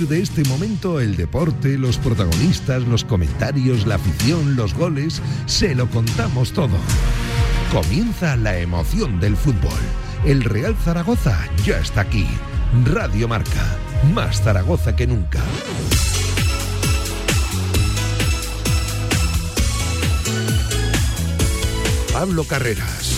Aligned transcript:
de 0.00 0.20
este 0.20 0.42
momento 0.44 0.98
el 0.98 1.14
deporte, 1.14 1.78
los 1.78 1.98
protagonistas, 1.98 2.82
los 2.82 3.04
comentarios, 3.04 3.86
la 3.86 3.94
afición, 3.94 4.56
los 4.56 4.74
goles, 4.74 5.22
se 5.46 5.74
lo 5.74 5.88
contamos 5.88 6.52
todo. 6.52 6.76
Comienza 7.72 8.36
la 8.36 8.58
emoción 8.58 9.20
del 9.20 9.36
fútbol. 9.36 9.78
El 10.24 10.42
Real 10.42 10.76
Zaragoza 10.84 11.38
ya 11.64 11.78
está 11.78 12.00
aquí. 12.00 12.26
Radio 12.84 13.28
Marca, 13.28 13.78
más 14.12 14.42
Zaragoza 14.42 14.96
que 14.96 15.06
nunca. 15.06 15.40
Pablo 22.12 22.44
Carreras. 22.44 23.13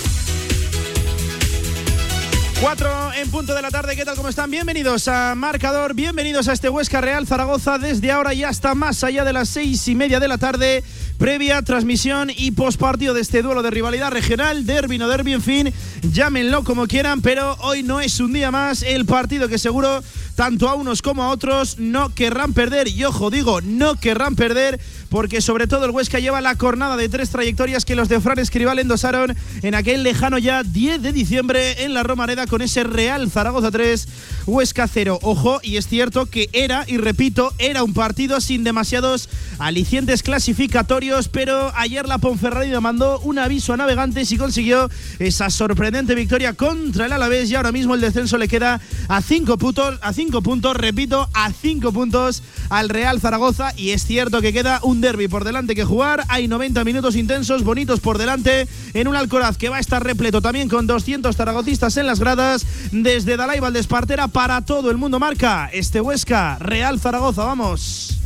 Cuatro 2.61 3.13
en 3.13 3.31
punto 3.31 3.55
de 3.55 3.61
la 3.61 3.71
tarde, 3.71 3.95
¿qué 3.97 4.07
tal? 4.07 4.17
¿Cómo 4.17 4.31
están? 4.31 4.51
Bienvenidos 4.51 5.09
a 5.09 5.35
Marcador, 5.35 5.93
bienvenidos 5.93 6.49
a 6.49 6.55
este 6.55 6.71
Huesca 6.71 7.03
Real 7.03 7.27
Zaragoza 7.27 7.77
desde 7.77 8.11
ahora 8.11 8.33
y 8.33 8.45
hasta 8.45 8.75
más 8.75 9.05
allá 9.05 9.25
de 9.25 9.35
las 9.35 9.51
seis 9.51 9.87
y 9.89 9.95
media 9.95 10.21
de 10.21 10.29
la 10.29 10.39
tarde 10.39 10.83
previa, 11.19 11.61
transmisión 11.61 12.31
y 12.35 12.53
postpartido 12.53 13.13
de 13.13 13.21
este 13.21 13.43
duelo 13.43 13.63
de 13.63 13.71
rivalidad 13.71 14.11
regional, 14.11 14.65
derby 14.65 14.97
no 14.97 15.07
derby, 15.07 15.35
en 15.35 15.43
fin, 15.43 15.73
llámenlo 16.03 16.65
como 16.65 16.87
quieran, 16.87 17.21
pero 17.21 17.57
hoy 17.61 17.83
no 17.83 18.01
es 18.01 18.21
un 18.21 18.33
día 18.33 18.51
más 18.51 18.83
el 18.83 19.05
partido 19.05 19.49
que 19.49 19.59
seguro 19.59 20.03
tanto 20.37 20.69
a 20.69 20.75
unos 20.75 21.03
como 21.03 21.25
a 21.25 21.31
otros 21.31 21.79
no 21.79 22.15
querrán 22.15 22.53
perder. 22.53 22.89
Y 22.89 23.03
ojo, 23.05 23.31
digo, 23.31 23.61
no 23.63 23.97
querrán 23.97 24.37
perder 24.37 24.79
porque 25.09 25.41
sobre 25.41 25.67
todo 25.67 25.87
el 25.87 25.93
Huesca 25.93 26.19
lleva 26.19 26.41
la 26.41 26.57
cornada 26.57 26.97
de 26.97 27.09
tres 27.09 27.31
trayectorias 27.31 27.85
que 27.85 27.97
los 27.97 28.09
de 28.09 28.21
Fran 28.21 28.39
Escribal 28.39 28.79
endosaron 28.79 29.35
en 29.63 29.75
aquel 29.75 30.03
lejano 30.03 30.37
ya 30.39 30.63
10 30.63 31.01
de 31.01 31.13
diciembre 31.13 31.85
en 31.85 31.95
la 31.95 32.03
Romareda 32.03 32.47
con 32.47 32.61
ese 32.61 32.85
Real 32.85 33.31
Zaragoza 33.31 33.71
3, 33.71 34.09
Huesca 34.47 34.87
0. 34.87 35.19
Ojo, 35.23 35.61
y 35.63 35.77
es 35.79 35.89
cierto 35.89 36.27
que 36.27 36.51
era, 36.53 36.85
y 36.87 36.99
repito, 36.99 37.55
era 37.59 37.83
un 37.83 37.95
partido 37.95 38.41
sin 38.41 38.63
demasiados 38.63 39.31
alicientes 39.59 40.23
clasificatorios, 40.23 41.29
pero 41.29 41.73
ayer 41.77 42.07
la 42.07 42.19
Ponferradina 42.19 42.81
mandó 42.81 43.21
un 43.21 43.39
aviso 43.39 43.73
a 43.73 43.79
navegantes 43.79 44.31
y 44.33 44.37
consiguió 44.37 44.91
esa 45.19 45.49
sorprendente 45.49 46.15
victoria 46.15 46.53
contra 46.53 47.07
el 47.07 47.13
Alavés 47.13 47.51
y 47.51 47.55
ahora 47.55 47.73
mismo 47.73 47.95
el 47.95 48.03
descenso 48.03 48.37
le 48.37 48.49
queda 48.49 48.81
a 49.09 49.23
cinco 49.23 49.57
puntos, 49.57 49.99
a 50.03 50.13
cinco 50.13 50.26
puntos, 50.43 50.77
repito, 50.77 51.29
a 51.33 51.53
cinco 51.53 51.93
puntos 51.93 52.43
al 52.69 52.89
Real 52.89 53.21
Zaragoza. 53.21 53.73
Y 53.77 53.91
es 53.91 54.05
cierto 54.05 54.41
que 54.41 54.53
queda 54.53 54.81
un 54.83 55.01
derby 55.01 55.29
por 55.29 55.45
delante 55.45 55.75
que 55.75 55.85
jugar, 55.85 56.25
hay 56.29 56.49
90 56.49 56.85
minutos 56.85 57.17
intensos, 57.17 57.65
bonitos 57.65 58.01
por 58.01 58.19
delante 58.19 58.69
en 58.95 59.09
un 59.09 59.17
Alcoraz 59.17 59.57
que 59.57 59.69
va 59.69 59.77
a 59.77 59.81
estar 59.81 60.03
repleto 60.03 60.43
también 60.43 60.69
con 60.69 60.87
200 60.87 61.35
zaragotistas 61.35 61.97
en 61.97 62.07
las 62.07 62.21
gradas 62.21 62.67
desde 62.93 63.37
Dalai 63.37 63.61
Valdespartera 63.61 64.29
para 64.29 64.61
todo 64.63 64.91
el 64.91 64.97
mundo. 64.97 65.19
Marca 65.19 65.71
este 65.73 66.01
Huesca 66.01 66.59
Real 66.59 67.01
Zaragoza, 67.01 67.45
vamos. 67.45 68.26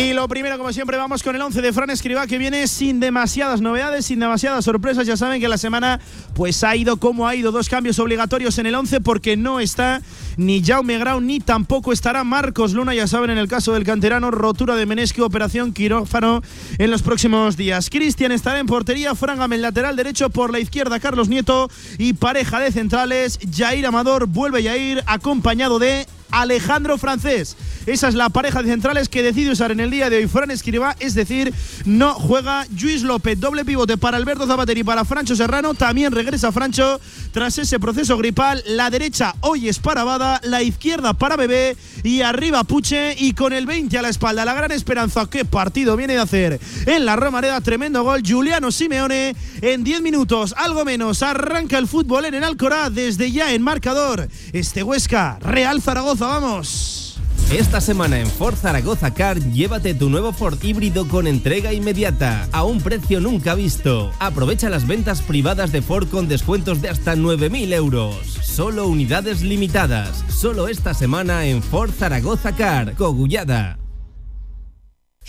Y 0.00 0.14
lo 0.14 0.26
primero, 0.28 0.56
como 0.56 0.72
siempre, 0.72 0.96
vamos 0.96 1.22
con 1.22 1.36
el 1.36 1.42
11 1.42 1.60
de 1.60 1.74
Fran 1.74 1.90
Escribá, 1.90 2.26
que 2.26 2.38
viene 2.38 2.66
sin 2.68 3.00
demasiadas 3.00 3.60
novedades, 3.60 4.06
sin 4.06 4.18
demasiadas 4.18 4.64
sorpresas. 4.64 5.06
Ya 5.06 5.14
saben 5.14 5.42
que 5.42 5.48
la 5.48 5.58
semana 5.58 6.00
pues 6.34 6.64
ha 6.64 6.74
ido 6.74 6.96
como 6.96 7.28
ha 7.28 7.34
ido. 7.34 7.52
Dos 7.52 7.68
cambios 7.68 7.98
obligatorios 7.98 8.56
en 8.56 8.64
el 8.64 8.76
11 8.76 9.02
porque 9.02 9.36
no 9.36 9.60
está 9.60 10.00
ni 10.38 10.64
Jaume 10.64 10.96
Grau 10.96 11.20
ni 11.20 11.38
tampoco 11.38 11.92
estará 11.92 12.24
Marcos 12.24 12.72
Luna. 12.72 12.94
Ya 12.94 13.06
saben, 13.06 13.28
en 13.28 13.36
el 13.36 13.46
caso 13.46 13.74
del 13.74 13.84
canterano, 13.84 14.30
rotura 14.30 14.74
de 14.74 14.86
menisco, 14.86 15.22
operación 15.26 15.74
quirófano 15.74 16.42
en 16.78 16.90
los 16.90 17.02
próximos 17.02 17.58
días. 17.58 17.90
Cristian 17.90 18.32
estará 18.32 18.58
en 18.58 18.66
portería, 18.66 19.14
Frangam 19.14 19.52
en 19.52 19.60
lateral 19.60 19.96
derecho, 19.96 20.30
por 20.30 20.50
la 20.50 20.60
izquierda 20.60 20.98
Carlos 20.98 21.28
Nieto 21.28 21.68
y 21.98 22.14
pareja 22.14 22.58
de 22.58 22.72
centrales. 22.72 23.38
Jair 23.54 23.84
Amador 23.84 24.28
vuelve 24.28 24.62
Jair 24.62 25.04
acompañado 25.06 25.78
de 25.78 26.06
Alejandro 26.30 26.96
Francés. 26.98 27.56
Esa 27.86 28.08
es 28.08 28.14
la 28.14 28.28
pareja 28.28 28.62
de 28.62 28.70
centrales 28.70 29.08
que 29.08 29.22
decide 29.22 29.50
usar 29.50 29.72
en 29.72 29.80
el 29.80 29.90
día 29.90 30.10
de 30.10 30.18
hoy 30.18 30.28
Fran 30.28 30.50
Escriba, 30.50 30.94
es 31.00 31.14
decir, 31.14 31.52
no 31.86 32.14
juega 32.14 32.66
Luis 32.80 33.02
López, 33.02 33.40
doble 33.40 33.64
pivote 33.64 33.96
para 33.96 34.16
Alberto 34.16 34.46
Zapateri 34.46 34.80
y 34.80 34.84
para 34.84 35.04
Francho 35.04 35.34
Serrano. 35.34 35.74
También 35.74 36.12
regresa 36.12 36.52
Francho 36.52 37.00
tras 37.32 37.58
ese 37.58 37.80
proceso 37.80 38.16
gripal. 38.16 38.62
La 38.66 38.90
derecha 38.90 39.34
hoy 39.40 39.68
es 39.68 39.78
para 39.78 40.04
Bada, 40.04 40.40
la 40.44 40.62
izquierda 40.62 41.14
para 41.14 41.36
Bebé 41.36 41.76
y 42.04 42.20
arriba 42.20 42.64
Puche 42.64 43.14
y 43.18 43.32
con 43.32 43.52
el 43.52 43.66
20 43.66 43.98
a 43.98 44.02
la 44.02 44.10
espalda. 44.10 44.44
La 44.44 44.54
gran 44.54 44.70
esperanza, 44.72 45.26
qué 45.28 45.44
partido 45.44 45.96
viene 45.96 46.14
de 46.14 46.20
hacer 46.20 46.60
en 46.86 47.04
la 47.04 47.16
Romareda, 47.16 47.60
tremendo 47.60 48.04
gol. 48.04 48.22
Juliano 48.24 48.70
Simeone 48.70 49.34
en 49.62 49.82
10 49.82 50.02
minutos, 50.02 50.54
algo 50.56 50.84
menos, 50.84 51.22
arranca 51.22 51.78
el 51.78 51.88
fútbol 51.88 52.26
en 52.26 52.34
el 52.34 52.44
desde 52.92 53.32
ya 53.32 53.54
en 53.54 53.62
marcador. 53.62 54.28
Este 54.52 54.82
Huesca, 54.82 55.38
Real 55.40 55.80
Zaragoza, 55.80 56.19
vamos. 56.20 57.16
Esta 57.50 57.80
semana 57.80 58.20
en 58.20 58.28
Ford 58.28 58.54
Zaragoza 58.54 59.12
Car, 59.12 59.40
llévate 59.40 59.92
tu 59.94 60.08
nuevo 60.08 60.32
Ford 60.32 60.62
híbrido 60.62 61.08
con 61.08 61.26
entrega 61.26 61.72
inmediata, 61.72 62.46
a 62.52 62.62
un 62.62 62.80
precio 62.80 63.20
nunca 63.20 63.56
visto. 63.56 64.12
Aprovecha 64.20 64.70
las 64.70 64.86
ventas 64.86 65.20
privadas 65.22 65.72
de 65.72 65.82
Ford 65.82 66.08
con 66.08 66.28
descuentos 66.28 66.80
de 66.80 66.90
hasta 66.90 67.16
9.000 67.16 67.72
euros. 67.72 68.14
Solo 68.42 68.86
unidades 68.86 69.42
limitadas. 69.42 70.24
Solo 70.28 70.68
esta 70.68 70.94
semana 70.94 71.46
en 71.46 71.60
Ford 71.60 71.90
Zaragoza 71.90 72.54
Car, 72.54 72.94
Cogullada. 72.94 73.79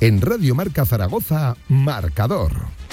En 0.00 0.20
Radio 0.20 0.54
Marca 0.54 0.84
Zaragoza, 0.84 1.56
Marcador. 1.68 2.85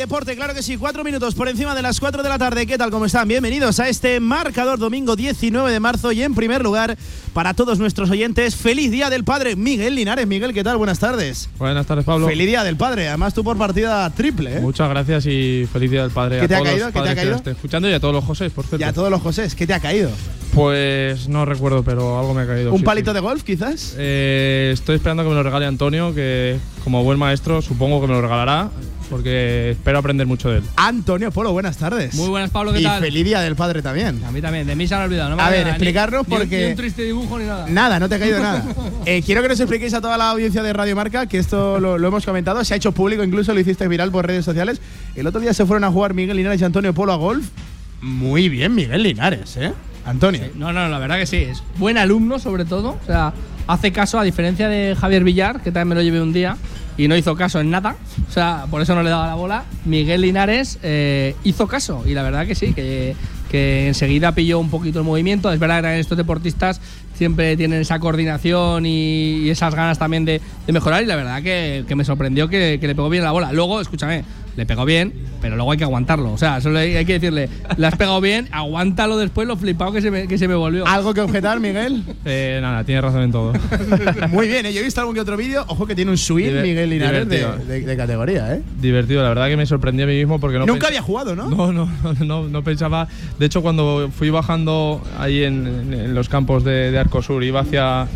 Deporte, 0.00 0.34
claro 0.34 0.54
que 0.54 0.62
sí. 0.62 0.78
Cuatro 0.78 1.04
minutos 1.04 1.34
por 1.34 1.46
encima 1.46 1.74
de 1.74 1.82
las 1.82 2.00
cuatro 2.00 2.22
de 2.22 2.28
la 2.30 2.38
tarde. 2.38 2.66
¿Qué 2.66 2.78
tal? 2.78 2.90
¿Cómo 2.90 3.04
están? 3.04 3.28
Bienvenidos 3.28 3.80
a 3.80 3.88
este 3.90 4.18
marcador 4.18 4.78
domingo 4.78 5.14
19 5.14 5.70
de 5.70 5.78
marzo. 5.78 6.10
Y 6.10 6.22
en 6.22 6.34
primer 6.34 6.62
lugar, 6.62 6.96
para 7.34 7.52
todos 7.52 7.78
nuestros 7.78 8.08
oyentes, 8.08 8.56
feliz 8.56 8.90
día 8.90 9.10
del 9.10 9.24
padre 9.24 9.56
Miguel 9.56 9.94
Linares. 9.94 10.26
Miguel, 10.26 10.54
¿qué 10.54 10.64
tal? 10.64 10.78
Buenas 10.78 10.98
tardes. 11.00 11.50
Buenas 11.58 11.86
tardes, 11.86 12.06
Pablo. 12.06 12.26
Feliz 12.28 12.46
día 12.46 12.64
del 12.64 12.76
padre. 12.78 13.08
Además, 13.08 13.34
tú 13.34 13.44
por 13.44 13.58
partida 13.58 14.08
triple. 14.08 14.56
¿eh? 14.56 14.60
Muchas 14.60 14.88
gracias 14.88 15.26
y 15.26 15.68
feliz 15.70 15.90
día 15.90 16.00
del 16.00 16.12
padre. 16.12 16.38
¿Qué 16.38 16.44
a 16.46 16.48
te 16.48 16.54
ha 16.54 16.58
todos 16.58 16.70
caído? 16.70 16.86
los 16.86 16.94
¿Qué 16.94 17.00
te 17.02 17.08
ha 17.08 17.10
que 17.14 17.20
caído? 17.20 17.36
estén 17.36 17.52
escuchando 17.52 17.90
y 17.90 17.92
a 17.92 18.00
todos 18.00 18.14
los 18.14 18.24
José, 18.24 18.48
por 18.48 18.64
cierto. 18.64 18.82
Y 18.82 18.88
a 18.88 18.94
todos 18.94 19.10
los 19.10 19.20
Josés, 19.20 19.54
¿qué 19.54 19.66
te 19.66 19.74
ha 19.74 19.80
caído? 19.80 20.10
Pues 20.54 21.28
no 21.28 21.44
recuerdo, 21.44 21.82
pero 21.84 22.18
algo 22.18 22.32
me 22.32 22.42
ha 22.42 22.46
caído. 22.46 22.72
¿Un 22.72 22.78
sí, 22.78 22.84
palito 22.84 23.10
sí. 23.10 23.14
de 23.16 23.20
golf, 23.20 23.42
quizás? 23.42 23.94
Eh, 23.98 24.70
estoy 24.72 24.96
esperando 24.96 25.24
que 25.24 25.28
me 25.28 25.34
lo 25.34 25.42
regale 25.42 25.66
Antonio, 25.66 26.14
que 26.14 26.58
como 26.84 27.04
buen 27.04 27.18
maestro 27.18 27.60
supongo 27.60 28.00
que 28.00 28.06
me 28.06 28.14
lo 28.14 28.22
regalará, 28.22 28.70
porque 29.10 29.72
espero 29.72 29.98
aprender 29.98 30.26
mucho 30.26 30.48
de 30.50 30.58
él. 30.58 30.64
Antonio 30.76 31.30
Polo, 31.32 31.52
buenas 31.52 31.76
tardes. 31.76 32.14
Muy 32.14 32.28
buenas, 32.28 32.50
Pablo, 32.50 32.72
¿qué 32.72 32.80
y 32.80 32.84
tal? 32.84 33.00
feliz 33.02 33.24
día 33.24 33.40
del 33.40 33.56
padre 33.56 33.82
también. 33.82 34.22
A 34.24 34.30
mí 34.30 34.40
también, 34.40 34.66
de 34.66 34.76
mí 34.76 34.86
se 34.86 34.94
han 34.94 35.02
olvidado. 35.02 35.30
No 35.30 35.36
me 35.36 35.42
A 35.42 35.50
ver, 35.50 35.66
explicarnos 35.68 36.26
ni 36.28 36.34
porque- 36.36 36.64
Ni 36.64 36.70
un 36.70 36.76
triste 36.76 37.02
dibujo 37.02 37.38
ni 37.38 37.44
nada. 37.44 37.66
Nada, 37.68 37.98
no 37.98 38.08
te 38.08 38.14
ha 38.14 38.18
caído 38.18 38.40
nada. 38.40 38.64
Eh, 39.06 39.22
quiero 39.24 39.40
que 39.42 39.48
nos 39.48 39.58
expliquéis 39.58 39.94
a 39.94 40.00
toda 40.00 40.16
la 40.18 40.30
audiencia 40.30 40.62
de 40.62 40.72
Radio 40.74 40.94
Marca, 40.94 41.26
que 41.26 41.38
esto 41.38 41.80
lo, 41.80 41.96
lo 41.98 42.08
hemos 42.08 42.24
comentado, 42.26 42.62
se 42.64 42.74
ha 42.74 42.76
hecho 42.76 42.92
público, 42.92 43.24
incluso 43.24 43.52
lo 43.54 43.60
hiciste 43.60 43.88
viral 43.88 44.10
por 44.12 44.26
redes 44.26 44.44
sociales. 44.44 44.80
El 45.16 45.26
otro 45.26 45.40
día 45.40 45.52
se 45.54 45.64
fueron 45.66 45.84
a 45.84 45.90
jugar 45.90 46.12
Miguel 46.14 46.36
Linares 46.36 46.60
y 46.60 46.64
Antonio 46.64 46.92
Polo 46.94 47.12
a 47.12 47.16
golf. 47.16 47.46
Muy 48.02 48.48
bien, 48.48 48.74
Miguel 48.74 49.02
Linares, 49.02 49.56
¿eh? 49.56 49.72
Antonio. 50.04 50.42
No, 50.54 50.72
no, 50.72 50.88
la 50.88 50.98
verdad 50.98 51.16
que 51.18 51.26
sí. 51.26 51.36
Es 51.38 51.62
buen 51.78 51.98
alumno, 51.98 52.38
sobre 52.38 52.64
todo. 52.64 52.98
O 53.02 53.06
sea, 53.06 53.32
hace 53.66 53.90
caso, 53.92 54.18
a 54.18 54.24
diferencia 54.24 54.68
de 54.68 54.94
Javier 54.98 55.24
Villar, 55.24 55.60
que 55.62 55.72
también 55.72 55.88
me 55.88 55.94
lo 55.96 56.02
llevé 56.02 56.20
un 56.22 56.32
día 56.32 56.56
y 57.00 57.08
no 57.08 57.16
hizo 57.16 57.34
caso 57.34 57.60
en 57.60 57.70
nada. 57.70 57.96
O 58.28 58.30
sea, 58.30 58.66
por 58.70 58.82
eso 58.82 58.94
no 58.94 59.02
le 59.02 59.08
daba 59.08 59.26
la 59.26 59.34
bola. 59.34 59.64
Miguel 59.86 60.20
Linares 60.20 60.78
eh, 60.82 61.34
hizo 61.44 61.66
caso 61.66 62.02
y 62.06 62.12
la 62.12 62.22
verdad 62.22 62.46
que 62.46 62.54
sí, 62.54 62.74
que, 62.74 63.16
que 63.50 63.88
enseguida 63.88 64.32
pilló 64.32 64.58
un 64.58 64.68
poquito 64.68 64.98
el 64.98 65.06
movimiento. 65.06 65.50
Es 65.50 65.58
verdad 65.58 65.82
que 65.82 65.98
estos 65.98 66.18
deportistas 66.18 66.78
siempre 67.14 67.56
tienen 67.56 67.80
esa 67.80 67.98
coordinación 67.98 68.84
y, 68.84 69.48
esas 69.48 69.74
ganas 69.74 69.98
también 69.98 70.26
de, 70.26 70.42
de 70.66 70.72
mejorar 70.74 71.02
y 71.02 71.06
la 71.06 71.16
verdad 71.16 71.42
que, 71.42 71.84
que 71.88 71.94
me 71.94 72.04
sorprendió 72.04 72.48
que 72.48 72.78
le 72.80 72.94
pegó 72.94 73.08
bien 73.08 73.24
la 73.24 73.32
bola. 73.32 73.50
Luego, 73.50 73.80
escúchame, 73.80 74.24
le 74.60 74.66
pegó 74.66 74.84
bien, 74.84 75.14
pero 75.40 75.56
luego 75.56 75.72
hay 75.72 75.78
que 75.78 75.84
aguantarlo. 75.84 76.32
O 76.32 76.36
sea, 76.38 76.60
solo 76.60 76.78
hay 76.78 76.94
hay 76.96 77.06
que 77.06 77.14
decirle, 77.14 77.48
le 77.78 77.86
has 77.86 77.96
pegado 77.96 78.20
bien, 78.20 78.46
aguántalo 78.52 79.16
después, 79.16 79.48
lo 79.48 79.56
flipado 79.56 79.90
que 79.92 80.02
se 80.02 80.10
me, 80.10 80.28
que 80.28 80.36
se 80.36 80.46
me 80.48 80.54
volvió. 80.54 80.86
¿Algo 80.86 81.14
que 81.14 81.22
objetar, 81.22 81.58
Miguel? 81.60 82.02
Eh, 82.26 82.58
nada, 82.60 82.84
tiene 82.84 83.00
razón 83.00 83.22
en 83.22 83.32
todo. 83.32 83.54
Muy 84.28 84.48
bien, 84.48 84.66
¿eh? 84.66 84.72
yo 84.74 84.80
he 84.80 84.84
visto 84.84 85.00
algún 85.00 85.14
que 85.14 85.22
otro 85.22 85.38
vídeo. 85.38 85.64
Ojo 85.68 85.86
que 85.86 85.94
tiene 85.94 86.10
un 86.10 86.18
swing 86.18 86.44
Diver- 86.50 86.62
Miguel 86.62 86.90
Linares 86.90 87.26
de, 87.28 87.46
de- 87.66 87.80
de 87.80 87.96
categoría, 87.96 88.54
¿eh? 88.54 88.62
Divertido, 88.80 89.22
la 89.22 89.30
verdad 89.30 89.48
que 89.48 89.56
me 89.56 89.64
sorprendí 89.64 90.02
a 90.02 90.06
mí 90.06 90.14
mismo 90.16 90.38
porque 90.38 90.58
no 90.58 90.66
Nunca 90.66 90.88
había 90.88 91.00
jugado, 91.00 91.34
¿no? 91.34 91.48
No, 91.48 91.72
no, 91.72 91.88
no, 92.02 92.12
no, 92.24 92.48
no 92.48 92.62
pensaba. 92.62 93.08
De 93.38 93.46
hecho, 93.46 93.62
cuando 93.62 94.10
fui 94.14 94.28
bajando 94.28 95.02
ahí 95.18 95.42
en, 95.44 95.66
en- 95.66 95.94
en 95.94 96.14
los 96.14 96.28
campos 96.28 96.64
de, 96.64 96.90
de 96.90 96.98
Arcosur, 96.98 97.42
iba 97.44 97.60
hacia. 97.60 98.06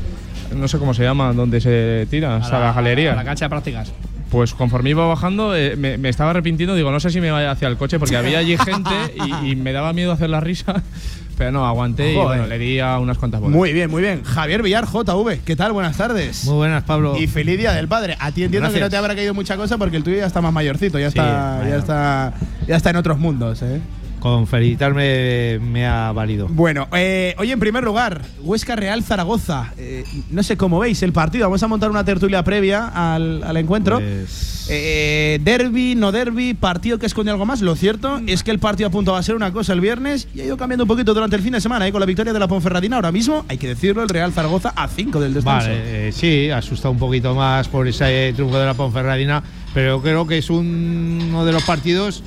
No 0.55 0.69
sé 0.69 0.79
cómo 0.79 0.93
se 0.95 1.03
llama, 1.03 1.33
donde 1.33 1.61
se 1.61 2.07
tira, 2.11 2.37
hasta 2.37 2.61
la, 2.61 2.73
galería. 2.73 3.13
A 3.15 3.17
la 3.17 3.25
cancha 3.25 3.47
de 3.47 3.49
prácticas. 3.49 3.93
Pues 4.35 4.53
conforme 4.53 4.91
iba 4.91 5.07
bajando, 5.07 5.55
eh, 5.55 5.77
me, 5.77 5.97
me 5.97 6.09
estaba 6.09 6.31
arrepintiendo. 6.31 6.75
Digo, 6.75 6.91
no 6.91 6.99
sé 6.99 7.11
si 7.11 7.21
me 7.21 7.31
vaya 7.31 7.53
hacia 7.53 7.69
el 7.69 7.77
coche 7.77 8.01
porque 8.01 8.17
había 8.17 8.41
allí 8.41 8.57
gente 8.59 8.91
y, 9.45 9.53
y 9.53 9.55
me 9.57 9.73
daba 9.73 9.93
miedo 9.93 10.11
hacer 10.11 10.29
la 10.29 10.41
risa. 10.41 10.83
Pero 11.39 11.53
no, 11.53 11.65
aguanté 11.67 12.13
y 12.15 12.17
bueno, 12.17 12.47
le 12.49 12.59
di 12.59 12.81
a 12.81 12.99
unas 12.99 13.17
cuantas 13.17 13.41
bolas. 13.41 13.57
Muy 13.57 13.73
bien, 13.73 13.89
muy 13.91 14.03
bien. 14.03 14.25
Javier 14.25 14.61
Villar, 14.63 14.87
JV, 14.87 15.39
¿qué 15.45 15.55
tal? 15.55 15.73
Buenas 15.73 15.97
tardes. 15.97 16.45
Muy 16.47 16.55
buenas, 16.57 16.83
Pablo. 16.83 17.17
Y 17.17 17.29
feliz 17.29 17.59
día 17.59 17.73
del 17.73 17.87
padre. 17.87 18.17
A 18.19 18.33
ti 18.33 18.43
entiendo 18.43 18.69
que 18.69 18.73
Gracias. 18.79 18.81
no 18.83 18.91
te 18.91 18.97
habrá 18.97 19.15
caído 19.15 19.35
mucha 19.35 19.57
cosa 19.57 19.79
porque 19.79 19.97
el 19.97 20.03
tuyo 20.03 20.17
ya 20.17 20.27
está 20.27 20.41
más 20.41 20.53
mayorcito, 20.53 20.99
ya 20.99 21.11
Sí, 21.13 21.19
está, 21.19 21.59
ya 21.59 21.65
mayor. 21.65 21.79
está, 21.79 22.35
ya 22.67 22.77
está 22.77 22.91
en 22.91 22.97
otros 22.97 23.19
mundos, 23.21 23.63
¿eh? 23.63 23.81
Con 24.25 24.47
felicitarme 24.47 25.59
me 25.59 25.87
ha 25.87 26.11
valido. 26.13 26.49
Bueno, 26.49 26.89
eh, 26.97 27.35
hoy 27.37 27.53
en 27.53 27.61
primer 27.61 27.85
lugar, 27.85 28.23
Huesca 28.41 28.75
Real 28.75 29.03
Zaragoza. 29.03 29.75
Eh, 29.77 30.03
no 30.31 30.43
sé 30.43 30.57
cómo 30.57 30.79
veis 30.79 31.03
el 31.03 31.13
partido. 31.13 31.45
Vamos 31.45 31.63
a 31.63 31.69
montar 31.69 31.91
una 31.91 32.07
tertulia 32.07 32.43
previa 32.43 32.89
al, 32.89 33.45
al 33.45 33.57
encuentro. 33.59 33.99
Pues, 33.99 34.65
Eh, 34.71 35.41
derby, 35.43 35.95
no 35.95 36.11
derby, 36.11 36.55
partido 36.55 36.99
que 36.99 37.05
esconde 37.05 37.31
algo 37.31 37.45
más. 37.45 37.61
Lo 37.61 37.77
cierto 37.77 38.19
es 38.27 38.43
que 38.43 38.51
el 38.51 38.59
partido 38.59 38.87
a 38.89 38.91
punto 38.91 39.13
va 39.13 39.19
a 39.19 39.23
ser 39.23 39.35
una 39.35 39.53
cosa 39.53 39.75
el 39.75 39.83
viernes 39.83 40.27
y 40.35 40.41
ha 40.41 40.45
ido 40.47 40.57
cambiando 40.57 40.85
un 40.85 40.89
poquito 40.89 41.13
durante 41.13 41.37
el 41.37 41.43
fin 41.43 41.53
de 41.53 41.61
semana 41.61 41.87
¿eh? 41.87 41.93
con 41.93 42.01
la 42.01 42.07
victoria 42.07 42.33
de 42.33 42.39
la 42.39 42.49
Ponferradina. 42.49 42.97
Ahora 42.97 43.13
mismo, 43.13 43.45
hay 43.49 43.59
que 43.59 43.69
decirlo, 43.69 44.03
el 44.03 44.09
Real 44.09 44.33
Zaragoza 44.33 44.73
a 44.75 44.89
5 44.89 45.21
del 45.21 45.35
descanso. 45.35 45.69
vale, 45.69 46.09
eh, 46.09 46.13
sí, 46.13 46.49
asusta 46.49 46.89
un 46.89 46.99
poquito 46.99 47.35
más 47.35 47.69
por 47.69 47.87
ese 47.87 48.33
triunfo 48.35 48.59
de 48.59 48.65
la 48.65 48.73
Ponferradina, 48.73 49.43
pero 49.75 50.01
creo 50.01 50.27
que 50.27 50.39
es 50.39 50.49
un- 50.49 51.27
uno 51.29 51.45
de 51.45 51.53
los 51.53 51.63
partidos 51.65 52.23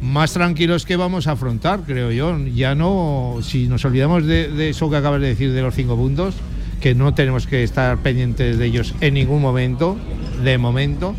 más 0.00 0.32
tranquilos 0.32 0.86
que 0.86 0.96
vamos 0.96 1.26
a 1.26 1.32
afrontar, 1.32 1.80
creo 1.86 2.10
yo. 2.10 2.36
Ya 2.54 2.74
no, 2.74 3.38
si 3.42 3.68
nos 3.68 3.84
olvidamos 3.84 4.26
de, 4.26 4.68
eso 4.68 4.90
que 4.90 4.96
acabas 4.96 5.20
de 5.20 5.28
decir 5.28 5.52
de 5.52 5.62
los 5.62 5.74
cinco 5.74 5.96
puntos, 5.96 6.34
que 6.80 6.94
no 6.94 7.14
tenemos 7.14 7.46
que 7.46 7.62
estar 7.62 7.98
pendientes 7.98 8.58
de 8.58 8.66
ellos 8.66 8.94
en 9.00 9.14
ningún 9.14 9.42
momento, 9.42 9.96
de 10.42 10.58
momento. 10.58 11.14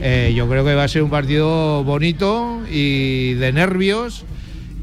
Eh, 0.00 0.32
yo 0.34 0.48
creo 0.48 0.64
que 0.64 0.74
va 0.74 0.84
a 0.84 0.88
ser 0.88 1.02
un 1.02 1.10
partido 1.10 1.84
bonito 1.84 2.60
y 2.70 3.34
de 3.34 3.52
nervios 3.52 4.24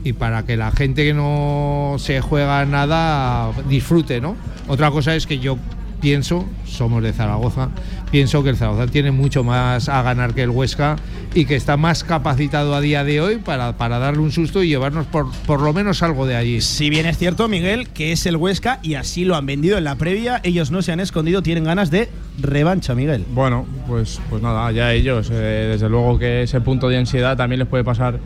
y 0.04 0.14
para 0.14 0.46
que 0.46 0.56
la 0.56 0.72
gente 0.72 1.04
que 1.04 1.14
no 1.14 1.96
se 1.98 2.22
juega 2.22 2.66
nada 2.66 3.52
disfrute, 3.68 4.22
¿no? 4.22 4.36
Otra 4.68 4.92
cosa 4.92 5.16
es 5.16 5.28
que 5.28 5.40
yo 5.40 5.58
pienso, 6.02 6.46
somos 6.66 7.04
de 7.04 7.14
Zaragoza, 7.14 7.70
pienso 8.12 8.44
que 8.44 8.50
el 8.50 8.58
Zaragoza 8.58 8.88
tiene 8.88 9.12
mucho 9.12 9.44
más 9.44 9.90
a 9.90 10.02
ganar 10.02 10.34
que 10.34 10.44
el 10.44 10.50
Huesca 10.50 10.96
y 11.34 11.46
que 11.46 11.56
está 11.56 11.78
más 11.78 12.04
capacitado 12.04 12.74
a 12.76 12.82
día 12.82 13.04
de 13.04 13.22
hoy 13.22 13.38
para, 13.38 13.78
para 13.78 14.00
darle 14.00 14.22
un 14.22 14.32
susto 14.32 14.64
y 14.64 14.68
llevarnos 14.68 15.06
por, 15.06 15.32
por 15.46 15.62
lo 15.62 15.74
menos 15.74 16.02
algo 16.02 16.26
de 16.26 16.36
allí. 16.36 16.62
Si 16.62 16.90
bien 16.90 17.06
es 17.06 17.18
cierto, 17.18 17.48
Miguel, 17.48 17.90
que 17.90 18.12
es 18.12 18.26
el 18.26 18.36
Huesca 18.36 18.80
y 18.82 18.96
así 18.96 19.26
lo 19.26 19.36
han 19.36 19.46
vendido 19.46 19.78
en 19.78 19.84
la 19.84 19.96
previa, 19.96 20.42
ellos 20.44 20.72
no 20.72 20.82
se 20.82 20.92
han 20.92 21.00
escondido, 21.00 21.44
tienen 21.44 21.64
ganas 21.64 21.92
de 21.92 22.10
revancha, 22.40 22.96
Miguel. 22.96 23.26
Bueno, 23.34 23.66
pues, 23.88 24.20
pues 24.30 24.42
nada, 24.42 24.72
ya 24.72 24.94
ellos. 24.94 25.30
eh, 25.32 25.68
desde 25.72 25.90
luego 25.90 26.18
que 26.18 26.44
ese 26.44 26.62
punto 26.62 26.90
de 26.90 26.98
ansiedad 26.98 27.38
también 27.38 27.60
les 27.60 27.68
puede 27.68 27.84
pasar 27.84 28.20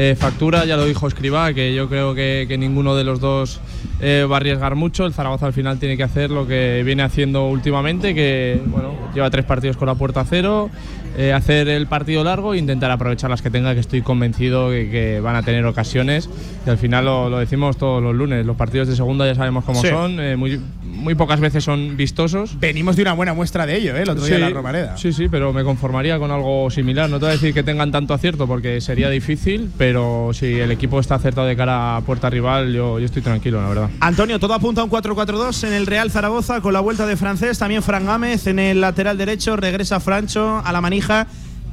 eh, 0.00 0.14
factura. 0.14 0.64
Ya 0.64 0.76
lo 0.76 0.84
dijo 0.84 1.08
Escribá, 1.08 1.52
que 1.52 1.74
yo 1.74 1.88
creo 1.88 2.14
que, 2.14 2.56
ninguno 2.56 2.94
de 2.94 3.02
los 3.02 3.18
dos 3.18 3.60
eh, 4.00 4.24
va 4.30 4.36
a 4.36 4.38
arriesgar 4.38 4.76
mucho. 4.76 5.04
El 5.04 5.12
Zaragoza 5.12 5.46
al 5.46 5.52
final 5.52 5.80
tiene 5.80 5.96
que 5.96 6.04
hacer 6.04 6.30
lo 6.30 6.46
que 6.46 6.82
viene 6.84 7.02
haciendo 7.02 7.48
últimamente, 7.48 8.14
que 8.14 8.62
bueno, 8.66 8.94
lleva 9.12 9.28
tres 9.28 9.44
partidos 9.44 9.76
con 9.76 9.86
la 9.88 9.96
puerta 9.96 10.24
cero. 10.24 10.70
Eh, 11.18 11.32
hacer 11.32 11.68
el 11.68 11.86
partido 11.88 12.22
largo 12.22 12.54
e 12.54 12.58
intentar 12.58 12.90
aprovechar 12.90 13.28
las 13.28 13.42
que 13.42 13.50
tenga, 13.50 13.74
que 13.74 13.80
estoy 13.80 14.02
convencido 14.02 14.70
que, 14.70 14.88
que 14.88 15.20
van 15.20 15.34
a 15.36 15.42
tener 15.42 15.64
ocasiones. 15.66 16.30
Y 16.66 16.70
al 16.70 16.78
final 16.78 17.04
lo, 17.04 17.28
lo 17.28 17.38
decimos 17.38 17.76
todos 17.76 18.00
los 18.02 18.14
lunes, 18.14 18.46
los 18.46 18.56
partidos 18.56 18.86
de 18.88 18.94
segunda 18.96 19.26
ya 19.26 19.34
sabemos 19.34 19.64
cómo 19.64 19.80
Sí. 19.82 19.88
son, 19.88 20.20
eh, 20.20 20.36
muy, 20.36 20.60
muy 20.84 21.14
pocas 21.16 21.40
veces 21.40 21.64
son 21.64 21.96
vistosos. 21.96 22.58
Venimos 22.60 22.94
de 22.96 23.02
una 23.02 23.12
buena 23.14 23.34
muestra 23.34 23.66
de 23.66 23.76
ello, 23.78 23.96
¿eh? 23.96 24.02
el 24.02 24.10
otro 24.10 24.24
día 24.24 24.36
en 24.36 24.40
la 24.42 24.50
Romareda. 24.50 24.96
Sí, 24.96 25.12
sí, 25.12 25.28
pero 25.28 25.52
me 25.52 25.64
conformaría 25.64 26.18
con 26.18 26.30
algo 26.30 26.70
similar. 26.70 27.10
No 27.10 27.18
te 27.18 27.24
voy 27.26 27.30
a 27.30 27.32
decir 27.34 27.52
que 27.52 27.62
tengan 27.64 27.90
tanto 27.90 28.14
acierto 28.14 28.46
porque 28.46 28.80
sería 28.80 29.10
difícil, 29.10 29.70
pero 29.76 30.30
si 30.32 30.46
el 30.60 30.70
equipo 30.70 31.00
está 31.00 31.16
acertado 31.16 31.46
de 31.48 31.56
cara 31.56 31.96
a 31.96 32.00
puerta 32.02 32.30
rival, 32.30 32.72
yo, 32.72 32.98
yo 33.00 33.04
estoy 33.06 33.22
tranquilo, 33.22 33.60
la 33.60 33.68
verdad. 33.68 33.90
Antonio, 34.00 34.38
todo 34.38 34.54
apunta 34.54 34.82
a 34.82 34.84
un 34.84 34.90
4-4-2 34.90 35.66
en 35.66 35.72
el 35.72 35.86
Real 35.86 36.10
Zaragoza 36.12 36.60
con 36.60 36.72
la 36.72 36.80
vuelta 36.80 37.06
de 37.06 37.16
francés, 37.16 37.58
también 37.58 37.82
Fran 37.82 38.06
Gámez 38.06 38.46
en 38.46 38.58
el 38.60 38.80
lateral 38.80 39.18
derecho, 39.18 39.56
regresa 39.56 39.98
Francho 40.00 40.62
a 40.64 40.70
la 40.72 40.80
manija 40.80 41.07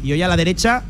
y 0.04 0.12
hoy 0.12 0.22
a 0.22 0.27
la 0.27 0.38
derecha. 0.38 0.84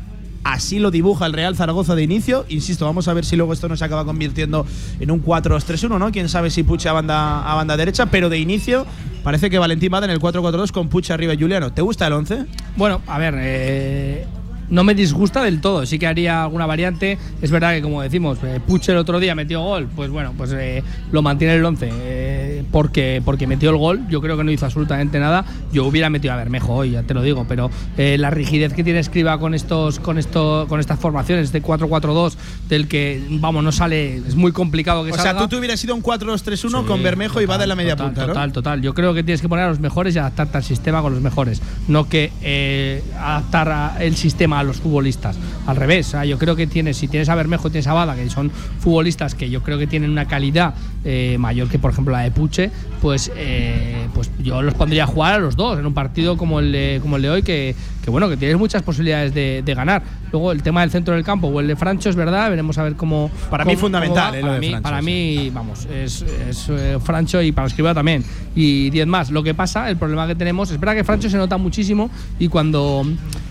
Así 0.44 0.78
lo 0.78 0.92
dibuja 0.92 1.26
el 1.26 1.32
Real 1.32 1.56
Zaragoza 1.56 1.96
de 1.96 2.04
inicio. 2.04 2.46
Insisto, 2.48 2.84
vamos 2.84 3.08
a 3.08 3.14
ver 3.14 3.24
si 3.24 3.34
luego 3.34 3.52
esto 3.52 3.68
no 3.68 3.76
se 3.76 3.84
acaba 3.84 4.04
convirtiendo 4.04 4.64
en 5.00 5.10
un 5.10 5.20
4-2-3-1, 5.24 5.98
¿no? 5.98 6.12
Quién 6.12 6.28
sabe 6.28 6.50
si 6.50 6.62
Puche 6.62 6.88
a 6.88 6.92
banda, 6.92 7.50
a 7.50 7.54
banda 7.56 7.76
derecha, 7.76 8.06
pero 8.06 8.28
de 8.28 8.38
inicio 8.38 8.86
parece 9.24 9.50
que 9.50 9.58
Valentín 9.58 9.92
va 9.92 9.98
en 9.98 10.10
el 10.10 10.20
4-4-2 10.20 10.70
con 10.70 10.88
Puche 10.88 11.12
arriba 11.12 11.34
y 11.34 11.38
Juliano. 11.38 11.72
¿Te 11.72 11.82
gusta 11.82 12.06
el 12.06 12.12
11? 12.12 12.46
Bueno, 12.76 13.02
a 13.08 13.18
ver, 13.18 13.34
eh, 13.38 14.26
no 14.68 14.84
me 14.84 14.94
disgusta 14.94 15.42
del 15.42 15.60
todo. 15.60 15.86
Sí 15.86 15.98
que 15.98 16.06
haría 16.06 16.42
alguna 16.42 16.66
variante. 16.66 17.18
Es 17.40 17.50
verdad 17.50 17.74
que, 17.74 17.82
como 17.82 18.02
decimos, 18.02 18.38
eh, 18.42 18.60
el 18.88 18.96
otro 18.96 19.20
día 19.20 19.34
metió 19.34 19.62
gol. 19.62 19.88
Pues 19.94 20.10
bueno, 20.10 20.32
pues 20.36 20.52
eh, 20.52 20.82
lo 21.12 21.22
mantiene 21.22 21.54
el 21.54 21.64
11 21.64 21.88
eh, 21.90 22.35
porque, 22.76 23.22
porque 23.24 23.46
metió 23.46 23.70
el 23.70 23.78
gol. 23.78 24.02
Yo 24.10 24.20
creo 24.20 24.36
que 24.36 24.44
no 24.44 24.50
hizo 24.50 24.66
absolutamente 24.66 25.18
nada. 25.18 25.46
Yo 25.72 25.86
hubiera 25.86 26.10
metido 26.10 26.34
a 26.34 26.36
Bermejo 26.36 26.74
hoy, 26.74 26.90
ya 26.90 27.02
te 27.04 27.14
lo 27.14 27.22
digo. 27.22 27.46
Pero 27.48 27.70
eh, 27.96 28.18
la 28.18 28.28
rigidez 28.28 28.74
que 28.74 28.84
tiene 28.84 28.98
Escriba 28.98 29.38
con, 29.38 29.54
estos, 29.54 29.98
con, 29.98 30.18
esto, 30.18 30.66
con 30.68 30.78
estas 30.78 30.98
formaciones, 31.00 31.46
este 31.46 31.62
4-4-2, 31.62 32.34
del 32.68 32.86
que, 32.86 33.24
vamos, 33.30 33.64
no 33.64 33.72
sale, 33.72 34.16
es 34.16 34.34
muy 34.34 34.52
complicado 34.52 35.06
que 35.06 35.12
O 35.12 35.14
salga. 35.16 35.30
sea, 35.32 35.40
tú 35.40 35.48
te 35.48 35.56
hubieras 35.56 35.80
sido 35.80 35.94
un 35.94 36.02
4-2-3-1 36.02 36.80
Sí, 36.80 36.86
con 36.86 37.02
Bermejo 37.02 37.40
y 37.40 37.46
va 37.46 37.56
de 37.56 37.66
la 37.66 37.76
media 37.76 37.96
total, 37.96 38.08
punta, 38.08 38.20
¿no? 38.26 38.26
Total, 38.34 38.52
total. 38.52 38.82
Yo 38.82 38.92
creo 38.92 39.14
que 39.14 39.22
tienes 39.22 39.40
que 39.40 39.48
poner 39.48 39.64
a 39.64 39.68
los 39.70 39.80
mejores 39.80 40.14
y 40.14 40.18
adaptarte 40.18 40.58
al 40.58 40.64
sistema 40.64 41.00
con 41.00 41.14
los 41.14 41.22
mejores. 41.22 41.62
No 41.88 42.10
que 42.10 42.30
eh, 42.42 43.02
adaptar 43.18 43.70
a- 43.70 43.96
el 44.04 44.16
sistema 44.16 44.60
a 44.60 44.64
los 44.64 44.76
futbolistas. 44.76 45.38
Al 45.66 45.76
revés. 45.76 46.08
o 46.08 46.10
sea, 46.10 46.26
yo 46.26 46.36
creo 46.38 46.54
que 46.56 46.66
tienes, 46.66 46.98
si 46.98 47.08
tienes 47.08 47.30
a 47.30 47.34
Bermejo 47.36 47.68
y 47.68 47.70
tienes 47.70 47.86
a 47.86 47.94
Bada, 47.94 48.14
que 48.16 48.28
son 48.28 48.50
futbolistas 48.80 49.34
que 49.34 49.48
yo 49.48 49.62
creo 49.62 49.78
que 49.78 49.86
tienen 49.86 50.10
una 50.10 50.26
calidad 50.26 50.74
eh, 51.08 51.36
mayor 51.38 51.68
que 51.68 51.78
por 51.78 51.92
ejemplo 51.92 52.12
la 52.12 52.20
de 52.20 52.32
Puche, 52.32 52.65
pues, 53.00 53.30
eh, 53.36 54.08
pues 54.14 54.30
yo 54.42 54.62
los 54.62 54.74
pondría 54.74 55.04
a 55.04 55.06
jugar 55.06 55.34
a 55.34 55.38
los 55.38 55.56
dos 55.56 55.78
en 55.78 55.86
un 55.86 55.94
partido 55.94 56.36
como 56.36 56.60
el 56.60 56.72
de, 56.72 56.98
como 57.02 57.16
el 57.16 57.22
de 57.22 57.30
hoy, 57.30 57.42
que, 57.42 57.74
que 58.04 58.10
bueno, 58.10 58.28
que 58.28 58.36
tienes 58.36 58.56
muchas 58.58 58.82
posibilidades 58.82 59.34
de, 59.34 59.62
de 59.64 59.74
ganar. 59.74 60.02
Luego 60.32 60.52
el 60.52 60.62
tema 60.62 60.80
del 60.82 60.90
centro 60.90 61.14
del 61.14 61.24
campo 61.24 61.46
o 61.48 61.60
el 61.60 61.68
de 61.68 61.76
Francho 61.76 62.10
es 62.10 62.16
verdad, 62.16 62.50
veremos 62.50 62.76
a 62.78 62.82
ver 62.82 62.94
cómo. 62.96 63.30
Para 63.50 63.64
cómo- 63.64 63.74
mí 63.74 63.80
fundamental, 63.80 64.34
eh, 64.34 64.40
lo 64.40 64.46
para, 64.48 64.54
de 64.54 64.60
mí, 64.60 64.68
Francho, 64.70 64.82
para 64.82 64.98
sí. 65.00 65.04
mí, 65.06 65.50
vamos, 65.54 65.86
es, 65.86 66.22
es, 66.48 66.68
eh, 66.68 66.98
Francho 67.02 67.40
y 67.42 67.52
para 67.52 67.68
escribir 67.68 67.94
también. 67.94 68.24
Y 68.54 68.90
10 68.90 69.06
más. 69.06 69.30
Lo 69.30 69.42
que 69.42 69.54
pasa, 69.54 69.88
el 69.88 69.96
problema 69.96 70.26
que 70.26 70.34
tenemos, 70.34 70.70
es 70.70 70.80
verdad 70.80 70.94
que 70.94 71.04
Francho 71.04 71.30
se 71.30 71.36
nota 71.36 71.56
muchísimo 71.56 72.10
y 72.38 72.48
cuando, 72.48 73.04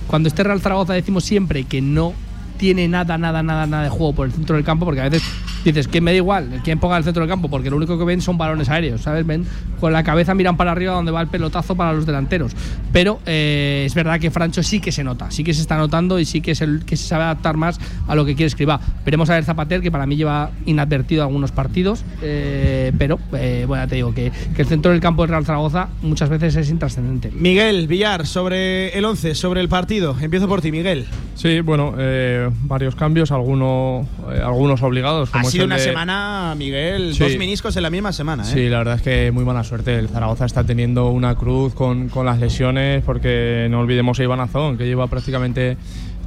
cuando 0.07 0.27
esté 0.29 0.43
Real 0.43 0.61
Zaragoza 0.61 0.93
decimos 0.93 1.23
siempre 1.23 1.63
que 1.63 1.81
no 1.81 2.13
tiene 2.57 2.87
nada, 2.87 3.17
nada, 3.17 3.43
nada, 3.43 3.65
nada 3.67 3.83
de 3.83 3.89
juego 3.89 4.13
por 4.13 4.25
el 4.27 4.31
centro 4.33 4.55
del 4.55 4.63
campo, 4.63 4.85
porque 4.85 5.01
a 5.01 5.09
veces 5.09 5.23
dices 5.71 5.87
que 5.87 6.01
me 6.01 6.11
da 6.11 6.17
igual 6.17 6.61
quién 6.63 6.79
ponga 6.79 6.97
el 6.97 7.03
centro 7.03 7.21
del 7.21 7.29
campo, 7.29 7.49
porque 7.49 7.69
lo 7.69 7.77
único 7.77 7.97
que 7.97 8.05
ven 8.05 8.21
son 8.21 8.37
balones 8.37 8.69
aéreos, 8.69 9.01
¿sabes? 9.01 9.25
Ven 9.25 9.45
con 9.79 9.91
la 9.91 10.03
cabeza 10.03 10.33
miran 10.33 10.57
para 10.57 10.71
arriba 10.71 10.93
donde 10.93 11.11
va 11.11 11.21
el 11.21 11.27
pelotazo 11.27 11.75
para 11.75 11.93
los 11.93 12.05
delanteros. 12.05 12.53
Pero 12.91 13.19
eh, 13.25 13.83
es 13.85 13.93
verdad 13.93 14.19
que 14.19 14.31
Francho 14.31 14.63
sí 14.63 14.79
que 14.79 14.91
se 14.91 15.03
nota, 15.03 15.31
sí 15.31 15.43
que 15.43 15.53
se 15.53 15.61
está 15.61 15.77
notando 15.77 16.19
y 16.19 16.25
sí 16.25 16.41
que, 16.41 16.51
es 16.51 16.61
el, 16.61 16.85
que 16.85 16.95
se 16.97 17.07
sabe 17.07 17.23
adaptar 17.23 17.57
más 17.57 17.79
a 18.07 18.15
lo 18.15 18.25
que 18.25 18.35
quiere 18.35 18.47
escribir. 18.47 18.75
Veremos 19.03 19.29
a 19.29 19.33
ver 19.33 19.43
Zapater, 19.43 19.81
que 19.81 19.91
para 19.91 20.05
mí 20.05 20.15
lleva 20.15 20.51
inadvertido 20.65 21.23
algunos 21.23 21.51
partidos, 21.51 22.03
eh, 22.21 22.91
pero 22.97 23.19
eh, 23.33 23.65
bueno, 23.67 23.87
te 23.87 23.95
digo 23.95 24.13
que, 24.13 24.31
que 24.55 24.61
el 24.61 24.67
centro 24.67 24.91
del 24.91 25.01
campo 25.01 25.23
del 25.23 25.29
Real 25.29 25.45
Zaragoza 25.45 25.89
muchas 26.01 26.29
veces 26.29 26.55
es 26.55 26.69
intrascendente. 26.69 27.31
Miguel 27.31 27.87
Villar, 27.87 28.25
sobre 28.25 28.97
el 28.97 29.05
11, 29.05 29.35
sobre 29.35 29.61
el 29.61 29.69
partido. 29.69 30.15
Empiezo 30.19 30.47
por 30.47 30.61
ti, 30.61 30.71
Miguel. 30.71 31.05
Sí, 31.35 31.59
bueno, 31.61 31.93
eh, 31.97 32.49
varios 32.61 32.95
cambios, 32.95 33.31
algunos, 33.31 34.07
eh, 34.31 34.41
algunos 34.43 34.81
obligados. 34.81 35.29
Como 35.29 35.47
es 35.47 35.54
sido 35.55 35.65
una 35.65 35.75
de- 35.77 35.81
semana, 35.83 36.55
Miguel, 36.57 37.13
Sí. 37.13 37.23
dos 37.23 37.37
meniscos 37.37 37.75
en 37.77 37.83
la 37.83 37.89
misma 37.89 38.11
semana. 38.13 38.43
¿eh? 38.43 38.45
Sí, 38.51 38.69
la 38.69 38.77
verdad 38.79 38.95
es 38.95 39.01
que 39.01 39.31
muy 39.31 39.43
mala 39.45 39.63
suerte. 39.63 39.97
El 39.97 40.09
Zaragoza 40.09 40.45
está 40.45 40.63
teniendo 40.63 41.09
una 41.09 41.35
cruz 41.35 41.73
con, 41.73 42.09
con 42.09 42.25
las 42.25 42.39
lesiones, 42.39 43.03
porque 43.03 43.67
no 43.69 43.79
olvidemos 43.81 44.19
a 44.19 44.23
Iván 44.23 44.39
Azón, 44.39 44.77
que 44.77 44.85
lleva 44.85 45.07
prácticamente 45.07 45.77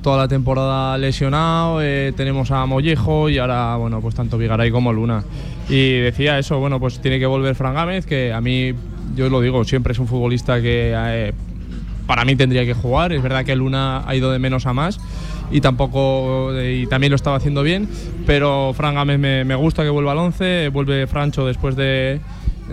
toda 0.03 0.17
la 0.19 0.29
temporada 0.29 0.97
lesionado. 0.99 1.81
eh, 1.83 2.13
tenemos 2.17 2.51
a 2.51 2.65
Mollejo 2.67 3.29
y 3.29 3.39
ahora, 3.39 3.77
bueno, 3.77 4.01
pues 4.01 4.15
tanto 4.15 4.39
Vigaray 4.39 4.71
como 4.71 4.93
Luna. 4.93 5.25
Y 5.69 5.99
decía 5.99 6.39
eso, 6.39 6.59
bueno, 6.59 6.79
pues 6.81 7.01
tiene 7.01 7.19
que 7.19 7.27
volver 7.27 7.55
Fran 7.55 7.75
Gámez, 7.75 8.07
que 8.07 8.33
a 8.33 8.41
mí, 8.41 8.73
yo 9.17 9.29
lo 9.29 9.41
digo, 9.41 9.65
siempre 9.65 9.93
es 9.93 9.99
un 9.99 10.07
futbolista 10.07 10.61
que 10.63 10.93
eh, 10.97 11.33
para 12.07 12.25
mí 12.25 12.37
tendría 12.37 12.65
que 12.65 12.73
jugar. 12.75 13.13
Es 13.13 13.23
verdad 13.23 13.45
que 13.45 13.55
Luna 13.55 14.03
ha 14.09 14.15
ido 14.15 14.31
de 14.33 14.39
menos 14.39 14.65
a 14.67 14.73
más 14.73 14.99
y 15.51 15.61
tampoco 15.61 16.53
y 16.63 16.87
también 16.87 17.11
lo 17.11 17.17
estaba 17.17 17.37
haciendo 17.37 17.63
bien, 17.63 17.89
pero 18.27 18.73
Fran 18.75 18.95
Gámez 18.95 19.19
me, 19.19 19.45
me 19.45 19.55
gusta 19.55 19.83
que 19.83 19.89
vuelva 19.91 20.13
al 20.13 20.19
11, 20.19 20.69
vuelve 20.69 21.07
Francho 21.07 21.47
después 21.47 21.75
de, 21.77 22.21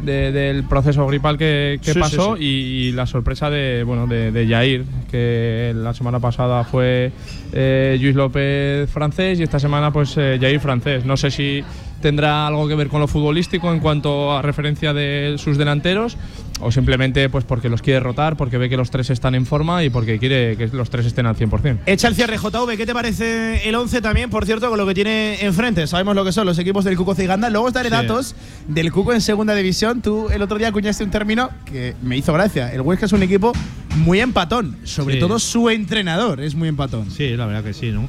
de- 0.03 0.32
del 0.32 0.63
proceso 0.65 1.08
gripal 1.08 1.38
que, 1.38 1.79
que 1.82 1.88
Sí, 1.88 1.94
sí, 1.94 2.00
pasó 2.00 2.36
sí. 2.36 2.44
Y, 2.44 2.48
y 2.88 2.91
la 2.91 3.05
sorpresa 3.05 3.50
de 3.50 3.84
bueno 3.84 4.08
de, 4.08 4.32
de 4.32 4.48
Jair, 4.48 4.84
que 5.10 5.72
la 5.75 5.94
semana 5.94 6.20
pasada 6.20 6.63
fue 6.65 7.12
eh, 7.53 7.98
Luis 8.01 8.15
López 8.15 8.89
francés 8.89 9.39
y 9.39 9.44
esta 9.44 9.60
semana 9.60 9.91
pues 9.94 10.15
eh, 10.17 10.38
Jair 10.41 10.60
francés. 10.60 11.05
No 11.05 11.15
sé 11.15 11.32
si 11.32 11.63
tendrá 12.05 12.45
algo 12.45 12.67
que 12.67 12.75
ver 12.75 12.88
con 12.88 13.01
lo 13.01 13.07
futbolístico 13.07 13.74
en 13.74 13.79
cuanto 13.79 14.31
a 14.38 14.43
referencia 14.43 14.93
de 14.93 15.38
sus 15.39 15.57
delanteros 15.57 16.17
o 16.62 16.71
simplemente 16.71 17.29
pues 17.29 17.45
porque 17.45 17.67
los 17.67 17.81
quiere 17.81 18.00
rotar, 18.00 18.38
porque 18.38 18.59
ve 18.59 18.69
que 18.69 18.77
los 18.77 18.91
tres 18.91 19.09
están 19.09 19.33
en 19.33 19.47
forma 19.47 19.83
y 19.83 19.89
porque 19.89 20.19
quiere 20.19 20.55
que 20.55 20.67
los 20.67 20.91
tres 20.91 21.07
estén 21.07 21.25
al 21.25 21.35
100%. 21.35 21.79
Echa 21.88 22.07
el 22.07 22.13
cierre 22.13 22.38
JV, 22.38 22.77
¿qué 22.77 22.85
te 22.85 22.93
parece 22.93 23.67
el 23.67 23.74
11 23.74 24.01
también, 24.01 24.29
por 24.29 24.45
cierto, 24.45 24.69
con 24.69 24.77
lo 24.77 24.85
que 24.85 24.93
tiene 24.93 25.43
enfrente? 25.43 25.88
Sabemos 25.88 26.13
lo 26.15 26.24
que 26.24 26.31
son 26.31 26.45
los 26.45 26.59
equipos 26.59 26.85
del 26.85 26.95
Cuco 26.95 27.15
Ciganda. 27.15 27.50
Luego 27.50 27.65
os 27.65 27.74
daré 27.74 27.89
Sí. 27.89 27.95
datos 27.95 28.35
del 28.67 28.91
Cuco 28.91 29.12
en 29.12 29.21
segunda 29.21 29.55
división. 29.55 30.03
Tú 30.03 30.29
el 30.29 30.43
otro 30.43 30.59
día 30.59 30.67
acuñaste 30.67 31.03
un 31.03 31.09
término 31.09 31.50
que 31.65 31.95
me 32.03 32.17
hizo 32.17 32.33
gracia. 32.33 32.71
El 32.71 32.81
Huesca 32.81 33.07
es 33.07 33.13
un 33.13 33.24
equipo 33.24 33.51
muy 33.97 34.19
empatón, 34.19 34.77
sobre 34.83 35.15
Sí. 35.15 35.19
todo 35.19 35.39
su 35.39 35.71
entrenador 35.71 36.39
es 36.39 36.53
muy 36.53 36.69
empatón. 36.69 37.09
Sí, 37.09 37.35
la 37.35 37.47
verdad 37.47 37.63
que 37.63 37.74
sí, 37.74 37.91
¿no? 37.91 38.07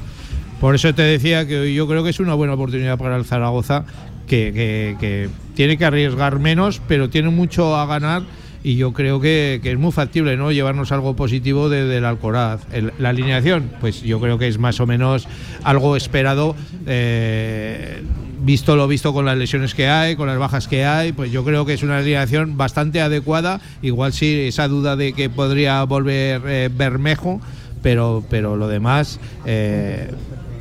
Por 0.59 0.73
eso 0.75 0.93
te 0.93 1.03
decía 1.03 1.45
que 1.47 1.73
yo 1.73 1.87
creo 1.87 2.03
que 2.03 2.09
es 2.09 2.19
una 2.19 2.33
buena 2.33 2.53
oportunidad 2.53 2.97
para 2.97 3.15
el 3.15 3.25
Zaragoza, 3.25 3.85
que, 4.27 5.29
tiene 5.55 5.77
que 5.77 5.85
arriesgar 5.85 6.39
menos, 6.39 6.81
pero 6.87 7.09
tiene 7.09 7.29
mucho 7.29 7.75
a 7.75 7.85
ganar 7.85 8.23
y 8.63 8.75
yo 8.75 8.91
creo 8.91 9.21
que, 9.21 9.61
es 9.63 9.77
muy 9.77 9.91
factible, 9.91 10.35
¿no? 10.35 10.51
Llevarnos 10.51 10.91
algo 10.91 11.15
positivo 11.15 11.69
de- 11.69 11.85
del 11.85 12.03
Alcoraz. 12.05 12.61
El- 12.73 12.91
la 12.99 13.09
alineación, 13.09 13.71
pues 13.79 14.01
yo 14.01 14.19
creo 14.19 14.37
que 14.37 14.47
es 14.47 14.57
más 14.57 14.79
o 14.79 14.87
menos 14.87 15.27
algo 15.63 15.95
esperado. 15.95 16.55
eh, 16.85 18.03
Visto 18.39 18.75
lo 18.75 18.87
visto 18.87 19.13
con 19.13 19.25
las 19.25 19.35
lesiones 19.35 19.73
que 19.73 19.87
hay, 19.89 20.15
con 20.15 20.27
las 20.27 20.37
bajas 20.37 20.67
que 20.67 20.85
hay, 20.85 21.11
pues 21.11 21.31
yo 21.31 21.43
creo 21.43 21.65
que 21.65 21.73
es 21.73 21.81
una 21.81 21.97
alineación 21.97 22.55
bastante 22.55 23.01
adecuada. 23.01 23.59
Igual 23.81 24.13
sí, 24.13 24.41
esa 24.47 24.67
duda 24.67 24.95
de 24.95 25.13
que 25.13 25.29
podría 25.29 25.83
volver 25.83 26.41
eh, 26.45 26.69
Bermejo, 26.71 27.41
pero, 27.81 28.23
pero 28.29 28.55
lo 28.55 28.67
demás, 28.67 29.19
eh, 29.45 30.11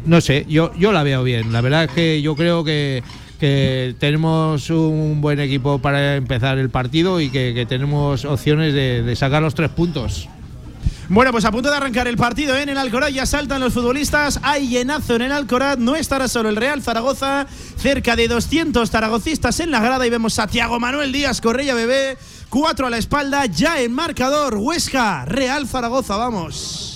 no 0.07 0.21
sé, 0.21 0.47
yo, 0.49 0.73
yo 0.75 0.93
la 0.93 1.03
veo 1.03 1.23
bien. 1.23 1.53
La 1.53 1.61
verdad 1.61 1.85
es 1.85 1.91
que 1.91 2.23
yo 2.23 2.35
creo 2.35 2.65
que, 2.65 3.03
que 3.39 3.95
tenemos 3.99 4.71
un 4.71 5.21
buen 5.21 5.41
equipo 5.41 5.79
para 5.79 6.17
empezar 6.17 6.59
el 6.59 6.71
partido 6.71 7.21
y 7.21 7.31
que, 7.31 7.53
que 7.55 7.67
tenemos 7.67 8.25
opciones 8.25 8.73
de, 8.73 9.03
de 9.03 9.17
sacar 9.17 9.43
los 9.43 9.55
tres 9.55 9.71
puntos. 9.71 10.29
Bueno, 11.09 11.31
pues 11.31 11.45
a 11.45 11.53
punto 11.53 11.71
de 11.71 11.77
arrancar 11.77 12.09
el 12.09 12.17
partido 12.17 12.57
¿eh? 12.57 12.63
en 12.63 12.69
el 12.69 12.79
Alcoraz, 12.79 13.13
ya 13.13 13.27
saltan 13.27 13.61
los 13.61 13.73
futbolistas, 13.73 14.41
hay 14.43 14.67
llenazo 14.69 15.15
en 15.15 15.23
el 15.23 15.33
Alcoraz, 15.33 15.79
no 15.79 15.95
estará 15.95 16.27
solo 16.27 16.49
el 16.49 16.57
Real 16.57 16.83
Zaragoza, 16.83 17.47
cerca 17.77 18.17
de 18.17 18.27
200 18.27 18.91
zaragocistas 18.91 19.61
en 19.61 19.71
la 19.71 19.79
grada 19.79 20.05
y 20.05 20.11
vemos 20.11 20.41
a 20.41 20.49
Tiago 20.49 20.81
Manuel 20.81 21.13
Díaz, 21.13 21.41
Correia 21.41 21.75
Bebé, 21.75 22.19
cuatro 22.49 22.89
a 22.89 22.91
la 22.91 22.99
espalda, 22.99 23.47
ya 23.47 23.81
en 23.81 23.93
marcador, 23.93 24.57
Huesca, 24.57 25.25
Real 25.27 25.69
Zaragoza, 25.69 26.17
vamos. 26.17 26.96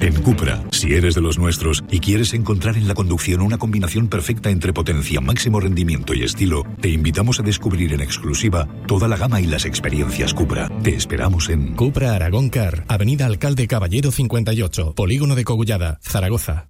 En 0.00 0.14
Cupra, 0.22 0.62
si 0.70 0.94
eres 0.94 1.14
de 1.14 1.20
los 1.20 1.38
nuestros 1.38 1.84
y 1.90 2.00
quieres 2.00 2.34
encontrar 2.34 2.76
en 2.76 2.88
la 2.88 2.94
conducción 2.94 3.40
una 3.40 3.58
combinación 3.58 4.08
perfecta 4.08 4.50
entre 4.50 4.72
potencia, 4.72 5.20
máximo 5.20 5.60
rendimiento 5.60 6.14
y 6.14 6.22
estilo, 6.22 6.64
te 6.80 6.88
invitamos 6.88 7.40
a 7.40 7.42
descubrir 7.42 7.92
en 7.92 8.00
exclusiva 8.00 8.68
toda 8.86 9.08
la 9.08 9.16
gama 9.16 9.40
y 9.40 9.46
las 9.46 9.64
experiencias 9.64 10.34
Cupra. 10.34 10.68
Te 10.82 10.94
esperamos 10.94 11.48
en 11.48 11.74
Cupra 11.74 12.14
Aragón 12.14 12.50
Car, 12.50 12.84
Avenida 12.88 13.26
Alcalde 13.26 13.66
Caballero 13.66 14.10
58, 14.10 14.94
Polígono 14.94 15.34
de 15.34 15.44
Cogullada, 15.44 15.98
Zaragoza. 16.02 16.68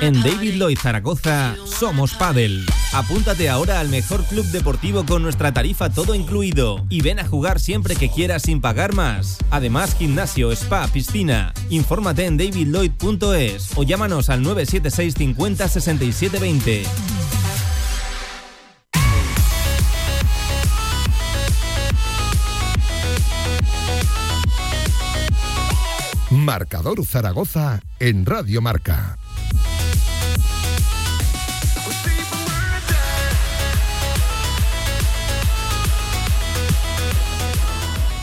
En 0.00 0.22
David 0.22 0.54
Lloyd 0.54 0.78
Zaragoza 0.78 1.56
somos 1.66 2.14
Padel. 2.14 2.64
Apúntate 2.92 3.48
ahora 3.48 3.80
al 3.80 3.88
mejor 3.88 4.24
club 4.24 4.44
deportivo 4.46 5.04
con 5.04 5.22
nuestra 5.22 5.52
tarifa 5.52 5.90
todo 5.90 6.14
incluido 6.14 6.86
y 6.88 7.00
ven 7.00 7.18
a 7.18 7.26
jugar 7.26 7.58
siempre 7.58 7.96
que 7.96 8.08
quieras 8.08 8.42
sin 8.42 8.60
pagar 8.60 8.94
más. 8.94 9.38
Además, 9.50 9.96
gimnasio, 9.96 10.52
spa, 10.52 10.86
piscina. 10.88 11.52
Infórmate 11.70 12.26
en 12.26 12.36
davidlloyd.es 12.36 13.70
o 13.76 13.82
llámanos 13.82 14.28
al 14.30 14.42
976 14.42 15.14
50 15.14 15.68
67 15.68 16.38
20. 16.38 16.82
Marcador 26.30 27.04
Zaragoza 27.04 27.80
en 27.98 28.24
Radio 28.24 28.62
Marca. 28.62 29.18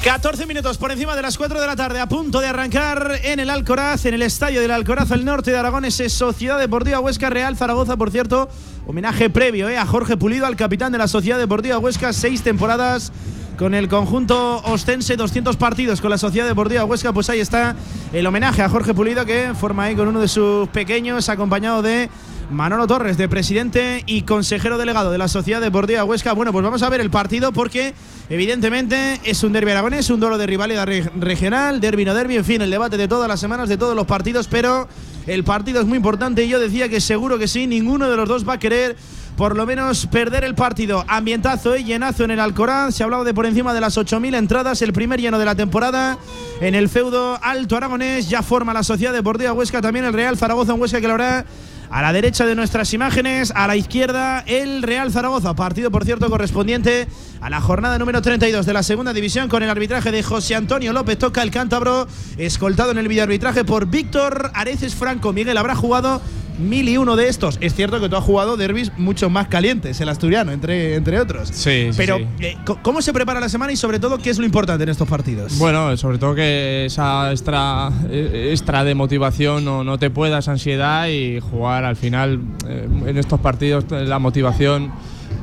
14 0.04 0.46
minutos 0.46 0.78
por 0.78 0.92
encima 0.92 1.14
de 1.14 1.22
las 1.22 1.38
4 1.38 1.60
de 1.60 1.68
la 1.68 1.76
tarde, 1.76 2.00
a 2.00 2.08
punto 2.08 2.40
de 2.40 2.48
arrancar 2.48 3.20
en 3.22 3.42
el 3.42 3.50
Alcoraz, 3.50 4.06
en 4.06 4.14
el 4.14 4.22
estadio 4.22 4.62
del 4.62 4.72
Alcoraz, 4.72 5.12
al 5.12 5.26
norte 5.26 5.52
de 5.52 5.58
Aragón, 5.58 5.84
ese 5.84 6.08
Sociedad 6.08 6.58
Deportiva 6.58 7.02
Huesca 7.02 7.30
Real 7.30 7.58
Zaragoza, 7.58 7.98
por 7.98 8.10
cierto, 8.10 8.48
homenaje 8.88 9.30
previo 9.30 9.68
eh, 9.68 9.78
a 9.78 9.86
Jorge 9.86 10.16
Pulido, 10.16 10.46
al 10.46 10.56
capitán 10.56 10.94
de 10.94 11.00
la 11.00 11.10
Sociedad 11.10 11.38
Deportiva 11.38 11.80
Huesca, 11.80 12.14
seis 12.14 12.44
temporadas 12.44 13.12
con 13.58 13.74
el 13.74 13.90
conjunto 13.90 14.62
ostense, 14.64 15.18
200 15.18 15.58
partidos 15.58 16.00
con 16.00 16.12
la 16.12 16.18
Sociedad 16.18 16.48
Deportiva 16.48 16.86
Huesca, 16.86 17.12
pues 17.12 17.30
ahí 17.30 17.42
está 17.42 17.76
el 18.14 18.26
homenaje 18.26 18.62
a 18.62 18.70
Jorge 18.70 18.94
Pulido 18.94 19.26
que 19.26 19.54
forma 19.54 19.84
ahí 19.84 19.96
con 19.96 20.08
uno 20.08 20.22
de 20.22 20.30
sus 20.30 20.70
pequeños, 20.70 21.28
acompañado 21.28 21.82
de 21.82 22.10
Manolo 22.50 22.88
Torres, 22.88 23.18
de 23.18 23.30
presidente 23.30 24.04
y 24.08 24.24
consejero 24.24 24.80
delegado 24.80 25.12
de 25.12 25.20
la 25.20 25.28
Sociedad 25.28 25.62
Deportiva 25.62 26.04
Huesca. 26.04 26.34
Bueno, 26.34 26.52
pues 26.52 26.64
vamos 26.64 26.82
a 26.82 26.90
ver 26.90 27.00
el 27.00 27.12
partido 27.12 27.52
porque 27.52 27.94
evidentemente 28.30 29.20
es 29.24 29.44
un 29.44 29.54
derbi 29.54 29.72
aragonés, 29.72 30.10
un 30.10 30.20
duelo 30.20 30.38
de 30.38 30.48
rivalidad 30.48 30.88
regional, 31.20 31.80
derbi 31.80 32.06
no 32.06 32.16
derbi, 32.16 32.38
en 32.38 32.46
fin, 32.46 32.62
el 32.62 32.72
debate 32.72 32.98
de 32.98 33.08
todas 33.08 33.28
las 33.28 33.40
semanas, 33.40 33.70
de 33.70 33.78
todos 33.78 33.96
los 33.96 34.08
partidos, 34.08 34.48
pero 34.48 34.88
el 35.28 35.44
partido 35.44 35.80
es 35.80 35.86
muy 35.86 35.98
importante 35.98 36.44
y 36.44 36.50
yo 36.50 36.60
decía 36.60 36.90
que 36.90 37.00
seguro 37.02 37.38
que 37.38 37.48
sí, 37.48 37.68
ninguno 37.68 38.10
de 38.10 38.18
los 38.18 38.28
dos 38.28 38.48
va 38.48 38.54
a 38.54 38.60
querer 38.60 38.96
por 39.38 39.56
lo 39.56 39.66
menos 39.66 40.08
perder 40.08 40.44
el 40.44 40.54
partido. 40.54 41.06
Ambientazo 41.08 41.78
y 41.78 41.86
llenazo 41.86 42.26
en 42.26 42.32
el 42.32 42.42
Alcorán. 42.42 42.92
Se 42.92 43.04
ha 43.04 43.06
hablado 43.06 43.24
de 43.24 43.34
por 43.34 43.46
encima 43.46 43.74
de 43.74 43.80
las 43.80 43.98
8.000 43.98 44.36
entradas, 44.36 44.82
el 44.82 44.92
primer 44.92 45.22
lleno 45.22 45.40
de 45.40 45.46
la 45.46 45.56
temporada 45.56 46.18
en 46.60 46.76
el 46.76 46.90
feudo 46.90 47.40
Alto 47.42 47.78
Aragonés. 47.78 48.28
Ya 48.28 48.42
forma 48.42 48.74
la 48.74 48.84
Sociedad 48.84 49.14
Deportiva 49.14 49.54
Huesca, 49.54 49.82
también 49.82 50.04
el 50.04 50.12
Real 50.12 50.36
Zaragoza 50.36 50.74
en 50.74 50.82
Huesca 50.82 51.00
que 51.00 51.08
lo 51.08 51.14
hará 51.14 51.46
a 51.90 52.02
la 52.02 52.14
derecha 52.14 52.46
de 52.46 52.56
nuestras 52.56 52.94
imágenes, 52.94 53.52
a 53.56 53.68
la 53.68 53.76
izquierda, 53.76 54.44
el 54.46 54.84
Real 54.84 55.12
Zaragoza. 55.12 55.56
Partido, 55.56 55.92
por 55.92 56.06
cierto, 56.06 56.30
correspondiente 56.30 57.08
a 57.42 57.50
la 57.50 57.62
jornada 57.62 57.98
número 57.98 58.22
32 58.22 58.66
de 58.66 58.74
la 58.74 58.84
segunda 58.84 59.14
división 59.14 59.50
con 59.50 59.64
el 59.64 59.70
arbitraje 59.70 60.12
de 60.12 60.24
José 60.24 60.56
Antonio 60.56 60.94
López. 60.94 61.18
Toca 61.18 61.42
el 61.42 61.52
cántabro, 61.52 62.08
escoltado 62.38 62.92
en 62.92 63.00
el 63.00 63.08
videoarbitraje 63.08 63.66
por 63.66 63.88
Víctor 63.88 64.52
Areces 64.54 64.96
Franco. 64.96 65.34
Miguel 65.34 65.58
habrá 65.58 65.76
jugado 65.76 66.22
mil 66.60 66.90
y 66.90 66.98
uno 66.98 67.16
de 67.16 67.28
estos. 67.28 67.58
Es 67.62 67.74
cierto 67.74 68.00
que 68.00 68.10
tú 68.10 68.16
has 68.16 68.24
jugado 68.24 68.58
derbis 68.58 68.92
mucho 68.98 69.30
más 69.30 69.48
calientes, 69.48 70.00
el 70.02 70.10
asturiano, 70.10 70.52
entre, 70.52 70.96
entre 70.96 71.20
otros. 71.20 71.50
Sí, 71.52 71.90
Pero, 71.98 72.20
eh, 72.40 72.58
¿cómo 72.82 73.02
se 73.02 73.14
prepara 73.14 73.40
la 73.40 73.50
semana 73.50 73.72
y 73.72 73.78
sobre 73.78 74.00
todo 74.00 74.18
qué 74.18 74.30
es 74.30 74.38
lo 74.38 74.46
importante 74.46 74.84
en 74.84 74.90
estos 74.90 75.08
partidos? 75.08 75.58
Bueno, 75.58 75.96
sobre 75.98 76.18
todo 76.18 76.36
que 76.36 76.86
esa 76.86 77.32
extra, 77.32 77.92
eh, 78.10 78.50
extra 78.52 78.84
de 78.84 78.96
motivación 78.96 79.66
no, 79.66 79.84
no 79.84 79.98
te 79.98 80.10
puedas 80.10 80.48
ansiedad 80.48 81.08
y 81.08 81.40
jugar 81.40 81.86
al 81.86 81.96
final 81.96 82.40
eh, 82.68 82.88
en 83.06 83.18
estos 83.18 83.40
partidos 83.40 83.86
la 83.90 84.20
motivación 84.20 84.92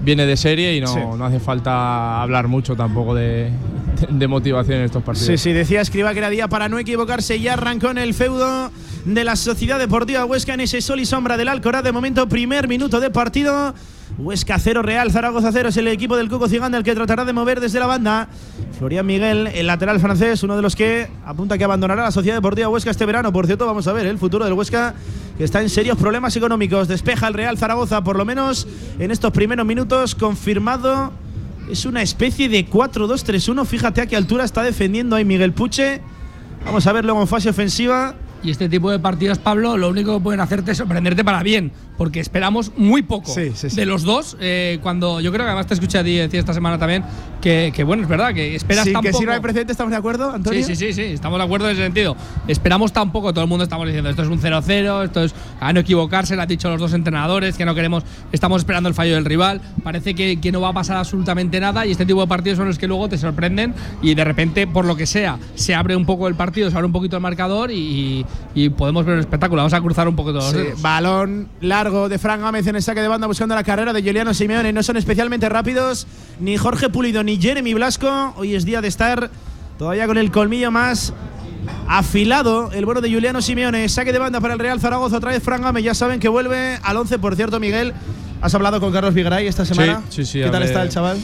viene 0.03 0.27
de 0.27 0.37
serie 0.37 0.77
y 0.77 0.81
no, 0.81 1.17
no 1.17 1.25
hace 1.25 1.41
falta 1.41 2.23
hablar 2.23 2.49
mucho 2.49 2.77
tampoco 2.77 3.15
de, 3.15 3.51
de, 4.09 4.29
motivación 4.29 4.79
en 4.79 4.85
estos 4.85 5.03
partidos. 5.03 5.27
Sí, 5.27 5.39
sí, 5.39 5.53
decía 5.53 5.81
Escriba 5.81 6.13
que 6.13 6.19
era 6.19 6.31
día 6.31 6.49
para 6.49 6.69
no 6.69 6.79
equivocarse. 6.79 7.41
Ya 7.41 7.55
arrancó 7.55 7.91
en 7.91 7.99
el 7.99 8.15
feudo 8.15 8.71
de 9.07 9.23
la 9.23 9.37
Sociedad 9.37 9.79
Deportiva 9.79 10.25
Huesca 10.25 10.55
en 10.55 10.61
ese 10.61 10.81
sol 10.81 10.99
y 10.99 11.07
sombra 11.07 11.37
del 11.37 11.49
Alcoraz. 11.49 11.85
De 11.85 11.93
momento, 11.93 12.29
primer 12.29 12.67
minuto 12.67 12.99
de 12.99 13.09
partido. 13.09 13.73
Huesca 14.19 14.59
0, 14.59 14.83
Real 14.83 15.13
Zaragoza 15.13 15.51
0 15.53 15.69
es 15.69 15.77
el 15.77 15.87
equipo 15.89 16.17
del 16.17 16.29
Coco 16.29 16.49
Ciganda 16.49 16.77
el 16.79 16.85
que 16.85 16.95
tratará 16.95 17.25
de 17.25 17.33
mover 17.33 17.61
desde 17.61 17.79
la 17.79 17.87
banda. 17.87 18.29
Florian 18.79 19.07
Miguel, 19.07 19.47
el 19.49 19.67
lateral 19.67 20.01
francés, 20.01 20.43
uno 20.43 20.57
de 20.57 20.63
los 20.63 20.75
que 20.75 21.09
apunta 21.25 21.57
que 21.57 21.63
abandonará 21.63 22.03
la 22.03 22.11
Sociedad 22.11 22.37
Deportiva 22.37 22.69
Huesca 22.69 22.91
este 22.91 23.07
verano. 23.07 23.33
Por 23.33 23.47
cierto, 23.47 23.65
vamos 23.65 23.87
a 23.87 23.93
ver 23.93 24.07
el 24.07 24.19
futuro 24.19 24.45
del 24.45 24.55
Huesca 24.55 24.95
que 25.39 25.45
está 25.45 25.63
en 25.63 25.71
serios 25.71 25.97
problemas 25.97 26.35
económicos. 26.35 26.89
Despeja 26.89 27.29
el 27.29 27.35
Real 27.35 27.57
Zaragoza, 27.59 28.03
por 28.03 28.17
lo 28.17 28.25
menos 28.25 28.67
en 28.99 29.13
estos 29.13 29.31
primeros 29.31 29.65
minutos, 29.67 30.17
confirmado. 30.17 31.13
Es 31.71 31.85
una 31.85 32.03
especie 32.03 32.49
de 32.49 32.69
4-2-3-1. 32.69 33.67
Fíjate 33.67 34.01
a 34.01 34.07
qué 34.07 34.17
altura 34.17 34.45
está 34.45 34.63
defendiendo 34.63 35.15
ahí 35.15 35.25
Miguel 35.25 35.53
Puche. 35.53 36.01
Vamos 36.65 36.87
a 36.89 36.93
verlo 36.93 37.21
en 37.21 37.29
fase 37.29 37.51
ofensiva. 37.51 38.17
Y 38.47 38.51
este 38.53 38.69
tipo 38.69 38.93
de 38.93 39.01
partidos, 39.01 39.41
Pablo, 39.41 39.77
lo 39.77 39.89
único 39.89 40.17
que 40.17 40.23
pueden 40.23 40.41
hacerte 40.41 40.71
es 40.71 40.79
sorprenderte 40.79 41.25
para 41.25 41.43
bien, 41.43 41.73
porque 41.97 42.21
esperamos 42.21 42.73
muy 42.77 43.03
poco 43.03 43.35
de 43.35 43.87
los 43.87 44.03
dos. 44.03 44.37
Eh, 44.41 44.79
cuando 44.83 45.21
yo 45.21 45.33
creo 45.33 45.45
que 45.45 45.51
además 45.51 45.67
te 45.67 45.75
escuché 45.75 45.99
a 45.99 46.05
ti 46.05 46.17
decir 46.17 46.41
esta 46.41 46.53
semana 46.53 46.79
también 46.79 47.05
que, 47.41 47.85
bueno, 47.85 48.03
es 48.03 48.09
verdad, 48.09 48.35
que 48.35 48.57
esperas 48.57 48.85
sí, 48.85 48.93
tan 48.93 49.03
que 49.03 49.11
poco. 49.11 49.21
si 49.21 49.27
no 49.27 49.33
hay 49.33 49.41
precedente, 49.41 49.71
¿estamos 49.71 49.93
de 49.93 49.97
acuerdo, 49.97 50.33
Antonio? 50.33 50.65
Sí, 50.65 50.75
sí, 50.75 50.87
sí, 50.87 50.93
sí, 50.93 51.03
estamos 51.13 51.39
de 51.39 51.45
acuerdo 51.45 51.67
en 51.67 51.77
ese 51.77 51.85
sentido. 51.85 52.17
Esperamos 52.49 52.93
tan 52.93 53.13
poco, 53.13 53.33
todo 53.33 53.45
el 53.45 53.49
mundo 53.49 53.63
estamos 53.63 53.87
diciendo 53.87 54.11
esto 54.11 54.23
es 54.23 54.29
un 54.29 54.41
0-0, 54.41 55.05
esto 55.05 55.23
es 55.23 55.35
a 55.61 55.73
no 55.73 55.79
equivocarse, 55.79 56.35
lo 56.35 56.43
han 56.43 56.49
dicho 56.49 56.69
los 56.69 56.81
dos 56.81 56.93
entrenadores, 56.93 57.57
que 57.57 57.65
no 57.65 57.75
queremos, 57.75 58.03
estamos 58.33 58.63
esperando 58.63 58.89
el 58.89 58.97
fallo 58.97 59.15
del 59.15 59.25
rival. 59.25 59.61
Parece 59.85 60.15
que, 60.15 60.41
que 60.41 60.51
no 60.51 60.61
va 60.61 60.71
a 60.71 60.73
pasar 60.73 60.97
absolutamente 60.97 61.61
nada 61.61 61.87
y 61.87 61.93
este 61.93 62.05
tipo 62.05 62.21
de 62.21 62.27
partidos 62.27 62.57
son 62.59 62.67
los 62.67 62.79
que 62.79 62.89
luego 62.89 63.09
te 63.09 63.17
sorprenden 63.17 63.75
y 64.03 64.15
de 64.15 64.25
repente, 64.25 64.67
por 64.67 64.85
lo 64.85 64.97
que 64.97 65.07
sea, 65.07 65.39
se 65.55 65.73
abre 65.73 65.95
un 65.95 66.05
poco 66.05 66.27
el 66.27 66.35
partido, 66.35 66.69
se 66.69 66.77
abre 66.77 66.87
un 66.87 66.93
poquito 66.93 67.15
el 67.17 67.23
marcador 67.23 67.71
y, 67.71 68.27
y 68.57 68.71
podemos 68.71 69.05
ver 69.05 69.15
un 69.15 69.21
espectáculo. 69.21 69.61
Vamos 69.61 69.75
a 69.75 69.81
cruzar 69.81 70.09
un 70.09 70.17
poco 70.17 70.33
todos 70.33 70.51
Sí, 70.51 70.59
los 70.71 70.83
balón 70.83 71.49
largo 71.61 71.86
de 71.87 72.19
Fran 72.19 72.41
Gámez 72.41 72.67
en 72.67 72.75
el 72.75 72.83
saque 72.83 73.01
de 73.01 73.07
banda 73.07 73.29
buscando 73.29 73.55
la 73.55 73.63
carrera 73.63 73.93
de 73.93 74.03
Juliano 74.03 74.35
Simeone. 74.35 74.73
No 74.73 74.83
son 74.83 74.97
especialmente 74.97 75.49
rápidos 75.49 76.09
ni 76.41 76.57
Jorge 76.57 76.89
Pulido 76.89 77.23
ni 77.23 77.41
Jeremy 77.41 77.75
Blasco. 77.75 78.35
Hoy 78.37 78.57
es 78.57 78.65
día 78.65 78.81
de 78.81 78.89
estar 78.89 79.31
todavía 79.79 80.09
con 80.09 80.19
el 80.19 80.33
colmillo 80.33 80.73
más 80.73 81.13
afilado. 81.87 82.73
El 82.73 82.85
bueno 82.87 83.01
de 83.01 83.13
Juliano 83.13 83.41
Simeone. 83.41 83.89
Saque 83.89 84.13
de 84.13 84.19
banda 84.19 84.41
para 84.41 84.55
el 84.55 84.59
Real 84.59 84.81
Zaragoza. 84.81 85.19
Otra 85.19 85.31
vez 85.31 85.45
Fran 85.45 85.63
Gámez. 85.63 85.85
Ya 85.85 85.95
saben 85.95 86.19
que 86.19 86.29
vuelve 86.29 86.77
al 86.83 86.97
11. 86.97 87.21
Por 87.21 87.37
cierto, 87.37 87.61
Miguel, 87.61 87.95
¿has 88.41 88.53
hablado 88.53 88.81
con 88.81 88.93
Carlos 88.93 89.15
Vigaray 89.15 89.47
esta 89.47 89.65
semana? 89.65 90.03
Sí, 90.09 90.25
sí, 90.25 90.33
sí, 90.33 90.41
¿Qué 90.41 90.51
tal 90.51 90.65
está 90.65 90.83
el 90.83 90.89
chaval? 90.89 91.19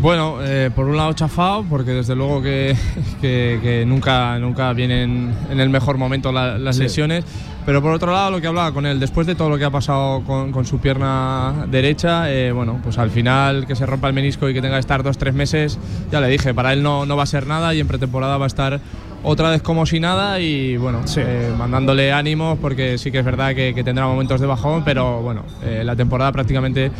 Bueno, 0.00 0.36
eh, 0.42 0.70
por 0.74 0.86
un 0.86 0.96
lado 0.96 1.12
chafado, 1.12 1.64
porque 1.68 1.90
desde 1.90 2.14
luego 2.14 2.40
que, 2.40 2.76
que- 3.20 3.58
que 3.60 3.84
nunca, 3.84 4.38
nunca 4.38 4.72
vienen 4.72 5.34
en 5.50 5.58
el 5.60 5.68
mejor 5.70 5.98
momento 5.98 6.30
la- 6.30 6.56
las 6.56 6.76
Sí. 6.76 6.82
lesiones, 6.84 7.24
pero 7.66 7.82
por 7.82 7.92
otro 7.92 8.12
lado 8.12 8.30
lo 8.30 8.40
que 8.40 8.46
hablaba 8.46 8.70
con 8.72 8.86
él, 8.86 9.00
después 9.00 9.26
de 9.26 9.34
todo 9.34 9.48
lo 9.50 9.58
que 9.58 9.64
ha 9.64 9.70
pasado 9.70 10.22
con, 10.24 10.52
con 10.52 10.64
su 10.66 10.78
pierna 10.78 11.66
derecha, 11.68 12.30
eh, 12.32 12.52
bueno, 12.52 12.78
pues 12.82 12.96
al 12.96 13.10
final 13.10 13.66
que 13.66 13.74
se 13.74 13.86
rompa 13.86 14.06
el 14.06 14.14
menisco 14.14 14.48
y 14.48 14.54
que 14.54 14.62
tenga 14.62 14.76
que 14.76 14.80
estar 14.80 15.02
dos, 15.02 15.18
tres 15.18 15.34
meses, 15.34 15.78
ya 16.12 16.20
le 16.20 16.28
dije, 16.28 16.54
para 16.54 16.72
él 16.72 16.82
no, 16.82 17.04
no 17.04 17.16
va 17.16 17.24
a 17.24 17.26
ser 17.26 17.48
nada 17.48 17.74
y 17.74 17.80
en 17.80 17.88
pretemporada 17.88 18.38
va 18.38 18.44
a 18.44 18.46
estar 18.46 18.80
otra 19.22 19.50
vez 19.50 19.62
como 19.62 19.84
si 19.84 19.98
nada 20.00 20.38
y 20.40 20.76
bueno, 20.76 21.00
eh, 21.16 21.52
mandándole 21.58 22.12
ánimos 22.12 22.58
porque 22.60 22.98
sí 22.98 23.10
que 23.10 23.18
es 23.18 23.24
verdad 23.24 23.54
que, 23.54 23.74
que 23.74 23.82
tendrá 23.82 24.06
momentos 24.06 24.40
de 24.40 24.46
bajón, 24.46 24.84
pero 24.84 25.20
bueno, 25.22 25.42
eh, 25.64 25.82
la 25.84 25.96
temporada 25.96 26.30
prácticamente 26.30 26.90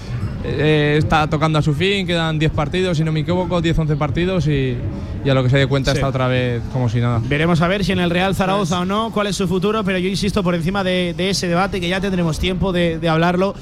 eh, 0.44 0.96
está 0.98 1.28
tocando 1.28 1.58
a 1.58 1.62
su 1.62 1.74
fin, 1.74 2.06
quedan 2.06 2.38
10 2.38 2.52
partidos, 2.52 2.98
si 2.98 3.04
no 3.04 3.12
me 3.12 3.20
equivoco, 3.20 3.62
10-11 3.62 3.96
partidos 3.96 4.46
y, 4.48 4.76
y 5.24 5.30
a 5.30 5.34
lo 5.34 5.42
que 5.44 5.50
se 5.50 5.58
dé 5.58 5.66
cuenta 5.66 5.92
Sí. 5.92 5.98
está 5.98 6.08
otra 6.08 6.26
vez 6.28 6.60
como 6.72 6.88
si 6.88 7.00
nada. 7.00 7.20
Veremos 7.24 7.60
a 7.62 7.68
ver 7.68 7.84
si 7.84 7.92
en 7.92 8.00
el 8.00 8.10
Real 8.10 8.34
Zaragoza 8.34 8.80
o 8.80 8.84
no, 8.84 9.10
cuál 9.12 9.28
es 9.28 9.36
su 9.36 9.46
futuro, 9.46 9.84
pero 9.84 9.98
yo 9.98 10.08
insisto 10.08 10.42
por 10.42 10.54
encima 10.54 10.82
de, 10.82 11.14
de 11.16 11.30
ese 11.30 11.46
debate 11.46 11.80
que 11.80 11.88
ya 11.88 12.00
tendremos 12.00 12.38
tiempo 12.40 12.72
de, 12.72 12.98
de 12.98 13.08
hablarlo 13.08 13.54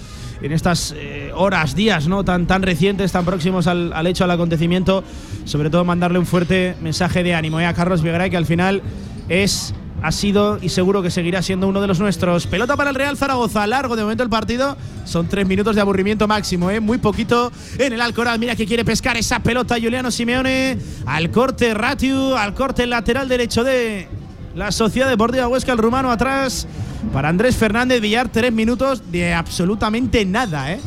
en 0.42 0.52
estas 0.52 0.94
horas, 1.34 1.74
días, 1.74 2.08
¿no? 2.08 2.22
Tan, 2.22 2.46
tan 2.46 2.60
recientes, 2.62 3.10
tan 3.10 3.24
próximos 3.24 3.66
al, 3.66 3.92
al 3.94 4.06
hecho, 4.06 4.24
al 4.24 4.30
acontecimiento. 4.30 5.02
Sobre 5.46 5.70
todo 5.70 5.84
mandarle 5.84 6.18
un 6.18 6.26
fuerte 6.26 6.76
mensaje 6.82 7.22
de 7.22 7.34
ánimo 7.34 7.60
¿eh? 7.60 7.66
a 7.66 7.72
Carlos 7.72 8.02
Vigaray, 8.02 8.30
que 8.30 8.36
al 8.36 8.46
final 8.46 8.82
es, 9.28 9.72
ha 10.02 10.10
sido 10.10 10.58
y 10.60 10.68
seguro 10.70 11.02
que 11.02 11.10
seguirá 11.10 11.40
siendo 11.40 11.68
uno 11.68 11.80
de 11.80 11.86
los 11.86 12.00
nuestros. 12.00 12.48
Pelota 12.48 12.76
para 12.76 12.90
el 12.90 12.96
Real 12.96 13.16
Zaragoza, 13.16 13.64
largo 13.66 13.94
de 13.94 14.02
momento 14.02 14.24
el 14.24 14.28
partido. 14.28 14.76
Son 15.04 15.28
tres 15.28 15.46
minutos 15.46 15.76
de 15.76 15.80
aburrimiento 15.80 16.26
máximo, 16.26 16.68
¿eh? 16.68 16.80
muy 16.80 16.98
poquito 16.98 17.52
en 17.78 17.92
el 17.92 18.00
Alcoraz. 18.00 18.40
Mira 18.40 18.56
que 18.56 18.66
quiere 18.66 18.84
pescar 18.84 19.16
esa 19.16 19.38
pelota 19.38 19.76
Juliano 19.80 20.10
Simeone. 20.10 20.78
Al 21.06 21.30
corte 21.30 21.72
Ratiu, 21.74 22.34
al 22.34 22.52
corte 22.52 22.84
lateral 22.84 23.28
derecho 23.28 23.62
de 23.62 24.08
la 24.56 24.72
Sociedad 24.72 25.08
Deportiva 25.08 25.46
Huesca, 25.46 25.70
el 25.70 25.78
rumano 25.78 26.10
atrás. 26.10 26.66
Para 27.12 27.28
Andrés 27.28 27.54
Fernández 27.56 28.00
Villar, 28.00 28.28
tres 28.30 28.52
minutos 28.52 29.12
de 29.12 29.32
absolutamente 29.32 30.24
nada, 30.24 30.72
¿eh? 30.72 30.80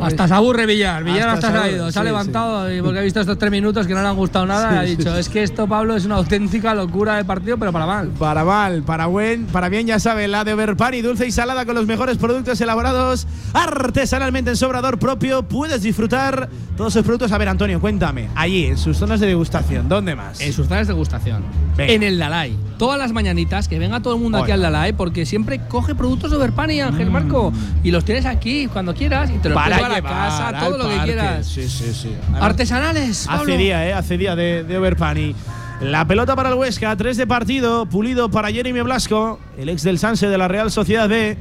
Hasta 0.00 0.28
se 0.28 0.34
aburre 0.34 0.66
Villar. 0.66 1.04
Villar 1.04 1.28
Hasta 1.30 1.48
hasta, 1.48 1.62
se 1.62 1.68
ha 1.68 1.72
ido. 1.72 1.86
Se 1.86 1.92
sí, 1.92 1.98
ha 1.98 2.04
levantado 2.04 2.72
y 2.72 2.80
porque 2.82 2.98
ha 2.98 3.02
visto 3.02 3.20
estos 3.20 3.38
tres 3.38 3.50
minutos 3.50 3.86
que 3.86 3.94
no 3.94 4.02
le 4.02 4.08
han 4.08 4.16
gustado 4.16 4.46
nada. 4.46 4.70
Sí, 4.70 4.76
ha 4.76 4.82
sí, 4.82 4.96
dicho: 4.96 5.12
sí. 5.14 5.20
Es 5.20 5.28
que 5.28 5.42
esto, 5.42 5.66
Pablo, 5.66 5.96
es 5.96 6.04
una 6.04 6.16
auténtica 6.16 6.74
locura 6.74 7.16
de 7.16 7.24
partido, 7.24 7.58
pero 7.58 7.72
para 7.72 7.86
mal. 7.86 8.08
Para 8.18 8.44
mal, 8.44 8.82
para 8.82 9.06
buen, 9.06 9.46
para 9.46 9.68
bien, 9.68 9.86
ya 9.86 9.98
sabe, 9.98 10.28
la 10.28 10.44
de 10.44 10.54
Overpani, 10.54 11.00
dulce 11.00 11.26
y 11.26 11.30
salada 11.30 11.64
con 11.64 11.74
los 11.74 11.86
mejores 11.86 12.16
productos 12.16 12.60
elaborados 12.60 13.26
artesanalmente 13.52 14.50
en 14.50 14.56
su 14.56 14.66
obrador 14.66 14.98
propio. 14.98 15.42
Puedes 15.42 15.82
disfrutar 15.82 16.48
todos 16.76 16.92
sus 16.92 17.02
productos. 17.02 17.32
A 17.32 17.38
ver, 17.38 17.48
Antonio, 17.48 17.80
cuéntame, 17.80 18.28
allí, 18.34 18.66
en 18.66 18.78
sus 18.78 18.96
zonas 18.96 19.20
de 19.20 19.26
degustación, 19.26 19.88
¿dónde 19.88 20.14
más? 20.14 20.40
En 20.40 20.52
sus 20.52 20.66
zonas 20.66 20.86
de 20.86 20.94
degustación. 20.94 21.42
Venga. 21.76 21.92
En 21.92 22.02
el 22.02 22.18
Dalai. 22.18 22.56
Todas 22.78 22.98
las 22.98 23.12
mañanitas, 23.12 23.68
que 23.68 23.78
venga 23.78 24.00
todo 24.00 24.14
el 24.14 24.20
mundo 24.20 24.38
aquí 24.38 24.52
al 24.52 24.62
Dalai, 24.62 24.92
porque 24.94 25.26
siempre 25.26 25.60
coge 25.68 25.94
productos 25.94 26.30
de 26.30 26.38
Overpani, 26.38 26.80
Ángel 26.80 27.10
Marco. 27.10 27.52
Y 27.82 27.90
los 27.90 28.04
tienes 28.04 28.24
aquí 28.26 28.66
cuando 28.66 28.94
quieras 28.94 29.30
y 29.30 29.38
te 29.38 29.50
los 29.50 29.60
Mm. 29.60 29.62
Para 29.62 29.78
a 29.90 30.02
casa, 30.02 30.48
al 30.48 30.58
todo 30.58 30.78
lo 30.78 30.88
que 30.88 30.98
quieras. 31.04 31.46
Sí, 31.46 31.68
sí, 31.68 31.92
sí. 31.92 32.14
Artesanales. 32.40 33.26
Pablo. 33.26 33.42
Hace 33.42 33.56
día, 33.56 33.88
¿eh? 33.88 33.92
Hace 33.92 34.18
día 34.18 34.36
de, 34.36 34.64
de 34.64 34.78
Overpani. 34.78 35.34
La 35.80 36.06
pelota 36.06 36.36
para 36.36 36.50
el 36.50 36.56
Huesca, 36.56 36.94
tres 36.96 37.16
de 37.16 37.26
partido, 37.26 37.86
pulido 37.86 38.30
para 38.30 38.50
Jeremy 38.50 38.82
Blasco, 38.82 39.40
el 39.56 39.70
ex 39.70 39.82
del 39.82 39.98
Sanse 39.98 40.28
de 40.28 40.36
la 40.36 40.46
Real 40.46 40.70
Sociedad 40.70 41.08
B. 41.08 41.38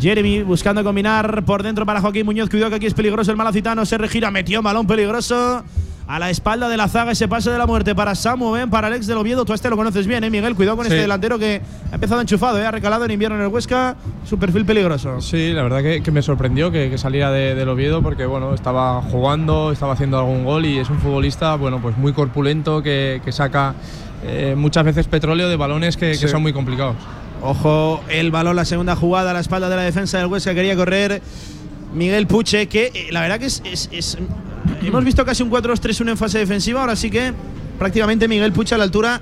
Jeremy 0.00 0.42
buscando 0.42 0.82
combinar 0.82 1.44
por 1.44 1.62
dentro 1.62 1.84
para 1.86 2.00
Joaquín 2.00 2.24
Muñoz. 2.24 2.48
Cuidado 2.48 2.70
que 2.70 2.76
aquí 2.76 2.86
es 2.86 2.94
peligroso 2.94 3.30
el 3.30 3.36
malacitano. 3.36 3.84
Se 3.86 3.98
regira, 3.98 4.30
metió 4.30 4.62
balón 4.62 4.86
peligroso. 4.86 5.62
A 6.08 6.18
la 6.18 6.30
espalda 6.30 6.68
de 6.68 6.76
la 6.76 6.88
zaga, 6.88 7.12
ese 7.12 7.26
pase 7.28 7.50
de 7.50 7.56
la 7.56 7.66
muerte 7.66 7.94
para 7.94 8.14
Samu 8.14 8.50
Ben, 8.52 8.68
para 8.68 8.88
el 8.88 8.94
ex 8.94 9.06
del 9.06 9.16
Oviedo. 9.18 9.44
Tú 9.44 9.52
a 9.52 9.54
este 9.54 9.70
lo 9.70 9.76
conoces 9.76 10.06
bien, 10.06 10.22
¿eh, 10.24 10.30
Miguel? 10.30 10.54
Cuidado 10.54 10.76
con 10.76 10.84
Sí. 10.84 10.90
este 10.92 11.00
delantero 11.02 11.38
que 11.38 11.62
ha 11.90 11.94
empezado 11.94 12.20
enchufado, 12.20 12.58
¿eh? 12.58 12.66
ha 12.66 12.70
recalado 12.70 13.04
en 13.04 13.12
invierno 13.12 13.36
en 13.38 13.42
el 13.44 13.48
Huesca. 13.48 13.96
Su 14.28 14.36
perfil 14.38 14.64
peligroso. 14.66 15.20
Sí, 15.20 15.52
la 15.52 15.62
verdad 15.62 15.80
que, 15.82 16.02
que 16.02 16.10
me 16.10 16.20
sorprendió 16.20 16.70
que, 16.70 16.90
que 16.90 16.98
saliera 16.98 17.30
de- 17.30 17.54
del 17.54 17.68
Oviedo 17.68 18.02
porque 18.02 18.26
bueno, 18.26 18.52
estaba 18.52 19.00
jugando, 19.00 19.72
estaba 19.72 19.94
haciendo 19.94 20.18
algún 20.18 20.44
gol 20.44 20.66
y 20.66 20.78
es 20.78 20.90
un 20.90 20.98
futbolista 20.98 21.54
bueno, 21.54 21.80
pues 21.80 21.96
muy 21.96 22.12
corpulento 22.12 22.82
que, 22.82 23.22
que 23.24 23.32
saca 23.32 23.74
eh, 24.24 24.54
muchas 24.56 24.84
veces 24.84 25.06
petróleo 25.06 25.48
de 25.48 25.56
balones 25.56 25.96
que, 25.96 26.10
que 26.18 26.28
son 26.28 26.42
muy 26.42 26.52
complicados. 26.52 26.96
Ojo, 27.42 28.02
el 28.08 28.30
balón, 28.30 28.56
la 28.56 28.64
segunda 28.64 28.96
jugada 28.96 29.30
a 29.30 29.34
la 29.34 29.40
espalda 29.40 29.68
de 29.68 29.76
la 29.76 29.82
defensa 29.82 30.18
del 30.18 30.26
Huesca. 30.26 30.52
Quería 30.54 30.76
correr 30.76 31.22
Miguel 31.94 32.26
Puche, 32.26 32.66
que 32.68 32.90
eh, 32.94 33.08
la 33.10 33.20
verdad 33.20 33.38
que 33.38 33.46
es. 33.46 33.62
es- 33.64 33.88
es- 33.92 34.18
hemos 34.82 35.04
visto 35.04 35.24
casi 35.24 35.42
un 35.42 35.50
4-2-3-1 35.50 36.10
en 36.10 36.16
fase 36.16 36.38
defensiva. 36.38 36.80
Ahora 36.80 36.96
sí 36.96 37.10
que 37.10 37.32
prácticamente 37.78 38.28
Miguel 38.28 38.52
Puche 38.52 38.74
a 38.74 38.78
la 38.78 38.84
altura 38.84 39.20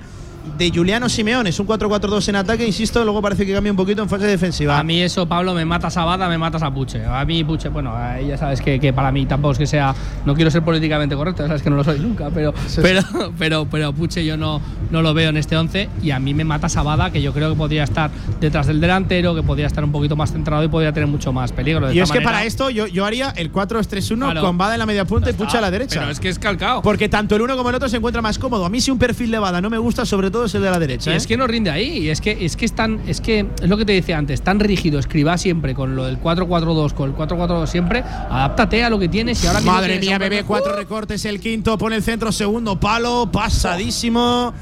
de 0.61 0.69
Juliano 0.69 1.09
Simeone. 1.09 1.49
Es 1.49 1.59
un 1.59 1.65
4-4-2 1.65 2.29
en 2.29 2.35
ataque, 2.35 2.65
insisto. 2.67 3.03
Luego 3.03 3.19
parece 3.19 3.47
que 3.47 3.53
cambia 3.53 3.71
un 3.71 3.77
poquito 3.77 4.03
en 4.03 4.09
fase 4.09 4.27
defensiva. 4.27 4.77
A 4.77 4.83
mí 4.83 5.01
eso, 5.01 5.27
Pablo, 5.27 5.55
me 5.55 5.65
matas 5.65 5.97
a 5.97 6.05
Bada, 6.05 6.29
me 6.29 6.37
matas 6.37 6.61
a 6.61 6.71
Puche. 6.71 7.03
A 7.03 7.25
mí 7.25 7.43
Puche, 7.43 7.69
bueno, 7.69 7.95
ya 8.27 8.37
sabes 8.37 8.61
que, 8.61 8.79
que 8.79 8.93
para 8.93 9.11
mí 9.11 9.25
tampoco 9.25 9.53
es 9.53 9.57
que 9.57 9.65
sea, 9.65 9.95
no 10.23 10.35
quiero 10.35 10.51
ser 10.51 10.61
políticamente 10.61 11.15
correcto, 11.15 11.47
sabes 11.47 11.63
que 11.63 11.69
no 11.71 11.77
lo 11.77 11.83
soy 11.83 11.97
nunca, 11.99 12.29
pero 12.29 12.53
pero, 12.81 13.01
pero, 13.39 13.65
pero 13.65 13.93
Puche 13.93 14.23
yo 14.23 14.37
no, 14.37 14.61
no 14.91 15.01
lo 15.01 15.15
veo 15.15 15.29
en 15.31 15.37
este 15.37 15.57
11 15.57 15.89
y 16.03 16.11
a 16.11 16.19
mí 16.19 16.35
me 16.35 16.43
mata 16.43 16.69
Sabada, 16.69 17.11
que 17.11 17.23
yo 17.23 17.33
creo 17.33 17.49
que 17.49 17.55
podría 17.57 17.83
estar 17.83 18.11
detrás 18.39 18.67
del 18.67 18.79
delantero, 18.79 19.33
que 19.33 19.41
podría 19.41 19.65
estar 19.65 19.83
un 19.83 19.91
poquito 19.91 20.15
más 20.15 20.31
centrado 20.31 20.63
y 20.63 20.67
podría 20.67 20.93
tener 20.93 21.09
mucho 21.09 21.33
más 21.33 21.51
peligro. 21.51 21.87
De 21.87 21.95
Y 21.95 21.99
es 22.01 22.11
que 22.11 22.21
para 22.21 22.43
esto 22.43 22.69
yo, 22.69 22.85
yo 22.85 23.03
haría 23.05 23.31
el 23.35 23.51
4-2-3-1 23.51 24.17
Claro. 24.31 24.41
con 24.41 24.59
Bada 24.59 24.73
en 24.75 24.79
la 24.79 24.85
media 24.85 25.05
punta 25.05 25.31
y 25.31 25.33
Puche 25.33 25.57
a 25.57 25.61
la 25.61 25.71
derecha. 25.71 26.01
Pero 26.01 26.11
es 26.11 26.19
que 26.19 26.29
es 26.29 26.37
calcado. 26.37 26.83
Porque 26.83 27.09
tanto 27.09 27.35
el 27.35 27.41
uno 27.41 27.57
como 27.57 27.69
el 27.69 27.75
otro 27.75 27.89
se 27.89 27.97
encuentra 27.97 28.21
más 28.21 28.37
cómodo. 28.37 28.63
A 28.63 28.69
mí 28.69 28.79
si 28.79 28.91
un 28.91 28.99
perfil 28.99 29.31
de 29.31 29.39
Bada 29.39 29.59
no 29.59 29.71
me 29.71 29.79
gusta, 29.79 30.05
sobre 30.05 30.29
todo 30.29 30.45
es 30.51 30.55
el 30.55 30.61
de 30.61 30.71
la 30.71 30.79
derecha. 30.79 31.11
Y 31.11 31.13
¿eh? 31.13 31.17
es 31.17 31.27
que 31.27 31.37
no 31.37 31.47
rinde 31.47 31.69
ahí, 31.69 31.99
y 31.99 32.09
es 32.09 32.21
que 32.21 32.45
es 32.45 32.55
que 32.55 32.65
es 32.65 32.73
tan, 32.73 33.01
es 33.07 33.21
que 33.21 33.45
es 33.61 33.69
lo 33.69 33.77
que 33.77 33.85
te 33.85 33.93
decía 33.93 34.17
antes, 34.17 34.41
tan 34.41 34.59
rígido, 34.59 34.99
escriba 34.99 35.37
siempre 35.37 35.73
con 35.73 35.95
lo 35.95 36.05
del 36.05 36.19
4-4-2, 36.19 36.93
con 36.93 37.09
el 37.09 37.15
4-4-2 37.15 37.67
siempre, 37.67 38.03
adáptate 38.03 38.83
a 38.83 38.89
lo 38.89 38.99
que 38.99 39.07
tienes 39.07 39.43
y 39.43 39.47
ahora 39.47 39.59
mismo 39.59 39.71
Madre 39.71 39.99
mía, 39.99 40.17
bebé, 40.17 40.43
cuatro 40.43 40.75
recortes, 40.75 41.25
el 41.25 41.39
quinto, 41.39 41.77
pone 41.77 41.95
el 41.95 42.03
centro, 42.03 42.31
segundo 42.31 42.79
palo, 42.79 43.29
pasadísimo. 43.31 44.53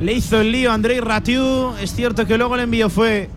Le 0.00 0.14
hizo 0.14 0.40
el 0.40 0.50
lío 0.50 0.70
a 0.70 0.74
Andrei 0.74 1.00
Ratiu. 1.00 1.74
Es 1.80 1.94
cierto 1.94 2.26
que 2.26 2.38
luego 2.38 2.54
el 2.54 2.62
envío 2.62 2.88
fue 2.88 3.28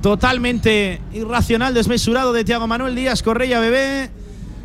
totalmente 0.00 1.00
irracional, 1.12 1.74
desmesurado 1.74 2.32
de 2.32 2.44
Tiago 2.44 2.66
Manuel 2.66 2.94
Díaz 2.94 3.22
Correia, 3.22 3.60
bebé. 3.60 4.10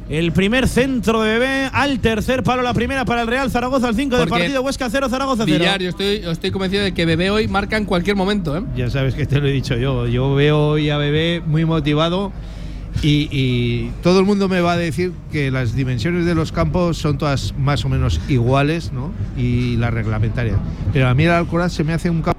El 0.07 0.31
primer 0.33 0.67
centro 0.67 1.21
de 1.21 1.39
bebé 1.39 1.69
al 1.73 1.99
tercer 1.99 2.43
palo, 2.43 2.61
la 2.61 2.75
primera 2.75 3.05
para 3.05 3.23
el 3.23 3.27
Real 3.27 3.49
Zaragoza, 3.49 3.87
al 3.87 3.95
5 3.95 4.15
de 4.15 4.21
Porque 4.27 4.39
partido, 4.43 4.61
Huesca 4.61 4.87
0, 4.87 5.09
Zaragoza 5.09 5.45
0. 5.47 5.57
Villar, 5.57 5.81
yo 5.81 5.89
estoy, 5.89 6.21
yo 6.21 6.29
estoy 6.29 6.51
convencido 6.51 6.83
de 6.83 6.93
que 6.93 7.05
Bebé 7.07 7.31
hoy 7.31 7.47
marca 7.47 7.75
en 7.75 7.85
cualquier 7.85 8.15
momento, 8.15 8.55
¿eh? 8.55 8.61
Ya 8.75 8.89
sabes 8.91 9.15
que 9.15 9.25
te 9.25 9.39
lo 9.39 9.47
he 9.47 9.51
dicho 9.51 9.75
yo. 9.77 10.05
Yo 10.05 10.35
veo 10.35 10.67
hoy 10.67 10.91
a 10.91 10.97
Bebé 10.97 11.41
muy 11.43 11.65
motivado 11.65 12.31
y, 13.01 13.29
y 13.31 13.91
todo 14.03 14.19
el 14.19 14.25
mundo 14.25 14.47
me 14.47 14.61
va 14.61 14.73
a 14.73 14.77
decir 14.77 15.11
que 15.31 15.49
las 15.49 15.75
dimensiones 15.75 16.25
de 16.27 16.35
los 16.35 16.51
campos 16.51 16.99
son 16.99 17.17
todas 17.17 17.55
más 17.57 17.83
o 17.83 17.89
menos 17.89 18.21
iguales, 18.29 18.91
¿no? 18.93 19.11
Y 19.35 19.75
las 19.77 19.91
reglamentarias. 19.91 20.57
Pero 20.93 21.07
a 21.07 21.15
mí 21.15 21.23
el 21.23 21.31
Alcoraz 21.31 21.73
se 21.73 21.83
me 21.83 21.93
hace 21.93 22.11
un 22.11 22.21
campo 22.21 22.34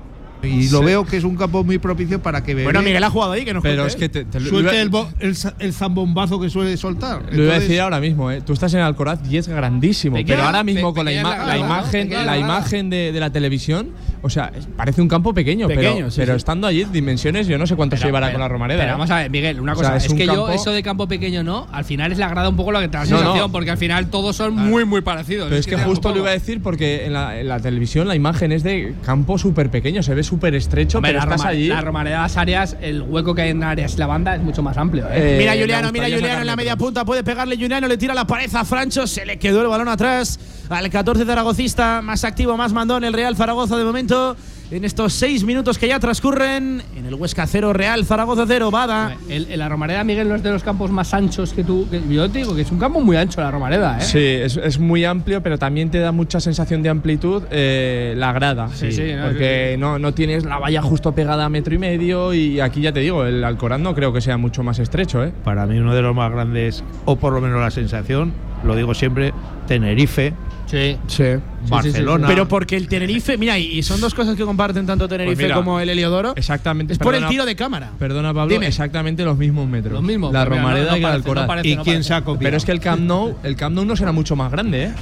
y 0.47 0.69
lo 0.71 0.79
Sí. 0.81 0.85
veo 0.85 1.05
que 1.05 1.17
es 1.17 1.25
un 1.25 1.37
campo 1.37 1.63
muy 1.65 1.79
propicio 1.79 2.23
para 2.23 2.43
que 2.43 2.55
Bebé 2.55 2.65
Bueno, 2.65 2.83
Miguel 2.83 3.03
ha 3.05 3.11
jugado 3.11 3.33
ahí, 3.33 3.45
que 3.45 3.53
nos 3.55 3.63
Pero 3.63 3.83
cuente 3.83 3.93
es 3.93 3.97
que 3.97 4.09
te, 4.09 4.25
te 4.25 4.41
lo, 4.41 4.49
suelte 4.51 4.73
iba- 4.73 4.83
el, 4.83 4.89
bo- 4.89 5.09
el 5.21 5.37
el 5.59 5.73
zambombazo 5.73 6.41
que 6.41 6.49
suele 6.51 6.77
soltar. 6.77 7.23
lo 7.33 7.45
iba 7.45 7.55
a 7.55 7.61
decir 7.61 7.81
ahora 7.81 8.01
mismo, 8.01 8.31
¿eh? 8.31 8.41
Tú 8.41 8.53
estás 8.53 8.73
en 8.75 8.81
Alcoraz 8.81 9.21
y 9.31 9.37
es 9.37 9.49
grandísimo. 9.49 10.17
Pero 10.27 10.43
ahora 10.45 10.63
mismo 10.65 10.95
con 10.95 11.05
la, 11.05 11.13
imagen, 11.13 12.11
la 12.11 12.39
imagen 12.39 12.91
de, 12.91 13.13
de 13.13 13.21
la 13.21 13.31
televisión, 13.31 13.91
o 14.27 14.31
sea, 14.31 14.53
es- 14.57 14.67
parece 14.77 15.01
un 15.01 15.09
campo 15.09 15.33
pequeño, 15.35 15.67
Pequeño, 15.69 15.95
pero, 15.97 16.11
sí, 16.11 16.17
pero 16.21 16.33
sí. 16.35 16.37
estando 16.37 16.67
allí, 16.67 16.85
dimensiones, 16.85 17.47
yo 17.47 17.57
no 17.59 17.67
sé 17.67 17.75
cuánto 17.77 17.97
se 17.97 18.01
Pero- 18.03 18.09
llevará 18.11 18.27
pero- 18.27 18.35
con 18.35 18.41
la 18.43 18.49
Romareda. 18.49 18.79
Pero 18.81 18.91
¿eh? 18.91 18.93
vamos 18.93 19.11
a 19.11 19.17
ver, 19.17 19.31
Miguel, 19.31 19.61
una 19.61 19.73
O 19.73 19.77
sea, 19.77 19.85
cosa. 19.85 19.97
es 19.97 20.05
es, 20.05 20.11
un 20.11 20.19
que 20.19 20.27
yo, 20.27 20.35
campo- 20.35 20.51
eso 20.51 20.71
de 20.73 20.83
campo 20.83 21.09
pequeño 21.09 21.43
no, 21.43 21.67
al 21.73 21.85
final 21.85 22.13
es 22.13 22.19
la 22.19 22.29
grada 22.29 22.49
un 22.49 22.57
poco 22.57 22.73
lo 22.73 22.81
que 22.81 22.89
te 22.89 22.97
da 22.97 23.05
la 23.05 23.11
No, 23.11 23.17
no. 23.17 23.23
sensación, 23.23 23.53
porque 23.53 23.71
al 23.71 23.79
final 23.79 24.09
todos 24.11 24.37
son 24.37 24.55
muy, 24.55 24.85
muy 24.85 25.01
parecidos. 25.01 25.49
Pero 25.49 25.59
es 25.61 25.67
que 25.67 25.73
te 25.77 25.81
da 25.81 25.87
un 25.89 25.91
justo 25.95 26.11
lo 26.13 26.19
iba 26.19 26.29
a 26.31 26.33
decir 26.33 26.63
porque 26.63 27.07
en 27.07 27.13
la, 27.13 27.39
en 27.41 27.49
la 27.49 27.61
televisión 27.61 28.07
la 28.09 28.15
imagen 28.15 28.53
es 28.53 28.63
de 28.63 28.95
campo 29.05 29.39
súper 29.39 29.71
pequeño, 29.71 30.03
se 30.03 30.15
ve 30.15 30.23
súper 30.23 30.55
estrecho, 30.55 30.99
Hombre, 30.99 31.13
pero 31.13 31.19
la, 31.21 31.25
estás 31.25 31.41
Roma- 31.41 31.51
allí. 31.51 31.69
la 31.69 31.81
Romareda 31.81 32.23
las 32.23 32.37
áreas, 32.37 32.77
el 32.81 33.03
hueco 33.03 33.35
que 33.35 33.43
hay 33.43 33.51
en 33.51 33.63
áreas 33.63 33.95
y 33.95 33.99
la 33.99 34.07
banda 34.07 34.35
es 34.35 34.43
mucho 34.43 34.63
más 34.63 34.77
amplio. 34.77 35.07
¿eh? 35.07 35.35
Eh, 35.35 35.37
Mira 35.39 35.53
Juliano, 35.59 35.93
mira 35.93 36.07
Juliano 36.07 36.41
en 36.41 36.47
la 36.47 36.57
media 36.57 36.77
punta, 36.77 37.05
puede 37.05 37.23
pegarle 37.25 37.57
Juliano, 37.57 37.87
le 37.89 37.97
tira 37.97 38.15
la 38.15 38.27
pared 38.27 38.53
a 38.55 38.65
Francho, 38.65 39.07
se 39.07 39.25
le 39.25 39.39
quedó 39.39 39.63
el 39.63 39.69
balón 39.69 39.89
atrás 39.89 40.39
al 40.69 40.91
14 40.91 41.25
zaragocista, 41.25 42.03
más 42.03 42.25
activo, 42.25 42.57
más 42.57 42.73
mandón 42.73 43.05
el 43.05 43.13
Real 43.13 43.37
Zaragoza 43.37 43.77
de 43.77 43.85
momento. 43.85 44.37
En 44.69 44.85
estos 44.85 45.13
seis 45.13 45.45
minutos 45.45 45.79
que 45.79 45.87
ya 45.87 46.01
transcurren, 46.01 46.83
en 46.97 47.07
el 47.07 47.15
Huesca 47.15 47.47
0, 47.47 47.73
Real 47.73 48.05
Zaragoza 48.05 48.47
0, 48.49 48.73
Bada. 48.73 49.15
El, 49.29 49.47
el- 49.49 49.61
la 49.61 49.69
Romareda, 49.69 50.03
Miguel, 50.03 50.29
no 50.29 50.35
es 50.35 50.43
de 50.43 50.51
los 50.51 50.65
campos 50.65 50.91
más 50.91 51.15
anchos 51.15 51.53
que 51.53 51.63
tú. 51.63 51.87
que- 51.89 52.03
yo 52.13 52.29
te 52.29 52.39
digo 52.41 52.53
que 52.53 52.63
es 52.63 52.73
un 52.73 52.79
campo 52.81 53.01
muy 53.01 53.17
ancho 53.17 53.41
la 53.41 53.53
Romareda, 53.53 53.99
¿eh? 53.99 54.03
Sí, 54.03 54.19
es, 54.19 54.57
es 54.57 54.81
muy 54.81 55.05
amplio, 55.05 55.41
pero 55.41 55.57
también 55.57 55.89
te 55.93 56.01
da 56.01 56.11
mucha 56.11 56.41
sensación 56.41 56.83
de 56.83 56.89
amplitud 56.89 57.45
eh, 57.53 58.15
la 58.17 58.33
grada. 58.33 58.69
Sí, 58.75 58.91
sí, 58.91 59.13
no, 59.15 59.27
porque 59.27 59.77
no, 59.79 60.01
no 60.01 60.13
tienes 60.15 60.45
la 60.45 60.59
valla 60.59 60.83
justo 60.83 61.13
pegada 61.13 61.45
a 61.45 61.49
metro 61.49 61.73
y 61.73 61.79
medio 61.79 62.35
y 62.35 62.59
aquí 62.59 62.81
ya 62.81 62.91
te 62.93 62.99
digo, 62.99 63.25
el 63.25 63.45
Alcoraz 63.45 63.79
no 63.79 63.95
creo 63.95 64.13
que 64.13 64.21
sea 64.21 64.37
mucho 64.37 64.65
más 64.65 64.81
estrecho. 64.81 65.23
¿eh? 65.23 65.33
para 65.45 65.65
mí 65.67 65.79
uno 65.79 65.95
de 65.95 66.03
los 66.03 66.13
más 66.13 66.33
grandes, 66.33 66.83
o 67.05 67.15
por 67.15 67.33
lo 67.33 67.41
menos 67.41 67.61
la 67.61 67.71
sensación, 67.71 68.33
lo 68.65 68.75
digo 68.75 68.95
siempre, 68.95 69.33
Tenerife, 69.69 70.33
Sí. 70.67 70.99
Sí. 71.07 71.25
Barcelona. 71.69 72.27
Pero 72.29 72.49
porque 72.49 72.77
el 72.77 72.89
Tenerife, 72.89 73.37
mira, 73.39 73.59
y 73.59 73.83
son 73.83 74.01
dos 74.01 74.15
cosas 74.15 74.37
que 74.37 74.45
comparten 74.45 74.87
tanto 74.87 75.09
Tenerife 75.09 75.35
Pues 75.37 75.45
mira, 75.47 75.55
como 75.57 75.81
el 75.81 75.89
Heliodoro. 75.89 76.35
Exactamente. 76.37 76.93
Es 76.93 76.99
por 76.99 77.15
el 77.15 77.27
tiro 77.29 77.45
de 77.45 77.57
cámara. 77.57 77.91
Perdona, 77.99 78.33
Pablo, 78.35 78.53
Dime. 78.53 78.67
exactamente 78.69 79.25
los 79.25 79.37
mismos 79.37 79.69
metros. 79.69 79.93
Los 79.95 80.03
mismos, 80.03 80.33
La 80.33 80.45
Romareda 80.45 80.87
no- 80.87 80.91
no 80.93 80.97
y 80.97 81.01
el 81.01 81.07
Alcoraz. 81.07 81.43
no 81.45 81.49
parece, 81.49 81.69
¿Y 81.69 81.77
no 81.77 81.85
quién 81.85 82.03
copiado? 82.03 82.39
Pero 82.39 82.57
es 82.57 82.65
que 82.65 82.73
el 82.73 82.81
Camp 82.81 83.03
Nou, 83.03 83.37
el 83.43 83.57
Camp 83.57 83.75
Nou 83.75 83.85
no 83.85 83.97
será 83.97 84.13
mucho 84.13 84.37
más 84.37 84.51
grande, 84.51 84.85
¿eh? 84.85 84.93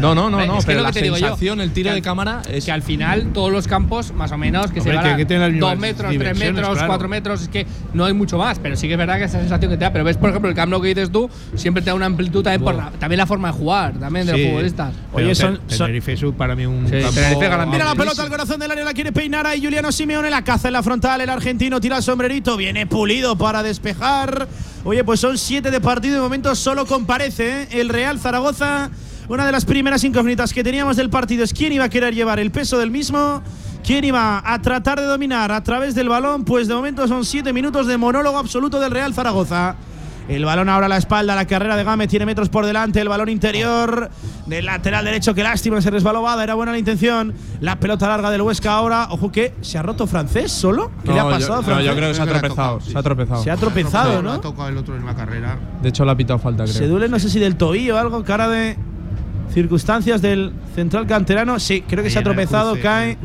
no, 0.14 0.30
no, 0.30 0.44
no, 0.46 0.58
es 0.58 0.64
que 0.64 0.72
pero 0.72 0.82
la 0.82 0.92
sensación, 0.92 1.60
el 1.60 1.72
tiro 1.72 1.90
de 1.90 1.96
al- 1.96 2.02
cámara 2.02 2.42
es 2.50 2.64
que 2.64 2.72
al 2.72 2.82
final 2.82 3.28
todos 3.32 3.50
los 3.52 3.66
campos, 3.68 4.12
más 4.12 4.32
o 4.32 4.38
menos, 4.38 4.70
que 4.70 4.80
se 4.80 4.92
van 4.92 5.18
dos 5.58 5.78
metros, 5.78 6.12
tres 6.16 6.38
metros, 6.38 6.68
claro. 6.70 6.86
cuatro 6.86 7.08
metros, 7.08 7.42
es 7.42 7.48
que 7.48 7.66
no 7.94 8.04
hay 8.04 8.12
mucho 8.12 8.38
más. 8.38 8.58
Pero 8.58 8.76
sí 8.76 8.86
que 8.86 8.94
es 8.94 8.98
verdad 8.98 9.18
que 9.18 9.24
esa 9.24 9.38
sensación 9.40 9.70
que 9.70 9.76
te 9.76 9.84
da. 9.84 9.92
Pero 9.92 10.04
ves, 10.04 10.16
por 10.16 10.30
ejemplo, 10.30 10.48
el 10.48 10.54
Camp 10.56 10.70
Nou 10.70 10.80
que 10.80 10.88
dices 10.88 11.10
tú, 11.10 11.28
siempre 11.54 11.82
te 11.82 11.90
da 11.90 11.94
una 11.94 12.06
amplitud 12.06 12.42
también 12.42 12.62
por 12.62 12.74
la, 12.74 12.90
también 12.98 13.18
la 13.18 13.26
forma 13.26 13.48
de 13.52 13.54
jugar, 13.58 13.94
también 13.98 14.26
de 14.26 14.34
Sí. 14.34 14.38
los 14.42 14.48
futbolistas. 14.50 14.94
Oye, 15.12 15.34
son- 15.34 15.60
Tenerife 15.86 16.12
es 16.12 16.24
para 16.36 16.54
mí 16.54 16.66
un 16.66 16.84
Sí, 16.84 16.92
Tenerife. 17.14 17.66
Mira 17.66 17.84
la 17.84 17.94
pelota 17.94 18.22
al 18.22 18.28
corazón 18.28 18.60
del 18.60 18.70
área, 18.70 18.84
la 18.84 18.94
quiere 18.94 19.12
peinar 19.12 19.46
ahí 19.46 19.62
Juliano 19.62 19.92
Simeone, 19.92 20.30
la 20.30 20.42
caza 20.42 20.68
en 20.68 20.72
la 20.74 20.82
frontal, 20.82 21.20
el 21.20 21.30
argentino 21.30 21.80
tira 21.80 21.98
el 21.98 22.02
sombrerito, 22.02 22.56
viene 22.56 22.86
pulido 22.86 23.36
para 23.36 23.62
despejar. 23.62 24.48
Oye, 24.84 25.04
pues 25.04 25.20
son 25.20 25.38
siete 25.38 25.70
de 25.70 25.80
partido, 25.80 26.16
de 26.16 26.20
momento 26.20 26.54
solo 26.54 26.86
comparece 26.86 27.62
¿eh? 27.62 27.68
el 27.72 27.88
Real 27.88 28.18
Zaragoza. 28.18 28.90
Una 29.28 29.44
de 29.44 29.52
las 29.52 29.64
primeras 29.66 30.04
incógnitas 30.04 30.54
que 30.54 30.64
teníamos 30.64 30.96
del 30.96 31.10
partido 31.10 31.44
es 31.44 31.52
quién 31.52 31.72
iba 31.72 31.84
a 31.84 31.88
querer 31.90 32.14
llevar 32.14 32.40
el 32.40 32.50
peso 32.50 32.78
del 32.78 32.90
mismo, 32.90 33.42
quién 33.84 34.04
iba 34.04 34.42
a 34.44 34.62
tratar 34.62 34.98
de 34.98 35.06
dominar 35.06 35.52
a 35.52 35.62
través 35.62 35.94
del 35.94 36.08
balón, 36.08 36.44
pues 36.44 36.66
de 36.66 36.74
momento 36.74 37.06
son 37.06 37.26
siete 37.26 37.52
minutos 37.52 37.86
de 37.86 37.98
monólogo 37.98 38.38
absoluto 38.38 38.80
del 38.80 38.90
Real 38.90 39.12
Zaragoza. 39.12 39.76
El 40.28 40.44
balón 40.44 40.68
ahora 40.68 40.86
a 40.86 40.88
la 40.90 40.98
espalda, 40.98 41.34
la 41.34 41.46
carrera 41.46 41.74
de 41.74 41.84
Game 41.84 42.06
tiene 42.06 42.26
metros 42.26 42.50
por 42.50 42.66
delante, 42.66 43.00
el 43.00 43.08
balón 43.08 43.30
interior 43.30 44.10
del 44.46 44.66
lateral 44.66 45.02
derecho, 45.04 45.34
que 45.34 45.42
lástima, 45.42 45.80
se 45.80 45.90
resbaló 45.90 46.20
Bada, 46.20 46.44
era 46.44 46.52
buena 46.54 46.72
la 46.72 46.78
intención. 46.78 47.32
La 47.60 47.80
pelota 47.80 48.06
larga 48.08 48.30
del 48.30 48.42
Huesca 48.42 48.72
ahora, 48.72 49.06
ojo 49.10 49.32
que 49.32 49.54
se 49.62 49.78
ha 49.78 49.82
roto 49.82 50.06
francés 50.06 50.52
solo. 50.52 50.90
¿Qué 51.02 51.12
le 51.12 51.20
ha 51.20 51.24
No, 51.24 51.30
pasado 51.30 51.54
yo, 51.54 51.60
a 51.60 51.62
Francés? 51.62 51.86
no, 51.86 51.90
yo 51.92 51.96
creo 51.96 52.08
que 52.10 52.14
se 52.14 52.22
ha 52.22 52.26
tropezado. 52.26 52.80
Se 52.80 52.98
ha 52.98 53.02
tropezado. 53.02 53.42
Se 53.42 53.50
ha 53.50 53.56
tropezado, 53.56 54.22
¿no? 54.22 54.32
ha 54.32 54.40
tocado 54.42 54.68
el 54.68 54.76
otro 54.76 54.96
en 54.96 55.06
la 55.06 55.14
carrera. 55.14 55.58
De 55.82 55.88
hecho, 55.88 56.04
le 56.04 56.10
ha 56.10 56.16
pitado 56.16 56.38
falta, 56.38 56.64
creo. 56.64 56.74
Se 56.76 56.86
duele, 56.86 57.08
no 57.08 57.18
sé 57.18 57.30
si 57.30 57.38
del 57.38 57.56
tobillo 57.56 57.94
o 57.96 57.98
algo, 57.98 58.22
cara 58.22 58.48
de 58.48 58.76
circunstancias 59.52 60.20
del 60.20 60.52
central 60.74 61.06
canterano. 61.06 61.58
Sí, 61.58 61.82
creo 61.88 62.02
que 62.02 62.08
Ahí 62.08 62.12
se 62.12 62.18
ha 62.18 62.22
tropezado, 62.22 62.72
cruce, 62.72 62.82
cae. 62.82 63.18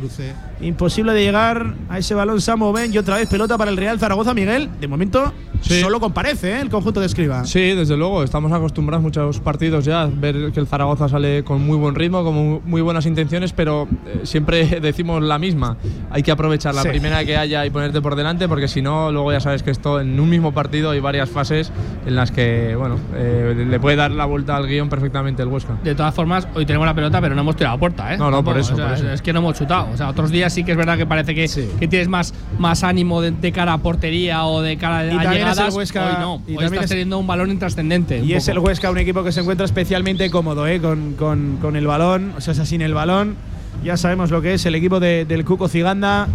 Imposible 0.63 1.13
de 1.13 1.21
llegar 1.23 1.73
a 1.89 1.97
ese 1.97 2.15
balón 2.15 2.39
Samo 2.41 2.71
Ben 2.73 2.93
y 2.93 2.97
otra 2.97 3.17
vez 3.17 3.27
pelota 3.27 3.57
para 3.57 3.69
el 3.71 3.77
Real 3.77 3.99
Zaragoza. 3.99 4.33
Miguel, 4.33 4.69
de 4.79 4.87
momento 4.87 5.33
Sí. 5.61 5.79
solo 5.79 5.99
comparece 5.99 6.53
¿eh? 6.57 6.61
el 6.61 6.69
conjunto 6.69 6.99
de 6.99 7.05
Escriba. 7.05 7.45
Sí, 7.45 7.59
desde 7.73 7.95
luego, 7.95 8.23
estamos 8.23 8.51
acostumbrados 8.51 9.01
muchos 9.01 9.39
partidos 9.39 9.85
ya 9.85 10.01
a 10.03 10.07
ver 10.07 10.51
que 10.51 10.59
el 10.59 10.67
Zaragoza 10.67 11.07
sale 11.07 11.43
con 11.43 11.65
muy 11.65 11.77
buen 11.77 11.95
ritmo, 11.95 12.23
con 12.23 12.33
mu- 12.33 12.59
muy 12.65 12.81
buenas 12.81 13.05
intenciones, 13.05 13.53
pero 13.53 13.87
eh, 14.05 14.21
siempre 14.23 14.65
decimos 14.81 15.21
la 15.23 15.39
misma. 15.39 15.77
Hay 16.11 16.21
que 16.23 16.31
aprovechar 16.31 16.75
la 16.75 16.81
Sí. 16.81 16.89
primera 16.89 17.23
que 17.23 17.37
haya 17.37 17.65
y 17.65 17.69
ponerte 17.69 18.01
por 18.01 18.15
delante, 18.15 18.47
porque 18.49 18.67
si 18.67 18.81
no, 18.81 19.11
luego 19.11 19.31
ya 19.31 19.39
sabes 19.39 19.63
que 19.63 19.71
esto 19.71 19.99
en 20.01 20.19
un 20.19 20.29
mismo 20.29 20.51
partido 20.53 20.91
hay 20.91 20.99
varias 20.99 21.29
fases 21.29 21.71
en 22.05 22.15
las 22.15 22.31
que, 22.31 22.75
bueno, 22.77 22.97
eh, 23.15 23.65
le 23.69 23.79
puede 23.79 23.95
dar 23.95 24.11
la 24.11 24.25
vuelta 24.25 24.55
al 24.57 24.67
guion 24.67 24.89
perfectamente 24.89 25.41
el 25.43 25.47
Huesca. 25.47 25.77
De 25.83 25.95
todas 25.95 26.13
formas, 26.13 26.47
hoy 26.55 26.65
tenemos 26.65 26.85
la 26.85 26.93
pelota, 26.93 27.21
pero 27.21 27.35
no 27.35 27.41
hemos 27.41 27.55
tirado 27.55 27.75
a 27.75 27.79
puerta, 27.79 28.13
¿eh? 28.13 28.17
No, 28.17 28.29
no, 28.29 28.43
por 28.43 28.57
eso, 28.57 28.73
o 28.73 28.75
sea, 28.77 28.87
por 28.89 28.95
eso. 28.97 29.09
Es 29.11 29.21
que 29.21 29.31
no 29.33 29.39
hemos 29.39 29.57
chutado. 29.57 29.87
O 29.93 29.97
sea, 29.97 30.09
otros 30.09 30.29
días 30.29 30.52
sí 30.53 30.63
que 30.63 30.71
es 30.71 30.77
verdad 30.77 30.97
que 30.97 31.05
parece 31.05 31.35
que, 31.35 31.49
que 31.79 31.87
tienes 31.87 32.07
más, 32.07 32.33
más 32.59 32.83
ánimo 32.83 33.21
de, 33.21 33.31
de 33.31 33.51
cara 33.51 33.73
a 33.73 33.77
portería 33.79 34.45
o 34.45 34.61
de 34.61 34.77
cara 34.77 35.05
Y 35.05 35.09
a 35.17 35.31
llegadas. 35.33 35.75
Huesca- 35.75 36.07
hoy 36.07 36.21
no. 36.21 36.41
y 36.47 36.55
Hoy 36.57 36.65
estás 36.65 36.83
es- 36.85 36.89
teniendo 36.89 37.19
un 37.19 37.27
balón 37.27 37.51
intrascendente. 37.51 38.19
Y 38.19 38.33
es 38.33 38.45
poco. 38.45 38.51
el 38.51 38.59
Huesca, 38.59 38.91
un 38.91 38.97
equipo 38.97 39.23
que 39.23 39.31
se 39.31 39.41
encuentra 39.41 39.65
especialmente 39.65 40.29
cómodo 40.31 40.65
¿eh? 40.67 40.79
con, 40.79 41.13
con- 41.13 41.57
con 41.61 41.75
el 41.75 41.87
balón, 41.87 42.33
o 42.37 42.41
sea, 42.41 42.53
sin 42.53 42.81
el 42.81 42.93
balón. 42.93 43.35
Ya 43.83 43.97
sabemos 43.97 44.31
lo 44.31 44.41
que 44.41 44.53
es 44.53 44.65
el 44.65 44.75
equipo 44.75 44.99
de- 44.99 45.25
del 45.25 45.43
Cuco 45.45 45.67
Ciganda. 45.67 46.27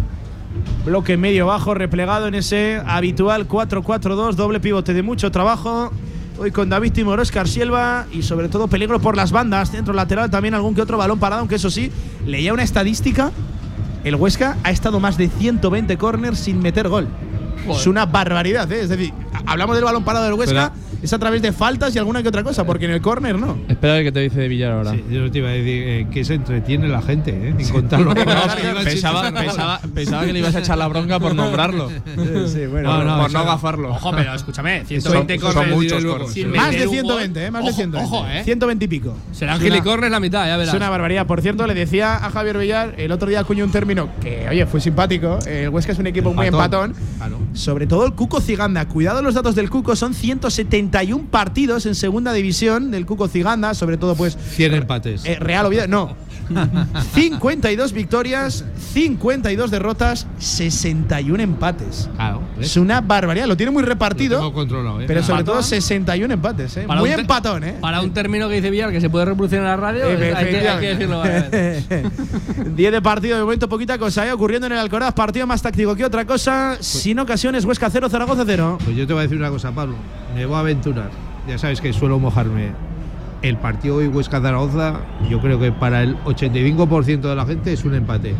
Bloque 0.85 1.15
medio 1.17 1.45
bajo, 1.45 1.73
replegado 1.73 2.27
en 2.27 2.35
ese 2.35 2.81
habitual 2.85 3.47
4-4-2, 3.47 4.33
doble 4.33 4.59
pivote 4.59 4.93
de 4.93 5.03
mucho 5.03 5.31
trabajo. 5.31 5.91
Hoy 6.39 6.51
con 6.51 6.69
David 6.69 6.93
Timor, 6.93 7.19
Oscar 7.19 7.47
Silva 7.47 8.05
y 8.13 8.21
sobre 8.23 8.47
todo 8.49 8.67
peligro 8.67 8.99
por 8.99 9.15
las 9.17 9.31
bandas. 9.31 9.71
Centro 9.71 9.93
lateral 9.93 10.31
también 10.31 10.53
algún 10.53 10.73
que 10.73 10.81
otro 10.81 10.97
balón 10.97 11.19
parado, 11.19 11.41
aunque 11.41 11.55
eso 11.55 11.69
sí, 11.69 11.91
leía 12.25 12.53
una 12.53 12.63
estadística 12.63 13.31
el 14.03 14.15
Huesca 14.15 14.57
ha 14.63 14.71
estado 14.71 14.99
más 14.99 15.17
de 15.17 15.29
120 15.29 15.97
corners 15.97 16.39
sin 16.39 16.61
meter 16.61 16.87
gol. 16.87 17.07
Es 17.69 17.87
una 17.87 18.05
barbaridad, 18.05 18.71
¿eh? 18.71 18.81
Es 18.81 18.89
decir, 18.89 19.13
hablamos 19.45 19.75
del 19.75 19.85
balón 19.85 20.03
parado 20.03 20.25
del 20.25 20.33
Huesca, 20.33 20.71
es 21.01 21.13
a 21.13 21.19
través 21.19 21.41
de 21.41 21.51
faltas 21.51 21.95
y 21.95 21.99
alguna 21.99 22.21
que 22.21 22.29
otra 22.29 22.43
cosa, 22.43 22.65
porque 22.65 22.85
en 22.85 22.91
el 22.91 23.01
córner 23.01 23.37
no. 23.37 23.57
Espera 23.67 23.93
a 23.93 23.95
ver 23.97 24.05
qué 24.05 24.11
te 24.11 24.19
dice 24.21 24.39
de 24.41 24.47
Villar 24.47 24.71
ahora. 24.71 24.91
Sí, 24.91 25.03
yo 25.09 25.29
te 25.31 25.37
iba 25.39 25.49
a 25.49 25.51
decir 25.51 25.83
eh, 25.87 26.07
que 26.11 26.23
se 26.25 26.33
entretiene 26.35 26.87
la 26.87 27.01
gente 27.01 27.31
¿eh? 27.31 27.55
en 27.57 27.69
contarlo. 27.69 28.13
pensaba, 28.83 29.31
pensaba- 29.31 29.79
pensaba 29.93 30.25
que 30.25 30.33
le 30.33 30.39
ibas 30.39 30.55
a 30.55 30.59
echar 30.59 30.77
la 30.77 30.87
bronca 30.87 31.19
por 31.19 31.35
nombrarlo. 31.35 31.89
Sí, 32.49 32.65
bueno, 32.65 32.95
por 32.95 33.05
no, 33.05 33.21
por 33.21 33.31
gafarlo. 33.31 33.89
Ojo, 33.91 34.11
pero 34.15 34.33
escúchame, 34.33 34.79
Son- 34.79 34.87
120 34.87 35.39
son 35.39 35.53
corners. 35.53 35.75
muchos 35.75 36.01
luego, 36.03 36.17
corners. 36.17 36.33
sin 36.33 36.51
Más 36.51 36.71
de 36.71 36.87
un 36.87 36.93
120, 36.93 37.39
gol. 37.39 37.47
¿eh? 37.47 37.51
Más 37.51 37.63
de 37.63 37.69
Ojo, 37.69 37.75
120. 37.77 38.05
Ojo, 38.15 38.27
eh. 38.27 38.43
120 38.43 38.85
y 38.85 38.87
pico. 38.87 39.17
Serán 39.31 39.59
gilicorners 39.59 40.11
la 40.11 40.19
mitad, 40.19 40.45
ya 40.47 40.57
verás. 40.57 40.73
Es 40.73 40.77
una 40.77 40.89
barbaridad. 40.89 41.25
Por 41.27 41.41
cierto, 41.41 41.65
le 41.67 41.73
decía 41.73 42.15
a 42.17 42.29
Javier 42.31 42.57
Villar, 42.57 42.95
el 42.97 43.11
otro 43.11 43.29
día 43.29 43.39
acuñó 43.41 43.63
un 43.65 43.71
término 43.71 44.09
que, 44.21 44.47
oye, 44.49 44.65
fue 44.65 44.81
simpático. 44.81 45.39
El 45.45 45.69
Huesca 45.69 45.91
es 45.91 45.99
un 45.99 46.07
equipo 46.07 46.33
muy 46.33 46.47
empatón. 46.47 46.93
Sobre 47.53 47.87
todo 47.87 48.05
el 48.05 48.13
Cuco 48.13 48.41
Ciganda. 48.41 48.87
Cuidado 48.87 49.21
los 49.21 49.33
datos 49.35 49.55
del 49.55 49.69
Cuco. 49.69 49.95
Son 49.95 50.13
171 50.89 51.27
partidos 51.29 51.85
en 51.85 51.95
segunda 51.95 52.33
división 52.33 52.91
del 52.91 53.05
Cuco 53.05 53.27
Ciganda. 53.27 53.73
Sobre 53.73 53.97
todo, 53.97 54.15
pues. 54.15 54.37
100 54.37 54.73
empates. 54.73 55.25
eh, 55.25 55.37
Real 55.39 55.65
Oviedo. 55.65 55.87
No. 55.87 56.15
52 57.13 57.93
victorias, 57.93 58.65
52 58.93 59.69
derrotas, 59.69 60.25
61 60.39 61.43
empates. 61.43 62.09
Claro, 62.15 62.41
¿ves? 62.57 62.67
Es 62.71 62.77
una 62.77 63.01
barbaridad. 63.01 63.45
Lo 63.45 63.55
tiene 63.55 63.71
muy 63.71 63.83
Lo 63.83 63.89
repartido. 63.89 64.37
tengo 64.39 64.53
controlado, 64.53 64.99
¿eh? 65.01 65.05
Pero 65.07 65.21
sobre 65.21 65.43
todo 65.43 65.61
61 65.61 66.33
empates, 66.33 66.77
¿eh? 66.77 66.87
Muy 66.87 67.11
empatón, 67.11 67.63
¿eh? 67.65 67.75
Para 67.79 68.01
un 68.01 68.11
término 68.13 68.49
que 68.49 68.55
dice 68.55 68.71
Villar 68.71 68.91
que 68.91 68.99
se 68.99 69.11
puede 69.11 69.25
reproducir 69.25 69.59
en 69.59 69.65
la 69.65 69.77
radio, 69.77 70.05
hay 70.07 70.17
que, 70.17 70.33
hay 70.67 70.79
que 70.79 70.87
decirlo 70.87 71.19
varias 71.19 71.51
veces. 71.51 72.03
10 72.75 72.91
de 72.93 73.01
partido, 73.01 73.37
de 73.37 73.43
momento 73.43 73.69
poquita 73.69 73.99
cosa, 73.99 74.25
¿eh? 74.27 74.31
Ocurriendo 74.31 74.65
en 74.65 74.73
el 74.73 74.79
Alcoraz, 74.79 75.13
partido 75.13 75.45
más 75.45 75.61
táctico 75.61 75.95
que 75.95 76.03
otra 76.03 76.25
cosa. 76.25 76.77
Sin 76.79 77.19
ocasiones, 77.19 77.63
Huesca 77.63 77.89
0, 77.91 78.09
Zaragoza 78.09 78.43
0. 78.45 78.79
Pues 78.83 78.97
yo 78.97 79.05
te 79.05 79.13
voy 79.13 79.19
a 79.19 79.23
decir 79.23 79.37
una 79.37 79.49
cosa, 79.49 79.71
Pablo. 79.71 79.95
Me 80.39 80.45
voy 80.45 80.55
a 80.55 80.59
aventurar. 80.59 81.09
Ya 81.49 81.57
sabes 81.57 81.81
que 81.81 81.91
suelo 81.91 82.17
mojarme. 82.17 82.69
El 83.41 83.57
partido 83.57 83.97
hoy 83.97 84.07
Huesca-Zaragoza, 84.07 85.01
yo 85.29 85.41
creo 85.41 85.59
que 85.59 85.73
para 85.73 86.01
el 86.01 86.15
85% 86.23 87.19
de 87.19 87.35
la 87.35 87.45
gente 87.45 87.73
es 87.73 87.83
un 87.83 87.93
empate. 87.93 88.35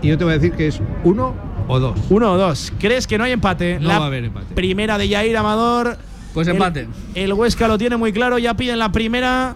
Y 0.00 0.08
yo 0.08 0.16
te 0.16 0.24
voy 0.24 0.32
a 0.32 0.38
decir 0.38 0.52
que 0.52 0.68
es 0.68 0.80
uno 1.04 1.34
o 1.68 1.78
dos. 1.78 2.00
Uno 2.08 2.32
o 2.32 2.38
dos. 2.38 2.72
¿Crees 2.78 3.06
que 3.06 3.18
no 3.18 3.24
hay 3.24 3.32
empate? 3.32 3.78
No 3.78 3.88
la 3.88 3.98
va 3.98 4.04
a 4.04 4.06
haber 4.06 4.24
empate. 4.24 4.54
primera 4.54 4.96
de 4.96 5.08
Yair 5.08 5.36
Amador. 5.36 5.98
Pues 6.32 6.48
El- 6.48 6.54
empate. 6.54 6.88
El, 7.14 7.34
Huesca 7.34 7.68
lo 7.68 7.76
tiene 7.76 7.98
muy 7.98 8.14
claro, 8.14 8.38
ya 8.38 8.54
piden 8.54 8.78
la 8.78 8.90
primera 8.90 9.54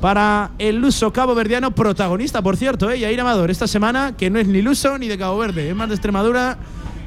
para 0.00 0.50
el 0.58 0.74
luso 0.80 1.12
cabo 1.12 1.36
verdiano, 1.36 1.70
protagonista, 1.70 2.42
por 2.42 2.56
cierto, 2.56 2.90
¿eh? 2.90 2.98
Yair 2.98 3.20
Amador, 3.20 3.48
esta 3.52 3.68
semana, 3.68 4.16
que 4.16 4.28
no 4.28 4.40
es 4.40 4.48
ni 4.48 4.60
luso 4.60 4.98
ni 4.98 5.06
de 5.06 5.16
Cabo 5.16 5.38
Verde, 5.38 5.70
es 5.70 5.76
más 5.76 5.88
de 5.88 5.94
Extremadura 5.94 6.58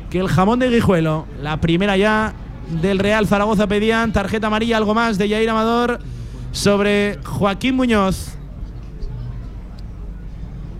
que 0.09 0.19
el 0.19 0.29
jamón 0.29 0.59
de 0.59 0.69
Guijuelo. 0.69 1.25
La 1.41 1.59
primera 1.59 1.97
ya 1.97 2.33
del 2.81 2.99
Real 2.99 3.27
Zaragoza 3.27 3.67
pedían, 3.67 4.11
tarjeta 4.13 4.47
amarilla, 4.47 4.77
algo 4.77 4.93
más 4.93 5.17
de 5.17 5.27
Yair 5.27 5.49
Amador 5.49 5.99
sobre 6.51 7.19
Joaquín 7.23 7.75
Muñoz. 7.75 8.35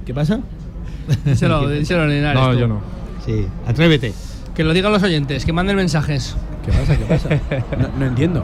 ¿Qué 0.05 0.13
pasa? 0.13 0.39
Díselo, 1.25 1.69
díselo, 1.69 2.07
Linares, 2.07 2.41
No, 2.41 2.51
tú. 2.53 2.59
yo 2.59 2.67
no. 2.67 2.81
Sí, 3.25 3.45
atrévete. 3.67 4.13
Que 4.55 4.63
lo 4.63 4.73
digan 4.73 4.91
los 4.91 5.03
oyentes, 5.03 5.45
que 5.45 5.53
manden 5.53 5.75
mensajes. 5.75 6.35
¿Qué 6.65 6.71
pasa? 6.71 6.97
¿Qué 6.97 7.05
pasa? 7.05 7.29
No, 7.77 7.87
no 7.99 8.05
entiendo. 8.05 8.43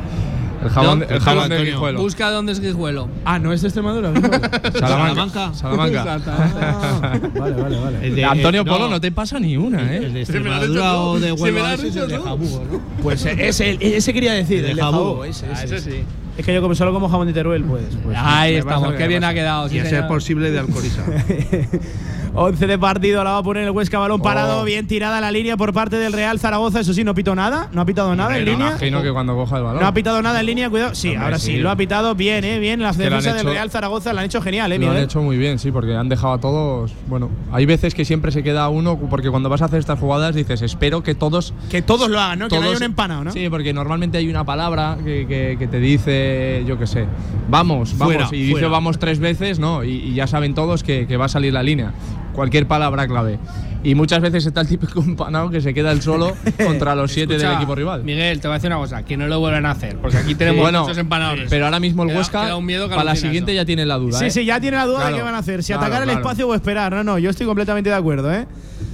El 0.63 0.69
jamón, 0.69 0.99
¿Dónde- 0.99 1.13
el 1.15 1.19
jamón 1.21 1.49
de? 1.49 1.63
Guijuelo. 1.65 1.99
Busca 1.99 2.31
dónde 2.31 2.51
es 2.51 2.59
Guijuelo. 2.59 3.07
Ah, 3.25 3.37
no 3.39 3.53
es 3.53 3.61
de 3.61 3.67
Extremadura. 3.67 4.11
¿no? 4.11 4.21
Salamanca. 4.79 5.53
Salamanca. 5.53 6.17
Ah, 6.27 7.19
vale, 7.37 7.55
vale, 7.61 7.79
vale. 7.79 8.07
El 8.07 8.15
de- 8.15 8.25
Antonio 8.25 8.61
eh, 8.61 8.65
Polo 8.65 8.89
no 8.89 8.99
te 8.99 9.11
pasa 9.11 9.39
ni 9.39 9.55
una, 9.57 9.81
El 9.81 9.87
¿eh? 9.87 9.91
de 9.91 9.99
me 9.99 10.05
has 10.07 10.13
dicho 10.13 10.19
Extremadura 10.19 10.91
tú. 10.91 10.97
o 10.97 11.19
de 11.19 11.27
me 11.27 11.41
Huelva 11.41 11.73
ese 11.73 11.87
es 11.89 11.95
el 11.95 12.07
de. 12.07 12.17
Jabugo, 12.19 12.63
¿no? 12.71 12.81
Pues 13.03 13.25
eh, 13.25 13.35
ese, 13.39 13.77
ese 13.79 14.13
quería 14.13 14.33
decir, 14.33 14.57
El 14.59 14.63
de 14.65 14.69
el 14.71 14.75
de 14.77 14.81
Jabugo. 14.81 15.03
Jabugo, 15.05 15.25
ese, 15.25 15.45
Ah, 15.47 15.53
ese, 15.53 15.65
eso 15.65 15.75
ese. 15.75 15.91
sí. 15.91 16.03
Es 16.37 16.45
que 16.45 16.53
yo 16.53 16.61
como 16.61 16.75
solo 16.75 16.93
como 16.93 17.09
jamón 17.09 17.25
de 17.27 17.33
Teruel, 17.33 17.63
pues. 17.63 17.83
pues 18.03 18.15
Ahí 18.19 18.53
me 18.53 18.59
estamos, 18.59 18.93
qué 18.93 18.99
me 19.03 19.07
bien 19.07 19.23
ha 19.23 19.33
quedado. 19.33 19.69
sí, 19.69 19.77
Y 19.77 19.79
a 19.79 19.85
ser 19.85 20.07
posible 20.07 20.51
de 20.51 20.59
Alcoriza. 20.59 21.01
11 22.39 22.67
de 22.67 22.77
partido, 22.77 23.23
la 23.23 23.31
va 23.31 23.37
a 23.39 23.43
poner 23.43 23.63
el 23.63 23.71
Huesca 23.71 23.97
balón 23.97 24.21
parado, 24.21 24.61
Oh. 24.61 24.63
bien 24.63 24.85
tirada 24.85 25.19
la 25.19 25.31
línea 25.31 25.57
por 25.57 25.73
parte 25.73 25.95
del 25.97 26.13
Real 26.13 26.39
Zaragoza, 26.39 26.79
eso 26.81 26.93
sí, 26.93 27.03
no 27.03 27.15
pitó 27.15 27.33
nada, 27.33 27.67
no 27.73 27.81
ha 27.81 27.85
pitado 27.85 28.15
nada 28.15 28.37
en 28.37 28.45
línea. 28.45 28.67
imagino 28.69 29.01
que 29.01 29.11
cuando 29.11 29.35
coja 29.35 29.57
el 29.57 29.63
balón. 29.63 29.81
No 29.81 29.87
ha 29.87 29.93
pitado 29.93 30.21
nada 30.21 30.39
en 30.39 30.45
línea, 30.45 30.69
cuidado. 30.69 30.93
Sí, 30.93 31.09
Hombre, 31.09 31.23
ahora 31.23 31.39
sí. 31.39 31.53
sí. 31.53 31.57
lo 31.57 31.71
ha 31.71 31.75
pitado 31.75 32.13
bien, 32.15 32.43
eh, 32.45 32.59
bien. 32.59 32.79
Las 32.81 32.95
defensas 32.97 33.35
del 33.35 33.47
Real 33.47 33.71
Zaragoza 33.71 34.13
lo 34.13 34.19
han 34.19 34.25
hecho 34.25 34.41
genial, 34.41 34.71
eh, 34.71 34.77
Lo 34.79 34.91
han 34.91 34.97
hecho 34.97 35.21
muy 35.21 35.35
bien, 35.37 35.57
sí, 35.57 35.71
porque 35.71 35.95
han 35.95 36.09
dejado 36.09 36.33
a 36.33 36.39
todos. 36.39 36.93
Bueno, 37.07 37.29
hay 37.51 37.65
veces 37.65 37.95
que 37.95 38.05
siempre 38.05 38.31
se 38.31 38.43
queda 38.43 38.69
uno, 38.69 38.99
porque 39.09 39.31
cuando 39.31 39.49
vas 39.49 39.61
a 39.63 39.65
hacer 39.65 39.79
estas 39.79 39.99
jugadas 39.99 40.35
dices, 40.35 40.61
espero 40.61 41.01
que 41.01 41.15
todos. 41.15 41.53
Que 41.71 41.81
todos 41.81 42.07
lo 42.09 42.19
hagan, 42.19 42.37
¿no? 42.39 42.47
que 42.49 42.59
no 42.59 42.67
haya 42.67 42.77
un 42.77 42.83
empanado, 42.83 43.23
¿no? 43.23 43.31
Sí, 43.31 43.47
porque 43.49 43.73
normalmente 43.73 44.19
hay 44.19 44.29
una 44.29 44.43
palabra 44.43 44.97
que, 45.03 45.25
que- 45.27 45.55
que 45.57 45.67
te 45.67 45.79
dice, 45.79 46.63
yo 46.67 46.77
qué 46.77 46.85
sé, 46.85 47.05
vamos, 47.49 47.97
vamos, 47.97 48.13
Fuera, 48.15 48.27
y 48.31 48.39
dice 48.41 48.51
fuera. 48.51 48.67
vamos 48.67 48.99
tres 48.99 49.17
veces, 49.19 49.57
¿no? 49.59 49.83
Y, 49.83 49.89
y 49.91 50.13
ya 50.13 50.27
saben 50.27 50.53
todos 50.53 50.83
que, 50.83 51.07
que 51.07 51.17
va 51.17 51.25
a 51.25 51.29
salir 51.29 51.51
la 51.53 51.63
línea. 51.63 51.93
Cualquier 52.37 52.67
palabra 52.67 53.07
clave. 53.07 53.39
Y 53.83 53.95
muchas 53.95 54.21
veces 54.21 54.45
está 54.45 54.61
el 54.61 54.67
típico 54.67 55.01
empanado 55.01 55.49
que 55.49 55.59
se 55.59 55.73
queda 55.73 55.91
el 55.91 56.03
solo 56.03 56.35
contra 56.63 56.93
los 56.93 57.11
siete 57.11 57.33
del 57.33 57.41
Escucha, 57.41 57.57
equipo 57.57 57.73
rival. 57.73 58.03
Miguel, 58.03 58.39
te 58.39 58.47
voy 58.47 58.53
a 58.53 58.57
decir 58.59 58.69
una 58.69 58.77
cosa, 58.77 59.03
que 59.03 59.17
no 59.17 59.27
lo 59.27 59.39
vuelvan 59.39 59.65
a 59.65 59.71
hacer, 59.71 59.97
porque 59.97 60.17
aquí 60.17 60.35
tenemos 60.35 60.61
bueno, 60.61 60.81
muchos 60.83 60.99
empanadores. 60.99 61.47
pero 61.49 61.65
ahora 61.65 61.79
mismo 61.79 62.03
el 62.03 62.09
Queda- 62.09 62.17
Huesca, 62.19 62.41
queda 62.43 62.55
un 62.55 62.65
miedo 62.65 62.87
para 62.89 63.03
la 63.03 63.15
siguiente 63.15 63.53
eso. 63.53 63.61
ya 63.61 63.65
tiene 63.65 63.87
la 63.87 63.95
duda. 63.97 64.19
Sí, 64.19 64.25
¿eh? 64.25 64.29
sí, 64.29 64.45
ya 64.45 64.59
tiene 64.59 64.77
la 64.77 64.85
duda 64.85 64.97
de 64.99 65.03
Claro, 65.05 65.17
qué 65.17 65.23
van 65.23 65.33
a 65.33 65.39
hacer. 65.39 65.63
Si 65.63 65.73
claro, 65.73 65.81
atacar 65.87 66.03
el 66.03 66.09
claro. 66.09 66.19
espacio 66.21 66.47
o 66.47 66.53
esperar. 66.53 66.93
No, 66.93 67.03
no, 67.03 67.17
yo 67.17 67.31
estoy 67.31 67.47
completamente 67.47 67.89
de 67.89 67.95
acuerdo, 67.95 68.31
¿eh? 68.31 68.45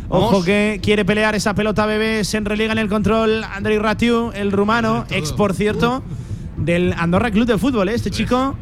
Ojo 0.08 0.42
que 0.44 0.80
quiere 0.82 1.04
pelear 1.04 1.36
esa 1.36 1.54
pelota 1.54 1.86
bebé, 1.86 2.24
se 2.24 2.38
enreliga 2.38 2.72
en 2.72 2.78
el 2.78 2.88
control 2.88 3.44
Andrei 3.44 3.78
Ratiu, 3.78 4.32
el 4.34 4.54
rumano, 4.54 5.04
ex 5.10 5.34
por 5.34 5.54
cierto, 5.54 6.02
del 6.58 6.94
Andorra 6.98 7.30
Club 7.32 7.46
de 7.46 7.58
Fútbol. 7.58 7.90
¿eh? 7.90 7.96
Este 7.96 8.10
chico 8.10 8.56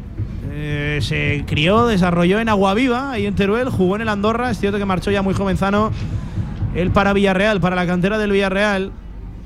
eh, 0.54 0.98
se 1.02 1.44
crió, 1.46 1.86
desarrolló 1.86 2.38
en 2.40 2.48
Aguaviva, 2.48 3.10
ahí 3.12 3.26
en 3.26 3.34
Teruel, 3.34 3.68
jugó 3.70 3.96
en 3.96 4.02
el 4.02 4.08
Andorra, 4.08 4.50
es 4.50 4.58
cierto 4.58 4.78
que 4.78 4.84
marchó 4.84 5.10
ya 5.10 5.22
muy 5.22 5.34
jovenzano. 5.34 5.90
Él 6.74 6.90
para 6.90 7.12
Villarreal, 7.12 7.60
para 7.60 7.76
la 7.76 7.86
cantera 7.86 8.18
del 8.18 8.32
Villarreal. 8.32 8.92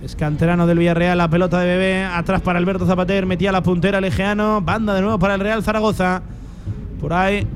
Es 0.05 0.14
canterano 0.14 0.66
del 0.66 0.79
Villarreal, 0.79 1.16
la 1.19 1.29
pelota 1.29 1.59
de 1.59 1.66
bebé, 1.66 2.05
atrás 2.05 2.40
para 2.42 2.59
Alberto 2.59 2.87
Zapater, 2.87 3.25
metía 3.27 3.51
la 3.51 3.62
puntera 3.62 4.01
Lejeano, 4.01 4.61
banda 4.61 4.95
de 4.95 5.01
nuevo 5.01 5.19
para 5.19 5.35
el 5.35 5.40
Real 5.40 5.62
Zaragoza. 5.62 6.23
Por 7.01 7.12
ahí 7.12 7.47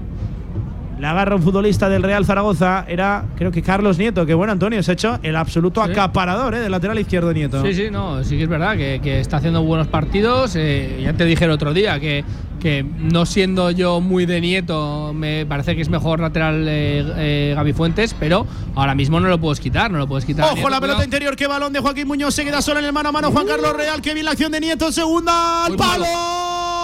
la 0.99 1.13
agarra 1.13 1.37
un 1.37 1.43
futbolista 1.43 1.89
del 1.89 2.03
Real 2.03 2.25
Zaragoza, 2.27 2.85
era 2.89 3.25
creo 3.37 3.51
que 3.51 3.63
Carlos 3.63 3.99
Nieto, 3.99 4.27
que 4.27 4.35
bueno 4.35 4.53
Antonio, 4.53 4.83
se 4.83 4.91
ha 4.91 4.95
hecho 4.95 5.19
el 5.23 5.35
absoluto 5.37 5.83
Sí. 5.85 5.91
acaparador 5.93 6.55
¿eh? 6.55 6.61
del 6.61 6.71
lateral 6.73 6.99
izquierdo 6.99 7.33
Nieto. 7.33 7.63
Sí, 7.65 7.75
sí, 7.75 7.89
no, 7.91 8.23
sí 8.25 8.37
que 8.37 8.43
es 8.45 8.49
verdad 8.49 8.77
que, 8.77 9.01
que 9.03 9.21
está 9.21 9.37
haciendo 9.39 9.63
buenos 9.63 9.87
partidos. 9.87 10.57
eh, 10.57 11.01
ya 11.03 11.13
te 11.15 11.25
dije 11.25 11.45
el 11.45 11.51
otro 11.53 11.73
día 11.73 11.99
que, 12.01 12.25
que 12.61 12.85
no 12.85 13.27
siendo 13.27 13.71
yo 13.71 14.01
muy 14.01 14.27
de 14.27 14.41
nieto, 14.41 15.13
me 15.15 15.47
parece 15.47 15.75
que 15.75 15.83
es 15.83 15.89
mejor 15.89 16.21
lateral 16.21 16.67
eh, 16.69 17.05
eh, 17.17 17.53
Gaby 17.57 17.73
Fuentes, 17.73 18.15
pero 18.19 18.47
ahora 18.75 18.95
mismo 18.95 19.19
no 19.19 19.29
lo 19.29 19.41
puedes 19.41 19.59
quitar, 19.59 19.91
no 19.91 19.99
lo 19.99 20.07
puedes 20.07 20.25
quitar. 20.25 20.45
Ojo 20.45 20.55
Nieto, 20.55 20.69
la 20.69 20.81
pelota 20.81 20.97
cuidado. 20.99 21.05
interior, 21.05 21.37
qué 21.37 21.47
balón 21.47 21.73
de 21.73 21.81
Joaquín 21.81 22.07
Muñoz, 22.07 22.35
se 22.35 22.45
queda 22.45 22.63
solo 22.63 22.79
en 22.79 22.87
el 22.87 22.93
mano 22.93 23.09
a 23.09 23.13
mano 23.13 23.33
Juan 23.33 23.47
Carlos 23.47 23.75
Real, 23.75 24.01
qué 24.01 24.15
bien 24.15 24.27
la 24.27 24.33
acción 24.33 24.53
de 24.53 24.61
Nieto, 24.61 24.93
segunda 24.93 25.65
al 25.65 25.77
palo. 25.77 26.80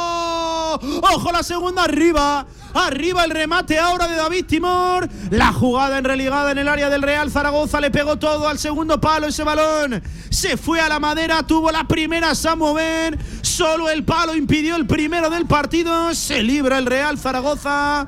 Ojo 0.83 1.33
la 1.33 1.43
segunda 1.43 1.85
arriba. 1.85 2.47
Arriba 2.75 3.25
el 3.25 3.31
remate 3.31 3.79
ahora 3.79 4.07
de 4.07 4.17
David 4.17 4.45
Timor. 4.47 5.09
La 5.31 5.53
jugada 5.53 5.99
en 5.99 6.05
religada 6.05 6.51
en 6.51 6.59
el 6.59 6.69
área 6.69 6.91
del 6.91 7.03
Real 7.03 7.31
Zaragoza. 7.31 7.81
Le 7.81 7.91
pegó 7.91 8.17
todo 8.17 8.49
al 8.49 8.59
segundo 8.59 9.01
palo 9.01 9.27
ese 9.27 9.45
balón. 9.45 10.03
Se 10.31 10.57
fue 10.57 10.81
a 10.81 10.89
la 10.89 11.01
madera. 11.01 11.43
Tuvo 11.43 11.71
la 11.71 11.85
primera 11.85 12.35
Samu 12.35 12.75
Ben. 12.75 13.19
Solo 13.43 13.89
el 13.89 14.05
palo 14.05 14.35
impidió 14.35 14.77
el 14.77 14.87
primero 14.87 15.31
del 15.31 15.47
partido. 15.47 16.15
Se 16.15 16.43
libra 16.43 16.79
el 16.79 16.87
Real 16.87 17.19
Zaragoza. 17.19 18.07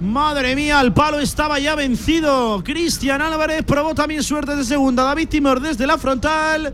Madre 0.00 0.56
mía, 0.56 0.80
el 0.80 0.94
palo 0.94 1.20
estaba 1.20 1.58
ya 1.58 1.74
vencido. 1.74 2.64
Cristian 2.64 3.20
Álvarez 3.20 3.62
probó 3.66 3.94
también 3.94 4.22
suerte 4.22 4.56
de 4.56 4.64
segunda. 4.64 5.02
David 5.02 5.28
Timor 5.28 5.60
desde 5.60 5.86
la 5.86 5.98
frontal. 5.98 6.72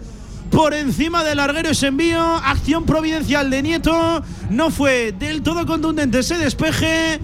Por 0.51 0.75
encima 0.75 1.25
del 1.25 1.39
larguero 1.39 1.71
ese 1.71 1.89
envío. 1.89 2.23
Acción 2.37 2.85
providencial 2.85 3.51
de 3.51 3.63
Nieto. 3.63 4.23
No 4.51 4.71
fue 4.71 5.13
del 5.13 5.43
todo 5.43 5.67
contundente 5.67 6.21
ese 6.21 6.39
despeje. 6.39 7.21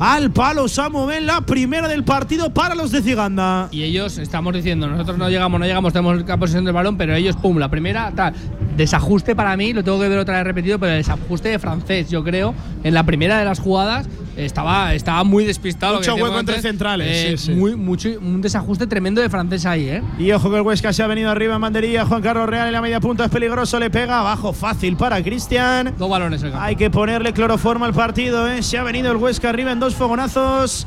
Al 0.00 0.30
palo 0.32 0.68
Samu 0.68 1.06
Ben, 1.06 1.24
la 1.24 1.40
primera 1.40 1.88
del 1.88 2.04
partido 2.04 2.50
para 2.50 2.74
los 2.74 2.90
de 2.90 3.00
Ciganda. 3.00 3.68
Y 3.70 3.84
ellos 3.84 4.18
estamos 4.18 4.52
diciendo, 4.52 4.88
nosotros 4.88 5.16
no 5.16 5.28
llegamos, 5.30 5.58
no 5.60 5.66
llegamos, 5.66 5.92
tenemos 5.92 6.26
la 6.26 6.36
posesión 6.36 6.64
del 6.64 6.74
balón, 6.74 6.96
pero 6.96 7.14
ellos, 7.14 7.36
pum, 7.36 7.58
la 7.58 7.68
primera, 7.68 8.12
tal. 8.14 8.34
Desajuste 8.76 9.36
para 9.36 9.56
mí, 9.56 9.72
lo 9.72 9.84
tengo 9.84 10.00
que 10.00 10.08
ver 10.08 10.18
otra 10.18 10.34
vez 10.38 10.44
repetido, 10.44 10.78
pero 10.78 10.92
el 10.92 10.98
desajuste 10.98 11.48
de 11.48 11.58
francés, 11.58 12.10
yo 12.10 12.24
creo, 12.24 12.54
en 12.82 12.92
la 12.92 13.04
primera 13.04 13.38
de 13.38 13.44
las 13.44 13.60
jugadas 13.60 14.08
estaba, 14.36 14.94
estaba 14.94 15.22
muy 15.22 15.44
despistado. 15.44 15.98
Mucho 15.98 16.16
hueco 16.16 16.40
entre 16.40 16.60
centrales, 16.60 17.06
Eh, 17.08 17.38
sí, 17.38 17.46
sí. 17.46 17.52
Muy, 17.52 17.76
mucho, 17.76 18.08
un 18.20 18.40
desajuste 18.42 18.88
tremendo 18.88 19.20
de 19.20 19.30
francés 19.30 19.64
ahí, 19.64 19.88
¿eh? 19.88 20.02
Y 20.18 20.32
ojo 20.32 20.50
que 20.50 20.56
el 20.56 20.62
Huesca 20.62 20.92
se 20.92 21.04
ha 21.04 21.06
venido 21.06 21.30
arriba 21.30 21.54
en 21.54 21.60
bandería. 21.60 22.04
Juan 22.04 22.20
Carlos 22.20 22.48
Real 22.48 22.66
en 22.66 22.72
la 22.72 22.80
media 22.80 22.98
punta 22.98 23.26
es 23.26 23.30
peligroso. 23.30 23.78
Le 23.78 23.90
pega 23.90 24.18
abajo 24.18 24.52
fácil 24.52 24.96
para 24.96 25.22
Cristian. 25.22 25.94
Dos 25.96 26.10
balones 26.10 26.42
el 26.42 26.50
campo. 26.50 26.64
Hay 26.64 26.74
que 26.74 26.90
ponerle 26.90 27.32
cloroforma 27.32 27.86
al 27.86 27.94
partido, 27.94 28.48
¿eh? 28.48 28.60
Se 28.64 28.76
ha 28.76 28.82
venido 28.82 29.12
el 29.12 29.18
Huesca 29.18 29.50
arriba 29.50 29.70
en 29.70 29.78
dos 29.84 29.94
fogonazos. 29.94 30.86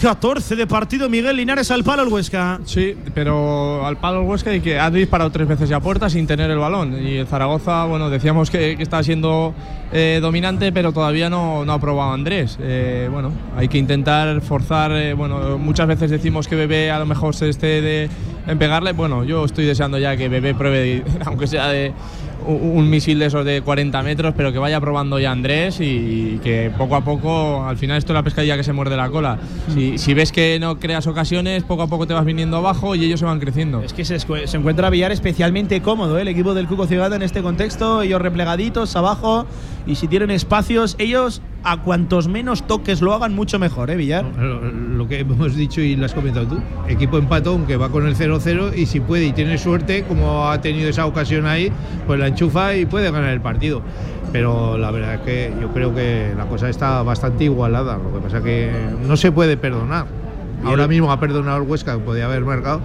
14 0.00 0.54
de 0.54 0.66
partido, 0.66 1.08
Miguel 1.08 1.36
Linares 1.36 1.70
al 1.72 1.82
palo 1.82 2.04
el 2.04 2.08
Huesca. 2.08 2.60
Sí, 2.64 2.96
pero 3.14 3.84
al 3.84 3.96
palo 3.96 4.22
el 4.22 4.28
Huesca 4.28 4.54
y 4.54 4.60
que 4.60 4.78
ha 4.78 4.90
disparado 4.90 5.30
tres 5.30 5.48
veces 5.48 5.68
ya 5.68 5.80
puerta 5.80 6.08
sin 6.08 6.26
tener 6.26 6.50
el 6.50 6.58
balón. 6.58 6.94
Y 7.04 7.16
el 7.16 7.26
Zaragoza, 7.26 7.84
bueno, 7.84 8.08
decíamos 8.08 8.48
que, 8.48 8.72
está 8.78 9.02
siendo 9.02 9.54
eh, 9.92 10.20
dominante, 10.22 10.72
pero 10.72 10.92
todavía 10.92 11.28
no, 11.28 11.64
no 11.64 11.72
ha 11.72 11.80
probado 11.80 12.12
Andrés. 12.12 12.56
Eh, 12.60 13.08
bueno, 13.10 13.32
hay 13.56 13.68
que 13.68 13.76
intentar 13.76 14.40
forzar. 14.40 14.92
eh, 14.92 15.14
bueno, 15.14 15.58
muchas 15.58 15.88
veces 15.88 16.10
decimos 16.10 16.46
que 16.48 16.54
Bebé 16.54 16.90
a 16.90 16.98
lo 17.00 17.04
mejor 17.04 17.34
se 17.34 17.48
esté 17.48 17.82
de, 17.82 18.08
en 18.46 18.58
pegarle. 18.58 18.92
Bueno, 18.92 19.24
yo 19.24 19.44
estoy 19.44 19.66
deseando 19.66 19.98
ya 19.98 20.16
que 20.16 20.28
Bebé 20.28 20.54
pruebe, 20.54 21.04
aunque 21.26 21.48
sea 21.48 21.68
de 21.68 21.92
un 22.48 22.88
misil 22.88 23.18
de 23.18 23.26
esos 23.26 23.44
de 23.44 23.60
40 23.62 24.02
metros, 24.02 24.34
pero 24.36 24.52
que 24.52 24.58
vaya 24.58 24.80
probando 24.80 25.18
ya 25.18 25.30
Andrés 25.30 25.80
y, 25.80 26.40
que 26.42 26.72
poco 26.76 26.96
a 26.96 27.02
poco, 27.02 27.64
al 27.64 27.76
final 27.76 27.98
esto 27.98 28.12
es 28.12 28.14
la 28.14 28.22
pescadilla 28.22 28.56
que 28.56 28.64
se 28.64 28.72
muerde 28.72 28.96
la 28.96 29.10
cola. 29.10 29.38
Si, 29.74 29.98
si 29.98 30.14
ves 30.14 30.32
que 30.32 30.58
no 30.60 30.78
creas 30.78 31.06
ocasiones, 31.06 31.62
poco 31.64 31.82
a 31.82 31.86
poco 31.88 32.06
te 32.06 32.14
vas 32.14 32.24
viniendo 32.24 32.56
abajo 32.56 32.94
y 32.94 33.04
ellos 33.04 33.20
se 33.20 33.26
van 33.26 33.38
creciendo. 33.38 33.82
Es 33.82 33.92
que 33.92 34.04
se, 34.04 34.18
se 34.18 34.56
encuentra 34.56 34.90
Villar 34.90 35.12
especialmente 35.12 35.80
cómodo, 35.82 36.18
¿eh? 36.18 36.22
el 36.22 36.28
equipo 36.28 36.54
del 36.54 36.66
Cuco 36.66 36.86
Cigata 36.86 37.16
en 37.16 37.22
este 37.22 37.42
contexto, 37.42 38.02
ellos 38.02 38.20
replegaditos 38.20 38.96
abajo 38.96 39.46
y 39.88 39.94
si 39.94 40.06
tienen 40.06 40.30
espacios, 40.30 40.94
ellos 40.98 41.40
a 41.64 41.78
cuantos 41.78 42.28
menos 42.28 42.66
toques 42.66 43.00
lo 43.00 43.14
hagan, 43.14 43.34
mucho 43.34 43.58
mejor, 43.58 43.90
¿eh, 43.90 43.96
Villar? 43.96 44.24
Lo, 44.24 44.60
lo 44.60 45.08
que 45.08 45.20
hemos 45.20 45.56
dicho 45.56 45.80
y 45.80 45.96
lo 45.96 46.04
has 46.04 46.12
comentado 46.12 46.46
tú. 46.46 46.60
Equipo 46.88 47.16
empatón 47.16 47.66
que 47.66 47.78
va 47.78 47.88
con 47.88 48.06
el 48.06 48.14
0-0 48.14 48.76
y 48.76 48.84
si 48.84 49.00
puede 49.00 49.24
y 49.24 49.32
tiene 49.32 49.56
suerte, 49.56 50.04
como 50.04 50.50
ha 50.50 50.60
tenido 50.60 50.90
esa 50.90 51.06
ocasión 51.06 51.46
ahí, 51.46 51.72
pues 52.06 52.20
la 52.20 52.28
enchufa 52.28 52.76
y 52.76 52.84
puede 52.84 53.10
ganar 53.10 53.30
el 53.30 53.40
partido. 53.40 53.82
Pero 54.30 54.76
la 54.76 54.90
verdad 54.90 55.14
es 55.14 55.20
que 55.22 55.52
yo 55.58 55.72
creo 55.72 55.94
que 55.94 56.34
la 56.36 56.44
cosa 56.44 56.68
está 56.68 57.02
bastante 57.02 57.44
igualada. 57.44 57.96
Lo 57.96 58.12
que 58.12 58.20
pasa 58.20 58.42
que 58.42 58.70
no 59.06 59.16
se 59.16 59.32
puede 59.32 59.56
perdonar. 59.56 60.06
Ahora 60.64 60.86
mismo 60.86 61.10
ha 61.10 61.18
perdonado 61.18 61.62
el 61.62 61.68
Huesca, 61.68 61.94
que 61.94 62.00
podía 62.00 62.26
haber 62.26 62.44
marcado. 62.44 62.82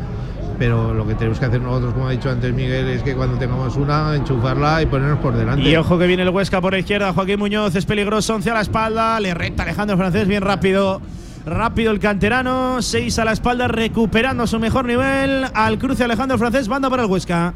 Pero 0.63 0.93
lo 0.93 1.06
que 1.06 1.13
tenemos 1.15 1.39
que 1.39 1.45
hacer 1.45 1.60
nosotros, 1.60 1.93
como 1.93 2.08
ha 2.08 2.12
dicho 2.12 2.30
antes 2.30 2.54
Miguel, 2.54 2.88
es 2.88 3.04
que 3.04 3.15
cuando 3.15 3.38
tengamos 3.38 3.76
una, 3.76 4.15
enchufarla 4.15 4.82
y 4.82 4.86
ponernos 4.86 5.19
por 5.19 5.36
delante. 5.36 5.62
Y 5.62 5.76
ojo 5.76 5.99
que 5.99 6.08
viene 6.08 6.23
el 6.23 6.30
Huesca 6.30 6.62
por 6.62 6.71
la 6.71 6.80
izquierda, 6.80 7.12
Joaquín 7.12 7.38
Muñoz 7.38 7.76
es 7.76 7.86
peligroso, 7.86 8.34
11 8.36 8.49
a 8.49 8.54
la 8.54 8.62
espalda, 8.62 9.19
le 9.19 9.34
recta 9.34 9.63
Alejandro 9.63 9.97
Francés, 9.97 10.26
bien 10.26 10.41
rápido. 10.41 11.02
Rápido 11.45 11.91
el 11.91 11.99
canterano, 11.99 12.82
6 12.82 13.19
a 13.19 13.26
la 13.26 13.34
espalda, 13.34 13.67
recuperando 13.67 14.47
su 14.47 14.58
mejor 14.58 14.86
nivel. 14.86 15.47
Al 15.54 15.78
cruce 15.78 16.06
Alejandro 16.06 16.38
Francés, 16.38 16.69
banda 16.69 16.89
para 16.89 17.04
el 17.04 17.10
Huesca. 17.10 17.54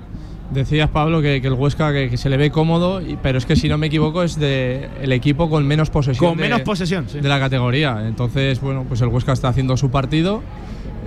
Decías, 0.51 0.89
Pablo, 0.89 1.21
que, 1.21 1.41
que 1.41 1.47
el 1.47 1.53
Huesca 1.53 1.91
que, 1.91 2.09
que 2.09 2.15
se 2.17 2.29
le 2.29 2.37
ve 2.37 2.51
cómodo, 2.51 3.01
pero 3.21 3.37
es 3.37 3.45
que 3.45 3.55
si 3.57 3.67
no 3.67 3.77
me 3.77 3.87
equivoco 3.87 4.23
es 4.23 4.39
de 4.39 4.87
el 5.01 5.11
equipo 5.11 5.49
con 5.49 5.67
menos 5.67 5.89
posesión. 5.89 6.29
Con 6.29 6.37
de- 6.37 6.43
menos 6.43 6.61
posesión, 6.61 7.09
sí. 7.09 7.19
de 7.19 7.27
la 7.27 7.37
categoría. 7.39 8.07
Entonces, 8.07 8.61
bueno, 8.61 8.85
pues 8.87 9.01
el 9.01 9.09
Huesca 9.09 9.33
está 9.33 9.49
haciendo 9.49 9.75
su 9.75 9.91
partido. 9.91 10.41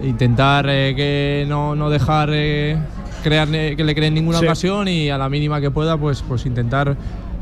Intentar 0.02 0.66
eh, 0.68 0.94
que 0.94 1.46
no, 1.48 1.74
no 1.74 1.90
dejar 1.90 2.30
eh, 2.32 2.76
crear, 3.22 3.48
eh, 3.54 3.74
que 3.76 3.84
le 3.84 3.94
creen 3.94 4.14
ninguna 4.14 4.38
Sí. 4.38 4.44
ocasión 4.44 4.88
y 4.88 5.10
a 5.10 5.18
la 5.18 5.28
mínima 5.28 5.60
que 5.60 5.70
pueda, 5.70 5.96
pues, 5.96 6.22
pues 6.26 6.46
intentar 6.46 6.96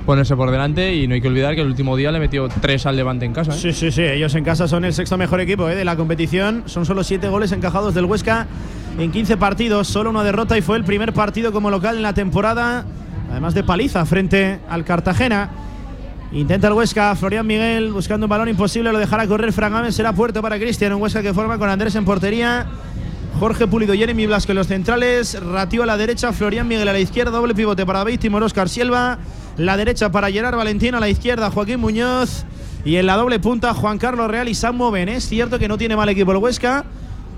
ponerse 0.09 0.35
por 0.37 0.51
delante. 0.51 0.95
Y 0.95 1.07
no 1.07 1.13
hay 1.13 1.21
que 1.21 1.29
olvidar 1.29 1.55
que 1.55 1.61
el 1.61 1.67
último 1.67 1.95
día 1.95 2.11
le 2.11 2.19
metió 2.19 2.49
tres 2.49 2.87
al 2.87 2.97
Levante 2.97 3.27
en 3.27 3.35
casa. 3.35 3.53
¿eh? 3.53 3.59
Sí, 3.59 3.75
sí, 3.75 3.93
sí. 3.93 4.01
Ellos 4.01 4.35
en 4.35 4.43
casa 4.43 4.67
son 4.67 4.87
el 4.87 4.95
sexto 4.95 5.19
mejor 5.19 5.39
equipo 5.43 5.69
¿eh? 5.69 5.75
de 5.75 5.85
la 5.85 5.97
competición. 5.97 6.63
Son 6.65 6.87
solo 6.87 7.05
siete 7.05 7.29
goles 7.29 7.53
encajados 7.53 7.95
del 7.95 8.07
Huesca 8.07 8.47
en 8.99 9.13
15 9.13 9.37
partidos. 9.37 9.87
Solo 9.87 10.09
una 10.09 10.25
derrota 10.25 10.57
y 10.57 10.63
fue 10.63 10.79
el 10.79 10.85
primer 10.85 11.13
partido 11.13 11.53
como 11.53 11.71
local 11.71 11.97
en 11.97 12.03
la 12.03 12.15
temporada. 12.15 12.87
Además 13.31 13.53
de 13.53 13.63
paliza 13.63 14.07
frente 14.07 14.61
al 14.71 14.83
Cartagena. 14.87 15.51
Intenta 16.33 16.69
el 16.69 16.73
Huesca, 16.73 17.15
Florian 17.15 17.47
Miguel 17.47 17.93
buscando 17.93 18.25
un 18.25 18.31
balón 18.31 18.49
imposible, 18.49 18.91
lo 18.91 18.99
dejará 18.99 19.27
correr 19.27 19.53
Fragamen, 19.53 19.93
será 19.93 20.15
puerto 20.15 20.41
para 20.41 20.59
Cristian, 20.59 20.93
un 20.95 21.03
Huesca 21.03 21.23
que 21.23 21.33
forma 21.33 21.59
con 21.59 21.71
Andrés 21.71 21.95
en 21.95 22.05
portería, 22.05 22.67
Jorge 23.39 23.67
Pulido, 23.67 23.95
Jeremy 23.95 24.27
Blasco 24.27 24.53
en 24.53 24.57
los 24.57 24.67
centrales, 24.67 25.41
Ratio 25.43 25.85
a 25.85 25.87
la 25.87 25.97
derecha, 25.97 26.33
Florian 26.35 26.69
Miguel 26.69 26.87
a 26.87 26.93
la 26.93 26.99
izquierda, 26.99 27.31
doble 27.31 27.55
pivote 27.55 27.87
para 27.87 28.01
David 28.01 28.21
Timor, 28.21 28.43
Oscar 28.43 28.69
Silva, 28.69 29.19
la 29.59 29.77
derecha 29.77 30.11
para 30.11 30.31
Gerard 30.31 30.57
Valentín, 30.57 30.95
a 30.95 31.01
la 31.01 31.09
izquierda 31.09 31.51
Joaquín 31.51 31.81
Muñoz 31.81 32.45
y 32.85 32.95
en 32.97 33.07
la 33.07 33.17
doble 33.17 33.41
punta 33.41 33.75
Juan 33.75 33.99
Carlos 33.99 34.31
Real 34.31 34.49
y 34.49 34.55
Samu 34.55 34.93
Ben. 34.93 35.09
Es 35.09 35.29
cierto 35.29 35.59
que 35.59 35.67
no 35.67 35.77
tiene 35.77 35.97
mal 35.97 36.09
equipo 36.09 36.31
el 36.31 36.39
Huesca, 36.39 36.85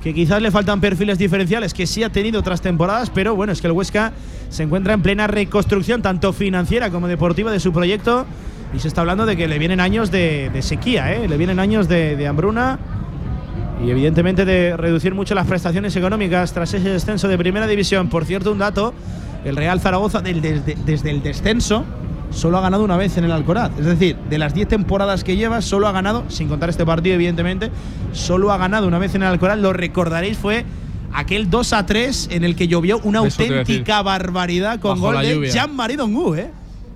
que 0.02 0.12
quizás 0.12 0.42
le 0.42 0.50
faltan 0.50 0.82
perfiles 0.82 1.16
diferenciales 1.16 1.72
que 1.72 1.86
sí 1.86 2.02
ha 2.02 2.10
tenido 2.10 2.40
otras 2.40 2.60
temporadas, 2.60 3.08
pero 3.08 3.34
bueno, 3.34 3.52
es 3.54 3.62
que 3.62 3.68
el 3.68 3.72
Huesca 3.72 4.12
se 4.50 4.62
encuentra 4.62 4.92
en 4.92 5.00
plena 5.00 5.26
reconstrucción, 5.28 6.02
tanto 6.02 6.34
financiera 6.34 6.90
como 6.90 7.08
deportiva, 7.08 7.50
de 7.50 7.58
su 7.58 7.72
proyecto. 7.72 8.26
Y 8.74 8.78
se 8.78 8.88
está 8.88 9.00
hablando 9.00 9.26
de 9.26 9.36
que 9.36 9.48
le 9.48 9.58
vienen 9.58 9.80
años 9.80 10.10
de, 10.10 10.50
sequía, 10.60 11.12
¿eh? 11.12 11.26
le 11.26 11.36
vienen 11.36 11.58
años 11.58 11.88
de, 11.88 12.24
hambruna 12.28 12.78
y 13.84 13.90
evidentemente 13.90 14.44
de 14.44 14.76
reducir 14.76 15.14
mucho 15.14 15.34
las 15.34 15.46
prestaciones 15.46 15.96
económicas 15.96 16.52
tras 16.52 16.72
ese 16.74 16.90
descenso 16.90 17.26
de 17.28 17.38
primera 17.38 17.66
división. 17.66 18.08
Por 18.08 18.26
cierto, 18.26 18.52
un 18.52 18.58
dato, 18.58 18.94
el 19.44 19.56
Real 19.56 19.80
Zaragoza 19.80 20.20
desde 20.20 21.10
el 21.10 21.22
descenso 21.22 21.84
solo 22.30 22.58
ha 22.58 22.60
ganado 22.60 22.84
una 22.84 22.96
vez 22.96 23.16
en 23.16 23.24
el 23.24 23.32
Alcoraz. 23.32 23.70
Es 23.78 23.84
decir, 23.86 24.16
de 24.28 24.38
las 24.38 24.54
10 24.54 24.68
temporadas 24.68 25.24
que 25.24 25.36
lleva, 25.36 25.60
solo 25.62 25.86
ha 25.88 25.92
ganado, 25.92 26.24
sin 26.28 26.48
contar 26.48 26.68
este 26.70 26.84
partido 26.86 27.14
evidentemente, 27.14 27.70
solo 28.12 28.52
ha 28.52 28.58
ganado 28.58 28.86
una 28.86 28.98
vez 28.98 29.14
en 29.14 29.22
el 29.22 29.28
Alcoraz. 29.28 29.58
Lo 29.58 29.72
recordaréis, 29.72 30.38
fue 30.38 30.64
aquel 31.12 31.50
2 31.50 31.72
a 31.72 31.86
3 31.86 32.28
en 32.32 32.44
el 32.44 32.54
que 32.56 32.68
llovió 32.68 33.00
una 33.04 33.24
Eso 33.26 33.42
auténtica 33.42 34.02
barbaridad 34.02 34.78
con 34.80 35.00
Bajo 35.00 35.12
gol 35.14 35.22
de. 35.22 35.50
Jean-Marie 35.50 35.96
Dongu, 35.96 36.34
¿eh? 36.34 36.50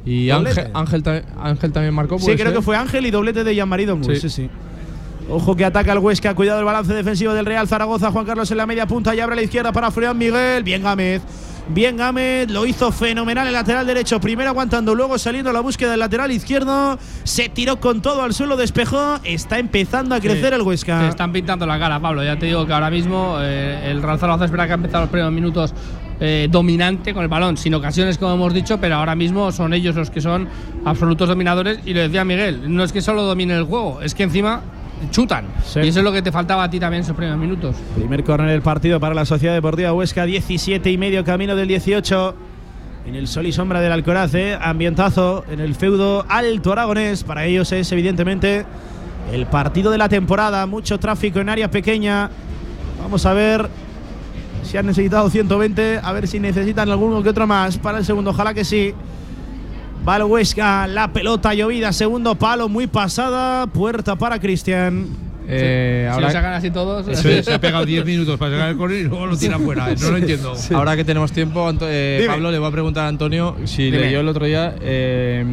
Y. 0.06 0.30
Ángel, 0.30 0.70
Ángel, 0.74 1.02
ta- 1.02 1.22
Ángel 1.42 1.72
también 1.72 1.94
marcó. 1.94 2.18
Sí, 2.18 2.24
¿puede 2.26 2.36
creo 2.36 2.48
ser? 2.50 2.56
que 2.58 2.62
fue 2.62 2.76
Ángel 2.76 3.06
y 3.06 3.10
doblete 3.10 3.42
de 3.42 3.54
Jean-Marie 3.54 3.86
Dongu. 3.86 4.04
Sí. 4.14 4.20
Sí. 4.20 4.28
sí, 4.30 4.50
Ojo 5.30 5.56
que 5.56 5.64
ataca 5.64 5.92
el 5.94 5.98
Huesca, 6.00 6.34
cuidado 6.34 6.58
el 6.58 6.66
balance 6.66 6.92
defensivo 6.92 7.32
del 7.32 7.46
Real 7.46 7.66
Zaragoza. 7.66 8.10
Juan 8.10 8.26
Carlos 8.26 8.50
en 8.50 8.58
la 8.58 8.66
media 8.66 8.86
punta 8.86 9.14
y 9.14 9.20
abre 9.20 9.32
a 9.32 9.36
la 9.36 9.42
izquierda 9.42 9.72
para 9.72 9.90
Florian 9.90 10.18
Miguel. 10.18 10.62
Bien 10.62 10.82
Gámez. 10.82 11.22
Bien 11.66 11.96
Gámez, 11.96 12.50
lo 12.50 12.66
hizo 12.66 12.92
fenomenal 12.92 13.46
el 13.46 13.54
lateral 13.54 13.86
derecho. 13.86 14.20
Primero 14.20 14.50
aguantando, 14.50 14.94
luego 14.94 15.16
saliendo 15.18 15.48
a 15.48 15.52
la 15.54 15.60
búsqueda 15.60 15.92
del 15.92 16.00
lateral 16.00 16.30
izquierdo. 16.30 16.98
Se 17.24 17.48
tiró 17.48 17.80
con 17.80 18.02
todo 18.02 18.22
al 18.22 18.34
suelo, 18.34 18.58
despejó. 18.58 19.18
Está 19.24 19.58
empezando 19.58 20.14
a 20.14 20.20
crecer 20.20 20.52
el 20.52 20.60
Se 20.60 20.66
Huesca. 20.66 21.08
están 21.08 21.32
pintando 21.32 21.64
la 21.64 21.78
cara, 21.78 21.98
Pablo. 22.00 22.22
Ya 22.22 22.38
te 22.38 22.46
digo 22.46 22.66
que 22.66 22.72
ahora 22.74 22.90
mismo 22.90 23.38
eh, 23.40 23.90
el 23.90 24.02
Real 24.02 24.18
Zaragoza 24.18 24.44
espera 24.44 24.66
que 24.66 24.72
ha 24.72 24.74
empezado 24.74 25.04
los 25.04 25.10
primeros 25.10 25.32
minutos 25.32 25.72
eh, 26.20 26.48
dominante 26.50 27.14
con 27.14 27.22
el 27.22 27.28
balón, 27.28 27.56
sin 27.56 27.72
ocasiones, 27.72 28.18
como 28.18 28.34
hemos 28.34 28.52
dicho, 28.52 28.78
pero 28.78 28.96
ahora 28.96 29.14
mismo 29.14 29.50
son 29.50 29.72
ellos 29.72 29.96
los 29.96 30.10
que 30.10 30.20
son 30.20 30.46
absolutos 30.84 31.28
dominadores. 31.30 31.78
Y 31.86 31.94
lo 31.94 32.00
decía 32.00 32.26
Miguel, 32.26 32.74
no 32.74 32.84
es 32.84 32.92
que 32.92 33.00
solo 33.00 33.22
dominen 33.22 33.56
el 33.56 33.64
juego, 33.64 34.02
es 34.02 34.14
que 34.14 34.24
encima 34.24 34.60
chutan. 35.10 35.46
Sí. 35.64 35.80
Y 35.80 35.88
eso 35.88 36.00
es 36.00 36.04
lo 36.04 36.12
que 36.12 36.22
te 36.22 36.32
faltaba 36.32 36.64
a 36.64 36.70
ti 36.70 36.80
también 36.80 37.00
en 37.00 37.04
esos 37.04 37.16
primeros 37.16 37.38
minutos. 37.38 37.76
Primer 37.94 38.24
córner 38.24 38.50
del 38.50 38.62
partido 38.62 39.00
para 39.00 39.14
la 39.14 39.24
Sociedad 39.24 39.54
Deportiva 39.54 39.92
Huesca, 39.92 40.24
17 40.24 40.90
y 40.90 40.98
medio 40.98 41.24
camino 41.24 41.56
del 41.56 41.68
18. 41.68 42.34
En 43.06 43.14
el 43.16 43.28
sol 43.28 43.46
y 43.46 43.52
sombra 43.52 43.80
del 43.80 43.92
Alcoraz, 43.92 44.34
¿eh? 44.34 44.58
ambientazo 44.58 45.44
en 45.50 45.60
el 45.60 45.74
feudo 45.74 46.24
alto 46.28 46.72
aragonés. 46.72 47.22
Para 47.22 47.44
ellos 47.44 47.70
es 47.72 47.92
evidentemente 47.92 48.64
el 49.30 49.46
partido 49.46 49.90
de 49.90 49.98
la 49.98 50.08
temporada. 50.08 50.64
Mucho 50.66 50.98
tráfico 50.98 51.38
en 51.40 51.50
área 51.50 51.70
pequeña. 51.70 52.30
Vamos 53.02 53.26
a 53.26 53.34
ver 53.34 53.68
si 54.62 54.78
han 54.78 54.86
necesitado 54.86 55.28
120. 55.28 56.00
A 56.02 56.12
ver 56.12 56.26
si 56.26 56.40
necesitan 56.40 56.88
alguno 56.88 57.22
que 57.22 57.28
otro 57.28 57.46
más 57.46 57.76
para 57.76 57.98
el 57.98 58.06
segundo. 58.06 58.30
Ojalá 58.30 58.54
que 58.54 58.64
sí. 58.64 58.94
Va 60.06 60.16
el 60.18 60.24
Huesca, 60.24 60.86
la 60.86 61.12
pelota 61.12 61.54
llovida, 61.54 61.92
segundo 61.92 62.34
palo, 62.34 62.68
muy 62.68 62.86
pasada. 62.86 63.66
Puerta 63.66 64.16
para 64.16 64.38
Cristian. 64.38 65.06
Eh, 65.48 66.04
Si 66.06 66.12
ahora, 66.14 66.26
lo 66.26 66.32
sacan 66.32 66.52
así 66.54 66.70
todos. 66.70 67.08
Eso 67.08 67.28
es, 67.28 67.44
se 67.46 67.54
ha 67.54 67.60
pegado 67.60 67.86
10 67.86 68.04
minutos 68.04 68.38
para 68.38 68.52
sacar 68.52 68.68
el 68.70 68.76
córner 68.76 69.00
y 69.00 69.02
luego 69.04 69.26
lo 69.26 69.36
tira 69.36 69.58
fuera. 69.58 69.94
No 69.94 70.10
lo 70.10 70.16
entiendo. 70.18 70.54
ahora 70.74 70.96
que 70.96 71.04
tenemos 71.04 71.32
tiempo, 71.32 71.70
eh. 71.82 72.24
Pablo 72.26 72.50
le 72.50 72.58
voy 72.58 72.68
a 72.68 72.72
preguntar 72.72 73.06
a 73.06 73.08
Antonio 73.08 73.56
si 73.64 73.84
Dime. 73.84 73.98
leyó 74.00 74.20
el 74.20 74.28
otro 74.28 74.44
día 74.44 74.74
eh, 74.80 75.44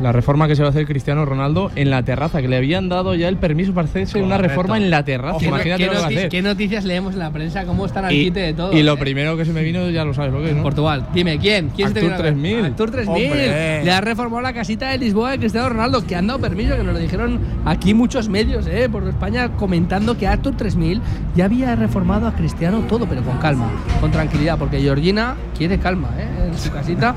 la 0.00 0.12
reforma 0.12 0.46
que 0.46 0.56
se 0.56 0.62
va 0.62 0.68
a 0.68 0.70
hacer 0.70 0.86
Cristiano 0.86 1.24
Ronaldo 1.24 1.70
en 1.74 1.90
la 1.90 2.02
terraza, 2.02 2.42
que 2.42 2.48
le 2.48 2.56
habían 2.56 2.88
dado 2.88 3.14
ya 3.14 3.28
el 3.28 3.36
permiso 3.36 3.72
para 3.72 3.88
hacerse 3.88 4.20
una 4.22 4.36
reforma 4.38 4.76
en 4.76 4.90
la 4.90 5.04
terraza. 5.04 5.38
¿Qué, 5.38 5.46
Imagínate 5.46 5.82
qué 5.82 5.86
lo 5.86 5.92
que 5.92 5.98
va 5.98 6.04
a 6.04 6.08
hacer. 6.08 6.28
qué 6.28 6.42
noticias 6.42 6.84
leemos 6.84 7.14
en 7.14 7.20
la 7.20 7.30
prensa? 7.30 7.64
¿Cómo 7.64 7.86
están 7.86 8.04
al 8.04 8.12
Y, 8.12 8.24
quite 8.24 8.40
de 8.40 8.54
todo? 8.54 8.72
y 8.76 8.82
lo 8.82 8.94
eh? 8.94 8.96
primero 8.98 9.36
que 9.36 9.44
se 9.44 9.52
me 9.52 9.62
vino, 9.62 9.88
ya 9.90 10.04
lo 10.04 10.12
sabes 10.12 10.32
lo 10.32 10.40
que 10.42 10.50
es, 10.50 10.56
¿no? 10.56 10.62
Portugal. 10.62 11.06
Dime, 11.14 11.38
¿quién? 11.38 11.70
¿Quién 11.74 11.88
se 11.88 11.94
te 11.94 12.00
Artur 12.00 12.02
viene 12.02 12.14
a 12.14 12.18
la- 12.18 12.22
3000. 12.24 12.64
Artur 12.66 12.90
3000. 12.90 13.24
Hombre. 13.24 13.84
Le 13.84 13.90
ha 13.92 14.00
reformado 14.00 14.42
la 14.42 14.52
casita 14.52 14.90
de 14.90 14.98
Lisboa 14.98 15.30
de 15.32 15.38
Cristiano 15.38 15.68
Ronaldo, 15.68 16.06
que 16.06 16.14
han 16.14 16.26
dado 16.26 16.40
permiso, 16.40 16.76
que 16.76 16.82
nos 16.82 16.92
lo 16.92 16.98
dijeron 17.00 17.40
aquí 17.64 17.94
muchos 17.94 18.28
medios, 18.28 18.66
eh, 18.66 18.88
por 18.90 19.06
España, 19.08 19.52
comentando 19.52 20.16
que 20.18 20.26
Artur 20.26 20.56
3000 20.56 21.00
ya 21.34 21.46
había 21.46 21.74
reformado 21.74 22.26
a 22.28 22.34
Cristiano 22.34 22.80
todo, 22.88 23.06
pero 23.06 23.22
con 23.22 23.38
calma, 23.38 23.70
con 24.00 24.10
tranquilidad, 24.10 24.58
porque 24.58 24.80
Georgina 24.80 25.36
quiere 25.56 25.78
calma, 25.78 26.10
eh, 26.18 26.48
en 26.52 26.58
su 26.58 26.70
casita. 26.70 27.14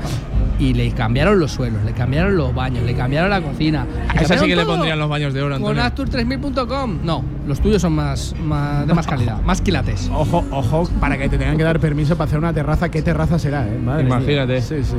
Y 0.60 0.74
le 0.74 0.90
cambiaron 0.92 1.40
los 1.40 1.52
suelos, 1.52 1.82
le 1.84 1.92
cambiaron 1.92 2.36
los 2.36 2.54
baños, 2.54 2.84
le 2.84 2.94
cambiaron 2.94 3.30
la 3.30 3.40
cocina. 3.40 3.86
A 4.08 4.20
esa 4.20 4.36
sí 4.38 4.46
que 4.46 4.54
le 4.54 4.66
pondrían 4.66 4.98
los 4.98 5.08
baños 5.08 5.32
de 5.32 5.42
oro, 5.42 5.58
Con 5.58 5.78
Antonio. 5.78 6.12
Astur3000.com. 6.12 6.98
No, 7.02 7.24
los 7.48 7.60
tuyos 7.60 7.80
son 7.80 7.94
más, 7.94 8.34
más 8.44 8.86
de 8.86 8.92
más 8.92 9.06
calidad, 9.06 9.40
más 9.44 9.62
quilates. 9.62 10.10
Ojo, 10.14 10.44
ojo, 10.50 10.86
para 11.00 11.16
que 11.16 11.30
te 11.30 11.38
tengan 11.38 11.56
que 11.56 11.64
dar 11.64 11.80
permiso 11.80 12.14
para 12.14 12.28
hacer 12.28 12.38
una 12.38 12.52
terraza, 12.52 12.90
¿qué 12.90 13.00
terraza 13.00 13.38
será? 13.38 13.66
Eh? 13.66 13.78
Madre 13.82 14.04
Imagínate. 14.04 14.52
mía. 14.52 14.60
Sí, 14.60 14.84
sí. 14.84 14.96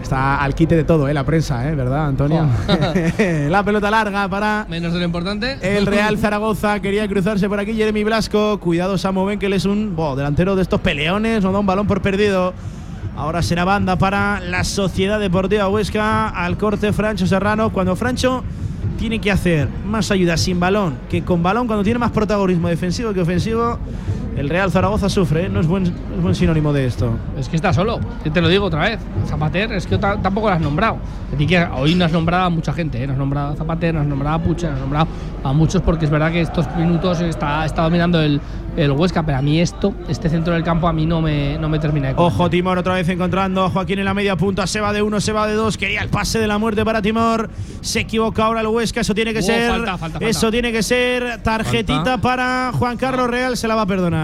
Está 0.00 0.42
al 0.42 0.54
quite 0.54 0.76
de 0.76 0.84
todo, 0.84 1.08
¿eh? 1.08 1.14
La 1.14 1.24
prensa, 1.24 1.68
¿eh? 1.68 1.74
¿Verdad, 1.74 2.06
Antonio? 2.06 2.48
la 3.48 3.62
pelota 3.62 3.90
larga 3.90 4.28
para. 4.28 4.66
Menos 4.68 4.92
de 4.92 4.98
lo 4.98 5.04
importante. 5.04 5.58
El 5.62 5.86
Real 5.86 6.18
Zaragoza 6.18 6.80
quería 6.80 7.06
cruzarse 7.06 7.48
por 7.48 7.60
aquí. 7.60 7.74
Jeremy 7.74 8.02
Blasco. 8.02 8.58
Cuidado, 8.58 8.98
Samu 8.98 9.24
Benkel 9.24 9.52
es 9.52 9.64
un 9.64 9.94
bo, 9.94 10.16
delantero 10.16 10.56
de 10.56 10.62
estos 10.62 10.80
peleones. 10.80 11.44
No 11.44 11.52
da 11.52 11.58
un 11.60 11.66
balón 11.66 11.86
por 11.86 12.02
perdido. 12.02 12.52
Ahora 13.16 13.42
será 13.42 13.64
banda 13.64 13.96
para 13.96 14.40
la 14.40 14.64
Sociedad 14.64 15.20
Deportiva 15.20 15.68
Huesca. 15.68 16.28
Al 16.28 16.56
corte 16.56 16.92
Francho 16.92 17.26
Serrano. 17.26 17.70
Cuando 17.70 17.94
Francho 17.94 18.42
tiene 18.98 19.20
que 19.20 19.30
hacer 19.30 19.68
más 19.86 20.10
ayuda 20.10 20.36
sin 20.36 20.58
balón 20.58 20.96
que 21.10 21.22
con 21.22 21.42
balón, 21.42 21.66
cuando 21.66 21.84
tiene 21.84 21.98
más 21.98 22.10
protagonismo 22.10 22.68
defensivo 22.68 23.12
que 23.12 23.20
ofensivo, 23.20 23.78
el 24.36 24.48
Real 24.48 24.70
Zaragoza 24.70 25.08
sufre, 25.08 25.46
¿eh? 25.46 25.48
no, 25.48 25.60
es 25.60 25.66
buen, 25.66 25.84
no 25.84 26.16
es 26.16 26.22
buen 26.22 26.34
sinónimo 26.34 26.72
de 26.72 26.86
esto. 26.86 27.10
Es 27.38 27.48
que 27.48 27.56
está 27.56 27.72
solo, 27.72 28.00
te 28.32 28.40
lo 28.40 28.48
digo 28.48 28.66
otra 28.66 28.82
vez. 28.88 28.98
Zapater, 29.26 29.72
es 29.72 29.86
que 29.86 29.98
ta- 29.98 30.16
tampoco 30.20 30.48
lo 30.48 30.54
has 30.54 30.60
nombrado. 30.60 30.98
Que 31.36 31.66
hoy 31.76 31.94
no 31.94 32.04
has 32.04 32.12
nombrado 32.12 32.44
a 32.44 32.50
mucha 32.50 32.72
gente, 32.72 33.02
¿eh? 33.02 33.06
no 33.06 33.12
has 33.14 33.18
nombrado 33.18 33.52
a 33.52 33.56
Zapater, 33.56 33.94
no 33.94 34.00
has 34.00 34.06
nombrado 34.06 34.36
a 34.36 34.42
Puche, 34.42 34.66
no 34.66 34.74
has 34.74 34.80
nombrado 34.80 35.06
a 35.44 35.52
muchos 35.52 35.82
porque 35.82 36.04
es 36.04 36.10
verdad 36.10 36.30
que 36.30 36.40
estos 36.40 36.66
minutos 36.76 37.20
está, 37.20 37.64
está 37.66 37.82
dominando 37.82 38.20
el, 38.20 38.40
el 38.76 38.90
Huesca, 38.92 39.24
pero 39.24 39.38
a 39.38 39.42
mí 39.42 39.60
esto, 39.60 39.92
este 40.08 40.28
centro 40.28 40.54
del 40.54 40.62
campo, 40.62 40.86
a 40.88 40.92
mí 40.92 41.04
no 41.06 41.20
me, 41.20 41.58
no 41.58 41.68
me 41.68 41.78
termina 41.78 42.08
de 42.08 42.14
Ojo, 42.16 42.48
Timor 42.48 42.78
otra 42.78 42.94
vez 42.94 43.08
encontrando 43.08 43.64
a 43.64 43.70
Joaquín 43.70 43.98
en 43.98 44.04
la 44.04 44.14
media 44.14 44.36
punta. 44.36 44.66
Se 44.66 44.80
va 44.80 44.92
de 44.92 45.02
uno, 45.02 45.20
se 45.20 45.32
va 45.32 45.46
de 45.46 45.54
dos. 45.54 45.76
Quería 45.76 46.02
el 46.02 46.08
pase 46.10 46.38
de 46.38 46.46
la 46.46 46.58
muerte 46.58 46.84
para 46.84 47.02
Timor. 47.02 47.50
Se 47.80 48.00
equivoca 48.00 48.44
ahora 48.44 48.60
el 48.60 48.66
Huesca. 48.68 49.00
Eso 49.00 49.14
tiene 49.14 49.32
que 49.32 49.40
Oh, 49.40 49.42
ser. 49.42 49.70
falta, 49.70 49.98
falta, 49.98 50.18
falta. 50.20 50.26
Eso 50.28 50.50
tiene 50.50 50.70
que 50.70 50.82
ser 50.82 51.42
tarjetita 51.42 52.18
para 52.18 52.70
Juan 52.78 52.96
Carlos 52.96 53.28
Real. 53.28 53.56
Se 53.56 53.66
la 53.66 53.74
va 53.74 53.82
a 53.82 53.86
perdonar. 53.86 54.21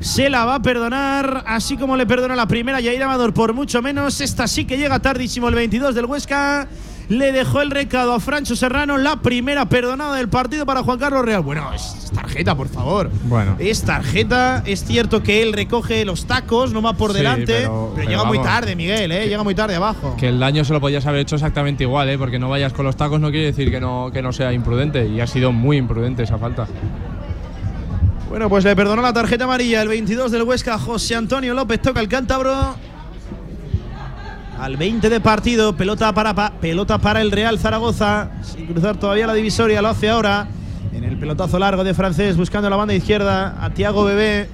Se 0.00 0.28
la 0.30 0.44
va 0.44 0.56
a 0.56 0.62
perdonar, 0.62 1.44
así 1.46 1.76
como 1.76 1.96
le 1.96 2.06
perdona 2.06 2.34
la 2.34 2.46
primera 2.46 2.80
Yair 2.80 3.02
Amador 3.02 3.32
por 3.32 3.52
mucho 3.54 3.80
menos. 3.82 4.20
Esta 4.20 4.46
sí 4.48 4.64
que 4.64 4.76
llega 4.76 4.98
tardísimo 4.98 5.48
el 5.48 5.54
22 5.54 5.94
del 5.94 6.06
Huesca. 6.06 6.66
Le 7.08 7.30
dejó 7.32 7.60
el 7.60 7.70
recado 7.70 8.14
a 8.14 8.20
Francho 8.20 8.56
Serrano, 8.56 8.96
la 8.96 9.16
primera 9.16 9.66
perdonada 9.66 10.16
del 10.16 10.28
partido 10.28 10.64
para 10.64 10.82
Juan 10.82 10.98
Carlos 10.98 11.24
Real. 11.24 11.42
Bueno, 11.42 11.70
es 11.74 12.10
tarjeta, 12.14 12.56
por 12.56 12.68
favor. 12.68 13.10
Bueno. 13.24 13.56
Es 13.58 13.82
tarjeta, 13.82 14.62
es 14.64 14.84
cierto 14.84 15.22
que 15.22 15.42
él 15.42 15.52
recoge 15.52 16.04
los 16.04 16.26
tacos, 16.26 16.72
no 16.72 16.80
va 16.80 16.94
por 16.94 17.10
Sí, 17.12 17.18
delante, 17.18 17.46
pero, 17.46 17.58
pero- 17.62 17.92
pero 17.96 18.08
llega 18.08 18.24
muy 18.24 18.38
tarde, 18.40 18.74
Miguel, 18.76 19.12
¿eh? 19.12 19.28
llega 19.28 19.42
muy 19.42 19.54
tarde 19.54 19.74
abajo. 19.74 20.16
Que 20.16 20.28
el 20.28 20.38
daño 20.38 20.64
se 20.64 20.72
lo 20.72 20.80
podías 20.80 21.04
haber 21.04 21.20
hecho 21.22 21.34
exactamente 21.34 21.82
igual, 21.84 22.08
¿eh? 22.08 22.16
porque 22.16 22.38
no 22.38 22.48
vayas 22.48 22.72
con 22.72 22.86
los 22.86 22.96
tacos 22.96 23.20
no 23.20 23.30
quiere 23.30 23.46
decir 23.46 23.70
que 23.70 23.80
no, 23.80 24.10
que 24.12 24.22
no 24.22 24.32
sea 24.32 24.52
imprudente. 24.52 25.06
Y 25.06 25.20
ha 25.20 25.26
sido 25.26 25.52
muy 25.52 25.76
imprudente 25.78 26.22
esa 26.22 26.38
falta. 26.38 26.66
Bueno, 28.32 28.48
pues 28.48 28.64
le 28.64 28.74
perdonó 28.74 29.02
la 29.02 29.12
tarjeta 29.12 29.44
amarilla 29.44 29.82
el 29.82 29.88
22 29.88 30.32
del 30.32 30.44
Huesca, 30.44 30.78
José 30.78 31.14
Antonio 31.16 31.52
López 31.52 31.82
toca 31.82 32.00
el 32.00 32.08
cántabro. 32.08 32.76
Al 34.58 34.78
20 34.78 35.10
de 35.10 35.20
partido, 35.20 35.76
pelota 35.76 36.14
para, 36.14 36.32
pa- 36.32 36.50
pelota 36.58 36.96
para 36.96 37.20
el 37.20 37.30
Real 37.30 37.58
Zaragoza, 37.58 38.30
sin 38.42 38.64
cruzar 38.68 38.96
todavía 38.96 39.26
la 39.26 39.34
divisoria, 39.34 39.82
lo 39.82 39.88
hace 39.88 40.08
ahora. 40.08 40.48
En 40.94 41.04
el 41.04 41.18
pelotazo 41.18 41.58
largo 41.58 41.84
de 41.84 41.92
francés, 41.92 42.38
buscando 42.38 42.70
la 42.70 42.76
banda 42.76 42.94
izquierda 42.94 43.62
a 43.62 43.68
Tiago 43.68 44.02
Bebé, 44.04 44.48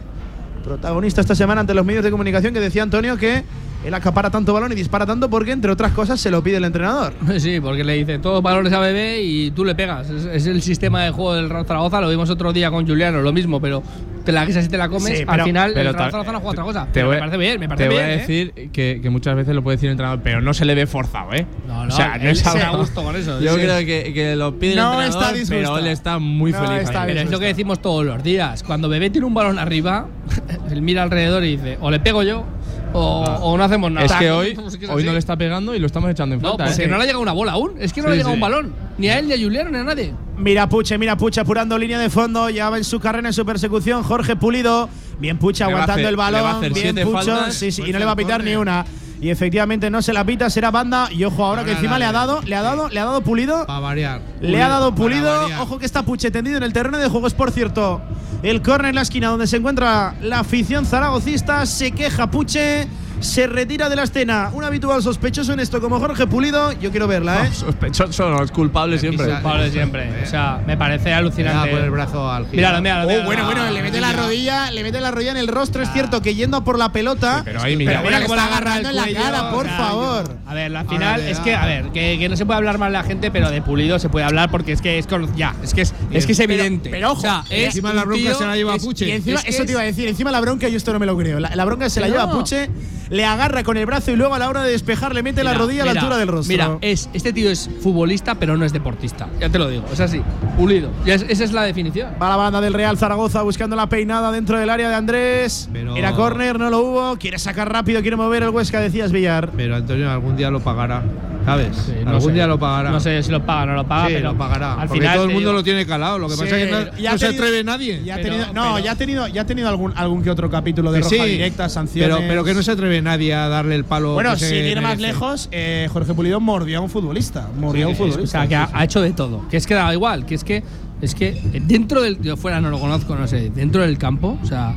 protagonista 0.65 1.21
esta 1.21 1.37
semana 1.37 1.61
ante 1.61 1.73
los 1.73 1.85
medios 1.87 2.03
de 2.03 2.11
comunicación, 2.11 2.53
que 2.53 2.59
decía 2.59 2.83
Antonio 2.83 3.17
que 3.17 3.45
él 3.85 3.95
acapara 3.95 4.29
tanto 4.31 4.53
balón 4.53 4.73
y 4.73 4.75
dispara 4.75 5.07
tanto 5.07 5.31
porque, 5.31 5.53
entre 5.53 5.71
otras 5.71 5.93
cosas, 5.93 6.21
se 6.21 6.31
lo 6.31 6.43
pide 6.43 6.57
el 6.57 6.65
entrenador. 6.65 7.13
Sí, 7.39 7.61
porque 7.61 7.85
le 7.85 7.95
dice 7.95 8.19
todos 8.19 8.43
valores 8.43 8.73
a 8.73 8.81
bebé 8.81 9.21
y 9.23 9.51
tú 9.53 9.65
le 9.65 9.75
pegas. 9.75 10.11
Es, 10.11 10.25
es 10.25 10.47
el 10.47 10.61
sistema 10.63 11.05
de 11.05 11.11
juego 11.11 11.35
del 11.35 11.49
Real 11.49 11.65
Zaragoza. 11.67 12.01
Lo 12.01 12.09
vimos 12.11 12.29
otro 12.31 12.53
día 12.53 12.71
con 12.71 12.87
Juliano, 12.87 13.21
lo 13.23 13.33
mismo, 13.33 13.61
pero 13.61 13.83
te 14.25 14.33
la 14.33 14.45
guisas 14.45 14.67
y 14.67 14.69
te 14.69 14.77
la 14.77 14.89
comes. 14.89 15.17
Sí, 15.19 15.25
al 15.27 15.27
pero- 15.27 15.45
final, 15.45 15.71
pero 15.75 15.91
el 15.91 15.97
Zaragoza 15.97 16.33
no 16.33 16.41
juega 16.41 16.51
otra 16.51 16.65
cosa. 16.65 16.87
Te 16.93 17.03
voy, 17.05 17.15
me 17.15 17.19
parece 17.21 17.37
bien, 17.39 17.61
me 17.61 17.69
parece 17.69 17.85
te 17.85 17.89
bien. 17.91 18.03
voy 18.03 18.11
a 18.11 18.15
¿eh? 18.15 18.19
decir 18.19 18.71
que, 18.73 18.99
que 19.03 19.11
muchas 19.11 19.37
veces 19.37 19.55
lo 19.55 19.63
puede 19.63 19.77
decir 19.77 19.89
el 19.89 19.93
entrenador, 19.93 20.21
pero 20.23 20.41
no 20.41 20.53
se 20.53 20.65
le 20.65 20.75
ve 20.75 20.87
forzado, 20.87 21.33
¿eh? 21.35 21.47
No, 21.67 21.87
no, 21.87 21.95
o 21.95 21.97
sea, 21.97 22.19
no 22.19 22.29
es 22.29 22.41
se 22.41 22.59
da 22.59 22.71
gusto 22.71 23.03
con 23.05 23.15
eso, 23.17 23.41
Yo 23.41 23.55
sí. 23.55 23.61
creo 23.61 23.79
que, 23.79 24.13
que 24.13 24.35
lo 24.37 24.59
pide 24.59 24.75
No 24.75 25.01
el 25.01 25.09
está 25.09 25.31
entrenador, 25.31 25.35
disgustado. 25.39 25.75
pero 25.77 25.87
él 25.87 25.93
está 25.93 26.19
muy 26.19 26.53
No 26.53 26.59
feliz. 26.67 26.83
está. 26.83 27.07
Pero 27.07 27.21
es 27.21 27.31
lo 27.31 27.39
que 27.39 27.47
decimos 27.47 27.81
todos 27.81 28.05
los 28.05 28.23
días. 28.23 28.63
Cuando 28.65 28.89
Bebé 28.89 29.11
tiene 29.11 29.27
un 29.27 29.35
balón 29.35 29.59
arriba, 29.59 30.07
él 30.71 30.83
mira 30.83 31.05
alrededor 31.05 31.45
y 31.45 31.57
dice, 31.57 31.79
o 31.81 31.91
le 31.91 32.01
pego 32.01 32.23
yo, 32.23 32.45
o, 32.93 33.25
o 33.43 33.57
no 33.59 33.65
hacemos 33.65 33.91
nada. 33.93 34.07
Es 34.07 34.13
que 34.13 34.31
hoy, 34.31 34.55
Pues 34.55 34.79
hoy 34.91 35.05
no 35.05 35.13
le 35.13 35.19
está 35.19 35.37
pegando 35.37 35.75
y 35.75 35.79
lo 35.79 35.87
estamos 35.87 36.11
echando 36.11 36.35
en 36.35 36.43
No, 36.43 36.51
falta. 36.51 36.67
porque 36.67 36.85
¿eh? 36.85 36.89
no 36.89 36.97
le 36.97 37.03
ha 37.03 37.07
llegado 37.07 37.23
una 37.23 37.33
bola 37.33 37.53
aún. 37.53 37.73
Es 37.79 37.93
que 37.93 38.01
no 38.01 38.07
Sí, 38.09 38.11
le 38.11 38.15
ha 38.15 38.17
llegado 38.17 38.31
sí. 38.31 38.35
un 38.35 38.41
balón. 38.41 38.73
Ni 38.99 39.09
a 39.09 39.19
él, 39.19 39.29
ni 39.29 39.35
a 39.35 39.39
Juliano, 39.39 39.71
ni 39.71 39.79
a 39.79 39.85
nadie. 39.85 40.13
Mira 40.37 40.69
Puche, 40.69 40.97
mira 40.99 41.17
Puche 41.17 41.41
apurando 41.41 41.77
línea 41.79 41.99
de 41.99 42.11
fondo, 42.11 42.49
ya 42.51 42.71
va 42.71 42.79
en 42.79 42.85
su 42.85 42.99
carrera, 43.01 43.29
en 43.29 43.35
su 43.35 43.45
persecución. 43.47 44.03
Jorge 44.03 44.37
Pulido, 44.37 44.89
bien 45.19 45.39
Puche 45.39 45.65
aguantando 45.65 45.95
hacer- 45.95 46.07
el 46.07 46.17
balón, 46.17 46.61
bien 46.61 46.75
siete 46.75 47.05
Pucho, 47.05 47.17
faltas. 47.19 47.55
sí, 47.55 47.71
sí, 47.73 47.83
y 47.87 47.93
no 47.93 47.99
le 47.99 48.05
va 48.05 48.13
a 48.13 48.17
pitar 48.17 48.43
ni 48.45 48.55
una. 48.57 48.85
Y 49.21 49.31
efectivamente 49.31 49.91
no 49.91 50.01
se 50.01 50.13
la 50.13 50.25
pita, 50.25 50.49
será 50.49 50.71
banda. 50.71 51.09
Y 51.11 51.25
ojo, 51.25 51.45
ahora 51.45 51.65
que 51.65 51.73
encima 51.73 51.99
le 51.99 52.05
ha 52.05 52.13
dado, 52.13 52.41
le 52.43 52.55
ha 52.55 52.63
dado, 52.63 52.89
le 52.89 53.01
ha 53.01 53.05
dado 53.05 53.21
Pulido. 53.23 53.67
Para 53.67 53.81
variar. 53.81 54.21
Le 54.41 54.63
ha 54.63 54.69
dado 54.69 54.95
Pulido. 54.95 55.47
Ojo 55.61 55.79
que 55.79 55.87
está 55.87 56.03
Puche 56.03 56.31
tendido 56.31 56.57
en 56.57 56.63
el 56.63 56.73
terreno 56.73 56.99
de 56.99 57.09
juego. 57.09 57.27
Es 57.27 57.35
por 57.35 57.51
cierto 57.51 58.01
el 58.43 58.63
córner 58.63 58.91
en 58.91 58.95
la 58.95 59.03
esquina 59.03 59.29
donde 59.29 59.47
se 59.47 59.57
encuentra 59.57 60.15
la 60.23 60.41
afición 60.41 60.87
zaragocista. 60.87 61.67
Se 61.67 61.91
queja 61.93 62.31
Puche. 62.31 62.87
Se 63.21 63.47
retira 63.47 63.89
de 63.89 63.97
la 63.97 64.05
escena. 64.05 64.51
Un 64.53 64.63
habitual 64.65 65.03
sospechoso 65.03 65.53
en 65.53 65.61
esto 65.61 65.81
como 65.81 65.99
Jorge 65.99 66.27
Pulido. 66.27 66.73
Yo 66.81 66.91
quiero 66.91 67.09
verla, 67.09 67.45
¿eh? 67.45 67.49
No, 67.49 67.55
sospechoso, 67.55 68.29
no, 68.31 68.43
es 68.43 68.51
culpable 68.53 68.99
siempre. 68.99 69.27
pisa- 69.27 69.41
Culpable 69.41 69.71
siempre. 69.71 70.23
O 70.23 70.27
sea, 70.27 70.61
me 70.67 70.77
parece 70.77 71.13
alucinante. 71.13 71.71
por 71.71 71.81
el 71.81 71.91
brazo 71.91 72.31
al 72.31 72.45
giro. 72.45 72.57
Míralo, 72.57 72.81
míralo. 72.81 73.03
Oh, 73.05 73.07
míralo. 73.09 73.25
bueno, 73.27 73.45
bueno, 73.47 73.63
Ah, 73.63 73.71
le 73.73 73.83
mete 73.83 74.01
la 74.01 74.13
rodilla, 74.13 74.71
le 74.71 74.83
mete 74.85 75.01
la 75.01 75.11
rodilla 75.11 75.33
en 75.33 75.37
el 75.37 75.49
rostro. 75.49 75.83
Es 75.83 75.93
cierto 75.93 76.23
que 76.23 76.35
yendo 76.35 76.63
por 76.65 76.79
la 76.79 76.93
pelota. 76.93 77.43
pero 77.45 77.61
ahí 77.61 77.77
mira. 77.77 77.93
pero 77.93 78.05
mira 78.05 78.23
cómo 78.23 78.35
está 78.35 78.47
le 78.49 78.53
agarra 78.55 78.71
agarrando 78.75 78.89
el 78.91 78.95
en 78.95 78.97
la 78.97 79.03
cuello, 79.05 79.21
cara, 79.21 79.51
por 79.51 79.67
o 79.67 79.69
sea, 79.69 79.79
favor. 79.79 80.37
A 80.47 80.55
ver, 80.55 80.71
la 80.71 80.85
final 80.85 81.21
le 81.21 81.31
es 81.31 81.39
que, 81.41 81.55
a 81.55 81.67
ver, 81.67 81.87
que, 81.91 82.17
que 82.19 82.29
no 82.29 82.37
se 82.37 82.47
puede 82.47 82.59
hablar 82.59 82.79
mal 82.79 82.93
de 82.93 82.99
la 82.99 83.05
gente, 83.05 83.31
pero 83.31 83.51
de 83.51 83.63
Pulido 83.63 83.99
se 83.99 84.09
puede 84.09 84.25
hablar 84.27 84.51
porque 84.51 84.73
es 84.73 84.81
que 84.81 84.99
es 84.99 85.07
con- 85.07 85.35
ya, 85.37 85.55
es 85.63 85.75
que 85.75 85.83
es, 85.83 85.93
es 86.13 86.25
que 86.27 86.33
es 86.33 86.39
Pero- 86.39 86.53
evidente. 86.53 86.89
pero 86.91 87.09
ojo, 87.11 87.19
o 87.19 87.23
sea, 87.23 87.43
y 87.51 87.55
es 87.55 87.67
encima 87.67 87.93
la 87.93 88.05
bronca 88.05 88.23
tío- 88.23 88.39
se 88.39 88.47
la 88.47 88.55
lleva 88.57 88.77
es- 88.77 88.85
Puche. 88.85 89.07
Y 89.09 89.11
encima, 89.11 89.41
eso 89.45 89.65
te 89.65 89.73
iba 89.73 89.81
a 89.81 89.85
decir, 89.85 90.09
encima 90.09 90.31
la 90.31 90.41
bronca, 90.41 90.69
yo 90.69 90.77
esto 90.77 90.93
no 90.93 90.99
me 91.01 91.07
lo 91.07 91.17
creo. 91.17 91.41
La, 91.41 91.55
la 91.55 91.65
bronca 91.65 91.91
se 91.91 92.01
la 92.01 92.09
lleva. 92.09 92.31
Puche, 92.31 92.71
le 93.11 93.25
agarra 93.25 93.63
con 93.65 93.77
el 93.77 93.87
brazo 93.87 94.11
y 94.11 94.17
luego 94.17 94.35
a 94.35 94.39
la 94.39 94.49
hora 94.49 94.63
de 94.63 94.71
despejar 94.73 95.15
le 95.15 95.23
mete 95.23 95.43
la 95.45 95.51
Mira, 95.51 95.61
rodilla 95.63 95.83
a 95.83 95.87
la 95.87 95.93
altura 95.93 96.17
del 96.19 96.29
rostro. 96.29 96.53
Mira, 96.53 96.79
es, 96.81 97.09
este 97.13 97.33
tío 97.33 97.51
es 97.51 97.69
futbolista, 97.83 98.35
pero 98.37 98.57
no 98.57 98.65
es 98.65 98.73
deportista. 98.73 99.29
Ya 99.41 99.49
te 99.49 99.59
lo 99.59 99.69
digo, 99.69 99.85
es 99.93 100.01
así, 100.01 100.21
Pulido. 100.57 100.91
Ya 101.07 101.15
es- 101.15 101.25
esa 101.29 101.45
es 101.45 101.53
la 101.53 101.63
definición. 101.63 102.11
Va 102.21 102.29
la 102.29 102.37
banda 102.37 102.61
del 102.61 102.75
Real 102.75 102.99
Zaragoza 102.99 103.43
buscando 103.43 103.77
la 103.77 103.89
peinada 103.89 104.31
dentro 104.33 104.59
del 104.59 104.71
área 104.71 104.89
de 104.89 104.95
Andrés. 104.95 105.69
Pero- 105.73 105.97
Era 105.97 106.13
córner, 106.13 106.59
no 106.59 106.71
lo 106.71 106.81
hubo. 106.81 107.17
Quiere 107.17 107.39
sacar 107.39 107.73
rápido, 107.73 108.01
quiere 108.03 108.17
mover 108.17 108.43
el 108.43 108.51
Huesca, 108.51 108.81
decías 108.81 109.13
Villar. 109.13 109.51
Pero 109.57 109.77
Antonio 109.77 110.11
algún 110.11 110.37
día 110.37 110.51
lo 110.51 110.61
pagará. 110.61 111.03
¿Sabes? 111.49 111.77
Sí, 111.77 111.93
no 112.05 112.11
algún 112.11 112.29
sé. 112.29 112.33
día 112.33 112.47
lo 112.47 112.59
pagará. 112.59 112.91
No 112.91 113.01
sé 113.01 113.23
si 113.23 113.31
lo 113.31 113.45
paga 113.45 113.63
o 113.63 113.67
no 113.67 113.75
lo 113.75 113.87
paga, 113.87 114.09
Sí, 114.09 114.15
pero 114.15 114.33
lo 114.33 114.39
pagará. 114.39 114.73
Al 114.75 114.89
porque 114.89 115.01
final 115.01 115.15
todo 115.17 115.25
el 115.25 115.31
mundo 115.33 115.49
digo- 115.51 115.59
lo 115.59 115.65
tiene 115.65 115.87
calado. 115.87 116.19
Lo 116.19 116.29
que 116.29 116.37
pasa 116.37 116.59
es 116.59 116.67
que 116.67 116.71
no, 116.73 116.97
ya 116.99 117.11
no 117.11 117.15
ha 117.15 117.19
se 117.19 117.27
atreve 117.27 117.65
nadie. 117.65 118.03
Ya 118.05 118.15
ha 118.15 118.17
Pero- 118.19 118.29
tenido, 118.31 118.47
no, 118.53 118.63
pero- 118.75 118.79
ya 118.79 118.93
ha 118.93 118.95
tenido, 118.97 119.27
ya 119.29 119.43
ha 119.43 119.47
tenido 119.47 119.69
algún, 119.69 119.93
algún 119.97 120.23
que 120.23 120.31
otro 120.31 120.51
capítulo 120.51 120.93
de 120.93 121.01
Que 121.01 121.05
roja 121.05 121.25
sí, 121.25 121.31
directa, 121.31 121.69
sanciones. 121.69 122.15
Pero, 122.17 122.29
pero 122.29 122.45
que 122.45 122.55
no 122.55 122.63
se 122.63 122.71
atreve 122.73 123.01
nadie 123.03 123.35
a 123.35 123.49
darle 123.49 123.75
el 123.75 123.85
palo. 123.85 124.15
Bueno, 124.15 124.37
sin 124.37 124.65
ir 124.65 124.81
más 124.81 124.99
lejos, 124.99 125.49
eh, 125.53 125.89
Jorge 125.93 126.15
Pulido 126.15 126.41
mordió 126.41 126.79
a 126.79 126.81
un 126.83 126.91
futbolista. 126.91 127.49
Mordió 127.59 127.87
a 127.87 127.89
un 127.91 127.97
futbolista. 127.97 128.23
O 128.23 128.27
sea, 128.27 128.47
que 128.47 128.57
ha, 128.57 128.69
ha 128.73 128.85
hecho 128.85 129.01
de 129.01 129.13
todo. 129.13 129.49
Que 129.49 129.57
es 129.57 129.67
que 129.67 129.75
da 129.75 129.93
igual, 129.93 130.27
que 130.27 130.35
es 130.35 130.45
que 130.45 130.63
es 131.01 131.15
que 131.15 131.41
dentro 131.67 132.03
del 132.03 132.21
yo 132.21 132.37
fuera 132.37 132.61
no 132.61 132.71
lo 132.71 132.81
conozco, 132.81 133.15
no 133.15 133.27
sé, 133.29 133.51
dentro 133.55 133.83
del 133.83 133.99
campo, 133.99 134.37
o 134.43 134.47
sea, 134.47 134.75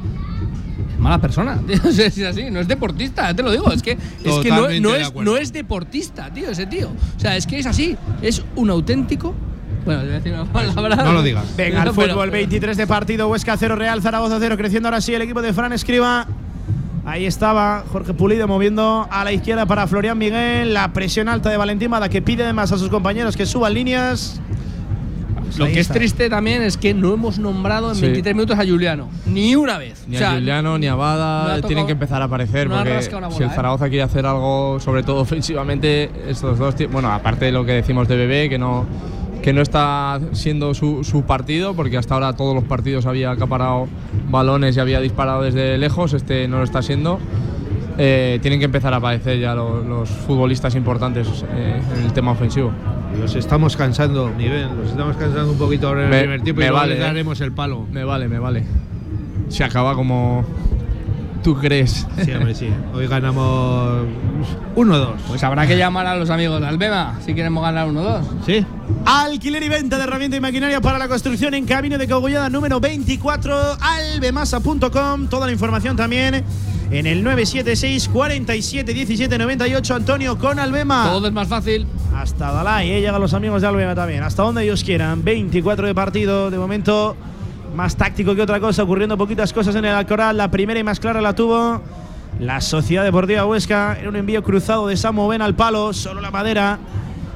mala 1.01 1.19
persona. 1.19 1.59
tío, 1.67 1.75
es 1.89 2.19
así, 2.23 2.49
no 2.49 2.59
es 2.59 2.67
deportista, 2.67 3.27
ya 3.27 3.33
te 3.33 3.43
lo 3.43 3.51
digo, 3.51 3.71
es 3.71 3.81
que 3.81 3.91
es 3.91 4.35
que 4.41 4.49
no, 4.49 4.69
no 4.79 4.95
es 4.95 5.13
no 5.15 5.37
es 5.37 5.51
deportista, 5.51 6.31
tío, 6.31 6.49
ese 6.49 6.67
tío. 6.67 6.89
O 6.89 7.19
sea, 7.19 7.35
es 7.35 7.45
que 7.45 7.59
es 7.59 7.65
así, 7.65 7.97
es 8.21 8.43
un 8.55 8.69
auténtico 8.69 9.33
bueno, 9.85 10.01
voy 10.01 10.11
a 10.11 10.13
decir 10.13 10.33
una 10.33 10.45
palabra. 10.45 10.95
No 10.97 11.13
lo 11.13 11.23
digas. 11.23 11.45
Venga, 11.57 11.83
el 11.83 11.91
Pero- 11.91 12.13
fútbol, 12.13 12.29
23 12.29 12.77
de 12.77 12.87
partido, 12.87 13.27
Huesca 13.29 13.57
0, 13.57 13.75
Real 13.75 14.01
Zaragoza 14.01 14.37
0, 14.39 14.55
creciendo 14.57 14.89
ahora 14.89 15.01
sí 15.01 15.13
el 15.13 15.23
equipo 15.23 15.41
de 15.41 15.53
Fran 15.53 15.73
Escriba. 15.73 16.27
Ahí 17.03 17.25
estaba 17.25 17.83
Jorge 17.91 18.13
Pulido 18.13 18.47
moviendo 18.47 19.07
a 19.09 19.23
la 19.23 19.31
izquierda 19.31 19.65
para 19.65 19.87
Florian 19.87 20.17
Miguel. 20.17 20.73
La 20.73 20.93
presión 20.93 21.29
alta 21.29 21.49
de 21.49 21.57
Valentín 21.57 21.89
Mada 21.89 22.09
que 22.09 22.21
pide 22.21 22.43
además 22.43 22.71
a 22.71 22.77
sus 22.77 22.89
compañeros 22.89 23.35
que 23.35 23.47
suban 23.47 23.73
líneas. 23.73 24.39
Lo 25.57 25.65
Ahí 25.65 25.73
que 25.73 25.79
es 25.81 25.87
triste 25.89 26.29
también 26.29 26.61
es 26.61 26.77
que 26.77 26.93
no 26.93 27.13
hemos 27.13 27.39
nombrado 27.39 27.89
en 27.89 27.95
Sí. 27.95 28.01
23 28.03 28.35
minutos 28.35 28.57
a 28.59 28.65
Juliano. 28.65 29.09
Ni 29.25 29.55
una 29.55 29.77
vez. 29.77 30.05
Ni 30.07 30.15
O 30.15 30.19
sea, 30.19 30.31
a 30.31 30.33
Juliano 30.35 30.77
ni 30.77 30.87
a 30.87 30.95
Bada 30.95 31.45
tocado- 31.57 31.67
tienen 31.67 31.85
que 31.85 31.91
empezar 31.93 32.21
a 32.21 32.25
aparecer 32.25 32.69
no 32.69 32.75
porque 32.77 33.01
si 33.35 33.43
el 33.43 33.49
¿eh? 33.49 33.53
Zaragoza 33.53 33.89
quiere 33.89 34.03
hacer 34.03 34.25
algo, 34.25 34.79
sobre 34.79 35.03
todo 35.03 35.21
ofensivamente, 35.21 36.09
estos 36.27 36.57
dos, 36.59 36.75
bueno, 36.91 37.11
aparte 37.11 37.45
de 37.45 37.51
lo 37.51 37.65
que 37.65 37.73
decimos 37.73 38.07
de 38.07 38.15
Bebé, 38.15 38.49
que 38.49 38.57
no 38.57 38.85
que 39.41 39.53
no 39.53 39.63
está 39.63 40.19
siendo 40.33 40.75
su, 40.75 41.03
su 41.03 41.23
partido, 41.23 41.73
porque 41.73 41.97
hasta 41.97 42.13
ahora 42.13 42.33
todos 42.33 42.53
los 42.53 42.63
partidos 42.63 43.07
había 43.07 43.31
acaparado 43.31 43.87
balones 44.29 44.77
y 44.77 44.79
había 44.79 44.99
disparado 45.01 45.41
desde 45.41 45.79
lejos, 45.79 46.13
este 46.13 46.47
no 46.47 46.59
lo 46.59 46.63
está 46.63 46.83
siendo. 46.83 47.17
Eh, 47.97 48.37
tienen 48.43 48.59
que 48.59 48.65
empezar 48.65 48.93
a 48.93 48.97
aparecer 48.97 49.39
ya 49.39 49.55
lo- 49.55 49.83
los, 49.83 50.09
futbolistas 50.09 50.75
importantes 50.75 51.27
eh, 51.55 51.81
en 51.97 52.03
el 52.05 52.13
tema 52.13 52.31
ofensivo. 52.33 52.71
Los 53.19 53.35
estamos 53.35 53.75
cansando, 53.77 54.29
Miguel. 54.35 54.67
Los 54.77 54.89
estamos 54.91 55.15
cansando 55.17 55.51
un 55.51 55.57
poquito 55.57 55.87
ahora 55.89 56.01
en 56.01 56.05
el 56.07 56.11
Me- 56.11 56.19
primer 56.21 56.41
tiempo 56.41 56.61
y 56.61 56.63
luego 56.65 56.77
vale, 56.77 56.93
les 56.93 56.99
eh. 57.01 57.05
daremos 57.05 57.41
el 57.41 57.51
palo. 57.51 57.85
Me 57.91 58.03
vale, 58.03 58.27
me 58.27 58.39
vale. 58.39 58.63
Se 59.49 59.63
acaba 59.63 59.95
como 59.95 60.45
¿Tú 61.43 61.55
crees? 61.57 62.05
Sí, 62.23 62.31
hombre, 62.33 62.53
sí. 62.53 62.69
Hoy 62.93 63.07
ganamos 63.07 64.03
1-2. 64.75 65.07
Pues 65.27 65.43
habrá 65.43 65.65
que 65.65 65.75
llamar 65.75 66.05
a 66.05 66.15
los 66.15 66.29
amigos 66.29 66.61
de 66.61 66.67
Albema 66.67 67.17
si 67.25 67.33
queremos 67.33 67.63
ganar 67.63 67.87
1-2. 67.87 68.21
¿Sí? 68.45 68.63
Alquiler 69.05 69.63
y 69.63 69.69
venta 69.69 69.97
de 69.97 70.03
herramienta 70.03 70.37
y 70.37 70.39
maquinaria 70.39 70.81
para 70.81 70.99
la 70.99 71.07
construcción 71.07 71.55
en 71.55 71.65
Camino 71.65 71.97
de 71.97 72.07
Cogollada 72.07 72.47
número 72.49 72.79
24, 72.79 73.55
albemasa.com. 73.81 75.27
Toda 75.29 75.47
la 75.47 75.51
información 75.51 75.95
también 75.97 76.43
en 76.91 77.07
el 77.07 77.23
976 77.23 78.09
47 78.09 78.93
17 78.93 79.37
98. 79.37 79.95
Antonio 79.95 80.37
con 80.37 80.59
Albema. 80.59 81.09
Todo 81.09 81.27
es 81.27 81.33
más 81.33 81.47
fácil. 81.47 81.87
Hasta 82.13 82.51
Dalai, 82.51 82.91
eh, 82.91 82.99
llegan 82.99 83.21
los 83.21 83.33
amigos 83.33 83.61
de 83.61 83.69
Albema 83.69 83.95
también. 83.95 84.23
Hasta 84.23 84.43
donde 84.43 84.63
ellos 84.63 84.83
quieran. 84.83 85.23
24 85.23 85.87
de 85.87 85.95
partido. 85.95 86.51
De 86.51 86.57
momento, 86.57 87.15
más 87.75 87.95
táctico 87.95 88.35
que 88.35 88.41
otra 88.41 88.59
cosa. 88.59 88.83
Ocurriendo 88.83 89.17
poquitas 89.17 89.53
cosas 89.53 89.75
en 89.75 89.85
el 89.85 89.93
Alcoral. 89.93 90.35
La 90.35 90.51
primera 90.51 90.79
y 90.79 90.83
más 90.83 90.99
clara 90.99 91.21
la 91.21 91.33
tuvo 91.33 91.81
la 92.39 92.59
Sociedad 92.59 93.05
Deportiva 93.05 93.45
Huesca. 93.45 93.97
Era 93.97 94.09
un 94.09 94.17
envío 94.17 94.43
cruzado 94.43 94.87
de 94.87 94.97
Samu 94.97 95.29
Ben 95.29 95.41
al 95.41 95.55
palo. 95.55 95.93
Solo 95.93 96.19
la 96.19 96.29
madera. 96.29 96.77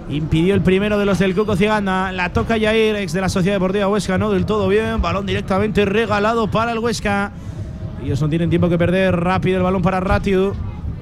Impidió 0.09 0.53
el 0.53 0.61
primero 0.61 0.99
de 0.99 1.05
los 1.05 1.17
del 1.17 1.33
Coco 1.33 1.55
Ciganda. 1.55 2.11
La 2.11 2.33
toca 2.33 2.57
Yair, 2.57 2.97
ex 2.97 3.13
de 3.13 3.21
la 3.21 3.29
Sociedad 3.29 3.55
Deportiva 3.55 3.87
Huesca. 3.87 4.17
No 4.17 4.31
del 4.31 4.45
todo 4.45 4.67
bien. 4.67 5.01
Balón 5.01 5.25
directamente 5.25 5.85
regalado 5.85 6.51
para 6.51 6.73
el 6.73 6.79
Huesca. 6.79 7.31
Ellos 8.05 8.21
no 8.21 8.29
tienen 8.29 8.51
tiempo 8.51 8.69
que 8.69 8.77
perder. 8.77 9.15
Rápido 9.15 9.57
el 9.57 9.63
balón 9.63 9.81
para 9.81 9.99
Ratiu. 9.99 10.53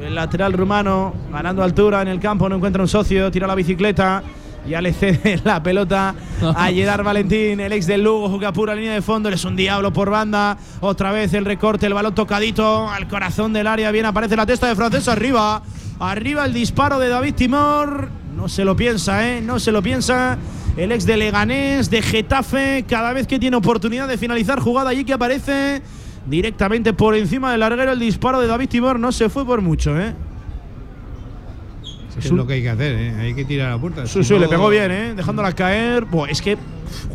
El 0.02 0.16
lateral 0.16 0.54
rumano 0.54 1.14
ganando 1.34 1.62
altura 1.62 2.02
en 2.02 2.08
el 2.08 2.22
campo. 2.22 2.48
No 2.48 2.56
encuentra 2.56 2.82
un 2.82 2.88
socio. 2.88 3.30
Tira 3.30 3.46
la 3.46 3.56
bicicleta. 3.56 4.24
Ya 4.66 4.80
le 4.80 4.94
cede 4.94 5.42
la 5.44 5.62
pelota 5.62 6.16
a 6.56 6.72
Yedar 6.72 7.04
Valentín, 7.04 7.60
el 7.60 7.74
ex 7.74 7.86
del 7.86 8.02
Lugo, 8.02 8.30
juega 8.30 8.54
pura 8.54 8.74
línea 8.74 8.94
de 8.94 9.02
fondo. 9.02 9.28
Es 9.28 9.44
un 9.44 9.58
diablo 9.58 9.92
por 9.92 10.10
banda. 10.10 10.58
Otra 10.80 11.12
vez 11.12 11.34
el 11.34 11.44
recorte, 11.44 11.88
el 11.88 11.94
balón 11.94 12.16
tocadito 12.16 12.90
al 12.90 13.10
corazón 13.10 13.52
del 13.52 13.68
área. 13.68 13.92
Bien 13.92 14.06
aparece 14.06 14.38
la 14.38 14.46
testa 14.46 14.68
de 14.68 14.76
Francés 14.78 15.10
arriba. 15.10 15.62
Arriba 16.00 16.46
el 16.46 16.54
disparo 16.54 17.00
de 17.00 17.10
David 17.10 17.34
Timor. 17.34 18.08
No 18.34 18.48
se 18.48 18.64
lo 18.64 18.78
piensa, 18.78 19.30
¿eh? 19.30 19.42
No 19.42 19.60
se 19.60 19.74
lo 19.74 19.84
piensa. 19.84 20.38
El 20.78 20.94
ex 20.94 21.06
de 21.06 21.18
Leganés, 21.18 21.90
de 21.90 22.02
Getafe, 22.02 22.86
cada 22.88 23.12
vez 23.12 23.28
que 23.28 23.40
tiene 23.40 23.58
oportunidad 23.58 24.08
de 24.08 24.18
finalizar 24.18 24.62
jugada 24.62 24.92
allí 24.92 25.04
que 25.04 25.12
aparece 25.12 25.82
directamente 26.26 26.94
por 26.94 27.16
encima 27.16 27.52
del 27.52 27.60
larguero 27.60 27.92
el 27.92 28.00
disparo 28.00 28.40
de 28.40 28.48
David 28.48 28.70
Timor 28.70 29.00
no 29.00 29.12
se 29.12 29.30
fue 29.30 29.46
por 29.46 29.62
mucho, 29.62 30.00
¿eh? 30.00 30.14
Es 32.18 32.32
lo 32.32 32.46
que 32.46 32.54
hay 32.54 32.62
que 32.62 32.70
hacer, 32.70 32.96
¿eh? 32.96 33.16
Hay 33.20 33.34
que 33.34 33.44
tirar 33.44 33.70
a 33.70 33.72
la 33.72 33.82
puerta. 33.82 34.06
Sí, 34.06 34.24
sí, 34.24 34.38
le 34.38 34.48
pegó 34.48 34.70
bien, 34.70 34.92
¿eh? 34.92 35.14
Dejándola 35.16 35.52
caer. 35.54 36.06
Es 36.30 36.42
que 36.42 36.58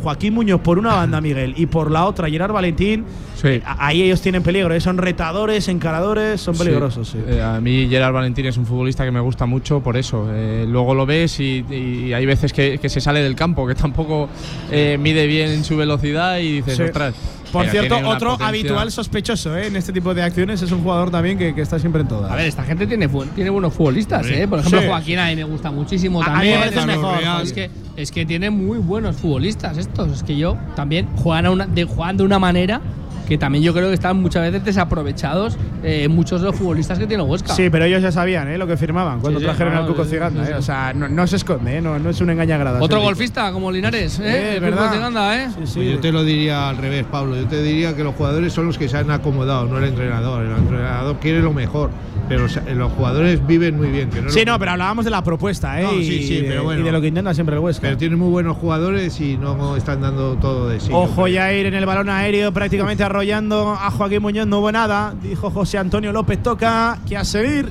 Joaquín 0.01 0.33
Muñoz 0.33 0.61
por 0.61 0.79
una 0.79 0.95
banda, 0.95 1.21
Miguel, 1.21 1.53
y 1.57 1.65
por 1.65 1.91
la 1.91 2.05
otra, 2.05 2.29
Gerard 2.29 2.51
Valentín. 2.51 3.05
Sí. 3.41 3.61
a- 3.65 3.87
Ahí 3.87 4.01
ellos 4.03 4.21
tienen 4.21 4.43
peligro, 4.43 4.73
¿eh? 4.73 4.81
Son 4.81 4.97
retadores, 4.97 5.67
encaradores, 5.69 6.41
son 6.41 6.57
peligrosos, 6.57 7.07
sí. 7.09 7.17
Eh, 7.27 7.41
a 7.41 7.61
mí 7.61 7.87
Gerard 7.89 8.13
Valentín 8.13 8.45
es 8.45 8.57
un 8.57 8.65
futbolista 8.65 9.05
que 9.05 9.11
me 9.11 9.21
gusta 9.21 9.45
mucho 9.45 9.79
por 9.79 9.95
eso. 9.95 10.27
Eh, 10.31 10.65
luego 10.67 10.93
lo 10.93 11.05
ves 11.05 11.39
y, 11.39 11.63
y 11.69 12.11
hay 12.13 12.25
veces 12.25 12.51
que, 12.51 12.79
que 12.79 12.89
se 12.89 12.99
sale 12.99 13.21
del 13.21 13.35
campo, 13.35 13.65
que 13.65 13.75
tampoco 13.75 14.27
eh, 14.71 14.97
mide 14.99 15.25
bien 15.25 15.63
su 15.63 15.77
velocidad 15.77 16.37
y 16.39 16.53
dices, 16.57 16.75
Sí. 16.75 16.83
ostras. 16.83 17.15
Por 17.51 17.61
mira, 17.61 17.71
cierto, 17.71 17.95
otro 18.07 18.31
potencia". 18.33 18.47
habitual 18.47 18.91
sospechoso 18.91 19.57
¿eh? 19.57 19.67
en 19.67 19.75
este 19.75 19.91
tipo 19.91 20.13
de 20.13 20.21
acciones 20.21 20.61
es 20.61 20.71
un 20.71 20.83
jugador 20.83 21.09
también 21.09 21.35
que, 21.35 21.55
que 21.55 21.61
está 21.61 21.79
siempre 21.79 22.01
en 22.03 22.07
todas. 22.07 22.29
A 22.31 22.35
ver, 22.35 22.45
esta 22.45 22.63
gente 22.63 22.85
tiene, 22.85 23.09
tiene 23.33 23.49
buenos 23.49 23.73
futbolistas, 23.73 24.27
¿eh? 24.27 24.47
Por 24.47 24.59
ejemplo, 24.59 24.81
sí. 24.81 24.87
Joaquín 24.87 25.17
a 25.17 25.27
mí 25.29 25.35
me 25.37 25.45
gusta 25.45 25.71
muchísimo 25.71 26.21
A- 26.21 26.25
a 26.25 26.29
mí 26.29 26.33
también. 26.35 26.59
me 26.59 26.65
parece 26.67 26.85
mejor, 26.85 27.17
Real. 27.17 27.41
Es 27.41 27.53
que, 27.53 27.69
es 28.01 28.11
que 28.11 28.25
tiene 28.25 28.49
muy 28.49 28.77
buenos 28.77 29.17
futbolistas 29.17 29.77
estos. 29.77 30.11
Es 30.11 30.23
que 30.23 30.37
yo 30.37 30.57
también 30.75 31.07
juegan, 31.17 31.45
a 31.45 31.51
una, 31.51 31.67
de, 31.67 31.83
juegan 31.83 32.17
de 32.17 32.23
una 32.23 32.39
manera 32.39 32.81
que 33.29 33.37
también 33.37 33.63
yo 33.63 33.73
creo 33.73 33.87
que 33.87 33.93
están 33.93 34.17
muchas 34.21 34.41
veces 34.41 34.65
desaprovechados 34.65 35.55
eh, 35.83 36.07
muchos 36.09 36.41
de 36.41 36.47
los 36.47 36.55
futbolistas 36.55 36.97
que 36.97 37.05
tiene 37.05 37.21
Huesca. 37.23 37.53
Sí, 37.53 37.69
pero 37.69 37.85
ellos 37.85 38.01
ya 38.01 38.11
sabían 38.11 38.49
¿eh? 38.49 38.57
lo 38.57 38.65
que 38.65 38.75
firmaban 38.75 39.19
cuando 39.19 39.39
Sí, 39.39 39.45
sí, 39.45 39.47
trajeron 39.49 39.73
no, 39.75 39.79
al 39.81 39.87
Cuco 39.87 40.03
sí, 40.03 40.09
Ciganda. 40.09 40.45
sí, 40.45 40.51
¿eh? 40.51 40.55
O 40.55 40.61
sea, 40.63 40.93
no, 40.93 41.07
no 41.07 41.27
se 41.27 41.35
esconde, 41.35 41.77
¿eh? 41.77 41.81
no, 41.81 41.99
no 41.99 42.09
es 42.09 42.19
un 42.21 42.31
engañagradas. 42.31 42.81
Otro 42.81 42.99
golfista 43.01 43.51
como 43.51 43.71
Linares, 43.71 44.19
¿eh? 44.19 44.55
El 44.55 44.61
¿verdad? 44.61 44.85
Cuco 44.85 44.93
Ciganda, 44.95 45.43
¿eh? 45.43 45.47
Sí, 45.49 45.73
Pues 45.75 45.75
yo 45.75 45.99
te 45.99 46.11
lo 46.11 46.23
diría 46.23 46.69
al 46.69 46.77
revés, 46.77 47.05
Pablo. 47.09 47.35
Yo 47.35 47.45
te 47.45 47.61
diría 47.61 47.95
que 47.95 48.03
los 48.03 48.15
jugadores 48.15 48.51
son 48.51 48.65
los 48.65 48.77
que 48.79 48.89
se 48.89 48.97
han 48.97 49.11
acomodado, 49.11 49.65
no 49.65 49.77
el 49.77 49.83
entrenador. 49.85 50.43
El 50.45 50.51
entrenador 50.57 51.17
quiere 51.19 51.39
lo 51.41 51.53
mejor, 51.53 51.91
pero 52.27 52.47
los 52.75 52.91
jugadores 52.93 53.45
viven 53.45 53.77
muy 53.77 53.89
bien. 53.89 54.09
Que 54.09 54.21
no 54.23 54.29
es 54.29 54.33
Sí, 54.33 54.43
no, 54.43 54.57
pero 54.57 54.71
hablábamos 54.71 55.05
de 55.05 55.11
la 55.11 55.23
propuesta, 55.23 55.79
¿eh? 55.79 55.83
No, 55.83 55.93
y, 55.93 56.03
sí, 56.03 56.23
sí, 56.23 56.33
y 56.33 56.41
de, 56.41 56.47
pero 56.49 56.63
bueno. 56.63 56.81
y 56.81 56.83
de 56.83 56.91
lo 56.91 56.99
que 56.99 57.07
intenta 57.07 57.33
siempre 57.35 57.55
el 57.55 57.61
Huesca. 57.61 57.81
Pero 57.83 57.97
tienen 57.97 58.17
muy 58.17 58.29
buenos 58.29 58.57
jugadores 58.57 59.21
y 59.21 59.37
no 59.37 59.75
están 59.75 60.01
dando 60.01 60.33
todo 60.35 60.67
de 60.67 60.79
sí. 60.79 60.89
Ojo 60.91 61.27
Yair 61.27 61.67
en 61.67 61.75
el 61.75 61.85
balón 61.85 62.09
aéreo, 62.09 62.51
prácticamente 62.51 63.03
arrollando 63.19 63.71
a 63.73 63.91
Joaquín 63.91 64.21
Muñoz. 64.21 64.47
No 64.47 64.59
hubo 64.59 64.71
nada, 64.71 65.13
dijo 65.21 65.51
José 65.51 65.77
Antonio 65.77 66.13
López. 66.13 66.41
Toca, 66.41 66.99
que 67.07 67.17
a 67.17 67.25
seguir. 67.25 67.69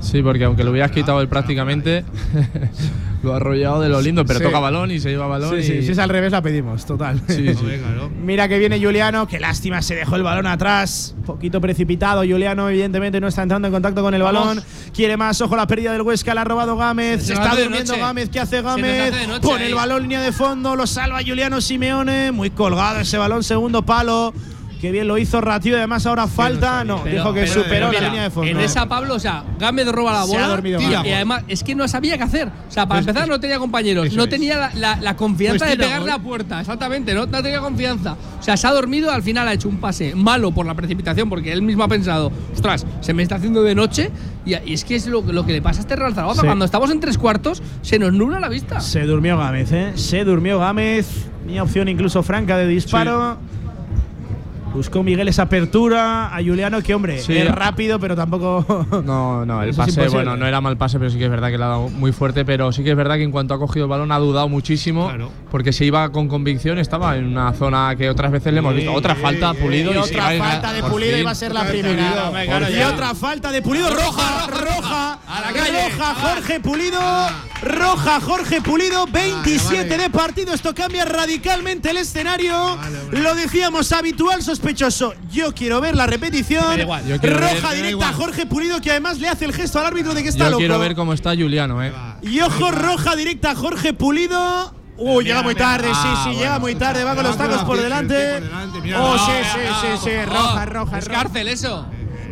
Sí, 0.00 0.22
porque 0.22 0.44
aunque 0.44 0.64
lo 0.64 0.70
hubieras 0.70 0.90
quitado 0.90 1.20
él 1.20 1.28
prácticamente, 1.28 2.04
lo 3.22 3.32
ha 3.32 3.36
arrollado 3.36 3.80
de 3.80 3.88
lo 3.88 4.00
lindo, 4.00 4.24
pero 4.26 4.38
Sí. 4.38 4.44
toca 4.44 4.58
balón 4.58 4.90
y 4.90 5.00
se 5.00 5.08
lleva 5.10 5.26
balón. 5.26 5.50
Sí, 5.50 5.56
y- 5.56 5.62
sí, 5.62 5.82
si 5.86 5.92
es 5.92 5.98
al 5.98 6.08
revés 6.10 6.32
la 6.32 6.42
pedimos, 6.42 6.84
total. 6.84 7.20
Sí, 7.28 7.54
sí. 7.54 7.66
Mira 8.22 8.46
que 8.48 8.58
viene 8.58 8.78
Juliano, 8.82 9.26
qué 9.26 9.40
lástima, 9.40 9.80
se 9.82 9.94
dejó 9.94 10.16
el 10.16 10.22
balón 10.22 10.46
atrás. 10.46 11.14
Poquito 11.24 11.60
precipitado, 11.62 12.20
Juliano 12.28 12.68
evidentemente 12.68 13.20
no 13.20 13.28
está 13.28 13.42
entrando 13.42 13.68
en 13.68 13.72
contacto 13.72 14.02
con 14.02 14.12
el 14.14 14.22
balón. 14.22 14.62
Quiere 14.94 15.16
más, 15.16 15.40
ojo 15.40 15.56
la 15.56 15.66
pérdida 15.66 15.92
del 15.92 16.02
Huesca, 16.02 16.34
la 16.34 16.42
ha 16.42 16.44
robado 16.44 16.76
Gámez. 16.76 17.20
Se 17.22 17.28
Se 17.28 17.32
está 17.34 17.50
durmiendo 17.56 17.92
noche. 17.92 18.00
Gámez, 18.00 18.28
¿qué 18.28 18.40
hace 18.40 18.60
Gámez? 18.62 19.14
hace 19.14 19.26
noche 19.26 19.40
Pone 19.40 19.64
ahí. 19.64 19.68
el 19.70 19.74
balón 19.74 20.02
línea 20.02 20.20
de 20.20 20.32
fondo, 20.32 20.76
lo 20.76 20.86
salva 20.86 21.20
Juliano 21.26 21.60
Simeone. 21.62 22.32
Muy 22.32 22.50
colgado 22.50 23.00
ese 23.00 23.16
balón, 23.16 23.42
segundo 23.42 23.82
palo. 23.82 24.34
Qué 24.80 24.90
bien 24.92 25.08
lo 25.08 25.16
hizo 25.16 25.40
Ratio, 25.40 25.74
además 25.76 26.04
ahora 26.06 26.26
falta. 26.26 26.84
No, 26.84 27.02
Pero- 27.02 27.16
dijo 27.16 27.32
que 27.34 27.40
pero- 27.40 27.52
superó 27.52 27.68
pero 27.70 27.86
la 27.86 27.92
mira, 27.98 28.08
línea 28.08 28.22
de 28.24 28.30
fondo. 28.30 28.50
En 28.50 28.60
esa, 28.60 28.86
Pablo, 28.86 29.14
o 29.14 29.18
sea, 29.18 29.42
Gámez 29.58 29.88
roba 29.88 30.12
la 30.12 30.24
Se 30.26 30.34
ha 30.36 30.40
bola. 30.40 30.48
dormido 30.48 30.78
tira, 30.78 31.06
y 31.06 31.12
además, 31.12 31.44
es 31.48 31.64
que 31.64 31.74
no 31.74 31.88
sabía 31.88 32.18
qué 32.18 32.24
hacer. 32.24 32.48
O 32.48 32.70
sea, 32.70 32.86
para 32.86 33.00
Pues 33.00 33.08
empezar, 33.08 33.28
no 33.28 33.40
tenía 33.40 33.58
compañeros. 33.58 34.12
No 34.12 34.28
tenía 34.28 34.58
la, 34.58 34.70
la- 34.74 34.96
la 35.00 35.16
confianza 35.16 35.60
Pues 35.64 35.70
de 35.70 35.76
tira, 35.76 35.86
pegarle 35.88 36.12
gol. 36.12 36.20
a 36.20 36.22
puerta. 36.22 36.60
Exactamente, 36.60 37.14
no, 37.14 37.26
no 37.26 37.42
tenía 37.42 37.60
confianza. 37.60 38.16
O 38.38 38.42
sea, 38.42 38.56
se 38.56 38.66
ha 38.66 38.72
dormido. 38.72 39.10
Al 39.10 39.22
final 39.22 39.48
ha 39.48 39.54
hecho 39.54 39.68
un 39.68 39.78
pase 39.78 40.14
malo 40.14 40.52
por 40.52 40.66
la 40.66 40.74
precipitación, 40.74 41.28
porque 41.30 41.52
él 41.52 41.62
mismo 41.62 41.82
ha 41.82 41.88
pensado, 41.88 42.30
ostras, 42.54 42.86
se 43.00 43.14
me 43.14 43.22
está 43.22 43.36
haciendo 43.36 43.62
de 43.62 43.74
noche. 43.74 44.10
Y, 44.44 44.54
y 44.54 44.74
es 44.74 44.84
que 44.84 44.94
es 44.94 45.06
lo, 45.06 45.22
lo 45.22 45.46
que 45.46 45.52
le 45.52 45.62
pasa 45.62 45.78
a 45.78 45.82
este 45.82 45.96
Real 45.96 46.14
Zaragoza. 46.14 46.42
Sí. 46.42 46.46
Cuando 46.46 46.64
estamos 46.66 46.90
en 46.90 47.00
tres 47.00 47.16
cuartos, 47.18 47.62
se 47.82 47.98
nos 47.98 48.12
nubla 48.12 48.40
la 48.40 48.48
vista. 48.50 48.80
Se 48.80 49.02
durmió 49.02 49.38
Gámez, 49.38 49.72
¿eh? 49.72 49.92
Se 49.94 50.22
durmió 50.24 50.58
Gámez. 50.58 51.06
Tenía 51.46 51.62
opción 51.62 51.88
incluso 51.88 52.22
franca 52.22 52.56
de 52.58 52.66
disparo. 52.66 53.38
Buscó 54.76 55.02
Miguel 55.02 55.26
esa 55.28 55.42
apertura 55.42 56.26
a 56.36 56.42
Juliano, 56.42 56.82
que 56.82 56.94
hombre, 56.94 57.18
Sí. 57.18 57.36
es 57.36 57.50
rápido, 57.50 57.98
pero 57.98 58.14
tampoco. 58.14 58.86
No, 59.04 59.46
no, 59.46 59.62
el 59.62 59.74
pase, 59.74 60.08
bueno, 60.08 60.36
no 60.36 60.46
era 60.46 60.60
mal 60.60 60.76
pase, 60.76 60.98
pero 60.98 61.10
sí 61.10 61.16
que 61.18 61.24
es 61.24 61.30
verdad 61.30 61.48
que 61.50 61.56
le 61.56 61.64
ha 61.64 61.68
dado 61.68 61.88
muy 61.88 62.12
fuerte. 62.12 62.44
Pero 62.44 62.70
sí 62.72 62.84
que 62.84 62.90
es 62.90 62.96
verdad 62.96 63.16
que 63.16 63.22
en 63.22 63.30
cuanto 63.30 63.54
ha 63.54 63.58
cogido 63.58 63.86
el 63.86 63.90
balón 63.90 64.12
ha 64.12 64.18
dudado 64.18 64.48
muchísimo. 64.50 65.08
Claro. 65.08 65.30
Porque 65.50 65.72
se 65.72 65.84
iba 65.86 66.10
con 66.12 66.28
convicción, 66.28 66.78
estaba 66.78 67.16
en 67.16 67.24
una 67.26 67.52
zona 67.54 67.94
que 67.96 68.10
otras 68.10 68.30
veces 68.30 68.52
le 68.52 68.58
hemos 68.58 68.74
visto. 68.74 68.92
Otra 68.92 69.14
falta, 69.14 69.54
pulido. 69.54 69.92
y 69.92 69.94
y 69.94 69.98
otra 69.98 70.28
sigue- 70.28 70.38
falta 70.38 70.72
de 70.74 70.82
Pulido 70.82 71.16
iba 71.18 71.30
a 71.30 71.34
ser 71.34 71.52
la 71.54 71.64
primera. 71.66 72.30
y 72.70 72.82
otra 72.82 73.14
falta 73.14 73.50
de 73.50 73.62
Pulido, 73.62 73.88
roja, 73.90 74.46
roja, 74.48 75.18
A 75.26 75.40
la 75.40 75.52
calle. 75.52 75.88
roja, 75.88 76.14
Jorge 76.14 76.60
Pulido, 76.60 77.00
roja, 77.62 78.20
Jorge 78.20 78.60
Pulido, 78.60 79.06
27 79.06 79.88
vale. 79.90 80.02
de 80.02 80.10
partido, 80.10 80.52
esto 80.52 80.74
cambia 80.74 81.04
radicalmente 81.06 81.90
el 81.90 81.96
escenario. 81.98 82.76
Vale. 82.76 83.22
Lo 83.22 83.34
decíamos, 83.34 83.90
habitual 83.92 84.42
sospechoso. 84.42 84.65
Yo 85.30 85.54
quiero 85.54 85.80
ver 85.80 85.94
la 85.96 86.06
repetición. 86.06 86.80
Igual, 86.80 87.02
roja 87.22 87.68
ver- 87.70 87.76
directa 87.76 88.08
a. 88.08 88.12
Jorge 88.12 88.46
Pulido, 88.46 88.80
que 88.80 88.90
además 88.90 89.18
le 89.18 89.28
hace 89.28 89.44
el 89.44 89.52
gesto 89.52 89.78
al 89.78 89.86
árbitro 89.86 90.14
de 90.14 90.22
que 90.22 90.28
está 90.28 90.44
Yo 90.44 90.50
loco. 90.50 90.58
quiero 90.58 90.78
ver 90.78 90.94
cómo 90.94 91.12
está 91.12 91.30
Juliano, 91.36 91.82
eh. 91.82 91.92
Y 92.22 92.40
ojo, 92.40 92.70
roja 92.70 93.14
directa 93.16 93.52
a 93.52 93.54
Jorge 93.54 93.92
Pulido. 93.92 94.74
Uy, 94.98 95.24
llega 95.24 95.42
muy 95.42 95.54
tarde, 95.54 95.88
sí, 95.94 96.08
sí, 96.24 96.30
llega 96.36 96.58
muy 96.58 96.74
tarde, 96.74 97.04
va 97.04 97.14
con 97.14 97.24
los 97.24 97.36
tacos 97.36 97.62
por 97.64 97.78
delante. 97.78 98.40
Oh, 98.96 99.18
sí, 99.18 99.32
sí, 99.52 99.60
sí, 99.82 99.88
sí, 100.10 100.24
roja, 100.24 100.64
roja, 100.64 100.98
Es 100.98 101.04
roja. 101.06 101.18
cárcel 101.22 101.48
eso. 101.48 101.86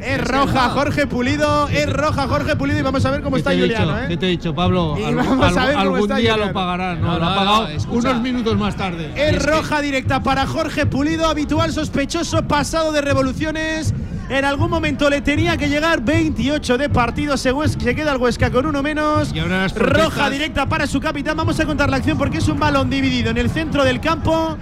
Es 0.05 0.21
roja, 0.21 0.69
Jorge 0.71 1.07
Pulido, 1.07 1.69
es 1.69 1.91
roja, 1.93 2.27
Jorge 2.29 2.57
Pulido 2.57 2.79
y 2.79 2.83
vamos 2.83 3.05
a 3.05 3.11
ver 3.11 3.23
cómo 3.23 3.37
está 3.37 3.51
Juliano, 3.51 3.97
¿Qué 4.07 4.15
¿eh? 4.15 4.17
te 4.17 4.27
he 4.27 4.31
dicho, 4.31 4.55
Pablo? 4.55 4.97
Y 4.99 5.05
Al- 5.05 5.15
vamos 5.15 5.57
a 5.57 5.63
al- 5.63 5.67
ver 5.69 5.77
cómo 5.77 5.81
algún 5.81 6.01
está 6.03 6.17
día 6.17 6.31
Juliano. 6.33 6.47
lo 6.47 6.53
pagarán. 6.55 7.01
No, 7.01 7.07
No, 7.13 7.19
lo 7.19 7.25
ha 7.27 7.35
pagado 7.35 7.69
escucha. 7.69 8.11
unos 8.11 8.23
minutos 8.23 8.59
más 8.59 8.77
tarde. 8.77 9.11
Es 9.17 9.45
roja 9.45 9.81
directa 9.81 10.23
para 10.23 10.47
Jorge 10.47 10.87
Pulido, 10.87 11.27
habitual 11.27 11.73
sospechoso, 11.73 12.43
pasado 12.47 12.93
de 12.93 13.01
revoluciones. 13.01 13.95
En 14.29 14.45
algún 14.47 14.71
momento 14.71 15.11
le 15.11 15.21
tenía 15.21 15.57
que 15.59 15.69
llegar 15.69 16.03
28 16.03 16.79
de 16.79 16.89
partido, 16.89 17.37
se, 17.37 17.53
se 17.79 17.95
queda 17.95 18.13
el 18.13 18.19
Huesca 18.19 18.51
con 18.51 18.65
uno 18.67 18.83
menos. 18.83 19.33
Y 19.35 19.39
ahora 19.39 19.63
las 19.63 19.75
Roja 19.75 20.31
directa 20.31 20.67
para 20.67 20.87
su 20.87 20.99
capitán. 21.01 21.37
Vamos 21.37 21.61
a 21.61 21.67
contar 21.67 21.91
la 21.91 21.97
acción 21.99 22.17
porque 22.17 22.39
es 22.39 22.49
un 22.49 22.59
balón 22.59 22.89
dividido 22.89 23.31
en 23.31 23.37
el 23.39 23.51
centro 23.51 23.85
del 23.85 24.01
campo. 24.01 24.57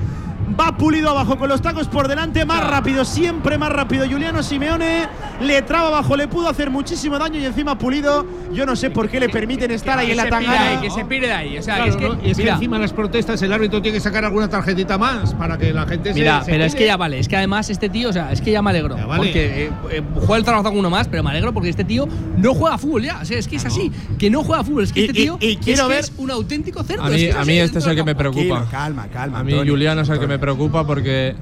Va 0.59 0.76
Pulido 0.76 1.11
abajo 1.11 1.38
con 1.38 1.48
los 1.48 1.62
tacos 1.62 1.86
por 1.88 2.09
delante, 2.09 2.44
más 2.44 2.66
rápido, 2.68 3.05
siempre 3.05 3.57
más 3.59 3.70
rápido. 3.70 4.05
Juliano 4.11 4.42
Simeone 4.42 5.07
le 5.40 5.62
traba 5.62 5.88
abajo, 5.88 6.16
le 6.16 6.26
pudo 6.28 6.48
hacer 6.48 6.70
muchísimo 6.70 7.18
daño 7.18 7.38
y 7.38 7.44
encima 7.44 7.78
Pulido, 7.78 8.26
yo 8.53 8.66
no 8.66 8.74
sé 8.76 8.90
por 8.90 9.09
qué 9.09 9.20
le 9.20 9.28
permiten 9.28 9.70
estar 9.70 9.98
ahí 9.98 10.11
en 10.11 10.16
la 10.16 10.28
tangana. 10.28 10.68
ahí, 10.70 10.76
que 10.78 10.90
se 10.90 11.05
pire 11.05 11.28
de 11.28 11.32
ahí. 11.32 11.59
O 11.59 11.62
sea, 11.62 11.76
Claro, 11.76 11.90
es 11.90 11.96
que, 11.96 12.09
¿no? 12.09 12.14
Y 12.22 12.30
es 12.30 12.36
que 12.36 12.42
mira, 12.42 12.55
encima 12.55 12.76
en 12.76 12.82
las 12.82 12.92
protestas 12.92 13.40
el 13.42 13.53
árbitro 13.53 13.80
tiene 13.80 13.96
que 13.96 14.00
sacar 14.03 14.24
alguna 14.24 14.48
tarjetita 14.48 14.98
más 14.98 15.34
para 15.34 15.57
que 15.59 15.72
la 15.72 15.86
gente 15.86 16.12
se- 16.12 16.18
Mira, 16.20 16.42
se. 16.44 16.50
pero 16.50 16.64
es 16.64 16.74
que 16.74 16.86
ya 16.86 16.96
vale, 16.96 17.18
es 17.18 17.28
que 17.28 17.36
además 17.36 17.70
este 17.70 17.88
tío, 17.88 18.09
o 18.11 18.12
sea, 18.12 18.32
es 18.32 18.40
que 18.40 18.50
ya 18.50 18.61
me 18.62 18.70
alegro. 18.70 18.96
Ya 18.96 19.07
vale. 19.07 19.22
Porque 19.24 19.64
eh, 19.66 19.70
eh, 19.90 20.03
juega 20.16 20.36
el 20.36 20.44
Zaragoza 20.44 20.70
con 20.70 20.78
uno 20.78 20.90
más, 20.90 21.09
pero 21.09 21.22
me 21.22 21.30
alegro 21.30 21.53
porque 21.53 21.68
este 21.68 21.84
tío 21.84 22.07
no 22.36 22.55
juega 22.55 22.76
fútbol 22.78 23.03
ya. 23.05 23.18
O 23.22 23.24
sea, 23.24 23.38
es 23.38 23.46
que 23.48 23.57
es 23.57 23.64
así, 23.64 23.90
que 24.18 24.28
no 24.30 24.42
juega 24.42 24.64
fútbol. 24.64 24.84
Es 24.84 24.92
que 24.92 25.00
Y- 25.00 25.05
este 25.05 25.18
y- 25.18 25.22
tío 25.22 25.38
y 25.40 25.57
quiero 25.57 25.82
es, 25.82 25.88
que 25.88 25.94
ver- 25.94 26.05
es 26.05 26.12
un 26.18 26.30
auténtico 26.30 26.82
cerdo. 26.82 27.05
A 27.05 27.07
es 27.09 27.12
mí, 27.12 27.18
que 27.20 27.28
es 27.30 27.34
a 27.36 27.40
así 27.40 27.50
mí 27.50 27.59
este 27.59 27.78
es 27.78 27.86
el 27.86 27.96
que 27.96 28.05
me 28.05 28.14
preocupa. 28.14 28.66
calma, 28.70 29.07
calma. 29.09 29.38
A 29.40 29.44
mí 29.44 29.53
Juliano 29.66 30.00
es 30.03 30.09
el 30.09 30.18
que 30.18 30.26
me 30.26 30.38
preocupa 30.43 30.84
porque 30.84 31.36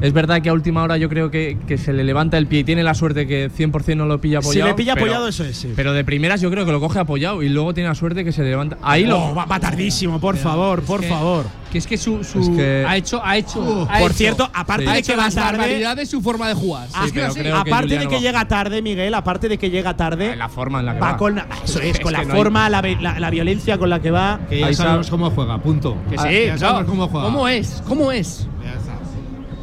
es 0.00 0.12
verdad 0.12 0.42
que 0.42 0.48
a 0.48 0.52
última 0.52 0.82
hora 0.82 0.96
yo 0.96 1.08
creo 1.08 1.30
que, 1.30 1.56
que 1.66 1.78
se 1.78 1.92
le 1.92 2.04
levanta 2.04 2.36
el 2.38 2.46
pie 2.46 2.60
y 2.60 2.64
tiene 2.64 2.82
la 2.82 2.94
suerte 2.94 3.26
que 3.26 3.50
100% 3.50 3.96
no 3.96 4.06
lo 4.06 4.20
pilla 4.20 4.40
Si 4.42 4.48
apoyado. 4.48 4.68
le 4.70 4.74
pilla 4.74 4.94
pero- 4.94 5.06
apoyado, 5.06 5.28
eso 5.28 5.44
es, 5.44 5.56
sí. 5.56 5.72
Pero 5.74 5.92
de 5.92 6.04
primeras 6.04 6.40
yo 6.40 6.50
creo 6.50 6.64
que 6.66 6.72
lo 6.72 6.80
coge 6.80 6.98
apoyado 6.98 7.42
y 7.42 7.48
luego 7.48 7.74
tiene 7.74 7.88
la 7.88 7.94
suerte 7.94 8.24
que 8.24 8.32
se 8.32 8.42
le 8.42 8.50
levanta. 8.50 8.76
Ahí 8.82 9.04
lo. 9.06 9.18
Oh, 9.30 9.34
va, 9.34 9.44
va 9.46 9.58
tardísimo, 9.60 10.20
por 10.20 10.36
favor, 10.36 10.82
por 10.82 11.00
que- 11.00 11.08
favor. 11.08 11.46
Que 11.72 11.78
es 11.78 11.86
que 11.86 11.98
su. 11.98 12.22
su- 12.24 12.40
Es 12.40 12.48
que- 12.50 12.84
ha 12.86 12.96
hecho. 12.96 13.20
Ha 13.24 13.36
hecho 13.36 13.86
ha 13.90 13.98
Por 13.98 14.10
hecho- 14.10 14.18
cierto, 14.18 14.50
aparte 14.54 14.84
de 14.88 15.02
que 15.02 15.16
va 15.16 15.28
tarde, 15.30 15.58
barbaridades 15.58 16.08
su 16.08 16.22
forma 16.22 16.48
de 16.48 16.54
jugar. 16.54 16.88
Ah, 16.94 17.06
pero 17.12 17.34
que 17.34 17.50
aparte 17.52 17.98
de 17.98 18.06
que 18.06 18.14
va- 18.14 18.20
llega 18.20 18.48
tarde, 18.48 18.82
Miguel, 18.82 19.12
aparte 19.14 19.48
de 19.48 19.58
que 19.58 19.68
llega 19.70 19.96
tarde, 19.96 20.36
La 20.36 20.48
forma 20.48 20.80
en 20.80 20.86
la 20.86 20.94
que 20.94 21.00
va 21.00 21.12
va. 21.12 21.16
con 21.16 21.34
la, 21.34 21.46
eso 21.64 21.80
es, 21.80 21.96
Es 21.96 22.00
con 22.00 22.12
la 22.12 22.22
no 22.22 22.32
hay- 22.32 22.38
forma, 22.38 22.70
la, 22.70 22.82
la- 23.00 23.18
la 23.18 23.30
violencia 23.30 23.78
con 23.78 23.90
la 23.90 24.00
que 24.00 24.10
va. 24.10 24.40
Que 24.48 24.60
ya 24.60 24.66
Ahí 24.66 24.74
sabemos 24.74 25.08
sab- 25.08 25.10
cómo 25.10 25.30
juega, 25.30 25.58
punto. 25.58 25.96
Que 26.08 26.16
Ah, 26.18 26.26
sí, 26.28 26.46
ya 26.46 26.58
sabemos 26.58 26.84
cómo 26.88 27.08
juega. 27.08 27.26
¿Cómo 27.26 27.48
es? 27.48 27.82
¿Cómo 27.88 28.12
es? 28.12 28.46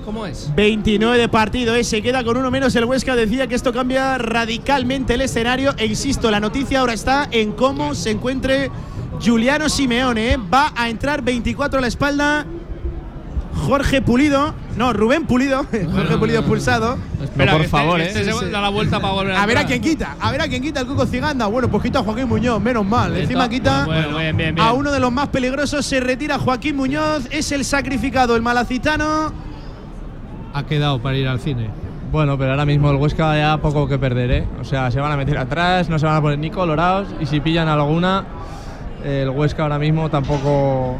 ¿Cómo 0.05 0.25
es? 0.25 0.51
29 0.55 1.17
de 1.17 1.29
partido, 1.29 1.75
¿eh? 1.75 1.83
se 1.83 2.01
queda 2.01 2.23
con 2.23 2.35
uno 2.37 2.51
menos. 2.51 2.75
El 2.75 2.85
Huesca 2.85 3.15
decía 3.15 3.47
que 3.47 3.55
esto 3.55 3.71
cambia 3.71 4.17
radicalmente 4.17 5.13
el 5.13 5.21
escenario. 5.21 5.73
E 5.77 5.85
insisto, 5.85 6.29
la 6.29 6.39
noticia 6.39 6.81
ahora 6.81 6.93
está 6.93 7.27
en 7.31 7.53
cómo 7.53 7.95
se 7.95 8.11
encuentre 8.11 8.69
Juliano 9.23 9.69
Simeone. 9.69 10.33
¿eh? 10.33 10.37
Va 10.53 10.73
a 10.75 10.89
entrar 10.89 11.21
24 11.21 11.79
a 11.79 11.81
la 11.81 11.87
espalda. 11.87 12.45
Jorge 13.67 14.01
Pulido, 14.01 14.53
no, 14.77 14.93
Rubén 14.93 15.25
Pulido, 15.27 15.63
Jorge 15.93 16.17
Pulido 16.17 16.39
expulsado. 16.39 16.97
Espera, 17.23 17.51
por 17.51 17.61
este- 17.61 17.69
favor, 17.71 18.01
este 18.01 18.21
¿eh? 18.21 18.33
se 18.33 18.49
da 18.49 18.59
la 18.59 18.69
vuelta 18.69 18.99
para 18.99 19.13
volver 19.13 19.35
a 19.35 19.43
A 19.43 19.45
ver 19.45 19.57
a 19.59 19.65
quién 19.65 19.79
quita, 19.79 20.17
a 20.19 20.31
ver 20.31 20.41
a 20.41 20.47
quién 20.47 20.61
quita 20.63 20.79
el 20.81 20.87
Cuco 20.87 21.05
Ciganda. 21.05 21.45
Bueno, 21.45 21.69
pues 21.69 21.83
quita 21.83 21.99
a 21.99 22.03
Joaquín 22.03 22.27
Muñoz, 22.27 22.59
menos 22.59 22.83
mal. 22.83 23.15
Encima 23.15 23.47
quita 23.47 23.85
Bueno, 23.85 24.17
bien, 24.17 24.35
bien, 24.35 24.55
bien. 24.55 24.67
a 24.67 24.73
uno 24.73 24.91
de 24.91 24.99
los 24.99 25.11
más 25.11 25.27
peligrosos. 25.29 25.85
Se 25.85 25.99
retira 25.99 26.39
Joaquín 26.39 26.75
Muñoz, 26.75 27.27
es 27.29 27.51
el 27.51 27.63
sacrificado, 27.63 28.35
el 28.35 28.41
malacitano. 28.41 29.31
Ha 30.53 30.63
quedado 30.63 30.99
para 30.99 31.17
ir 31.17 31.27
al 31.27 31.39
cine. 31.39 31.67
Bueno, 32.11 32.37
pero 32.37 32.51
ahora 32.51 32.65
mismo 32.65 32.91
el 32.91 32.97
Huesca 32.97 33.35
ya 33.37 33.57
poco 33.57 33.87
que 33.87 33.97
perder, 33.97 34.31
¿eh? 34.31 34.43
O 34.61 34.63
sea, 34.63 34.91
se 34.91 34.99
van 34.99 35.11
a 35.11 35.17
meter 35.17 35.37
atrás, 35.37 35.89
no 35.89 35.97
se 35.97 36.05
van 36.05 36.15
a 36.15 36.21
poner 36.21 36.37
ni 36.37 36.51
colorados 36.51 37.07
y 37.19 37.25
si 37.25 37.39
pillan 37.39 37.67
alguna, 37.67 38.23
el 39.03 39.29
Huesca 39.29 39.63
ahora 39.63 39.79
mismo 39.79 40.09
tampoco, 40.09 40.97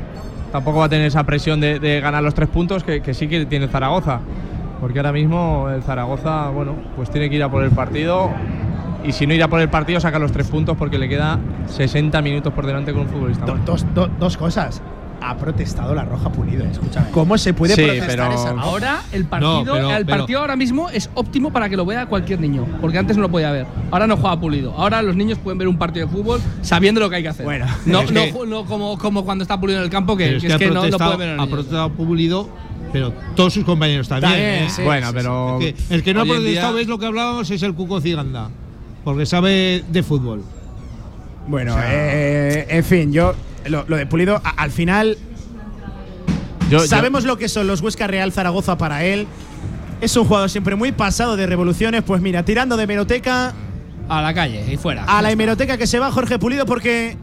tampoco 0.52 0.80
va 0.80 0.86
a 0.86 0.90
tener 0.90 1.06
esa 1.06 1.24
presión 1.24 1.60
de, 1.60 1.80
de 1.80 2.02
ganar 2.02 2.24
los 2.24 2.34
tres 2.34 2.50
puntos 2.50 2.84
que, 2.84 3.02
que 3.02 3.14
sí 3.14 3.28
que 3.28 3.46
tiene 3.46 3.68
Zaragoza. 3.68 4.22
Porque 4.82 5.00
ahora 5.00 5.12
mismo 5.12 5.70
el 5.70 5.84
Zaragoza, 5.84 6.50
bueno, 6.50 6.76
pues 6.96 7.12
tiene 7.12 7.30
que 7.30 7.36
ir 7.36 7.44
a 7.44 7.50
por 7.50 7.64
el 7.64 7.70
partido 7.72 8.32
y 9.06 9.12
si 9.12 9.28
no 9.28 9.34
ir 9.36 9.44
a 9.44 9.48
por 9.48 9.62
el 9.62 9.70
partido 9.70 10.00
saca 10.00 10.18
los 10.18 10.32
tres 10.32 10.48
puntos 10.50 10.76
porque 10.78 10.98
le 10.98 11.08
queda 11.08 11.38
60 11.68 12.22
minutos 12.24 12.52
por 12.54 12.66
delante 12.66 12.92
con 12.92 13.04
un 13.04 13.08
futbolista. 13.08 13.46
Do- 13.46 13.60
dos, 13.66 13.86
do- 13.94 14.10
dos 14.20 14.36
cosas. 14.36 14.82
Ha 15.26 15.38
protestado 15.38 15.96
la 15.96 16.04
Roja 16.04 16.30
Pulido, 16.32 16.66
escúchame. 16.66 17.10
¿Cómo 17.12 17.38
se 17.38 17.54
puede 17.54 17.76
Sí, 17.76 17.82
protestar 17.84 18.10
pero- 18.10 18.34
esa 18.34 18.52
roja? 18.52 18.62
Ahora 18.64 19.02
el 19.14 19.24
partido, 19.26 19.64
pero- 19.74 19.92
el 19.96 20.06
pero- 20.06 20.18
partido 20.18 20.40
ahora 20.42 20.56
mismo 20.58 20.90
es 20.90 21.10
óptimo 21.14 21.52
para 21.54 21.70
que 21.70 21.78
lo 21.78 21.86
vea 21.86 22.08
cualquier 22.08 22.42
niño, 22.42 22.66
porque 22.82 22.98
antes 22.98 23.16
no 23.16 23.22
lo 23.24 23.30
podía 23.32 23.50
ver. 23.52 23.66
Ahora 23.90 24.06
no 24.06 24.18
juega 24.18 24.38
pulido. 24.40 24.74
Ahora 24.78 25.02
los 25.02 25.16
niños 25.16 25.38
pueden 25.40 25.58
ver 25.58 25.68
un 25.70 25.78
partido 25.78 26.08
de 26.08 26.12
fútbol 26.12 26.42
sabiendo 26.62 27.00
lo 27.00 27.10
que 27.10 27.16
hay 27.16 27.24
que 27.24 27.30
hacer. 27.30 27.46
Bueno, 27.46 27.66
no, 27.86 28.02
no, 28.04 28.08
que- 28.10 28.34
ju- 28.34 28.46
no 28.48 28.66
como, 28.66 28.98
como 28.98 29.24
cuando 29.24 29.44
está 29.44 29.58
pulido 29.60 29.80
en 29.80 29.86
el 29.86 29.90
campo, 29.90 30.18
que, 30.18 30.36
es 30.36 30.44
que 30.44 30.68
no, 30.68 30.82
protestado- 30.82 31.16
pueden 31.16 31.38
ver 31.38 31.40
ha 31.40 31.48
protestado 31.50 31.90
Pulido, 31.92 32.50
pero 32.92 33.14
todos 33.36 33.54
sus 33.54 33.64
compañeros 33.64 34.10
también. 34.10 34.32
También, 34.34 34.64
¿eh? 34.66 34.70
sí. 34.70 34.82
bueno, 34.84 35.08
pero 35.14 35.58
Que 35.60 35.74
el 35.90 36.04
que 36.04 36.14
no 36.14 36.22
ha 36.22 36.26
protestado 36.26 36.80
es 36.80 36.88
lo 36.88 37.00
que 37.00 37.06
hablábamos 37.06 37.50
es 37.50 37.64
el 37.64 37.74
Cuco 37.74 38.02
Ciganda, 38.02 38.50
porque 39.06 39.26
sabe 39.26 39.86
de 39.90 40.04
fútbol. 40.04 40.44
Bueno, 41.48 41.76
eh, 41.82 42.66
en 42.70 42.84
fin, 42.84 43.12
yo 43.14 43.34
lo, 43.70 43.86
lo 43.88 43.98
de 43.98 44.06
Pulido, 44.06 44.42
a- 44.44 44.50
al 44.50 44.72
final 44.72 45.18
yo- 46.70 46.80
yo- 46.80 46.88
sabemos 46.88 47.24
lo 47.26 47.38
que 47.38 47.50
son 47.50 47.68
los 47.68 47.82
Huesca 47.82 48.08
Real 48.08 48.32
Zaragoza 48.32 48.78
para 48.78 49.04
él. 49.04 49.28
Es 50.02 50.16
un 50.18 50.26
jugador 50.26 50.50
siempre 50.50 50.76
muy 50.76 50.92
pasado 50.92 51.36
de 51.36 51.46
revoluciones. 51.48 52.04
Pues 52.04 52.22
mira, 52.22 52.44
tirando 52.44 52.76
de 52.78 52.84
hemeroteca 52.84 53.54
A 54.10 54.22
la 54.22 54.34
calle 54.34 54.66
y 54.74 54.78
fuera. 54.78 55.06
a 55.06 55.22
la 55.22 55.32
hemeroteca 55.32 55.78
que 55.78 55.88
se 55.88 56.00
va 56.00 56.12
Jorge 56.12 56.40
Pulido 56.40 56.66
porque 56.66 57.16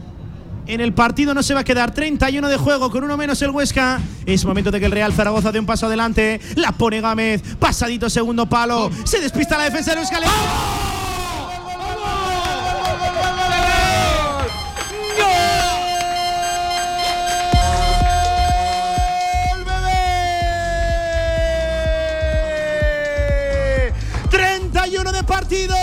en 0.66 0.80
el 0.80 0.92
partido 0.94 1.34
no 1.34 1.42
se 1.42 1.52
va 1.52 1.60
a 1.60 1.64
quedar 1.64 1.92
31 1.92 2.48
de 2.48 2.56
juego 2.56 2.90
con 2.90 3.02
uno 3.04 3.16
menos 3.16 3.42
el 3.42 3.50
Huesca. 3.50 3.98
Es 4.24 4.44
momento 4.44 4.70
de 4.70 4.78
que 4.80 4.86
el 4.86 4.92
Real 4.92 5.12
Zaragoza 5.12 5.50
dé 5.52 5.58
un 5.58 5.66
paso 5.66 5.86
adelante. 5.86 6.40
La 6.56 6.72
pone 6.72 7.00
Gámez, 7.00 7.42
pasadito 7.58 8.08
segundo 8.08 8.46
palo. 8.48 8.90
Se 9.04 9.20
despista 9.20 9.58
la 9.58 9.64
defensa 9.64 9.90
del 9.90 10.00
Huesca. 10.00 10.20
le- 10.20 10.26
partido. 25.50 25.74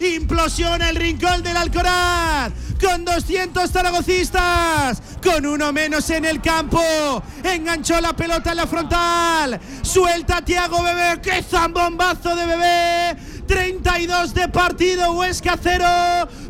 Implosiona 0.00 0.90
el 0.90 0.96
rincón 0.96 1.42
del 1.42 1.56
Alcoraz. 1.56 2.52
Con 2.80 3.04
200 3.04 3.68
zaragocistas. 3.70 5.02
Con 5.22 5.44
uno 5.44 5.72
menos 5.72 6.08
en 6.10 6.24
el 6.24 6.40
campo. 6.40 6.80
Enganchó 7.42 8.00
la 8.00 8.12
pelota 8.12 8.52
en 8.52 8.56
la 8.56 8.68
frontal. 8.68 9.60
Suelta 9.82 10.36
a 10.38 10.44
Tiago 10.44 10.84
Bebé. 10.84 11.20
¡Qué 11.20 11.42
zambombazo 11.42 12.36
de 12.36 12.46
Bebé! 12.46 13.16
32 13.46 14.34
de 14.34 14.48
partido. 14.48 15.14
Huesca 15.14 15.58
0. 15.60 15.84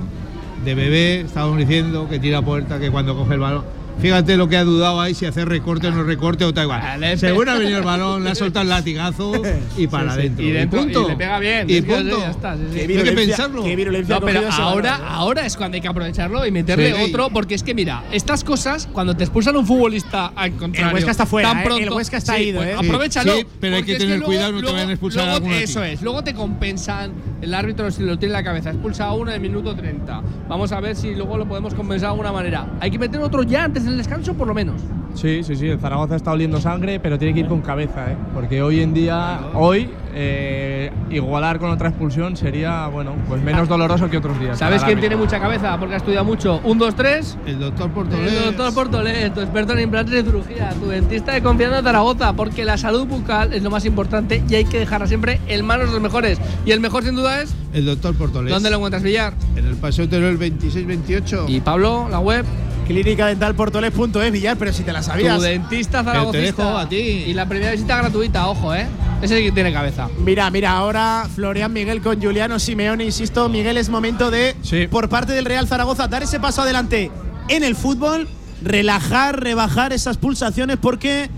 De 0.63 0.74
bebé, 0.74 1.20
estábamos 1.22 1.59
diciendo 1.59 2.09
que 2.09 2.18
tira 2.20 2.41
puerta, 2.41 2.80
que 2.80 2.89
cuando 2.89 3.16
coge 3.16 3.36
el 3.36 3.39
balón. 3.39 3.63
Fíjate 3.99 4.37
lo 4.37 4.47
que 4.47 4.57
ha 4.57 4.63
dudado 4.63 4.99
ahí, 5.01 5.13
si 5.13 5.25
hacer 5.25 5.47
recorte 5.47 5.87
o 5.87 5.91
no 5.91 6.03
recorte 6.03 6.43
o 6.45 6.53
tal 6.53 6.65
igual. 6.65 6.81
Vale, 6.81 7.17
Según 7.17 7.49
ha 7.49 7.55
venido 7.55 7.79
el 7.79 7.83
balón, 7.85 8.23
le 8.23 8.29
ha 8.31 8.35
soltado 8.35 8.63
el 8.63 8.69
latigazo 8.69 9.31
y 9.77 9.87
para 9.87 10.13
Sí, 10.13 10.15
sí. 10.15 10.19
adentro. 10.19 10.45
Y 10.45 10.51
dentro- 10.51 10.79
punto. 10.81 11.05
y 11.05 11.07
le 11.09 11.15
pega 11.15 11.39
bien. 11.39 11.69
Y 11.69 11.81
punto. 11.81 12.19
ya 12.19 12.29
está, 12.31 12.55
sí, 12.55 12.63
sí. 12.71 12.75
Qué 12.87 12.97
Hay 12.97 13.03
que 13.03 13.11
pensarlo. 13.13 13.63
qué 13.63 13.75
virulencia 13.75 14.19
No, 14.19 14.25
pero 14.25 14.41
ahora, 14.51 14.91
balón. 14.91 15.07
ahora 15.09 15.45
es 15.45 15.55
cuando 15.57 15.75
hay 15.75 15.81
que 15.81 15.87
aprovecharlo 15.87 16.45
y 16.45 16.51
meterle 16.51 16.93
Sí. 16.93 17.01
otro, 17.09 17.29
porque 17.29 17.55
es 17.55 17.63
que 17.63 17.73
mira, 17.73 18.03
estas 18.11 18.43
cosas, 18.43 18.87
cuando 18.91 19.15
te 19.15 19.23
expulsan 19.23 19.55
a 19.55 19.59
un 19.59 19.65
futbolista 19.65 20.27
al 20.35 20.51
contrario, 20.53 20.93
Huesca 20.93 21.11
está 21.11 21.25
fuera, 21.25 21.49
tan 21.49 21.59
¿eh? 21.59 21.63
pronto, 21.63 21.83
El 21.83 21.91
Huesca 21.93 22.17
está 22.17 22.35
sí, 22.35 22.43
ido, 22.43 22.59
pues 22.59 22.69
¿eh? 22.69 22.75
Aprovechalo. 22.77 23.33
Sí, 23.33 23.45
pero 23.59 23.77
hay 23.77 23.83
que 23.83 23.93
es 23.93 23.97
tener 23.97 24.17
luego- 24.19 24.25
cuidado, 24.27 24.51
no 24.51 24.57
te 24.57 24.61
luego- 24.61 24.75
vayan 24.75 24.89
a 24.89 24.93
expulsar 24.93 25.23
luego- 25.23 25.35
alguno 25.37 25.55
a. 25.55 25.59
Eso 25.59 25.83
es, 25.83 26.01
luego 26.01 26.23
te 26.23 26.33
compensan, 26.33 27.11
el 27.41 27.53
árbitro 27.53 27.89
si 27.91 28.03
lo 28.03 28.19
tiene 28.19 28.33
en 28.35 28.39
la 28.39 28.43
cabeza, 28.43 28.69
expulsa 28.71 29.05
a 29.05 29.13
uno 29.13 29.29
en 29.31 29.35
el 29.35 29.41
minuto 29.41 29.73
30. 29.75 30.21
Vamos 30.49 30.71
a 30.73 30.79
ver 30.79 30.95
si 30.95 31.15
luego 31.15 31.37
lo 31.37 31.47
podemos 31.47 31.73
compensar 31.73 32.07
de 32.09 32.11
alguna 32.11 32.31
manera. 32.31 32.67
Hay 32.81 32.91
que 32.91 32.99
meter 32.99 33.21
otro 33.21 33.43
ya 33.43 33.63
antes 33.63 33.84
del 33.86 33.97
descanso, 33.97 34.33
por 34.33 34.47
lo 34.47 34.53
menos. 34.53 34.81
Sí, 35.15 35.43
sí, 35.43 35.55
sí, 35.55 35.69
el 35.69 35.79
Zaragoza 35.79 36.17
está 36.17 36.31
oliendo 36.31 36.59
sangre, 36.59 36.99
pero 36.99 37.17
tiene 37.17 37.33
que 37.33 37.39
ir 37.41 37.47
con 37.47 37.61
cabeza, 37.61 38.11
¿eh? 38.11 38.17
porque 38.33 38.61
hoy 38.61 38.81
en 38.81 38.93
día, 38.93 39.39
hoy, 39.53 39.89
eh, 40.13 40.91
igualar 41.09 41.57
con 41.57 41.69
otra 41.69 41.89
expulsión 41.89 42.36
sería, 42.36 42.88
bueno, 42.88 43.15
pues 43.27 43.41
menos 43.41 43.69
doloroso 43.69 44.09
que 44.09 44.17
otros 44.17 44.38
días. 44.39 44.59
¿Sabes 44.59 44.83
quién 44.83 44.97
el 44.97 44.99
tiene 44.99 45.15
mucha 45.15 45.39
cabeza? 45.39 45.77
Porque 45.79 45.95
ha 45.95 45.97
estudiado 45.97 46.25
mucho. 46.25 46.59
Un, 46.65 46.77
dos, 46.77 46.95
tres. 46.95 47.38
El 47.45 47.59
doctor 47.59 47.89
Portolés. 47.91 48.33
El 48.33 48.43
doctor 48.45 48.73
Portolés, 48.73 49.33
tu 49.33 49.39
experto 49.39 49.73
en 49.73 49.79
implantes 49.79 50.15
de 50.15 50.23
cirugía, 50.23 50.71
tu 50.71 50.88
dentista 50.88 51.33
de 51.33 51.41
confianza 51.41 51.77
de 51.77 51.83
Zaragoza, 51.83 52.33
porque 52.33 52.65
la 52.65 52.77
salud 52.77 53.05
bucal 53.05 53.53
es 53.53 53.63
lo 53.63 53.69
más 53.69 53.86
importante 53.86 54.43
y 54.49 54.55
hay 54.55 54.65
que 54.65 54.79
dejarla 54.79 55.07
siempre 55.07 55.39
en 55.47 55.65
manos 55.65 55.88
de 55.88 55.93
los 55.93 56.01
mejores. 56.01 56.39
Y 56.65 56.71
el 56.71 56.81
mejor, 56.81 57.03
sin 57.03 57.15
duda, 57.15 57.41
es. 57.41 57.55
El 57.73 57.86
doctor 57.86 58.15
Portolés. 58.15 58.53
¿Dónde 58.53 58.69
lo 58.69 58.77
encuentras, 58.77 59.01
Villar? 59.01 59.33
En 59.55 59.65
el 59.65 59.75
Paseo 59.75 60.09
Teruel 60.09 60.38
2628. 60.38 61.45
Y 61.47 61.61
Pablo, 61.61 62.07
la 62.09 62.19
web. 62.19 62.45
Clínica 62.88 63.27
Dental 63.27 63.55
Portoles.es, 63.55 64.31
Villar, 64.31 64.57
pero 64.57 64.71
si 64.71 64.83
te 64.83 64.93
la 64.93 65.01
sabías. 65.01 65.38
Tu 65.38 65.43
dentista 65.43 66.03
zaragozista. 66.03 66.63
dejo 66.63 66.77
a 66.77 66.88
ti. 66.88 66.95
Y 66.97 67.33
la 67.33 67.47
primera 67.47 67.71
visita 67.71 67.97
gratuita, 67.97 68.47
ojo, 68.47 68.75
¿eh? 68.75 68.88
Ese 69.21 69.41
que 69.41 69.51
tiene 69.51 69.73
cabeza. 69.73 70.07
Mira, 70.23 70.49
mira, 70.51 70.71
ahora 70.73 71.27
Florian 71.33 71.73
Miguel 71.73 72.01
con 72.01 72.21
Juliano 72.21 72.59
Simeone, 72.59 73.05
insisto, 73.05 73.49
Miguel, 73.49 73.77
es 73.77 73.89
momento 73.89 74.29
de, 74.29 74.55
Sí. 74.61 74.88
por 74.88 75.09
parte 75.09 75.33
del 75.33 75.45
Real 75.45 75.67
Zaragoza, 75.67 76.07
dar 76.07 76.21
ese 76.21 76.39
paso 76.39 76.61
adelante 76.61 77.09
en 77.47 77.63
el 77.63 77.75
fútbol, 77.75 78.27
relajar, 78.61 79.39
rebajar 79.41 79.91
esas 79.93 80.17
pulsaciones, 80.17 80.77
porque, 80.79 81.29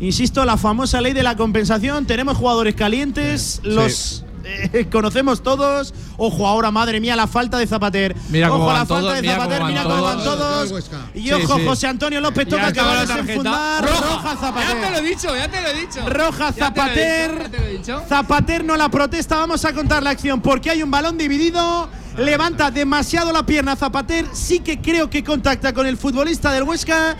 insisto, 0.00 0.44
la 0.44 0.56
famosa 0.56 1.00
ley 1.00 1.12
de 1.12 1.22
la 1.24 1.36
compensación, 1.36 2.06
tenemos 2.06 2.36
jugadores 2.36 2.74
calientes, 2.76 3.60
los 3.64 4.24
eh, 4.44 4.86
conocemos 4.90 5.42
todos. 5.42 5.94
Ojo, 6.16 6.46
ahora, 6.46 6.70
madre 6.70 7.00
mía, 7.00 7.16
la 7.16 7.26
falta 7.26 7.58
de 7.58 7.66
Zapater. 7.66 8.16
Mira 8.28 8.52
ojo 8.52 8.66
la 8.72 8.86
falta 8.86 8.94
todos, 9.00 9.22
de 9.22 9.28
Zapater, 9.28 9.64
mira 9.64 9.82
cómo 9.84 10.02
van 10.02 10.18
todos. 10.18 10.90
Y 11.14 11.30
ojo, 11.32 11.56
sí. 11.58 11.64
José 11.64 11.86
Antonio 11.86 12.20
López 12.20 12.46
Ya 12.46 12.50
toca 12.50 12.66
acaba 12.68 12.92
acabar 12.92 13.06
de 13.08 13.22
desenfundar. 13.22 13.84
Roja 13.84 14.36
Zapater. 14.36 14.68
Ya 14.68 14.80
te 14.84 14.90
lo 14.90 14.96
he 14.98 15.02
dicho, 15.08 15.36
ya 15.36 15.48
te 15.48 15.60
lo 15.60 15.68
he 15.68 15.80
dicho. 15.80 16.08
Roja 16.08 16.54
Ya 16.54 16.72
te 16.72 16.80
lo 16.80 16.86
he 16.86 16.88
Zapater. 16.88 17.30
dicho, 17.30 17.42
ya 17.42 17.50
te 17.50 17.58
lo 17.58 17.64
he 17.64 17.70
dicho. 17.70 18.02
Zapater 18.08 18.64
no 18.64 18.76
la 18.76 18.88
protesta. 18.88 19.36
Vamos 19.36 19.64
a 19.64 19.72
contar 19.72 20.02
la 20.02 20.10
acción 20.10 20.40
porque 20.40 20.70
hay 20.70 20.82
un 20.82 20.90
balón 20.90 21.18
dividido. 21.18 21.88
Levanta 22.16 22.70
demasiado 22.70 23.32
la 23.32 23.44
pierna 23.46 23.76
Zapater. 23.76 24.26
Sí 24.32 24.60
que 24.60 24.80
creo 24.80 25.08
que 25.08 25.22
contacta 25.22 25.72
con 25.72 25.86
el 25.86 25.96
futbolista 25.96 26.52
del 26.52 26.64
Huesca. 26.64 27.16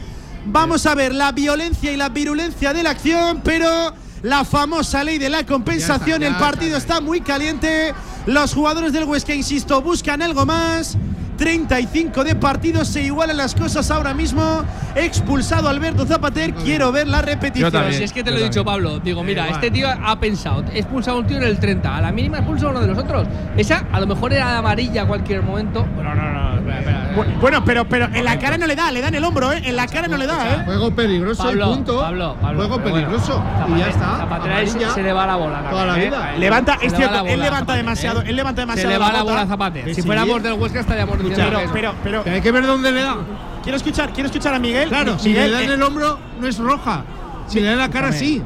Vamos 0.46 0.86
a 0.86 0.94
ver 0.94 1.14
la 1.14 1.30
violencia 1.32 1.92
y 1.92 1.96
la 1.96 2.08
virulencia 2.08 2.72
de 2.72 2.82
la 2.82 2.90
acción, 2.90 3.42
pero 3.44 3.92
la 4.22 4.44
famosa 4.44 5.04
ley 5.04 5.18
de 5.18 5.28
la 5.28 5.44
compensación. 5.44 6.20
Ya 6.20 6.26
está, 6.26 6.28
ya 6.28 6.28
el 6.28 6.36
partido 6.36 6.76
está, 6.76 6.94
está 6.94 7.00
muy 7.04 7.20
caliente. 7.20 7.94
Los 8.26 8.54
jugadores 8.54 8.92
del 8.92 9.04
Huesca, 9.04 9.34
insisto, 9.34 9.80
buscan 9.80 10.22
algo 10.22 10.44
más. 10.44 10.96
35 11.38 12.24
de 12.24 12.34
partido, 12.34 12.84
se 12.84 13.02
igualan 13.02 13.36
las 13.38 13.54
cosas 13.54 13.90
ahora 13.90 14.12
mismo. 14.12 14.62
Expulsado 14.94 15.68
Alberto 15.68 16.04
Zapater. 16.04 16.52
Quiero 16.52 16.92
ver 16.92 17.06
la 17.08 17.22
repetición. 17.22 17.70
también. 17.72 17.94
Si 17.94 18.04
es 18.04 18.12
que 18.12 18.22
te 18.24 18.30
lo 18.30 18.36
Yo 18.38 18.44
he 18.44 18.48
dicho. 18.48 18.64
Pablo. 18.64 18.98
Digo, 18.98 19.22
mira, 19.22 19.44
igual. 19.44 19.54
este 19.54 19.70
tío 19.70 19.88
ha 19.88 20.18
pensado, 20.20 20.64
he 20.72 20.78
expulsado 20.80 21.16
a 21.16 21.20
un 21.20 21.26
tío 21.26 21.36
en 21.38 21.44
el 21.44 21.58
30, 21.58 21.96
a 21.96 22.00
la 22.02 22.12
mínima 22.12 22.38
expulsa 22.38 22.66
a 22.66 22.70
uno 22.70 22.80
de 22.80 22.88
los 22.88 22.98
otros. 22.98 23.26
Esa 23.56 23.84
a 23.92 24.00
lo 24.00 24.06
mejor 24.06 24.32
era 24.32 24.58
amarilla 24.58 25.02
a 25.02 25.06
cualquier 25.06 25.42
momento. 25.42 25.86
Pero 25.96 26.14
no, 26.14 26.22
no, 26.22 26.32
no, 26.50 26.54
espera, 26.58 26.78
espera. 26.80 27.10
Bu- 27.16 27.40
Bueno, 27.40 27.64
pero, 27.64 27.88
pero 27.88 28.06
en 28.12 28.24
la 28.24 28.38
cara 28.38 28.58
no 28.58 28.66
le 28.66 28.74
da, 28.76 28.90
le 28.90 29.00
da 29.00 29.08
en 29.08 29.14
el 29.14 29.24
hombro, 29.24 29.52
¿eh? 29.52 29.62
En 29.64 29.76
la 29.76 29.86
cara 29.86 30.08
no 30.08 30.16
le 30.16 30.26
da, 30.26 30.54
¿eh? 30.54 30.62
Juego 30.64 30.90
peligroso 30.94 31.44
Pablo, 31.44 31.70
y 31.70 31.74
punto. 31.76 32.00
Pablo, 32.00 32.36
Pablo, 32.40 32.58
Juego 32.58 32.78
bueno, 32.80 32.94
peligroso. 32.96 33.42
y 33.74 33.78
ya 33.78 33.88
está. 33.88 34.16
Zapater 34.18 34.52
ahí 34.52 34.66
se, 34.66 34.72
Amarilla. 34.72 34.94
se 34.94 35.02
le 35.02 35.12
va 35.12 35.26
la 35.26 35.36
bola. 35.36 35.70
Toda 35.70 35.84
la 35.86 35.92
también, 35.92 36.10
vida. 36.10 36.34
¿eh? 36.34 36.38
Levanta, 36.38 36.78
Se 36.80 36.86
es 36.86 36.94
cierto, 36.96 37.18
bola 37.20 37.30
él 37.32 37.40
levanta 37.40 37.74
demasiado, 37.74 38.20
¿eh? 38.22 38.24
él 38.28 38.36
levanta 38.36 38.62
Se 38.62 38.66
demasiado. 38.66 38.90
le 38.90 38.98
va 38.98 39.12
la 39.12 39.22
bola 39.22 39.40
a 39.42 39.46
Zapater. 39.46 39.84
Que 39.84 39.94
Si 39.94 40.02
fuéramos 40.02 40.42
del 40.42 40.54
Huesca 40.54 40.80
estaríamos 40.80 41.18
diciendo 41.28 41.58
Pero, 41.58 41.72
pero, 41.72 41.94
pero, 42.02 42.24
Que 42.24 42.30
hay 42.30 42.40
que 42.40 42.52
ver 42.52 42.66
dónde 42.66 42.92
le 42.92 43.02
da. 43.02 43.16
quiero 43.62 43.76
escuchar, 43.76 44.12
quiero 44.12 44.26
escuchar 44.28 44.54
a 44.54 44.58
Miguel. 44.58 44.88
Claro, 44.88 45.18
si 45.18 45.28
Miguel, 45.30 45.50
le 45.50 45.56
da 45.56 45.62
en 45.64 45.70
eh, 45.70 45.74
el 45.74 45.82
hombro, 45.82 46.18
no 46.40 46.46
es 46.46 46.58
roja. 46.58 47.04
Si 47.46 47.60
le 47.60 47.66
da 47.66 47.72
en 47.72 47.78
la 47.78 47.90
cara, 47.90 48.12
sí. 48.12 48.42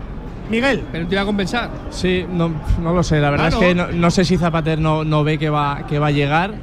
Miguel, 0.50 0.84
Pero 0.92 1.06
te 1.06 1.14
iba 1.14 1.22
a 1.22 1.24
compensar. 1.24 1.70
Sí, 1.90 2.26
no, 2.30 2.52
no 2.82 2.92
lo 2.92 3.02
sé. 3.02 3.20
La 3.20 3.30
verdad 3.30 3.48
Claro. 3.50 3.62
es 3.62 3.68
que 3.68 3.74
no, 3.74 3.86
no 3.88 4.10
sé 4.10 4.24
si 4.24 4.36
Zapater 4.36 4.78
no, 4.78 5.02
no 5.04 5.24
ve 5.24 5.38
que 5.38 5.48
va, 5.48 5.86
que 5.88 5.98
va 5.98 6.08
a 6.08 6.10
llegar 6.10 6.54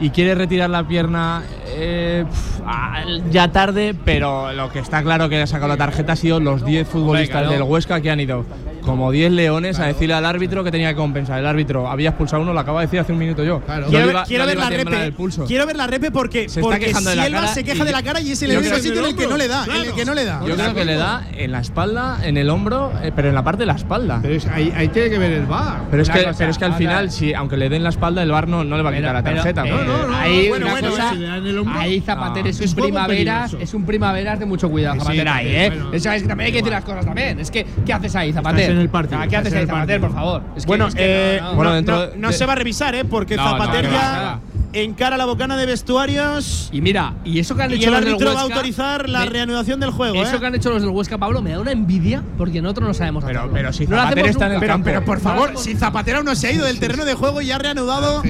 y 0.00 0.10
quiere 0.10 0.34
retirar 0.34 0.68
la 0.70 0.86
pierna 0.86 1.42
eh, 1.68 2.24
pf, 2.28 2.62
ah, 2.66 3.02
ya 3.30 3.50
tarde, 3.52 3.94
pero 4.04 4.52
lo 4.52 4.70
que 4.70 4.78
está 4.78 5.02
claro 5.02 5.28
que 5.28 5.40
ha 5.40 5.46
sacado 5.46 5.68
la 5.68 5.76
tarjeta 5.76 6.12
ha 6.12 6.16
sido 6.16 6.38
los 6.40 6.64
10 6.64 6.86
futbolistas 6.88 7.42
claro. 7.42 7.50
del 7.52 7.62
Huesca 7.62 8.00
que 8.00 8.10
han 8.10 8.20
ido 8.20 8.44
como 8.82 9.10
10 9.10 9.32
leones 9.32 9.80
a 9.80 9.86
decirle 9.86 10.14
al 10.14 10.24
árbitro 10.24 10.62
que 10.62 10.70
tenía 10.70 10.90
que 10.90 10.94
compensar. 10.94 11.40
El 11.40 11.46
árbitro 11.46 11.88
había 11.90 12.10
expulsado 12.10 12.42
uno, 12.42 12.52
lo 12.52 12.60
acabo 12.60 12.78
de 12.78 12.86
decir 12.86 13.00
hace 13.00 13.12
un 13.12 13.18
minuto 13.18 13.42
yo. 13.42 13.58
Claro. 13.62 13.86
No 13.86 13.88
quiero, 13.88 14.06
le 14.06 14.06
ver, 14.06 14.14
iba- 14.14 14.24
quiero 14.26 14.44
no 14.44 14.46
le 14.46 14.54
ver 14.54 14.58
iba 14.58 14.66
a 14.66 14.70
la 14.70 14.76
repe. 15.10 15.44
Quiero 15.48 15.66
ver 15.66 15.76
la 15.76 15.86
repe 15.88 16.10
porque, 16.12 16.48
Se 16.48 16.60
está 16.60 16.70
porque 16.70 16.78
quejando 16.86 17.10
de 17.10 17.16
la 17.16 17.24
Silva 17.24 17.40
cara 17.40 17.52
se 17.52 17.64
queja 17.64 17.82
y- 17.82 17.86
de 17.86 17.92
la 17.92 18.02
cara 18.04 18.20
y 18.20 18.30
es 18.30 18.42
el 18.42 18.56
único 18.56 18.76
sitio 18.76 19.00
en 19.00 19.06
el 19.06 19.16
que 19.16 19.26
no 19.26 19.36
le 19.36 19.48
da, 19.48 19.64
en 19.64 19.86
el 19.88 19.92
que 19.92 20.04
no 20.04 20.14
le 20.14 20.24
da. 20.24 20.40
Yo 20.46 20.54
creo 20.54 20.74
que 20.74 20.84
le 20.84 20.94
da 20.94 21.26
en 21.36 21.50
la 21.50 21.60
espalda, 21.60 22.18
en 22.22 22.36
el 22.36 22.48
hombro, 22.48 22.92
eh, 23.02 23.10
pero 23.14 23.28
en 23.28 23.34
la 23.34 23.42
parte 23.42 23.60
de 23.62 23.66
la 23.66 23.72
espalda. 23.74 24.20
Pero 24.22 24.34
es- 24.34 24.46
ahí, 24.46 24.72
ahí 24.76 24.86
tiene 24.88 25.10
que 25.10 25.18
ver 25.18 25.32
el 25.32 25.46
VAR. 25.46 25.80
Pero 25.90 26.02
es, 26.04 26.08
que, 26.08 26.22
cosa, 26.22 26.38
pero 26.38 26.50
es 26.52 26.58
que 26.58 26.64
al 26.64 26.74
final, 26.74 27.10
si, 27.10 27.34
aunque 27.34 27.56
le 27.56 27.68
den 27.68 27.82
la 27.82 27.88
espalda, 27.88 28.22
el 28.22 28.30
bar 28.30 28.46
no, 28.46 28.62
no 28.62 28.76
le 28.76 28.84
va 28.84 28.90
a 28.90 28.94
quitar 28.94 29.14
la 29.14 29.22
Pero- 29.24 29.36
tarjeta. 29.36 29.62
pero, 29.64 29.78
eh, 29.94 30.06
no, 30.08 30.16
ahí 30.16 30.48
bueno, 30.48 30.66
una 30.66 30.72
bueno, 30.74 30.90
cosa- 30.90 31.80
ahí 31.80 32.00
Zapater 32.00 32.44
No. 32.44 32.50
es 32.50 32.60
un 32.60 32.74
primaveras, 32.74 33.56
es 33.60 33.74
un 33.74 33.84
primaveras 33.86 34.38
de 34.38 34.46
mucho 34.46 34.70
cuidado, 34.70 34.94
Sí, 34.94 35.00
Zapater 35.00 35.28
ahí, 35.28 35.46
¿eh? 35.48 35.68
bueno, 35.70 35.92
Eso 35.92 36.10
es 36.10 36.22
que 36.22 36.28
también 36.28 36.46
hay 36.46 36.52
que 36.52 36.58
decir 36.58 36.72
las 36.72 36.84
cosas 36.84 37.04
también. 37.04 37.38
Es 37.40 37.50
que, 37.50 37.66
¿qué 37.84 37.92
haces 37.92 38.14
ahí, 38.16 38.32
Zapater? 38.32 38.60
Estás 38.60 38.74
en 38.76 38.80
el 38.80 38.88
partido, 38.88 39.20
Ah, 39.20 39.26
¿Qué 39.28 39.36
haces 39.36 39.52
ahí, 39.52 39.60
el 39.62 39.66
Zapater, 39.66 40.00
por 40.00 40.12
favor? 40.12 40.42
Es 40.56 40.64
que- 40.64 40.66
Bueno, 40.68 40.86
es 40.88 40.94
que 40.94 41.02
eh, 41.36 41.38
no, 41.40 41.44
no. 41.44 41.50
no, 41.50 41.56
Bueno, 41.56 41.80
no- 41.82 42.06
no 42.16 42.32
se 42.32 42.46
va 42.46 42.52
a 42.52 42.56
revisar, 42.56 42.94
¿eh? 42.94 43.04
Porque 43.04 43.36
No, 43.36 43.44
no, 43.44 43.50
Zapater 43.58 43.82
que 43.86 43.94
va, 43.94 44.00
ya. 44.02 44.40
Encara 44.82 45.16
la 45.16 45.24
bocana 45.24 45.56
de 45.56 45.66
vestuarios 45.66 46.68
Y 46.72 46.80
mira, 46.80 47.14
y 47.24 47.38
eso 47.38 47.54
que 47.56 47.62
han 47.62 47.70
y 47.70 47.74
hecho 47.74 47.88
el 47.96 48.04
los 48.04 48.18
del 48.18 48.28
va 48.28 48.40
a 48.40 48.42
autorizar 48.42 49.08
la 49.08 49.20
me- 49.20 49.26
reanudación 49.26 49.80
del 49.80 49.90
juego, 49.90 50.22
Eso 50.22 50.36
¿eh? 50.36 50.40
que 50.40 50.46
han 50.46 50.54
hecho 50.54 50.70
los 50.70 50.82
del 50.82 50.90
Huesca, 50.90 51.18
Pablo, 51.18 51.42
me 51.42 51.50
da 51.52 51.60
una 51.60 51.72
envidia 51.72 52.22
porque 52.38 52.60
nosotros 52.62 52.88
no 52.88 52.94
sabemos 52.94 53.24
Pero- 53.24 53.40
hacerlo. 53.40 53.54
pero 53.54 53.72
si 53.72 53.84
No 53.86 53.90
lo 53.96 54.02
Zapater 54.02 54.18
hacemos 54.18 54.30
está 54.30 54.46
en 54.46 54.52
el. 54.52 54.60
Pero, 54.60 54.72
campo. 54.72 54.84
pero 54.84 55.04
por 55.04 55.20
favor, 55.20 55.52
si. 55.56 55.74
Zapatero 55.74 56.22
no 56.22 56.34
se 56.34 56.48
ha 56.48 56.52
ido 56.52 56.64
del 56.66 56.78
terreno 56.78 57.04
de 57.04 57.14
juego 57.14 57.40
y 57.40 57.50
ha 57.50 57.58
reanudado 57.58 58.22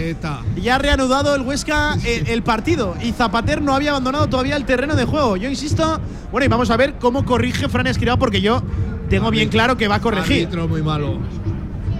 ya 0.62 0.74
ha 0.74 0.78
reanudado 0.78 1.34
el 1.34 1.42
Huesca 1.42 1.96
eh, 2.04 2.24
el, 2.28 2.42
partido 2.42 2.94
y 3.02 3.12
Zapater 3.12 3.62
no 3.62 3.74
había 3.74 3.90
abandonado 3.90 4.26
todavía 4.28 4.56
el 4.56 4.64
terreno 4.64 4.94
de 4.96 5.04
juego. 5.04 5.36
Yo 5.36 5.48
insisto, 5.48 6.00
bueno, 6.32 6.44
y 6.44 6.48
vamos 6.48 6.70
a 6.70 6.76
ver 6.76 6.94
cómo 6.98 7.24
corrige 7.24 7.68
Fran 7.68 7.86
Escribá 7.86 8.16
porque 8.16 8.40
yo 8.40 8.62
tengo 9.10 9.30
bien 9.30 9.48
claro 9.48 9.76
que 9.76 9.88
va 9.88 9.96
a 9.96 10.00
corregir. 10.00 10.42
Árbitro 10.46 10.68
muy 10.68 10.82
malo. 10.82 11.18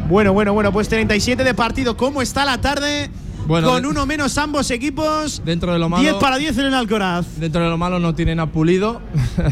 Bueno, 0.09 0.33
bueno, 0.33 0.53
bueno, 0.53 0.73
pues 0.73 0.89
37 0.89 1.43
de 1.43 1.55
partido. 1.55 1.97
¿Cómo 1.97 2.23
está 2.23 2.45
la 2.45 2.61
tarde? 2.61 3.11
Bueno, 3.47 3.69
Con 3.69 3.87
uno 3.87 4.07
menos 4.07 4.37
ambos 4.39 4.71
equipos. 4.71 5.41
Dentro 5.45 5.73
de 5.73 5.79
lo 5.79 5.89
malo. 5.89 6.03
10 6.03 6.15
para 6.17 6.37
10 6.37 6.59
en 6.59 6.67
el 6.67 6.75
Alcoraz. 6.75 7.27
Dentro 7.39 7.63
de 7.63 7.69
lo 7.71 7.79
malo 7.79 8.01
no 8.01 8.15
tienen 8.15 8.41
a 8.41 8.47
Pulido. 8.47 9.01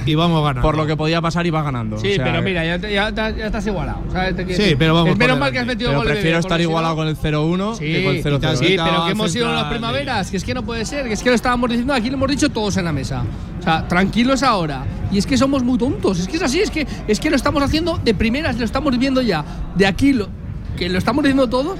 Y 0.06 0.14
vamos 0.14 0.42
ganando. 0.42 0.62
por 0.62 0.76
lo 0.76 0.86
que 0.86 0.96
podía 0.96 1.20
pasar 1.20 1.46
y 1.46 1.50
va 1.50 1.62
ganando. 1.62 1.98
Sí, 1.98 2.12
O 2.12 2.14
sea, 2.16 2.24
pero 2.24 2.42
mira, 2.42 2.64
ya, 2.64 2.76
ya 2.88 3.10
ya 3.10 3.46
estás 3.46 3.66
igualado. 3.66 4.00
¿sabes? 4.10 4.34
Te 4.34 4.44
quiero 4.44 4.62
Sí, 4.62 4.74
pero 4.76 4.94
vamos 4.94 5.10
Es 5.10 5.18
menos 5.18 5.38
mal 5.38 5.52
que 5.52 5.58
has 5.58 5.66
metido 5.66 5.90
Pero 5.90 6.00
goles 6.00 6.14
prefiero 6.14 6.38
estar 6.38 6.60
igualado 6.60 6.96
con 6.96 7.08
el 7.08 7.16
0-1 7.16 7.74
Sí, 7.76 7.84
que 7.84 8.04
con 8.04 8.14
el 8.16 8.24
0-0. 8.24 8.56
sí, 8.56 8.76
pero 8.76 9.04
que 9.04 9.12
hemos 9.12 9.32
sido 9.32 9.52
los 9.52 9.64
primaveras, 9.64 10.30
que 10.30 10.36
es 10.36 10.44
que 10.44 10.54
no 10.54 10.64
puede 10.64 10.84
ser, 10.84 11.06
que 11.06 11.14
es 11.14 11.22
que 11.22 11.28
lo 11.28 11.36
estábamos 11.36 11.70
diciendo, 11.70 11.94
aquí 11.94 12.10
lo 12.10 12.16
hemos 12.16 12.30
dicho 12.30 12.50
todos 12.50 12.76
en 12.76 12.84
la 12.84 12.92
mesa. 12.92 13.24
O 13.60 13.62
sea, 13.62 13.86
tranquilos 13.86 14.42
ahora. 14.42 14.84
Y 15.12 15.18
es 15.18 15.26
que 15.26 15.36
somos 15.36 15.62
muy 15.62 15.78
tontos, 15.78 16.18
es 16.18 16.28
que 16.28 16.36
es 16.36 16.42
así, 16.42 16.60
es 16.60 16.70
que, 16.70 16.86
es 17.06 17.20
que 17.20 17.30
lo 17.30 17.36
estamos 17.36 17.62
haciendo 17.62 17.98
de 17.98 18.14
primeras, 18.14 18.58
lo 18.58 18.64
estamos 18.64 18.98
viendo 18.98 19.22
ya. 19.22 19.44
De 19.76 19.86
aquí, 19.86 20.12
lo, 20.12 20.28
que 20.76 20.88
lo 20.88 20.98
estamos 20.98 21.22
diciendo 21.22 21.48
todos. 21.48 21.78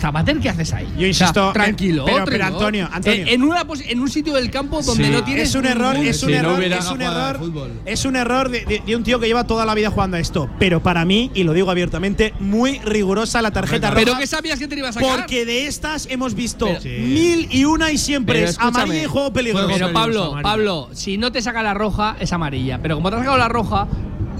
Zapater, 0.00 0.38
¿qué 0.40 0.48
haces 0.48 0.72
ahí? 0.72 0.88
Yo 0.98 1.06
insisto, 1.06 1.40
O 1.48 1.52
sea, 1.52 1.62
tranquilo. 1.62 2.06
pero-. 2.24 2.44
Antonio, 2.44 2.88
Antonio. 2.90 3.22
En, 3.22 3.28
en 3.28 3.42
una 3.42 3.66
posi- 3.66 3.84
en 3.88 4.00
un 4.00 4.08
sitio 4.10 4.32
del 4.34 4.50
campo 4.50 4.80
donde 4.82 5.04
Sí. 5.04 5.10
no 5.10 5.22
tienes. 5.24 5.50
Es 5.50 5.54
un 5.54 5.66
error, 5.66 5.92
ningún- 5.94 6.08
es 6.08 6.22
un 6.22 6.30
error, 6.32 6.62
es 6.62 6.90
un 6.90 7.02
error. 7.02 7.38
fútbol. 7.38 7.80
Es 7.84 8.04
un 8.04 8.16
error 8.16 8.48
de, 8.48 8.64
de- 8.64 8.82
de 8.84 8.96
un 8.96 9.02
tío 9.04 9.20
que 9.20 9.26
lleva 9.26 9.44
toda 9.44 9.66
la 9.66 9.74
vida 9.74 9.90
jugando 9.90 10.16
a 10.16 10.20
esto. 10.20 10.48
Pero 10.58 10.82
para 10.82 11.04
mí, 11.04 11.30
y 11.34 11.44
lo 11.44 11.52
digo 11.52 11.70
abiertamente, 11.70 12.32
muy 12.40 12.78
rigurosa 12.78 13.42
la 13.42 13.50
tarjeta 13.50 13.90
roja. 13.90 14.02
Pero 14.04 14.18
que 14.18 14.26
sabías 14.26 14.58
que 14.58 14.68
te 14.68 14.76
iba 14.78 14.88
a 14.88 14.92
sacar. 14.92 15.16
Porque 15.18 15.44
de 15.44 15.66
estas 15.66 16.06
hemos 16.10 16.34
visto 16.34 16.66
Pero- 16.66 16.80
mil 17.02 17.48
y 17.50 17.64
una 17.64 17.92
y 17.92 17.98
siempre 17.98 18.42
es 18.44 18.50
escúchame. 18.50 18.78
amarilla 18.84 19.02
y 19.02 19.06
juego 19.06 19.32
peligroso. 19.32 19.68
Pero 19.72 19.92
Pablo. 19.92 20.36
Pablo, 20.42 20.88
si 20.92 21.18
no 21.18 21.30
te 21.30 21.42
saca 21.42 21.62
la 21.62 21.74
roja, 21.74 22.16
es 22.20 22.32
amarilla. 22.32 22.78
Pero 22.80 22.96
como 22.96 23.10
te 23.10 23.16
has 23.16 23.20
sacado 23.20 23.38
la 23.38 23.48
roja, 23.48 23.86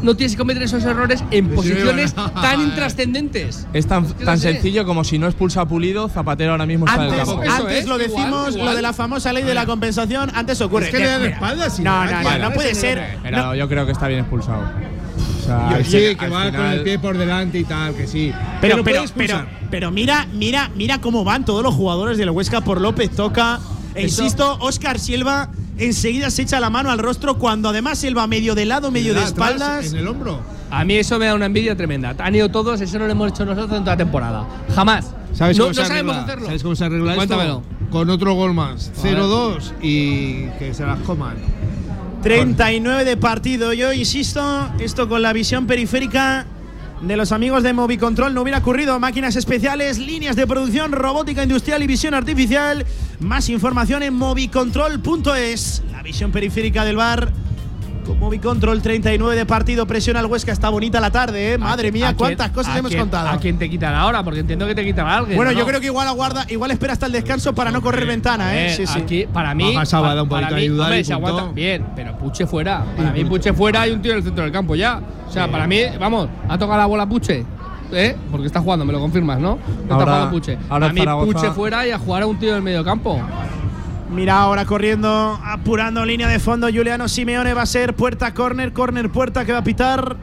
no 0.03 0.17
tienes 0.17 0.33
que 0.33 0.39
cometer 0.39 0.63
esos 0.63 0.83
errores 0.85 1.23
en 1.31 1.49
Sí, 1.51 1.55
posiciones 1.55 2.15
bueno. 2.15 2.33
tan 2.41 2.61
intrascendentes. 2.61 3.67
Es 3.73 3.87
tan, 3.87 4.05
Es 4.05 4.13
que 4.15 4.25
tan 4.25 4.39
sencillo 4.39 4.85
como 4.85 5.05
si 5.05 5.19
no 5.19 5.27
expulsa 5.27 5.63
a 5.63 5.67
Pulido, 5.69 6.09
Zapatero 6.09 6.53
ahora 6.53 6.67
mismo 6.67 6.87
está 6.87 7.07
en 7.07 7.13
el 7.15 7.21
Antes, 7.21 7.35
campo. 7.35 7.51
Antes 7.51 7.79
es, 7.79 7.87
lo 7.87 7.99
decimos, 7.99 8.51
igual. 8.55 8.65
lo 8.71 8.75
de 8.77 8.83
la 8.83 8.93
famosa 8.93 9.33
ley 9.33 9.43
de 9.45 9.55
la 9.55 9.67
compensación, 9.67 10.31
antes 10.35 10.61
ocurre. 10.61 10.87
Es 10.87 10.91
que 10.91 10.99
le 10.99 11.07
dan 11.07 11.25
espaldas 11.25 11.79
y 11.79 11.83
No, 11.83 12.05
no, 12.05 12.23
no, 12.23 12.39
no 12.39 12.53
puede 12.53 12.75
ser. 12.75 13.19
Pero 13.23 13.37
no- 13.37 13.55
yo 13.55 13.69
creo 13.69 13.87
que 13.87 13.93
está 13.93 14.09
bien 14.09 14.21
expulsado. 14.21 14.63
O 15.41 15.43
sea, 15.43 15.69
al 15.71 15.85
sí, 15.85 16.15
que 16.17 16.29
va 16.29 16.51
con 16.51 16.67
el 16.67 16.83
pie 16.83 16.99
por 16.99 17.17
delante 17.17 17.59
y 17.59 17.65
tal, 17.65 17.95
que 17.95 18.07
sí. 18.07 18.33
Pero, 18.61 18.85
pero, 18.85 19.03
expulsar. 19.03 19.47
pero, 19.47 19.69
pero 19.71 19.91
mira, 19.91 20.27
mira, 20.33 20.71
mira 20.77 21.01
cómo 21.01 21.25
van 21.25 21.45
todos 21.45 21.63
los 21.63 21.75
jugadores 21.75 22.19
del 22.19 22.31
Huesca 22.31 22.61
por 22.61 22.81
López 22.81 23.11
Toca. 23.11 23.59
E 23.95 24.05
Eso- 24.05 24.23
insisto, 24.23 24.57
Oscar 24.61 24.99
Silva 25.01 25.49
enseguida 25.81 26.31
se 26.31 26.43
echa 26.43 26.61
la 26.61 26.71
mano 26.71 26.91
al 26.91 26.99
rostro 26.99 27.39
cuando 27.39 27.69
además 27.69 27.99
Silva 27.99 28.27
medio 28.27 28.55
de 28.55 28.65
lado, 28.67 28.91
medio 28.91 29.13
de 29.15 29.21
Atrás, 29.21 29.33
espaldas. 29.33 29.93
En 29.93 29.99
el 29.99 30.07
hombro. 30.09 30.41
A 30.71 30.85
mí 30.85 30.95
eso 30.95 31.19
me 31.19 31.27
da 31.27 31.35
una 31.35 31.47
envidia 31.47 31.77
tremenda. 31.77 32.15
Han 32.19 32.35
ido 32.35 32.49
todos, 32.49 32.81
eso 32.81 32.99
no 32.99 33.07
lo 33.07 33.13
hemos 33.13 33.31
hecho 33.33 33.45
nosotros 33.45 33.77
en 33.79 33.85
toda 33.85 33.95
la 33.95 33.97
temporada. 33.97 34.47
Jamás. 34.75 35.13
¿Sabes 35.33 35.59
no, 35.59 35.65
cómo 35.65 35.75
se 35.75 35.85
sabemos 35.87 36.15
arregla? 36.15 36.25
hacerlo. 36.25 36.47
¿Sabes 36.47 36.63
cómo 36.63 36.77
se 36.77 36.85
arregla 36.85 37.15
Cuéntamelo. 37.17 37.63
esto? 37.63 37.91
Con 37.91 38.11
otro 38.11 38.35
gol 38.35 38.55
más. 38.55 38.93
A 38.99 39.03
ver. 39.03 39.17
0-2 39.19 39.73
y 39.83 40.45
que 40.59 40.73
se 40.75 40.85
las 40.87 40.99
coman. 41.01 41.37
39 42.23 43.05
de 43.05 43.17
partido. 43.17 43.73
Yo 43.73 43.93
insisto, 43.93 44.69
esto 44.79 45.09
con 45.09 45.23
la 45.23 45.33
visión 45.33 45.67
periférica 45.67 46.47
de 47.01 47.17
los 47.17 47.33
amigos 47.33 47.63
de 47.63 47.73
Movicontrol 47.73 48.35
no 48.35 48.43
hubiera 48.43 48.59
ocurrido. 48.59 48.99
Máquinas 49.01 49.37
especiales, 49.37 49.99
líneas 49.99 50.37
de 50.37 50.47
producción, 50.47 50.93
robótica 50.93 51.43
industrial 51.43 51.83
y 51.83 51.87
visión 51.87 52.15
artificial. 52.15 52.85
Más 53.21 53.49
información 53.49 54.03
en 54.03 54.15
movicontrol.es. 54.15 55.83
La 55.91 56.03
visión 56.03 56.31
periférica 56.31 56.85
del 56.85 56.97
bar. 56.97 57.33
Con 58.11 58.19
Movicontrol 58.19 58.83
39 58.83 59.37
de 59.37 59.47
partido, 59.47 59.87
presiona 59.87 60.19
al 60.21 60.27
Huesca. 60.27 60.51
Está 60.53 60.69
bonita 60.69 61.01
la 61.01 61.11
tarde, 61.13 61.53
¿eh? 61.53 61.59
Madre 61.59 61.89
¿A 61.89 61.93
mía, 61.93 62.07
quién- 62.09 62.17
cuántas 62.17 62.51
cosas 62.51 62.75
a 62.75 62.79
hemos 62.79 62.91
quién- 62.91 63.03
contado. 63.03 63.29
¿A 63.29 63.39
quién 63.39 63.57
te 63.59 63.71
quitará 63.71 64.01
ahora? 64.01 64.25
Porque 64.25 64.41
entiendo 64.41 64.67
que 64.67 64.75
te 64.75 64.85
quitará 64.85 65.19
alguien. 65.19 65.37
Bueno, 65.37 65.53
¿no? 65.53 65.59
yo 65.59 65.65
creo 65.65 65.81
que 65.81 65.87
igual 65.87 66.09
aguarda, 66.09 66.45
igual 66.49 66.73
espera 66.73 66.93
hasta 66.95 67.07
el 67.07 67.13
descanso 67.13 67.55
para 67.55 67.71
no 67.71 67.81
correr 67.83 68.07
ventana, 68.07 68.57
¿eh? 68.57 68.67
Eh, 68.73 68.77
Sí, 68.77 68.87
sí. 68.87 68.99
aquí, 68.99 69.27
para 69.33 69.55
mí. 69.55 69.75
Baja 69.75 69.87
Sábado, 69.87 70.29
para 70.29 70.49
mí, 70.49 70.55
de 70.55 70.61
ayuda 70.63 70.85
hombre, 70.85 71.01
y 71.01 71.05
se 71.05 71.13
aguanta 71.13 71.53
bien, 71.53 71.87
pero 71.95 72.19
Puche 72.19 72.47
fuera. 72.47 72.85
Para 72.97 73.13
mí, 73.13 73.25
Puche 73.25 73.53
fuera 73.53 73.87
y 73.87 73.93
un 73.93 74.03
tío 74.03 74.13
en 74.13 74.19
el 74.19 74.25
centro 74.25 74.43
del 74.43 74.53
campo 74.53 74.75
ya. 74.75 75.01
O 75.29 75.33
sea, 75.33 75.49
para 75.49 75.67
mí, 75.69 75.81
vamos, 76.01 76.29
ha 76.49 76.59
tocado 76.59 76.79
la 76.79 76.87
bola 76.87 77.07
Puche. 77.09 77.45
¿Eh? 77.93 78.17
Porque 78.31 78.47
está 78.47 78.61
jugando, 78.61 78.85
me 78.85 78.93
lo 78.93 79.01
confirmas, 79.01 79.41
¿no? 79.41 79.59
Está 79.83 79.95
Ahora- 79.95 80.07
jugando 80.13 80.31
Puche. 80.31 80.59
ahora 80.69 80.87
a 80.87 80.93
mí, 80.93 81.01
Zaragoza- 81.01 81.33
Puche 81.33 81.51
fuera 81.51 81.87
y 81.87 81.91
a 81.91 81.99
jugar 81.99 82.23
a 82.23 82.27
un 82.27 82.39
tío 82.39 82.55
del 82.55 82.63
medio 82.63 82.85
campo. 82.85 83.21
Mira 84.13 84.41
ahora 84.41 84.65
corriendo, 84.65 85.39
apurando 85.45 86.05
línea 86.05 86.29
de 86.29 86.39
fondo. 86.39 86.67
Juliano 86.67 87.09
Simeone 87.09 87.55
va 87.55 87.63
a 87.63 87.67
ser 87.67 87.95
puerta, 87.95 88.35
corner, 88.35 88.73
corner, 88.73 89.09
puerta 89.11 89.45
que 89.45 89.53
va 89.53 89.59
a 89.59 89.65
pitar. 89.65 90.17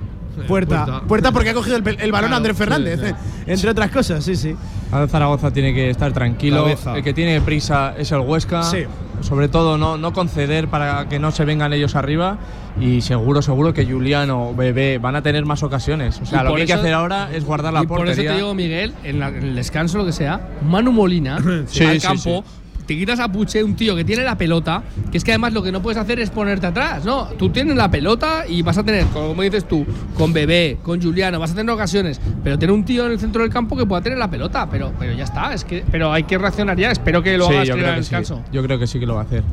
Puerta, 0.47 0.85
puerta, 0.85 1.01
puerta. 1.07 1.31
porque 1.31 1.49
ha 1.49 1.53
cogido 1.55 1.77
el, 1.77 1.87
el 1.87 2.11
balón 2.11 2.29
Claro, 2.29 2.35
Andrés 2.35 2.55
Fernández, 2.55 2.99
sí. 3.03 3.11
entre 3.47 3.71
otras 3.71 3.89
cosas, 3.89 4.23
sí, 4.23 4.35
sí. 4.35 4.55
Ahora 4.91 5.07
Zaragoza 5.07 5.49
tiene 5.51 5.73
que 5.73 5.89
estar 5.89 6.11
tranquilo. 6.13 6.61
Cabeza. 6.63 6.95
El 6.95 7.03
que 7.03 7.11
tiene 7.13 7.41
prisa 7.41 7.95
es 7.97 8.11
el 8.11 8.19
Huesca. 8.19 8.61
Sí. 8.61 8.83
Sobre 9.21 9.47
todo 9.47 9.79
no, 9.79 9.97
no 9.97 10.13
conceder 10.13 10.67
para 10.67 11.09
que 11.09 11.17
no 11.17 11.31
se 11.31 11.43
vengan 11.43 11.73
ellos 11.73 11.95
arriba. 11.95 12.37
Y 12.79 13.01
seguro, 13.01 13.41
seguro 13.41 13.73
que 13.73 13.83
Juliano, 13.87 14.53
Bebé 14.53 14.99
van 14.99 15.15
a 15.15 15.23
tener 15.23 15.43
más 15.43 15.63
ocasiones. 15.63 16.19
O 16.21 16.25
sea, 16.27 16.43
lo 16.43 16.53
que 16.53 16.61
hay 16.61 16.67
que 16.67 16.73
hacer 16.73 16.93
ahora 16.93 17.29
es 17.33 17.43
guardar 17.43 17.73
la 17.73 17.81
y 17.81 17.87
por 17.87 17.97
eso 18.01 18.05
portería. 18.05 18.31
te 18.31 18.37
digo, 18.37 18.53
Miguel, 18.53 18.93
en, 19.03 19.19
la- 19.19 19.29
en 19.29 19.37
el 19.41 19.55
descanso, 19.55 19.97
lo 19.97 20.05
que 20.05 20.11
sea, 20.11 20.39
Manu 20.63 20.91
Molina 20.91 21.39
Sí, 21.67 21.83
al 21.83 21.99
sí, 21.99 22.05
campo. 22.07 22.43
Te 22.87 22.95
quitas 22.97 23.19
a 23.19 23.29
Puche, 23.29 23.61
un 23.63 23.75
tío 23.75 23.97
que 23.97 24.05
tiene 24.05 24.23
la 24.23 24.37
pelota, 24.37 24.81
que 25.11 25.17
es 25.17 25.23
que 25.25 25.31
además 25.31 25.51
lo 25.51 25.61
que 25.61 25.73
no 25.73 25.81
puedes 25.81 25.97
hacer 25.97 26.21
es 26.21 26.29
ponerte 26.29 26.67
atrás, 26.67 27.03
¿no? 27.03 27.25
Tú 27.37 27.49
tienes 27.49 27.75
la 27.75 27.91
pelota 27.91 28.45
y 28.47 28.61
vas 28.61 28.77
a 28.77 28.83
tener, 28.83 29.05
como 29.07 29.41
dices 29.41 29.67
tú, 29.67 29.85
con 30.15 30.31
Bebé, 30.31 30.77
con 30.81 31.01
Juliano, 31.01 31.37
vas 31.37 31.51
a 31.51 31.55
tener 31.55 31.69
ocasiones, 31.73 32.21
pero 32.45 32.57
tener 32.57 32.73
un 32.73 32.85
tío 32.85 33.05
en 33.05 33.11
el 33.11 33.19
centro 33.19 33.41
del 33.41 33.51
campo 33.51 33.75
que 33.75 33.85
pueda 33.85 34.01
tener 34.01 34.17
la 34.17 34.29
pelota, 34.29 34.69
pero, 34.71 34.93
pero 34.97 35.11
ya 35.13 35.25
está, 35.25 35.53
es 35.53 35.65
que, 35.65 35.83
pero 35.91 36.13
hay 36.13 36.23
que 36.23 36.37
reaccionar 36.37 36.77
ya, 36.77 36.89
espero 36.91 37.21
que 37.21 37.37
lo 37.37 37.47
Sí, 37.47 37.55
hagas 37.55 37.67
yo 37.67 37.73
creo 37.75 37.89
el 37.89 37.95
que 37.95 38.03
sí. 38.03 38.33
Yo 38.53 38.63
creo 38.63 38.79
que 38.79 38.87
sí 38.87 38.99
que 39.01 39.05
lo 39.05 39.15
va 39.15 39.21
a 39.21 39.23
hacer. 39.25 39.43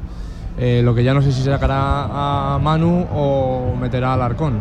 Eh, 0.57 0.83
lo 0.85 0.95
que 0.95 1.03
ya 1.03 1.13
no 1.13 1.21
sé 1.21 1.33
si 1.33 1.43
sacará 1.43 2.55
a 2.55 2.59
Manu 2.61 3.05
o 3.13 3.75
meterá 3.81 4.15
al 4.15 4.23
Arcón. 4.23 4.61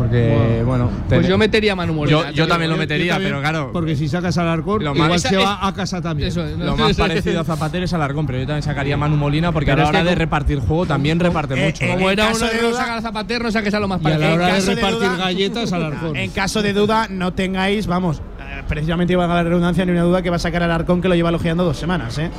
Porque, 0.00 0.62
bueno. 0.64 0.90
Pues 1.08 1.26
yo 1.28 1.36
metería 1.36 1.72
a 1.72 1.76
Manu 1.76 1.92
Molina. 1.92 2.30
Yo, 2.30 2.46
también 2.48 2.70
lo 2.70 2.76
Yo- 2.76 2.82
yo 2.82 2.86
metería, 2.88 3.12
también, 3.12 3.30
pero 3.32 3.40
claro. 3.42 3.70
Porque 3.72 3.96
si 3.96 4.08
sacas 4.08 4.36
al 4.38 4.48
arcón, 4.48 4.82
Lo 4.82 4.94
igual 4.94 5.10
más- 5.10 5.22
se 5.22 5.36
va 5.36 5.66
a 5.66 5.74
casa 5.74 6.00
también. 6.00 6.28
Eso 6.28 6.44
es, 6.46 6.56
¿no? 6.56 6.64
Lo 6.64 6.76
más 6.76 6.96
parecido 6.96 7.40
a 7.40 7.44
Zapatero 7.44 7.84
es 7.84 7.92
al 7.92 8.02
Arcón, 8.02 8.26
pero 8.26 8.38
yo 8.38 8.46
también 8.46 8.62
sacaría 8.62 8.94
a 8.94 8.96
Manu 8.96 9.16
Molina 9.16 9.52
porque 9.52 9.66
Pero 9.72 9.82
a 9.82 9.84
la 9.84 9.84
es 9.84 9.90
que 9.90 9.96
hora 9.96 10.04
de 10.04 10.10
como- 10.10 10.18
repartir 10.20 10.58
juego 10.60 10.86
también 10.86 11.20
reparte 11.20 11.54
eh, 11.54 11.66
mucho. 11.66 11.84
eh, 11.84 11.88
Como 11.92 12.10
en 12.10 12.18
era 12.18 12.28
caso 12.28 12.44
uno 12.44 12.52
de 12.54 12.62
no 12.62 12.68
duda- 12.68 12.78
sacar 12.80 12.98
a 12.98 13.02
Zapatero, 13.02 13.44
no 13.44 13.50
saques 13.52 13.74
a 13.74 13.80
lo 13.80 13.88
más 13.88 14.00
Y 14.02 14.06
a 14.06 14.08
la 14.10 14.16
parecido. 14.16 14.34
hora 14.34 14.54
de 14.54 14.74
repartir 14.74 14.98
duda- 15.10 15.16
galletas 15.16 15.72
al 15.72 15.84
arcón. 15.84 16.16
En 16.16 16.30
caso 16.30 16.62
de 16.62 16.72
duda, 16.72 17.06
no 17.10 17.32
tengáis, 17.34 17.86
vamos, 17.86 18.18
eh, 18.40 18.62
precisamente 18.66 19.12
iba 19.12 19.24
a 19.24 19.28
la 19.28 19.42
redundancia, 19.42 19.84
ni 19.84 19.92
una 19.92 20.02
duda 20.02 20.22
que 20.22 20.30
va 20.30 20.36
a 20.36 20.40
sacar 20.40 20.62
al 20.62 20.72
Arcón 20.72 21.02
que 21.02 21.08
lo 21.08 21.14
lleva 21.14 21.28
elogiando 21.28 21.64
dos 21.64 21.76
semanas, 21.76 22.16
¿eh? 22.18 22.30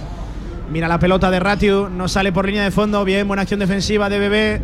Mira 0.71 0.87
la 0.87 0.99
pelota 0.99 1.29
de 1.29 1.39
Ratiu, 1.39 1.89
no 1.89 2.07
sale 2.07 2.31
por 2.31 2.45
línea 2.45 2.63
de 2.63 2.71
fondo, 2.71 3.03
bien, 3.03 3.27
buena 3.27 3.41
acción 3.43 3.59
defensiva 3.59 4.09
de 4.09 4.19
Bebé. 4.19 4.61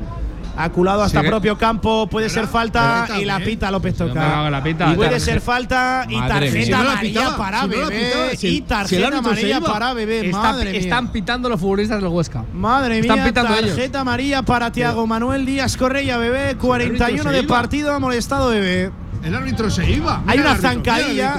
Aculado 0.58 1.04
hasta 1.04 1.20
Sigue. 1.20 1.30
propio 1.30 1.58
campo, 1.58 2.08
puede 2.08 2.30
ser 2.30 2.48
falta 2.48 3.08
y 3.22 3.26
la 3.26 3.40
pita 3.40 3.70
López 3.70 3.96
Toca. 3.96 4.46
en 4.48 4.52
la 4.52 4.64
pita. 4.64 4.92
Y 4.92 4.96
puede 4.96 5.20
ser 5.20 5.40
falta 5.42 6.06
y 6.10 6.20
tarjeta 6.20 6.80
amarilla 6.80 7.38
para 7.38 7.66
Bebé. 7.68 8.38
y 8.42 8.62
tarjeta 8.62 9.18
amarilla 9.20 9.62
para 9.62 9.94
Bebé, 9.94 10.32
madre 10.32 10.78
están 10.78 11.12
pitando 11.12 11.48
los 11.50 11.60
futbolistas 11.60 12.02
del 12.02 12.10
Huesca. 12.10 12.44
Madre 12.54 13.00
Están 13.00 13.18
mía, 13.18 13.26
pitando 13.26 13.54
ellos. 13.56 13.70
tarjeta 13.76 14.02
amarilla 14.02 14.42
para 14.42 14.72
Tiago 14.72 15.06
Manuel 15.06 15.46
Díaz 15.46 15.78
Correia, 15.78 16.18
Bebé. 16.18 16.56
41 16.58 17.24
se 17.24 17.30
de 17.36 17.44
partido, 17.44 17.94
ha 17.94 18.00
molestado 18.00 18.50
Bebé. 18.50 18.92
El 19.24 19.36
árbitro 19.36 19.70
se 19.70 19.90
iba. 19.92 20.22
Hay 20.28 20.40
una 20.40 20.52
árbitro, 20.52 20.70
zancadilla. 20.72 21.38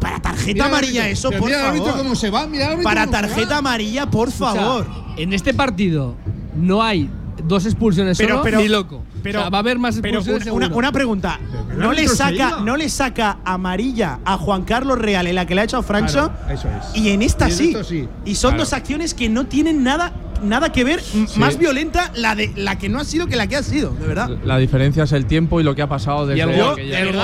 para 0.00 0.20
tarjeta 0.20 0.46
Mira 0.52 0.66
amarilla 0.66 1.02
árbitro. 1.04 1.28
eso, 1.28 1.38
por 1.38 1.48
mira 1.48 1.60
el 1.60 1.66
árbitro 1.66 1.86
favor. 1.88 2.02
cómo 2.02 2.14
se 2.16 2.30
va, 2.30 2.46
mira 2.46 2.64
el 2.66 2.70
árbitro 2.72 2.90
Para 2.90 3.06
tarjeta 3.06 3.50
va. 3.52 3.56
amarilla, 3.58 4.06
por 4.10 4.28
O 4.28 4.30
sea, 4.30 4.52
favor. 4.54 4.86
en 5.16 5.32
este 5.32 5.54
partido 5.54 6.16
no 6.56 6.82
hay 6.82 7.08
dos 7.46 7.66
expulsiones 7.66 8.16
Pero- 8.18 8.30
solo, 8.36 8.42
pero- 8.42 8.60
ni 8.60 8.68
loco. 8.68 9.04
Pero 9.22 9.40
O 9.40 9.42
sea, 9.42 9.50
va 9.50 9.58
a 9.58 9.60
haber 9.60 9.78
más 9.78 9.98
pero 10.00 10.18
expulsiones 10.20 10.70
una, 10.72 10.92
pregunta. 10.92 11.38
¿No 11.76 11.92
le, 11.92 12.08
saca. 12.08 12.60
¿No 12.64 12.76
le 12.76 12.88
saca 12.88 13.38
amarilla 13.44 14.18
a 14.24 14.36
Juan 14.38 14.62
Carlos 14.64 14.98
Real 14.98 15.26
en 15.26 15.34
la 15.34 15.46
que 15.46 15.54
le 15.54 15.60
ha 15.60 15.64
hecho 15.64 15.76
a 15.78 15.82
Francho? 15.82 16.30
Claro, 16.32 16.54
eso 16.54 16.68
es. 16.68 16.96
Y 17.00 17.10
en 17.10 17.22
esta 17.22 17.48
Y 17.48 17.52
en 17.74 17.84
sí. 17.84 18.08
Y 18.24 18.34
son 18.34 18.52
Claro. 18.52 18.64
dos 18.64 18.72
acciones 18.72 19.14
que 19.14 19.28
no 19.28 19.46
tienen 19.46 19.82
nada, 19.84 20.12
nada 20.42 20.72
que 20.72 20.84
ver. 20.84 21.02
Más 21.36 21.58
violenta 21.58 22.10
la 22.16 22.34
de 22.34 22.52
la 22.56 22.78
que 22.78 22.88
no 22.88 22.98
ha 22.98 23.04
sido 23.04 23.26
que 23.26 23.36
la 23.36 23.46
que 23.46 23.56
ha 23.56 23.62
sido, 23.62 23.90
de 23.92 24.06
verdad. 24.06 24.30
La 24.44 24.56
diferencia 24.58 25.04
es 25.04 25.12
el 25.12 25.26
tiempo 25.26 25.60
y 25.60 25.64
lo 25.64 25.74
que 25.74 25.82
ha 25.82 25.88
pasado 25.88 26.24
y 26.24 26.34
desde 26.34 26.50
el 26.54 26.62
gol, 26.62 26.76
que 26.76 26.88
ya- 26.88 27.00
el 27.00 27.12
gol, 27.12 27.14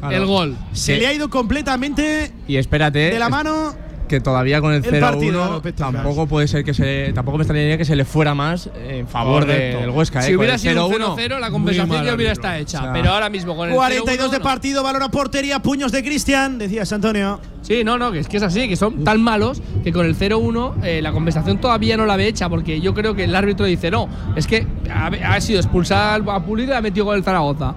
Claro. 0.00 0.16
el 0.16 0.26
gol. 0.26 0.56
Se 0.72 0.94
Sí. 0.94 1.00
le 1.00 1.06
ha 1.06 1.12
ido 1.14 1.30
completamente 1.30 2.32
Y 2.46 2.56
espérate, 2.56 2.98
de 2.98 3.18
la 3.18 3.26
es- 3.26 3.30
mano. 3.30 3.74
Que 4.08 4.20
todavía 4.20 4.60
con 4.60 4.72
el 4.72 4.84
el 4.84 4.90
0-1 4.92 5.00
partido, 5.00 5.50
López 5.52 5.74
Tocas. 5.74 5.92
tampoco 5.92 6.26
puede 6.26 6.48
ser 6.48 6.64
que 6.64 6.74
se 6.74 7.12
tampoco 7.14 7.38
me 7.38 7.42
extrañaría 7.42 7.76
que 7.78 7.84
se 7.84 7.96
le 7.96 8.04
fuera 8.04 8.34
más 8.34 8.68
en 8.88 9.06
favor 9.08 9.44
de- 9.46 9.52
Correcto. 9.54 9.80
del 9.80 9.90
Huesca, 9.90 10.22
Si 10.22 10.28
eh, 10.30 10.34
con 10.34 10.40
hubiera 10.40 10.58
sido 10.58 10.86
un 10.86 10.92
0-1. 10.92 11.16
0-0, 11.16 11.38
la 11.40 11.50
compensación 11.50 12.04
ya 12.04 12.14
hubiera 12.14 12.32
estado 12.32 12.54
hecha. 12.56 12.78
O 12.80 12.82
sea, 12.84 12.92
pero 12.92 13.10
ahora 13.12 13.28
mismo 13.30 13.56
con 13.56 13.68
el 13.68 13.74
42 13.74 14.30
de 14.30 14.36
0-1, 14.36 14.38
no. 14.38 14.44
partido, 14.44 14.82
balón 14.82 15.02
a 15.02 15.10
portería, 15.10 15.60
puños 15.60 15.92
de 15.92 16.02
Cristian, 16.04 16.58
decías 16.58 16.92
Antonio. 16.92 17.40
Sí, 17.62 17.82
no, 17.82 17.98
no, 17.98 18.12
que 18.12 18.20
es 18.20 18.28
que 18.28 18.36
es 18.36 18.42
así, 18.44 18.68
que 18.68 18.76
son 18.76 19.02
tan 19.02 19.20
malos 19.20 19.60
que 19.82 19.92
con 19.92 20.06
el 20.06 20.16
0-1 20.16 20.74
eh, 20.84 21.00
la 21.02 21.10
compensación 21.10 21.58
todavía 21.58 21.96
no 21.96 22.06
la 22.06 22.14
ve 22.16 22.28
hecha, 22.28 22.48
porque 22.48 22.80
yo 22.80 22.94
creo 22.94 23.14
que 23.14 23.24
el 23.24 23.34
árbitro 23.34 23.66
dice, 23.66 23.90
no, 23.90 24.08
es 24.36 24.46
que 24.46 24.64
ha, 24.88 25.06
ha 25.06 25.40
sido 25.40 25.58
expulsar 25.58 26.22
a 26.28 26.40
Pulido 26.44 26.72
y 26.74 26.76
ha 26.76 26.80
metido 26.80 27.06
con 27.06 27.16
el 27.16 27.24
Zaragoza. 27.24 27.74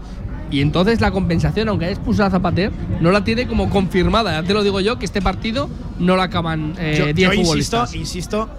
Y 0.52 0.62
entonces 0.62 1.00
la 1.02 1.12
compensación, 1.12 1.70
aunque 1.70 1.86
haya 1.86 1.94
expulsado 1.94 2.28
a 2.28 2.32
Zapater, 2.32 2.72
no 3.02 3.12
la 3.12 3.24
tiene 3.24 3.48
como 3.48 3.70
confirmada. 3.70 4.42
Ya 4.42 4.48
te 4.48 4.54
lo 4.54 4.64
digo 4.64 4.80
yo, 4.82 4.98
que 4.98 5.06
este 5.06 5.22
partido 5.22 5.70
no 6.00 6.16
la 6.16 6.24
acaban 6.24 6.74
eh, 6.80 6.96
yo, 6.98 7.06
10 7.14 7.16
yo 7.16 7.34
insisto, 7.34 7.78
futbolistas. 7.78 7.96
insisto, 7.96 8.50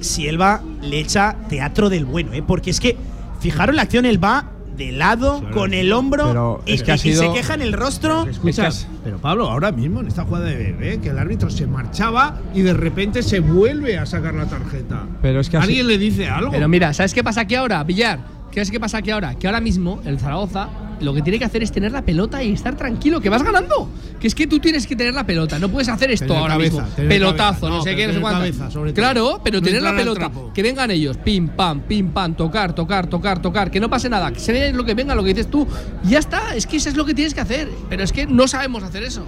si 0.00 0.26
él 0.28 0.40
va, 0.40 0.60
le 0.82 0.98
echa 1.00 1.36
teatro 1.48 1.88
del 1.88 2.04
bueno, 2.04 2.32
¿eh? 2.32 2.42
porque 2.46 2.70
es 2.70 2.80
que, 2.80 2.96
fijaros 3.40 3.74
la 3.74 3.82
acción, 3.82 4.04
él 4.04 4.22
va 4.22 4.48
de 4.76 4.90
lado, 4.90 5.42
con 5.52 5.74
el 5.74 5.92
hombro, 5.92 6.26
Pero 6.28 6.62
y, 6.66 6.72
es 6.72 6.82
que 6.82 6.92
y- 6.92 7.10
y 7.10 7.14
se 7.14 7.30
queja 7.32 7.54
en 7.54 7.62
el 7.62 7.72
rostro. 7.74 8.24
Escuchas, 8.26 8.88
pero 9.04 9.18
Pablo, 9.18 9.48
ahora 9.50 9.70
mismo 9.70 10.00
en 10.00 10.08
esta 10.08 10.24
jugada 10.24 10.46
de 10.46 10.56
Bebé, 10.56 10.98
que 11.00 11.10
el 11.10 11.18
árbitro 11.18 11.50
se 11.50 11.66
marchaba 11.66 12.40
y 12.54 12.62
de 12.62 12.72
repente 12.74 13.22
se 13.22 13.40
vuelve 13.40 13.98
a 13.98 14.06
sacar 14.06 14.34
la 14.34 14.46
tarjeta. 14.46 15.04
Pero 15.20 15.40
es 15.40 15.48
que 15.50 15.58
así- 15.58 15.66
¿Alguien 15.68 15.86
le 15.88 15.98
dice 15.98 16.28
algo? 16.28 16.50
Pero 16.52 16.68
mira, 16.68 16.92
¿sabes 16.94 17.12
qué 17.14 17.22
pasa 17.22 17.42
aquí 17.42 17.54
ahora, 17.54 17.82
Villar? 17.84 18.20
¿Qué 18.52 18.60
es 18.60 18.70
qué 18.70 18.78
pasa 18.78 18.98
aquí 18.98 19.10
ahora? 19.10 19.34
Que 19.34 19.46
ahora 19.46 19.60
mismo 19.60 20.02
el 20.04 20.18
Zaragoza 20.18 20.68
lo 21.00 21.14
que 21.14 21.22
tiene 21.22 21.38
que 21.38 21.44
hacer 21.44 21.62
es 21.62 21.72
tener 21.72 21.90
la 21.90 22.02
pelota 22.02 22.44
y 22.44 22.52
estar 22.52 22.76
tranquilo, 22.76 23.20
que 23.20 23.28
vas 23.28 23.42
ganando. 23.42 23.88
Que 24.20 24.28
es 24.28 24.34
que 24.34 24.46
tú 24.46 24.60
tienes 24.60 24.86
que 24.86 24.94
tener 24.94 25.14
la 25.14 25.24
pelota, 25.24 25.58
no 25.58 25.68
puedes 25.68 25.88
hacer 25.88 26.10
esto 26.10 26.26
Tener 26.26 26.42
ahora 26.42 26.54
cabeza, 26.54 26.82
mismo. 26.84 27.08
Pelotazo, 27.08 27.68
no, 27.68 27.76
No, 27.78 27.82
sé 27.82 27.96
qué, 27.96 28.06
no 28.06 28.12
sé 28.12 28.20
cuánto. 28.20 28.38
cabeza, 28.40 28.68
claro, 28.94 29.40
pero 29.42 29.58
No 29.58 29.66
tener 29.66 29.82
la 29.82 29.96
pelota. 29.96 30.30
Que 30.54 30.62
vengan 30.62 30.90
ellos, 30.90 31.16
pim, 31.16 31.48
pam, 31.48 31.80
pim, 31.80 32.10
pam, 32.10 32.34
tocar, 32.34 32.74
tocar, 32.74 33.08
tocar, 33.08 33.40
tocar, 33.40 33.70
que 33.70 33.80
no 33.80 33.88
pase 33.88 34.08
nada. 34.08 34.32
Que 34.32 34.38
se 34.38 34.52
vea 34.52 34.70
lo 34.70 34.84
que 34.84 34.94
venga, 34.94 35.14
lo 35.14 35.22
que 35.22 35.30
dices 35.30 35.50
tú. 35.50 35.66
Y 36.04 36.10
ya 36.10 36.18
está, 36.18 36.54
es 36.54 36.66
que 36.66 36.76
eso 36.76 36.88
es 36.88 36.96
lo 36.96 37.04
que 37.04 37.14
tienes 37.14 37.34
que 37.34 37.40
hacer. 37.40 37.68
Pero 37.88 38.04
es 38.04 38.12
que 38.12 38.26
no 38.26 38.46
sabemos 38.46 38.82
hacer 38.82 39.02
eso. 39.02 39.24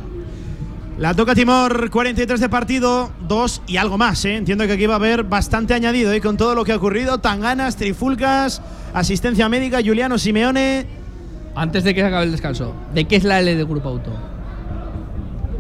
La 0.97 1.13
toca 1.13 1.35
Timor, 1.35 1.91
43 1.91 2.39
de 2.39 2.49
partido, 2.49 3.11
2 3.27 3.63
y 3.67 3.79
algo 3.79 3.99
más. 3.99 4.25
¿eh? 4.27 4.37
Entiendo 4.37 4.65
que 4.67 4.75
aquí 4.75 4.87
va 4.87 4.95
a 4.95 4.97
haber 4.97 5.25
bastante 5.25 5.75
añadido 5.75 6.13
¿eh? 6.13 6.21
con 6.21 6.37
todo 6.37 6.55
lo 6.55 6.65
que 6.65 6.71
ha 6.71 6.77
ocurrido. 6.77 7.19
Tanganas, 7.19 7.77
trifulcas, 7.77 8.63
asistencia 8.93 9.49
médica, 9.49 9.81
Juliano 9.85 10.19
Simeone. 10.19 10.87
Antes 11.57 11.83
de 11.83 11.95
que 11.95 12.01
se 12.01 12.07
acabe 12.07 12.25
el 12.25 12.31
descanso, 12.31 12.75
¿de 12.95 13.07
qué 13.07 13.17
es 13.17 13.25
la 13.25 13.41
L 13.41 13.57
de 13.57 13.65
Grupo 13.65 13.89
Auto? 13.89 14.13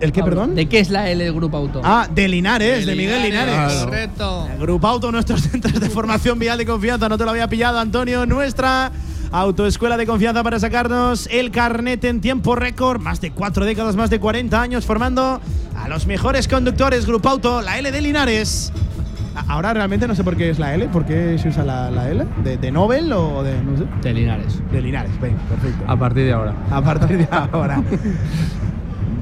¿El 0.00 0.12
qué, 0.12 0.22
perdón? 0.22 0.54
¿De 0.54 0.66
qué 0.66 0.78
es 0.78 0.90
la 0.90 1.10
L 1.10 1.24
de 1.24 1.30
Grupo 1.32 1.56
Auto? 1.56 1.80
Ah, 1.82 2.08
de 2.12 2.28
Linares, 2.28 2.86
de, 2.86 2.94
Miguel 2.94 3.22
Linares. 3.22 3.84
Correcto. 3.84 4.48
Grupo 4.60 4.86
Auto, 4.86 5.10
nuestros 5.10 5.42
centros 5.42 5.80
de 5.80 5.90
formación 5.90 6.38
vial 6.38 6.58
de 6.58 6.66
confianza. 6.66 7.08
No 7.08 7.18
te 7.18 7.24
lo 7.24 7.30
había 7.30 7.48
pillado, 7.48 7.80
Antonio. 7.80 8.24
Nuestra 8.24 8.92
autoescuela 9.40 9.96
de 9.96 10.06
confianza 10.06 10.44
para 10.44 10.60
sacarnos 10.60 11.28
el 11.30 11.50
carnet 11.50 12.04
en 12.04 12.20
tiempo 12.20 12.54
récord. 12.54 13.00
Más 13.00 13.20
de 13.20 13.32
cuatro 13.32 13.64
décadas, 13.64 13.96
más 13.96 14.08
de 14.08 14.20
40 14.20 14.60
años 14.60 14.86
formando 14.86 15.40
a 15.76 15.88
los 15.88 16.06
mejores 16.06 16.46
conductores. 16.46 17.04
Grupo 17.04 17.28
Auto, 17.28 17.60
la 17.60 17.78
L 17.78 17.90
de 17.90 18.00
Linares. 18.00 18.72
Ahora 19.48 19.74
realmente 19.74 20.06
no 20.06 20.14
sé 20.14 20.22
por 20.22 20.36
qué 20.36 20.50
es 20.50 20.60
la 20.60 20.74
L. 20.74 20.86
¿Por 20.88 21.04
qué 21.04 21.36
se 21.38 21.48
usa 21.48 21.64
la, 21.64 21.90
la 21.90 22.08
L? 22.08 22.24
¿De, 22.44 22.56
de 22.58 22.70
Nobel 22.70 23.12
o 23.12 23.42
de.? 23.42 23.60
No 23.60 23.76
sé. 23.76 23.84
De 24.02 24.14
Linares. 24.14 24.62
De 24.70 24.80
Linares, 24.80 25.20
venga, 25.20 25.40
perfecto. 25.48 25.84
A 25.88 25.96
partir 25.96 26.26
de 26.26 26.32
ahora. 26.32 26.54
A 26.70 26.80
partir 26.80 27.18
de 27.18 27.28
ahora. 27.30 27.82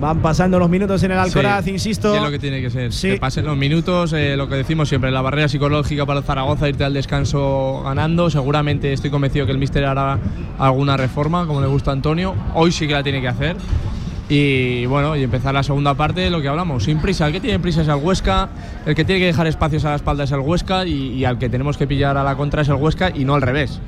Van 0.03 0.19
pasando 0.21 0.59
los 0.59 0.69
minutos 0.69 1.01
en 1.05 1.13
el 1.13 1.19
Alcoraz, 1.19 1.65
Sí, 1.65 1.71
insisto. 1.71 2.13
es 2.17 2.21
lo 2.21 2.33
que 2.33 2.41
tiene 2.41 2.61
que 2.61 2.71
ser. 2.71 2.93
Sí. 2.93 3.11
Que 3.11 3.17
pasen 3.19 3.47
los 3.47 3.57
minutos, 3.57 4.13
eh, 4.13 4.37
lo 4.37 4.49
que 4.49 4.57
decimos 4.57 4.89
siempre, 4.89 5.13
la 5.13 5.23
barrera 5.23 5.47
psicológica 5.49 6.05
para 6.05 6.19
el 6.19 6.25
Zaragoza, 6.25 6.69
irte 6.69 6.83
al 6.83 6.93
descanso 6.93 7.83
ganando. 7.85 8.29
Seguramente 8.29 8.93
estoy 8.93 9.11
convencido 9.11 9.47
que 9.47 9.53
el 9.53 9.59
míster 9.59 9.85
hará 9.85 10.19
alguna 10.59 10.97
reforma, 10.97 11.47
como 11.47 11.61
le 11.61 11.69
gusta 11.69 11.91
a 11.91 11.95
Antonio. 11.95 12.35
Hoy 12.55 12.73
sí 12.73 12.89
que 12.89 12.95
la 12.95 13.05
tiene 13.05 13.21
que 13.21 13.29
hacer. 13.29 13.55
Y 14.29 14.87
bueno, 14.87 15.15
y 15.15 15.23
empezar 15.23 15.55
la 15.55 15.63
segunda 15.63 15.95
parte, 15.95 16.29
lo 16.31 16.43
que 16.43 16.49
hablamos, 16.49 16.83
sin 16.83 16.99
prisa. 16.99 17.29
El 17.29 17.33
que 17.35 17.41
tiene 17.41 17.61
prisa 17.61 17.83
es 17.83 17.89
el 17.89 17.95
Huesca, 17.95 18.49
el 18.85 18.97
que 18.97 19.05
tiene 19.05 19.21
que 19.21 19.27
dejar 19.27 19.47
espacios 19.47 19.85
a 19.85 19.91
la 19.91 19.97
espalda 19.97 20.25
es 20.25 20.33
el 20.33 20.41
Huesca 20.41 20.85
y, 20.85 21.11
y 21.13 21.25
al 21.25 21.39
que 21.39 21.49
tenemos 21.49 21.77
que 21.77 21.87
pillar 21.87 22.17
a 22.17 22.25
la 22.25 22.35
contra 22.35 22.63
es 22.63 22.69
el 22.69 22.75
Huesca 22.75 23.13
y 23.15 23.25
no 23.25 23.35
al 23.37 23.43
revés. 23.43 23.81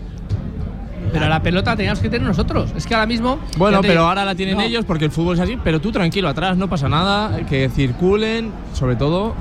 Pero 1.14 1.28
la 1.28 1.42
pelota 1.42 1.76
teníamos 1.76 2.00
que 2.00 2.08
tener 2.08 2.26
nosotros. 2.26 2.70
Es 2.76 2.86
que 2.86 2.94
ahora 2.94 3.06
mismo. 3.06 3.38
Bueno, 3.56 3.80
pero 3.80 3.92
digo, 3.94 4.04
ahora 4.04 4.24
la 4.24 4.34
tienen 4.34 4.56
no. 4.56 4.62
ellos 4.62 4.84
porque 4.84 5.06
el 5.06 5.10
fútbol 5.10 5.36
es 5.36 5.40
así, 5.40 5.58
pero 5.62 5.80
tú 5.80 5.92
tranquilo 5.92 6.28
atrás, 6.28 6.56
no 6.56 6.68
pasa 6.68 6.88
nada, 6.88 7.44
que 7.46 7.68
circulen, 7.68 8.50
sobre 8.72 8.96
todo 8.96 9.34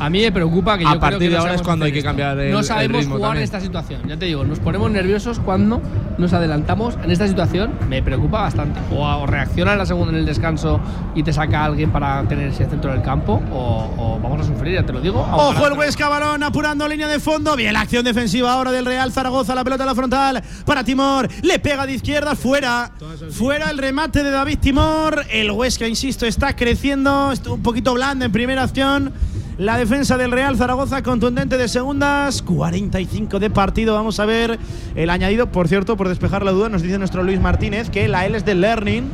A 0.00 0.08
mí 0.10 0.20
me 0.22 0.32
preocupa 0.32 0.78
que 0.78 0.84
A 0.84 0.86
yo 0.86 0.90
creo 0.92 1.00
partir 1.00 1.18
que 1.18 1.28
de 1.28 1.34
no 1.34 1.40
ahora 1.42 1.54
es 1.54 1.62
cuando 1.62 1.84
hay 1.84 1.92
que 1.92 1.98
esto. 1.98 2.08
cambiar 2.08 2.38
el- 2.40 2.50
No 2.52 2.60
el 2.60 2.64
sabemos 2.64 3.00
ritmo 3.00 3.16
jugar 3.16 3.28
también. 3.30 3.42
en 3.42 3.44
esta 3.44 3.60
situación. 3.60 4.00
Ya 4.08 4.16
te 4.16 4.24
digo, 4.26 4.44
nos 4.44 4.58
ponemos 4.58 4.90
nerviosos 4.90 5.38
cuando 5.40 5.80
nos 6.18 6.32
adelantamos 6.32 6.96
en 7.04 7.10
esta 7.10 7.28
situación. 7.28 7.72
Me 7.88 8.02
preocupa 8.02 8.40
bastante. 8.42 8.80
O, 8.92 9.04
o 9.06 9.26
reacciona 9.26 9.72
en 9.72 9.78
la 9.78 9.86
segunda 9.86 10.12
en 10.12 10.18
el 10.20 10.26
descanso 10.26 10.80
y 11.14 11.22
te 11.22 11.32
saca 11.32 11.64
alguien 11.64 11.90
para 11.90 12.22
tener 12.24 12.48
ese 12.48 12.64
centro 12.66 12.90
del 12.92 13.02
campo, 13.02 13.42
o, 13.52 13.90
o 13.98 14.20
vamos 14.22 14.40
a 14.40 14.44
sufrir, 14.44 14.74
ya 14.74 14.86
te 14.86 14.92
lo 14.92 15.00
digo. 15.00 15.20
Ojo 15.20 15.66
el 15.66 15.74
Huesca, 15.78 16.08
balón 16.08 16.42
apurando 16.42 16.88
línea 16.88 17.06
de 17.06 17.20
fondo. 17.20 17.54
Bien 17.54 17.72
la 17.74 17.80
acción 17.82 18.04
defensiva 18.04 18.52
ahora 18.52 18.72
del 18.72 18.86
Real 18.86 19.12
Zaragoza. 19.12 19.54
La 19.54 19.64
pelota 19.64 19.82
a 19.82 19.86
la 19.86 19.94
frontal 19.94 20.42
para 20.64 20.82
Timor. 20.82 21.28
Le 21.42 21.58
pega 21.58 21.84
de 21.86 21.92
izquierda, 21.92 22.34
fuera. 22.34 22.90
Fuera 23.32 23.70
el 23.70 23.76
remate 23.78 24.22
de 24.22 24.30
David 24.30 24.58
Timor. 24.60 25.24
El 25.30 25.50
Huesca, 25.50 25.86
insisto, 25.86 26.24
está 26.26 26.56
creciendo. 26.56 27.32
Estuvo 27.32 27.54
un 27.54 27.62
poquito 27.62 27.92
blando 27.92 28.24
en 28.24 28.32
primera 28.32 28.62
acción. 28.62 29.12
La 29.60 29.76
defensa 29.76 30.16
del 30.16 30.30
Real 30.30 30.56
Zaragoza 30.56 31.02
contundente 31.02 31.58
de 31.58 31.68
segundas. 31.68 32.40
45 32.40 33.38
de 33.38 33.50
partido. 33.50 33.92
Vamos 33.92 34.18
a 34.18 34.24
ver 34.24 34.58
el 34.94 35.10
añadido. 35.10 35.52
Por 35.52 35.68
cierto, 35.68 35.98
por 35.98 36.08
despejar 36.08 36.42
la 36.46 36.50
duda, 36.50 36.70
nos 36.70 36.80
dice 36.80 36.96
nuestro 36.96 37.22
Luis 37.22 37.38
Martínez 37.38 37.90
que 37.90 38.08
la 38.08 38.24
L 38.24 38.38
es 38.38 38.46
de 38.46 38.54
learning. 38.54 39.10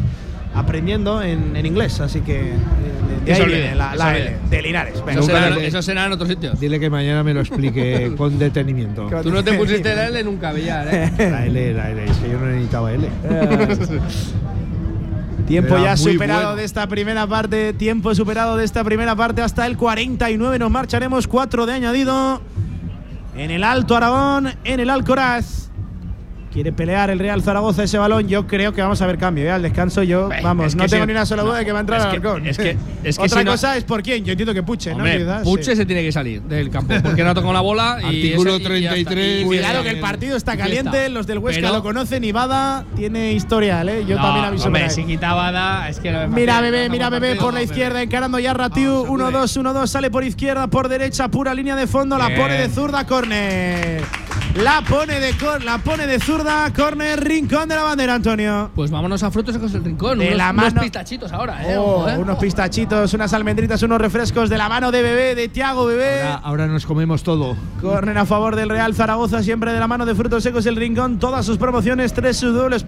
Aprendiendo 0.55 1.21
en, 1.21 1.57
en 1.57 1.67
inglés, 1.67 2.01
así 2.01 2.21
que 2.21 2.51
eh, 2.51 2.55
de, 3.27 3.33
ahí 3.35 3.45
viene 3.45 3.75
la, 3.75 4.17
L, 4.17 4.37
de 4.49 4.63
Linares. 4.63 5.03
Eso 5.09 5.23
será, 5.25 5.49
eso 5.59 5.83
será 5.83 6.07
en 6.07 6.13
otros 6.13 6.29
sitios. 6.29 6.61
Dile 6.61 6.79
que 6.79 6.91
mañana 6.91 7.25
me 7.25 7.35
lo 7.35 7.41
explique 7.41 8.15
con 8.17 8.39
detenimiento. 8.39 9.11
Tú 9.25 9.33
no 9.33 9.43
te 9.43 9.53
pusiste 9.59 9.97
la 9.97 10.07
L 10.07 10.23
nunca, 10.23 10.53
Villar, 10.53 10.87
¿eh? 10.95 11.13
La 11.19 11.45
L, 11.45 11.75
la 11.75 11.91
L, 11.91 12.05
es 12.05 12.17
que 12.19 12.31
yo 12.31 12.39
no 12.39 12.47
necesitaba 12.47 12.93
L. 12.93 13.09
Tiempo 15.47 15.77
Era 15.77 15.85
ya 15.85 15.97
superado 15.97 16.43
bueno. 16.43 16.57
de 16.57 16.65
esta 16.65 16.87
primera 16.89 17.27
parte. 17.27 17.73
Tiempo 17.73 18.15
superado 18.15 18.57
de 18.57 18.65
esta 18.65 18.83
primera 18.83 19.15
parte 19.15 19.43
hasta 19.43 19.67
el 19.67 19.77
49. 19.77 20.59
Nos 20.59 20.71
marcharemos 20.71 21.29
4 21.29 21.67
de 21.67 21.73
añadido. 21.73 22.43
En 23.37 23.51
el 23.51 23.63
Alto 23.65 23.97
Aragón, 23.97 24.55
en 24.65 24.81
el 24.81 24.91
Alcoraz. 24.91 25.71
Quiere 26.57 26.73
pelear 26.73 27.11
el 27.11 27.19
Real 27.19 27.43
Zaragoza 27.43 27.83
ese 27.83 27.99
balón. 27.99 28.29
Yo 28.29 28.47
creo 28.47 28.73
que 28.73 28.81
vamos 28.81 29.03
a 29.03 29.07
ver 29.07 29.19
cambio. 29.19 29.45
¿eh? 29.45 29.51
Al 29.51 29.61
descanso 29.61 30.03
yo, 30.03 30.31
vamos, 30.43 30.75
no 30.75 30.87
tengo 30.87 31.03
si- 31.03 31.07
ni 31.07 31.13
una 31.13 31.27
sola 31.27 31.43
duda 31.43 31.53
no, 31.53 31.59
de 31.59 31.65
que 31.67 31.73
va 31.73 31.79
a 31.79 31.81
entrar 31.83 31.99
es 32.01 32.05
al 32.07 32.11
que- 32.13 32.17
Alcón. 32.17 32.47
es 32.47 32.57
que- 32.57 32.77
es 33.05 33.19
que 33.19 33.25
Otra 33.27 33.39
si 33.41 33.45
no- 33.45 33.51
cosa 33.51 33.77
es 33.77 33.85
por 33.85 34.03
quién. 34.03 34.25
Yo 34.25 34.31
entiendo 34.33 34.55
que 34.55 34.63
Puche, 34.63 34.95
¿no? 34.95 35.05
Quizás, 35.05 35.43
Puche 35.43 35.73
sí. 35.73 35.77
se 35.77 35.85
tiene 35.85 36.03
que 36.03 36.13
salir 36.13 36.41
del 36.41 36.71
campo 36.71 36.95
porque 37.03 37.23
no 37.23 37.29
ha 37.29 37.35
tocado 37.35 37.53
la 37.53 37.61
bola. 37.61 37.99
y 38.01 38.07
Artículo 38.07 38.57
ese- 38.57 38.79
y 38.79 38.81
ya 38.81 38.95
está. 38.95 39.11
33, 39.11 39.43
Y- 39.43 39.45
Cuidado 39.45 39.83
que 39.83 39.91
el 39.91 40.01
partido 40.01 40.35
está 40.39 40.57
caliente. 40.57 41.11
Los 41.11 41.27
del 41.27 41.41
Huesca 41.41 41.61
Pero- 41.61 41.75
lo 41.75 41.83
conocen. 41.83 42.25
y 42.25 42.33
Bada 42.33 42.87
tiene 42.97 43.33
historial, 43.33 43.91
¿eh? 43.91 44.07
Yo 44.09 44.17
No, 44.17 44.23
también 44.23 44.45
aviso 44.47 44.67
Hombre, 44.69 44.89
si 44.89 45.05
quitaba 45.05 45.53
da, 45.53 45.91
es 45.91 46.01
que 46.01 46.11
no 46.11 46.27
Mira, 46.29 46.63
bebé, 46.63 46.87
no 46.87 46.93
mira, 46.93 47.11
bebé 47.11 47.37
por 47.37 47.53
la 47.53 47.61
izquierda, 47.63 48.01
encarando 48.01 48.39
ya 48.39 48.55
Ratiu. 48.55 49.05
1-2, 49.07 49.59
1-2, 49.59 49.91
sale 49.91 50.11
por 50.11 50.25
izquierda, 50.25 50.69
por 50.69 50.89
derecha, 50.89 51.29
pura 51.29 51.53
línea 51.53 51.77
de 51.77 51.87
fondo, 51.87 52.17
la 52.17 52.35
pone 52.35 52.55
de 52.55 52.71
zurda, 52.71 53.07
córner. 53.07 54.01
La 54.63 54.81
pone 54.83 55.21
de 55.21 55.33
cor- 55.37 55.63
la 55.63 55.79
pone 55.79 56.07
de 56.07 56.19
zurda, 56.19 56.73
córner, 56.73 57.23
rincón 57.23 57.69
de 57.69 57.75
la 57.75 57.83
bandera, 57.83 58.15
Antonio. 58.15 58.71
Pues 58.75 58.91
vámonos 58.91 59.23
a 59.23 59.31
frutos 59.31 59.55
secos 59.55 59.73
del 59.73 59.85
rincón. 59.85 60.19
De 60.19 60.27
unos, 60.29 60.39
la 60.39 60.51
unos 60.51 60.65
mano- 60.73 60.81
pistachitos 60.81 61.31
ahora, 61.33 61.63
¿eh? 61.71 61.77
Oh, 61.77 61.83
Ojo, 62.01 62.09
¿eh? 62.09 62.17
unos 62.19 62.39
pistachitos, 62.39 63.13
unas 63.13 63.33
almendritas, 63.35 63.83
unos 63.83 64.01
refrescos 64.01 64.49
de 64.49 64.57
la 64.57 64.69
mano 64.71 64.91
de 64.91 65.03
bebé, 65.03 65.35
de 65.35 65.49
Tiago 65.49 65.85
Bebé. 65.85 66.23
Ahora, 66.23 66.41
ahora 66.43 66.67
nos 66.69 66.87
comemos 66.87 67.23
todo. 67.23 67.55
Corner 67.83 68.17
a 68.17 68.25
favor 68.25 68.57
del 68.57 68.71
Real 68.71 68.95
Zaragoza, 68.95 69.43
siempre 69.43 69.73
de 69.73 69.79
la 69.81 69.87
mano 69.89 70.07
de 70.07 70.15
Frutos 70.15 70.43
Secos 70.43 70.65
El 70.65 70.77
Rincón. 70.77 71.19
Todas 71.19 71.45
sus 71.45 71.59
promociones, 71.59 72.15
tres 72.15 72.41
dobles 72.41 72.83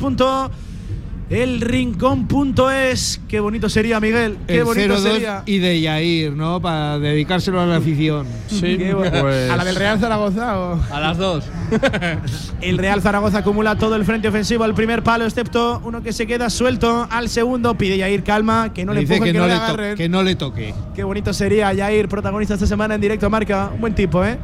punto. 1.28 1.42
Elrincón.es. 1.44 3.20
Qué 3.28 3.40
bonito 3.40 3.68
sería, 3.68 4.00
Miguel. 4.00 4.38
Qué 4.46 4.58
el 4.58 4.64
bonito 4.64 4.96
0-2 4.96 4.98
sería. 5.12 5.42
y 5.46 5.58
de 5.58 5.80
Yair, 5.80 6.32
¿no? 6.32 6.60
Para 6.60 6.98
dedicárselo 6.98 7.60
a 7.60 7.66
la 7.66 7.76
afición. 7.76 8.26
Sí, 8.48 8.78
pues- 8.92 9.50
¿A 9.50 9.56
la 9.56 9.64
del 9.64 9.76
Real 9.76 9.98
Zaragoza 9.98 10.58
o? 10.58 10.80
A 10.92 11.00
las 11.00 11.18
dos. 11.18 11.44
El 12.60 12.78
Real 12.78 13.00
Zaragoza 13.02 13.38
acumula 13.38 13.76
todo 13.76 13.94
el 13.94 14.04
frente 14.04 14.26
ofensivo 14.28 14.64
al 14.64 14.74
primer 14.74 15.02
palo, 15.02 15.24
excepto 15.24 15.80
uno 15.84 16.02
que 16.02 16.12
se 16.12 16.26
queda 16.26 16.50
suelto 16.50 17.06
al 17.10 17.28
segundo. 17.28 17.76
Pide 17.76 17.98
Yair 17.98 18.22
calma, 18.24 18.72
que 18.72 18.84
no 18.84 18.92
le 18.94 19.00
empujen, 19.00 19.22
que, 19.24 19.32
que, 19.32 19.38
no 19.38 19.44
no 19.44 19.48
le 19.48 19.54
le 19.54 19.60
agarren. 19.60 19.96
que 19.96 20.08
no 20.08 20.22
le 20.22 20.34
toque. 20.34 20.74
Qué 20.94 21.04
bonito 21.04 21.32
sería 21.32 21.72
Yair, 21.72 22.08
protagonista 22.08 22.54
esta 22.54 22.66
semana 22.66 22.94
en 22.94 23.00
directo 23.00 23.26
a 23.26 23.28
marca. 23.28 23.70
Un 23.74 23.80
buen 23.80 23.94
tipo, 23.94 24.24
¿eh? 24.24 24.38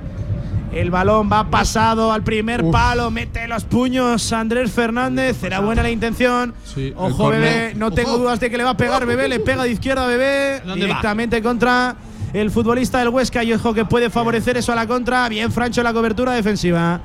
El 0.75 0.91
balón 0.91 1.31
va 1.33 1.49
pasado 1.51 2.12
al 2.12 2.25
primer 2.25 2.68
palo, 2.70 3.09
mete 3.09 3.47
los 3.47 3.62
puños 3.62 4.33
Andrés 4.33 4.72
Fernández. 4.72 5.37
Será 5.41 5.61
buena 5.61 5.85
la 5.85 5.91
intención. 5.91 6.53
Sí, 6.64 6.93
Ojo, 6.97 7.29
bebé. 7.29 7.75
No 7.77 7.93
tengo 7.93 8.18
dudas 8.18 8.41
de 8.41 8.51
que 8.51 8.59
le 8.59 8.64
va 8.64 8.70
a 8.70 8.77
pegar, 8.77 9.07
bebé. 9.07 9.29
Le 9.29 9.39
pega 9.39 9.62
de 9.62 9.70
izquierda, 9.70 10.05
bebé. 10.07 10.62
Directamente 10.75 11.41
contra 11.43 11.95
el 12.33 12.51
futbolista 12.51 12.99
del 12.99 13.11
Huesca. 13.11 13.45
Y 13.45 13.53
ojo 13.53 13.72
que 13.72 13.85
puede 13.85 14.11
favorecer 14.11 14.57
eso 14.57 14.72
a 14.72 14.75
la 14.75 14.89
contra. 14.89 15.29
Bien, 15.29 15.53
Francho, 15.53 15.81
en 15.81 15.85
la 15.85 15.93
cobertura 15.93 16.33
defensiva. 16.33 17.01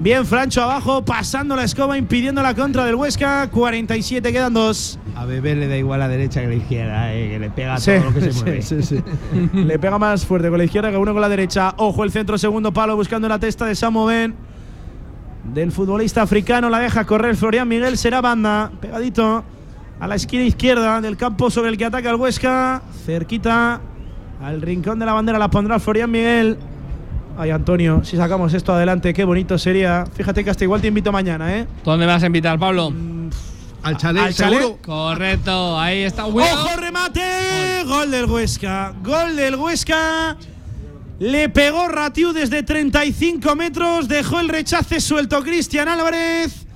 Bien, 0.00 0.24
Francho 0.24 0.62
abajo, 0.62 1.04
pasando 1.04 1.56
la 1.56 1.64
escoba, 1.64 1.98
impidiendo 1.98 2.40
la 2.40 2.54
contra 2.54 2.84
del 2.84 2.94
Huesca. 2.94 3.48
47, 3.50 4.32
quedan 4.32 4.54
dos. 4.54 4.96
A 5.16 5.24
Bebé 5.24 5.56
le 5.56 5.66
da 5.66 5.76
igual 5.76 6.00
a 6.00 6.06
la 6.06 6.08
derecha 6.12 6.38
que 6.40 6.46
a 6.46 6.48
la 6.50 6.54
izquierda, 6.54 7.14
eh, 7.14 7.30
que 7.30 7.38
le 7.40 7.50
pega 7.50 7.78
Sí, 7.78 7.90
todo 7.96 8.04
lo 8.10 8.14
que 8.14 8.20
se 8.20 8.32
sí, 8.32 8.40
mueve. 8.44 8.62
sí. 8.62 9.02
Le 9.54 9.78
pega 9.80 9.98
más 9.98 10.24
fuerte 10.24 10.48
con 10.50 10.58
la 10.58 10.64
izquierda 10.64 10.92
que 10.92 10.96
uno 10.96 11.12
con 11.12 11.20
la 11.20 11.28
derecha. 11.28 11.74
Ojo 11.78 12.04
el 12.04 12.12
centro, 12.12 12.38
segundo 12.38 12.72
palo, 12.72 12.94
buscando 12.94 13.28
la 13.28 13.40
testa 13.40 13.66
de 13.66 13.74
Samu 13.74 14.06
Ben. 14.06 14.36
Del 15.52 15.72
futbolista 15.72 16.22
africano, 16.22 16.70
la 16.70 16.78
deja 16.78 17.04
correr 17.04 17.34
Florian 17.34 17.66
Miguel, 17.66 17.98
será 17.98 18.20
banda. 18.20 18.70
Pegadito 18.80 19.42
a 19.98 20.06
la 20.06 20.14
esquina 20.14 20.44
izquierda 20.44 21.00
del 21.00 21.16
campo 21.16 21.50
sobre 21.50 21.70
el 21.70 21.76
que 21.76 21.86
ataca 21.86 22.10
el 22.10 22.16
Huesca. 22.16 22.82
Cerquita 23.04 23.80
al 24.40 24.62
rincón 24.62 25.00
de 25.00 25.06
la 25.06 25.12
bandera, 25.12 25.40
la 25.40 25.50
pondrá 25.50 25.80
Florian 25.80 26.08
Miguel. 26.08 26.56
Ay, 27.38 27.50
Antonio, 27.50 28.02
si 28.04 28.16
sacamos 28.16 28.52
esto 28.52 28.72
adelante, 28.74 29.14
qué 29.14 29.24
bonito 29.24 29.56
sería. 29.58 30.04
Fíjate 30.12 30.42
que 30.42 30.50
hasta 30.50 30.64
igual 30.64 30.80
te 30.80 30.88
invito 30.88 31.12
mañana, 31.12 31.56
¿eh? 31.56 31.66
¿Dónde 31.84 32.04
me 32.04 32.12
vas 32.12 32.22
a 32.24 32.26
invitar, 32.26 32.58
Pablo? 32.58 32.92
Al 33.84 33.96
chalet, 33.96 34.22
Al 34.24 34.34
chalet. 34.34 34.58
seguro. 34.60 34.78
Correcto, 34.84 35.78
ahí 35.78 36.02
está. 36.02 36.26
¡Ojo, 36.26 36.76
remate! 36.76 37.84
Gol 37.86 38.10
del 38.10 38.24
Huesca. 38.26 38.92
Gol 39.04 39.36
del 39.36 39.54
Huesca. 39.54 40.36
Le 41.20 41.48
pegó 41.48 41.86
Ratiu 41.86 42.32
desde 42.32 42.64
35 42.64 43.54
metros. 43.54 44.08
Dejó 44.08 44.40
el 44.40 44.48
rechace 44.48 45.00
suelto 45.00 45.40
Cristian 45.42 45.86
Álvarez. 45.86 46.66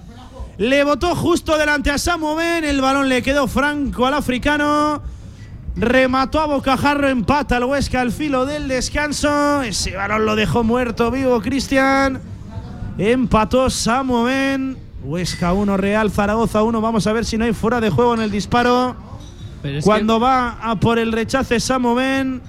Le 0.58 0.84
botó 0.84 1.16
justo 1.16 1.58
delante 1.58 1.90
a 1.90 1.98
Samu 1.98 2.36
Ben. 2.36 2.62
El 2.64 2.80
balón 2.80 3.08
le 3.08 3.20
quedó 3.20 3.48
franco 3.48 4.06
al 4.06 4.14
africano. 4.14 5.02
Remató 5.74 6.40
a 6.40 6.46
bocajarro, 6.46 7.08
empata 7.08 7.56
el 7.56 7.64
Huesca 7.64 8.00
al 8.00 8.12
filo 8.12 8.44
del 8.44 8.68
descanso. 8.68 9.62
Ese 9.62 9.96
balón 9.96 10.26
lo 10.26 10.36
dejó 10.36 10.62
muerto 10.62 11.10
vivo 11.10 11.40
Cristian. 11.40 12.20
Empató 12.98 13.70
Samu 13.70 14.24
Ben. 14.24 14.76
Huesca 15.02 15.52
1, 15.52 15.76
Real 15.78 16.10
Zaragoza 16.10 16.62
1. 16.62 16.80
Vamos 16.80 17.06
a 17.06 17.12
ver 17.12 17.24
si 17.24 17.38
no 17.38 17.44
hay 17.44 17.54
fuera 17.54 17.80
de 17.80 17.90
juego 17.90 18.14
en 18.14 18.20
el 18.20 18.30
disparo. 18.30 18.94
Cuando 19.82 20.20
va 20.20 20.58
a 20.62 20.76
por 20.76 20.98
el 20.98 21.10
rechace 21.10 21.58
Samu 21.58 21.94
Ben. 21.94 22.42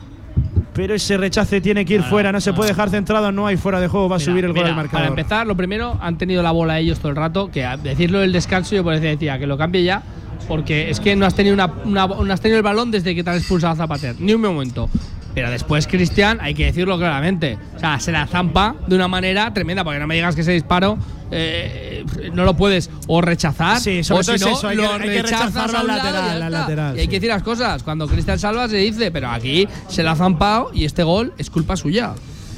pero 0.73 0.95
ese 0.95 1.17
rechace 1.17 1.61
tiene 1.61 1.85
que 1.85 1.95
ir 1.95 2.03
fuera, 2.03 2.31
no 2.31 2.41
se 2.41 2.51
puede 2.53 2.69
dejar 2.69 2.89
centrado, 2.89 3.31
no 3.31 3.45
hay 3.45 3.57
fuera 3.57 3.79
de 3.79 3.87
juego, 3.87 4.09
va 4.09 4.15
a 4.17 4.19
subir 4.19 4.43
el 4.43 4.51
gol 4.51 4.63
mira, 4.63 4.69
al 4.69 4.75
marcador. 4.75 5.01
Para 5.01 5.07
empezar, 5.07 5.47
lo 5.47 5.55
primero, 5.55 5.97
han 6.01 6.17
tenido 6.17 6.41
la 6.41 6.51
bola 6.51 6.79
ellos 6.79 6.99
todo 6.99 7.09
el 7.09 7.15
rato, 7.15 7.51
que 7.51 7.63
a 7.63 7.77
decirlo 7.77 8.19
del 8.19 8.31
descanso 8.31 8.75
yo 8.75 8.83
por 8.83 8.99
decía 8.99 9.37
que 9.37 9.47
lo 9.47 9.57
cambie 9.57 9.83
ya, 9.83 10.01
porque 10.47 10.89
es 10.89 10.99
que 10.99 11.15
no 11.15 11.25
has 11.25 11.35
tenido 11.35 11.53
una, 11.53 11.65
una- 11.85 12.07
no 12.07 12.33
has 12.33 12.41
tenido 12.41 12.57
el 12.57 12.63
balón 12.63 12.91
desde 12.91 13.13
que 13.15 13.23
te 13.23 13.29
han 13.29 13.37
expulsado 13.37 13.73
a 13.73 13.75
Zapater, 13.75 14.15
ni 14.19 14.33
un 14.33 14.41
momento. 14.41 14.89
Pero 15.33 15.49
después 15.49 15.87
Cristian, 15.87 16.37
hay 16.41 16.53
que 16.53 16.65
decirlo 16.65 16.95
claramente, 16.99 17.57
o 17.75 17.79
sea, 17.79 17.99
se 17.99 18.11
la 18.11 18.27
zampa 18.27 18.75
de 18.85 18.95
una 18.95 19.07
manera 19.07 19.51
tremenda, 19.51 19.83
porque 19.83 19.97
no 19.99 20.05
me 20.05 20.13
digas 20.13 20.35
que 20.35 20.41
ese 20.41 20.51
disparo 20.51 20.97
eh, 21.31 22.05
no 22.33 22.43
lo 22.45 22.55
puedes 22.55 22.91
o 23.07 23.19
rechazar, 23.19 23.79
Sí, 23.79 24.03
sobre 24.03 24.21
o 24.21 24.23
todo 24.25 24.37
si 24.37 24.43
es 24.43 24.49
no, 24.51 24.57
eso, 24.57 24.67
hay 24.67 24.75
lo 24.77 24.83
que- 24.83 24.87
hay 24.89 25.09
que 25.09 25.21
rechazarlo 25.23 25.79
al 25.79 25.87
lateral, 25.87 26.51
lateral, 26.51 26.95
Y 26.95 26.99
hay 26.99 27.05
sí. 27.05 27.09
que 27.09 27.15
decir 27.15 27.29
las 27.29 27.41
cosas, 27.41 27.81
cuando 27.81 28.07
Cristian 28.07 28.37
salva 28.37 28.67
se 28.69 28.77
dice, 28.77 29.09
pero 29.09 29.29
aquí 29.31 29.67
se 29.87 30.03
la 30.03 30.11
ha 30.11 30.15
zampado 30.15 30.69
y 30.71 30.85
este 30.85 31.01
gol 31.01 31.33
es 31.39 31.49
culpa 31.49 31.75
suya. 31.77 32.13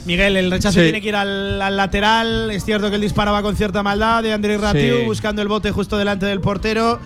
Miguel, 0.05 0.35
el 0.35 0.51
rechazo 0.51 0.79
Sí. 0.79 0.83
tiene 0.83 1.01
que 1.01 1.07
ir 1.07 1.15
al, 1.15 1.59
al 1.61 1.77
lateral. 1.77 2.51
Es 2.51 2.63
cierto 2.65 2.89
que 2.89 2.95
él 2.95 3.01
disparaba 3.01 3.41
con 3.41 3.55
cierta 3.55 3.81
maldad 3.81 4.21
de 4.21 4.33
Andrés 4.33 4.59
Ratiu, 4.61 4.97
Sí. 4.99 5.05
buscando 5.05 5.41
el 5.41 5.47
bote 5.47 5.71
justo 5.71 5.97
delante 5.97 6.25
del 6.27 6.41
portero. 6.41 6.99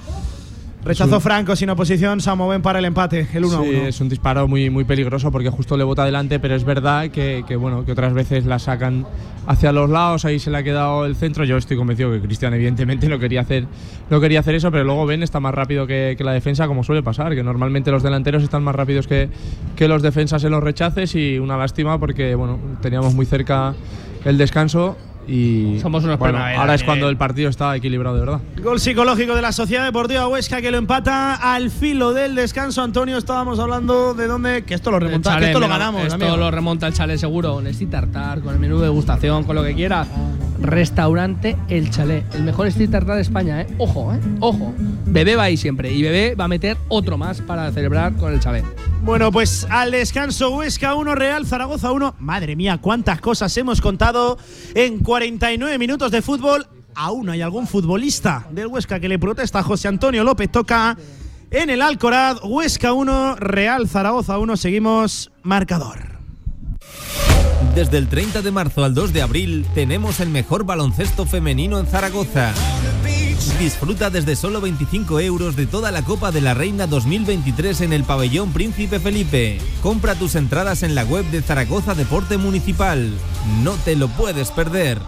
Un- 0.86 1.22
Franco 1.22 1.56
sin 1.58 1.70
oposición, 1.70 2.22
Samoven 2.22 2.62
para 2.62 2.80
el 2.80 2.86
empate, 2.86 3.28
el 3.34 3.44
1 3.46 3.58
a 3.60 3.64
Sí, 3.64 3.70
1. 3.70 3.88
es 3.88 4.00
un 4.02 4.08
disparo 4.10 4.48
muy, 4.48 4.70
muy 4.70 4.86
peligroso 4.86 5.30
porque 5.32 5.50
justo 5.50 5.76
le 5.76 5.84
bota 5.84 6.04
adelante, 6.04 6.40
pero 6.40 6.56
es 6.56 6.64
verdad 6.64 7.10
que, 7.10 7.44
que, 7.46 7.56
bueno, 7.58 7.84
que 7.86 7.92
otras 7.92 8.14
veces 8.14 8.46
la 8.46 8.60
sacan 8.60 9.06
hacia 9.46 9.72
los 9.74 9.90
lados, 9.90 10.24
ahí 10.26 10.40
se 10.40 10.50
le 10.52 10.58
ha 10.58 10.64
quedado 10.64 11.06
el 11.06 11.16
centro. 11.16 11.44
Yo 11.44 11.58
estoy 11.58 11.76
convencido 11.76 12.12
que 12.12 12.22
Cristian 12.22 12.54
evidentemente 12.54 13.10
no 13.10 13.20
quería 13.20 13.42
hacer, 13.42 13.66
no 14.10 14.22
quería 14.22 14.40
hacer 14.40 14.56
eso, 14.56 14.72
pero 14.72 14.86
luego 14.86 15.06
Ben 15.06 15.22
está 15.22 15.40
más 15.42 15.54
rápido 15.54 15.86
que, 15.86 16.16
que 16.18 16.24
la 16.24 16.32
defensa, 16.32 16.66
como 16.68 16.84
suele 16.84 17.04
pasar, 17.04 17.36
que 17.36 17.44
normalmente 17.44 17.92
los 17.92 18.02
delanteros 18.02 18.42
están 18.44 18.64
más 18.64 18.74
rápidos 18.76 19.06
que, 19.06 19.30
que 19.76 19.88
los 19.90 20.02
defensas 20.02 20.44
en 20.46 20.52
los 20.52 20.64
rechaces 20.64 21.14
y 21.16 21.40
una 21.40 21.58
lástima 21.58 22.00
porque 22.00 22.36
bueno, 22.36 22.58
teníamos 22.82 23.14
muy 23.14 23.26
cerca 23.26 23.74
el 24.24 24.38
descanso 24.38 24.98
y 25.30 25.80
Somos 25.80 26.04
unos 26.04 26.18
bueno, 26.18 26.40
ahora 26.40 26.74
es 26.76 26.82
que- 26.82 26.86
cuando 26.86 27.08
el 27.10 27.18
partido 27.18 27.50
está 27.50 27.76
equilibrado 27.76 28.16
de 28.16 28.22
verdad. 28.22 28.40
Gol 28.64 28.80
psicológico 28.80 29.36
de 29.36 29.42
la 29.42 29.52
Sociedad 29.52 29.86
Deportiva 29.86 30.28
Huesca 30.28 30.62
que 30.62 30.72
lo 30.72 30.78
empata 30.78 31.36
al 31.36 31.70
filo 31.70 32.14
del 32.14 32.36
descanso. 32.36 32.82
Antonio, 32.82 33.18
estábamos 33.18 33.60
hablando 33.60 34.14
de 34.14 34.28
dónde. 34.28 34.64
Que 34.64 34.74
esto 34.74 34.92
lo 34.92 35.00
remonta, 35.00 35.34
El 35.36 35.40
que 35.40 35.46
esto 35.48 35.60
lo 35.60 35.68
ganamos. 35.68 36.02
Esto 36.04 36.16
amigo. 36.16 36.36
lo 36.38 36.50
remonta 36.52 36.88
el 36.88 36.94
chalet 36.94 37.18
seguro, 37.20 37.54
con 37.54 37.68
street 37.68 37.90
tartar, 37.92 38.42
con 38.42 38.54
el 38.54 38.60
menú 38.60 38.78
de 38.80 38.86
degustación, 38.86 39.44
con 39.44 39.56
lo 39.56 39.64
que 39.64 39.76
quieras. 39.76 40.08
Restaurante 40.62 41.56
El 41.70 41.90
Chalet, 41.90 42.24
el 42.36 42.44
mejor 42.44 42.68
street 42.68 42.90
tartar 42.90 43.16
de 43.16 43.22
España, 43.22 43.62
¿eh? 43.62 43.68
Ojo, 43.78 44.14
¿eh? 44.14 44.20
Ojo. 44.42 44.74
Bebé 45.06 45.36
va 45.36 45.44
ahí 45.44 45.56
siempre 45.58 45.92
y 45.94 46.02
Bebé 46.02 46.36
va 46.36 46.46
a 46.46 46.48
meter 46.50 46.78
otro 46.90 47.18
más 47.18 47.42
para 47.42 47.72
celebrar 47.72 48.14
con 48.18 48.34
el 48.34 48.40
chalet. 48.42 48.66
Bueno, 49.02 49.32
pues 49.32 49.66
al 49.70 49.92
descanso 49.92 50.50
Huesca 50.58 50.96
1, 50.96 51.16
Real 51.16 51.46
Zaragoza 51.46 51.92
1. 51.94 52.16
Madre 52.20 52.58
mía, 52.58 52.78
cuántas 52.82 53.22
cosas 53.22 53.56
hemos 53.58 53.80
contado 53.80 54.38
en 54.76 55.00
49 55.20 55.78
minutos 55.78 56.12
de 56.12 56.22
fútbol. 56.22 56.66
Aún 56.96 57.30
hay 57.30 57.42
algún 57.42 57.68
futbolista 57.68 58.48
del 58.52 58.68
Huesca 58.68 59.02
que 59.02 59.10
le 59.10 59.20
protesta 59.20 59.62
José 59.62 59.90
Antonio 59.90 60.24
López. 60.24 60.50
Toca 60.50 60.96
en 61.52 61.70
el 61.70 61.82
Alcoraz. 61.82 62.38
Huesca 62.42 62.94
1, 62.94 63.36
Real 63.36 63.90
Zaragoza 63.90 64.38
1. 64.38 64.56
Seguimos 64.56 65.30
marcador. 65.44 66.20
Desde 67.76 67.98
el 67.98 68.08
30 68.08 68.42
de 68.42 68.52
marzo 68.52 68.86
al 68.86 68.94
2 68.94 69.12
de 69.12 69.22
abril 69.22 69.66
tenemos 69.76 70.22
el 70.22 70.30
mejor 70.30 70.64
baloncesto 70.64 71.26
femenino 71.26 71.80
en 71.80 71.88
Zaragoza. 71.88 72.54
Disfruta 73.60 74.10
desde 74.10 74.38
solo 74.38 74.62
25 74.62 75.20
euros 75.20 75.58
de 75.58 75.68
toda 75.68 75.92
la 75.92 76.02
Copa 76.02 76.32
de 76.32 76.40
la 76.40 76.54
Reina 76.54 76.88
2023 76.88 77.82
en 77.82 77.92
el 77.92 78.06
pabellón 78.06 78.54
Príncipe 78.54 79.02
Felipe. 79.02 79.58
Compra 79.84 80.16
tus 80.16 80.36
entradas 80.36 80.82
en 80.82 80.96
la 80.96 81.04
web 81.04 81.26
de 81.26 81.42
Zaragoza 81.42 81.94
Deporte 81.94 82.38
Municipal. 82.38 83.12
No 83.62 83.74
te 83.84 83.98
lo 83.98 84.08
puedes 84.08 84.52
perder. 84.52 85.00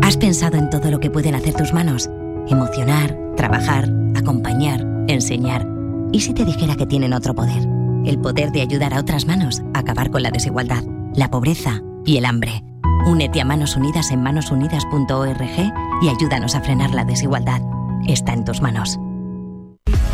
¿Has 0.00 0.16
pensado 0.16 0.56
en 0.56 0.70
todo 0.70 0.90
lo 0.90 1.00
que 1.00 1.10
pueden 1.10 1.34
hacer 1.34 1.52
tus 1.52 1.74
manos? 1.74 2.08
Emocionar, 2.48 3.14
trabajar, 3.36 3.92
acompañar, 4.16 4.86
enseñar. 5.08 5.66
¿Y 6.12 6.20
si 6.20 6.32
te 6.32 6.46
dijera 6.46 6.76
que 6.76 6.86
tienen 6.86 7.12
otro 7.12 7.34
poder? 7.34 7.62
El 8.06 8.18
poder 8.20 8.52
de 8.52 8.62
ayudar 8.62 8.94
a 8.94 9.00
otras 9.00 9.26
manos 9.26 9.60
a 9.74 9.80
acabar 9.80 10.10
con 10.10 10.22
la 10.22 10.30
desigualdad, 10.30 10.82
la 11.14 11.30
pobreza 11.30 11.82
y 12.06 12.16
el 12.16 12.24
hambre. 12.24 12.62
Únete 13.06 13.40
a 13.40 13.44
Manos 13.44 13.76
Unidas 13.76 14.10
en 14.10 14.22
manosunidas.org 14.22 15.72
y 16.02 16.08
ayúdanos 16.08 16.54
a 16.54 16.62
frenar 16.62 16.94
la 16.94 17.04
desigualdad. 17.04 17.60
Está 18.06 18.32
en 18.32 18.44
tus 18.44 18.62
manos. 18.62 18.98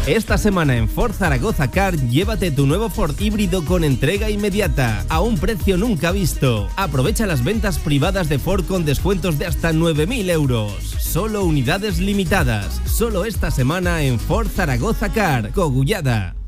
Esta 0.06 0.38
semana 0.38 0.76
en 0.76 0.88
Ford 0.88 1.12
Zaragoza 1.12 1.70
Car, 1.70 1.94
llévate 1.94 2.50
tu 2.50 2.66
nuevo 2.66 2.88
Ford 2.88 3.14
híbrido 3.20 3.64
con 3.64 3.84
entrega 3.84 4.28
inmediata, 4.28 5.04
a 5.08 5.20
un 5.20 5.38
precio 5.38 5.76
nunca 5.76 6.10
visto. 6.10 6.66
Aprovecha 6.76 7.26
las 7.26 7.44
ventas 7.44 7.78
privadas 7.78 8.28
de 8.28 8.38
Ford 8.38 8.64
con 8.64 8.84
descuentos 8.84 9.38
de 9.38 9.46
hasta 9.46 9.72
9.000 9.72 10.30
euros. 10.30 10.72
Solo 10.98 11.44
unidades 11.44 12.00
limitadas. 12.00 12.80
Solo 12.86 13.24
esta 13.24 13.50
semana 13.50 14.02
en 14.02 14.18
Ford 14.18 14.48
Zaragoza 14.48 15.12
Car, 15.12 15.52
Cogullada. 15.52 16.39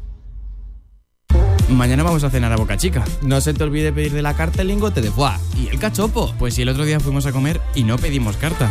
Mañana 1.69 2.03
vamos 2.03 2.23
a 2.25 2.31
cenar 2.31 2.53
a 2.53 2.57
Boca 2.57 2.77
Chica. 2.77 3.05
No 3.23 3.41
se 3.41 3.55
te 3.55 3.65
olvide 3.65 3.93
pedir 3.93 4.13
de 4.13 4.23
la 4.23 4.35
carta 4.35 4.63
el 4.63 4.69
lingote 4.69 5.01
de 5.01 5.11
foie. 5.11 5.33
¿Y 5.57 5.69
el 5.69 5.79
cachopo? 5.79 6.35
Pues 6.39 6.55
si 6.55 6.63
el 6.63 6.69
otro 6.69 6.85
día 6.85 7.01
fuimos 7.01 7.27
a 7.27 7.33
comer 7.33 7.61
y 7.75 7.85
no 7.85 7.97
pedimos 7.97 8.37
carta. 8.37 8.71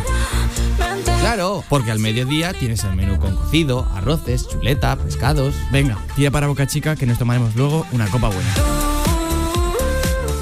Claro, 1.20 1.64
porque 1.68 1.90
al 1.90 1.98
mediodía 1.98 2.52
tienes 2.52 2.84
el 2.84 2.94
menú 2.96 3.18
con 3.18 3.36
cocido, 3.36 3.88
arroces, 3.94 4.48
chuleta, 4.48 4.96
pescados. 4.96 5.54
Venga, 5.70 5.98
tira 6.16 6.30
para 6.30 6.46
Boca 6.46 6.66
Chica 6.66 6.96
que 6.96 7.06
nos 7.06 7.18
tomaremos 7.18 7.54
luego 7.54 7.86
una 7.92 8.06
copa 8.08 8.28
buena. 8.28 8.54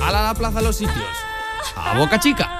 ¡Hala 0.03 0.21
a 0.21 0.33
la 0.33 0.35
plaza 0.35 0.61
los 0.63 0.77
sitios! 0.77 1.05
¡A 1.77 1.99
Boca 1.99 2.19
Chica! 2.19 2.60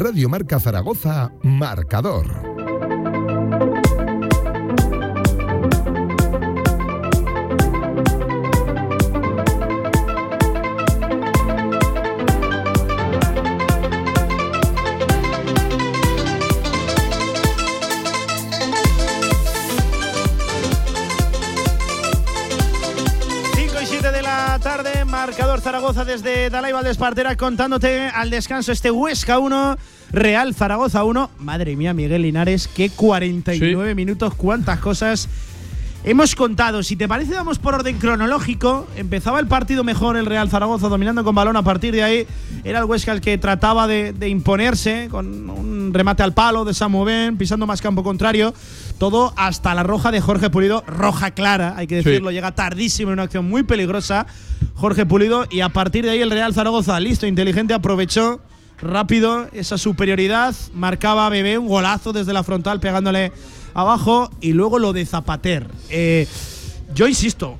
Radio 0.00 0.30
Marca 0.30 0.58
Zaragoza, 0.58 1.30
Marcador. 1.42 2.59
Zaragoza 25.60 26.04
desde 26.04 26.48
Dalai 26.48 26.72
Valdespartera 26.72 27.36
contándote 27.36 28.06
al 28.08 28.30
descanso 28.30 28.72
este 28.72 28.90
Huesca 28.90 29.38
1, 29.38 29.76
Real 30.10 30.54
Zaragoza 30.54 31.04
1. 31.04 31.30
Madre 31.38 31.76
mía, 31.76 31.92
Miguel 31.92 32.22
Linares, 32.22 32.66
qué 32.68 32.88
49 32.88 33.94
minutos, 33.94 34.34
cuántas 34.34 34.80
cosas 34.80 35.28
hemos 36.04 36.34
contado. 36.34 36.82
Si 36.82 36.96
te 36.96 37.06
parece, 37.08 37.34
vamos 37.34 37.58
por 37.58 37.74
orden 37.74 37.98
cronológico. 37.98 38.86
Empezaba 38.96 39.40
el 39.40 39.46
partido 39.46 39.84
mejor 39.84 40.16
el 40.16 40.26
Real 40.26 40.48
Zaragoza 40.50 40.88
dominando 40.88 41.24
con 41.24 41.34
balón. 41.34 41.56
A 41.56 41.62
partir 41.62 41.92
de 41.94 42.02
ahí 42.02 42.26
era 42.64 42.78
el 42.80 42.84
Huesca 42.84 43.12
el 43.12 43.20
que 43.20 43.38
trataba 43.38 43.86
de, 43.86 44.12
de 44.12 44.28
imponerse 44.28 45.08
con 45.10 45.50
un 45.50 45.92
remate 45.92 46.22
al 46.22 46.32
palo 46.32 46.64
de 46.64 46.74
Samu 46.74 47.04
Ben, 47.04 47.36
pisando 47.36 47.66
más 47.66 47.80
campo 47.82 48.02
contrario. 48.02 48.54
Todo 48.98 49.32
hasta 49.36 49.74
la 49.74 49.82
roja 49.82 50.10
de 50.10 50.20
Jorge 50.20 50.50
Pulido, 50.50 50.84
roja 50.86 51.30
clara, 51.32 51.74
hay 51.76 51.86
que 51.86 52.02
Sí. 52.02 52.08
decirlo. 52.08 52.30
Llega 52.30 52.52
tardísimo 52.54 53.10
en 53.10 53.14
una 53.14 53.22
acción 53.24 53.48
muy 53.48 53.62
peligrosa. 53.62 54.26
Jorge 54.74 55.06
Pulido. 55.06 55.46
Y 55.50 55.60
a 55.60 55.68
partir 55.70 56.04
de 56.04 56.10
ahí 56.10 56.20
el 56.20 56.30
Real 56.30 56.54
Zaragoza, 56.54 56.98
listo, 57.00 57.26
inteligente, 57.26 57.74
aprovechó 57.74 58.40
rápido 58.82 59.46
esa 59.52 59.76
superioridad. 59.76 60.54
Marcaba 60.74 61.26
a 61.26 61.28
Bebé 61.28 61.58
un 61.58 61.68
golazo 61.68 62.12
desde 62.12 62.32
la 62.32 62.42
frontal 62.42 62.80
pegándole 62.80 63.30
abajo. 63.74 64.30
Y 64.40 64.52
luego 64.52 64.78
lo 64.78 64.92
de 64.92 65.04
Zapater. 65.06 65.66
Eh, 65.90 66.26
yo 66.94 67.06
insisto, 67.08 67.56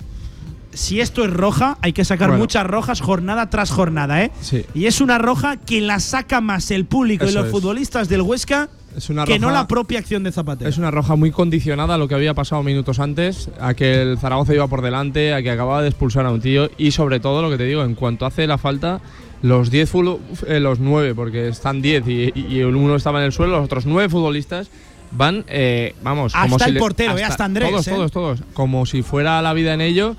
si 0.72 1.00
esto 1.00 1.24
es 1.24 1.32
roja, 1.32 1.78
hay 1.82 1.92
que 1.92 2.04
sacar 2.04 2.28
Bueno. 2.28 2.42
muchas 2.42 2.66
rojas 2.66 3.00
jornada 3.00 3.50
tras 3.50 3.70
jornada, 3.70 4.22
¿eh? 4.22 4.30
Sí. 4.40 4.64
Y 4.74 4.86
es 4.86 5.00
una 5.00 5.18
roja 5.18 5.56
que 5.56 5.80
la 5.80 5.98
saca 6.00 6.40
más 6.40 6.70
el 6.70 6.84
público 6.84 7.26
y 7.26 7.32
los 7.32 7.46
es. 7.46 7.50
futbolistas 7.50 8.08
del 8.08 8.22
Huesca 8.22 8.68
Es 8.96 9.08
una 9.10 9.24
que 9.24 9.38
no 9.38 9.50
la 9.50 9.66
propia 9.68 9.98
acción 10.00 10.22
de 10.24 10.32
Zapatero. 10.32 10.68
Es 10.68 10.78
una 10.78 10.90
roja 10.90 11.14
muy 11.16 11.30
condicionada 11.30 11.94
a 11.94 11.98
lo 11.98 12.08
que 12.08 12.14
había 12.16 12.34
pasado 12.34 12.62
minutos 12.64 12.98
antes, 12.98 13.48
a 13.60 13.74
que 13.74 14.02
el 14.02 14.18
Zaragoza 14.18 14.52
iba 14.54 14.66
por 14.68 14.82
delante, 14.82 15.32
a 15.34 15.42
que 15.42 15.50
acababa 15.50 15.80
de 15.82 15.88
expulsar 15.88 16.26
a 16.26 16.32
un 16.32 16.40
tío 16.40 16.68
y 16.76 16.90
sobre 16.90 17.20
todo 17.20 17.40
lo 17.42 17.50
que 17.50 17.56
te 17.56 17.64
digo, 17.64 17.82
en 17.84 17.94
cuanto 17.94 18.26
hace 18.26 18.46
la 18.48 18.58
falta, 18.58 19.00
los 19.42 19.70
10 19.70 19.92
fulu- 19.92 20.18
eh, 20.46 20.58
los 20.60 20.80
9, 20.80 21.14
porque 21.14 21.48
están 21.48 21.80
10 21.82 22.04
y, 22.08 22.62
uno 22.64 22.94
estaba 22.96 23.20
en 23.20 23.26
el 23.26 23.32
suelo, 23.32 23.56
los 23.56 23.64
otros 23.64 23.86
9 23.86 24.08
futbolistas 24.08 24.70
van, 25.12 25.44
eh, 25.48 25.94
vamos, 26.02 26.32
como 26.32 26.56
Hasta 26.56 26.64
si 26.64 26.68
el 26.70 26.74
le- 26.74 26.80
portero, 26.80 27.18
eh, 27.18 27.24
hasta 27.24 27.44
Andrés, 27.44 27.70
Todos, 27.70 27.88
eh. 27.88 27.90
todos, 27.90 28.12
todos, 28.12 28.42
como 28.54 28.86
si 28.86 29.02
fuera 29.02 29.40
la 29.42 29.52
vida 29.52 29.74
en 29.74 29.80
ello. 29.80 30.16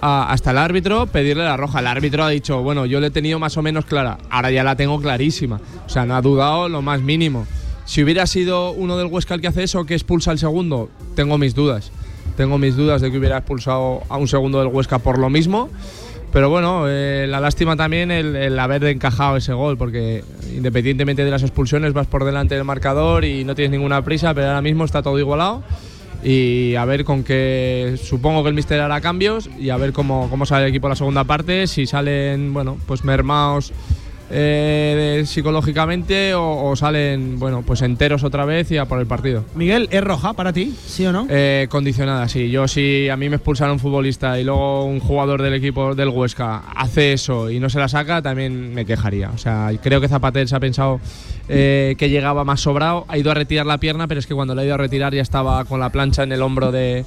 a- 0.00 0.30
hasta 0.30 0.52
el 0.52 0.58
árbitro 0.58 1.06
pedirle 1.08 1.42
la 1.42 1.56
roja. 1.56 1.80
El 1.80 1.88
árbitro 1.88 2.22
ha 2.22 2.28
dicho, 2.28 2.62
bueno, 2.62 2.86
yo 2.86 3.00
le 3.00 3.08
he 3.08 3.10
tenido 3.10 3.40
más 3.40 3.56
o 3.56 3.62
menos 3.62 3.84
clara, 3.84 4.16
ahora 4.30 4.52
ya 4.52 4.62
la 4.62 4.76
tengo 4.76 5.00
clarísima. 5.00 5.60
O 5.86 5.88
sea, 5.88 6.06
no 6.06 6.14
ha 6.14 6.22
dudado 6.22 6.68
lo 6.68 6.82
más 6.82 7.00
mínimo. 7.02 7.48
Si 7.84 8.04
hubiera 8.04 8.24
sido 8.28 8.70
uno 8.70 8.96
del 8.96 9.08
Huesca 9.08 9.34
el 9.34 9.40
que 9.40 9.48
hace 9.48 9.64
eso, 9.64 9.84
que 9.86 9.94
expulsa 9.94 10.30
al 10.30 10.38
segundo, 10.38 10.88
tengo 11.16 11.36
mis 11.36 11.52
dudas. 11.52 11.90
Tengo 12.36 12.58
mis 12.58 12.76
dudas 12.76 13.00
de 13.02 13.10
que 13.10 13.18
hubiera 13.18 13.38
expulsado 13.38 14.02
a 14.08 14.16
un 14.18 14.28
segundo 14.28 14.60
del 14.60 14.68
Huesca 14.68 15.00
por 15.00 15.18
lo 15.18 15.30
mismo. 15.30 15.68
Pero 16.32 16.50
bueno, 16.50 16.84
eh, 16.86 17.26
la 17.28 17.40
lástima 17.40 17.74
también 17.74 18.10
el, 18.10 18.36
el 18.36 18.58
haber 18.58 18.84
encajado 18.84 19.36
ese 19.36 19.52
gol, 19.54 19.78
porque 19.78 20.22
independientemente 20.54 21.24
de 21.24 21.30
las 21.30 21.42
expulsiones 21.42 21.92
vas 21.94 22.06
por 22.06 22.24
delante 22.24 22.54
del 22.54 22.64
marcador 22.64 23.24
y 23.24 23.44
no 23.44 23.54
tienes 23.54 23.70
ninguna 23.70 24.02
prisa, 24.02 24.34
pero 24.34 24.48
ahora 24.48 24.62
mismo 24.62 24.84
está 24.84 25.02
todo 25.02 25.18
igualado. 25.18 25.62
Y 26.22 26.74
a 26.74 26.84
ver 26.84 27.04
con 27.04 27.22
qué. 27.22 27.96
Supongo 28.02 28.42
que 28.42 28.48
el 28.48 28.54
Mister 28.54 28.80
hará 28.80 29.00
cambios 29.00 29.48
y 29.58 29.70
a 29.70 29.76
ver 29.76 29.92
cómo, 29.92 30.28
cómo 30.28 30.46
sale 30.46 30.64
el 30.64 30.70
equipo 30.70 30.88
la 30.88 30.96
segunda 30.96 31.22
parte. 31.24 31.68
Si 31.68 31.86
salen, 31.86 32.52
bueno, 32.52 32.76
pues 32.86 33.04
mermados 33.04 33.72
eh, 34.30 35.22
psicológicamente 35.26 36.34
o, 36.34 36.70
o 36.70 36.76
salen, 36.76 37.38
bueno, 37.38 37.62
pues 37.62 37.82
enteros 37.82 38.24
otra 38.24 38.44
vez 38.44 38.70
y 38.70 38.76
a 38.76 38.84
por 38.84 39.00
el 39.00 39.06
partido. 39.06 39.44
Miguel, 39.54 39.88
¿es 39.90 40.02
roja 40.02 40.32
para 40.32 40.52
ti? 40.52 40.74
¿Sí 40.86 41.06
o 41.06 41.12
no? 41.12 41.26
Eh, 41.30 41.66
condicionada, 41.70 42.28
sí. 42.28 42.50
Yo 42.50 42.68
si 42.68 43.08
a 43.08 43.16
mí 43.16 43.28
me 43.28 43.36
expulsaron 43.36 43.74
un 43.74 43.78
futbolista 43.78 44.38
y 44.38 44.44
luego 44.44 44.84
un 44.84 45.00
jugador 45.00 45.42
del 45.42 45.54
equipo 45.54 45.94
del 45.94 46.08
Huesca 46.08 46.62
hace 46.74 47.12
eso 47.12 47.50
y 47.50 47.60
no 47.60 47.70
se 47.70 47.78
la 47.78 47.88
saca, 47.88 48.22
también 48.22 48.74
me 48.74 48.84
quejaría. 48.84 49.30
O 49.30 49.38
sea, 49.38 49.70
creo 49.82 50.00
que 50.00 50.08
Zapater 50.08 50.48
se 50.48 50.56
ha 50.56 50.60
pensado 50.60 51.00
eh, 51.48 51.94
que 51.98 52.10
llegaba 52.10 52.44
más 52.44 52.60
sobrado, 52.60 53.04
ha 53.08 53.18
ido 53.18 53.30
a 53.30 53.34
retirar 53.34 53.66
la 53.66 53.78
pierna, 53.78 54.08
pero 54.08 54.20
es 54.20 54.26
que 54.26 54.34
cuando 54.34 54.54
le 54.54 54.62
ha 54.62 54.64
ido 54.64 54.74
a 54.74 54.78
retirar 54.78 55.14
ya 55.14 55.22
estaba 55.22 55.64
con 55.64 55.80
la 55.80 55.90
plancha 55.90 56.22
en 56.22 56.32
el 56.32 56.42
hombro 56.42 56.72
de, 56.72 57.04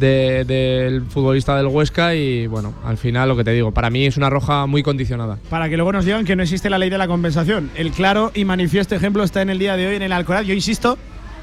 de- 0.00 0.44
del 0.44 1.02
futbolista 1.02 1.56
del 1.56 1.66
Huesca 1.66 2.14
y 2.14 2.46
bueno, 2.48 2.74
al 2.84 2.96
final 2.98 3.28
lo 3.28 3.36
que 3.36 3.44
te 3.44 3.52
digo, 3.52 3.70
para 3.72 3.90
mí 3.90 4.06
es 4.06 4.16
una 4.16 4.28
roja 4.30 4.66
muy 4.66 4.82
condicionada. 4.82 5.38
Para 5.48 5.68
que 5.68 5.76
luego 5.76 5.92
nos 5.92 6.04
digan 6.04 6.24
que 6.24 6.34
no 6.34 6.42
existe 6.42 6.68
la 6.70 6.78
ley 6.78 6.90
de 6.90 6.98
la 6.98 7.06
compensación. 7.06 7.70
El 7.76 7.92
claro 7.92 8.32
y 8.34 8.44
manifiesto 8.44 8.94
ejemplo 8.94 9.22
está 9.22 9.42
en 9.42 9.50
el 9.50 9.58
día 9.58 9.76
de 9.76 9.86
hoy 9.86 9.94
en 9.96 10.02
el 10.02 10.12
Alcoraz. 10.12 10.46
Yo 10.46 10.54
insisto, 10.54 10.98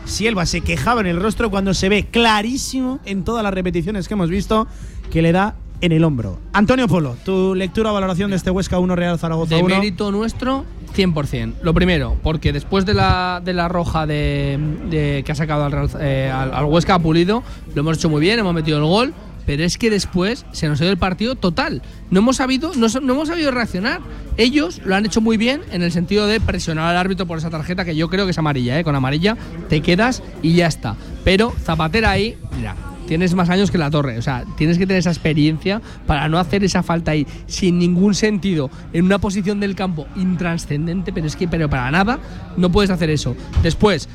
Sielva 0.05 0.45
se 0.45 0.61
quejaba 0.61 1.01
en 1.01 1.07
el 1.07 1.21
rostro 1.21 1.49
cuando 1.49 1.73
se 1.73 1.89
ve 1.89 2.05
clarísimo 2.09 2.99
en 3.05 3.23
todas 3.23 3.43
las 3.43 3.53
repeticiones 3.53 4.07
que 4.07 4.13
hemos 4.13 4.29
visto 4.29 4.67
que 5.11 5.21
le 5.21 5.31
da 5.31 5.55
en 5.81 5.91
el 5.91 6.03
hombro. 6.03 6.39
Antonio 6.53 6.87
Polo, 6.87 7.15
tu 7.23 7.53
lectura 7.55 7.91
o 7.91 7.93
valoración 7.93 8.29
de 8.31 8.37
este 8.37 8.49
Huesca 8.51 8.79
1 8.79 8.95
Real 8.95 9.19
Zaragoza 9.19 9.55
De 9.55 9.61
1. 9.61 9.75
mérito 9.75 10.11
nuestro, 10.11 10.65
100%. 10.95 11.53
Lo 11.61 11.73
primero, 11.73 12.15
porque 12.23 12.51
después 12.53 12.85
de 12.85 12.93
la, 12.93 13.41
de 13.43 13.53
la 13.53 13.67
roja 13.67 14.05
de, 14.07 14.57
de- 14.89 15.23
que 15.25 15.31
ha 15.31 15.35
sacado 15.35 15.65
al, 15.65 15.89
eh, 15.99 16.31
al, 16.33 16.53
al 16.53 16.65
Huesca 16.65 16.95
a 16.95 16.99
Pulido, 16.99 17.43
lo 17.75 17.81
hemos 17.81 17.97
hecho 17.97 18.09
muy 18.09 18.21
bien, 18.21 18.39
hemos 18.39 18.53
metido 18.53 18.77
el 18.79 18.85
gol, 18.85 19.13
pero 19.45 19.63
es 19.63 19.77
que 19.77 19.89
después 19.89 20.45
se 20.51 20.67
nos 20.67 20.81
ha 20.81 20.83
ido 20.83 20.91
el 20.91 20.97
partido 20.97 21.35
total. 21.35 21.81
No 22.11 22.19
hemos 22.19 22.35
sabido, 22.37 22.71
no 22.75 22.87
hemos 23.13 23.27
sabido 23.29 23.51
reaccionar. 23.51 24.01
Ellos 24.35 24.81
lo 24.83 24.93
han 24.95 25.05
hecho 25.05 25.21
muy 25.21 25.37
bien 25.37 25.61
en 25.71 25.83
el 25.83 25.91
sentido 25.93 26.27
de 26.27 26.41
presionar 26.41 26.89
al 26.89 26.97
árbitro 26.97 27.25
por 27.27 27.37
esa 27.37 27.49
tarjeta 27.49 27.85
que 27.85 27.95
yo 27.95 28.09
creo 28.09 28.25
que 28.25 28.31
es 28.31 28.37
amarilla, 28.37 28.77
¿eh? 28.79 28.83
Con 28.83 28.93
amarilla 28.95 29.37
te 29.69 29.81
quedas 29.81 30.21
y 30.41 30.53
ya 30.55 30.67
está. 30.67 30.95
Pero 31.23 31.53
Zapatera 31.63 32.11
ahí, 32.11 32.35
mira, 32.57 32.75
tienes 33.07 33.33
más 33.33 33.49
años 33.49 33.71
que 33.71 33.77
la 33.79 33.89
torre. 33.89 34.17
O 34.17 34.21
sea, 34.21 34.43
tienes 34.57 34.77
que 34.77 34.85
tener 34.85 34.99
esa 34.99 35.09
experiencia 35.11 35.81
para 36.05 36.27
no 36.29 36.37
hacer 36.37 36.63
esa 36.63 36.83
falta 36.83 37.11
ahí 37.11 37.25
sin 37.47 37.79
ningún 37.79 38.13
sentido, 38.13 38.69
en 38.93 39.05
una 39.05 39.17
posición 39.19 39.59
del 39.59 39.73
campo 39.75 40.05
intranscendente, 40.15 41.11
pero 41.13 41.25
es 41.27 41.35
que, 41.35 41.47
pero 41.47 41.69
para 41.69 41.89
nada, 41.91 42.19
no 42.57 42.71
puedes 42.71 42.91
hacer 42.91 43.09
eso. 43.09 43.35
Después, 43.63 44.07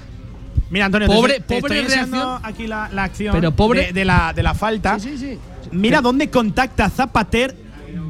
Mira, 0.70 0.86
Antonio, 0.86 1.06
pobre, 1.06 1.34
te, 1.34 1.40
te 1.56 1.60
pobre 1.60 1.80
estoy 1.80 1.84
enseñando 1.98 2.16
reacción. 2.38 2.50
aquí 2.54 2.66
la, 2.66 2.88
la 2.92 3.04
acción 3.04 3.32
Pero 3.34 3.52
pobre- 3.54 3.86
de, 3.88 3.92
de 3.92 4.04
la, 4.06 4.32
de 4.34 4.42
la 4.42 4.54
falta. 4.54 4.98
Sí, 4.98 5.18
sí, 5.18 5.18
sí. 5.18 5.38
Mira 5.70 6.00
dónde 6.00 6.30
contacta 6.30 6.88
Zapater 6.88 7.54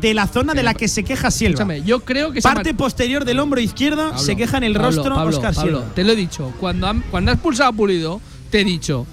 de 0.00 0.14
la 0.14 0.28
zona 0.28 0.54
de 0.54 0.62
la 0.62 0.74
que 0.74 0.86
se 0.86 1.02
queja 1.02 1.32
Silva. 1.32 1.76
Yo 1.78 2.00
creo 2.00 2.30
que 2.30 2.40
Parte 2.40 2.72
posterior 2.72 3.24
del 3.24 3.40
hombro 3.40 3.60
izquierdo 3.60 4.10
Pablo, 4.10 4.18
se 4.18 4.36
queja 4.36 4.58
en 4.58 4.64
el 4.64 4.74
Pablo, 4.74 4.86
rostro 4.90 5.14
Pablo, 5.14 5.36
Oscar 5.36 5.54
Silva. 5.56 5.84
Te 5.94 6.04
lo 6.04 6.12
he 6.12 6.16
dicho, 6.16 6.52
cuando, 6.60 6.86
han- 6.86 7.02
cuando 7.10 7.32
has 7.32 7.36
expulsado 7.36 7.70
a 7.70 7.72
Pulido, 7.72 8.20
te 8.50 8.60
he 8.60 8.64
dicho, 8.64 9.06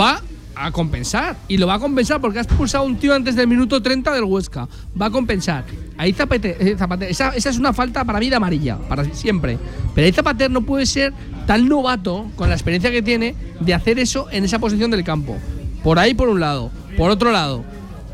va 0.00 0.20
a 0.54 0.70
compensar. 0.70 1.36
Y 1.48 1.56
lo 1.56 1.66
va 1.66 1.74
a 1.74 1.78
compensar 1.78 2.20
porque 2.20 2.38
has 2.38 2.46
expulsado 2.46 2.84
a 2.84 2.86
un 2.86 2.96
tío 2.96 3.14
antes 3.14 3.36
del 3.36 3.46
minuto 3.46 3.82
30 3.82 4.12
del 4.12 4.24
Huesca. 4.24 4.68
Va 5.00 5.06
a 5.06 5.10
compensar. 5.10 5.64
Ahí 5.98 6.12
Zapate, 6.12 6.56
eh, 6.58 6.76
Zapater, 6.76 7.10
esa, 7.10 7.30
esa 7.30 7.50
es 7.50 7.58
una 7.58 7.72
falta 7.72 8.04
para 8.04 8.18
mí 8.18 8.30
de 8.30 8.36
amarilla, 8.36 8.76
para 8.76 9.04
siempre. 9.04 9.58
Pero 9.94 10.06
ahí 10.06 10.12
Zapater 10.12 10.50
no 10.50 10.62
puede 10.62 10.86
ser 10.86 11.12
tan 11.46 11.68
novato, 11.68 12.30
con 12.36 12.48
la 12.48 12.54
experiencia 12.54 12.90
que 12.90 13.02
tiene, 13.02 13.34
de 13.60 13.74
hacer 13.74 13.98
eso 13.98 14.28
en 14.30 14.44
esa 14.44 14.58
posición 14.58 14.90
del 14.90 15.04
campo. 15.04 15.36
Por 15.82 15.98
ahí, 15.98 16.14
por 16.14 16.28
un 16.28 16.40
lado. 16.40 16.70
Por 16.96 17.10
otro 17.10 17.32
lado, 17.32 17.64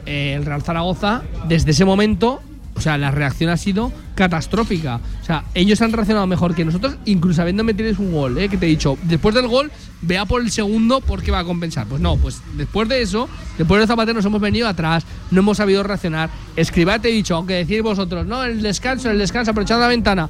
eh, 0.07 0.35
el 0.37 0.45
Real 0.45 0.63
Zaragoza, 0.63 1.23
desde 1.49 1.73
ese 1.73 1.85
momento, 1.85 2.41
o 2.79 2.81
sea, 2.81 2.97
la 2.97 3.11
reacción 3.11 3.51
ha 3.51 3.57
sido 3.57 3.93
catastrófica. 4.15 5.01
O 5.21 5.25
sea, 5.25 5.43
ellos 5.55 5.83
han 5.83 5.93
reaccionado 5.93 6.29
mejor 6.29 6.55
que 6.55 6.65
nosotros, 6.65 6.97
incluso 7.07 7.43
habiendo 7.43 7.65
metido 7.65 7.91
un 7.99 8.13
gol, 8.13 8.39
¿eh? 8.39 8.49
que 8.49 8.57
te 8.57 8.67
he 8.67 8.69
dicho, 8.69 8.97
después 9.03 9.35
del 9.35 9.49
gol, 9.49 9.73
vea 10.01 10.27
por 10.27 10.41
el 10.41 10.53
segundo 10.53 11.01
porque 11.01 11.33
va 11.33 11.41
a 11.41 11.45
compensar. 11.45 11.89
Pues 11.89 12.01
no, 12.01 12.17
pues 12.17 12.41
después 12.57 12.89
de 12.89 13.03
eso, 13.03 13.29
después 13.59 13.81
de 13.81 13.89
Zapatero 13.89 14.15
nos 14.15 14.25
hemos 14.25 14.41
venido 14.41 14.69
atrás, 14.69 15.05
no 15.33 15.41
hemos 15.41 15.57
sabido 15.57 15.83
reaccionar. 15.83 16.31
Escriba 16.55 17.01
te 17.01 17.09
he 17.09 17.13
dicho, 17.13 17.35
aunque 17.35 17.55
decís 17.55 17.83
vosotros, 17.83 18.25
no, 18.27 18.45
el 18.45 18.63
descanso, 18.63 19.11
el 19.11 19.19
descanso, 19.19 19.51
aprovechando 19.51 19.83
la 19.83 19.89
ventana. 19.89 20.29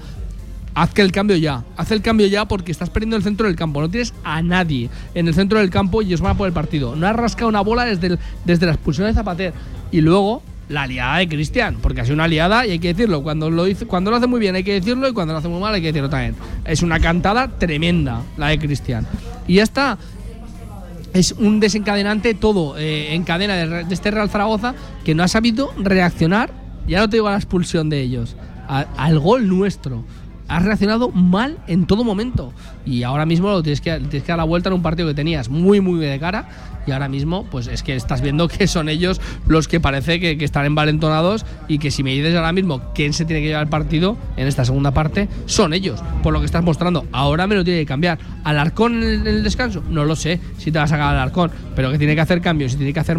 Haz 0.75 0.95
que 0.95 1.03
el 1.03 1.12
cambio 1.12 1.37
ya, 1.37 1.65
haz 1.77 1.91
el 1.91 2.01
cambio 2.01 2.29
ya 2.29 2.47
porque 2.47 2.73
estás 2.73 2.89
perdiendo 2.89 3.16
el 3.16 3.23
centro 3.23 3.47
del 3.47 3.57
campo. 3.57 3.83
No 3.83 3.91
tienes 3.91 4.15
a 4.25 4.41
nadie 4.41 4.89
en 5.12 5.29
el 5.29 5.35
centro 5.35 5.59
del 5.59 5.69
campo 5.69 6.01
y 6.01 6.15
os 6.15 6.23
van 6.23 6.33
a 6.33 6.39
por 6.39 6.47
el 6.47 6.55
partido. 6.55 6.97
No 6.97 7.07
has 7.07 7.16
rascado 7.16 7.51
una 7.51 7.61
bola 7.61 7.85
desde, 7.85 8.19
desde 8.47 8.65
la 8.65 8.73
expulsión 8.73 9.07
de 9.07 9.12
Zapater. 9.12 9.53
Y 9.91 10.01
luego 10.01 10.43
la 10.69 10.86
liada 10.86 11.19
de 11.19 11.28
Cristian, 11.28 11.78
porque 11.81 12.01
ha 12.01 12.05
sido 12.05 12.15
una 12.15 12.28
liada 12.28 12.66
y 12.66 12.73
hay 12.73 12.78
que 12.78 12.89
decirlo. 12.95 13.23
Cuando 13.23 13.51
lo, 13.51 13.66
hizo- 13.66 13.86
cuando 13.89 14.11
lo 14.11 14.16
hace 14.19 14.27
muy 14.27 14.39
bien 14.40 14.55
hay 14.55 14.65
que 14.65 14.74
decirlo 14.74 15.09
y 15.09 15.12
cuando 15.12 15.32
lo 15.32 15.39
hace 15.39 15.49
muy 15.49 15.61
mal 15.61 15.74
hay 15.74 15.81
que 15.81 15.89
decirlo 15.89 16.11
también. 16.11 16.35
Es 16.65 16.82
una 16.82 17.01
cantada 17.01 17.49
tremenda 17.49 18.23
la 18.36 18.49
de 18.49 18.59
Cristian. 18.59 19.07
Y 19.47 19.55
ya 19.55 19.62
está. 19.62 19.97
Es 21.15 21.32
un 21.32 21.59
desencadenante 21.59 22.35
todo 22.35 22.77
eh, 22.78 23.15
en 23.15 23.24
cadena 23.24 23.55
de, 23.55 23.85
de 23.85 23.95
este 23.95 24.11
Real 24.11 24.28
Zaragoza 24.28 24.74
que 25.05 25.15
no 25.15 25.23
ha 25.23 25.28
sabido 25.28 25.73
reaccionar, 25.78 26.51
ya 26.86 27.01
no 27.01 27.09
te 27.09 27.16
digo 27.16 27.28
a 27.28 27.32
la 27.32 27.39
expulsión 27.39 27.89
de 27.89 28.01
ellos, 28.03 28.36
al 28.69 29.19
gol 29.19 29.49
nuestro. 29.49 30.05
Has 30.49 30.65
reaccionado 30.65 31.11
mal 31.11 31.59
en 31.66 31.87
todo 31.87 32.05
momento. 32.05 32.53
Y 32.87 33.03
ahora 33.03 33.27
mismo 33.27 33.51
lo 33.51 33.62
tienes 33.62 33.81
que, 33.81 33.93
tienes 33.93 34.23
que 34.23 34.29
dar 34.29 34.39
la 34.39 34.45
vuelta 34.45 34.70
en 34.70 34.75
un 34.75 34.83
partido 34.83 35.09
que 35.09 35.15
tenías 35.15 35.49
muy, 35.49 35.81
muy 35.81 36.01
de 36.01 36.19
cara. 36.19 36.49
Y 36.87 36.91
ahora 36.91 37.09
mismo, 37.09 37.45
pues 37.51 37.66
es 37.66 37.83
que 37.83 37.95
estás 37.95 38.23
viendo 38.23 38.49
que 38.49 38.66
son 38.66 38.89
ellos 38.89 39.20
los 39.47 39.69
que 39.69 39.79
parece 39.79 40.20
que, 40.20 40.39
que 40.39 40.45
están 40.45 40.65
envalentonados. 40.65 41.45
Y 41.69 41.79
que 41.79 41.91
si 41.91 42.03
me 42.03 42.12
dices 42.12 42.35
ahora 42.35 42.53
mismo 42.53 42.81
quién 42.95 43.12
se 43.12 43.27
tiene 43.27 43.43
que 43.43 43.49
llevar 43.49 43.65
el 43.65 43.69
partido 43.69 44.16
en 44.37 44.47
esta 44.47 44.65
segunda 44.65 44.93
parte, 44.93 45.29
son 45.45 45.75
ellos. 45.75 46.03
Por 46.23 46.33
lo 46.33 46.41
que 46.41 46.47
estás 46.47 46.65
mostrando. 46.65 47.07
Ahora 47.12 47.47
me 47.47 47.55
lo 47.55 47.62
tiene 47.62 47.81
que 47.81 47.87
cambiar. 47.87 48.19
¿Alarcón 48.45 49.03
en 49.03 49.03
el, 49.03 49.20
en 49.20 49.27
el 49.27 49.45
descanso? 49.45 49.83
No 49.91 50.05
lo 50.07 50.16
sé 50.16 50.41
si 50.57 50.73
te 50.73 50.79
vas 50.79 50.91
a 50.91 50.97
sacar 50.97 51.11
al 51.11 51.16
Alarcón. 51.20 51.51
Pero 51.77 51.91
que 51.91 51.99
tiene 51.99 52.15
que 52.15 52.23
hacer 52.23 52.41
cambios 52.41 52.73
y 52.73 52.77
tiene 52.77 52.95
que 52.95 53.01
hacer 53.01 53.19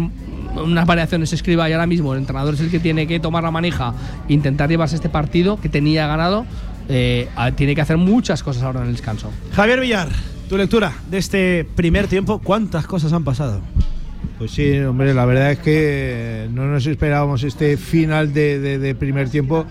unas 0.56 0.86
variaciones 0.86 1.32
escriba 1.32 1.68
y 1.68 1.72
ahora 1.72 1.86
mismo 1.86 2.12
el 2.12 2.20
entrenador 2.20 2.54
es 2.54 2.60
el 2.60 2.70
que 2.70 2.80
tiene 2.80 3.06
que 3.06 3.20
tomar 3.20 3.42
la 3.42 3.50
manija 3.50 3.94
intentar 4.28 4.68
llevarse 4.68 4.96
este 4.96 5.08
partido 5.08 5.60
que 5.60 5.68
tenía 5.68 6.06
ganado 6.06 6.44
eh, 6.90 7.28
tiene 7.56 7.74
que 7.74 7.80
hacer 7.80 7.96
muchas 7.96 8.42
cosas 8.42 8.62
ahora 8.64 8.80
en 8.80 8.86
el 8.88 8.92
descanso 8.92 9.30
Javier 9.52 9.80
Villar, 9.80 10.08
tu 10.48 10.56
lectura 10.56 10.92
de 11.10 11.18
este 11.18 11.64
primer 11.76 12.06
tiempo, 12.08 12.40
¿cuántas 12.40 12.86
cosas 12.86 13.12
han 13.12 13.24
pasado? 13.24 13.60
Pues 14.38 14.50
sí, 14.52 14.78
hombre, 14.80 15.14
la 15.14 15.24
verdad 15.26 15.52
es 15.52 15.58
que 15.58 16.48
no 16.52 16.66
nos 16.66 16.86
esperábamos 16.86 17.42
este 17.42 17.76
final 17.76 18.32
de, 18.32 18.58
de- 18.58 18.78
de 18.78 18.94
primer 18.94 19.28
tiempo 19.30 19.64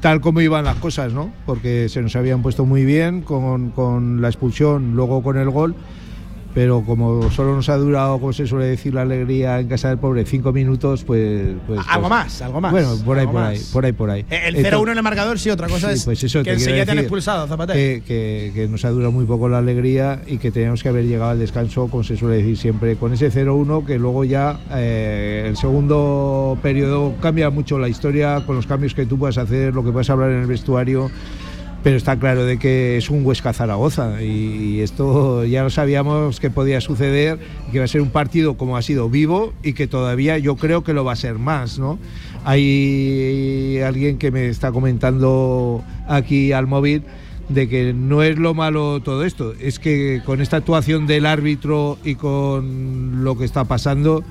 tal 0.00 0.20
como 0.20 0.40
iban 0.40 0.64
las 0.64 0.76
cosas, 0.76 1.12
¿no? 1.12 1.32
Porque 1.46 1.88
se 1.88 2.02
nos 2.02 2.14
habían 2.16 2.42
puesto 2.42 2.64
muy 2.66 2.84
bien 2.84 3.22
con, 3.22 3.70
con 3.70 4.20
la 4.20 4.28
expulsión, 4.28 4.94
luego 4.94 5.22
con 5.22 5.38
el 5.38 5.48
gol, 5.50 5.74
pero 6.56 6.80
como 6.86 7.30
solo 7.32 7.54
nos 7.54 7.68
ha 7.68 7.76
durado, 7.76 8.18
como 8.18 8.32
se 8.32 8.46
suele 8.46 8.64
decir, 8.64 8.94
la 8.94 9.02
alegría 9.02 9.60
en 9.60 9.68
casa 9.68 9.90
del 9.90 9.98
pobre, 9.98 10.24
cinco 10.24 10.54
minutos, 10.54 11.04
pues... 11.04 11.48
pues 11.66 11.80
Algo 11.86 12.08
pues- 12.08 12.10
más, 12.10 12.40
algo 12.40 12.62
más. 12.62 12.72
Bueno, 12.72 12.96
por 13.04 13.18
ahí, 13.18 13.26
por 13.26 13.42
ahí, 13.42 13.60
por 13.74 13.84
ahí, 13.84 13.92
por 13.92 14.10
ahí. 14.10 14.20
Eh, 14.30 14.40
El 14.46 14.56
Entonces- 14.56 14.72
0-1 14.72 14.92
en 14.92 14.96
el 14.96 15.02
marcador, 15.02 15.38
sí, 15.38 15.50
otra 15.50 15.68
cosa 15.68 15.88
Sí, 15.88 15.96
es 15.96 16.04
pues 16.06 16.24
eso 16.24 16.42
que 16.42 16.52
enseguida 16.54 16.86
te 16.86 16.92
han 16.92 16.98
expulsado 17.00 17.46
Zapatero. 17.46 17.78
Que, 17.78 18.02
que- 18.06 18.52
que 18.54 18.68
nos 18.68 18.82
ha 18.86 18.88
durado 18.90 19.12
muy 19.12 19.26
poco 19.26 19.50
la 19.50 19.58
alegría 19.58 20.22
y 20.26 20.38
que 20.38 20.50
teníamos 20.50 20.82
que 20.82 20.88
haber 20.88 21.04
llegado 21.04 21.32
al 21.32 21.38
descanso, 21.38 21.88
como 21.88 22.02
se 22.02 22.16
suele 22.16 22.36
decir 22.38 22.56
siempre, 22.56 22.96
con 22.96 23.12
ese 23.12 23.30
0-1 23.30 23.84
que 23.84 23.98
luego 23.98 24.24
ya 24.24 24.58
eh, 24.72 25.44
el 25.48 25.58
segundo 25.58 26.56
periodo 26.62 27.16
cambia 27.20 27.50
mucho 27.50 27.78
la 27.78 27.90
historia 27.90 28.42
con 28.46 28.56
los 28.56 28.66
cambios 28.66 28.94
que 28.94 29.04
tú 29.04 29.18
puedas 29.18 29.36
hacer, 29.36 29.74
lo 29.74 29.84
que 29.84 29.90
puedas 29.92 30.08
hablar 30.08 30.30
en 30.30 30.38
el 30.40 30.46
vestuario. 30.46 31.10
Pero 31.82 31.96
está 31.96 32.18
claro 32.18 32.44
de 32.44 32.58
que 32.58 32.96
es 32.96 33.10
un 33.10 33.24
Huesca 33.24 33.52
Zaragoza 33.52 34.22
y 34.22 34.80
esto 34.80 35.44
ya 35.44 35.62
lo 35.62 35.70
sabíamos 35.70 36.40
que 36.40 36.50
podía 36.50 36.80
suceder, 36.80 37.38
que 37.70 37.78
va 37.78 37.84
a 37.84 37.88
ser 37.88 38.00
un 38.00 38.10
partido 38.10 38.56
como 38.56 38.76
ha 38.76 38.82
sido 38.82 39.08
vivo 39.08 39.52
y 39.62 39.72
que 39.74 39.86
todavía 39.86 40.38
yo 40.38 40.56
creo 40.56 40.82
que 40.82 40.92
lo 40.92 41.04
va 41.04 41.12
a 41.12 41.16
ser 41.16 41.38
más, 41.38 41.78
¿no? 41.78 41.98
Hay 42.44 43.78
alguien 43.84 44.18
que 44.18 44.30
me 44.30 44.48
está 44.48 44.72
comentando 44.72 45.84
aquí 46.08 46.52
al 46.52 46.66
móvil 46.66 47.04
de 47.48 47.68
que 47.68 47.92
no 47.92 48.22
es 48.22 48.38
lo 48.38 48.54
malo 48.54 49.00
todo 49.00 49.24
esto, 49.24 49.52
es 49.60 49.78
que 49.78 50.22
con 50.24 50.40
esta 50.40 50.56
actuación 50.56 51.06
del 51.06 51.26
árbitro 51.26 51.98
y 52.04 52.16
con 52.16 53.22
lo 53.22 53.38
que 53.38 53.44
está 53.44 53.64
pasando, 53.64 54.24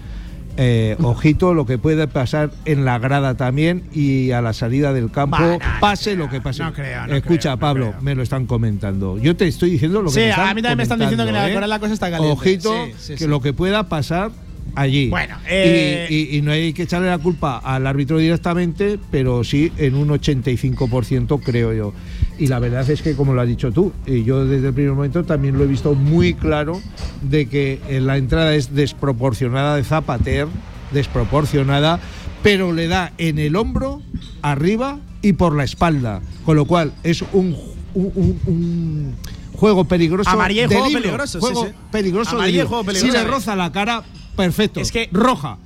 eh, 0.58 0.96
ojito 1.02 1.54
lo 1.54 1.66
que 1.66 1.78
puede 1.78 2.08
pasar 2.08 2.50
en 2.66 2.86
la 2.86 2.98
grada 3.00 3.36
también 3.36 3.84
y 3.94 4.32
a 4.32 4.42
la 4.42 4.54
salida 4.54 4.94
del 4.94 5.12
campo, 5.12 5.38
Bah, 5.38 5.52
no, 5.52 5.80
pase 5.82 6.16
lo 6.16 6.30
que 6.30 6.40
pase. 6.42 6.64
no 6.64 6.74
creo, 6.74 7.08
no 7.08 7.16
Escucha, 7.16 7.50
creo, 7.50 7.60
Pablo, 7.60 7.94
me 8.02 8.16
lo 8.16 8.24
están 8.24 8.46
comentando. 8.46 9.18
Yo 9.20 9.36
te 9.36 9.48
estoy 9.48 9.72
diciendo 9.72 10.02
lo 10.02 10.10
que 10.10 10.14
Sí, 10.14 10.20
me 10.22 10.30
están 10.30 10.48
a 10.50 10.54
mí 10.54 10.62
también 10.62 10.78
me 10.78 10.84
están 10.84 11.00
diciendo 11.00 11.24
que 11.26 11.30
en 11.30 11.36
la 11.36 11.50
¿eh? 11.50 11.68
la 11.68 11.80
cosa 11.80 11.94
está 11.94 12.10
caliente. 12.10 12.34
Ojito, 12.34 12.74
Sí, 12.86 12.94
sí, 12.98 13.16
que 13.16 13.28
lo 13.28 13.42
que 13.42 13.54
pueda 13.54 13.90
pasar 13.90 14.32
allí. 14.76 15.10
Bueno, 15.10 15.36
Y- 15.44 15.48
eh, 15.50 16.08
y, 16.10 16.38
y 16.38 16.42
no 16.42 16.52
hay 16.52 16.74
que 16.74 16.84
echarle 16.84 17.08
la 17.10 17.18
culpa 17.18 17.58
al 17.58 17.86
árbitro 17.88 18.18
directamente, 18.18 18.98
pero 19.12 19.44
sí 19.44 19.72
en 19.78 19.96
un 19.96 20.10
85% 20.10 21.42
creo 21.44 21.74
yo. 21.74 21.94
Y 22.38 22.48
la 22.48 22.60
verdad 22.60 22.90
es 22.90 23.02
que, 23.02 23.16
como 23.16 23.34
lo 23.34 23.42
has 23.42 23.48
dicho 23.48 23.72
tú, 23.72 23.94
y 24.06 24.24
yo 24.24 24.46
desde 24.46 24.68
el 24.68 24.74
primer 24.74 24.92
momento 24.94 25.24
también 25.24 25.58
lo 25.58 25.64
he 25.64 25.68
visto 25.68 25.94
muy 25.96 26.34
claro 26.34 26.82
de 27.22 27.48
que 27.48 27.80
eh, 27.88 28.02
la 28.02 28.18
entrada 28.18 28.54
es 28.56 28.76
desproporcionada 28.76 29.76
de 29.78 29.84
Zapater, 29.84 30.48
desproporcionada, 30.92 32.00
pero 32.44 32.74
le 32.74 32.88
da 32.88 33.14
en 33.18 33.40
el 33.40 33.56
hombro, 33.56 34.02
arriba 34.42 35.00
y 35.22 35.34
por 35.34 35.56
la 35.56 35.64
espalda. 35.64 36.22
Con 36.44 36.56
lo 36.58 36.66
cual 36.66 36.94
es 37.04 37.22
un, 37.34 37.56
un- 37.94 38.12
un- 38.16 38.40
un 38.48 39.16
juego 39.54 39.86
peligroso. 39.86 40.30
De 40.68 40.76
juego 40.76 40.92
peligroso, 41.02 41.40
juego 41.40 41.66
sí. 41.66 41.72
peligroso 41.92 42.32
juego 42.68 42.84
Si 42.84 42.88
peligroso. 42.88 43.18
le 43.18 43.24
roza 43.32 43.56
la 43.56 43.72
cara, 43.72 44.04
perfecto. 44.36 44.80
Es 44.82 44.92
que- 44.92 45.10
roja. 45.12 45.58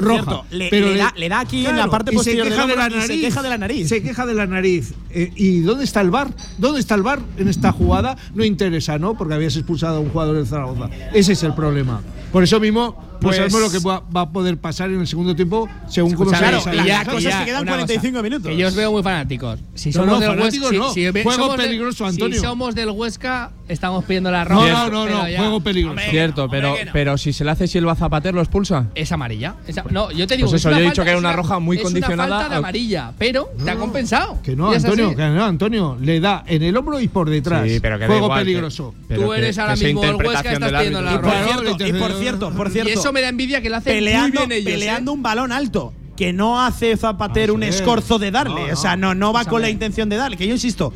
Por 0.00 0.04
roja. 0.04 0.22
cierto, 0.22 0.44
le- 0.50 0.68
pero 0.70 0.88
le 0.88 0.96
da- 0.98 1.12
le 1.16 1.28
da 1.28 1.40
aquí 1.40 1.66
en 1.66 1.76
la 1.76 1.88
parte 1.88 2.10
se 2.12 2.16
posterior 2.16 2.44
del 2.46 2.54
queja 2.54 2.66
de 2.66 2.76
la 2.76 2.86
y 2.88 2.90
se 2.92 2.98
nariz. 2.98 3.20
queja 3.22 3.42
de 3.42 3.48
la 3.48 3.58
nariz. 3.58 3.88
Se 3.88 4.02
queja 4.02 4.26
de 4.26 4.34
la 4.34 4.46
nariz. 4.46 4.94
Eh, 5.10 5.32
¿Y 5.36 5.60
dónde 5.60 5.84
está 5.84 6.00
el 6.00 6.10
bar? 6.10 6.28
¿Dónde 6.58 6.80
está 6.80 6.94
el 6.94 7.02
bar 7.02 7.20
en 7.38 7.48
esta 7.48 7.72
jugada? 7.72 8.16
No 8.34 8.44
interesa, 8.44 8.98
¿no? 8.98 9.16
Porque 9.16 9.34
habías 9.34 9.56
expulsado 9.56 9.96
a 9.96 10.00
un 10.00 10.10
jugador 10.10 10.36
del 10.36 10.46
Zaragoza. 10.46 10.90
Ese 11.12 11.32
es 11.32 11.42
el 11.42 11.54
problema. 11.54 12.00
Por 12.32 12.42
eso 12.42 12.58
mismo, 12.60 12.96
pues, 13.20 13.36
Pues- 13.38 13.52
sabemos 13.52 13.60
lo 13.60 13.70
que 13.80 13.86
va, 13.86 14.02
va 14.14 14.20
a 14.22 14.30
poder 14.30 14.56
pasar 14.58 14.90
en 14.90 15.00
el 15.00 15.06
segundo 15.06 15.34
tiempo 15.36 15.68
según 15.88 16.14
cómo 16.14 16.30
se 16.30 16.36
claro, 16.36 16.58
y 16.72 16.76
ya- 16.86 16.98
Las 17.04 17.08
cosas 17.08 17.34
que 17.40 17.44
quedan 17.46 17.62
una 17.62 17.72
45 17.72 18.22
minutos. 18.22 18.50
Que 18.50 18.56
yo 18.56 18.68
os 18.68 18.74
veo 18.74 18.92
muy 18.92 19.02
fanáticos. 19.02 19.58
Si 19.74 19.90
No, 19.90 19.92
somos 19.94 20.08
no, 20.14 20.20
del 20.20 20.28
fanáticos 20.38 20.70
Huesca, 20.70 20.86
no. 20.86 20.92
si- 20.92 21.06
Juego 21.10 21.32
somos 21.32 21.56
de- 21.56 21.62
peligroso, 21.64 22.06
Antonio. 22.06 22.38
Si 22.38 22.44
somos 22.44 22.74
del 22.74 22.90
Huesca, 22.90 23.50
estamos 23.68 24.04
pidiendo 24.04 24.30
la 24.30 24.44
No, 24.44 24.50
roja. 24.50 24.68
no, 24.68 24.90
no, 24.90 25.06
no, 25.22 25.28
ya- 25.28 25.38
juego 25.38 25.60
peligroso. 25.60 26.00
Cierto, 26.10 26.48
pero, 26.48 26.70
no. 26.70 26.90
pero 26.92 27.18
si 27.18 27.32
se 27.32 27.44
le 27.44 27.50
hace 27.50 27.66
Silva 27.66 27.92
a 27.92 27.96
Zapater, 27.96 28.34
¿lo 28.34 28.40
expulsa? 28.40 28.86
Es 28.94 29.10
amarilla. 29.12 29.56
Esa- 29.66 29.84
no, 29.90 30.10
yo 30.12 30.26
te 30.26 30.36
digo. 30.36 30.48
Pues 30.48 30.60
es 30.62 30.66
eso, 30.66 30.70
yo 30.70 30.78
he 30.78 30.88
dicho 30.88 31.02
que 31.02 31.08
era 31.10 31.18
es 31.18 31.24
una 31.24 31.32
roja 31.32 31.58
muy 31.58 31.76
es 31.78 31.82
condicionada 31.82 32.26
Una 32.26 32.36
falta 32.36 32.48
de 32.50 32.56
amarilla, 32.56 33.12
pero 33.18 33.50
te 33.64 33.70
ha 33.70 33.76
compensado. 33.76 34.38
Que 34.42 34.54
no, 34.56 34.72
es 34.72 34.84
Antonio, 34.84 35.14
que 35.14 35.26
no, 35.28 35.44
Antonio. 35.44 35.96
Le 36.00 36.20
da 36.20 36.44
en 36.46 36.62
el 36.62 36.76
hombro 36.76 37.00
y 37.00 37.08
por 37.08 37.28
detrás. 37.30 37.66
Sí, 37.68 37.80
pero 37.80 37.98
que 37.98 38.06
Juego 38.06 38.32
peligroso. 38.34 38.94
pero 39.08 39.22
Tú 39.22 39.30
que- 39.32 39.38
eres 39.38 39.58
ahora 39.58 39.76
mismo 39.76 40.04
el 40.04 40.14
Huesca 40.16 40.50
y 40.50 40.54
estás 40.54 40.72
pidiendo 40.72 41.02
la 41.02 41.16
roja. 41.18 41.32
Por 41.32 41.64
cierto, 41.64 41.86
y 41.86 41.92
por 41.92 42.12
cierto, 42.12 42.50
por 42.52 42.70
cierto. 42.70 42.90
Eso 43.06 43.12
me 43.12 43.20
da 43.20 43.28
envidia 43.28 43.62
que 43.62 43.70
lo 43.70 43.76
hacen 43.76 43.92
peleando, 43.92 44.40
muy 44.40 44.48
bien 44.48 44.60
ellos. 44.60 44.72
peleando 44.72 45.12
¿eh? 45.12 45.14
un 45.14 45.22
balón 45.22 45.52
alto. 45.52 45.92
Que 46.16 46.32
no 46.32 46.60
hace 46.60 46.96
Zapater 46.96 47.52
un 47.52 47.60
Vamos 47.60 47.74
a 47.76 47.78
ver. 47.78 47.80
escorzo 47.82 48.18
de 48.18 48.30
darle. 48.32 48.62
No, 48.62 48.66
no. 48.66 48.72
O 48.72 48.76
sea, 48.76 48.96
no, 48.96 49.14
no 49.14 49.32
va 49.32 49.44
con 49.44 49.62
la 49.62 49.70
intención 49.70 50.08
de 50.08 50.16
darle. 50.16 50.36
Que 50.36 50.46
yo 50.48 50.54
insisto, 50.54 50.92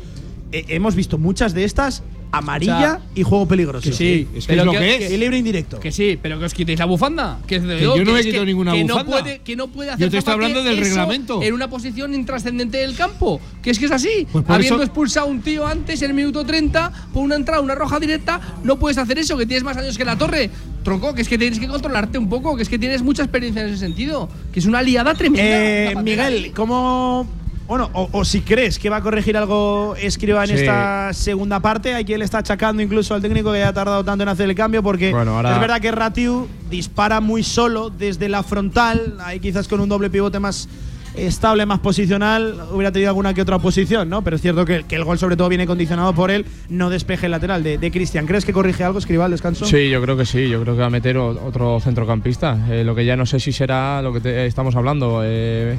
eh, 0.51 0.65
hemos 0.67 0.95
visto 0.95 1.17
muchas 1.17 1.53
de 1.53 1.63
estas 1.63 2.03
amarilla 2.31 2.75
O 2.77 2.79
sea, 2.79 3.01
y 3.15 3.23
juego 3.23 3.47
peligroso. 3.47 3.89
Que 3.89 3.95
sí, 3.95 4.27
es 4.35 4.45
que 4.45 4.53
pero 4.53 4.61
es 4.61 4.65
lo 4.65 4.71
que 4.73 5.05
es. 5.05 5.19
Libre 5.19 5.37
indirecto. 5.37 5.79
Que 5.79 5.91
sí, 5.91 6.17
pero 6.21 6.39
que 6.39 6.45
os 6.45 6.53
quitéis 6.53 6.79
la 6.79 6.85
bufanda. 6.85 7.39
Que, 7.45 7.59
yo 7.79 8.03
no 8.03 8.13
me 8.13 8.19
he 8.19 8.23
quitado 8.23 8.45
ninguna 8.45 8.71
que 8.73 8.83
No 8.83 8.93
bufanda. 8.95 9.11
puede, 9.21 9.39
que 9.39 9.55
no 9.55 9.67
puede 9.67 9.91
hacer 9.91 10.05
Yo 10.07 10.11
te 10.11 10.17
estoy 10.17 10.33
hablando 10.33 10.63
del 10.63 10.77
reglamento. 10.77 11.41
En 11.41 11.53
una 11.53 11.69
posición 11.69 12.13
intrascendente 12.13 12.77
del 12.77 12.95
campo. 12.95 13.39
Que 13.61 13.71
es 13.71 13.79
que 13.79 13.85
es 13.85 13.91
así. 13.91 14.27
Pues 14.31 14.45
Habiendo 14.47 14.75
eso- 14.75 14.83
expulsado 14.83 15.27
a 15.27 15.29
un 15.29 15.41
tío 15.41 15.67
antes 15.67 16.01
en 16.01 16.11
el 16.11 16.15
minuto 16.15 16.45
30 16.45 16.91
por 17.13 17.23
una 17.23 17.35
entrada, 17.35 17.61
una 17.61 17.75
roja 17.75 17.99
directa, 17.99 18.39
no 18.63 18.79
puedes 18.79 18.97
hacer 18.97 19.19
eso, 19.19 19.37
que 19.37 19.45
tienes 19.45 19.63
más 19.63 19.77
años 19.77 19.97
que 19.97 20.05
la 20.05 20.17
torre. 20.17 20.49
Tronco, 20.83 21.13
que 21.13 21.21
es 21.21 21.27
que 21.29 21.37
tienes 21.37 21.59
que 21.59 21.67
controlarte 21.67 22.17
un 22.17 22.27
poco, 22.27 22.55
que 22.55 22.63
es 22.63 22.69
que 22.69 22.79
tienes 22.79 23.03
mucha 23.03 23.21
experiencia 23.23 23.61
en 23.61 23.69
ese 23.69 23.77
sentido. 23.77 24.27
Que 24.51 24.59
es 24.59 24.65
una 24.65 24.81
liada 24.81 25.13
tremenda. 25.13 25.91
Eh. 25.91 25.95
Miguel, 26.01 26.51
¿cómo.? 26.55 27.40
Bueno, 27.67 27.89
o, 27.93 28.09
o 28.11 28.25
si 28.25 28.41
crees 28.41 28.77
que 28.79 28.89
va 28.89 28.97
a 28.97 29.01
corregir 29.01 29.37
algo 29.37 29.95
Escriba 29.97 30.43
en 30.43 30.49
Sí. 30.49 30.53
esta 30.55 31.13
segunda 31.13 31.59
parte, 31.61 31.93
hay 31.93 32.03
quien 32.03 32.19
le 32.19 32.25
está 32.25 32.39
achacando 32.39 32.81
incluso 32.81 33.13
al 33.13 33.21
técnico 33.21 33.51
que 33.51 33.59
haya 33.63 33.71
tardado 33.71 34.03
tanto 34.03 34.23
en 34.23 34.29
hacer 34.29 34.49
el 34.49 34.55
cambio, 34.55 34.83
porque 34.83 35.11
Bueno, 35.11 35.37
ahora- 35.37 35.53
es 35.53 35.59
verdad 35.61 35.79
que 35.79 35.91
Ratiu 35.91 36.47
dispara 36.69 37.21
muy 37.21 37.43
solo 37.43 37.89
desde 37.89 38.27
la 38.27 38.43
frontal, 38.43 39.15
ahí 39.23 39.39
quizás 39.39 39.67
con 39.69 39.79
un 39.79 39.87
doble 39.87 40.09
pivote 40.09 40.39
más 40.39 40.67
estable, 41.15 41.65
más 41.65 41.79
posicional, 41.79 42.57
hubiera 42.73 42.91
tenido 42.91 43.09
alguna 43.09 43.33
que 43.33 43.41
otra 43.41 43.59
posición, 43.59 44.09
¿no? 44.09 44.21
Pero 44.21 44.37
es 44.37 44.41
cierto 44.41 44.63
que, 44.65 44.83
que 44.83 44.95
el 44.95 45.03
gol 45.03 45.17
sobre 45.19 45.35
todo 45.37 45.49
viene 45.49 45.65
condicionado 45.67 46.13
por 46.13 46.31
el 46.31 46.45
no 46.69 46.89
despeje 46.89 47.27
lateral 47.29 47.63
de, 47.63 47.77
de 47.77 47.91
Cristian. 47.91 48.25
¿Crees 48.25 48.43
que 48.45 48.53
corrige 48.53 48.83
algo 48.85 48.97
Escriba 48.99 49.25
al 49.25 49.31
descanso? 49.31 49.65
Sí, 49.65 49.89
yo 49.89 50.01
creo 50.01 50.15
que 50.17 50.25
sí. 50.25 50.47
Yo 50.49 50.61
creo 50.61 50.73
que 50.75 50.79
va 50.81 50.87
a 50.87 50.89
meter 50.89 51.17
otro 51.17 51.79
centrocampista. 51.81 52.57
Eh, 52.69 52.83
lo 52.85 52.95
que 52.95 53.03
ya 53.05 53.17
no 53.17 53.25
sé 53.25 53.39
si 53.41 53.51
será 53.51 54.01
lo 54.01 54.13
que 54.13 54.21
te- 54.21 54.45
estamos 54.45 54.73
hablando. 54.77 55.21
Eh, 55.25 55.77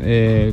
eh, 0.00 0.52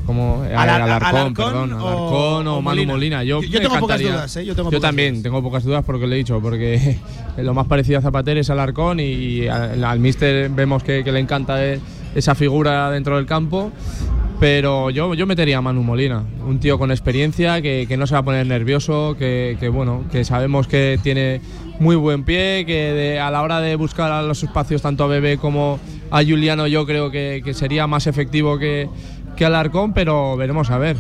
Alar- 0.56 0.82
Alarcón, 0.82 1.10
Alarcón 1.16 1.34
perdón. 1.34 1.74
o- 1.74 1.88
Alarcón 1.88 2.48
o, 2.48 2.58
o 2.58 2.62
Manu 2.62 2.86
Molina. 2.86 2.94
Molina. 2.94 3.24
Yo, 3.24 3.42
Yo- 3.42 3.48
yo 3.48 3.60
me 3.60 3.66
tengo 3.66 3.80
pocas 3.80 4.00
encantaría- 4.02 4.12
dudas, 4.14 4.38
¿eh? 4.38 4.46
Yo 4.46 4.56
tengo 4.56 4.70
pocas 4.70 4.82
también 4.82 5.14
dudas. 5.16 5.24
tengo 5.24 5.42
pocas 5.44 5.64
dudas 5.64 5.84
porque 5.86 6.08
le 6.08 6.16
he 6.16 6.18
dicho, 6.20 6.40
porque 6.42 6.98
lo 7.38 7.54
más 7.54 7.68
parecido 7.68 8.00
a 8.00 8.02
Zapater 8.02 8.38
es 8.38 8.50
Alarcón 8.50 9.00
y 9.00 9.48
al, 9.48 9.84
al 9.84 10.00
míster 10.00 10.50
vemos 10.50 10.84
que, 10.84 11.04
que 11.04 11.12
le 11.12 11.20
encanta 11.20 11.64
eh, 11.66 11.80
esa 12.16 12.36
figura 12.36 12.90
dentro 12.92 13.18
del 13.18 13.26
campo. 13.26 13.72
Pero 14.40 14.90
yo, 14.90 15.14
yo 15.14 15.26
metería 15.26 15.60
a 15.60 15.62
Manu 15.62 15.82
Molina, 15.82 16.22
un 16.46 16.60
tío 16.60 16.78
con 16.78 16.92
experiencia, 16.92 17.62
que, 17.62 17.86
que 17.88 17.96
no 17.96 18.06
se 18.06 18.16
va 18.16 18.20
a 18.20 18.24
poner 18.24 18.46
nervioso, 18.46 19.16
que, 19.18 19.56
que, 19.62 19.70
bueno, 19.70 20.04
que 20.12 20.26
sabemos 20.26 20.68
que 20.68 21.00
tiene 21.02 21.40
muy 21.80 21.96
buen 21.96 22.24
pie, 22.26 22.66
que 22.68 22.92
de- 22.92 23.20
a 23.22 23.32
la 23.32 23.42
hora 23.44 23.62
de 23.62 23.78
buscar 23.78 24.12
a 24.12 24.22
los 24.22 24.44
espacios 24.44 24.82
tanto 24.82 25.06
a 25.06 25.08
Bebé 25.08 25.38
como 25.38 25.80
a 26.12 26.22
Juliano 26.22 26.68
yo 26.68 26.86
creo 26.86 27.12
que, 27.12 27.42
que 27.46 27.54
sería 27.54 27.88
más 27.88 28.08
efectivo 28.08 28.60
que, 28.60 28.90
que 29.36 29.46
Alarcón, 29.46 29.94
pero 29.94 30.38
veremos 30.38 30.72
a 30.72 30.78
ver. 30.78 30.98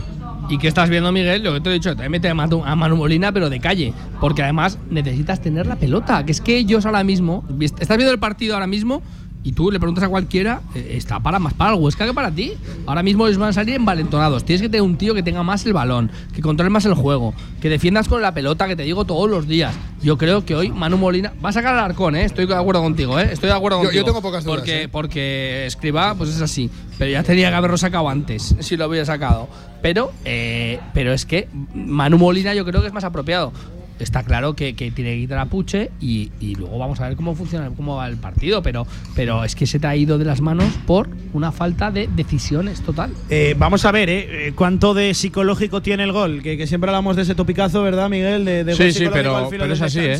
¿Y 0.47 0.59
qué 0.59 0.67
estás 0.67 0.89
viendo, 0.89 1.11
Miguel? 1.11 1.43
Lo 1.43 1.53
que 1.53 1.61
te 1.61 1.69
he 1.69 1.73
dicho, 1.73 1.95
te 1.95 2.07
mete 2.07 2.29
a 2.29 2.35
Manu 2.35 2.95
Molina, 2.95 3.31
pero 3.31 3.49
de 3.49 3.59
calle. 3.59 3.93
Porque 4.21 4.43
además 4.43 4.77
necesitas 4.91 5.41
tener 5.41 5.65
la 5.65 5.75
pelota. 5.75 6.23
Que 6.23 6.31
es 6.31 6.41
que 6.41 6.57
ellos 6.57 6.85
ahora 6.85 7.03
mismo. 7.03 7.43
Estás 7.59 7.97
viendo 7.97 8.11
el 8.11 8.19
partido 8.19 8.53
ahora 8.53 8.67
mismo 8.67 9.01
y 9.45 9.51
tú 9.53 9.72
le 9.72 9.80
preguntas 9.80 10.03
a 10.03 10.09
cualquiera, 10.09 10.61
eh, 10.73 10.95
está 10.97 11.19
para 11.22 11.38
más 11.39 11.53
para 11.53 11.73
el 11.76 11.80
Huesca 11.80 12.05
que 12.05 12.13
para 12.13 12.31
ti. 12.31 12.53
Ahora 12.88 13.03
mismo 13.03 13.26
ellos 13.27 13.38
van 13.38 13.49
a 13.49 13.53
salir 13.53 13.76
envalentonados. 13.76 14.43
Tienes 14.43 14.61
que 14.61 14.67
tener 14.69 14.81
un 14.81 14.97
tío 14.97 15.13
que 15.13 15.22
tenga 15.23 15.43
más 15.43 15.65
el 15.67 15.73
balón, 15.73 16.11
que 16.34 16.41
controle 16.41 16.69
más 16.72 16.84
el 16.85 16.95
juego, 16.95 17.34
que 17.61 17.69
defiendas 17.69 18.07
con 18.07 18.22
la 18.23 18.34
pelota, 18.34 18.67
que 18.67 18.76
te 18.76 18.84
digo 18.84 19.05
todos 19.05 19.30
los 19.30 19.47
días. 19.47 19.73
Yo 20.01 20.17
creo 20.17 20.43
que 20.45 20.55
hoy 20.55 20.72
Manu 20.72 20.97
Molina 20.97 21.31
va 21.43 21.49
a 21.49 21.53
sacar 21.53 21.73
al 21.76 21.80
arcón, 21.85 22.15
¿eh? 22.15 22.26
Estoy 22.26 22.47
de 22.47 22.55
acuerdo 22.55 22.81
contigo, 22.81 23.19
¿eh? 23.19 23.30
Estoy 23.31 23.49
de 23.49 23.55
acuerdo 23.55 23.77
Yo- 23.77 23.84
yo 23.84 23.88
contigo. 23.89 24.05
tengo 24.05 24.22
pocas 24.22 24.43
dudas, 24.43 24.57
Porque, 24.57 24.84
¿eh? 24.84 24.88
porque 24.89 25.65
Escriba, 25.67 26.15
pues 26.15 26.31
es 26.31 26.41
así. 26.41 26.69
Pero 26.97 27.11
ya 27.11 27.22
tenía 27.23 27.49
que 27.49 27.55
haberlo 27.55 27.77
sacado 27.77 28.09
antes, 28.09 28.55
si 28.59 28.77
lo 28.77 28.88
hubiera 28.88 29.05
sacado. 29.05 29.47
Pero, 29.81 30.11
eh, 30.26 30.80
pero 30.95 31.13
es 31.13 31.26
que 31.27 31.47
Manu 31.76 32.17
Molina 32.17 32.53
yo 32.55 32.65
creo 32.65 32.81
que 32.81 32.88
es 32.88 32.93
más 32.93 33.03
apropiado. 33.03 33.51
Está 33.99 34.23
claro 34.23 34.55
que, 34.55 34.76
que 34.76 34.91
tiene 34.91 35.15
que 35.15 35.22
quitar 35.22 35.39
a 35.39 35.45
Puche 35.45 35.91
y, 36.01 36.31
y 36.39 36.55
luego 36.55 36.77
vamos 36.77 36.99
a 36.99 37.07
ver 37.07 37.15
cómo 37.15 37.34
funciona, 37.35 37.69
cómo 37.76 37.95
va 37.95 38.07
el 38.07 38.17
partido. 38.17 38.61
Pero, 38.61 38.85
pero 39.15 39.43
es 39.43 39.55
que 39.55 39.65
se 39.65 39.80
te 39.80 39.88
ha 39.88 39.95
ido 39.95 40.17
de 40.17 40.26
las 40.26 40.41
manos 40.41 40.67
por 40.85 41.07
una 41.34 41.51
falta 41.51 41.91
de 41.91 42.09
decisiones 42.13 42.81
total. 42.81 43.11
Eh, 43.30 43.55
vamos 43.57 43.85
a 43.85 43.91
ver, 43.91 44.09
¿eh? 44.09 44.47
Eh, 44.47 44.51
¿Cuánto 44.53 44.93
de 44.93 45.13
psicológico 45.13 45.81
tiene 45.81 46.03
el 46.03 46.11
gol? 46.11 46.41
Que, 46.43 46.57
que 46.57 46.67
siempre 46.67 46.89
hablamos 46.89 47.15
de 47.15 47.22
ese 47.22 47.35
topicazo, 47.35 47.84
¿verdad, 47.84 48.09
Miguel? 48.09 48.45
De, 48.45 48.63
de 48.63 48.73
gol 48.73 48.85
Sí, 48.85 48.91
sí, 48.91 49.05
al 49.05 49.11
pero, 49.11 49.47
pero 49.49 49.65
es 49.65 49.81
así, 49.81 49.99
¿eh? 49.99 50.19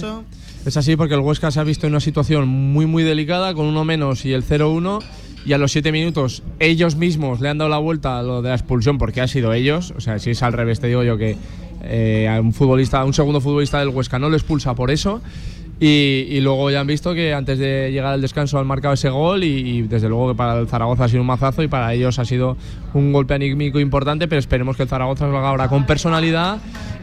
Es 0.66 0.78
así 0.78 0.96
porque 0.96 1.14
el 1.14 1.20
Huesca 1.20 1.52
se 1.52 1.60
ha 1.60 1.64
visto 1.64 1.86
en 1.86 1.94
una 1.94 2.00
situación 2.00 2.48
muy, 2.48 2.88
muy 2.88 3.04
delicada, 3.04 3.54
con 3.54 3.66
uno 3.68 3.86
menos 3.86 4.26
y 4.26 4.34
el 4.34 4.44
0-1. 4.44 5.04
Y 5.46 5.54
a 5.54 5.60
los 5.60 5.72
7 5.74 5.92
minutos 5.92 6.42
ellos 6.60 6.96
mismos 6.96 7.40
le 7.40 7.50
han 7.50 7.60
dado 7.60 7.70
la 7.70 7.78
vuelta 7.78 8.18
a 8.18 8.24
lo 8.24 8.42
de 8.42 8.50
la 8.50 8.56
expulsión 8.56 8.98
porque 8.98 9.22
ha 9.22 9.28
sido 9.28 9.54
ellos. 9.54 9.94
O 9.96 10.02
sea, 10.02 10.18
si 10.18 10.32
es 10.32 10.42
al 10.42 10.54
revés, 10.54 10.80
te 10.80 10.88
digo 10.88 11.04
yo 11.04 11.18
que 11.18 11.38
eh, 11.84 12.28
a 12.30 12.40
un 12.42 12.54
futbolista, 12.54 13.04
un 13.04 13.14
segundo 13.14 13.42
futbolista 13.42 13.80
del 13.80 13.90
Huesca 13.90 14.20
no 14.20 14.30
lo 14.30 14.36
expulsa 14.36 14.74
por 14.76 14.92
eso. 14.92 15.22
Y, 15.78 16.28
y 16.30 16.40
luego 16.40 16.72
ya 16.72 16.80
han 16.80 16.88
visto 16.88 17.14
que 17.14 17.34
antes 17.34 17.60
de 17.60 17.92
llegar 17.92 18.14
al 18.14 18.22
descanso 18.22 18.58
han 18.58 18.66
marcado 18.66 18.94
ese 18.94 19.10
gol 19.10 19.44
y, 19.44 19.48
y 19.48 19.82
desde 19.82 20.08
luego 20.08 20.30
que 20.30 20.36
para 20.36 20.58
el 20.58 20.70
Zaragoza 20.70 21.04
ha 21.04 21.10
sido 21.10 21.20
un 21.20 21.28
mazazo 21.28 21.64
y 21.64 21.68
para 21.68 21.94
ellos 21.94 22.18
ha 22.18 22.24
sido 22.24 22.56
un 22.94 23.12
golpe 23.12 23.34
anímico 23.34 23.78
importante, 23.82 24.30
pero 24.30 24.40
esperemos 24.40 24.78
que 24.78 24.84
el 24.84 24.90
Zaragoza 24.90 25.28
lo 25.28 25.38
haga 25.38 25.50
ahora 25.50 25.68
con 25.68 25.86
personalidad 25.86 26.60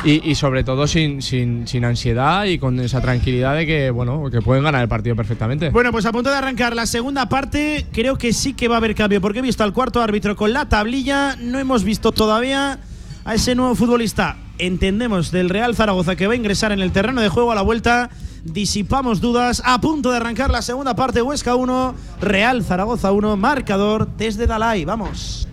y, 0.06 0.26
y 0.26 0.34
sobre 0.36 0.64
todo 0.64 0.86
sin, 0.86 1.20
sin, 1.20 1.68
sin 1.68 1.84
ansiedad 1.84 2.46
y 2.46 2.56
con 2.56 2.80
esa 2.80 3.02
tranquilidad 3.02 3.56
de 3.56 3.66
que, 3.66 3.90
bueno, 3.90 4.30
que 4.30 4.40
pueden 4.40 4.64
ganar 4.64 4.80
el 4.80 4.88
partido 4.88 5.16
perfectamente. 5.16 5.68
Bueno, 5.68 5.92
pues 5.92 6.06
a 6.06 6.12
punto 6.12 6.30
de 6.30 6.36
arrancar 6.36 6.74
la 6.74 6.86
segunda 6.86 7.28
parte, 7.28 7.84
creo 7.92 8.16
que 8.16 8.32
sí 8.32 8.54
que 8.54 8.68
va 8.68 8.76
a 8.76 8.78
haber 8.78 8.94
cambio, 8.94 9.20
porque 9.20 9.40
he 9.40 9.42
visto 9.42 9.64
al 9.64 9.74
cuarto 9.74 10.00
árbitro 10.00 10.34
con 10.34 10.54
la 10.54 10.70
tablilla, 10.70 11.36
no 11.36 11.58
hemos 11.58 11.84
visto 11.84 12.12
todavía 12.12 12.78
a 13.24 13.34
ese 13.34 13.54
nuevo 13.54 13.74
futbolista 13.74 14.36
entendemos 14.58 15.30
del 15.30 15.50
Real 15.50 15.74
Zaragoza 15.74 16.16
que 16.16 16.26
va 16.26 16.34
a 16.34 16.36
ingresar 16.36 16.72
en 16.72 16.80
el 16.80 16.92
terreno 16.92 17.20
de 17.20 17.28
juego 17.28 17.52
a 17.52 17.54
la 17.54 17.62
vuelta. 17.62 18.10
Disipamos 18.44 19.20
dudas. 19.20 19.62
A 19.64 19.80
punto 19.80 20.10
de 20.10 20.16
arrancar 20.16 20.50
la 20.50 20.62
segunda 20.62 20.94
parte. 20.94 21.22
Huesca 21.22 21.54
1, 21.54 21.94
Real 22.20 22.64
Zaragoza 22.64 23.12
1. 23.12 23.36
Marcador 23.36 24.08
desde 24.16 24.46
Dalai. 24.46 24.84
Vamos. 24.84 25.48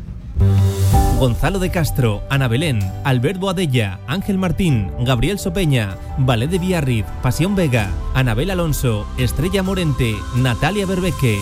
Gonzalo 1.20 1.60
de 1.60 1.70
Castro, 1.70 2.24
Ana 2.30 2.48
Belén, 2.48 2.80
Albert 3.04 3.40
Boadella, 3.40 4.00
Ángel 4.08 4.38
Martín, 4.38 4.90
Gabriel 5.02 5.38
Sopeña, 5.38 5.98
Ballet 6.18 6.50
de 6.50 6.60
Villarriz, 6.60 7.06
Pasión 7.22 7.56
Vega, 7.56 7.90
Anabel 8.14 8.52
Alonso, 8.52 9.06
Estrella 9.18 9.62
Morente, 9.62 10.16
Natalia 10.38 10.86
Berbeque. 10.86 11.42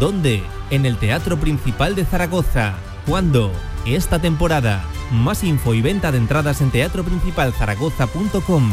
¿Dónde? 0.00 0.42
En 0.70 0.84
el 0.84 0.96
Teatro 0.96 1.38
Principal 1.38 1.94
de 1.94 2.06
Zaragoza. 2.06 2.74
¿Cuándo? 3.06 3.52
Esta 3.86 4.18
temporada. 4.18 4.84
Más 5.10 5.44
info 5.44 5.74
y 5.74 5.82
venta 5.82 6.12
de 6.12 6.18
entradas 6.18 6.60
en 6.60 6.70
teatroprincipalzaragoza.com. 6.70 8.70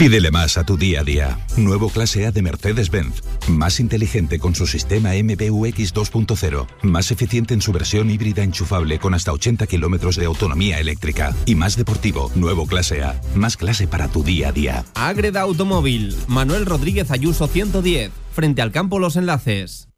Pídele 0.00 0.30
más 0.30 0.56
a 0.56 0.64
tu 0.64 0.78
día 0.78 1.00
a 1.00 1.04
día. 1.04 1.38
Nuevo 1.58 1.90
clase 1.90 2.24
A 2.24 2.32
de 2.32 2.40
Mercedes-Benz. 2.40 3.22
Más 3.50 3.80
inteligente 3.80 4.38
con 4.38 4.54
su 4.54 4.66
sistema 4.66 5.10
MBUX 5.10 5.92
2.0. 5.92 6.66
Más 6.80 7.10
eficiente 7.10 7.52
en 7.52 7.60
su 7.60 7.70
versión 7.70 8.08
híbrida 8.08 8.42
enchufable 8.42 8.98
con 8.98 9.12
hasta 9.12 9.32
80 9.32 9.66
kilómetros 9.66 10.16
de 10.16 10.24
autonomía 10.24 10.80
eléctrica. 10.80 11.36
Y 11.44 11.54
más 11.54 11.76
deportivo. 11.76 12.32
Nuevo 12.34 12.66
clase 12.66 13.02
A. 13.02 13.20
Más 13.34 13.58
clase 13.58 13.88
para 13.88 14.08
tu 14.08 14.22
día 14.22 14.48
a 14.48 14.52
día. 14.52 14.84
Agreda 14.94 15.42
Automóvil. 15.42 16.16
Manuel 16.28 16.64
Rodríguez 16.64 17.10
Ayuso 17.10 17.46
110. 17.46 18.10
Frente 18.32 18.62
al 18.62 18.72
campo 18.72 19.00
Los 19.00 19.16
Enlaces. 19.16 19.89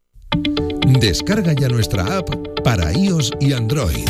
Descarga 0.99 1.53
ya 1.53 1.67
nuestra 1.67 2.17
app 2.17 2.29
para 2.63 2.91
iOS 2.91 3.31
y 3.39 3.53
Android. 3.53 4.07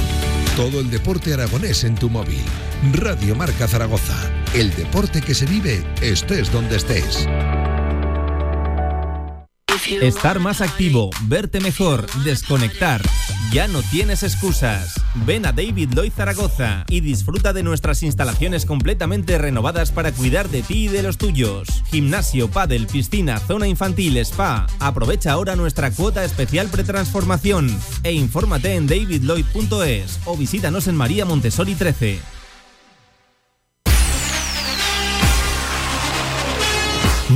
Todo 0.56 0.80
el 0.80 0.90
deporte 0.90 1.34
aragonés 1.34 1.84
en 1.84 1.96
tu 1.96 2.10
móvil. 2.10 2.44
Radio 2.94 3.36
Marca 3.36 3.68
Zaragoza. 3.68 4.18
El 4.54 4.74
deporte 4.76 5.22
que 5.22 5.34
se 5.34 5.46
vive 5.46 5.84
estés 6.02 6.52
donde 6.52 6.78
estés. 6.78 7.28
Estar 10.02 10.40
más 10.40 10.62
activo, 10.62 11.10
verte 11.24 11.60
mejor, 11.60 12.06
desconectar. 12.24 13.02
Ya 13.52 13.68
no 13.68 13.82
tienes 13.82 14.22
excusas. 14.22 14.94
Ven 15.26 15.48
a 15.48 15.52
David 15.52 15.90
Lloyd 15.96 16.12
Zaragoza 16.12 16.86
y 16.90 17.00
disfruta 17.00 17.54
de 17.54 17.64
nuestras 17.64 18.04
instalaciones 18.04 18.68
completamente 18.68 19.36
renovadas 19.40 19.92
para 19.92 20.12
cuidar 20.12 20.50
de 20.50 20.62
ti 20.62 20.86
y 20.86 20.88
de 20.90 21.02
los 21.02 21.18
tuyos. 21.18 21.68
Gimnasio, 21.90 22.52
pádel, 22.52 22.86
piscina, 22.86 23.40
zona 23.40 23.68
infantil, 23.68 24.18
spa. 24.18 24.68
Aprovecha 24.80 25.32
ahora 25.32 25.56
nuestra 25.56 25.90
cuota 25.90 26.24
especial 26.24 26.68
pretransformación 26.68 27.76
e 28.04 28.14
infórmate 28.14 28.76
en 28.76 28.86
davidlloyd.es 28.86 30.20
o 30.26 30.38
visítanos 30.38 30.88
en 30.88 30.96
María 30.96 31.26
Montessori 31.26 31.74
13. 31.74 32.43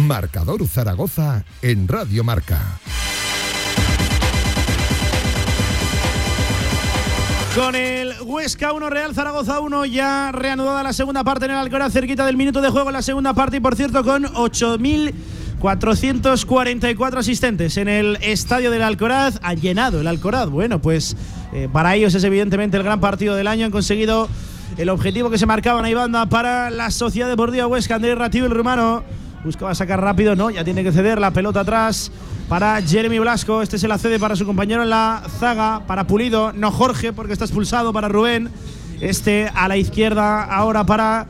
Marcador 0.05 0.67
Zaragoza 0.67 1.45
en 1.61 1.87
Radio 1.87 2.23
Marca. 2.23 2.59
Con 7.55 7.75
el 7.75 8.13
Huesca 8.21 8.73
1, 8.73 8.89
Real 8.91 9.15
Zaragoza 9.15 9.59
1, 9.59 9.85
ya 9.85 10.31
reanudada 10.31 10.83
la 10.83 10.93
segunda 10.93 11.23
parte 11.23 11.45
en 11.45 11.51
el 11.51 11.57
Alcoraz, 11.57 11.93
cerquita 11.93 12.23
del 12.25 12.37
minuto 12.37 12.61
de 12.61 12.69
juego 12.69 12.91
la 12.91 13.01
segunda 13.01 13.33
parte 13.33 13.57
y 13.57 13.59
por 13.59 13.75
cierto 13.75 14.03
con 14.03 14.25
8.444 14.25 17.17
asistentes 17.17 17.77
en 17.77 17.87
el 17.87 18.19
estadio 18.21 18.69
del 18.69 18.83
Alcoraz. 18.83 19.39
Ha 19.41 19.55
llenado 19.55 20.01
el 20.01 20.07
Alcoraz. 20.07 20.49
Bueno, 20.49 20.79
pues 20.79 21.17
eh, 21.53 21.67
para 21.71 21.95
ellos 21.95 22.13
es 22.13 22.23
evidentemente 22.23 22.77
el 22.77 22.83
gran 22.83 22.99
partido 22.99 23.33
del 23.35 23.47
año. 23.47 23.65
Han 23.65 23.71
conseguido 23.71 24.29
el 24.77 24.89
objetivo 24.89 25.31
que 25.31 25.39
se 25.39 25.47
marcaban 25.47 25.85
ahí 25.85 25.95
banda 25.95 26.27
para 26.27 26.69
la 26.69 26.91
Sociedad 26.91 27.29
Deportiva 27.29 27.65
Huesca. 27.65 27.95
Andrés 27.95 28.15
Rativo, 28.17 28.45
el 28.45 28.51
rumano, 28.51 29.03
buscaba 29.47 29.73
sacar 29.73 29.99
rápido, 30.01 30.35
no, 30.35 30.49
ya 30.49 30.63
tiene 30.63 30.83
que 30.83 30.91
ceder 30.91 31.19
la 31.19 31.31
pelota 31.31 31.61
atrás 31.61 32.11
para 32.47 32.81
Jeremy 32.81 33.19
Blasco. 33.19 33.61
Este 33.61 33.77
se 33.77 33.87
la 33.87 33.97
cede 33.97 34.19
para 34.19 34.35
su 34.35 34.45
compañero 34.45 34.83
en 34.83 34.89
la 34.89 35.23
zaga, 35.39 35.81
para 35.87 36.05
Pulido, 36.05 36.53
no 36.53 36.71
Jorge, 36.71 37.13
porque 37.13 37.33
está 37.33 37.45
expulsado 37.45 37.91
para 37.91 38.07
Rubén. 38.07 38.49
Este 39.01 39.49
a 39.53 39.67
la 39.67 39.77
izquierda 39.77 40.43
ahora 40.43 40.85
para 40.85 41.27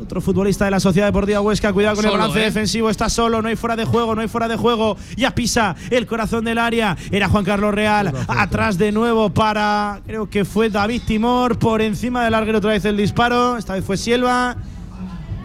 otro 0.00 0.20
futbolista 0.20 0.64
de 0.64 0.72
la 0.72 0.80
Sociedad 0.80 1.06
Deportiva 1.06 1.40
Huesca. 1.40 1.72
Cuidado 1.72 1.96
con 1.96 2.04
el 2.04 2.10
balance 2.10 2.40
¿eh? 2.40 2.44
defensivo. 2.44 2.90
Está 2.90 3.08
solo, 3.08 3.40
no 3.42 3.48
hay 3.48 3.56
fuera 3.56 3.76
de 3.76 3.84
juego, 3.84 4.14
no 4.14 4.22
hay 4.22 4.28
fuera 4.28 4.48
de 4.48 4.56
juego. 4.56 4.96
Ya 5.16 5.32
pisa 5.32 5.76
el 5.90 6.06
corazón 6.06 6.44
del 6.44 6.58
área. 6.58 6.96
Era 7.12 7.28
Juan 7.28 7.44
Carlos 7.44 7.72
Real. 7.72 8.12
Atrás 8.26 8.78
de 8.78 8.90
nuevo 8.90 9.30
para, 9.30 10.00
creo 10.06 10.28
que 10.28 10.44
fue 10.44 10.70
David 10.70 11.02
Timor. 11.06 11.58
Por 11.58 11.82
encima 11.82 12.24
del 12.24 12.32
larguero 12.32 12.58
otra 12.58 12.70
vez 12.70 12.84
el 12.84 12.96
disparo. 12.96 13.56
Esta 13.56 13.74
vez 13.74 13.84
fue 13.84 13.96
Silva. 13.96 14.56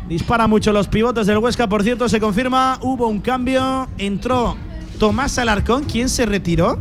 Dispara 0.07 0.47
mucho 0.47 0.71
los 0.71 0.87
pivotes 0.87 1.25
del 1.27 1.39
Huesca. 1.39 1.67
Por 1.67 1.83
cierto, 1.83 2.07
se 2.07 2.19
confirma, 2.19 2.77
hubo 2.81 3.07
un 3.07 3.19
cambio. 3.21 3.87
Entró 3.97 4.55
Tomás 4.99 5.37
Alarcón. 5.39 5.83
¿Quién 5.85 6.09
se 6.09 6.25
retiró? 6.25 6.77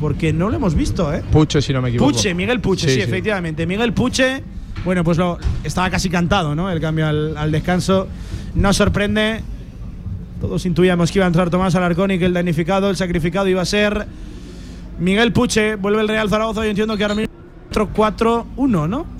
Porque 0.00 0.32
no 0.32 0.48
lo 0.48 0.56
hemos 0.56 0.74
visto, 0.74 1.12
¿eh? 1.12 1.22
Puche, 1.30 1.60
si 1.60 1.72
no 1.74 1.82
me 1.82 1.90
equivoco. 1.90 2.10
Puche, 2.12 2.32
Miguel 2.32 2.60
Puche, 2.60 2.86
sí, 2.88 2.94
Sí, 2.94 2.96
sí. 2.96 3.02
efectivamente. 3.02 3.66
Miguel 3.66 3.92
Puche, 3.92 4.42
bueno, 4.84 5.04
pues 5.04 5.18
lo, 5.18 5.38
estaba 5.62 5.90
casi 5.90 6.08
cantado, 6.08 6.54
¿no? 6.54 6.70
El 6.70 6.80
cambio 6.80 7.06
al, 7.06 7.36
al 7.36 7.52
descanso. 7.52 8.08
No 8.54 8.72
sorprende. 8.72 9.42
Todos 10.40 10.64
intuíamos 10.64 11.12
que 11.12 11.18
iba 11.18 11.26
a 11.26 11.28
entrar 11.28 11.50
Tomás 11.50 11.74
Alarcón 11.74 12.10
y 12.12 12.18
que 12.18 12.24
el 12.24 12.32
damnificado, 12.32 12.88
el 12.88 12.96
sacrificado 12.96 13.46
iba 13.48 13.60
a 13.60 13.66
ser 13.66 14.06
Miguel 14.98 15.34
Puche. 15.34 15.74
Vuelve 15.76 16.00
el 16.00 16.08
Real 16.08 16.30
Zaragoza. 16.30 16.64
Yo 16.64 16.70
entiendo 16.70 16.96
que 16.96 17.04
ahora 17.04 17.14
mismo 17.16 17.34
4-4-1, 17.74 18.88
¿no? 18.88 19.19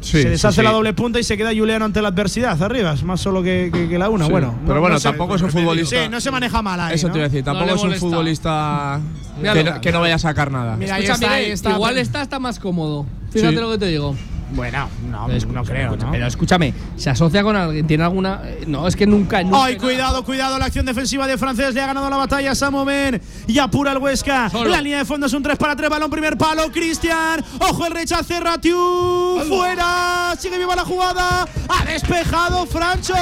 Sí, 0.00 0.22
se 0.22 0.30
deshace 0.30 0.54
sí, 0.56 0.60
sí. 0.60 0.64
la 0.64 0.72
doble 0.72 0.92
punta 0.94 1.18
y 1.20 1.24
se 1.24 1.36
queda 1.36 1.50
Juliano 1.54 1.84
ante 1.84 2.00
la 2.02 2.08
adversidad 2.08 2.60
arriba. 2.62 2.92
Es 2.94 3.02
más 3.02 3.20
solo 3.20 3.42
que, 3.42 3.70
que- 3.72 3.88
que 3.88 3.98
la 3.98 4.08
una. 4.08 4.24
Sí, 4.26 4.30
Bueno, 4.30 4.54
pero 4.62 4.74
no- 4.76 4.80
bueno, 4.80 4.94
no 4.94 5.00
sé. 5.00 5.08
tampoco 5.08 5.34
es 5.36 5.42
un 5.42 5.50
futbolista. 5.50 6.02
Sí, 6.04 6.08
no 6.10 6.20
se 6.20 6.30
maneja 6.30 6.62
mal 6.62 6.80
ahí. 6.80 6.94
Eso 6.94 7.08
¿no? 7.08 7.12
te 7.12 7.18
iba 7.18 7.26
a 7.26 7.28
decir, 7.28 7.44
tampoco 7.44 7.74
es 7.74 7.82
un 7.82 7.94
futbolista 7.94 9.00
que 9.42 9.74
que 9.82 9.92
no 9.92 10.00
vaya 10.00 10.14
a 10.14 10.18
sacar 10.18 10.50
nada. 10.50 10.76
Mira, 10.76 10.94
ahí 10.96 11.04
Escucha, 11.04 11.14
está, 11.24 11.36
Miguel, 11.36 11.52
está. 11.52 11.70
igual 11.72 11.98
está, 11.98 12.22
está 12.22 12.38
más 12.38 12.58
cómodo. 12.58 13.06
Fíjate 13.30 13.54
Sí. 13.54 13.60
lo 13.60 13.70
que 13.72 13.78
te 13.78 13.86
digo. 13.86 14.16
Bueno, 14.52 14.88
no, 15.08 15.30
Escucha, 15.30 15.54
no 15.58 15.64
creo, 15.64 15.86
escucha, 15.86 16.06
¿no? 16.06 16.12
Pero 16.12 16.26
escúchame, 16.26 16.74
¿se 16.96 17.10
asocia 17.10 17.42
con 17.42 17.56
alguien? 17.56 17.86
¿Tiene 17.86 18.04
alguna.? 18.04 18.42
No, 18.66 18.86
es 18.86 18.96
que 18.96 19.06
nunca. 19.06 19.42
nunca 19.42 19.64
Ay, 19.64 19.76
cuidado, 19.76 20.24
cuidado, 20.24 20.58
la 20.58 20.66
acción 20.66 20.86
defensiva 20.86 21.26
de 21.26 21.38
Francés 21.38 21.74
le 21.74 21.80
ha 21.80 21.86
ganado 21.86 22.10
la 22.10 22.16
batalla 22.16 22.50
a 22.52 22.54
Samu 22.54 22.84
Ben 22.84 23.20
y 23.46 23.58
apura 23.58 23.92
el 23.92 23.98
Huesca. 23.98 24.50
Solo. 24.50 24.70
La 24.70 24.80
línea 24.80 24.98
de 24.98 25.04
fondo 25.04 25.26
es 25.26 25.32
un 25.32 25.42
3 25.42 25.56
para 25.56 25.76
3, 25.76 25.88
balón 25.88 26.10
primer 26.10 26.36
palo, 26.36 26.70
Cristian. 26.72 27.44
Ojo 27.60 27.86
el 27.86 27.92
rechace, 27.92 28.40
Ratiu. 28.40 29.40
Fuera, 29.48 30.34
sigue 30.38 30.58
viva 30.58 30.74
la 30.74 30.84
jugada. 30.84 31.46
Ha 31.68 31.84
despejado 31.84 32.66
Francho. 32.66 33.14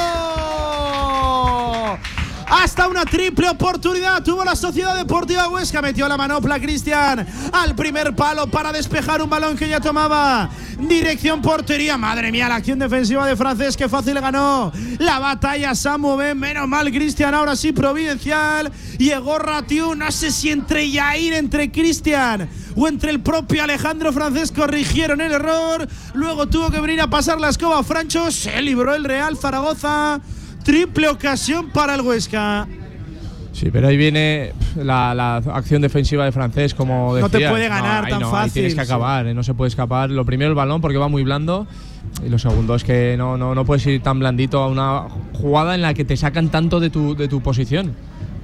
Hasta 2.51 2.89
una 2.89 3.05
triple 3.05 3.51
oportunidad 3.51 4.23
tuvo 4.23 4.43
la 4.43 4.57
Sociedad 4.57 4.97
Deportiva 4.97 5.49
Huesca. 5.49 5.83
Metió 5.83 6.09
la 6.09 6.17
manopla 6.17 6.59
Cristian 6.59 7.27
al 7.53 7.75
primer 7.75 8.17
palo 8.17 8.47
para 8.47 8.73
despejar 8.73 9.21
un 9.21 9.29
balón 9.29 9.57
que 9.57 9.69
ya 9.69 9.81
tomaba. 9.81 10.49
Dirección 10.79 11.43
portería. 11.43 11.99
Madre 11.99 12.33
mía, 12.33 12.49
la 12.49 12.57
acción 12.57 12.79
defensiva 12.79 13.27
de 13.27 13.37
Francés. 13.37 13.77
Qué 13.77 13.87
fácil 13.87 14.19
ganó 14.21 14.73
la 14.99 15.19
batalla 15.19 15.75
Samu 15.75 16.17
Ben. 16.17 16.39
Menos 16.39 16.67
mal 16.67 16.91
Cristian. 16.91 17.35
Ahora 17.35 17.55
sí, 17.55 17.73
providencial. 17.73 18.73
Llegó 18.97 19.39
Ratiu. 19.39 19.95
No 19.95 20.11
sé 20.11 20.31
si 20.31 20.51
entre 20.51 20.91
Yair, 20.91 21.35
entre 21.35 21.71
Cristian 21.71 22.49
o 22.77 22.89
entre 22.89 23.11
el 23.11 23.21
propio 23.21 23.63
Alejandro 23.63 24.11
Francés 24.11 24.53
corrigieron 24.53 25.21
el 25.21 25.33
error. 25.33 25.87
Luego 26.15 26.47
tuvo 26.47 26.71
que 26.71 26.81
venir 26.81 27.03
a 27.03 27.11
pasar 27.11 27.39
la 27.39 27.51
escoba 27.51 27.81
a 27.81 27.83
Francho. 27.83 28.31
Se 28.31 28.63
libró 28.63 28.95
el 28.95 29.05
Real 29.05 29.37
Zaragoza. 29.37 30.21
Triple 30.69 31.09
ocasión 31.09 31.71
para 31.71 31.95
el 31.95 32.03
Huesca. 32.03 32.69
Sí, 33.53 33.71
pero 33.73 33.89
ahí 33.89 33.97
viene 33.97 34.53
la, 34.77 35.15
la 35.15 35.37
acción 35.37 35.81
defensiva 35.81 36.27
de 36.27 36.31
francés, 36.31 36.75
como 36.75 37.17
No 37.19 37.31
te 37.31 37.49
puede 37.49 37.71
ganar 37.71 38.07
tan 38.07 38.21
no, 38.21 38.31
fácil, 38.31 38.53
tienes 38.53 38.75
que 38.75 38.85
sí. 38.85 38.85
acabar, 38.85 39.27
eh, 39.27 39.33
no 39.33 39.43
se 39.43 39.55
puede 39.55 39.71
escapar. 39.71 40.11
Lo 40.11 40.27
primero 40.27 40.51
el 40.51 40.55
balón 40.55 40.83
porque 40.83 40.99
va 40.99 41.09
muy 41.09 41.23
blando 41.25 41.67
y 42.23 42.29
lo 42.29 42.39
segundo 42.39 42.75
es 42.75 42.85
que 42.85 43.15
no, 43.17 43.39
no, 43.39 43.55
no 43.55 43.65
puedes 43.65 43.87
ir 43.87 44.03
tan 44.03 44.19
blandito 44.19 44.63
a 44.63 44.69
una 44.69 45.05
jugada 45.33 45.75
en 45.75 45.81
la 45.81 45.95
que 45.95 46.05
te 46.05 46.19
sacan 46.19 46.51
tanto 46.51 46.81
de 46.81 46.91
tu, 46.91 47.17
de 47.17 47.29
tu 47.29 47.41
posición. 47.41 47.95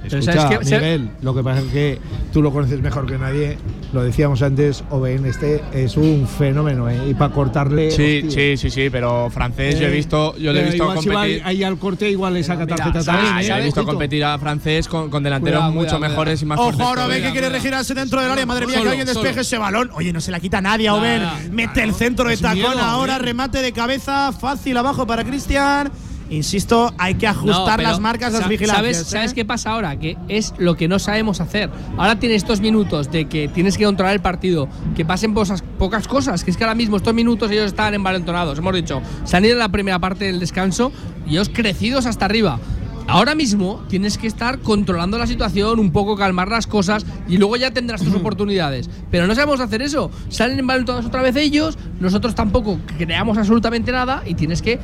Pero 0.09 0.19
Escucha, 0.19 0.41
¿sabes? 0.41 0.67
Se- 0.69 0.75
Miguel, 0.79 1.09
lo 1.21 1.33
que 1.35 1.43
pasa 1.43 1.59
es 1.61 1.67
que 1.71 1.99
tú 2.33 2.41
lo 2.41 2.51
conoces 2.51 2.81
mejor 2.81 3.05
que 3.05 3.17
nadie. 3.17 3.57
Lo 3.93 4.03
decíamos 4.03 4.41
antes, 4.41 4.83
Oben 4.89 5.25
este 5.25 5.61
es 5.73 5.95
un 5.97 6.27
fenómeno, 6.27 6.89
¿eh? 6.89 6.99
Y 7.09 7.13
para 7.13 7.33
cortarle. 7.33 7.91
Sí, 7.91 8.21
hostia. 8.25 8.31
sí, 8.31 8.57
sí, 8.57 8.69
sí, 8.69 8.89
pero 8.89 9.29
francés 9.29 9.79
yo 9.79 9.85
he 9.87 9.89
Eh, 9.89 9.95
visto, 9.95 10.35
yo 10.37 10.51
le 10.53 10.61
he 10.61 10.63
visto 10.65 10.83
igual 10.83 10.99
si 10.99 11.09
va 11.09 11.13
competir. 11.15 11.41
ahí 11.45 11.63
al 11.63 11.77
corte, 11.77 12.09
igual 12.09 12.33
le 12.33 12.43
saca 12.43 12.65
Mira, 12.65 12.75
tarjeta 12.75 13.01
¿sabes? 13.01 13.23
también. 13.25 13.45
¿eh? 13.45 13.47
yo 13.49 13.55
he 13.57 13.63
visto 13.63 13.85
competir 13.85 14.25
a 14.25 14.37
francés 14.37 14.87
con, 14.87 15.09
con 15.09 15.23
delanteros 15.23 15.59
Cuidado, 15.59 15.71
mucho 15.73 15.95
cuidado, 15.97 15.99
mejores 16.09 16.41
y 16.41 16.45
más 16.45 16.59
Ojo, 16.59 16.69
ve 16.69 16.75
que 16.75 16.83
Cuidado, 16.83 17.07
quiere 17.09 17.31
cuidado. 17.31 17.53
regirarse 17.53 17.93
dentro 17.93 18.21
del 18.21 18.31
área. 18.31 18.45
Madre 18.45 18.65
mía, 18.65 18.73
que 18.75 18.79
Solo, 18.79 18.89
alguien 18.91 19.07
despeje 19.07 19.29
solo. 19.29 19.41
ese 19.41 19.57
balón. 19.57 19.89
Oye, 19.93 20.11
no 20.13 20.21
se 20.21 20.31
la 20.31 20.39
quita 20.39 20.61
nadie 20.61 20.87
a 20.87 20.93
Oben. 20.95 21.21
Nada, 21.21 21.39
Mete 21.51 21.83
el 21.83 21.93
centro 21.93 22.27
de 22.29 22.37
tacón 22.37 22.55
miedo, 22.57 22.79
ahora. 22.79 23.15
Oben. 23.15 23.25
Remate 23.25 23.61
de 23.61 23.71
cabeza. 23.71 24.31
Fácil 24.33 24.75
abajo 24.77 25.07
para 25.07 25.23
Cristian. 25.23 25.91
Insisto, 26.29 26.93
hay 26.97 27.15
que 27.15 27.27
ajustar 27.27 27.81
No, 27.81 27.89
las 27.89 27.99
marcas, 27.99 28.33
las 28.33 28.47
vigilancias. 28.47 28.77
¿Sabes, 28.77 29.01
¿eh? 29.01 29.05
¿Sabes 29.05 29.33
qué 29.33 29.45
pasa 29.45 29.71
ahora? 29.71 29.97
Que 29.99 30.17
es 30.27 30.53
lo 30.57 30.75
que 30.75 30.87
no 30.87 30.97
sabemos 30.99 31.39
hacer. 31.39 31.69
Ahora 31.97 32.19
tienes 32.19 32.37
estos 32.37 32.61
minutos 32.61 33.11
de 33.11 33.25
que 33.25 33.47
tienes 33.47 33.77
que 33.77 33.85
controlar 33.85 34.13
el 34.13 34.21
partido, 34.21 34.67
que 34.95 35.05
pasen 35.05 35.33
pocas, 35.33 35.63
pocas 35.77 36.07
cosas, 36.07 36.43
que 36.43 36.51
es 36.51 36.57
que 36.57 36.63
ahora 36.63 36.75
mismo 36.75 36.97
estos 36.97 37.13
minutos 37.13 37.51
ellos 37.51 37.67
están 37.67 37.93
envalentonados. 37.93 38.57
Hemos 38.57 38.73
dicho, 38.73 39.01
se 39.23 39.37
han 39.37 39.45
ido 39.45 39.53
en 39.53 39.59
la 39.59 39.69
primera 39.69 39.99
parte 39.99 40.25
del 40.25 40.39
descanso 40.39 40.91
y 41.27 41.31
ellos 41.31 41.49
crecidos 41.53 42.05
hasta 42.05 42.25
arriba. 42.25 42.59
Ahora 43.07 43.35
mismo 43.35 43.83
tienes 43.87 44.17
que 44.17 44.25
estar 44.25 44.59
controlando 44.59 45.19
la 45.19 45.27
situación, 45.27 45.79
un 45.79 45.91
poco 45.91 46.15
calmar 46.15 46.47
las 46.47 46.65
cosas 46.65 47.05
y 47.27 47.37
luego 47.37 47.55
ya 47.55 47.69
tendrás 47.69 48.01
tus 48.03 48.15
oportunidades. 48.15 48.89
Pero 49.11 49.27
no 49.27 49.35
sabemos 49.35 49.59
hacer 49.59 49.83
eso. 49.83 50.09
Salen 50.29 50.57
envalentonados 50.57 51.05
otra 51.05 51.21
vez 51.21 51.35
ellos, 51.35 51.77
nosotros 51.99 52.33
tampoco 52.33 52.79
creamos 52.97 53.37
absolutamente 53.37 53.91
nada 53.91 54.23
y 54.25 54.33
tienes 54.33 54.63
que 54.63 54.79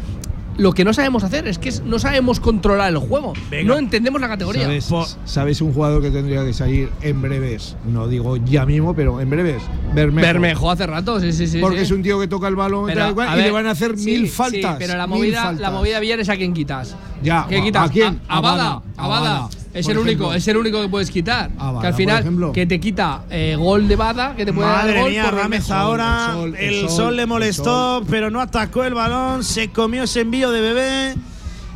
lo 0.58 0.74
que 0.74 0.84
no 0.86 0.94
sabemos 0.94 1.24
hacer 1.24 1.48
es 1.48 1.58
que 1.58 1.70
es- 1.70 1.82
no 1.84 1.98
sabemos 2.00 2.40
controlar 2.40 2.90
el 2.92 2.98
juego. 2.98 3.34
No 3.66 3.78
entendemos 3.78 4.20
la 4.22 4.28
categoría. 4.28 4.64
¿Sabes, 4.82 5.18
sabes 5.26 5.62
un 5.62 5.74
jugador 5.74 6.02
que 6.02 6.12
tendría 6.12 6.44
que 6.46 6.54
salir 6.54 6.90
en 7.02 7.22
breves? 7.22 7.76
No 7.88 8.08
digo 8.08 8.38
ya 8.38 8.66
mismo, 8.66 8.94
pero 8.96 9.20
en 9.22 9.30
breves. 9.30 9.64
Bermejo. 9.94 10.28
Bermejo 10.28 10.72
hace 10.72 10.88
rato, 10.88 11.20
sí, 11.20 11.32
sí, 11.34 11.48
sí. 11.48 11.60
Porque 11.60 11.78
sí. 11.78 11.84
es 11.84 11.92
un 11.92 12.04
tío 12.04 12.20
que 12.20 12.28
toca 12.28 12.48
el 12.48 12.56
balón 12.56 12.86
Pero, 12.88 13.02
tal 13.02 13.14
cual, 13.16 13.30
a 13.30 13.38
y 13.40 13.44
le 13.44 13.52
van 13.52 13.66
a 13.68 13.72
hacer 13.72 13.98
sí, 13.98 14.06
mil 14.06 14.22
sí, 14.28 14.28
faltas. 14.30 14.76
pero 14.78 14.96
la 14.98 15.08
movida, 15.08 15.52
la 15.54 15.72
movida 15.72 16.00
bien 16.00 16.20
es 16.20 16.30
a 16.30 16.36
quién 16.36 16.54
quitas. 16.54 16.96
Ya, 17.24 17.46
¿Qué 17.48 17.58
¿a- 17.60 17.64
quitas? 17.64 17.90
a 17.90 17.92
quién? 17.92 18.22
A, 18.28 18.38
A 18.38 18.42
Bada. 18.42 18.82
A 18.98 19.06
a 19.06 19.08
Bada. 19.08 19.50
Es 19.74 19.88
el 19.88 19.98
único, 19.98 20.34
es 20.34 20.48
el 20.48 20.58
único 20.58 20.82
que 20.82 20.90
puedes 20.90 21.10
quitar. 21.10 21.52
A 21.58 21.72
Bada, 21.72 21.82
que 21.82 21.88
al 21.88 21.94
final, 21.94 22.52
que 22.54 22.66
te 22.66 22.80
quita 22.80 23.24
eh, 23.30 23.56
gol 23.58 23.88
de 23.88 23.96
Bada, 23.96 24.36
que 24.36 24.46
te 24.46 24.52
puede 24.54 24.68
dar 24.68 24.86
Madre 24.86 25.02
gol 25.02 25.12
mía, 25.12 25.24
por 25.30 25.74
ahora. 25.74 26.28
el 26.28 26.34
sol, 26.34 26.56
El 26.58 26.74
el 26.74 26.82
sol, 26.82 26.90
sol, 26.90 27.16
le 27.16 27.26
molestó, 27.26 28.04
pero 28.10 28.30
no 28.30 28.42
atacó 28.42 28.84
el 28.84 28.94
balón. 28.94 29.44
Se 29.44 29.70
comió 29.70 30.04
ese 30.04 30.22
envío 30.22 30.52
de 30.52 30.62
bebé. 30.62 31.16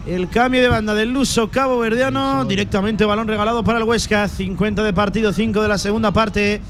El 0.07 0.29
cambio 0.29 0.61
de 0.61 0.67
banda 0.67 0.93
del 0.93 1.11
Luso 1.11 1.49
Cabo 1.49 1.79
Verdeano. 1.79 2.45
Directamente 2.45 3.05
balón 3.05 3.27
regalado 3.27 3.63
para 3.63 3.79
el 3.79 3.85
Huesca. 3.85 4.27
50 4.27 4.83
de 4.83 4.93
partido, 4.93 5.33
5 5.33 5.61
de 5.61 5.67
la 5.67 5.77
segunda 5.77 6.11
parte. 6.11 6.61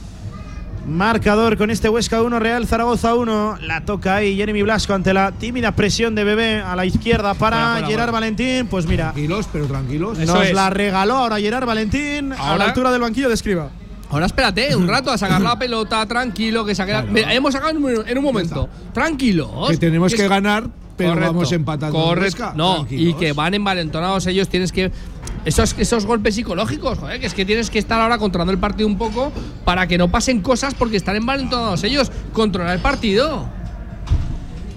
Marcador 0.88 1.58
con 1.58 1.72
este 1.72 1.90
Huesca 1.90 2.22
1, 2.22 2.40
Real 2.40 2.68
Zaragoza 2.68 3.16
1. 3.16 3.58
La 3.62 3.86
toca 3.86 4.18
ahí 4.18 4.36
Jeremy 4.36 4.62
Blasco 4.62 4.94
ante 4.94 5.14
la 5.14 5.32
tímida 5.32 5.72
presión 5.72 6.14
de 6.14 6.24
Bebé 6.24 6.62
a 6.62 6.76
la 6.76 6.86
izquierda 6.86 7.34
para 7.34 7.82
Gerard. 7.88 8.12
Valentín. 8.12 8.68
Pues 8.68 8.86
mira, 8.86 9.06
Tranquilos, 9.12 9.50
pero 9.52 9.66
tranquilos. 9.66 10.18
nos 10.20 10.52
la 10.54 10.70
regaló 10.70 11.16
ahora 11.16 11.38
Gerard 11.40 11.66
Valentín 11.66 12.34
a 12.34 12.38
Ahora- 12.38 12.58
la 12.58 12.64
altura 12.66 12.92
del 12.92 13.02
banquillo 13.02 13.28
de 13.30 13.34
Escriba. 13.34 13.70
Ahora 14.12 14.28
espérate 14.28 14.76
un 14.76 14.88
rato 14.88 15.10
a 15.12 15.18
sacar 15.18 15.42
la 15.42 15.58
pelota, 15.58 16.06
tranquilo, 16.06 16.64
que 16.64 16.76
saque 16.76 16.94
la- 16.94 17.02
Mira, 17.02 17.34
hemos 17.34 17.52
sacado 17.54 17.72
en 17.72 17.84
un, 17.84 18.08
en 18.08 18.18
un 18.18 18.24
momento. 18.24 18.70
Tranquilos. 18.94 19.72
Que 19.72 19.78
tenemos 19.78 20.14
que 20.14 20.28
ganar, 20.28 20.70
pero 20.96 21.10
Correcto, 21.10 21.34
vamos 21.34 21.52
empatando. 21.52 21.98
en 21.98 22.04
Correcto. 22.06 22.44
Huesca, 22.44 22.54
No, 22.56 22.86
y 22.90 23.14
que 23.16 23.34
van 23.34 23.56
envalentonados 23.56 24.28
ellos, 24.28 24.48
tienes 24.48 24.72
que. 24.72 24.92
Esos, 25.46 25.76
esos 25.78 26.06
golpes 26.06 26.36
psicológicos, 26.36 26.98
joder, 26.98 27.20
que 27.20 27.28
es 27.28 27.34
que 27.36 27.46
tienes 27.46 27.70
que 27.70 27.78
estar 27.80 28.02
ahora 28.02 28.18
controlando 28.18 28.52
el 28.52 28.58
partido 28.58 28.88
un 28.88 28.98
poco 28.98 29.32
para 29.64 29.86
que 29.88 29.98
no 29.98 30.10
pasen 30.10 30.42
cosas 30.42 30.74
porque 30.74 30.98
están 30.98 31.16
envalentonados 31.16 31.84
ellos. 31.84 32.12
Controlar 32.34 32.76
el 32.76 32.82
partido. 32.82 33.48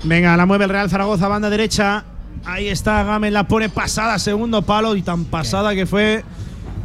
Venga, 0.04 0.36
la 0.36 0.46
mueve 0.46 0.64
el 0.64 0.70
Real 0.70 0.90
Zaragoza, 0.90 1.26
banda 1.26 1.50
derecha. 1.50 2.04
Ahí 2.44 2.68
está, 2.68 3.02
Gámez 3.02 3.32
la 3.32 3.48
pone 3.48 3.68
pasada, 3.68 4.18
segundo 4.18 4.62
palo, 4.62 4.94
y 4.94 5.02
tan 5.02 5.24
pasada 5.24 5.74
que 5.74 5.86
fue 5.86 6.22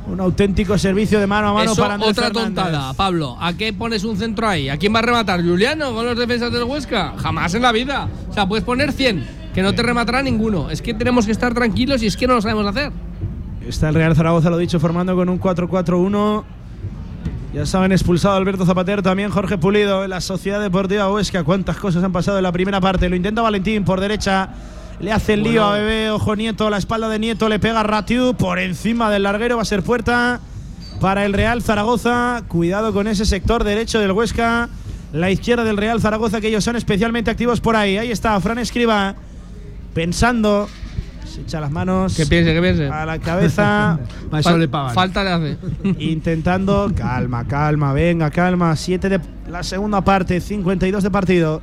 un 0.08 0.20
auténtico 0.20 0.78
servicio 0.78 1.20
de 1.20 1.28
mano 1.28 1.50
a 1.50 1.54
mano 1.54 1.72
Eso, 1.74 1.82
para 1.82 1.94
Andrés 1.96 2.12
otra 2.12 2.26
Fernández. 2.26 2.56
tontada, 2.56 2.94
Pablo. 2.94 3.38
¿A 3.40 3.54
qué 3.54 3.72
pones 3.72 4.04
un 4.04 4.18
centro 4.18 4.48
ahí? 4.48 4.70
¿A 4.70 4.78
quién 4.78 4.94
va 4.94 5.00
a 5.00 5.04
rematar? 5.04 5.42
¿Juliano 5.42 5.94
con 5.94 6.06
los 6.06 6.18
defensas 6.18 6.52
del 6.52 6.64
Huesca? 6.64 7.14
Jamás 7.18 7.54
en 7.54 7.62
la 7.62 7.72
vida. 7.72 8.08
O 8.30 8.34
sea, 8.34 8.48
puedes 8.48 8.66
poner 8.66 8.92
100, 8.92 9.52
que 9.54 9.62
no 9.62 9.74
te 9.74 9.84
rematará 9.84 10.22
ninguno. 10.22 10.70
Es 10.70 10.82
que 10.82 10.94
tenemos 10.94 11.26
que 11.26 11.32
estar 11.32 11.54
tranquilos 11.54 12.02
y 12.02 12.08
es 12.08 12.18
que 12.18 12.28
no 12.28 12.36
lo 12.36 12.42
sabemos 12.42 12.66
hacer. 12.66 12.92
Está 13.68 13.90
el 13.90 13.96
Real 13.96 14.16
Zaragoza, 14.16 14.50
lo 14.50 14.58
dicho, 14.58 14.80
formando 14.80 15.16
con 15.16 15.30
un 15.30 15.40
4-4-1. 15.40 16.44
Ya 17.54 17.66
saben, 17.66 17.92
expulsado 17.92 18.36
Alberto 18.36 18.66
Zapatero, 18.66 19.04
también 19.04 19.30
Jorge 19.30 19.58
Pulido 19.58 20.04
en 20.04 20.10
la 20.10 20.22
Sociedad 20.22 20.60
Deportiva 20.60 21.12
Huesca. 21.12 21.44
Cuántas 21.44 21.78
cosas 21.78 22.04
han 22.04 22.12
pasado 22.12 22.38
en 22.38 22.44
la 22.44 22.52
primera 22.52 22.82
parte. 22.82 23.08
Lo 23.10 23.16
intenta 23.16 23.42
Valentín 23.42 23.86
por 23.86 24.02
derecha. 24.02 24.50
Le 25.00 25.12
hace 25.12 25.34
el 25.34 25.44
lío 25.44 25.64
a 25.64 25.74
Bebé, 25.74 26.12
ojo 26.12 26.36
Nieto, 26.36 26.70
la 26.70 26.78
espalda 26.78 27.10
de 27.10 27.20
Nieto, 27.20 27.50
le 27.50 27.60
pega 27.60 27.84
Ratiu 27.84 28.36
por 28.36 28.60
encima 28.60 29.10
del 29.10 29.24
larguero, 29.24 29.56
va 29.56 29.64
a 29.64 29.66
ser 29.66 29.82
puerta 29.82 30.40
para 31.00 31.26
el 31.26 31.34
Real 31.34 31.62
Zaragoza. 31.62 32.44
Cuidado 32.48 32.94
con 32.94 33.08
ese 33.08 33.26
sector 33.26 33.64
derecho 33.64 34.00
del 34.00 34.12
Huesca, 34.12 34.70
la 35.12 35.32
izquierda 35.32 35.64
del 35.64 35.78
Real 35.78 36.00
Zaragoza, 36.00 36.42
que 36.42 36.48
ellos 36.48 36.64
son 36.64 36.76
especialmente 36.76 37.32
activos 37.32 37.60
por 37.60 37.76
ahí. 37.76 37.98
Ahí 37.98 38.12
está, 38.12 38.40
Fran 38.40 38.60
Escriba, 38.60 39.16
pensando, 39.94 40.70
se 41.34 41.42
echa 41.42 41.60
las 41.60 41.72
manos 41.72 42.16
Que 42.16 42.26
piense, 42.26 42.54
que 42.54 42.62
piense. 42.62 42.88
a 42.88 43.06
la 43.06 43.20
cabeza. 43.20 44.00
Para 44.30 44.42
eso 44.42 44.58
le 44.58 44.68
pagan. 44.68 44.94
Falta 44.94 45.24
le 45.24 45.30
hace. 45.32 45.58
intentando. 46.00 46.92
Calma, 46.96 47.46
calma, 47.48 47.94
venga, 47.94 48.30
calma. 48.32 48.76
7 48.76 49.10
de 49.10 49.20
la 49.50 49.64
segunda 49.64 50.02
parte, 50.02 50.40
52 50.40 51.04
de 51.04 51.12
partido. 51.12 51.62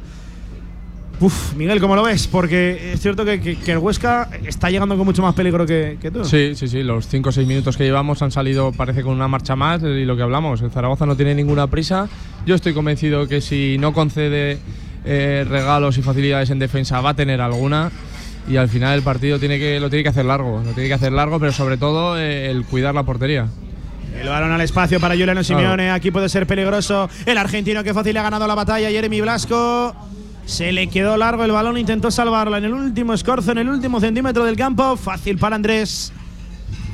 Uf, 1.22 1.54
Miguel, 1.54 1.80
¿cómo 1.82 1.94
lo 1.96 2.02
ves? 2.02 2.26
Porque 2.28 2.94
es 2.94 3.00
cierto 3.02 3.26
que, 3.26 3.42
que- 3.42 3.56
que 3.58 3.72
el 3.72 3.78
Huesca 3.78 4.30
está 4.46 4.70
llegando 4.70 4.96
con 4.96 5.04
mucho 5.04 5.20
más 5.20 5.34
peligro 5.34 5.66
que, 5.66 5.98
que 6.00 6.10
tú. 6.10 6.24
Sí, 6.24 6.54
sí, 6.54 6.66
sí. 6.66 6.82
Los 6.82 7.08
5 7.08 7.28
o 7.28 7.32
6 7.32 7.46
minutos 7.46 7.76
que 7.76 7.84
llevamos 7.84 8.22
han 8.22 8.30
salido, 8.30 8.72
parece, 8.72 9.02
con 9.02 9.12
una 9.14 9.28
marcha 9.28 9.54
más. 9.54 9.82
Y 9.82 10.06
lo 10.06 10.16
que 10.16 10.22
hablamos, 10.22 10.62
el 10.62 10.70
Zaragoza 10.70 11.04
no 11.04 11.16
tiene 11.16 11.34
ninguna 11.34 11.66
prisa. 11.66 12.08
Yo 12.46 12.54
estoy 12.54 12.72
convencido 12.72 13.28
que 13.28 13.42
si 13.42 13.76
no 13.78 13.92
concede 13.92 14.58
eh, 15.04 15.44
regalos 15.46 15.98
y 15.98 16.02
facilidades 16.02 16.48
en 16.48 16.58
defensa, 16.58 17.02
va 17.02 17.10
a 17.10 17.14
tener 17.14 17.42
alguna. 17.42 17.90
Y 18.48 18.56
al 18.56 18.68
final 18.68 18.96
el 18.96 19.02
partido 19.02 19.38
tiene 19.38 19.58
que, 19.58 19.78
lo 19.80 19.90
tiene 19.90 20.02
que 20.02 20.08
hacer 20.08 20.24
largo. 20.24 20.62
Lo 20.64 20.72
tiene 20.72 20.88
que 20.88 20.94
hacer 20.94 21.12
largo, 21.12 21.38
pero 21.38 21.52
sobre 21.52 21.76
todo 21.76 22.18
eh, 22.18 22.50
el 22.50 22.64
cuidar 22.64 22.94
la 22.94 23.04
portería. 23.04 23.46
El 24.18 24.28
balón 24.28 24.52
al 24.52 24.60
espacio 24.60 25.00
para 25.00 25.14
Juliano 25.14 25.44
Simeone. 25.44 25.90
Aquí 25.90 26.10
puede 26.10 26.28
ser 26.28 26.46
peligroso. 26.46 27.08
El 27.26 27.38
argentino 27.38 27.84
que 27.84 27.94
fácil 27.94 28.16
ha 28.16 28.22
ganado 28.22 28.46
la 28.46 28.54
batalla. 28.54 28.90
Jeremy 28.90 29.20
Blasco. 29.20 29.94
Se 30.44 30.72
le 30.72 30.88
quedó 30.88 31.16
largo 31.16 31.44
el 31.44 31.52
balón. 31.52 31.78
Intentó 31.78 32.10
salvarla 32.10 32.58
en 32.58 32.64
el 32.64 32.72
último 32.72 33.14
escorzo, 33.14 33.52
en 33.52 33.58
el 33.58 33.68
último 33.68 34.00
centímetro 34.00 34.44
del 34.44 34.56
campo. 34.56 34.96
Fácil 34.96 35.38
para 35.38 35.56
Andrés. 35.56 36.12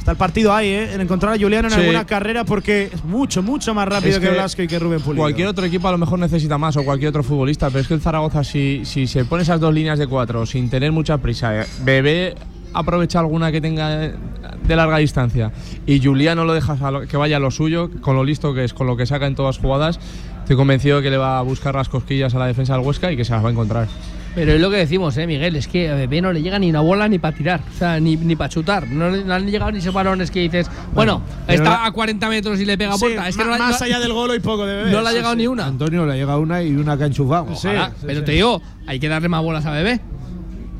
Está 0.06 0.12
el 0.12 0.18
partido 0.18 0.54
ahí, 0.54 0.68
¿eh? 0.68 0.94
En 0.94 1.00
encontrar 1.00 1.34
a 1.34 1.36
Juliano 1.36 1.66
en 1.66 1.74
Sí. 1.74 1.80
alguna 1.80 2.06
carrera 2.06 2.44
porque 2.44 2.90
es 2.94 3.02
mucho, 3.02 3.42
mucho 3.42 3.74
más 3.74 3.88
rápido 3.88 4.12
Es 4.14 4.20
que, 4.20 4.28
que 4.28 4.32
Blasco 4.34 4.62
y 4.62 4.68
que 4.68 4.78
Rubén 4.78 5.00
Pulido. 5.00 5.20
Cualquier 5.24 5.48
otro 5.48 5.64
equipo 5.66 5.88
a 5.88 5.90
lo 5.90 5.98
mejor 5.98 6.20
necesita 6.20 6.56
más 6.58 6.76
o 6.76 6.84
cualquier 6.84 7.08
otro 7.08 7.24
futbolista, 7.24 7.70
pero 7.70 7.80
es 7.80 7.88
que 7.88 7.94
el 7.94 8.00
Zaragoza, 8.00 8.44
si, 8.44 8.82
si 8.84 9.08
se 9.08 9.24
pone 9.24 9.42
esas 9.42 9.58
dos 9.58 9.74
líneas 9.74 9.98
de 9.98 10.06
cuatro 10.06 10.46
sin 10.46 10.70
tener 10.70 10.92
mucha 10.92 11.18
prisa, 11.18 11.60
eh, 11.62 11.66
Bebé 11.82 12.36
aprovecha 12.72 13.18
alguna 13.18 13.50
que 13.50 13.60
tenga 13.60 13.98
de 13.98 14.76
larga 14.76 14.98
distancia 14.98 15.50
y 15.86 16.00
Juliano 16.00 16.44
lo 16.44 16.54
deja 16.54 16.76
a 16.80 16.90
lo- 16.92 17.00
que 17.08 17.16
vaya 17.16 17.38
a 17.38 17.40
lo 17.40 17.50
suyo, 17.50 17.90
con 18.00 18.14
lo 18.14 18.22
listo 18.22 18.54
que 18.54 18.62
es, 18.62 18.72
con 18.74 18.86
lo 18.86 18.96
que 18.96 19.06
saca 19.06 19.26
en 19.26 19.34
todas 19.34 19.58
jugadas, 19.58 19.98
estoy 20.38 20.54
convencido 20.54 21.02
que 21.02 21.10
le 21.10 21.16
va 21.16 21.40
a 21.40 21.42
buscar 21.42 21.74
las 21.74 21.88
cosquillas 21.88 22.32
a 22.32 22.38
la 22.38 22.46
defensa 22.46 22.74
del 22.76 22.86
Huesca 22.86 23.10
y 23.10 23.16
que 23.16 23.24
se 23.24 23.32
las 23.32 23.42
va 23.44 23.48
a 23.48 23.52
encontrar. 23.52 23.88
Pero 24.36 24.52
es 24.52 24.60
lo 24.60 24.70
que 24.70 24.76
decimos, 24.76 25.16
eh, 25.16 25.26
Miguel, 25.26 25.56
es 25.56 25.66
que 25.66 25.88
a 25.90 25.94
Bebé 25.94 26.20
no 26.20 26.30
le 26.32 26.42
llega 26.42 26.58
ni 26.58 26.68
una 26.70 26.80
bola 26.82 27.08
ni 27.08 27.18
para 27.18 27.34
tirar, 27.36 27.60
o 27.74 27.78
sea, 27.78 27.98
ni, 27.98 28.16
ni 28.16 28.36
para 28.36 28.48
chutar. 28.50 28.86
No, 28.86 29.08
le- 29.10 29.24
no 29.24 29.32
han 29.34 29.46
llegado 29.50 29.72
ni 29.72 29.78
esos 29.78 29.94
balones 29.94 30.30
que 30.30 30.40
dices, 30.40 30.70
bueno, 30.94 31.22
está 31.48 31.86
a 31.86 31.90
40 31.90 32.28
metros 32.28 32.60
y 32.60 32.66
le 32.66 32.76
pega 32.76 32.90
a 32.92 32.94
Sí, 32.98 33.00
puerta. 33.00 33.28
es 33.28 33.36
que 33.36 33.44
ma- 33.44 33.52
no 33.52 33.58
la- 33.58 33.64
más 33.70 33.80
allá 33.82 33.98
del 33.98 34.12
gol 34.12 34.32
y 34.36 34.40
poco 34.40 34.66
de 34.66 34.76
bebé. 34.76 34.92
no 34.92 35.00
le 35.00 35.08
ha 35.08 35.12
llegado 35.12 35.32
sí. 35.32 35.38
ni 35.38 35.46
una. 35.46 35.64
Antonio 35.66 36.04
le 36.06 36.12
ha 36.12 36.16
llegado 36.16 36.38
una 36.40 36.62
y 36.62 36.70
una 36.76 36.98
que 36.98 37.04
ha 37.04 37.06
enchufado. 37.06 37.46
Ojalá, 37.50 37.92
pero 38.06 38.22
te 38.24 38.32
digo, 38.32 38.60
hay 38.86 39.00
que 39.00 39.08
darle 39.08 39.28
más 39.30 39.42
bolas 39.42 39.64
a 39.66 39.70
Bebé. 39.72 40.00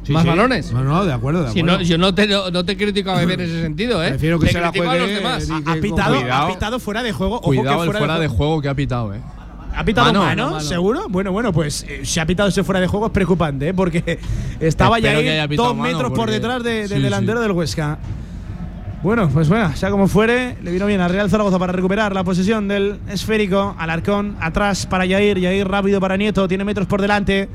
Sí, 0.05 0.13
más 0.13 0.23
sí. 0.23 0.29
balones. 0.29 0.71
No, 0.73 0.85
no, 0.85 1.05
de 1.05 1.13
acuerdo, 1.13 1.43
de 1.45 1.51
Si 1.53 1.59
acuerdo. 1.61 1.79
no, 1.79 1.83
yo 1.85 1.99
no 1.99 2.15
te, 2.15 2.29
no, 2.29 2.51
no 2.51 2.65
te 2.65 2.77
critico 2.77 3.11
a 3.11 3.17
Bebé 3.17 3.35
en 3.35 3.41
ese 3.41 3.63
sentido, 3.63 4.05
¿eh? 4.05 4.11
Prefiero 4.11 4.39
que 4.39 4.47
te 4.47 4.53
se 4.53 4.61
la 4.61 4.71
critico 4.71 4.89
a 4.91 4.95
los 4.97 5.05
juegue 5.07 5.17
demás. 5.17 5.49
Ha, 5.67 5.75
pitado, 5.81 6.21
Cuidado. 6.21 6.45
ha 6.47 6.53
pitado 6.53 6.79
fuera 6.79 7.03
de 7.03 7.11
juego. 7.13 7.37
Ojo 7.37 7.43
Cuidado 7.47 7.81
que 7.81 7.91
el 7.91 7.97
fuera 7.97 8.19
de 8.21 8.29
juego 8.29 8.61
que 8.63 8.69
ha 8.69 8.75
pitado, 8.75 9.15
eh. 9.15 9.21
¿Ha 9.77 9.85
pitado 9.85 10.07
Mano. 10.07 10.21
mano? 10.23 10.45
Mano. 10.53 10.61
¿Seguro? 10.61 11.07
Bueno, 11.09 11.33
bueno, 11.33 11.53
pues 11.53 11.85
eh, 11.89 12.01
si 12.05 12.19
ha 12.19 12.27
pitado 12.27 12.49
ese 12.49 12.65
fuera 12.65 12.81
de 12.81 12.87
juego 12.87 13.07
es 13.07 13.13
preocupante, 13.13 13.69
¿eh? 13.69 13.75
porque 13.75 14.19
estaba 14.59 14.97
Espero 14.99 15.21
ya 15.21 15.43
ahí 15.45 15.57
dos 15.57 15.77
metros 15.77 16.13
por 16.13 16.31
detrás 16.31 16.63
de- 16.65 16.89
del 16.89 16.99
sí, 16.99 17.01
delantero 17.01 17.39
sí. 17.39 17.43
del 17.43 17.53
Huesca. 17.53 17.99
Bueno, 19.03 19.29
pues 19.29 19.49
bueno, 19.49 19.77
sea 19.77 19.91
como 19.91 20.09
fuere, 20.09 20.57
le 20.63 20.73
vino 20.73 20.87
bien 20.87 21.01
a 21.01 21.07
Real 21.09 21.31
Zaragoza 21.31 21.59
para 21.59 21.73
recuperar 21.73 22.13
la 22.15 22.25
posesión 22.25 22.67
del 22.67 22.99
esférico. 23.09 23.77
Alarcón 23.79 24.37
atrás 24.41 24.87
para 24.87 25.05
Yair, 25.07 25.39
Yair 25.39 25.69
rápido 25.69 26.01
para 26.01 26.17
Nieto, 26.17 26.49
tiene 26.49 26.65
metros 26.65 26.87
por 26.89 27.01
delante. 27.03 27.49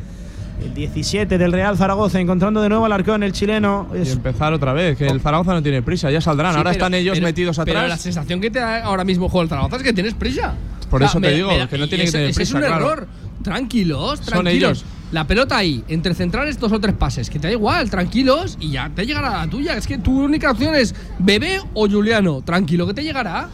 El 0.64 0.74
17 0.76 1.38
del 1.38 1.52
Real 1.52 1.76
Zaragoza, 1.78 2.20
encontrando 2.20 2.62
de 2.62 2.70
nuevo 2.70 2.86
al 2.86 2.92
Alarcón, 2.94 3.24
el 3.24 3.32
chileno. 3.32 3.88
Y 3.94 4.08
empezar 4.10 4.54
otra 4.54 4.74
vez, 4.74 4.98
que 4.98 5.08
el 5.08 5.20
Zaragoza 5.20 5.54
no 5.54 5.64
tiene 5.64 5.82
prisa, 5.82 6.12
ya 6.12 6.22
saldrán. 6.22 6.52
Sí, 6.54 6.58
Ahora 6.58 6.70
pero- 6.72 6.80
están 6.86 6.94
ellos 6.94 7.16
pero- 7.16 7.26
metidos 7.28 7.58
Pero 7.66 7.74
la 7.80 7.84
atrás. 7.86 8.02
sensación 8.02 8.40
que 8.40 8.52
te 8.52 8.60
da 8.60 8.84
ahora 8.84 9.04
mismo 9.04 9.28
juego 9.28 9.44
el 9.44 9.50
Zaragoza 9.50 9.78
es 9.78 9.84
que 9.84 9.94
tienes 9.94 10.14
prisa. 10.14 10.54
Por 10.90 11.02
O 11.02 11.06
sea, 11.06 11.10
eso 11.12 11.22
te 11.22 11.32
digo, 11.34 11.48
me 11.50 11.68
que 11.68 11.78
no 11.78 11.88
tiene 11.88 12.06
que 12.06 12.12
tener 12.12 12.30
ese 12.30 12.36
prisa, 12.36 12.58
es 12.60 12.64
un 12.64 12.68
claro. 12.70 12.86
error. 12.92 13.08
Tranquilos, 13.44 14.20
Son 14.20 14.28
tranquilos. 14.44 14.80
ellos. 14.80 14.86
La 15.12 15.26
pelota 15.26 15.58
ahí, 15.58 15.84
entre 15.88 16.14
centrales 16.14 16.60
dos 16.60 16.72
o 16.72 16.80
tres 16.80 16.94
pases, 16.96 17.30
que 17.30 17.40
te 17.40 17.48
da 17.48 17.54
igual, 17.54 17.90
tranquilos, 17.90 18.58
y 18.60 18.72
ya 18.72 18.90
te 18.94 19.06
llegará 19.06 19.38
la 19.40 19.48
tuya. 19.50 19.76
Es 19.76 19.88
que 19.88 19.98
tu 19.98 20.24
única 20.24 20.52
opción 20.52 20.76
es 20.76 20.94
Bebé 21.18 21.60
o 21.74 21.90
Juliano. 21.90 22.42
Tranquilo, 22.44 22.86
que 22.88 22.94
te 22.94 23.04
llegará. 23.04 23.50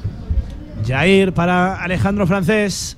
Jair 0.86 1.32
para 1.34 1.82
Alejandro 1.82 2.28
Francés. 2.28 2.97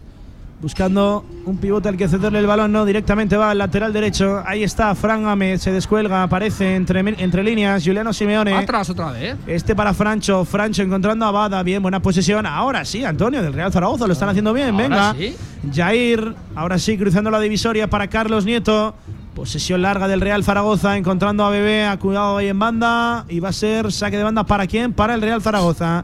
Buscando 0.62 1.24
un 1.46 1.58
pivote 1.58 1.88
al 1.88 1.96
que 1.96 2.10
cederle 2.10 2.40
el 2.40 2.46
balón, 2.46 2.74
no, 2.74 2.84
directamente 2.84 3.38
va 3.38 3.52
al 3.52 3.58
lateral 3.58 3.94
derecho. 3.94 4.44
Ahí 4.46 4.62
está, 4.62 4.94
Fran 4.94 5.24
Gámez, 5.24 5.62
se 5.62 5.72
descuelga, 5.72 6.24
aparece 6.24 6.76
entre, 6.76 7.00
entre 7.00 7.44
líneas. 7.44 7.82
Juliano 7.82 8.12
Simeone. 8.12 8.54
Atrás 8.54 8.90
otra 8.90 9.12
vez. 9.14 9.38
Este 9.48 9.74
para 9.74 9.94
Francho, 9.94 10.44
Francho 10.44 10.82
encontrando 10.82 11.26
a 11.26 11.32
Bada, 11.32 11.64
bien, 11.64 11.82
buena 11.82 12.02
posesión. 12.02 12.46
Ahora 12.46 12.84
sí, 12.84 13.06
Antonio 13.06 13.42
del 13.42 13.54
Real 13.54 13.72
Zaragoza, 13.72 14.06
lo 14.06 14.12
están 14.12 14.28
haciendo 14.30 14.52
bien, 14.52 14.76
venga. 14.76 15.16
sí. 15.18 15.34
Jair, 15.74 16.36
ahora 16.56 16.78
sí, 16.78 16.98
cruzando 16.98 17.32
la 17.32 17.40
divisoria 17.40 17.90
para 17.90 18.08
Carlos 18.08 18.44
Nieto. 18.44 18.96
Posesión 19.36 19.82
larga 19.82 20.10
del 20.10 20.20
Real 20.20 20.44
Zaragoza, 20.44 20.98
encontrando 20.98 21.46
a 21.46 21.50
Bebé, 21.50 21.86
ha 21.86 21.96
cuidado 21.98 22.36
ahí 22.36 22.48
en 22.50 22.60
banda. 22.60 23.24
Y 23.30 23.40
va 23.40 23.50
a 23.50 23.54
ser 23.54 23.94
saque 23.94 24.18
de 24.18 24.24
banda 24.24 24.44
para 24.44 24.68
quién? 24.68 24.92
Para 24.92 25.14
el 25.14 25.22
Real 25.22 25.42
Zaragoza. 25.42 26.04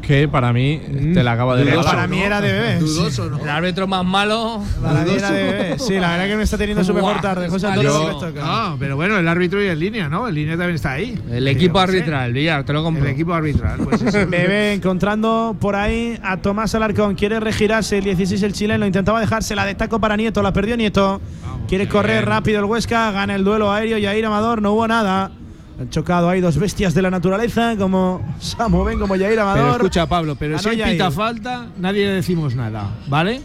Que 0.00 0.26
para 0.26 0.52
mí 0.52 0.80
te 1.14 1.22
la 1.22 1.32
acaba 1.32 1.54
de 1.56 1.62
Dudoso, 1.62 1.78
regalar. 1.82 1.94
para 1.94 2.06
mí 2.08 2.20
era 2.20 2.40
de 2.40 2.52
Bebé. 2.52 2.78
Dudoso, 2.78 3.30
¿no? 3.30 3.38
El 3.38 3.48
árbitro 3.48 3.86
más 3.86 4.04
malo. 4.04 4.60
Para 4.82 5.04
mí 5.04 5.12
era 5.14 5.30
de 5.30 5.42
Bebé. 5.44 5.78
Sí, 5.78 5.94
la 6.00 6.10
verdad 6.12 6.26
que 6.26 6.36
me 6.36 6.42
está 6.42 6.58
teniendo 6.58 6.82
su 6.82 6.92
mejor 6.94 7.20
tarde. 7.20 7.48
José 7.48 7.68
Antonio. 7.68 8.18
No, 8.34 8.76
pero 8.78 8.96
bueno, 8.96 9.18
el 9.18 9.28
árbitro 9.28 9.62
y 9.62 9.66
el 9.68 9.78
línea, 9.78 10.08
¿no? 10.08 10.26
El 10.26 10.34
línea 10.34 10.54
también 10.56 10.74
está 10.76 10.92
ahí. 10.92 11.16
El 11.30 11.46
equipo 11.46 11.78
arbitral, 11.78 12.32
Villar, 12.32 12.64
te 12.64 12.72
lo 12.72 12.82
compro. 12.82 13.04
El 13.04 13.10
equipo 13.10 13.32
arbitral, 13.34 13.78
pues 13.84 14.02
eso. 14.02 14.26
Bebé 14.26 14.72
encontrando 14.72 15.54
por 15.60 15.76
ahí 15.76 16.18
a 16.22 16.38
Tomás 16.38 16.74
Alarcón. 16.74 17.14
Quiere 17.14 17.38
regirarse 17.38 17.98
el 17.98 18.04
16 18.04 18.42
el 18.42 18.52
chileno. 18.52 18.86
Intentaba 18.86 19.20
dejarse 19.20 19.54
la 19.54 19.64
de 19.64 19.74
taco 19.74 20.00
para 20.00 20.16
Nieto. 20.16 20.42
La 20.42 20.52
perdió 20.52 20.76
Nieto. 20.76 21.20
Quiere 21.68 21.86
correr 21.88 22.24
rápido 22.26 22.58
el 22.58 22.64
Huesca. 22.64 23.12
Gana 23.12 23.34
el 23.36 23.44
duelo 23.44 23.70
aéreo. 23.72 23.98
Yair 23.98 24.24
Amador. 24.26 24.60
No 24.60 24.72
hubo 24.72 24.88
nada. 24.88 25.30
Han 25.80 25.88
chocado 25.88 26.28
ahí 26.28 26.40
dos 26.42 26.58
bestias 26.58 26.92
de 26.92 27.00
la 27.02 27.10
naturaleza 27.10 27.74
como 27.78 28.20
Samu 28.38 28.84
Ben, 28.84 28.98
como 28.98 29.16
Yair 29.16 29.38
Amador. 29.40 29.62
Pero 29.62 29.76
escucha, 29.76 30.06
Pablo, 30.06 30.36
pero 30.38 30.58
si 30.58 30.68
hay 30.68 30.92
pita 30.92 31.10
falta, 31.10 31.68
nadie 31.78 32.04
le 32.06 32.12
decimos 32.12 32.54
nada, 32.54 32.90
¿vale? 33.08 33.40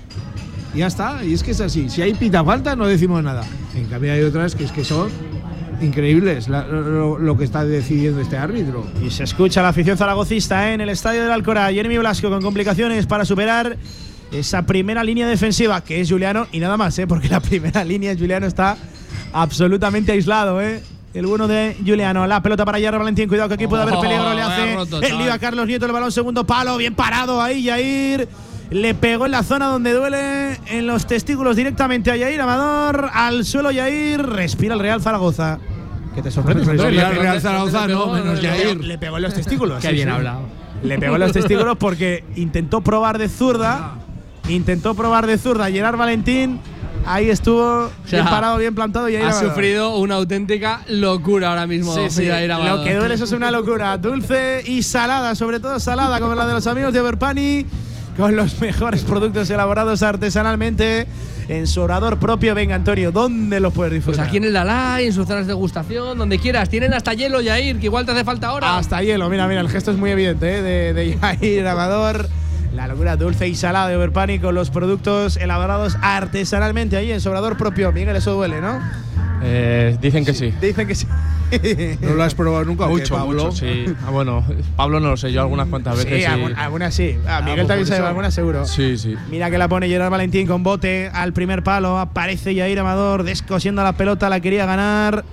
Y 0.73 0.79
ya 0.79 0.87
está, 0.87 1.23
y 1.23 1.33
es 1.33 1.41
que 1.43 1.51
es 1.51 1.61
así. 1.61 1.89
Si 1.89 2.01
hay 2.01 2.13
pita 2.13 2.43
falta, 2.43 2.75
no 2.75 2.85
decimos 2.87 3.23
nada. 3.23 3.43
En 3.73 3.85
cambio, 3.85 4.11
hay 4.11 4.21
otras 4.23 4.53
que 4.53 4.65
es 4.65 4.71
que 4.73 4.83
son 4.83 5.07
increíbles 5.81 6.49
la- 6.49 6.67
lo, 6.67 7.17
lo 7.19 7.37
que 7.37 7.45
está 7.45 7.63
decidiendo 7.63 8.19
este 8.19 8.37
árbitro. 8.37 8.85
Y 9.01 9.09
se 9.11 9.23
escucha 9.23 9.61
la 9.61 9.69
afición 9.69 9.97
zaragocista 9.97 10.69
¿eh? 10.69 10.73
en 10.73 10.81
el 10.81 10.89
estadio 10.89 11.21
del 11.23 11.31
Alcora. 11.31 11.71
Jeremy 11.71 11.97
Blasco 11.99 12.29
con 12.29 12.41
complicaciones 12.41 13.05
para 13.05 13.23
superar 13.23 13.77
esa 14.33 14.65
primera 14.65 15.03
línea 15.05 15.27
defensiva 15.27 15.81
que 15.81 16.01
es 16.01 16.09
Juliano 16.09 16.47
y 16.51 16.59
nada 16.59 16.75
más, 16.75 16.99
¿eh? 16.99 17.07
porque 17.07 17.29
la 17.29 17.39
primera 17.39 17.83
línea 17.85 18.13
Juliano 18.17 18.45
está 18.45 18.75
absolutamente 19.31 20.11
aislado. 20.11 20.61
¿eh? 20.61 20.81
El 21.15 21.25
bueno 21.27 21.47
de 21.47 21.77
Juliano. 21.85 22.27
La 22.27 22.41
pelota 22.41 22.65
para 22.65 22.77
Yair 22.77 22.97
Valentín. 22.97 23.29
Cuidado 23.29 23.47
que 23.47 23.55
aquí 23.55 23.67
puede 23.67 23.83
haber 23.83 23.95
Oh, 23.95 24.01
peligro. 24.01 24.33
Le 24.33 24.41
vaya 24.41 24.47
hace 24.47 24.75
roto, 24.75 25.01
el 25.01 25.17
lío 25.17 25.31
a 25.33 25.39
Carlos 25.39 25.65
Nieto. 25.65 25.85
El 25.85 25.93
balón 25.93 26.11
segundo 26.11 26.45
palo. 26.45 26.75
Bien 26.77 26.93
parado 26.93 27.41
ahí, 27.41 27.63
Yair. 27.63 28.27
Le 28.69 28.93
pegó 28.95 29.25
en 29.25 29.31
la 29.31 29.43
zona 29.43 29.67
donde 29.67 29.93
duele 29.93 30.59
en 30.67 30.87
los 30.87 31.07
testículos 31.07 31.55
directamente 31.55 32.11
a 32.11 32.17
Yair 32.17 32.41
Amador. 32.41 33.09
Al 33.13 33.45
suelo 33.45 33.71
Yair. 33.71 34.21
Respira 34.25 34.73
el 34.73 34.81
Real 34.81 35.01
Zaragoza. 35.01 35.57
Que 36.13 36.21
te 36.21 36.31
sorprende. 36.31 36.65
Respira 36.65 37.09
el 37.09 37.15
Real 37.15 37.39
Zaragoza, 37.41 37.87
no, 37.87 38.07
menos 38.07 38.41
Yair. 38.41 38.83
Le 38.83 38.97
pegó 38.97 39.15
en 39.15 39.23
los 39.23 39.33
testículos. 39.33 39.81
Qué 39.81 39.93
bien 39.93 40.09
hablado. 40.09 40.41
Le 40.83 40.99
pegó 40.99 41.15
en 41.15 41.21
los 41.21 41.31
testículos 41.31 41.77
porque 41.77 42.25
intentó 42.35 42.81
probar 42.81 43.17
de 43.17 43.29
zurda. 43.29 43.99
Intentó 44.49 44.93
probar 44.93 45.25
de 45.25 45.37
zurda 45.39 45.71
Gerard 45.71 45.97
Valentín. 45.97 46.59
Ahí 47.05 47.29
estuvo 47.29 47.89
sea, 48.05 48.21
bien 48.21 48.29
parado, 48.29 48.57
bien 48.57 48.73
plantado 48.75 49.07
y 49.09 49.15
ahí 49.15 49.23
Ha 49.23 49.31
sufrido 49.33 49.95
una 49.97 50.15
auténtica 50.15 50.81
locura 50.89 51.49
ahora 51.49 51.67
mismo. 51.67 51.93
Sí, 51.93 52.09
sí. 52.09 52.25
Lo 52.25 52.83
que 52.83 52.95
duele 52.95 53.13
eso 53.15 53.25
es 53.25 53.31
una 53.31 53.51
locura. 53.51 53.97
Dulce 53.97 54.63
y 54.65 54.83
salada, 54.83 55.35
sobre 55.35 55.59
todo 55.59 55.79
salada, 55.79 56.19
como 56.19 56.35
la 56.35 56.47
de 56.47 56.53
los 56.53 56.65
amigos 56.67 56.93
de 56.93 57.01
Overpani, 57.01 57.65
con 58.17 58.35
los 58.35 58.59
mejores 58.61 59.03
productos 59.03 59.49
elaborados 59.49 60.01
artesanalmente 60.01 61.05
en 61.47 61.67
su 61.67 61.81
orador 61.81 62.17
propio. 62.17 62.55
Venga, 62.55 62.73
Antonio, 62.75 63.11
¿dónde 63.11 63.59
los 63.59 63.71
puedes 63.71 63.91
Pues 63.91 63.99
disfrutar? 63.99 64.27
aquí 64.27 64.37
en 64.37 64.45
el 64.45 64.53
Dalai, 64.53 65.05
en 65.05 65.13
sus 65.13 65.27
zonas 65.27 65.45
de 65.45 65.53
degustación, 65.53 66.17
donde 66.17 66.39
quieras. 66.39 66.69
Tienen 66.69 66.93
hasta 66.93 67.13
hielo, 67.13 67.39
Jair, 67.43 67.77
que 67.79 67.85
igual 67.85 68.05
te 68.05 68.13
hace 68.13 68.23
falta 68.23 68.47
ahora. 68.47 68.77
Hasta 68.77 69.03
hielo, 69.03 69.29
mira, 69.29 69.47
mira, 69.47 69.61
el 69.61 69.69
gesto 69.69 69.91
es 69.91 69.97
muy 69.97 70.09
evidente 70.09 70.57
¿eh? 70.57 70.61
de, 70.63 70.93
de 70.93 71.17
Jair 71.17 71.67
Amador. 71.67 72.27
La 72.75 72.87
locura 72.87 73.15
dulce 73.15 73.47
y 73.47 73.55
salada 73.55 73.87
de 73.87 73.95
Overpani 73.95 74.39
con 74.39 74.53
los 74.53 74.69
productos 74.69 75.37
elaborados 75.37 75.97
artesanalmente 76.01 76.97
ahí 76.97 77.11
en 77.11 77.21
su 77.21 77.29
orador 77.29 77.57
propio. 77.57 77.91
Miguel, 77.91 78.15
eso 78.17 78.33
duele, 78.33 78.59
¿no? 78.59 78.79
Eh, 79.43 79.97
dicen 80.01 80.25
que 80.25 80.33
sí. 80.33 80.53
Dicen 80.61 80.87
que 80.87 80.95
sí. 80.95 81.07
¿No 82.01 82.15
lo 82.15 82.23
has 82.23 82.33
probado 82.33 82.65
nunca? 82.65 82.87
Mucho, 82.87 83.15
Pablo? 83.15 83.45
mucho, 83.45 83.51
sí. 83.55 83.85
Ah, 84.05 84.09
bueno, 84.09 84.43
Pablo 84.75 84.99
no 84.99 85.09
lo 85.11 85.17
sé, 85.17 85.31
yo 85.31 85.41
algunas 85.41 85.67
cuantas 85.67 85.95
veces 85.97 86.25
Sí, 86.25 86.31
sí. 86.35 86.53
algunas 86.57 86.93
sí. 86.93 87.17
Ah, 87.27 87.41
Miguel 87.41 87.59
pues 87.59 87.67
también 87.67 87.87
sabe 87.87 88.07
algunas 88.07 88.33
seguro. 88.33 88.65
Sí, 88.65 88.97
sí. 88.97 89.15
Mira 89.29 89.49
que 89.49 89.57
la 89.57 89.67
pone 89.67 89.87
Gerard 89.87 90.09
Valentín 90.11 90.47
con 90.47 90.63
bote 90.63 91.09
al 91.13 91.33
primer 91.33 91.63
palo. 91.63 91.97
Aparece 91.99 92.55
Yair 92.55 92.79
Amador 92.79 93.23
descosiendo 93.23 93.83
la 93.83 93.93
pelota, 93.93 94.27
la 94.29 94.39
quería 94.39 94.65
ganar. 94.65 95.23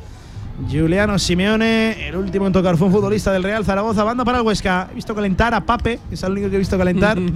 Juliano 0.71 1.19
Simeone, 1.19 2.09
el 2.09 2.17
último 2.17 2.47
en 2.47 2.53
tocar 2.53 2.77
fue 2.77 2.87
un 2.87 2.93
futbolista 2.93 3.33
del 3.33 3.43
Real 3.43 3.65
Zaragoza. 3.65 4.05
Banda 4.05 4.25
para 4.25 4.39
el 4.39 4.45
Huesca. 4.45 4.89
He 4.93 4.95
visto 4.95 5.15
calentar 5.15 5.55
a 5.55 5.61
Pape, 5.61 5.99
que 6.09 6.15
es 6.15 6.23
el 6.23 6.33
único 6.33 6.51
que 6.51 6.57
he 6.57 6.59
visto 6.59 6.79
calentar. 6.79 7.19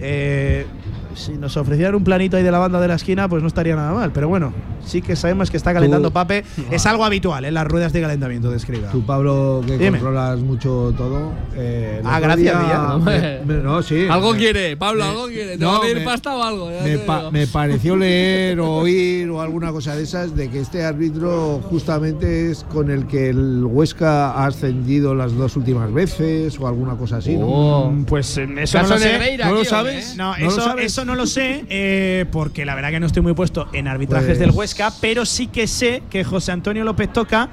Eh, 0.00 0.66
si 1.14 1.32
nos 1.32 1.56
ofrecieran 1.56 1.94
un 1.94 2.04
planito 2.04 2.36
ahí 2.36 2.42
de 2.42 2.50
la 2.50 2.58
banda 2.58 2.80
de 2.80 2.88
la 2.88 2.94
esquina, 2.94 3.28
pues 3.28 3.42
no 3.42 3.48
estaría 3.48 3.76
nada 3.76 3.92
mal. 3.92 4.12
Pero 4.12 4.28
bueno, 4.28 4.52
sí 4.84 5.00
que 5.02 5.16
sabemos 5.16 5.50
que 5.50 5.56
está 5.56 5.72
calentando 5.72 6.08
Tú- 6.08 6.14
Pape. 6.14 6.44
Es 6.70 6.86
algo 6.86 7.04
habitual 7.04 7.44
en 7.44 7.54
las 7.54 7.66
ruedas 7.66 7.92
de 7.92 8.00
calentamiento 8.00 8.50
de 8.50 8.56
escriba. 8.56 8.90
Tú, 8.90 9.04
Pablo, 9.04 9.62
que 9.66 9.78
Dime. 9.78 9.92
controlas 9.98 10.40
mucho 10.40 10.92
todo. 10.96 11.32
eh, 11.56 12.00
Ah, 12.04 12.18
gracias, 12.20 12.60
día- 12.66 12.98
me- 12.98 13.40
me- 13.44 13.62
no, 13.62 13.82
sí. 13.82 14.06
algo 14.10 14.32
me- 14.32 14.38
quiere, 14.38 14.76
Pablo, 14.76 15.04
me- 15.04 15.10
algo 15.10 15.26
quiere. 15.28 15.52
¿Te 15.56 15.64
no, 15.64 15.70
va 15.72 15.76
a 15.76 15.80
pedir 15.82 15.96
me- 15.98 16.04
pasta 16.04 16.36
o 16.36 16.42
algo? 16.42 16.70
Me, 16.82 16.98
pa- 16.98 17.30
pareció 17.52 17.96
leer 17.96 18.58
o 18.60 18.70
oír 18.78 19.28
o 19.30 19.40
alguna 19.40 19.70
cosa 19.72 19.94
de 19.96 20.02
esas 20.02 20.34
de 20.36 20.50
que 20.50 20.60
este 20.60 20.84
árbitro 20.84 21.60
justamente 21.70 22.50
es 22.50 22.64
con 22.64 22.90
el 22.90 23.06
que 23.06 23.28
el 23.30 23.64
Huesca 23.64 24.32
ha 24.32 24.46
ascendido 24.46 25.14
las 25.14 25.34
dos 25.36 25.56
últimas 25.56 25.92
veces 25.92 26.58
o 26.58 26.66
alguna 26.66 26.94
cosa 26.96 27.18
así, 27.18 27.36
¿no? 27.36 27.46
Oh. 27.46 27.90
Mm, 27.90 28.04
Pues 28.04 28.36
eh, 28.38 28.48
eso 28.58 28.82
no 28.82 28.88
lo 28.88 28.98
sé. 28.98 29.12
Negreira 29.12 29.48
¿No 29.48 29.54
lo 29.54 29.64
sabes? 29.64 30.12
¿eh? 30.12 30.14
No, 30.16 30.32
¿No 30.36 30.44
lo 30.44 30.48
eso, 30.50 30.60
sabes? 30.60 30.86
eso 30.86 31.03
no 31.04 31.14
lo 31.14 31.26
sé, 31.26 31.64
eh, 31.68 32.26
porque 32.32 32.64
la 32.64 32.74
verdad 32.74 32.90
que 32.90 33.00
no 33.00 33.06
estoy 33.06 33.22
muy 33.22 33.34
puesto 33.34 33.68
en 33.72 33.88
arbitrajes 33.88 34.26
Pues- 34.28 34.38
del 34.38 34.50
Huesca, 34.50 34.92
pero 35.00 35.24
sí 35.24 35.46
que 35.48 35.66
sé 35.66 36.02
que 36.10 36.24
José 36.24 36.52
Antonio 36.52 36.84
López 36.84 37.12
Toca, 37.12 37.48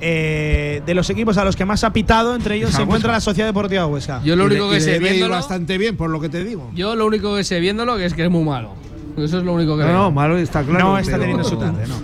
eh, 0.00 0.82
de 0.84 0.94
los 0.94 1.08
equipos 1.10 1.36
a 1.38 1.44
los 1.44 1.54
que 1.54 1.64
más 1.64 1.84
ha 1.84 1.92
pitado, 1.92 2.34
entre 2.34 2.56
ellos 2.56 2.70
se 2.72 2.82
encuentra 2.82 3.12
la 3.12 3.20
Sociedad 3.20 3.48
Deportiva 3.48 3.86
Huesca. 3.86 4.20
Yo 4.24 4.34
lo 4.36 4.46
Y 4.46 4.48
le- 4.48 4.54
único 4.56 4.72
y 4.72 4.74
que 4.76 4.80
sé 4.80 4.98
viéndolo, 4.98 5.34
bastante 5.34 5.78
bien, 5.78 5.96
por 5.96 6.10
lo 6.10 6.20
que 6.20 6.28
te 6.28 6.42
digo. 6.44 6.70
yo 6.74 6.96
lo 6.96 7.06
único 7.06 7.36
que 7.36 7.44
sé 7.44 7.60
viéndolo 7.60 7.96
que 7.96 8.06
es 8.06 8.14
que 8.14 8.24
es 8.24 8.30
muy 8.30 8.44
malo. 8.44 8.74
Eso 9.16 9.38
es 9.38 9.44
lo 9.44 9.52
único 9.52 9.76
que 9.76 9.82
No, 9.82 9.88
veo. 9.88 9.96
no, 9.98 10.10
malo 10.10 10.36
está 10.38 10.62
claro. 10.64 10.86
no 10.88 10.98
está 10.98 11.12
pero- 11.12 11.20
teniendo 11.22 11.44
su 11.44 11.56
tarde, 11.56 11.84
no. 11.86 11.94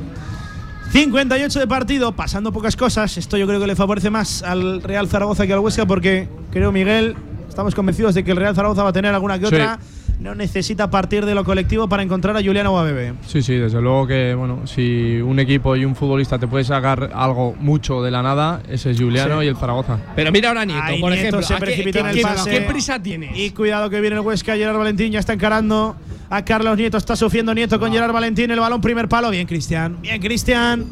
58 0.92 1.58
de 1.60 1.66
partido, 1.66 2.12
pasando 2.12 2.52
pocas 2.52 2.76
cosas. 2.76 3.16
Esto 3.18 3.36
yo 3.36 3.46
creo 3.46 3.60
que 3.60 3.66
le 3.66 3.76
favorece 3.76 4.10
más 4.10 4.42
al 4.42 4.82
Real 4.82 5.06
Zaragoza 5.08 5.46
que 5.46 5.52
al 5.52 5.58
Huesca, 5.58 5.86
porque 5.86 6.28
creo, 6.50 6.72
Miguel, 6.72 7.14
estamos 7.48 7.74
convencidos 7.74 8.14
de 8.14 8.24
que 8.24 8.30
el 8.30 8.36
Real 8.38 8.54
Zaragoza 8.54 8.82
va 8.84 8.90
a 8.90 8.92
tener 8.92 9.12
alguna 9.14 9.38
que 9.38 9.46
Sí. 9.48 9.54
otra. 9.54 9.78
No 10.20 10.34
necesita 10.34 10.90
partir 10.90 11.24
de 11.24 11.34
lo 11.34 11.44
colectivo 11.44 11.88
para 11.88 12.02
encontrar 12.02 12.36
a 12.36 12.42
Juliano 12.42 12.74
Bebé. 12.82 13.14
Sí, 13.26 13.40
sí, 13.40 13.54
desde 13.54 13.80
luego 13.80 14.04
que, 14.06 14.34
bueno, 14.34 14.66
si 14.66 15.20
un 15.20 15.38
equipo 15.38 15.76
y 15.76 15.84
un 15.84 15.94
futbolista 15.94 16.40
te 16.40 16.48
puede 16.48 16.64
sacar 16.64 17.10
algo 17.14 17.54
mucho 17.60 18.02
de 18.02 18.10
la 18.10 18.20
nada, 18.22 18.60
ese 18.68 18.90
es 18.90 19.00
Juliano 19.00 19.38
Sí. 19.40 19.46
y 19.46 19.48
el 19.48 19.56
Zaragoza. 19.56 19.98
Pero 20.16 20.32
mira 20.32 20.48
ahora 20.48 20.64
Nieto, 20.64 20.82
Ahí 20.82 21.00
por 21.00 21.10
Nieto 21.12 21.20
ejemplo. 21.28 21.42
se 21.46 21.54
¿a 21.54 21.58
qué- 21.58 21.64
precipitó 21.66 21.98
en 22.00 22.06
el 22.06 22.20
pase. 22.20 22.50
qué 22.50 22.60
prisa 22.62 23.00
tienes? 23.00 23.38
Y 23.38 23.50
cuidado 23.52 23.88
que 23.90 24.00
viene 24.00 24.16
el 24.16 24.22
Huesca, 24.22 24.56
Gerard 24.56 24.76
Valentín 24.76 25.12
ya 25.12 25.20
está 25.20 25.34
encarando 25.34 25.94
a 26.30 26.44
Carlos 26.44 26.76
Nieto, 26.76 26.96
está 26.98 27.14
sufriendo 27.14 27.54
Nieto 27.54 27.78
con 27.78 27.92
Gerard 27.92 28.12
Valentín, 28.12 28.50
el 28.50 28.58
balón 28.58 28.80
primer 28.80 29.08
palo, 29.08 29.30
bien 29.30 29.46
Cristian, 29.46 29.98
bien 30.02 30.20
Cristian, 30.20 30.84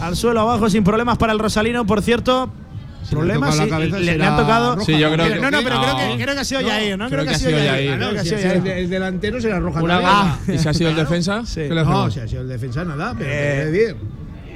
al 0.00 0.14
suelo 0.14 0.40
abajo 0.42 0.70
sin 0.70 0.84
problemas 0.84 1.18
para 1.18 1.32
el 1.32 1.40
Rosalino, 1.40 1.84
por 1.86 2.02
cierto, 2.02 2.48
Si 3.02 3.14
le 3.14 3.16
problemas 3.20 3.56
la 3.56 3.64
sí, 3.64 3.70
cabeza 3.70 3.98
le, 3.98 4.18
le 4.18 4.24
han 4.24 4.36
tocado. 4.36 4.74
roja, 4.76 4.86
Sí, 4.86 4.92
yo 4.98 5.12
creo 5.12 5.24
Pero- 5.26 5.34
que- 5.34 5.40
no, 5.40 5.50
no, 5.50 5.58
pero 5.64 5.74
no. 5.76 5.82
creo 5.82 5.96
que, 6.16 6.22
creo 6.22 6.34
que 6.34 6.40
ha 6.40 6.44
sido 6.44 6.60
Yair, 6.60 6.98
¿no? 6.98 7.08
creo 7.08 7.24
que 7.24 7.30
ha 7.30 7.34
sido 7.38 7.50
Yair. 7.58 7.90
No, 7.90 7.96
creo 7.98 8.12
que 8.12 8.18
ha 8.20 8.24
si 8.24 8.34
el, 8.34 8.90
delantero 8.90 9.40
será 9.40 9.58
roja. 9.58 9.82
Una. 9.82 10.00
Ah, 10.02 10.38
¿Y 10.46 10.58
si 10.58 10.68
ha 10.68 10.74
sido 10.74 10.90
el 10.90 10.96
defensa? 10.96 11.42
Sí. 11.46 11.62
¿Qué 11.62 11.74
le 11.74 11.84
No, 11.84 12.10
si 12.10 12.20
ha 12.20 12.28
sido 12.28 12.42
el 12.42 12.48
defensa, 12.48 12.84
nada, 12.84 13.14
pero 13.18 13.30
Eh. 13.32 13.96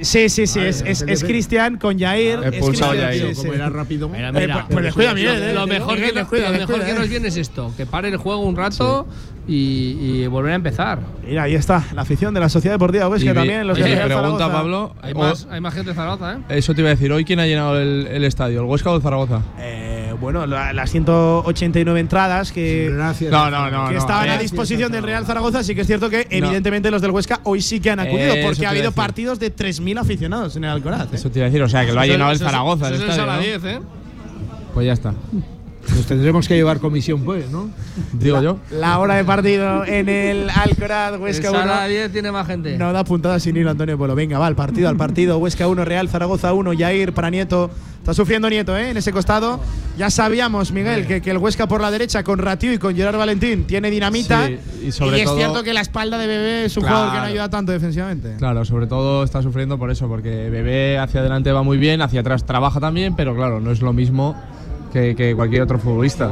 Sí, 0.01 0.29
sí, 0.29 0.45
sí, 0.47 0.59
es, 0.59 0.81
es, 0.85 1.01
es. 1.03 1.23
Cristian 1.23 1.77
con 1.77 1.97
Yair. 1.97 2.39
es 2.39 2.45
Expulsado 2.53 2.93
sí. 2.93 3.33
Como 3.35 3.53
era 3.53 3.69
rápido. 3.69 4.09
Mira, 4.09 4.29
Eh, 4.29 4.31
mira. 4.33 4.53
pues- 4.55 4.73
pues 4.73 4.85
descuida, 4.85 5.09
Lo- 5.09 5.15
Miguel, 5.15 5.43
eh. 5.43 5.53
Lo 5.53 5.67
mejor, 5.67 5.95
que, 5.95 6.01
nos- 6.11 6.31
lo 6.31 6.49
mejor 6.51 6.83
que 6.85 6.91
eh. 6.91 6.95
nos 6.95 7.09
viene 7.09 7.27
es 7.29 7.37
esto: 7.37 7.71
que 7.77 7.85
pare 7.85 8.09
el 8.09 8.17
juego 8.17 8.41
un 8.41 8.55
rato 8.55 9.07
y, 9.47 9.97
y 10.23 10.27
volver 10.27 10.53
a 10.53 10.55
empezar. 10.55 10.99
Mira, 11.25 11.43
ahí 11.43 11.55
está, 11.55 11.83
la 11.93 12.01
afición 12.01 12.33
de 12.33 12.39
la 12.39 12.49
Sociedad 12.49 12.75
Deportiva 12.75 13.07
Huesca 13.07 13.25
Y 13.25 13.29
vi- 13.29 13.35
también, 13.35 13.67
los 13.67 13.77
mi 13.77 13.83
Real 13.85 14.05
pregunta, 14.07 14.15
Zaragoza. 14.45 14.51
Pablo. 14.51 14.95
Hay, 15.01 15.13
más, 15.13 15.47
hay 15.49 15.61
más 15.61 15.73
gente 15.73 15.91
de 15.91 15.95
Zaragoza, 15.95 16.33
¿eh? 16.33 16.37
Eso 16.57 16.73
te 16.73 16.81
iba 16.81 16.89
a 16.89 16.93
decir, 16.95 17.11
¿hoy 17.11 17.23
quién 17.25 17.39
ha 17.39 17.45
llenado 17.47 17.79
el, 17.79 18.07
el 18.07 18.23
estadio? 18.25 18.59
¿El 18.61 18.65
Huesca 18.65 18.91
o 18.91 18.95
el 18.97 19.01
Zaragoza? 19.01 19.41
Eh, 19.59 19.84
bueno, 20.25 20.45
la- 20.45 20.73
las 20.73 20.91
189 20.91 21.99
entradas 21.99 22.51
que, 22.51 22.89
Gracias. 22.91 23.31
No, 23.31 23.49
no, 23.49 23.69
no. 23.71 23.87
que 23.87 23.93
no. 23.93 23.99
estaban 23.99 24.23
a 24.23 24.25
Gracias, 24.25 24.51
disposición 24.51 24.91
del 24.91 25.03
Real 25.03 25.25
Zaragoza, 25.25 25.63
sí 25.63 25.73
que 25.75 25.81
es 25.81 25.87
cierto 25.87 26.09
que 26.09 26.27
No. 26.29 26.47
evidentemente 26.47 26.91
los 26.91 27.01
del 27.01 27.11
Huesca 27.11 27.39
hoy 27.43 27.61
sí 27.61 27.79
que 27.79 27.91
han 27.91 27.99
acudido, 27.99 28.33
porque 28.43 28.65
ha 28.65 28.71
habido 28.71 28.91
partidos 28.91 29.39
de 29.39 29.49
3.000 29.51 29.97
aficionados 29.97 30.55
en 30.57 30.63
el 30.65 30.71
Alcoraz. 30.71 31.05
¿eh? 31.13 31.15
Eso 31.15 31.29
te 31.31 31.39
iba 31.39 31.45
a 31.45 31.49
decir, 31.49 31.61
o 31.63 31.69
sea, 31.69 31.85
que 31.85 31.93
lo 31.93 32.01
ha 32.01 32.05
llenado 32.05 32.31
el 32.31 32.35
Eso 32.35 32.45
Zaragoza. 32.45 32.87
el 32.89 32.95
Eso 32.95 33.03
es 33.05 33.09
estadio, 33.11 33.23
a 33.31 33.35
la 33.35 33.39
¿no? 33.39 33.43
10, 33.47 33.63
¿eh? 33.65 33.79
Pues 34.73 34.85
ya 34.87 34.93
está. 34.93 35.13
Nos 35.93 36.05
tendremos 36.07 36.47
que 36.47 36.55
llevar 36.55 36.79
comisión, 36.79 37.23
pues, 37.23 37.49
¿no? 37.51 37.69
Digo 38.13 38.41
yo. 38.41 38.57
La 38.71 38.97
hora 38.99 39.15
de 39.15 39.23
partido 39.23 39.85
en 39.85 40.09
el 40.09 40.49
Alcoraz, 40.49 41.19
Huesca 41.19 41.47
En 41.49 41.53
1. 41.55 41.59
sala 41.63 41.87
10 41.87 42.11
tiene 42.11 42.31
más 42.31 42.47
gente. 42.47 42.77
No 42.77 42.91
da 42.91 43.03
puntada 43.03 43.39
sin 43.39 43.55
hilo 43.55 43.69
Antonio 43.69 43.97
Polo. 43.97 44.15
Venga, 44.15 44.39
va, 44.39 44.47
al 44.47 44.55
partido, 44.55 44.89
al 44.89 44.97
partido. 44.97 45.37
Huesca 45.37 45.67
1, 45.67 45.85
Real 45.85 46.09
Zaragoza 46.09 46.53
1, 46.53 46.73
Yair 46.73 47.13
para 47.13 47.29
Nieto. 47.29 47.69
Está 47.99 48.13
sufriendo 48.13 48.49
Nieto, 48.49 48.77
¿eh? 48.77 48.91
En 48.91 48.97
ese 48.97 49.11
costado. 49.11 49.59
Ya 49.97 50.09
sabíamos, 50.11 50.71
Miguel, 50.71 51.07
que, 51.07 51.21
que 51.21 51.31
el 51.31 51.37
Huesca 51.37 51.67
por 51.67 51.81
la 51.81 51.89
derecha 51.89 52.23
con 52.23 52.37
Ratiu 52.39 52.71
y 52.73 52.77
con 52.77 52.95
Gerard 52.95 53.17
Valentín 53.17 53.65
tiene 53.65 53.89
dinamita. 53.89 54.47
Sí, 54.47 54.59
y 54.87 54.91
sobre 54.91 55.19
es 55.19 55.25
todo- 55.25 55.37
cierto 55.37 55.63
que 55.63 55.73
la 55.73 55.81
espalda 55.81 56.17
de 56.17 56.27
Bebé 56.27 56.65
es 56.65 56.75
un 56.77 56.83
Claro. 56.83 56.97
jugador 56.97 57.15
que 57.15 57.19
no 57.21 57.25
ayuda 57.27 57.49
tanto 57.49 57.71
defensivamente. 57.71 58.35
Claro, 58.37 58.63
sobre 58.65 58.85
todo 58.87 59.23
está 59.23 59.41
sufriendo 59.41 59.77
por 59.79 59.89
eso, 59.91 60.07
porque 60.07 60.49
Bebé 60.49 60.99
hacia 60.99 61.21
adelante 61.21 61.51
va 61.51 61.63
muy 61.63 61.77
bien, 61.77 62.01
hacia 62.01 62.19
atrás 62.21 62.45
trabaja 62.45 62.79
también, 62.79 63.15
pero 63.15 63.35
claro, 63.35 63.59
no 63.59 63.71
es 63.71 63.81
lo 63.81 63.93
mismo 63.93 64.35
que, 64.95 65.13
que 65.13 65.35
cualquier 65.35 65.61
otro 65.63 65.77
futbolista. 65.77 66.31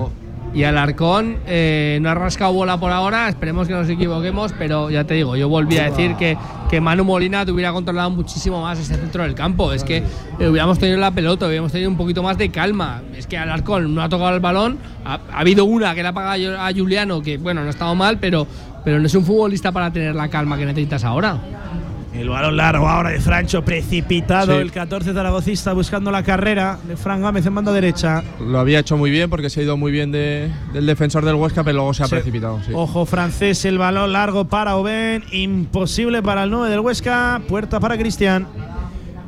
Y 0.53 0.63
Alarcón 0.63 1.37
eh, 1.47 1.97
no 2.01 2.09
ha 2.09 2.13
rascado 2.13 2.53
bola 2.53 2.79
por 2.79 2.91
ahora, 2.91 3.27
esperemos 3.27 3.67
que 3.67 3.73
nos 3.73 3.89
equivoquemos, 3.89 4.53
pero 4.57 4.89
ya 4.89 5.03
te 5.03 5.15
digo, 5.15 5.35
yo 5.35 5.49
volví 5.49 5.79
a 5.79 5.89
decir 5.89 6.15
que, 6.15 6.37
que 6.69 6.79
Manu 6.79 7.03
Molina 7.03 7.43
te 7.43 7.51
hubiera 7.51 7.73
controlado 7.73 8.11
muchísimo 8.11 8.61
más 8.61 8.79
ese 8.79 8.95
centro 8.95 9.23
del 9.23 9.33
campo. 9.33 9.73
Es 9.73 9.83
que 9.83 9.97
eh, 10.39 10.47
hubiéramos 10.47 10.79
tenido 10.79 10.99
la 10.99 11.11
pelota, 11.11 11.47
hubiéramos 11.47 11.71
tenido 11.71 11.89
un 11.89 11.97
poquito 11.97 12.23
más 12.23 12.37
de 12.37 12.49
calma. 12.49 13.01
Es 13.17 13.27
que 13.27 13.37
Alarcón 13.37 13.93
no 13.93 14.01
ha 14.01 14.07
tocado 14.07 14.33
el 14.33 14.39
balón, 14.39 14.77
ha, 15.03 15.19
ha 15.33 15.39
habido 15.39 15.65
una 15.65 15.93
que 15.95 16.03
le 16.03 16.09
ha 16.09 16.13
pagado 16.13 16.61
a 16.61 16.71
Juliano, 16.71 17.21
que 17.21 17.37
bueno, 17.37 17.61
no 17.61 17.67
ha 17.67 17.71
estado 17.71 17.95
mal, 17.95 18.19
pero, 18.19 18.47
pero 18.85 18.99
no 18.99 19.07
es 19.07 19.15
un 19.15 19.25
futbolista 19.25 19.71
para 19.71 19.91
tener 19.91 20.15
la 20.15 20.29
calma 20.29 20.57
que 20.57 20.65
necesitas 20.65 21.03
ahora. 21.03 21.37
El 22.13 22.29
balón 22.29 22.55
largo 22.57 22.87
ahora 22.87 23.09
de 23.09 23.19
Francho, 23.19 23.65
precipitado. 23.65 24.53
Sí. 24.53 24.59
El 24.61 24.71
14 24.71 25.13
zaragocista 25.13 25.73
buscando 25.73 26.11
la 26.11 26.21
carrera 26.23 26.77
de 26.87 26.95
Fran 26.95 27.21
Gámez 27.21 27.45
en 27.47 27.55
banda 27.55 27.71
derecha. 27.73 28.23
Lo 28.39 28.59
había 28.59 28.79
hecho 28.79 28.97
muy 28.97 29.09
bien 29.09 29.29
porque 29.31 29.49
se 29.49 29.59
ha 29.59 29.63
ido 29.63 29.77
muy 29.77 29.91
bien 29.91 30.11
de- 30.11 30.51
del 30.73 30.85
defensor 30.85 31.25
del 31.25 31.35
Huesca, 31.35 31.63
pero 31.63 31.77
luego 31.77 31.93
se 31.95 32.03
ha 32.03 32.05
Sí. 32.05 32.11
precipitado. 32.11 32.61
sí. 32.63 32.71
Ojo 32.75 33.05
francés, 33.07 33.65
el 33.65 33.79
balón 33.79 34.13
largo 34.13 34.45
para 34.45 34.75
Oben. 34.75 35.23
Imposible 35.31 36.21
para 36.21 36.43
el 36.43 36.51
9 36.51 36.69
del 36.69 36.81
Huesca. 36.81 37.41
Puerta 37.47 37.79
para 37.79 37.97
Cristian. 37.97 38.47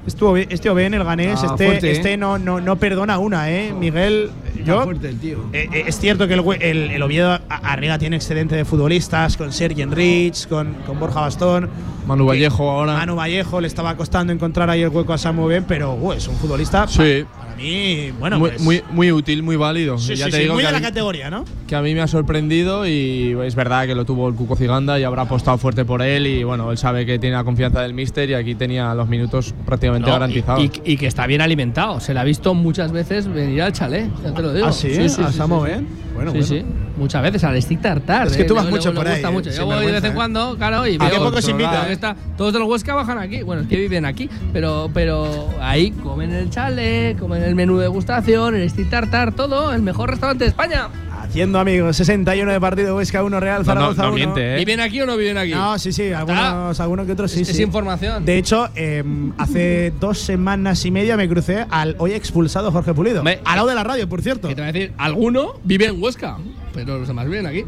Estuvo 0.08 0.34
bien- 0.34 0.48
este 0.52 0.70
Oben, 0.70 0.94
el 0.94 1.04
ganés, 1.04 1.40
Ah, 1.42 1.48
este, 1.52 1.66
fuerte, 1.66 1.88
¿eh? 1.90 1.92
este 1.94 2.18
no, 2.18 2.38
no, 2.38 2.62
no 2.62 2.76
perdona 2.76 3.18
una, 3.18 3.50
¿eh? 3.52 3.74
Miguel, 3.74 4.30
yo. 4.64 4.84
fuerte 4.84 5.10
el 5.10 5.20
tío. 5.20 5.40
Eh, 5.52 5.68
eh, 5.74 5.84
es 5.88 6.00
cierto 6.00 6.28
que 6.28 6.36
el, 6.36 6.44
el- 6.62 6.92
el 6.92 7.02
Oviedo 7.02 7.40
arriba 7.50 7.98
tiene 7.98 8.16
excedente 8.16 8.56
de 8.56 8.66
futbolistas, 8.66 9.36
con 9.38 9.52
Sergi 9.52 9.82
Enrich, 9.82 10.48
con, 10.48 10.74
con 10.86 11.00
Borja 11.00 11.22
Bastón. 11.22 11.70
Manu 12.08 12.26
Vallejo 12.28 12.70
ahora. 12.70 12.94
Manu 12.94 13.16
Vallejo 13.16 13.60
le 13.62 13.68
estaba 13.68 13.96
costando 13.98 14.32
encontrar 14.32 14.70
ahí 14.70 14.84
el 14.84 14.90
hueco 14.90 15.12
a 15.14 15.18
Samu 15.18 15.48
Ben, 15.48 15.64
pero 15.64 15.94
uh, 15.96 16.14
es 16.14 16.28
un 16.28 16.36
futbolista 16.36 16.88
Sí. 16.88 17.26
pa- 17.36 17.45
para 17.56 17.64
mí, 17.64 18.12
bueno, 18.20 18.40
muy, 18.40 18.50
pues, 18.50 18.62
muy, 18.62 18.84
muy 18.92 19.12
útil, 19.12 19.44
muy 19.44 19.56
válido. 19.56 19.98
sí, 19.98 20.16
ya 20.16 20.26
sí, 20.26 20.32
te 20.32 20.38
sí, 20.38 20.44
digo 20.44 20.54
muy 20.56 20.62
que 20.64 20.68
de 20.68 20.70
a, 20.70 20.72
la 20.74 20.80
mí, 20.80 20.86
categoría, 20.86 21.30
¿no? 21.30 21.46
que 21.68 21.76
a 21.76 21.82
mí 21.82 21.94
me 21.96 22.02
ha 22.02 22.08
sorprendido 22.08 22.86
y 22.86 23.36
es 23.44 23.56
verdad 23.56 23.86
que 23.88 23.96
lo 23.96 24.06
tuvo 24.06 24.28
el 24.28 24.36
Cuco 24.36 24.56
Ciganda 24.56 25.00
y 25.00 25.04
habrá 25.04 25.24
apostado 25.24 25.58
fuerte 25.58 25.86
por 25.86 26.02
él 26.02 26.28
y 26.28 26.44
bueno, 26.44 26.72
él 26.72 26.78
sabe 26.78 27.06
que 27.06 27.18
tiene 27.18 27.36
la 27.36 27.44
confianza 27.44 27.82
del 27.82 27.94
míster 27.94 28.30
y 28.30 28.34
aquí 28.34 28.56
tenía 28.56 28.94
los 28.94 29.08
minutos 29.08 29.54
prácticamente 29.66 30.08
No, 30.08 30.14
garantizados. 30.16 30.62
y, 30.64 30.72
y- 30.86 30.94
y 30.94 30.98
que 30.98 31.08
está 31.08 31.26
bien 31.28 31.42
alimentado. 31.42 32.00
Se 32.00 32.14
le 32.14 32.20
ha 32.20 32.24
visto 32.24 32.54
muchas 32.54 32.92
veces 32.92 33.28
venir 33.28 33.62
al 33.62 33.72
chalet, 33.74 34.10
ya 34.24 34.34
te 34.34 34.42
lo 34.42 34.54
digo. 34.54 34.68
¿Ah, 34.68 34.72
sí? 34.72 34.92
¿A 34.98 35.32
Samu 35.32 35.62
Ben? 35.62 35.88
Bueno, 36.14 36.32
sí, 36.32 36.38
bueno. 36.38 36.48
sí. 36.48 36.66
Muchas 36.98 37.22
veces, 37.24 37.44
al 37.44 37.62
stick 37.62 37.82
tartar. 37.82 38.28
Es 38.28 38.38
que 38.38 38.44
eh, 38.44 38.46
tú 38.46 38.56
vas 38.56 38.64
le- 38.66 38.72
mucho 38.72 38.90
le 38.90 38.96
por 38.96 39.06
gusta 39.06 39.28
ahí, 39.28 39.34
mucho. 39.34 39.50
eh, 39.50 39.54
Yo 39.54 39.64
sin 39.64 39.66
voy 39.66 39.86
de 39.86 39.92
vez 39.92 40.04
en 40.06 40.12
¿eh? 40.12 40.16
cuando, 40.16 40.56
claro, 40.56 40.88
y 40.88 40.96
¿A 40.96 40.98
qué 40.98 41.10
veo 41.10 41.24
poco 41.26 41.42
se 41.42 41.52
invita? 41.52 41.92
está- 41.92 42.16
todos 42.38 42.54
de 42.54 42.60
los 42.60 42.70
Huesca 42.70 42.96
bajan 42.96 43.18
aquí. 43.18 43.42
Bueno, 43.42 43.64
es 43.64 43.68
que 43.68 43.76
viven 43.76 44.06
aquí, 44.06 44.30
pero, 44.54 44.90
pero 44.94 45.50
ahí 45.60 45.92
comen 45.92 46.32
el 46.32 46.50
chalet, 46.50 47.20
comen 47.20 47.44
el 47.46 47.56
menú 47.56 47.78
de 47.78 47.84
degustación, 47.84 48.56
el 48.56 48.70
stick 48.70 48.90
tartar, 48.90 49.34
todo, 49.34 49.74
el 49.74 49.82
mejor 49.82 50.10
restaurante 50.10 50.44
de 50.46 50.50
España. 50.50 50.90
Haciendo 51.22 51.60
amigos, 51.60 51.98
61 51.98 52.52
de 52.52 52.60
partido 52.62 52.96
Huesca 52.96 53.24
1, 53.24 53.40
Real 53.40 53.60
No, 53.60 53.66
Zaragoza 53.66 54.02
no 54.04 54.08
1. 54.10 54.16
miente, 54.16 54.54
¿eh? 54.54 54.58
¿Viven 54.58 54.80
aquí 54.80 55.02
o 55.02 55.06
no 55.06 55.18
viven 55.18 55.38
aquí? 55.38 55.52
No, 55.52 55.78
sí, 55.80 55.92
sí, 55.92 56.12
algunos, 56.14 56.80
algunos 56.80 57.06
que 57.06 57.12
otros 57.14 57.32
sí. 57.32 57.42
Es- 57.42 57.50
es 57.50 57.58
sí. 57.58 57.64
información. 57.64 58.24
De 58.26 58.38
hecho, 58.38 58.70
eh, 58.76 59.04
hace 59.38 59.92
dos 60.00 60.20
semanas 60.20 60.86
y 60.86 60.92
media 60.92 61.18
me 61.18 61.28
crucé 61.28 61.66
al 61.70 61.96
hoy 61.98 62.14
expulsado 62.14 62.72
Jorge 62.72 62.94
Pulido. 62.94 63.24
Me- 63.24 63.40
al 63.44 63.56
lado 63.56 63.68
de 63.68 63.76
la 63.76 63.84
radio, 63.84 64.08
por 64.08 64.22
cierto. 64.22 64.48
Que 64.48 64.56
te 64.56 64.62
voy 64.62 64.70
a 64.70 64.74
decir, 64.74 64.94
alguno 64.98 65.54
vive 65.64 65.86
en 65.88 66.02
Huesca, 66.02 66.38
pero 66.74 67.00
los 67.00 67.08
demás 67.08 67.26
viven 67.26 67.48
aquí. 67.48 67.66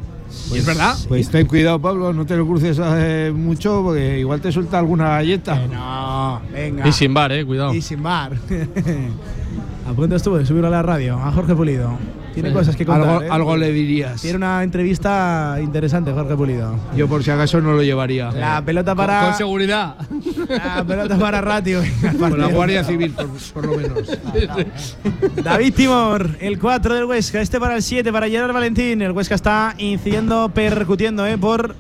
Y 0.52 0.58
es 0.58 0.66
verdad. 0.66 0.96
Pues 1.08 1.30
ten 1.30 1.48
cuidado, 1.48 1.80
Pablo, 1.80 2.14
no 2.14 2.26
te 2.26 2.36
lo 2.36 2.46
cruces 2.46 2.80
eh, 2.82 3.32
mucho 3.36 3.82
porque 3.84 4.20
igual 4.20 4.42
te 4.42 4.52
suelta 4.52 4.80
alguna 4.80 5.10
galleta. 5.10 5.68
No, 5.68 6.42
venga. 6.52 6.88
Y 6.88 6.92
sin 6.92 7.14
bar, 7.14 7.32
eh, 7.32 7.46
cuidado. 7.46 7.74
Y 7.74 7.82
sin 7.82 8.02
bar. 8.04 8.34
a 9.88 9.94
punto 9.94 10.16
estuvo 10.16 10.38
de 10.38 10.46
subirlo 10.46 10.68
a 10.68 10.72
la 10.72 10.82
radio, 10.82 11.18
a 11.18 11.32
Jorge 11.32 11.56
Pulido. 11.56 11.98
Tiene 12.42 12.54
cosas 12.54 12.76
que 12.76 12.86
contar. 12.86 13.10
Algo, 13.10 13.22
¿eh? 13.24 13.28
algo 13.32 13.58
le 13.58 13.72
dirías. 13.72 14.22
Tiene 14.22 14.38
una 14.38 14.62
entrevista 14.62 15.58
interesante, 15.62 16.12
Jorge 16.12 16.36
Pulido. 16.36 16.76
Yo 16.96 17.08
por 17.08 17.24
si 17.24 17.32
acaso 17.32 17.60
no 17.62 17.74
lo 17.74 17.82
llevaría. 17.82 18.32
La 18.32 18.62
pelota 18.64 18.92
Con, 18.92 18.98
para. 18.98 19.22
con 19.26 19.34
seguridad. 19.36 19.96
La 20.50 20.86
pelota 20.86 21.18
para 21.18 21.42
Ratio. 21.42 21.82
Con 22.20 22.40
la 22.40 22.48
Guardia 22.48 22.84
Civil, 22.84 23.12
por, 23.12 23.28
por 23.54 23.66
lo 23.66 23.78
menos. 23.78 24.20
David 25.44 25.74
Timor, 25.74 26.38
el 26.40 26.60
4 26.60 26.96
del 26.96 27.06
Huesca. 27.06 27.42
Este 27.42 27.60
para 27.60 27.76
el 27.76 27.82
7, 27.82 28.12
para 28.12 28.28
Gerard 28.30 28.54
Valentín. 28.54 29.02
El 29.02 29.12
Huesca 29.14 29.36
está 29.36 29.74
incidiendo, 29.78 30.50
percutiendo 30.50 31.26
eh, 31.26 31.38
por 31.38 31.76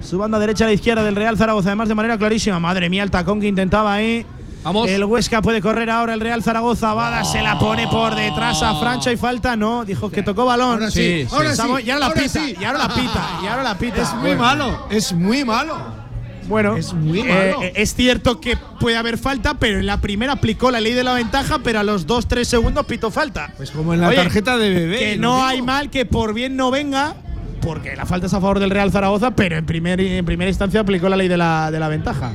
su 0.00 0.18
banda 0.18 0.38
derecha 0.38 0.64
a 0.64 0.68
la 0.68 0.72
izquierda 0.72 1.04
del 1.04 1.14
Real 1.14 1.36
Zaragoza. 1.36 1.68
Además, 1.68 1.88
de 1.88 1.94
manera 1.94 2.18
clarísima. 2.18 2.58
Madre 2.58 2.90
mía, 2.90 3.02
el 3.02 3.10
tacón 3.10 3.40
que 3.40 3.46
intentaba 3.46 3.94
ahí. 3.94 4.26
Vamos. 4.62 4.88
El 4.90 5.04
Huesca 5.04 5.40
puede 5.40 5.60
correr 5.62 5.88
ahora 5.90 6.12
el 6.14 6.20
Real 6.20 6.42
Zaragoza. 6.42 6.92
Bada 6.92 7.24
se 7.24 7.40
la 7.42 7.58
pone 7.58 7.88
por 7.88 8.14
detrás 8.14 8.62
a 8.62 8.74
Francha 8.78 9.10
y 9.10 9.16
falta. 9.16 9.56
No, 9.56 9.84
dijo 9.84 10.10
que 10.10 10.22
tocó 10.22 10.44
balón. 10.44 10.74
Ahora 10.74 10.90
sí, 10.90 11.26
ahora 11.30 11.46
sí, 11.46 11.52
Estamos- 11.52 11.82
Y 11.84 11.90
ahora 11.90 12.00
la 12.00 12.06
ahora 12.06 12.20
pita. 12.22 12.28
sí. 12.40 12.56
Y 12.60 12.64
ahora 12.64 12.78
la 12.78 12.88
pita. 12.94 13.28
Y 13.42 13.46
ahora 13.46 13.62
la 13.62 13.78
pita. 13.78 14.02
Es 14.02 14.12
muy 14.14 14.22
Bueno. 14.34 14.42
malo, 14.42 14.86
es 14.90 15.12
muy 15.12 15.44
malo. 15.44 16.00
Bueno, 16.48 16.76
Es 16.76 16.92
muy 16.92 17.20
eh, 17.20 17.24
malo. 17.52 17.62
eh, 17.62 17.72
es 17.76 17.94
cierto 17.94 18.40
que 18.40 18.56
puede 18.80 18.96
haber 18.96 19.18
falta, 19.18 19.54
pero 19.54 19.78
en 19.78 19.86
la 19.86 20.00
primera 20.00 20.32
aplicó 20.32 20.70
la 20.72 20.80
ley 20.80 20.94
de 20.94 21.04
la 21.04 21.14
ventaja, 21.14 21.60
pero 21.62 21.78
a 21.78 21.84
los 21.84 22.06
2-3 22.08 22.48
segundos 22.48 22.84
pitó 22.86 23.10
falta. 23.12 23.52
Pues 23.56 23.70
como 23.70 23.94
en 23.94 24.00
la 24.00 24.08
Oye, 24.08 24.16
tarjeta 24.16 24.56
de 24.58 24.68
bebé. 24.70 24.98
que 24.98 25.16
no 25.16 25.36
digo. 25.36 25.46
hay 25.46 25.62
mal 25.62 25.90
que 25.90 26.06
por 26.06 26.34
bien 26.34 26.56
no 26.56 26.72
venga, 26.72 27.14
porque 27.62 27.94
la 27.94 28.04
falta 28.04 28.26
es 28.26 28.34
a 28.34 28.40
favor 28.40 28.58
del 28.58 28.70
Real 28.70 28.90
Zaragoza, 28.90 29.30
pero 29.30 29.56
en, 29.56 29.64
primer, 29.64 30.00
en 30.00 30.24
primera 30.24 30.48
instancia 30.48 30.80
aplicó 30.80 31.08
la 31.08 31.16
ley 31.16 31.28
de 31.28 31.36
la, 31.36 31.70
de 31.70 31.78
la 31.78 31.86
ventaja. 31.88 32.32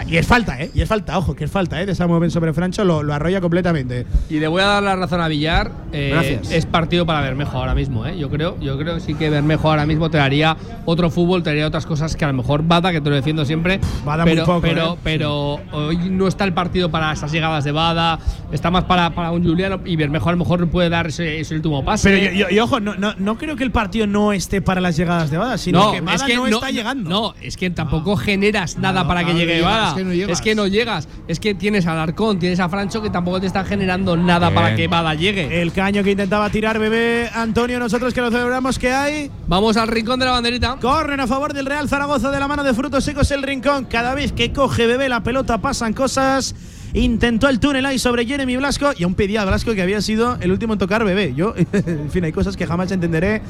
Ah, 0.00 0.04
Y 0.08 0.16
es 0.16 0.26
falta, 0.26 0.60
¿eh? 0.60 0.70
Y 0.74 0.80
es 0.80 0.88
falta, 0.88 1.16
ojo, 1.18 1.34
que 1.34 1.44
es 1.44 1.50
falta, 1.50 1.80
¿eh? 1.80 1.86
De 1.86 1.94
Samuel 1.94 2.20
Ben 2.20 2.30
sobre 2.30 2.52
Francho, 2.52 2.84
lo, 2.84 3.02
lo 3.02 3.12
arrolla 3.14 3.40
completamente. 3.40 4.06
Y 4.28 4.38
le 4.40 4.48
voy 4.48 4.62
a 4.62 4.66
dar 4.66 4.82
la 4.82 4.96
razón 4.96 5.20
a 5.20 5.28
Villar. 5.28 5.70
eh, 5.92 6.10
Gracias. 6.12 6.50
Es 6.52 6.66
partido 6.66 7.06
para 7.06 7.20
Bermejo 7.20 7.56
ahora 7.58 7.74
mismo, 7.74 8.06
¿eh? 8.06 8.18
Yo 8.18 8.30
creo, 8.30 8.58
yo 8.60 8.78
creo 8.78 8.94
que 8.94 9.00
sí 9.00 9.14
que 9.14 9.30
Bermejo 9.30 9.68
ahora 9.70 9.86
mismo 9.86 10.10
te 10.10 10.18
daría 10.18 10.56
otro 10.84 11.10
fútbol, 11.10 11.42
te 11.42 11.50
daría 11.50 11.66
otras 11.66 11.86
cosas 11.86 12.16
que 12.16 12.24
a 12.24 12.28
lo 12.28 12.34
mejor 12.34 12.62
Bada, 12.64 12.92
que 12.92 13.00
te 13.00 13.10
lo 13.10 13.16
defiendo 13.16 13.44
siempre. 13.44 13.80
Bada 14.04 14.24
muy 14.24 14.32
pero, 14.34 14.44
poco, 14.46 14.60
pero, 14.60 14.94
¿eh? 14.94 14.98
pero 15.02 15.60
hoy 15.72 15.96
no 16.10 16.28
está 16.28 16.44
el 16.44 16.52
partido 16.52 16.90
para 16.90 17.12
esas 17.12 17.32
llegadas 17.32 17.64
de 17.64 17.72
Bada, 17.72 18.18
está 18.52 18.70
más 18.70 18.84
para, 18.84 19.10
para 19.10 19.30
un 19.32 19.44
Juliano 19.44 19.80
y 19.84 19.96
Bermejo 19.96 20.28
a 20.28 20.32
lo 20.32 20.38
mejor 20.38 20.68
puede 20.68 20.88
dar 20.88 21.08
ese, 21.08 21.40
ese 21.40 21.54
último 21.54 21.84
pase. 21.84 22.08
Pero 22.10 22.32
yo, 22.32 22.48
yo- 22.48 22.54
y 22.54 22.58
ojo, 22.58 22.80
no, 22.80 22.94
no, 22.96 23.14
no 23.18 23.36
creo 23.38 23.56
que 23.56 23.64
el 23.64 23.70
partido 23.70 24.06
no 24.06 24.32
esté 24.32 24.62
para 24.62 24.80
las 24.80 24.96
llegadas 24.96 25.30
de 25.30 25.38
Bada, 25.38 25.58
sino 25.58 25.92
que 25.92 26.00
Bada 26.00 26.26
no, 26.28 26.46
está 26.46 26.70
llegando. 26.70 27.10
No, 27.10 27.34
es 27.40 27.56
que 27.56 27.70
tampoco 27.70 28.16
generas 28.16 28.78
nada 28.78 29.02
no, 29.02 29.08
para 29.08 29.24
que 29.24 29.34
llegue 29.34 29.60
Bada. 29.60 29.89
Es 29.90 29.96
que 29.96 30.04
no 30.04 30.12
llegas. 30.12 30.30
Es 30.38 30.40
que 30.40 30.54
no 30.54 30.66
llegas. 30.66 31.08
Es 31.28 31.40
que 31.40 31.54
tienes 31.54 31.86
a 31.86 31.92
Alarcón, 31.92 32.38
tienes 32.38 32.60
a 32.60 32.68
Francho 32.68 33.02
que 33.02 33.10
tampoco 33.10 33.40
te 33.40 33.46
están 33.46 33.66
generando 33.66 34.16
nada 34.16 34.48
Bien. 34.48 34.54
para 34.54 34.74
que 34.76 34.88
Bada 34.88 35.14
llegue. 35.14 35.60
El 35.60 35.72
caño 35.72 36.02
que 36.02 36.12
intentaba 36.12 36.50
tirar 36.50 36.78
bebé 36.78 37.30
Antonio, 37.34 37.78
nosotros 37.78 38.14
que 38.14 38.20
lo 38.20 38.30
celebramos 38.30 38.78
que 38.78 38.92
hay. 38.92 39.30
Vamos 39.46 39.76
al 39.76 39.88
rincón 39.88 40.18
de 40.18 40.26
la 40.26 40.32
banderita. 40.32 40.76
Corren 40.80 41.20
a 41.20 41.26
favor 41.26 41.52
del 41.52 41.66
Real 41.66 41.88
Zaragoza 41.88 42.30
de 42.30 42.40
la 42.40 42.48
mano 42.48 42.62
de 42.64 42.74
frutos 42.74 43.04
secos 43.04 43.30
el 43.30 43.42
rincón. 43.42 43.86
Cada 43.86 44.14
vez 44.14 44.32
que 44.32 44.52
coge 44.52 44.86
bebé 44.86 45.08
la 45.08 45.22
pelota 45.22 45.58
pasan 45.58 45.92
cosas. 45.92 46.54
Intentó 46.92 47.48
el 47.48 47.60
túnel 47.60 47.86
ahí 47.86 47.98
sobre 48.00 48.26
Jeremy 48.26 48.56
Blasco 48.56 48.90
y 48.96 49.04
aún 49.04 49.14
pedía 49.14 49.42
a 49.42 49.44
Blasco 49.44 49.74
que 49.74 49.82
había 49.82 50.02
sido 50.02 50.36
el 50.40 50.50
último 50.50 50.72
en 50.72 50.78
tocar 50.80 51.04
bebé. 51.04 51.34
Yo, 51.36 51.54
en 51.72 52.10
fin, 52.10 52.24
hay 52.24 52.32
cosas 52.32 52.56
que 52.56 52.66
jamás 52.66 52.90
entenderé. 52.90 53.42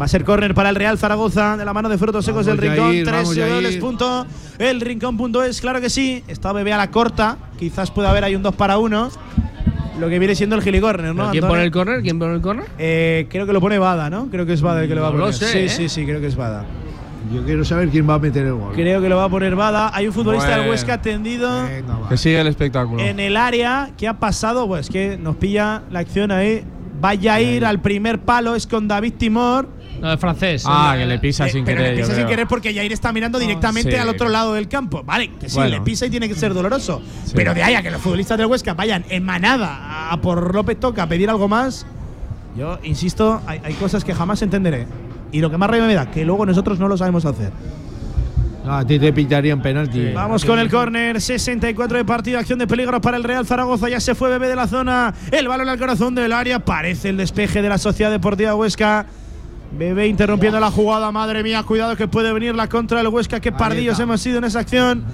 Va 0.00 0.04
a 0.04 0.08
ser 0.08 0.24
córner 0.24 0.54
para 0.54 0.68
el 0.68 0.76
Real 0.76 0.98
Zaragoza 0.98 1.56
de 1.56 1.64
la 1.64 1.72
mano 1.72 1.88
de 1.88 1.96
frutos 1.96 2.24
secos 2.24 2.46
Vamos, 2.46 2.60
del 2.60 2.70
rincón. 2.70 2.90
Jair, 3.34 3.62
Tres 3.62 3.76
punto. 3.78 4.26
El 4.58 4.80
rincón.es, 4.80 5.60
claro 5.60 5.80
que 5.80 5.88
sí. 5.88 6.22
Está 6.28 6.52
bebé 6.52 6.72
a 6.72 6.76
la 6.76 6.90
corta. 6.90 7.38
Quizás 7.58 7.90
pueda 7.90 8.10
haber 8.10 8.24
ahí 8.24 8.34
un 8.36 8.42
2 8.42 8.54
para 8.56 8.76
1. 8.78 9.10
Lo 9.98 10.08
que 10.10 10.18
viene 10.18 10.34
siendo 10.34 10.54
el 10.56 10.62
gilicórner, 10.62 11.14
¿no? 11.14 11.22
¿Pero 11.22 11.30
¿Quién 11.30 11.44
Antonio? 11.44 11.48
pone 11.48 11.64
el 11.64 11.70
córner? 11.70 12.02
¿Quién 12.02 12.18
pone 12.18 12.34
el 12.34 12.40
córner? 12.42 12.66
Eh, 12.78 13.26
creo 13.30 13.46
que 13.46 13.54
lo 13.54 13.60
pone 13.62 13.78
Bada, 13.78 14.10
¿no? 14.10 14.28
Creo 14.30 14.44
que 14.44 14.52
es 14.52 14.60
Bada 14.60 14.82
el 14.82 14.88
que 14.88 14.94
lo 14.94 15.00
va 15.00 15.08
a 15.08 15.10
poner. 15.12 15.26
lo 15.28 15.32
sé, 15.32 15.46
sí, 15.46 15.58
¿eh? 15.60 15.68
sí, 15.70 15.88
sí, 15.88 16.04
creo 16.04 16.20
que 16.20 16.26
es 16.26 16.36
Bada. 16.36 16.66
Yo 17.34 17.42
quiero 17.44 17.64
saber 17.64 17.88
quién 17.88 18.08
va 18.08 18.14
a 18.14 18.18
meter 18.18 18.44
el 18.46 18.52
gol. 18.52 18.74
Creo 18.74 19.00
que 19.00 19.08
lo 19.08 19.16
va 19.16 19.24
a 19.24 19.28
poner 19.30 19.56
Bada. 19.56 19.90
Hay 19.94 20.06
un 20.06 20.12
futbolista 20.12 20.48
del 20.50 20.58
Bueno. 20.58 20.72
Huesca 20.72 21.00
tendido 21.00 21.64
Venga. 21.64 22.08
Que 22.10 22.18
sigue 22.18 22.38
el 22.38 22.46
espectáculo. 22.48 23.02
en 23.02 23.18
el 23.18 23.36
área. 23.38 23.90
¿Qué 23.96 24.06
ha 24.06 24.18
pasado? 24.18 24.66
Pues 24.68 24.90
que 24.90 25.16
nos 25.16 25.36
pilla 25.36 25.82
la 25.90 26.00
acción 26.00 26.30
ahí. 26.30 26.62
Vaya 27.00 27.34
a 27.34 27.40
ir 27.40 27.64
al 27.64 27.80
primer 27.80 28.20
palo, 28.20 28.54
es 28.54 28.66
con 28.66 28.86
David 28.88 29.14
Timor. 29.18 29.68
No, 30.00 30.12
es 30.12 30.20
francés. 30.20 30.64
Ah, 30.66 30.94
Eh, 30.96 31.00
que 31.00 31.06
le 31.06 31.18
pisa 31.18 31.46
Eh, 31.46 31.50
sin 31.50 31.64
pero 31.64 31.78
querer. 31.78 31.94
le 31.94 32.00
pisa 32.02 32.06
sin 32.08 32.16
creo. 32.24 32.28
querer 32.28 32.46
porque 32.48 32.74
Jair 32.74 32.92
está 32.92 33.12
mirando 33.12 33.38
directamente 33.38 33.90
sí. 33.92 33.96
al 33.96 34.08
otro 34.08 34.28
lado 34.28 34.54
del 34.54 34.68
campo. 34.68 35.02
Vale, 35.04 35.30
que 35.40 35.48
sí, 35.48 35.56
Bueno. 35.56 35.70
le 35.76 35.80
pisa 35.82 36.06
y 36.06 36.10
tiene 36.10 36.28
que 36.28 36.34
ser 36.34 36.52
doloroso. 36.54 37.00
Sí. 37.24 37.32
Pero 37.34 37.54
de 37.54 37.62
ahí 37.62 37.74
a 37.74 37.82
que 37.82 37.90
los 37.90 38.00
futbolistas 38.00 38.38
del 38.38 38.46
Huesca 38.46 38.74
vayan 38.74 39.04
en 39.08 39.24
manada 39.24 40.10
a 40.12 40.20
por 40.20 40.54
López 40.54 40.78
Toca 40.80 41.04
a 41.04 41.08
pedir 41.08 41.30
algo 41.30 41.48
más. 41.48 41.86
Yo 42.56 42.78
insisto, 42.84 43.40
hay, 43.46 43.60
hay 43.64 43.74
cosas 43.74 44.04
que 44.04 44.14
jamás 44.14 44.40
entenderé. 44.42 44.86
Y 45.32 45.40
lo 45.40 45.50
que 45.50 45.58
más 45.58 45.68
rabia 45.68 45.86
me 45.86 45.94
da, 45.94 46.10
que 46.10 46.24
luego 46.24 46.46
nosotros 46.46 46.78
no 46.78 46.88
lo 46.88 46.96
sabemos 46.96 47.24
hacer. 47.24 47.50
No, 48.64 48.74
a 48.78 48.84
ti 48.86 48.98
te 48.98 49.12
pintarían 49.12 49.62
penalti. 49.62 50.12
Vamos 50.12 50.44
con 50.44 50.58
el 50.58 50.68
córner, 50.70 51.20
64 51.20 51.98
de 51.98 52.04
partido, 52.04 52.38
acción 52.38 52.58
de 52.58 52.66
peligro 52.66 53.00
para 53.00 53.16
el 53.16 53.22
Real 53.24 53.46
Zaragoza, 53.46 53.88
ya 53.88 54.00
se 54.00 54.14
fue 54.16 54.28
Bebé 54.28 54.48
de 54.48 54.56
la 54.56 54.66
zona, 54.66 55.14
el 55.30 55.46
balón 55.46 55.68
al 55.68 55.78
corazón 55.78 56.14
del 56.16 56.32
área, 56.32 56.58
parece 56.64 57.10
el 57.10 57.16
despeje 57.16 57.62
de 57.62 57.68
la 57.68 57.78
Sociedad 57.78 58.10
Deportiva 58.10 58.54
Huesca. 58.56 59.06
Bebé 59.76 60.06
interrumpiendo 60.06 60.58
la 60.58 60.70
jugada, 60.70 61.12
madre 61.12 61.42
mía, 61.42 61.62
cuidado 61.62 61.96
que 61.96 62.08
puede 62.08 62.32
venir 62.32 62.54
la 62.54 62.68
contra 62.68 62.98
del 62.98 63.08
Huesca, 63.08 63.40
qué 63.40 63.52
pardillos 63.52 63.98
hemos 64.00 64.20
sido 64.20 64.38
en 64.38 64.44
esa 64.44 64.60
acción. 64.60 65.04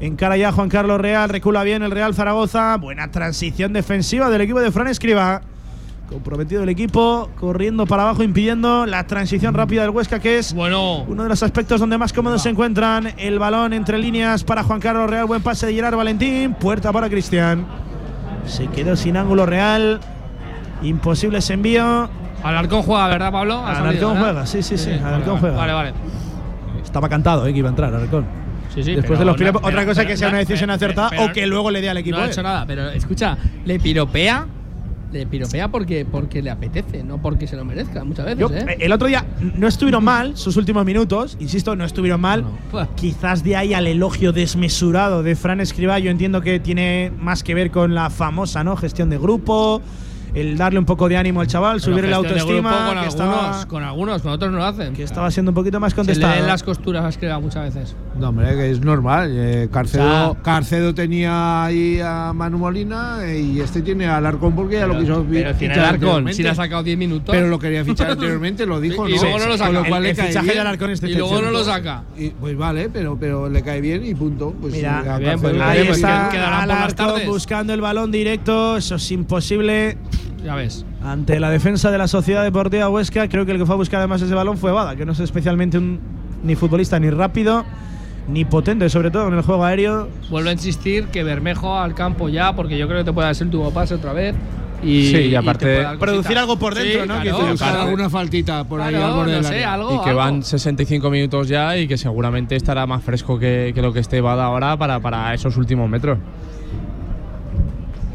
Encara 0.00 0.36
ya 0.36 0.50
Juan 0.52 0.68
Carlos 0.68 1.00
Real, 1.00 1.28
recula 1.28 1.62
bien 1.62 1.82
el 1.82 1.90
Real 1.90 2.14
Zaragoza, 2.14 2.76
buena 2.76 3.10
transición 3.10 3.72
defensiva 3.72 4.28
del 4.30 4.40
equipo 4.40 4.60
de 4.60 4.72
Fran 4.72 4.88
Escriba. 4.88 5.42
Comprometido 6.08 6.62
el 6.62 6.68
equipo, 6.70 7.30
corriendo 7.38 7.84
para 7.86 8.02
abajo, 8.04 8.22
impidiendo 8.22 8.86
la 8.86 9.06
transición 9.06 9.54
rápida 9.54 9.82
del 9.82 9.90
Huesca, 9.90 10.18
que 10.20 10.38
es 10.38 10.54
Bueno. 10.54 11.02
uno 11.06 11.24
de 11.24 11.28
los 11.28 11.42
aspectos 11.42 11.78
donde 11.80 11.98
más 11.98 12.12
cómodos 12.12 12.42
se 12.42 12.48
encuentran. 12.48 13.12
El 13.18 13.38
balón 13.38 13.72
entre 13.72 13.98
líneas 13.98 14.42
para 14.42 14.62
Juan 14.62 14.80
Carlos 14.80 15.10
Real. 15.10 15.26
Buen 15.26 15.42
pase 15.42 15.66
de 15.66 15.74
Gerard 15.74 15.96
Valentín. 15.96 16.54
Puerta 16.54 16.92
para 16.92 17.10
Cristian. 17.10 17.66
Se 18.46 18.68
quedó 18.68 18.96
sin 18.96 19.18
ángulo 19.18 19.44
real. 19.44 20.00
Imposible 20.82 21.38
ese 21.38 21.52
envío. 21.54 22.08
Alarcón 22.42 22.82
juega, 22.82 23.08
¿verdad, 23.08 23.32
Pablo? 23.32 23.64
Alarcón 23.66 24.16
juega, 24.18 24.46
sí, 24.46 24.62
sí, 24.62 24.78
sí. 24.78 24.90
vale, 24.90 25.02
Alarcón 25.04 25.26
vale. 25.34 25.40
juega. 25.40 25.56
Vale, 25.56 25.72
vale. 25.72 25.92
Estaba 26.82 27.08
cantado, 27.08 27.46
eh, 27.46 27.52
que 27.52 27.58
iba 27.58 27.68
a 27.68 27.70
entrar 27.70 27.92
Alarcón. 27.94 28.26
Sí, 28.74 28.82
sí, 28.82 28.94
Después 28.94 29.18
de 29.18 29.24
los 29.24 29.34
no- 29.34 29.38
piropos. 29.38 29.62
Otra 29.64 29.84
cosa 29.84 30.02
pero- 30.02 30.10
que 30.10 30.16
sea 30.16 30.28
una 30.28 30.38
decisión 30.38 30.68
pero- 30.68 30.74
acertada 30.74 31.10
pero- 31.10 31.24
o 31.24 31.32
que 31.32 31.46
luego 31.46 31.70
le 31.70 31.80
dé 31.80 31.90
al 31.90 31.96
equipo. 31.98 32.16
No 32.16 32.22
ha 32.22 32.26
eh. 32.26 32.30
hecho 32.30 32.42
nada, 32.42 32.64
pero 32.66 32.90
escucha, 32.90 33.36
le 33.64 33.78
piropea. 33.80 34.46
Le 35.10 35.26
piropea 35.26 35.68
porque, 35.68 36.04
porque 36.04 36.42
le 36.42 36.50
apetece, 36.50 37.02
no 37.02 37.16
porque 37.16 37.46
se 37.46 37.56
lo 37.56 37.64
merezca 37.64 38.04
muchas 38.04 38.26
veces, 38.26 38.40
Yo, 38.40 38.50
¿eh? 38.54 38.76
El 38.78 38.92
otro 38.92 39.08
día 39.08 39.24
no 39.56 39.66
estuvieron 39.66 40.04
mal 40.04 40.36
sus 40.36 40.58
últimos 40.58 40.84
minutos, 40.84 41.38
insisto, 41.40 41.74
no 41.74 41.86
estuvieron 41.86 42.20
mal. 42.20 42.44
Quizás 42.94 43.42
de 43.42 43.56
ahí 43.56 43.72
al 43.72 43.86
elogio 43.86 44.32
desmesurado 44.34 45.22
de 45.22 45.34
Fran 45.34 45.60
Escribá, 45.60 45.98
yo 45.98 46.10
entiendo 46.10 46.42
que 46.42 46.60
tiene 46.60 47.10
más 47.18 47.42
que 47.42 47.54
ver 47.54 47.70
con 47.70 47.94
la 47.94 48.10
famosa 48.10 48.62
¿no? 48.64 48.76
gestión 48.76 49.08
de 49.08 49.16
grupo, 49.16 49.80
el 50.34 50.56
darle 50.56 50.78
un 50.78 50.84
poco 50.84 51.08
de 51.08 51.16
ánimo 51.16 51.40
al 51.40 51.46
chaval, 51.46 51.80
Pero 51.80 51.92
subir 51.96 52.06
de 52.08 52.14
autoestima. 52.14 52.70
con 52.70 52.72
que 52.72 52.78
algunos, 52.88 53.06
estaba, 53.06 53.66
con 53.66 53.82
algunos, 53.82 54.22
con 54.22 54.32
otros 54.32 54.50
no 54.52 54.58
lo 54.58 54.64
hacen. 54.64 54.94
que 54.94 55.02
estaba 55.02 55.30
siendo 55.30 55.50
un 55.50 55.54
poquito 55.54 55.80
más 55.80 55.92
Se 55.92 55.96
le 55.96 56.04
contestado. 56.06 56.46
las 56.46 56.62
costuras 56.62 57.04
a 57.04 57.08
Escriba 57.08 57.38
muchas 57.40 57.74
veces. 57.74 57.96
No, 58.18 58.30
hombre, 58.30 58.54
que 58.54 58.70
es 58.70 58.80
normal. 58.80 59.30
eh, 59.34 59.68
Carcedo, 59.72 60.30
O 60.30 60.34
sea- 60.34 60.42
Carcedo 60.42 60.94
tenía 60.94 61.64
ahí 61.64 62.00
a 62.02 62.32
Manu 62.34 62.58
Molina 62.58 63.18
eh, 63.24 63.40
y 63.40 63.60
este 63.60 63.82
tiene 63.82 64.06
a 64.06 64.16
Alarcón 64.18 64.54
porque 64.54 64.76
ya 64.76 64.86
lo 64.86 64.98
quiso 64.98 65.24
Pero 65.30 65.54
tiene 65.54 65.74
fichar 65.74 65.78
Alarcón, 65.94 66.32
si 66.32 66.42
le 66.42 66.48
ha 66.50 66.54
sacado 66.54 66.82
10 66.82 66.98
minutos. 66.98 67.34
Pero 67.34 67.48
lo 67.48 67.58
quería 67.58 67.84
fichar 67.84 68.10
anteriormente, 68.10 68.66
lo 68.66 68.80
dijo, 68.80 69.08
Y 69.08 69.14
¿no? 69.16 69.22
luego 69.22 69.38
no 69.38 69.46
lo 69.46 69.58
saca. 69.58 69.70
lo 69.72 69.84
cual 69.84 69.96
El- 69.98 70.02
le 70.02 70.10
el 70.10 70.16
cae 70.16 70.26
fichaje 70.28 70.44
bien. 70.44 70.54
de 70.56 70.60
Alarcón 70.60 70.90
es 70.90 71.02
Y 71.02 71.14
luego 71.14 71.40
no 71.42 71.50
lo 71.50 71.64
saca. 71.64 72.02
Y, 72.16 72.30
pues 72.30 72.56
vale, 72.56 72.88
pero, 72.90 73.16
pero 73.18 73.48
le 73.48 73.62
cae 73.62 73.80
bien 73.80 74.04
y 74.04 74.14
punto. 74.14 74.54
Pues 74.60 74.72
Mira, 74.74 74.98
a 75.14 75.18
bien, 75.18 75.38
pues 75.40 75.54
Ahí 75.60 75.86
está 75.88 76.62
Alarcón 76.62 77.20
buscando 77.26 77.72
el 77.72 77.80
balón 77.80 78.10
directo, 78.10 78.76
eso 78.76 78.96
es 78.96 79.10
imposible. 79.12 79.96
Ya 80.44 80.54
ves. 80.54 80.84
Ante 81.02 81.40
la 81.40 81.50
defensa 81.50 81.90
de 81.90 81.98
la 81.98 82.08
Sociedad 82.08 82.42
Deportiva 82.44 82.88
Huesca, 82.88 83.28
creo 83.28 83.44
que 83.46 83.52
el 83.52 83.58
que 83.58 83.66
fue 83.66 83.74
a 83.74 83.78
buscar 83.78 83.98
además 83.98 84.22
ese 84.22 84.34
balón 84.34 84.56
fue 84.58 84.72
Bada, 84.72 84.96
que 84.96 85.04
no 85.04 85.12
es 85.12 85.20
especialmente 85.20 85.78
un 85.78 86.00
ni 86.44 86.54
futbolista 86.54 86.98
ni 87.00 87.10
rápido, 87.10 87.64
ni 88.28 88.44
potente, 88.44 88.88
sobre 88.88 89.10
todo 89.10 89.28
en 89.28 89.34
el 89.34 89.42
juego 89.42 89.64
aéreo. 89.64 90.08
Vuelvo 90.30 90.50
a 90.50 90.52
insistir 90.52 91.06
que 91.06 91.22
Bermejo 91.24 91.78
al 91.78 91.94
campo 91.94 92.28
ya, 92.28 92.54
porque 92.54 92.78
yo 92.78 92.86
creo 92.86 92.98
que 93.00 93.04
te 93.04 93.12
puede 93.12 93.28
hacer 93.28 93.46
el 93.46 93.50
tubo 93.50 93.70
pase 93.72 93.94
otra 93.94 94.12
vez. 94.12 94.34
Y, 94.80 95.08
Sí, 95.10 95.16
y 95.16 95.30
te 95.30 95.36
aparte- 95.36 95.82
dar 95.82 95.98
Producir 95.98 96.38
algo 96.38 96.56
por 96.56 96.72
dentro, 96.72 97.02
Sí, 97.02 97.08
¿no? 97.08 97.20
Que 97.20 97.30
claro, 97.30 97.46
Buscar 97.48 97.68
claro. 97.70 97.82
alguna 97.86 98.08
faltita 98.08 98.62
por 98.62 98.80
ahí 98.80 98.90
Claro, 98.94 99.06
al 99.06 99.12
borde 99.14 99.36
no 99.38 99.42
sé, 99.42 99.64
algo. 99.64 99.94
y 99.96 99.98
que 100.04 100.10
algo. 100.10 100.20
van 100.20 100.42
65 100.44 101.10
minutos 101.10 101.48
ya 101.48 101.76
y 101.76 101.88
que 101.88 101.98
seguramente 101.98 102.54
estará 102.54 102.86
más 102.86 103.02
fresco 103.02 103.40
que, 103.40 103.72
que 103.74 103.82
lo 103.82 103.92
que 103.92 103.98
esté 103.98 104.20
Bada 104.20 104.44
ahora 104.44 104.76
para, 104.76 105.00
para 105.00 105.34
esos 105.34 105.56
últimos 105.56 105.90
metros. 105.90 106.18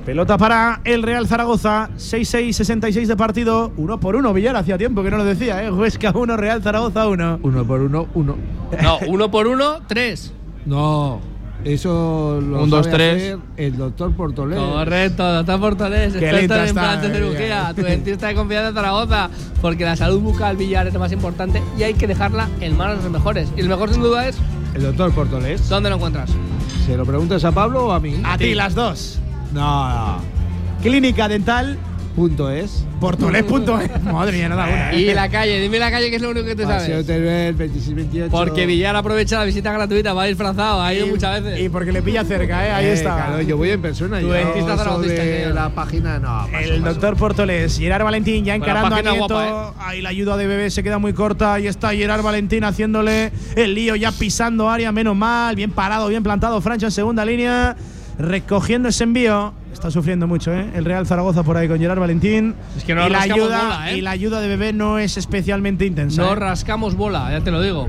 Pelota 0.06 0.38
para 0.38 0.82
el 0.84 1.02
Real 1.02 1.28
Zaragoza, 1.28 1.90
6-6-66 1.98 3.06
de 3.08 3.16
partido, 3.16 3.72
uno 3.78 4.00
por 4.02 4.18
uno. 4.18 4.34
Villar 4.34 4.56
hacía 4.58 4.78
tiempo 4.78 5.02
que 5.02 5.10
no 5.10 5.16
lo 5.18 5.24
decía, 5.24 5.64
¿eh? 5.64 5.72
Huesca 5.72 6.12
1, 6.14 6.36
Real 6.36 6.62
Zaragoza 6.62 7.08
1. 7.08 7.40
Uno 7.42 7.66
por 7.66 7.80
uno, 7.82 8.08
uno. 8.14 8.36
No, 8.82 8.98
uno 9.08 9.32
por 9.32 9.48
uno, 9.48 9.80
tres. 9.88 10.34
No, 10.66 11.22
eso 11.64 12.42
lo 12.42 12.64
Un, 12.64 12.70
dos, 12.70 12.86
sabe 12.86 12.98
tres. 12.98 13.24
hacer 13.24 13.40
el 13.56 13.78
doctor 13.78 14.14
Portolés. 14.14 14.60
Correcto, 14.60 15.24
doctor 15.36 15.60
Portolés, 15.62 16.14
Qué 16.14 16.20
experto 16.20 16.38
lenta 16.40 16.56
en 16.58 16.66
está, 16.66 16.70
implantes 16.82 17.10
de 17.12 17.16
cirugía, 17.18 17.74
tu 17.74 17.82
dentista 17.84 18.28
de 18.28 18.36
confianza 18.36 18.72
de 18.72 18.76
Zaragoza, 18.76 19.30
porque 19.62 19.86
la 19.86 19.96
salud 19.96 20.20
bucal 20.20 20.58
Villar 20.58 20.86
es 20.88 20.94
lo 20.94 21.00
más 21.00 21.14
importante 21.14 21.62
y 21.78 21.84
hay 21.84 21.94
que 21.94 22.08
dejarla 22.08 22.50
en 22.60 22.76
manos 22.76 22.98
de 22.98 23.04
los 23.04 23.12
mejores. 23.14 23.48
Y 23.56 23.62
el 23.62 23.70
mejor 23.70 23.90
sin 23.94 24.02
duda 24.02 24.28
es, 24.28 24.38
El 24.74 24.84
doctor 24.84 25.14
Portolés. 25.14 25.70
¿dónde 25.70 25.90
lo 25.90 25.96
encuentras? 25.96 26.30
¿Se 26.86 26.98
lo 26.98 27.06
preguntas 27.06 27.46
a 27.46 27.54
Pablo 27.54 27.86
o 27.86 27.92
a 27.94 28.02
mí? 28.02 28.20
A 28.26 28.38
ti, 28.38 28.54
las 28.54 28.76
dos. 28.76 29.20
No, 29.54 29.90
no. 29.90 30.18
Clínica 30.82 31.28
Dental, 31.28 31.78
Punto 32.16 32.50
es. 32.52 32.86
portolés.es. 33.00 34.04
Madre 34.14 34.38
mía, 34.38 34.48
no 34.48 34.56
da 34.56 34.66
una. 34.68 34.92
¿eh? 34.92 35.00
Y 35.02 35.14
la 35.16 35.30
calle, 35.30 35.60
dime 35.60 35.80
la 35.80 35.90
calle 35.90 36.12
que 36.12 36.18
es 36.18 36.22
lo 36.22 36.30
único 36.30 36.46
que 36.46 36.56
te 36.56 36.64
Paseo 36.64 37.02
sabes. 37.02 37.08
Teruel, 37.08 37.58
26-28. 37.58 38.30
Porque 38.30 38.68
Villar 38.68 38.96
aprovecha 38.96 39.40
la 39.40 39.46
visita 39.46 39.72
gratuita, 39.72 40.14
va 40.14 40.26
disfrazado, 40.26 40.80
ha 40.82 40.94
ido 40.94 41.08
Y- 41.08 41.10
muchas 41.10 41.42
veces. 41.42 41.60
Y 41.62 41.70
porque 41.70 41.92
le 41.92 42.04
pilla 42.04 42.24
cerca, 42.24 42.68
¿eh? 42.68 42.72
Ahí 42.72 42.86
Eh, 42.86 42.94
está. 42.94 43.16
Claro, 43.16 43.42
yo 43.42 43.58
voy 43.58 43.72
en 43.72 43.82
persona. 43.82 44.20
Tu 44.20 44.28
yo 44.28 44.34
dentista 44.34 44.76
que- 44.76 45.50
la 45.52 45.70
página, 45.70 46.20
no. 46.20 46.28
paso, 46.52 46.58
El 46.60 46.82
paso. 46.82 46.94
doctor 46.94 47.18
Portolés, 47.18 47.80
Gerard 47.80 48.04
Valentín 48.04 48.46
ya 48.46 48.52
la 48.54 48.58
encarando 48.58 48.96
a 48.96 49.02
Nieto. 49.02 49.18
guapa, 49.28 49.74
Ahí 49.80 50.02
la 50.02 50.10
ayuda 50.10 50.38
de 50.38 50.46
Bebé 50.46 50.70
se 50.70 50.84
queda 50.84 51.00
muy 51.00 51.14
corta. 51.14 51.56
Ahí 51.56 51.66
está 51.66 51.94
Gerard 51.94 52.22
Valentín 52.22 52.64
haciéndole 52.64 53.32
el 53.56 53.74
lío, 53.74 53.96
ya 53.96 54.12
pisando 54.12 54.70
área, 54.70 54.92
menos 54.92 55.16
mal. 55.16 55.56
Bien 55.56 55.72
parado, 55.72 56.10
bien 56.10 56.22
plantado. 56.22 56.62
Francho 56.62 56.86
en 56.86 56.92
segunda 56.92 57.26
línea, 57.26 57.76
recogiendo 58.18 58.90
ese 58.90 59.03
envío. 59.03 59.53
Está 59.72 59.90
sufriendo 59.91 60.27
mucho, 60.27 60.53
¿eh? 60.53 60.69
El 60.76 60.85
Real 60.85 61.06
Zaragoza 61.07 61.44
por 61.44 61.57
ahí 61.57 61.68
con 61.68 61.80
Gerard 61.80 61.99
Valentín. 61.99 62.56
Es 62.77 62.84
que 62.84 62.94
no 62.94 63.07
y, 63.07 63.10
la 63.10 63.22
ayuda, 63.22 63.64
bola, 63.64 63.91
¿eh? 63.91 63.98
y 63.98 64.02
la 64.02 64.11
ayuda 64.11 64.40
de 64.40 64.48
Bebé 64.48 64.72
no 64.72 64.99
es 64.99 65.18
especialmente 65.18 65.85
intensa. 65.85 66.22
No 66.22 66.34
¿eh? 66.34 66.35
rascamos 66.35 66.95
bola, 66.95 67.31
ya 67.31 67.41
te 67.41 67.52
lo 67.52 67.61
digo. 67.61 67.88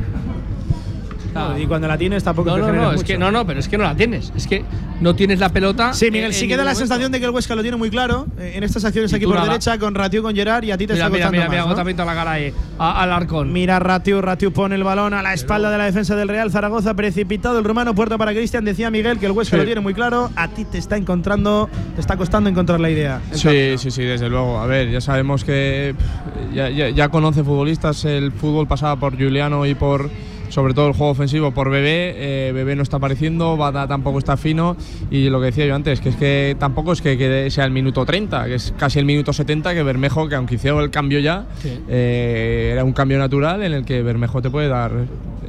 No, 1.35 1.59
y 1.59 1.67
cuando 1.67 1.89
la 1.89 1.99
tienes 1.99 2.23
tampoco 2.23 2.51
No, 2.51 2.57
te 2.67 2.73
no, 2.73 2.83
no, 2.83 2.93
es 2.93 3.03
que 3.05 3.19
no, 3.19 3.31
no, 3.33 3.47
pero 3.47 3.59
es 3.61 3.69
que 3.69 3.77
no 3.77 3.85
la 3.85 3.95
tienes. 3.97 4.33
Es 4.37 4.47
que 4.47 4.65
no 5.01 5.15
tienes 5.17 5.41
la 5.41 5.49
pelota. 5.49 5.93
Sí, 5.93 6.11
Miguel, 6.11 6.27
en- 6.29 6.33
sí 6.35 6.47
queda 6.49 6.65
la 6.65 6.75
sensación 6.75 7.11
de 7.11 7.19
que 7.19 7.25
el 7.27 7.33
Huesca 7.33 7.55
lo 7.57 7.63
tiene 7.63 7.77
muy 7.77 7.91
claro 7.91 8.27
eh, 8.39 8.53
en 8.55 8.63
estas 8.63 8.85
acciones 8.85 9.13
aquí 9.13 9.25
por 9.27 9.35
nada. 9.35 9.47
derecha 9.49 9.77
con 9.79 9.95
Ratiu 9.95 10.23
con 10.23 10.35
Gerard 10.35 10.63
y 10.65 10.71
a 10.71 10.79
ti 10.79 10.87
te 10.87 10.93
Mira, 10.95 11.07
está 11.07 11.13
mira, 11.13 11.27
costando 11.27 11.33
mira, 11.43 11.51
mira, 11.51 11.59
más, 11.63 11.67
¿no? 11.67 11.73
agotamiento 11.73 12.03
a 12.03 12.07
la 12.07 12.15
cara 12.15 12.33
ahí. 12.33 12.53
a- 12.79 13.03
Al 13.03 13.13
arcón. 13.13 13.53
Mira 13.53 13.79
Ratiu, 13.81 14.21
Ratiu 14.21 14.53
pone 14.53 14.77
el 14.77 14.85
balón 14.85 15.13
a 15.15 15.23
la 15.23 15.35
espalda 15.35 15.71
de 15.71 15.79
la 15.79 15.85
defensa 15.85 16.15
del 16.15 16.29
Real 16.29 16.51
Zaragoza, 16.53 16.95
precipitado 16.95 17.59
el 17.59 17.65
rumano, 17.65 17.95
puerta 17.95 18.17
para 18.17 18.33
Cristian, 18.33 18.65
decía 18.65 18.91
Miguel 18.91 19.19
que 19.19 19.27
el 19.27 19.33
Huesca 19.33 19.57
Sí. 19.57 19.61
lo 19.61 19.65
tiene 19.65 19.81
muy 19.81 19.95
claro, 19.95 20.31
a 20.37 20.49
ti 20.49 20.65
te 20.65 20.79
está 20.79 20.97
encontrando, 20.97 21.69
te 21.97 22.01
está 22.01 22.17
costando 22.17 22.49
encontrar 22.49 22.79
la 22.81 22.91
idea. 22.91 23.21
Sí, 23.33 23.43
camino. 23.49 23.79
sí, 23.79 23.91
sí, 23.91 24.03
desde 24.05 24.29
luego. 24.29 24.59
A 24.61 24.67
ver, 24.67 24.91
ya 24.91 25.01
sabemos 25.01 25.43
que 25.45 25.95
pff, 25.99 26.55
ya, 26.55 26.71
ya- 26.71 26.91
ya 26.91 27.09
conoce 27.09 27.43
futbolistas, 27.43 28.05
el 28.05 28.31
fútbol 28.33 28.67
pasaba 28.69 28.97
por 28.97 29.17
Juliano 29.19 29.67
y 29.67 29.75
por 29.75 30.09
sobre 30.49 30.75
todo 30.75 30.89
el 30.89 30.95
juego 30.95 31.11
ofensivo 31.13 31.53
por 31.53 31.71
Bebé. 31.71 32.15
Eh, 32.17 32.53
Bebé 32.53 32.77
no 32.77 32.83
está 32.83 32.99
apareciendo, 32.99 33.57
Bada 33.57 33.87
tampoco 33.89 34.19
está 34.19 34.37
fino 34.37 34.77
y 35.11 35.29
lo 35.31 35.41
que 35.41 35.47
decía 35.47 35.67
yo 35.67 35.75
antes, 35.75 36.01
que 36.01 36.11
es 36.11 36.17
que 36.17 36.57
tampoco 36.59 36.93
es 36.93 37.01
que, 37.03 37.17
que 37.19 37.51
sea 37.51 37.65
el 37.65 37.71
minuto 37.71 38.05
30, 38.05 38.45
que 38.47 38.55
es 38.55 38.75
casi 38.79 38.99
el 38.99 39.05
minuto 39.05 39.33
70 39.33 39.75
que 39.75 39.83
Bermejo, 39.83 40.29
que 40.29 40.35
aunque 40.35 40.55
hicieron 40.57 40.83
el 40.83 40.91
cambio 40.91 41.19
ya, 41.21 41.47
Sí. 41.61 41.81
eh, 41.89 42.71
era 42.73 42.85
un 42.85 42.93
cambio 42.93 43.19
natural 43.19 43.63
en 43.63 43.73
el 43.73 43.85
que 43.85 44.03
Bermejo 44.03 44.41
te 44.43 44.51
puede 44.51 44.69
dar 44.69 44.93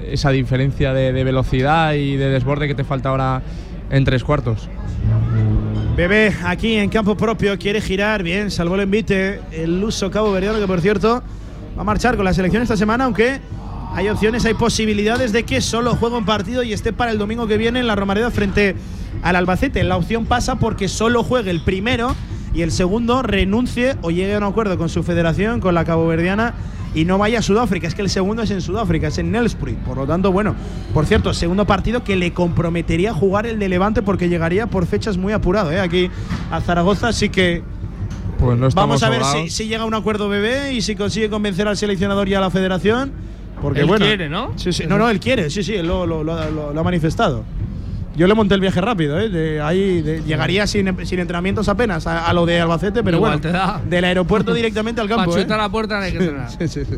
esa 0.09 0.29
diferencia 0.31 0.93
de, 0.93 1.13
de 1.13 1.23
velocidad 1.23 1.93
y 1.93 2.15
de 2.15 2.29
desborde 2.29 2.67
que 2.67 2.75
te 2.75 2.83
falta 2.83 3.09
ahora 3.09 3.41
en 3.89 4.03
tres 4.03 4.23
cuartos. 4.23 4.67
Bebé 5.95 6.33
aquí 6.43 6.75
en 6.75 6.89
campo 6.89 7.15
propio 7.15 7.57
quiere 7.57 7.79
girar, 7.79 8.21
bien, 8.21 8.51
salvó 8.51 8.75
el 8.75 8.81
envite, 8.81 9.39
el 9.53 9.81
uso 9.83 10.11
Cabo 10.11 10.31
Verdeano 10.31 10.59
que 10.59 10.67
por 10.67 10.81
cierto 10.81 11.23
va 11.77 11.81
a 11.81 11.85
marchar 11.85 12.15
con 12.17 12.25
la 12.25 12.33
selección 12.33 12.61
esta 12.61 12.75
semana, 12.75 13.05
aunque 13.05 13.39
hay 13.95 14.09
opciones, 14.09 14.43
hay 14.45 14.53
posibilidades 14.55 15.31
de 15.31 15.43
que 15.43 15.61
solo 15.61 15.95
juegue 15.95 16.17
un 16.17 16.25
partido 16.25 16.63
y 16.63 16.73
esté 16.73 16.91
para 16.91 17.11
el 17.11 17.17
domingo 17.17 17.47
que 17.47 17.57
viene 17.57 17.79
en 17.79 17.87
la 17.87 17.95
Romareda 17.95 18.29
frente 18.29 18.75
al 19.23 19.37
Albacete. 19.37 19.81
La 19.85 19.95
opción 19.95 20.25
pasa 20.25 20.57
porque 20.57 20.89
solo 20.89 21.23
juegue 21.23 21.49
el 21.49 21.61
primero 21.61 22.13
y 22.53 22.61
el 22.61 22.71
segundo 22.71 23.21
renuncie 23.21 23.95
o 24.01 24.11
llegue 24.11 24.35
a 24.35 24.37
un 24.39 24.43
acuerdo 24.43 24.77
con 24.77 24.89
su 24.89 25.01
federación, 25.01 25.61
con 25.61 25.73
la 25.75 25.85
caboverdiana 25.85 26.55
y 26.93 27.05
no 27.05 27.17
vaya 27.17 27.39
a 27.39 27.41
Sudáfrica. 27.41 27.87
Es 27.87 27.95
que 27.95 28.01
el 28.01 28.09
segundo 28.09 28.43
es 28.43 28.51
en 28.51 28.59
Sudáfrica, 28.59 29.07
es 29.07 29.17
en 29.17 29.31
Nelspruit. 29.31 29.77
Por 29.77 29.95
lo 29.95 30.05
tanto, 30.05 30.29
bueno, 30.29 30.55
por 30.93 31.05
cierto, 31.05 31.33
segundo 31.33 31.65
partido 31.65 32.03
que 32.03 32.17
le 32.17 32.33
comprometería 32.33 33.13
jugar 33.13 33.45
el 33.45 33.59
de 33.59 33.69
Levante 33.69 34.01
porque 34.01 34.27
llegaría 34.27 34.67
por 34.67 34.85
fechas 34.87 35.15
muy 35.15 35.31
apurado 35.31 35.71
¿eh? 35.71 35.79
aquí 35.79 36.11
a 36.51 36.59
Zaragoza. 36.59 37.07
Así 37.07 37.29
que 37.29 37.63
Pues 38.39 38.57
no 38.57 38.67
vamos 38.71 39.03
a 39.03 39.09
ver 39.09 39.23
si, 39.23 39.49
si 39.49 39.69
llega 39.69 39.83
a 39.83 39.85
un 39.85 39.93
acuerdo 39.93 40.27
bebé 40.27 40.73
y 40.73 40.81
si 40.81 40.97
consigue 40.97 41.29
convencer 41.29 41.69
al 41.69 41.77
seleccionador 41.77 42.27
y 42.27 42.33
a 42.33 42.41
la 42.41 42.49
federación. 42.49 43.13
Porque 43.61 43.81
Él 43.81 43.85
bueno, 43.87 44.05
quiere, 44.05 44.29
¿no? 44.29 44.51
Sí, 44.57 44.71
sí. 44.73 44.83
No, 44.87 44.97
no, 44.97 45.09
él 45.09 45.19
quiere, 45.19 45.49
sí, 45.49 45.63
sí, 45.63 45.73
él 45.75 45.87
lo, 45.87 46.05
lo- 46.05 46.23
lo- 46.23 46.51
lo- 46.51 46.73
lo 46.73 46.79
ha 46.79 46.83
manifestado. 46.83 47.43
Yo 48.15 48.27
le 48.27 48.33
monté 48.33 48.55
el 48.55 48.61
viaje 48.61 48.79
rápido, 48.79 49.19
¿eh? 49.19 49.27
De 49.29 49.61
ahí 49.61 50.01
de- 50.01 50.23
llegaría 50.23 50.65
sin, 50.67 51.05
sin 51.05 51.19
entrenamientos 51.19 51.67
apenas 51.67 52.07
a, 52.07 52.27
a 52.27 52.33
lo 52.33 52.45
de 52.45 52.61
Albacete, 52.61 53.03
pero 53.03 53.17
Igual 53.17 53.39
bueno, 53.39 53.41
te 53.41 53.51
da. 53.51 53.81
del 53.89 54.05
aeropuerto 54.05 54.53
directamente 54.53 55.01
al 55.01 55.07
campo. 55.09 55.31
Para 55.31 55.41
¿eh? 55.41 55.45
la 55.47 55.69
puerta 55.69 55.97
no 55.97 56.03
hay 56.03 56.13
que. 56.13 56.19
Sí, 56.59 56.67
sí, 56.67 56.85
sí. 56.85 56.95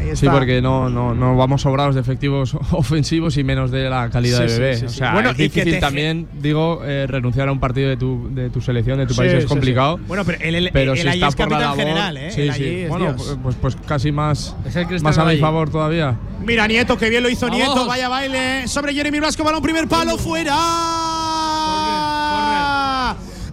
Ahí 0.00 0.06
Sí, 0.16 0.26
está. 0.26 0.32
porque 0.32 0.62
no, 0.62 0.88
no, 0.88 1.14
no 1.14 1.36
vamos 1.36 1.62
sobrados 1.62 1.94
de 1.94 2.00
efectivos 2.00 2.54
ofensivos 2.72 3.36
y 3.36 3.44
menos 3.44 3.70
de 3.70 3.88
la 3.90 4.08
calidad 4.10 4.38
Sí, 4.38 4.42
de 4.44 4.48
sí, 4.48 4.58
bebé. 4.60 4.76
sí, 4.76 4.84
o 4.86 4.88
sí. 4.88 4.96
sea, 4.98 5.12
Bueno, 5.12 5.28
es 5.30 5.34
y 5.34 5.36
que 5.38 5.42
difícil 5.44 5.72
te- 5.74 5.80
también, 5.80 6.26
digo, 6.40 6.82
eh, 6.84 7.06
renunciar 7.06 7.48
a 7.48 7.52
un 7.52 7.60
partido 7.60 7.88
de 7.90 7.96
tu, 7.96 8.28
de 8.34 8.48
tu 8.50 8.60
selección, 8.60 8.98
de 8.98 9.06
tu 9.06 9.14
país 9.14 9.30
Sí, 9.32 9.36
es 9.38 9.42
sí, 9.44 9.48
complicado. 9.48 9.98
sí. 9.98 10.04
Bueno, 10.08 10.24
pero 10.24 10.38
el- 10.40 10.54
el- 10.54 10.70
pero 10.72 10.92
el 10.94 10.98
si 10.98 11.06
allí 11.08 11.18
está 11.18 11.28
es 11.28 11.34
por 11.36 11.50
la 11.52 11.58
labor, 11.60 11.76
general, 11.76 12.16
¿eh? 12.16 12.30
Sí, 12.30 12.40
El 12.42 12.54
sí. 12.54 12.84
Bueno, 12.88 13.14
pues, 13.42 13.56
pues 13.60 13.76
casi 13.86 14.10
más, 14.10 14.56
el 14.74 15.02
más 15.02 15.18
a 15.18 15.24
mi 15.26 15.36
favor 15.36 15.68
todavía. 15.70 16.16
Mira, 16.44 16.66
Nieto, 16.66 16.96
que 16.96 17.10
bien 17.10 17.22
lo 17.22 17.28
hizo 17.28 17.46
Vamos. 17.46 17.58
Nieto. 17.58 17.86
Vaya 17.86 18.08
baile 18.08 18.66
sobre 18.66 18.94
Jeremy 18.94 19.18
Blasco. 19.20 19.44
Balón, 19.44 19.60
primer 19.62 19.86
palo, 19.88 20.16
fuera. 20.16 20.56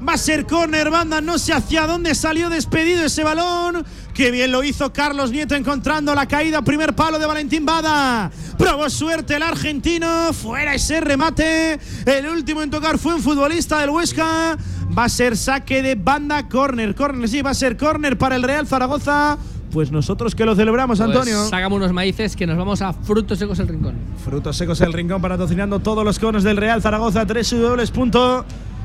Va 0.08 0.14
a 0.14 0.18
ser 0.18 0.46
córner, 0.46 0.90
banda. 0.90 1.20
No 1.22 1.38
sé 1.38 1.52
hacia 1.54 1.86
dónde 1.86 2.16
salió 2.16 2.50
despedido 2.50 3.04
ese 3.04 3.24
balón. 3.24 3.86
Qué 4.18 4.32
bien 4.32 4.52
lo 4.52 4.64
hizo 4.64 4.92
Carlos 4.92 5.30
Nieto 5.30 5.54
encontrando 5.54 6.16
la 6.16 6.26
caída. 6.26 6.64
Primer 6.64 6.96
palo 6.96 7.20
de 7.20 7.28
Valentín 7.28 7.68
Bada. 7.68 8.32
Probó 8.58 8.90
suerte 8.90 9.36
el 9.36 9.44
argentino. 9.44 10.34
Fuera 10.34 10.74
ese 10.74 11.02
remate. 11.02 11.80
El 12.04 12.28
último 12.28 12.64
en 12.64 12.72
tocar 12.72 12.98
fue 12.98 13.14
un 13.14 13.22
futbolista 13.22 13.80
del 13.80 13.92
Huesca. 13.92 14.58
Va 14.98 15.04
a 15.04 15.10
ser 15.10 15.38
saque 15.38 15.84
de 15.84 15.94
banda, 15.94 16.50
córner. 16.50 16.96
Córner, 16.96 17.30
sí, 17.30 17.44
va 17.44 17.52
a 17.52 17.54
ser 17.54 17.78
córner 17.78 18.18
para 18.18 18.36
el 18.36 18.42
Real 18.42 18.66
Zaragoza. 18.66 19.38
Pues 19.72 19.92
nosotros 19.92 20.34
que 20.34 20.46
lo 20.46 20.56
celebramos, 20.56 20.98
Pues 20.98 21.10
Antonio. 21.10 21.46
Sácame 21.46 21.76
unos 21.76 21.94
maíces 21.94 22.36
que 22.36 22.48
nos 22.48 22.58
vamos 22.58 22.82
a 22.82 22.94
Frutos 22.94 23.38
Secos 23.38 23.60
el 23.60 23.68
Rincón. 23.68 23.94
Frutos 24.26 24.58
secos 24.58 24.82
el 24.82 24.94
rincón 24.94 25.22
patrocinando 25.22 25.78
todos 25.78 26.04
los 26.04 26.18
conos 26.18 26.42
del 26.44 26.58
Real 26.58 26.82
Zaragoza. 26.82 27.28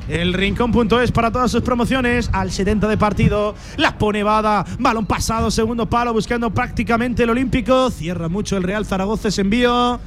www.elrincón.es 0.07 1.11
para 1.11 1.31
todas 1.31 1.51
sus 1.51 1.61
promociones. 1.61 2.29
Al 2.33 2.51
70 2.51 2.87
de 2.87 2.97
partido. 2.97 3.55
La 3.77 3.97
pone 3.97 4.23
Bada. 4.23 4.65
Balón 4.79 5.05
pasado, 5.05 5.51
segundo 5.51 5.89
palo, 5.89 6.13
buscando 6.13 6.49
prácticamente 6.51 7.23
el 7.23 7.29
Olímpico. 7.29 7.89
Cierra 7.89 8.29
mucho 8.29 8.57
el 8.57 8.63
Real 8.63 8.85
Zaragoza 8.85 9.29
ese 9.29 9.41
envío. 9.41 9.99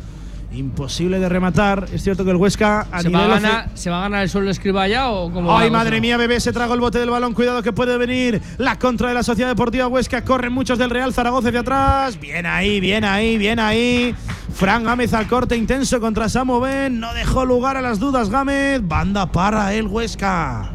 Imposible 0.52 1.18
de 1.18 1.28
rematar. 1.28 1.86
Es 1.92 2.02
cierto 2.02 2.24
que 2.24 2.30
el 2.30 2.36
Huesca 2.36 2.86
a 2.90 3.02
¿Se 3.02 3.08
va, 3.08 3.18
nivel 3.18 3.32
a 3.32 3.40
ganar, 3.40 3.70
¿Se 3.74 3.90
va 3.90 3.98
a 3.98 4.00
ganar 4.02 4.22
el 4.22 4.30
suelo 4.30 4.50
escriba 4.50 4.86
ya 4.88 5.10
o 5.10 5.30
cómo 5.30 5.56
Ay, 5.56 5.70
madre 5.70 6.00
mía, 6.00 6.16
bebé, 6.16 6.40
se 6.40 6.52
tragó 6.52 6.74
el 6.74 6.80
bote 6.80 6.98
del 6.98 7.10
balón. 7.10 7.34
Cuidado 7.34 7.62
que 7.62 7.72
puede 7.72 7.98
venir 7.98 8.40
la 8.58 8.78
contra 8.78 9.08
de 9.08 9.14
la 9.14 9.22
Sociedad 9.22 9.50
Deportiva 9.50 9.88
Huesca. 9.88 10.24
Corren 10.24 10.52
muchos 10.52 10.78
del 10.78 10.90
Real 10.90 11.12
Zaragoza 11.12 11.48
hacia 11.48 11.60
atrás. 11.60 12.18
Bien 12.20 12.46
ahí, 12.46 12.80
bien 12.80 13.04
ahí, 13.04 13.36
bien 13.38 13.58
ahí. 13.58 14.14
Fran 14.54 14.84
Gámez 14.84 15.12
al 15.12 15.26
corte 15.26 15.56
intenso 15.56 16.00
contra 16.00 16.28
Samu 16.28 16.60
Ben. 16.60 17.00
No 17.00 17.12
dejó 17.12 17.44
lugar 17.44 17.76
a 17.76 17.82
las 17.82 17.98
dudas 17.98 18.30
Gámez. 18.30 18.80
Banda 18.82 19.30
para 19.30 19.74
el 19.74 19.88
Huesca. 19.88 20.70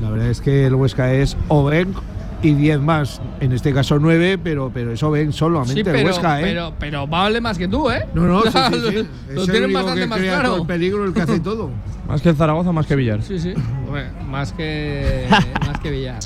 La 0.00 0.10
verdad 0.10 0.28
es 0.28 0.40
que 0.40 0.66
el 0.66 0.74
Huesca 0.74 1.12
es 1.12 1.36
Oben 1.48 1.94
y 2.42 2.54
10 2.54 2.80
más. 2.80 3.20
En 3.40 3.52
este 3.52 3.72
caso 3.72 3.98
9, 3.98 4.38
pero, 4.42 4.70
pero 4.74 4.92
es 4.92 5.02
Oben 5.02 5.32
solamente 5.32 5.74
Sí, 5.74 5.80
el 5.80 5.84
pero, 5.86 6.06
Huesca, 6.08 6.40
¿eh? 6.40 6.44
pero, 6.44 6.72
pero 6.78 7.06
vale 7.06 7.40
más 7.40 7.56
que 7.58 7.68
tú, 7.68 7.90
¿eh? 7.90 8.04
no, 8.14 8.26
no, 8.26 8.42
sí, 8.42 8.48
sí, 8.72 8.78
lo- 8.80 8.90
sí. 8.90 9.08
Lo 9.30 9.46
tienen 9.46 9.72
bastante 9.72 10.00
que 10.02 10.06
más 10.06 10.18
claro. 10.18 10.56
el 10.56 10.66
peligro, 10.66 11.04
el 11.04 11.12
que 11.14 11.20
hace 11.22 11.40
todo. 11.40 11.70
Más 12.08 12.20
que 12.20 12.34
Zaragoza, 12.34 12.72
más 12.72 12.84
que 12.84 12.96
Villar. 12.96 13.22
Sí, 13.22 13.38
sí. 13.38 13.54
Más 14.28 14.52
que 14.52 15.24
más 15.66 15.78
que 15.78 15.90
Villar. 15.92 16.18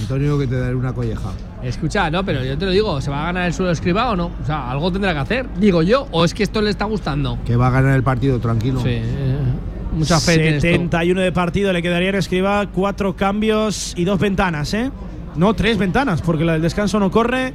Antonio, 0.00 0.38
que 0.38 0.46
te 0.48 0.58
daré 0.58 0.74
una 0.74 0.92
colleja. 0.92 1.30
Escucha, 1.62 2.10
no, 2.10 2.24
pero 2.24 2.44
yo 2.44 2.58
te 2.58 2.66
lo 2.66 2.72
digo, 2.72 3.00
¿se 3.00 3.10
va 3.10 3.22
a 3.22 3.26
ganar 3.26 3.46
el 3.46 3.54
suelo 3.54 3.70
escriba 3.70 4.10
o 4.10 4.16
no? 4.16 4.32
O 4.42 4.44
sea, 4.44 4.70
algo 4.70 4.90
tendrá 4.92 5.12
que 5.14 5.20
hacer, 5.20 5.46
digo 5.58 5.82
yo, 5.82 6.08
o 6.10 6.24
es 6.24 6.34
que 6.34 6.42
esto 6.42 6.60
le 6.60 6.70
está 6.70 6.84
gustando. 6.84 7.38
Que 7.46 7.56
va 7.56 7.68
a 7.68 7.70
ganar 7.70 7.94
el 7.94 8.02
partido, 8.02 8.38
tranquilo. 8.40 8.80
Sí. 8.82 9.00
Mucha 9.94 10.20
fe 10.20 10.38
tienes 10.38 10.62
tú. 10.62 10.68
71 10.68 11.20
de 11.20 11.32
partido 11.32 11.72
le 11.72 11.82
quedaría 11.82 12.10
en 12.10 12.16
Escriba. 12.16 12.66
Cuatro 12.66 13.16
cambios 13.16 13.94
y 13.96 14.04
dos 14.04 14.18
ventanas, 14.18 14.74
¿eh? 14.74 14.90
No, 15.36 15.54
tres 15.54 15.78
ventanas, 15.78 16.22
porque 16.22 16.44
la 16.44 16.54
del 16.54 16.62
descanso 16.62 16.98
no 17.00 17.10
corre. 17.10 17.54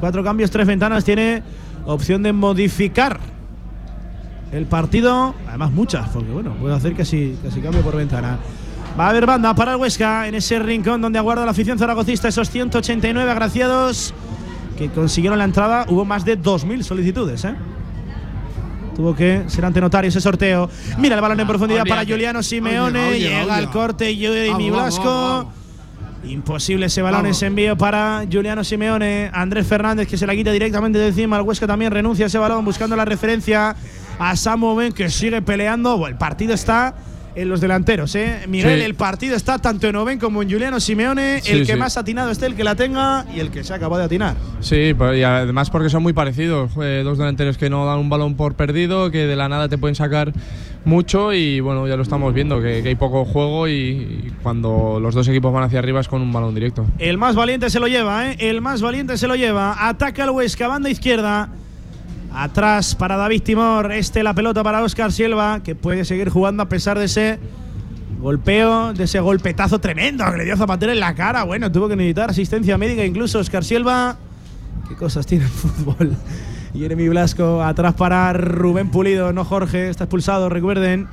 Cuatro 0.00 0.22
cambios, 0.24 0.50
tres 0.50 0.66
ventanas. 0.66 1.04
Tiene 1.04 1.42
opción 1.86 2.22
de 2.22 2.32
modificar 2.32 3.18
el 4.52 4.66
partido. 4.66 5.34
Además, 5.48 5.72
muchas, 5.72 6.08
porque 6.08 6.30
bueno, 6.30 6.54
puede 6.54 6.74
hacer 6.74 6.94
casi, 6.94 7.36
casi 7.42 7.60
cambio 7.60 7.82
por 7.82 7.96
ventana. 7.96 8.38
Va 8.98 9.06
a 9.06 9.10
haber 9.10 9.26
banda 9.26 9.54
para 9.54 9.72
el 9.72 9.78
Huesca 9.78 10.28
en 10.28 10.36
ese 10.36 10.58
rincón 10.58 11.00
donde 11.00 11.18
aguarda 11.18 11.44
la 11.44 11.50
afición 11.50 11.78
zaragocista. 11.78 12.28
Esos 12.28 12.48
189 12.50 13.30
agraciados 13.30 14.14
que 14.78 14.88
consiguieron 14.88 15.38
la 15.38 15.44
entrada. 15.44 15.86
Hubo 15.88 16.04
más 16.04 16.24
de 16.24 16.40
2.000 16.40 16.82
solicitudes, 16.82 17.44
¿eh? 17.44 17.54
Tuvo 18.94 19.14
que 19.14 19.44
ser 19.48 19.64
ante 19.64 19.80
notario 19.80 20.08
ese 20.08 20.20
sorteo. 20.20 20.70
Mira 20.98 21.16
el 21.16 21.20
balón 21.20 21.40
en 21.40 21.46
profundidad 21.46 21.84
para. 21.86 22.04
Juliano 22.04 22.42
Simeone. 22.42 23.18
Llega 23.18 23.56
al 23.56 23.70
corte 23.70 24.14
Jeremy 24.14 24.70
Blasco. 24.70 25.50
Imposible 26.24 26.86
ese 26.86 27.02
balón, 27.02 27.26
ese 27.26 27.46
envío 27.46 27.76
para 27.76 28.24
Juliano 28.30 28.64
Simeone. 28.64 29.30
Andrés 29.32 29.66
Fernández 29.66 30.08
que 30.08 30.16
se 30.16 30.26
la 30.26 30.34
quita 30.34 30.52
directamente 30.52 30.98
de 30.98 31.08
encima. 31.08 31.36
El 31.36 31.42
Huesca 31.42 31.66
también 31.66 31.90
renuncia 31.92 32.26
a 32.26 32.28
ese 32.28 32.38
balón 32.38 32.64
buscando 32.64 32.96
la 32.96 33.04
referencia 33.04 33.76
a 34.18 34.36
Samu 34.36 34.74
Ben 34.74 34.92
que 34.92 35.10
sigue 35.10 35.42
peleando. 35.42 36.06
El 36.06 36.16
partido 36.16 36.54
está 36.54 36.94
en 37.36 37.48
los 37.48 37.60
delanteros, 37.60 38.14
¿eh? 38.14 38.40
Miguel, 38.48 38.78
Sí. 38.80 38.84
el 38.84 38.94
partido 38.94 39.36
está 39.36 39.58
tanto 39.58 39.86
en 39.88 39.96
Oben 39.96 40.18
como 40.18 40.42
en 40.42 40.50
Juliano 40.50 40.78
Simeone. 40.80 41.40
Sí, 41.42 41.52
el 41.52 41.66
que 41.66 41.72
sí. 41.74 41.78
más 41.78 41.96
atinado 41.96 42.30
esté, 42.30 42.46
el 42.46 42.54
que 42.54 42.64
la 42.64 42.74
tenga 42.74 43.26
y 43.34 43.40
el 43.40 43.50
que 43.50 43.64
se 43.64 43.74
acabó 43.74 43.98
de 43.98 44.04
atinar. 44.04 44.34
Sí, 44.60 44.94
y 45.16 45.22
además 45.22 45.70
porque 45.70 45.88
son 45.90 46.02
muy 46.02 46.12
parecidos. 46.12 46.70
eh, 46.82 47.02
dos 47.04 47.18
delanteros 47.18 47.58
que 47.58 47.68
no 47.70 47.84
dan 47.86 47.98
un 47.98 48.08
balón 48.08 48.34
por 48.36 48.54
perdido, 48.54 49.10
que 49.10 49.26
de 49.26 49.36
la 49.36 49.48
nada 49.48 49.68
te 49.68 49.78
pueden 49.78 49.94
sacar 49.94 50.32
mucho 50.84 51.32
y 51.32 51.60
bueno, 51.60 51.88
ya 51.88 51.96
lo 51.96 52.02
estamos 52.02 52.34
viendo, 52.34 52.60
que, 52.60 52.82
que 52.82 52.90
hay 52.90 52.94
poco 52.94 53.24
juego 53.24 53.68
y, 53.68 53.72
y 53.72 54.32
cuando 54.42 54.98
los 55.00 55.14
dos 55.14 55.26
equipos 55.28 55.52
van 55.52 55.64
hacia 55.64 55.78
arriba 55.78 56.00
es 56.00 56.08
con 56.08 56.20
un 56.22 56.32
balón 56.32 56.54
directo. 56.54 56.84
El 56.98 57.16
más 57.18 57.34
valiente 57.34 57.70
se 57.70 57.80
lo 57.80 57.86
lleva, 57.88 58.30
¿eh? 58.30 58.36
El 58.38 58.60
más 58.60 58.82
valiente 58.82 59.16
se 59.16 59.26
lo 59.26 59.34
lleva. 59.34 59.88
Ataca 59.88 60.24
el 60.24 60.30
Huesca, 60.30 60.68
banda 60.68 60.90
izquierda. 60.90 61.48
Atrás 62.34 62.96
para 62.96 63.16
David 63.16 63.42
Timor. 63.42 63.92
Este 63.92 64.24
la 64.24 64.34
pelota 64.34 64.64
para 64.64 64.82
Oscar 64.82 65.12
Silva, 65.12 65.60
que 65.62 65.76
puede 65.76 66.04
seguir 66.04 66.30
jugando 66.30 66.64
a 66.64 66.68
pesar 66.68 66.98
de 66.98 67.04
ese 67.04 67.38
golpeo, 68.20 68.92
de 68.92 69.04
ese 69.04 69.20
golpetazo 69.20 69.78
tremendo 69.78 70.24
que 70.32 70.38
le 70.38 70.44
dio 70.44 70.56
Zapatero 70.56 70.90
en 70.90 70.98
la 70.98 71.14
cara. 71.14 71.44
Bueno, 71.44 71.70
tuvo 71.70 71.88
que 71.88 71.94
necesitar 71.94 72.30
asistencia 72.30 72.76
médica 72.76 73.04
incluso 73.04 73.38
Oscar 73.38 73.62
Silva. 73.62 74.16
Qué 74.88 74.96
cosas 74.96 75.26
tiene 75.26 75.44
el 75.44 75.50
fútbol. 75.52 76.16
Jeremy 76.74 77.08
Blasco 77.08 77.62
atrás 77.62 77.94
para 77.94 78.32
Rubén 78.32 78.90
Pulido, 78.90 79.32
no 79.32 79.44
Jorge, 79.44 79.88
está 79.88 80.04
expulsado, 80.04 80.48
recuerden. 80.48 81.06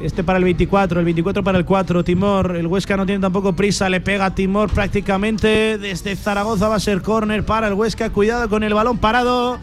Este 0.00 0.24
para 0.24 0.38
el 0.38 0.44
24, 0.44 0.98
el 0.98 1.04
24 1.04 1.44
para 1.44 1.58
el 1.58 1.64
4. 1.64 2.02
Timor, 2.02 2.56
el 2.56 2.66
Huesca 2.66 2.96
no 2.96 3.06
tiene 3.06 3.20
tampoco 3.20 3.54
prisa, 3.54 3.88
le 3.88 4.00
pega 4.00 4.26
a 4.26 4.34
Timor 4.34 4.70
prácticamente. 4.70 5.78
Desde 5.78 6.16
Zaragoza 6.16 6.68
va 6.68 6.76
a 6.76 6.80
ser 6.80 7.00
córner 7.02 7.44
para 7.44 7.68
el 7.68 7.74
Huesca. 7.74 8.10
Cuidado 8.10 8.48
con 8.48 8.64
el 8.64 8.74
balón 8.74 8.98
parado. 8.98 9.58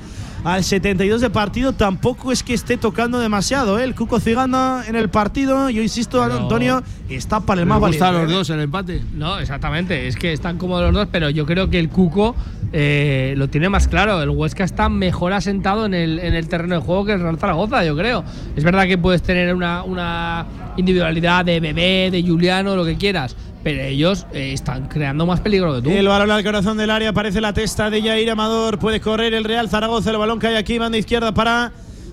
Al 0.45 0.63
72 0.63 1.21
de 1.21 1.31
partido 1.31 1.73
tampoco 1.73 2.31
es 2.31 2.43
que 2.43 2.53
esté 2.53 2.77
tocando 2.77 3.19
demasiado. 3.19 3.79
¿eh? 3.79 3.83
El 3.83 3.95
Cuco 3.95 4.19
Ciganda 4.19 4.83
en 4.87 4.95
el 4.95 5.09
partido, 5.09 5.71
yo 5.71 5.81
insisto, 5.81 6.21
Pero- 6.23 6.37
Antonio, 6.39 6.83
está 7.09 7.39
para 7.39 7.61
el 7.61 7.67
más 7.67 7.79
valiente. 7.79 8.11
los 8.11 8.29
¿eh? 8.29 8.33
dos 8.33 8.49
el 8.51 8.59
empate. 8.59 9.01
No, 9.15 9.39
exactamente. 9.39 10.07
Es 10.07 10.15
que 10.15 10.33
están 10.33 10.59
cómodos 10.59 10.83
los 10.83 10.93
dos, 10.93 11.07
pero 11.11 11.31
yo 11.31 11.47
creo 11.47 11.71
que 11.71 11.79
el 11.79 11.89
Cuco 11.89 12.35
eh, 12.71 13.33
lo 13.37 13.47
tiene 13.49 13.69
más 13.69 13.87
claro. 13.87 14.21
El 14.21 14.29
Huesca 14.29 14.63
está 14.63 14.87
mejor 14.87 15.33
asentado 15.33 15.87
en 15.87 15.95
el, 15.95 16.19
en 16.19 16.35
el 16.35 16.47
terreno 16.47 16.75
de 16.75 16.81
juego 16.81 17.05
que 17.05 17.13
el 17.13 17.21
Real 17.21 17.39
Zaragoza, 17.39 17.83
yo 17.83 17.97
creo. 17.97 18.23
Es 18.55 18.63
verdad 18.63 18.85
que 18.85 18.99
puedes 18.99 19.23
tener 19.23 19.55
una, 19.55 19.81
una 19.81 20.45
individualidad 20.77 21.43
de 21.43 21.59
Bebé, 21.59 22.09
de 22.11 22.21
Juliano, 22.21 22.75
lo 22.75 22.85
que 22.85 22.97
quieras, 22.97 23.35
pero 23.65 23.81
ellos 23.81 24.27
eh, 24.31 24.53
están 24.53 24.87
creando 24.87 25.25
más 25.25 25.39
peligro 25.39 25.73
que 25.73 25.81
tú. 25.81 25.89
El 25.89 26.07
balón 26.07 26.29
al 26.29 26.43
corazón 26.43 26.77
del 26.77 26.91
área, 26.91 27.09
aparece 27.09 27.41
la 27.41 27.51
testa 27.51 27.89
de 27.89 27.99
Jair 27.99 28.29
Amador, 28.29 28.77
puede 28.77 29.01
correr 29.01 29.33
el 29.33 29.43
Real 29.43 29.67
Zaragoza, 29.69 30.11
el 30.11 30.17
balón 30.17 30.39
hay 30.45 30.53
aquí, 30.53 30.77
banda 30.77 30.99
izquierda 30.99 31.33
para 31.33 31.71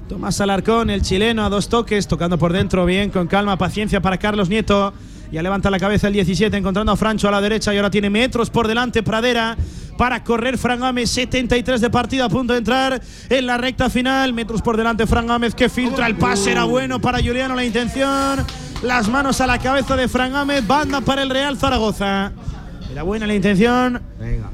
Tomás 0.08 0.40
Alarcón, 0.40 0.88
el 0.88 1.02
chileno 1.02 1.44
a 1.44 1.50
dos 1.50 1.68
toques, 1.68 2.08
tocando 2.08 2.38
por 2.38 2.54
dentro, 2.54 2.86
bien, 2.86 3.10
con 3.10 3.26
calma, 3.26 3.58
paciencia 3.58 4.00
para 4.00 4.16
Carlos 4.16 4.48
Nieto. 4.48 4.94
Ya 5.30 5.42
levanta 5.42 5.68
la 5.68 5.78
cabeza 5.78 6.06
el 6.06 6.14
17, 6.14 6.56
encontrando 6.56 6.90
a 6.90 6.96
Francho 6.96 7.28
a 7.28 7.30
la 7.30 7.42
derecha 7.42 7.74
y 7.74 7.76
ahora 7.76 7.90
tiene 7.90 8.08
metros 8.08 8.48
por 8.48 8.66
delante 8.66 9.02
Pradera 9.02 9.54
para 9.98 10.24
correr 10.24 10.56
Fran 10.56 10.80
Gámez, 10.80 11.10
73 11.10 11.82
de 11.82 11.90
partido 11.90 12.24
a 12.24 12.30
punto 12.30 12.54
de 12.54 12.60
entrar 12.60 12.98
en 13.28 13.46
la 13.46 13.58
recta 13.58 13.90
final. 13.90 14.32
Metros 14.32 14.62
por 14.62 14.78
delante 14.78 15.06
Fran 15.06 15.26
Gámez 15.26 15.54
que 15.54 15.68
filtra 15.68 16.06
el 16.06 16.16
pase, 16.16 16.52
era 16.52 16.64
bueno 16.64 16.98
para 16.98 17.18
Juliano 17.18 17.54
la 17.54 17.64
intención. 17.64 18.42
Las 18.82 19.09
manos 19.09 19.40
a 19.40 19.46
la 19.46 19.59
cabeza 19.59 19.94
de 19.94 20.09
Fran 20.09 20.32
Gámez, 20.32 20.66
banda 20.66 21.00
para 21.00 21.22
el 21.22 21.30
Real 21.30 21.56
Zaragoza. 21.56 22.32
Era 22.93 23.05
buena 23.05 23.27
la 23.27 23.35
intención, 23.35 24.02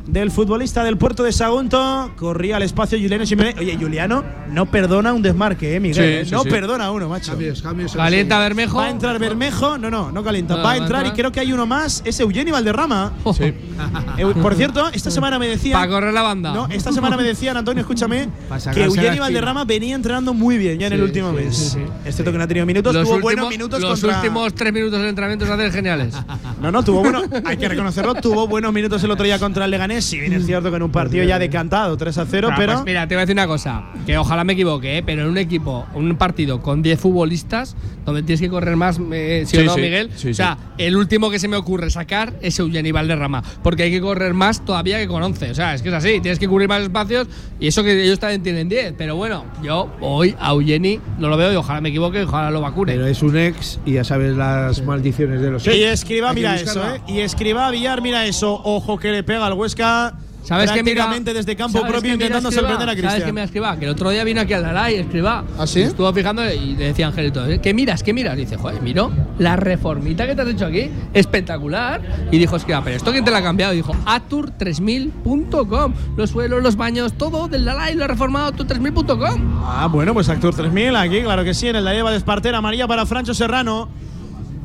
del 0.07 0.31
futbolista 0.31 0.85
del 0.85 0.97
puerto 0.97 1.25
de 1.25 1.33
Sagunto. 1.33 2.13
Corría 2.17 2.55
al 2.55 2.63
espacio 2.63 2.97
Juliano 2.97 3.27
Simeone. 3.27 3.57
Oye, 3.59 3.77
Juliano 3.77 4.23
no 4.53 4.67
perdona 4.67 5.13
un 5.13 5.23
desmarque, 5.23 5.75
¿eh, 5.75 5.81
Miguel? 5.81 5.97
Sí, 5.97 6.03
eh? 6.03 6.25
sí, 6.25 6.31
no 6.31 6.45
sí. 6.45 6.49
perdona 6.49 6.93
uno, 6.93 7.09
macho. 7.09 7.33
Cambios, 7.33 7.61
cambios. 7.61 7.95
Calienta 7.95 8.39
Bermejo. 8.39 8.79
Va 8.79 8.85
a 8.85 8.91
entrar 8.91 9.19
Bermejo. 9.19 9.77
No, 9.77 9.91
no, 9.91 10.13
no 10.13 10.23
calienta. 10.23 10.57
No, 10.57 10.63
va 10.63 10.71
a 10.71 10.77
entrar 10.77 11.05
y 11.05 11.11
creo 11.11 11.33
que 11.33 11.41
hay 11.41 11.53
uno 11.53 11.67
más. 11.67 12.01
Es 12.05 12.21
Eugenio 12.21 12.55
Valderrama. 12.55 13.13
Sí. 13.39 13.45
Eh, 13.45 14.35
por 14.43 14.55
cierto, 14.55 14.89
esta 14.93 15.11
semana 15.11 15.39
me 15.39 15.47
decían. 15.47 15.79
Para 15.79 15.91
correr 15.91 16.15
la 16.15 16.23
banda. 16.23 16.53
No, 16.53 16.67
esta 16.69 16.93
semana 16.93 17.17
me 17.17 17.23
decían, 17.23 17.57
Antonio, 17.57 17.81
escúchame, 17.83 18.29
que 18.75 18.85
Eugenio. 18.85 19.21
Valderrama 19.21 19.65
venía 19.65 19.95
entrenando 19.95 20.33
muy 20.33 20.59
bien 20.59 20.79
ya 20.79 20.87
en 20.87 20.95
el 20.95 21.03
último 21.03 21.31
sí, 21.31 21.37
mes. 21.37 21.57
sí, 21.57 21.69
sí. 21.71 21.81
Es 22.05 22.15
cierto 22.15 22.33
que 22.33 22.39
no 22.39 22.45
ha 22.45 22.49
tenido 22.49 22.67
minutos, 22.67 22.95
los 22.95 23.05
tuvo 23.05 23.17
últimos, 23.17 23.35
buenos 23.35 23.51
minutos 23.51 23.81
los 23.81 24.01
contra. 24.01 24.19
últimos 24.19 24.55
tres 24.55 24.73
minutos 24.73 24.99
del 24.99 25.09
entrenamiento 25.09 25.47
se 25.47 25.53
hacen 25.53 25.73
geniales. 25.73 26.15
No, 26.61 26.73
no, 26.73 26.83
tuvo 26.83 27.03
bueno, 27.03 27.23
hay 27.45 27.57
que 27.57 27.69
reconocerlo, 27.69 28.15
tuvo 28.29 28.47
buenos 28.47 28.75
minutos 28.75 29.03
el 29.05 29.11
otro 29.11 29.25
día 29.25 29.39
contra 29.39 29.65
el 29.65 29.71
Leganés. 29.71 30.05
Si 30.05 30.19
bien 30.21 30.35
es 30.35 30.45
cierto 30.45 30.71
que 30.71 30.77
en 30.77 30.83
un 30.83 30.91
partido 30.93 31.25
ya 31.25 31.39
decantado, 31.39 31.97
3 31.97 32.19
a 32.19 32.27
0, 32.27 32.49
Ah, 32.53 32.55
pero. 32.59 32.73
pues 32.75 32.85
mira, 32.85 33.09
te 33.09 33.15
voy 33.15 33.21
a 33.21 33.25
decir 33.25 33.35
una 33.35 33.47
cosa, 33.47 33.85
que 34.07 34.19
ojalá 34.19 34.45
me 34.45 34.53
equivoque, 34.53 34.99
¿eh? 34.99 35.03
pero 35.03 35.23
en 35.23 35.29
un 35.29 35.39
equipo, 35.39 35.87
un 35.95 36.15
partido 36.17 36.61
con 36.61 36.83
10 36.83 37.01
futbolistas, 37.01 37.75
donde 38.05 38.23
tienes 38.23 38.41
que 38.41 38.51
correr 38.51 38.77
más, 38.77 39.01
eh, 39.13 39.45
¿sí, 39.47 39.57
o 39.59 39.65
no, 39.65 39.75
sí, 39.75 39.81
Miguel? 39.81 40.11
sí, 40.15 40.31
o 40.31 40.35
sea, 40.35 40.59
el 40.77 40.97
último 40.97 41.31
que 41.31 41.39
se 41.39 41.49
me 41.49 41.57
ocurre 41.57 41.89
sacar 41.91 42.35
es 42.43 42.59
Eugeni 42.59 42.93
Valderrama, 42.93 43.43
porque 43.63 43.85
hay 43.85 43.91
que 43.91 44.01
correr 44.01 44.35
más 44.35 44.63
todavía 44.65 44.99
que 44.99 45.09
con 45.09 45.23
11. 45.23 45.51
O 45.51 45.55
sea, 45.55 45.75
es 45.75 45.81
que 45.83 45.89
es 45.89 45.95
así, 45.95 46.21
tienes 46.21 46.39
que 46.39 46.49
cubrir 46.49 46.69
más 46.69 46.83
espacios 46.83 47.29
y 47.59 47.67
eso 47.69 47.83
que 47.83 48.03
ellos 48.05 48.19
también 48.19 48.43
tienen 48.43 48.69
10. 48.69 48.95
Pero 48.99 49.17
bueno, 49.17 49.45
yo 49.63 49.91
hoy 50.01 50.35
a 50.39 50.51
Eugeni 50.53 51.01
no 51.19 51.29
lo 51.29 51.37
veo 51.39 51.51
y 51.53 51.57
ojalá 51.57 51.81
me 51.81 51.89
equivoque 51.89 52.21
y 52.21 52.23
ojalá 52.25 52.51
lo 52.51 52.61
vacune. 52.61 52.93
Pero 52.93 53.07
es 53.07 53.23
un 53.23 53.37
ex 53.39 53.81
y 53.87 53.93
ya 53.93 54.05
sabes 54.05 54.37
las 54.37 54.83
maldiciones 54.85 55.41
de 55.41 55.51
los 55.51 55.67
ex. 55.67 55.77
Y 55.77 55.83
escriba, 55.85 56.33
mira 56.35 56.57
eso, 56.57 56.83
¿eh? 56.95 57.01
Y 57.09 57.21
escriba 57.21 57.71
Villar, 57.71 58.03
mira 58.03 58.18
eso. 58.27 58.61
Ojo 58.65 58.99
que 58.99 59.11
le 59.11 59.23
pega 59.23 59.47
al 59.47 59.55
Huesca. 59.55 60.15
¿Sabes 60.49 60.71
qué 60.71 60.83
mira? 60.83 61.07
desde 61.21 61.57
campo 61.57 61.79
¿sabes 61.79 61.93
propio 61.93 62.13
mira 62.13 62.25
intentando 62.25 62.51
sorprender 62.51 62.89
a 62.89 62.93
¿Sabes 62.93 63.03
qué 63.03 63.09
Cristian. 63.09 63.35
mira 63.35 63.45
Escribá? 63.45 63.77
Que 63.77 63.85
el 63.85 63.91
otro 63.91 64.09
día 64.09 64.25
vino 64.25 64.41
aquí 64.41 64.55
al 64.55 64.63
Lalay, 64.63 64.95
Escribá. 64.95 65.45
¿Ah, 65.59 65.67
sí? 65.67 65.83
Estuvo 65.83 66.11
fijando 66.15 66.43
y 66.51 66.75
le 66.75 66.87
decía 66.87 67.09
Angelito, 67.09 67.47
¿eh? 67.47 67.61
¿qué 67.61 67.75
miras? 67.75 68.03
¿Qué 68.03 68.15
miras? 68.15 68.35
dice, 68.35 68.57
joder, 68.57 68.81
miro 68.81 69.11
la 69.39 69.57
reformita 69.57 70.27
que 70.27 70.35
te 70.35 70.41
has 70.41 70.49
hecho 70.49 70.65
aquí, 70.65 70.91
espectacular. 71.13 72.01
Y 72.31 72.39
dijo 72.39 72.57
Escribá, 72.57 72.83
¿pero 72.83 72.97
esto 72.97 73.13
quién 73.13 73.27
te 73.27 73.31
la 73.31 73.39
ha 73.39 73.43
cambiado? 73.43 73.75
Y 73.75 73.77
dijo, 73.77 73.93
atur3000.com. 74.07 75.93
Los 76.17 76.31
suelos, 76.31 76.63
los 76.63 76.77
baños, 76.77 77.13
todo 77.15 77.49
del 77.49 77.67
Lalay 77.67 77.95
lo 77.95 78.05
ha 78.05 78.09
reformado 78.09 78.53
atur3000.com. 78.53 79.63
Ah, 79.65 79.89
bueno, 79.91 80.15
pues 80.15 80.31
Actur 80.31 80.55
3000 80.55 80.97
aquí, 80.97 81.21
claro 81.21 81.45
que 81.45 81.53
sí, 81.53 81.69
en 81.69 81.77
el 81.77 81.85
la 81.85 81.93
lleva 81.93 82.11
de 82.11 82.17
Espartera, 82.17 82.59
amarilla 82.59 82.87
para 82.87 83.05
Francho 83.05 83.35
Serrano. 83.35 83.89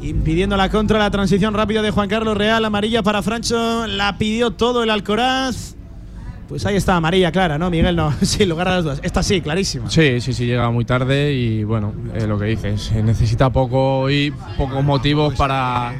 Impidiendo 0.03 0.57
la 0.57 0.69
contra, 0.69 0.99
la 0.99 1.09
transición 1.11 1.53
rápida 1.53 1.81
de 1.81 1.91
Juan 1.91 2.09
Carlos 2.09 2.35
Real, 2.37 2.63
amarilla 2.65 3.03
para 3.03 3.21
Francho, 3.21 3.87
la 3.87 4.17
pidió 4.17 4.51
todo 4.51 4.83
el 4.83 4.89
Alcoraz. 4.89 5.75
Pues 6.49 6.65
ahí 6.65 6.75
está, 6.75 6.97
amarilla 6.97 7.31
clara, 7.31 7.57
¿no, 7.57 7.69
Miguel? 7.69 7.95
No, 7.95 8.11
sin 8.21 8.49
lugar 8.49 8.67
a 8.67 8.71
las 8.75 8.83
dudas. 8.83 8.99
Esta 9.01 9.23
sí, 9.23 9.39
clarísima. 9.41 9.89
Sí, 9.89 10.19
sí, 10.19 10.33
sí, 10.33 10.45
llega 10.45 10.69
muy 10.71 10.83
tarde 10.83 11.33
y 11.33 11.63
bueno, 11.63 11.93
eh, 12.13 12.27
lo 12.27 12.37
que 12.37 12.45
dices, 12.45 12.91
necesita 12.91 13.49
poco 13.51 14.09
y 14.09 14.31
pocos 14.57 14.83
motivos 14.83 15.33
para. 15.35 15.93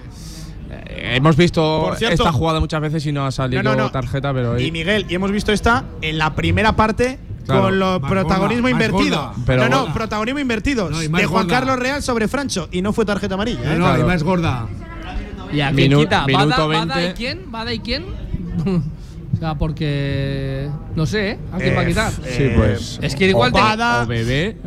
eh, 0.70 1.14
hemos 1.16 1.38
visto 1.38 1.94
cierto- 1.96 2.24
esta 2.24 2.32
jugada 2.34 2.60
muchas 2.60 2.82
veces 2.82 3.06
y 3.06 3.12
no 3.14 3.26
ha 3.26 3.32
salido 3.32 3.64
No, 3.64 3.72
no, 3.76 3.84
no. 3.84 3.92
tarjeta, 3.92 4.34
pero 4.34 4.60
Y. 4.60 4.70
Miguel, 4.72 5.06
y 5.08 5.16
hemos 5.16 5.32
visto 5.32 5.54
esta 5.54 5.86
en 6.02 6.18
la 6.18 6.36
primera 6.36 6.76
parte 6.76 7.20
Claro. 7.45 7.61
con 7.64 7.80
lo 7.80 7.99
Más 7.99 8.10
protagonismo 8.11 8.70
gorda, 8.70 8.72
invertido. 8.86 9.34
Pero 9.45 9.68
no, 9.70 9.88
no, 9.88 9.94
protagonismo 9.94 10.40
invertido. 10.40 10.90
No, 10.90 11.03
y 11.03 11.07
de 11.07 11.26
Juan 11.26 11.44
gorda. 11.45 11.60
Carlos 11.60 11.80
Real 11.80 12.02
sobre 12.02 12.28
Francho. 12.28 12.70
Y 12.72 12.82
no 12.82 12.94
fue 12.94 13.06
tarjeta 13.06 13.34
amarilla. 13.36 13.61
No, 13.64 13.72
¿eh? 13.72 13.78
no, 13.80 13.86
y 13.86 13.90
Claro. 13.90 14.07
más 14.07 14.24
gorda. 14.24 14.68
¿Y 15.52 15.61
a 15.61 15.72
quién 15.72 15.91
Minu- 15.91 15.99
quita? 15.99 16.26
minuto 16.26 16.68
¿Bada, 16.68 16.86
Bada 16.86 16.95
20. 16.95 17.10
y 17.10 17.14
quién? 17.14 17.52
¿Bada 17.52 17.74
y 17.74 17.80
quién? 17.80 18.06
o 19.34 19.38
sea, 19.40 19.56
porque. 19.56 20.70
No 20.95 21.06
sé, 21.07 21.32
¿eh? 21.32 21.40
¿A 21.52 21.57
quién 21.57 21.76
va 21.76 21.80
a 21.80 21.84
Eh, 21.84 21.88
quitar? 21.88 22.11
Sí, 22.11 22.49
pues. 22.56 22.99
Es 23.02 23.15
que 23.15 23.30
igual 23.30 23.52
te- 23.52 23.60
o 23.60 24.06
bebé. 24.06 24.57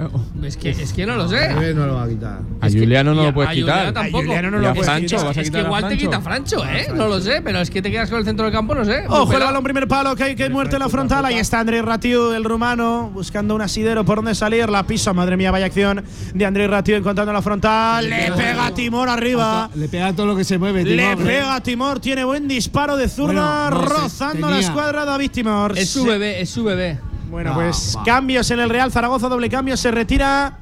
Es 0.42 0.56
que, 0.56 0.70
es 0.70 0.92
que 0.92 1.06
no 1.06 1.14
lo 1.16 1.28
sé. 1.28 1.36
Bebé 1.54 1.72
no 1.74 1.86
lo 1.86 1.94
va 1.94 2.02
a 2.04 2.08
quitar. 2.08 2.40
A 2.60 2.66
Es 2.66 2.74
que- 2.74 2.80
Juliano 2.80 3.14
no 3.14 3.22
lo 3.24 3.32
puedes 3.34 3.50
a 3.50 3.54
quitar. 3.54 3.74
Juliano 3.76 3.92
tampoco. 3.92 4.18
A 4.18 4.26
Juliano 4.26 4.50
no 4.50 4.58
lo 4.58 4.68
puedes 4.74 4.84
Francho, 4.86 5.16
quitar. 5.16 5.30
Es 5.30 5.36
que 5.36 5.42
quitar 5.44 5.64
igual 5.64 5.88
te 5.88 5.96
quita 5.96 6.20
Francho, 6.20 6.64
¿eh? 6.66 6.88
No 6.94 7.06
lo 7.08 7.20
sé, 7.20 7.42
pero 7.42 7.60
es 7.60 7.70
que 7.70 7.80
te 7.80 7.90
quedas 7.90 8.10
con 8.10 8.18
el 8.18 8.24
centro 8.24 8.44
del 8.44 8.52
campo, 8.54 8.74
no 8.74 8.84
sé. 8.84 9.04
Ojo 9.08 9.32
el 9.32 9.40
balón, 9.40 9.62
primer 9.62 9.86
palo, 9.86 10.16
que 10.16 10.24
hay 10.24 10.34
que 10.36 10.48
muerte 10.50 10.76
en 10.76 10.80
la 10.80 10.88
frontal. 10.88 11.24
Ahí 11.24 11.36
está 11.38 11.60
Andrés 11.60 11.84
Ratiu, 11.84 12.32
el 12.32 12.42
rumano, 12.44 13.10
buscando 13.14 13.54
un 13.54 13.62
asidero 13.62 14.04
por 14.04 14.16
donde 14.16 14.34
salir. 14.34 14.68
La 14.68 14.82
pisa, 14.84 15.12
madre 15.12 15.36
mía, 15.36 15.50
vaya 15.52 15.66
acción 15.66 16.04
de 16.34 16.44
Andrés 16.46 16.68
Ratiu 16.68 16.96
encontrando 16.96 17.32
la 17.32 17.42
frontal. 17.42 18.08
Le 18.10 18.32
pega 18.32 18.66
a 18.66 18.74
Timor 18.74 19.08
arriba. 19.08 19.70
Le 19.74 19.88
pega 19.88 20.12
todo 20.12 20.26
lo 20.26 20.36
que 20.36 20.42
se 20.44 20.58
mueve, 20.58 20.82
Le 20.84 20.96
Timor, 20.96 21.20
¿eh? 21.22 21.24
pega 21.24 21.54
a 21.54 21.60
Timor, 21.62 22.00
tiene 22.00 22.24
buen 22.24 22.48
disparo 22.48 22.96
de 22.96 23.08
zurda, 23.08 23.68
Bueno, 23.70 23.82
no 23.82 23.88
sé, 23.88 23.94
rozando 24.02 24.50
la 24.50 24.58
escuadra 24.58 25.04
David 25.04 25.30
Timor. 25.30 25.76
Bebé, 26.18 26.40
es 26.40 26.50
su 26.50 26.64
bebé. 26.64 26.98
Bueno, 27.30 27.50
No, 27.50 27.56
pues 27.56 27.94
va. 27.96 28.04
cambios 28.04 28.50
en 28.50 28.60
el 28.60 28.70
Real 28.70 28.90
Zaragoza, 28.92 29.28
doble 29.28 29.48
cambio, 29.48 29.76
se 29.76 29.90
retira. 29.90 30.58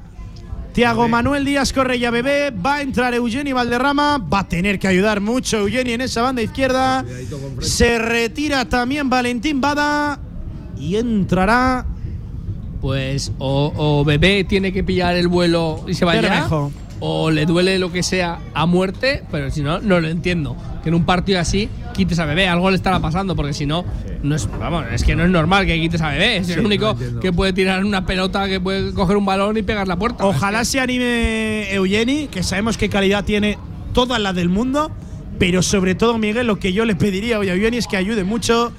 Tiago 0.73 1.07
Manuel 1.07 1.45
Díaz 1.45 1.71
Correia 1.71 2.11
Bebé, 2.11 2.51
va 2.51 2.75
a 2.75 2.81
entrar 2.81 3.13
Eugeni 3.13 3.53
Valderrama, 3.53 4.17
va 4.17 4.39
a 4.39 4.47
tener 4.49 4.77
que 4.77 4.89
ayudar 4.89 5.21
mucho 5.21 5.59
Eugeni 5.59 5.93
en 5.93 6.01
esa 6.01 6.21
banda 6.21 6.41
izquierda. 6.41 7.05
Se 7.61 7.97
retira 7.97 8.65
también 8.65 9.09
Valentín 9.09 9.61
Bada 9.61 10.19
y 10.77 10.97
entrará 10.97 11.85
Pues 12.81 13.31
o, 13.37 13.71
o 13.73 14.03
bebé 14.03 14.43
tiene 14.43 14.73
que 14.73 14.83
pillar 14.83 15.15
el 15.15 15.29
vuelo 15.29 15.85
y 15.87 15.93
se 15.93 16.03
va 16.03 16.15
ya. 16.19 16.45
O 16.99 17.29
le 17.29 17.45
duele 17.45 17.77
lo 17.77 17.91
que 17.91 18.03
sea 18.03 18.39
a 18.53 18.65
muerte, 18.65 19.23
pero 19.31 19.51
si 19.51 19.61
no, 19.61 19.79
no 19.79 19.99
lo 19.99 20.07
entiendo. 20.07 20.55
Que 20.81 20.89
en 20.89 20.95
un 20.95 21.05
partido 21.05 21.39
así 21.39 21.69
quites 21.93 22.19
a 22.19 22.25
bebé, 22.25 22.47
algo 22.47 22.69
le 22.69 22.77
estará 22.77 22.99
pasando, 22.99 23.35
porque 23.35 23.53
si 23.53 23.65
no, 23.65 23.83
no 24.23 24.35
es, 24.35 24.47
vamos, 24.59 24.85
es 24.91 25.03
que 25.03 25.15
no 25.15 25.23
es 25.23 25.29
normal 25.29 25.65
que 25.65 25.79
quites 25.79 26.01
a 26.01 26.09
bebé. 26.09 26.37
Es 26.37 26.47
Sí, 26.47 26.53
el 26.53 26.65
único 26.65 26.95
que 27.21 27.33
puede 27.33 27.53
tirar 27.53 27.83
una 27.83 28.05
pelota, 28.05 28.47
que 28.47 28.59
puede 28.59 28.93
coger 28.93 29.17
un 29.17 29.25
balón 29.25 29.57
y 29.57 29.61
pegar 29.63 29.87
la 29.87 29.97
puerta. 29.97 30.25
Ojalá 30.25 30.63
se 30.63 30.79
anime 30.79 31.73
Eugeni, 31.73 32.27
que 32.27 32.43
sabemos 32.43 32.77
qué 32.77 32.89
calidad 32.89 33.23
tiene 33.25 33.57
toda 33.93 34.19
la 34.19 34.33
del 34.33 34.49
mundo, 34.49 34.91
pero 35.39 35.61
sobre 35.61 35.95
todo, 35.95 36.17
Miguel, 36.17 36.47
lo 36.47 36.59
que 36.59 36.71
yo 36.71 36.85
le 36.85 36.95
pediría 36.95 37.39
hoy 37.39 37.49
a 37.49 37.53
Eugeni 37.55 37.77
es 37.77 37.87
que 37.87 37.97
ayude 37.97 38.23
mucho 38.23 38.71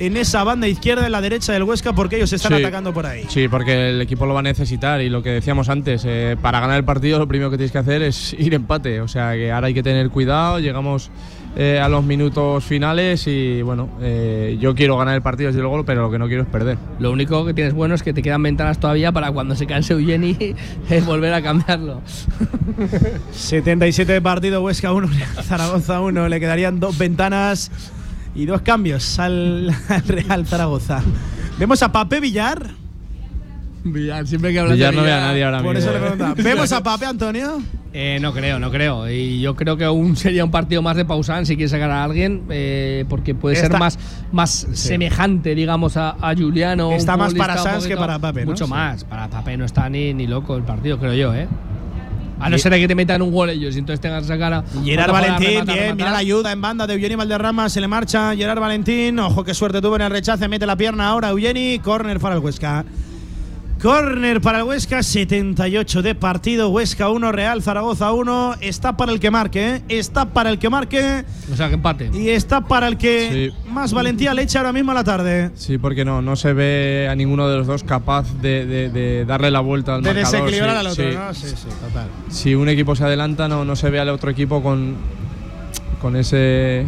en 0.00 0.16
esa 0.16 0.42
banda 0.44 0.66
izquierda 0.66 1.06
y 1.06 1.10
la 1.10 1.20
derecha 1.20 1.52
del 1.52 1.62
Huesca 1.62 1.92
porque 1.92 2.16
ellos 2.16 2.32
están 2.32 2.52
Sí. 2.56 2.62
atacando 2.62 2.92
por 2.92 3.06
ahí. 3.06 3.24
Sí, 3.28 3.48
porque 3.48 3.90
el 3.90 4.00
equipo 4.00 4.26
lo 4.26 4.34
va 4.34 4.40
a 4.40 4.42
necesitar 4.42 5.00
y 5.02 5.08
lo 5.10 5.22
que 5.22 5.30
decíamos 5.30 5.68
antes, 5.68 6.02
eh, 6.06 6.36
para 6.40 6.58
ganar 6.58 6.78
el 6.78 6.84
partido 6.84 7.18
lo 7.18 7.28
primero 7.28 7.50
que 7.50 7.58
tienes 7.58 7.70
que 7.70 7.78
hacer 7.78 8.02
es 8.02 8.32
ir 8.38 8.54
empate, 8.54 9.00
o 9.00 9.08
sea 9.08 9.32
que 9.34 9.52
ahora 9.52 9.66
hay 9.68 9.74
que 9.74 9.82
tener 9.82 10.08
cuidado, 10.10 10.58
llegamos 10.58 11.10
eh, 11.56 11.80
a 11.82 11.88
los 11.88 12.04
minutos 12.04 12.64
finales 12.64 13.26
y 13.26 13.60
bueno, 13.62 13.88
eh, 14.00 14.56
yo 14.60 14.74
quiero 14.74 14.96
ganar 14.96 15.16
el 15.16 15.22
partido 15.22 15.48
desde 15.48 15.60
luego, 15.60 15.84
pero 15.84 16.02
lo 16.02 16.10
que 16.10 16.18
no 16.18 16.28
quiero 16.28 16.44
es 16.44 16.48
perder. 16.48 16.78
Lo 17.00 17.10
único 17.10 17.44
que 17.44 17.52
tienes 17.54 17.74
bueno 17.74 17.94
es 17.94 18.02
que 18.02 18.12
te 18.12 18.22
quedan 18.22 18.42
ventanas 18.42 18.78
todavía 18.78 19.10
para 19.12 19.32
cuando 19.32 19.54
se 19.56 19.66
canse 19.66 19.92
Eugeni 19.94 20.36
eh, 20.90 21.02
volver 21.04 21.34
a 21.34 21.42
cambiarlo. 21.42 22.00
77 23.32 24.12
de 24.12 24.20
partido, 24.22 24.62
Huesca 24.62 24.92
1, 24.92 25.08
Zaragoza 25.42 26.00
1. 26.00 26.28
Le 26.28 26.40
quedarían 26.40 26.80
dos 26.80 26.96
ventanas 26.98 27.70
y 28.34 28.46
dos 28.46 28.62
cambios 28.62 29.18
al, 29.18 29.70
al 29.88 30.02
Real 30.08 30.46
Zaragoza. 30.46 31.02
Vemos 31.58 31.82
a 31.82 31.90
Pape 31.92 32.20
Villar. 32.20 32.70
Villar, 33.82 34.26
siempre 34.26 34.52
que 34.52 34.58
hablas 34.60 34.74
Villar 34.74 34.90
de 34.92 34.96
no 34.98 35.02
ve 35.04 35.12
a 35.12 35.20
nadie 35.20 35.42
ahora 35.44 35.62
Por 35.62 35.74
mismo. 35.74 35.90
eso 35.90 35.98
le 35.98 36.00
preguntaba. 36.00 36.34
¿Vemos 36.42 36.70
a 36.72 36.82
Pape, 36.82 37.06
Antonio? 37.06 37.62
Eh, 37.92 38.18
no 38.20 38.32
creo, 38.32 38.60
no 38.60 38.70
creo. 38.70 39.08
Y 39.10 39.40
yo 39.40 39.56
creo 39.56 39.76
que 39.76 39.84
aún 39.84 40.16
sería 40.16 40.44
un 40.44 40.50
partido 40.50 40.80
más 40.82 40.96
de 40.96 41.04
Pausán 41.06 41.44
si 41.46 41.56
quiere 41.56 41.70
sacar 41.70 41.90
a 41.90 42.04
alguien, 42.04 42.42
eh, 42.50 43.04
porque 43.08 43.34
puede 43.34 43.56
Está- 43.56 43.68
ser 43.68 43.78
más, 43.78 43.98
más 44.32 44.66
semejante, 44.74 45.54
digamos, 45.54 45.96
a, 45.96 46.10
a 46.20 46.34
Juliano. 46.36 46.92
Está 46.92 47.16
más 47.16 47.34
para 47.34 47.56
Sanz 47.56 47.86
que 47.86 47.96
para 47.96 48.18
Pape, 48.18 48.44
¿no? 48.44 48.50
Mucho 48.52 48.66
Sí. 48.66 48.70
más. 48.70 49.02
Para 49.04 49.28
Pape 49.28 49.56
no 49.56 49.64
está 49.64 49.88
ni, 49.88 50.12
ni 50.14 50.26
loco 50.26 50.56
el 50.56 50.62
partido, 50.62 50.98
creo 50.98 51.14
yo, 51.14 51.34
¿eh? 51.34 51.48
A 52.40 52.48
no 52.48 52.58
ser 52.58 52.72
que 52.72 52.88
te 52.88 52.94
metan 52.94 53.22
un 53.22 53.32
gol 53.32 53.50
ellos 53.50 53.76
y 53.76 53.78
entonces 53.78 54.00
tengas 54.00 54.22
que 54.22 54.28
sacar 54.28 54.52
a. 54.54 54.64
Gerard 54.84 55.12
Valentín, 55.12 55.48
rematar, 55.48 55.66
bien, 55.66 55.76
rematar. 55.76 55.96
mira 55.96 56.10
la 56.10 56.18
ayuda 56.18 56.52
en 56.52 56.60
banda 56.60 56.86
de 56.86 56.94
Eugeni 56.94 57.14
Valderrama, 57.14 57.68
se 57.68 57.80
le 57.80 57.88
marcha 57.88 58.34
Gerard 58.34 58.60
Valentín, 58.60 59.18
ojo 59.18 59.44
qué 59.44 59.54
suerte 59.54 59.80
tuvo 59.80 59.96
en 59.96 60.02
el 60.02 60.10
rechace, 60.10 60.48
mete 60.48 60.66
la 60.66 60.76
pierna 60.76 61.08
ahora 61.08 61.30
Eugeni, 61.30 61.78
córner 61.80 62.18
para 62.18 62.36
el 62.36 62.40
Huesca. 62.40 62.84
Córner 63.80 64.42
para 64.42 64.58
el 64.58 64.64
Huesca, 64.64 65.02
78 65.02 66.02
de 66.02 66.14
partido, 66.14 66.68
Huesca 66.68 67.08
1, 67.08 67.32
Real 67.32 67.62
Zaragoza 67.62 68.12
1, 68.12 68.56
está 68.60 68.94
para 68.98 69.10
el 69.10 69.20
que 69.20 69.30
marque, 69.30 69.76
¿eh? 69.76 69.82
está 69.88 70.26
para 70.26 70.50
el 70.50 70.58
que 70.58 70.68
marque 70.68 71.24
O 71.50 71.56
sea, 71.56 71.68
que 71.68 71.74
empate. 71.74 72.10
y 72.12 72.28
está 72.28 72.60
para 72.60 72.88
el 72.88 72.98
que 72.98 73.52
más 73.70 73.94
valentía 73.94 74.34
le 74.34 74.42
echa 74.42 74.58
ahora 74.58 74.74
mismo 74.74 74.90
a 74.90 74.94
la 74.94 75.04
tarde. 75.04 75.50
Sí, 75.54 75.78
porque 75.78 76.04
no, 76.04 76.20
no 76.20 76.36
se 76.36 76.52
ve 76.52 77.08
a 77.10 77.14
ninguno 77.14 77.48
de 77.48 77.56
los 77.56 77.66
dos 77.66 77.82
capaz 77.82 78.26
de, 78.42 78.66
de- 78.66 78.90
de 78.90 79.24
darle 79.24 79.50
la 79.50 79.60
vuelta 79.60 79.94
al 79.94 80.02
De 80.02 80.12
marcador. 80.12 80.32
desequilibrar 80.50 80.72
sí, 80.72 80.76
al 80.80 80.86
otro, 80.86 81.10
sí. 81.10 81.16
¿no? 81.16 81.34
Sí, 81.34 81.56
sí, 81.56 81.68
total. 81.80 82.08
Si 82.28 82.54
un 82.54 82.68
equipo 82.68 82.94
se 82.94 83.04
adelanta, 83.04 83.48
no, 83.48 83.64
no 83.64 83.76
se 83.76 83.88
ve 83.88 83.98
al 83.98 84.10
otro 84.10 84.30
equipo 84.30 84.62
con, 84.62 84.96
con 86.02 86.16
ese 86.16 86.84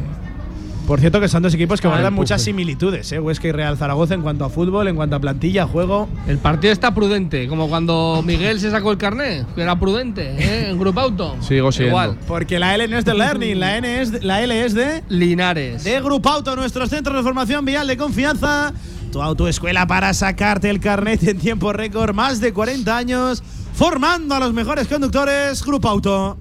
Por 0.86 0.98
cierto 1.00 1.20
que 1.20 1.28
son 1.28 1.42
dos 1.42 1.54
equipos 1.54 1.80
que 1.80 1.86
Ah, 1.86 1.90
guardan 1.90 2.12
muchas 2.12 2.42
similitudes, 2.42 3.10
¿eh? 3.12 3.20
Huesca 3.20 3.46
y 3.48 3.52
Real 3.52 3.78
Zaragoza 3.78 4.14
en 4.14 4.20
cuanto 4.22 4.44
a 4.44 4.50
fútbol, 4.50 4.88
en 4.88 4.96
cuanto 4.96 5.14
a 5.16 5.20
plantilla, 5.20 5.66
juego. 5.66 6.08
El 6.26 6.38
partido 6.38 6.72
está 6.72 6.92
prudente, 6.92 7.46
como 7.48 7.68
cuando 7.68 8.20
Miguel 8.26 8.58
se 8.60 8.70
sacó 8.70 8.90
el 8.90 8.98
carnet, 8.98 9.46
que 9.54 9.62
era 9.62 9.78
prudente, 9.78 10.34
¿eh? 10.38 10.68
en 10.70 10.78
Grupo 10.78 11.00
Auto. 11.00 11.36
Sigo 11.40 11.70
siendo. 11.70 11.90
Igual. 11.92 12.18
Porque 12.26 12.58
la 12.58 12.74
L 12.74 12.88
no 12.88 12.98
es 12.98 13.04
de 13.04 13.14
Learning, 13.14 13.58
la, 13.60 13.78
N 13.78 14.02
es 14.02 14.10
de- 14.12 14.22
la 14.22 14.42
L 14.42 14.64
es 14.64 14.74
de 14.74 15.02
Linares. 15.08 15.84
de 15.84 16.00
Grupo 16.00 16.28
Auto, 16.28 16.56
nuestros 16.56 16.90
centros 16.90 17.16
de 17.16 17.22
formación 17.22 17.64
vial 17.64 17.86
de 17.86 17.96
confianza. 17.96 18.72
Tu 19.12 19.22
autoescuela 19.22 19.86
para 19.86 20.12
sacarte 20.14 20.68
el 20.68 20.80
carnet 20.80 21.22
en 21.22 21.38
tiempo 21.38 21.72
récord, 21.72 22.12
más 22.14 22.40
de 22.40 22.52
40 22.52 22.96
años, 22.96 23.42
formando 23.74 24.34
a 24.34 24.40
los 24.40 24.52
mejores 24.52 24.88
conductores. 24.88 25.64
Grupo 25.64 25.88
Auto. 25.88 26.36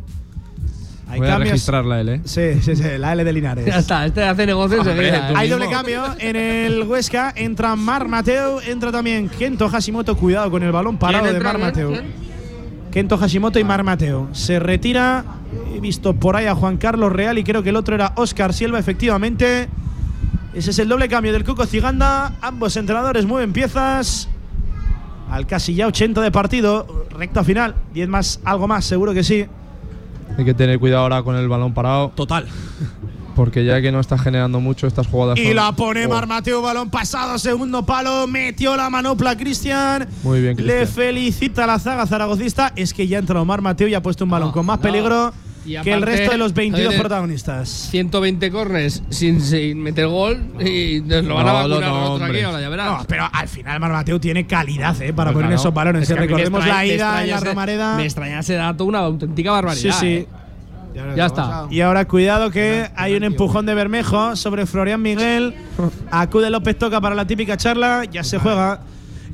Hay 1.11 1.19
Voy 1.19 1.27
a 1.27 1.37
registrar 1.39 1.83
la 1.83 1.99
L. 1.99 2.13
¿eh? 2.13 2.21
Sí, 2.23 2.61
sí, 2.61 2.73
sí, 2.73 2.83
la 2.97 3.11
L 3.11 3.23
de 3.25 3.33
Linares. 3.33 3.65
Ya 3.71 3.79
está, 3.79 4.05
este 4.05 4.23
hace 4.23 4.45
negocio 4.45 4.77
enseguida. 4.77 5.31
¿eh? 5.31 5.33
Hay 5.35 5.49
doble 5.49 5.69
cambio 5.69 6.05
en 6.17 6.37
el 6.37 6.83
Huesca. 6.83 7.33
Entra 7.35 7.75
Mar 7.75 8.07
Mateo, 8.07 8.61
entra 8.61 8.93
también 8.93 9.27
Kento 9.27 9.67
Hashimoto. 9.67 10.15
Cuidado 10.15 10.49
con 10.49 10.63
el 10.63 10.71
balón 10.71 10.97
parado 10.97 11.25
¿Quién 11.25 11.37
de 11.37 11.43
Mar? 11.43 11.57
Mateo. 11.57 11.89
¿Quién? 11.89 12.13
Kento 12.91 13.17
Hashimoto 13.17 13.59
y 13.59 13.63
Mar 13.65 13.83
Mateo. 13.83 14.29
Se 14.31 14.59
retira. 14.59 15.25
He 15.75 15.81
visto 15.81 16.13
por 16.13 16.37
ahí 16.37 16.45
a 16.45 16.55
Juan 16.55 16.77
Carlos 16.77 17.11
Real 17.11 17.37
y 17.37 17.43
creo 17.43 17.61
que 17.61 17.69
el 17.69 17.75
otro 17.75 17.93
era 17.93 18.13
Oscar 18.15 18.53
Silva, 18.53 18.79
efectivamente. 18.79 19.67
Ese 20.53 20.71
es 20.71 20.79
el 20.79 20.87
doble 20.87 21.09
cambio 21.09 21.33
del 21.33 21.43
Cuco 21.43 21.65
Ciganda. 21.65 22.35
Ambos 22.41 22.77
entrenadores 22.77 23.25
mueven 23.25 23.51
piezas. 23.51 24.29
Al 25.29 25.45
casi 25.45 25.75
ya 25.75 25.87
80 25.87 26.21
de 26.21 26.31
partido. 26.31 27.05
Recta 27.09 27.43
final. 27.43 27.75
10 27.93 28.07
más, 28.07 28.39
algo 28.45 28.69
más, 28.69 28.85
seguro 28.85 29.13
que 29.13 29.25
sí. 29.25 29.45
Hay 30.37 30.45
que 30.45 30.53
tener 30.53 30.79
cuidado 30.79 31.03
ahora 31.03 31.23
con 31.23 31.35
el 31.35 31.47
balón 31.47 31.73
parado. 31.73 32.11
Total. 32.15 32.45
Porque 33.35 33.63
ya 33.63 33.81
que 33.81 33.91
no 33.93 33.99
está 34.01 34.17
generando 34.17 34.59
mucho 34.59 34.87
estas 34.87 35.07
jugadas. 35.07 35.39
Y 35.39 35.47
son- 35.47 35.55
la 35.55 35.71
pone 35.71 36.05
Oh, 36.05 36.09
Mar 36.09 36.27
Mateo, 36.27 36.61
balón 36.61 36.89
pasado, 36.89 37.39
segundo 37.39 37.85
palo, 37.85 38.27
metió 38.27 38.75
la 38.75 38.89
manopla 38.89 39.37
Cristian. 39.37 40.07
Muy 40.23 40.41
bien, 40.41 40.57
Le 40.57 40.63
Cristian. 40.63 40.87
felicita 40.87 41.63
a 41.63 41.67
la 41.67 41.79
zaga 41.79 42.05
zaragocista. 42.05 42.73
Es 42.75 42.93
que 42.93 43.07
ya 43.07 43.17
ha 43.17 43.19
entrado 43.21 43.45
Mar 43.45 43.61
Mateo 43.61 43.87
y 43.87 43.93
ha 43.93 44.01
puesto 44.01 44.25
un 44.25 44.31
balón 44.31 44.51
con 44.51 44.65
más 44.65 44.79
peligro 44.79 45.31
Y 45.63 45.73
que 45.81 45.91
el 45.93 45.97
aparte, 46.01 46.05
resto 46.17 46.31
de 46.31 46.37
los 46.39 46.53
22 46.53 46.89
tiene 46.89 46.99
protagonistas. 46.99 47.69
120 47.91 48.49
corners 48.51 49.03
sin, 49.09 49.39
sin 49.41 49.79
meter 49.81 50.07
gol 50.07 50.39
y 50.59 51.01
nos 51.01 51.23
lo 51.25 51.35
van 51.35 51.47
a 51.47 51.51
No, 51.53 51.69
vacunar 51.69 51.89
no, 51.91 52.13
hombre. 52.13 52.29
aquí 52.31 52.41
ahora, 52.41 52.61
ya 52.61 52.69
verás. 52.69 52.99
No, 52.99 53.05
pero 53.07 53.29
al 53.31 53.47
final 53.47 53.79
Mar 53.79 53.91
Mateo 53.91 54.19
tiene 54.19 54.47
calidad 54.47 54.99
eh, 55.01 55.13
para 55.13 55.29
Pues 55.31 55.35
poner 55.43 55.49
claro. 55.49 55.61
esos 55.61 55.73
balones. 55.73 56.03
Es 56.03 56.15
que 56.15 56.19
Recordemos 56.21 56.61
extraña- 56.61 56.73
la 56.77 56.85
ida 56.85 57.23
en 57.23 57.29
la 57.29 57.35
ese- 57.37 57.45
Romareda. 57.45 57.95
Me 57.97 58.03
extraña 58.05 58.39
ese 58.39 58.53
dato, 58.55 58.85
una 58.85 58.99
auténtica 58.99 59.51
barbaridad. 59.51 59.93
Sí, 59.93 59.99
sí. 59.99 60.07
¿eh? 60.07 60.27
Ya 61.15 61.27
está. 61.27 61.67
Y 61.69 61.79
ahora 61.81 62.05
cuidado 62.05 62.51
que 62.51 62.89
hay 62.95 63.15
un 63.15 63.23
empujón 63.23 63.65
de 63.65 63.73
Bermejo 63.75 64.35
sobre 64.35 64.65
Florian 64.65 65.01
Miguel. 65.01 65.53
Acude 66.11 66.49
López 66.49 66.77
Toca 66.77 66.99
para 66.99 67.15
la 67.15 67.25
típica 67.25 67.55
charla. 67.55 68.03
Ya 68.11 68.23
se 68.25 68.39
juega 68.39 68.81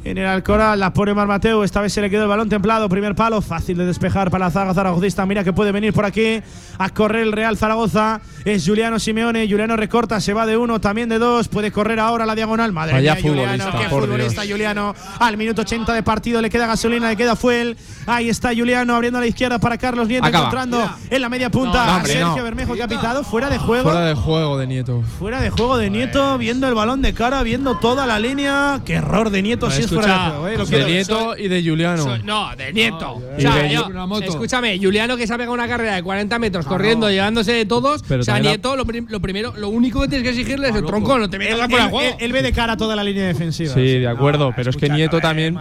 en 0.08 0.18
el 0.18 0.26
Alcoraz. 0.26 0.78
La 0.78 0.94
pone 0.94 1.14
Mar 1.14 1.28
Mateo. 1.28 1.64
Esta 1.64 1.82
vez 1.82 1.94
se 1.94 2.02
le 2.02 2.10
quedó 2.10 2.24
el 2.24 2.30
balón 2.30 2.50
templado. 2.50 2.88
Primer 2.90 3.16
palo. 3.16 3.42
Fácil 3.42 3.78
de 3.78 3.86
despejar 3.86 4.32
para 4.32 4.46
la 4.46 4.52
zaga 4.52 4.74
zaragozista. 4.74 5.26
Mira 5.26 5.44
que 5.44 5.54
puede 5.54 5.72
venir 5.72 5.94
por 5.94 6.06
aquí 6.06 6.42
a 6.78 6.90
correr 6.90 7.24
el 7.24 7.32
Real 7.32 7.58
Zaragoza. 7.58 8.22
Es 8.46 8.66
Juliano 8.66 9.00
Simeone. 9.00 9.48
Juliano 9.50 9.76
recorta. 9.76 10.20
Se 10.22 10.34
va 10.34 10.46
de 10.46 10.58
uno, 10.58 10.80
también 10.82 11.10
de 11.10 11.20
dos. 11.20 11.48
Puede 11.48 11.72
correr 11.72 12.00
ahora 12.00 12.26
la 12.26 12.36
diagonal. 12.36 12.72
Madre 12.74 12.94
Vaya 12.94 13.14
mía, 13.16 13.22
Juliano. 13.22 13.48
futbolista, 13.52 13.80
Qué 13.80 13.90
por 13.90 14.02
futbolista 14.04 14.42
Dios. 14.42 14.54
Juliano. 14.54 14.96
Al 15.20 15.38
minuto 15.38 15.62
80 15.62 15.94
de 15.94 16.04
partido 16.04 16.42
le 16.42 16.50
queda 16.50 16.68
gasolina, 16.68 17.10
le 17.10 17.16
queda 17.16 17.36
fuel. 17.36 17.78
Ahí 18.06 18.30
está 18.30 18.50
Juliano 18.56 18.96
abriendo 18.96 19.18
a 19.20 19.22
la 19.22 19.28
izquierda 19.28 19.60
para 19.60 19.78
Carlos 19.78 20.08
Nieto. 20.08 20.26
Acaba. 20.26 20.46
Encontrando 20.48 20.90
en 21.10 21.22
la 21.22 21.30
media 21.30 21.50
punta 21.50 21.86
No, 21.86 21.92
a 21.92 21.96
hombre, 21.98 22.14
Sergio 22.14 22.38
no. 22.38 22.44
Bermejo 22.44 22.74
que 22.76 22.84
ha 22.84 22.88
pitado. 22.88 23.24
Fuera 23.24 23.50
de 23.50 23.58
juego. 23.58 23.84
Fuera 23.92 24.06
de 24.06 24.14
juego 24.16 24.58
de 24.58 24.68
Nieto. 24.68 25.04
Fuera 25.20 25.42
de 25.42 25.50
juego 25.50 25.78
de 25.78 25.90
Nieto, 25.90 26.38
viendo 26.38 26.68
el 26.68 26.74
balón 26.76 27.02
de 27.02 27.14
cara, 27.14 27.44
viendo 27.44 27.78
toda 27.78 28.06
la 28.06 28.20
línea. 28.20 28.82
Qué 28.86 28.94
error 28.96 29.30
de 29.30 29.42
Nieto 29.42 29.70
si 29.72 29.82
es 29.82 29.88
fuera 30.02 30.24
de 30.24 30.30
juego. 30.30 30.48
eh, 30.48 30.58
lo 30.58 30.66
de 30.66 30.86
Nieto 30.86 31.38
y 31.38 31.48
de 31.48 31.64
Juliano. 31.70 32.04
Soy- 32.04 32.24
no, 32.24 32.56
de 32.56 32.74
Nieto. 32.74 33.12
o 33.14 33.22
Y 33.38 33.42
sea, 33.42 33.56
de- 33.56 33.70
yo- 33.70 33.88
una 33.88 34.06
moto. 34.06 34.26
escúchame, 34.26 34.78
Juliano 34.80 35.18
que 35.18 35.28
se 35.28 35.34
ha 35.34 35.38
pegado 35.38 35.54
una 35.54 35.68
carrera 35.68 35.96
de 35.96 36.04
40 36.04 36.40
metros 36.40 36.66
corriendo, 36.66 37.10
llevándose 37.10 37.54
de 37.54 37.66
todos. 37.66 38.04
Pero 38.08 38.22
o 38.22 38.24
sea, 38.24 38.36
también 38.36 38.52
la- 38.54 38.58
Nieto, 38.58 38.76
lo, 38.76 38.86
prim- 38.86 39.08
lo 39.10 39.20
primero, 39.22 39.54
lo 39.58 39.70
único 39.70 40.02
que 40.02 40.08
tienes 40.08 40.24
que 40.24 40.30
exigirle 40.40 40.70
es 40.70 40.76
el 40.76 40.86
tronco, 40.86 41.18
no 41.18 41.30
te 41.30 41.38
metas 41.40 41.54
Él, 41.60 41.60
fuera 41.70 41.78
de 41.78 41.84
él- 41.84 41.90
juego. 41.92 42.18
él- 42.20 42.32
ve 42.34 42.42
de 42.42 42.52
cara 42.54 42.78
toda 42.78 42.96
la 42.96 43.04
línea 43.04 43.26
defensiva. 43.28 43.74
Sí, 43.74 44.00
de 44.00 44.08
acuerdo, 44.08 44.52
pero 44.56 44.70
es 44.70 44.76
que 44.78 44.86
escucha, 44.86 44.96
Nieto 44.98 45.18
no, 45.18 45.22
también, 45.22 45.58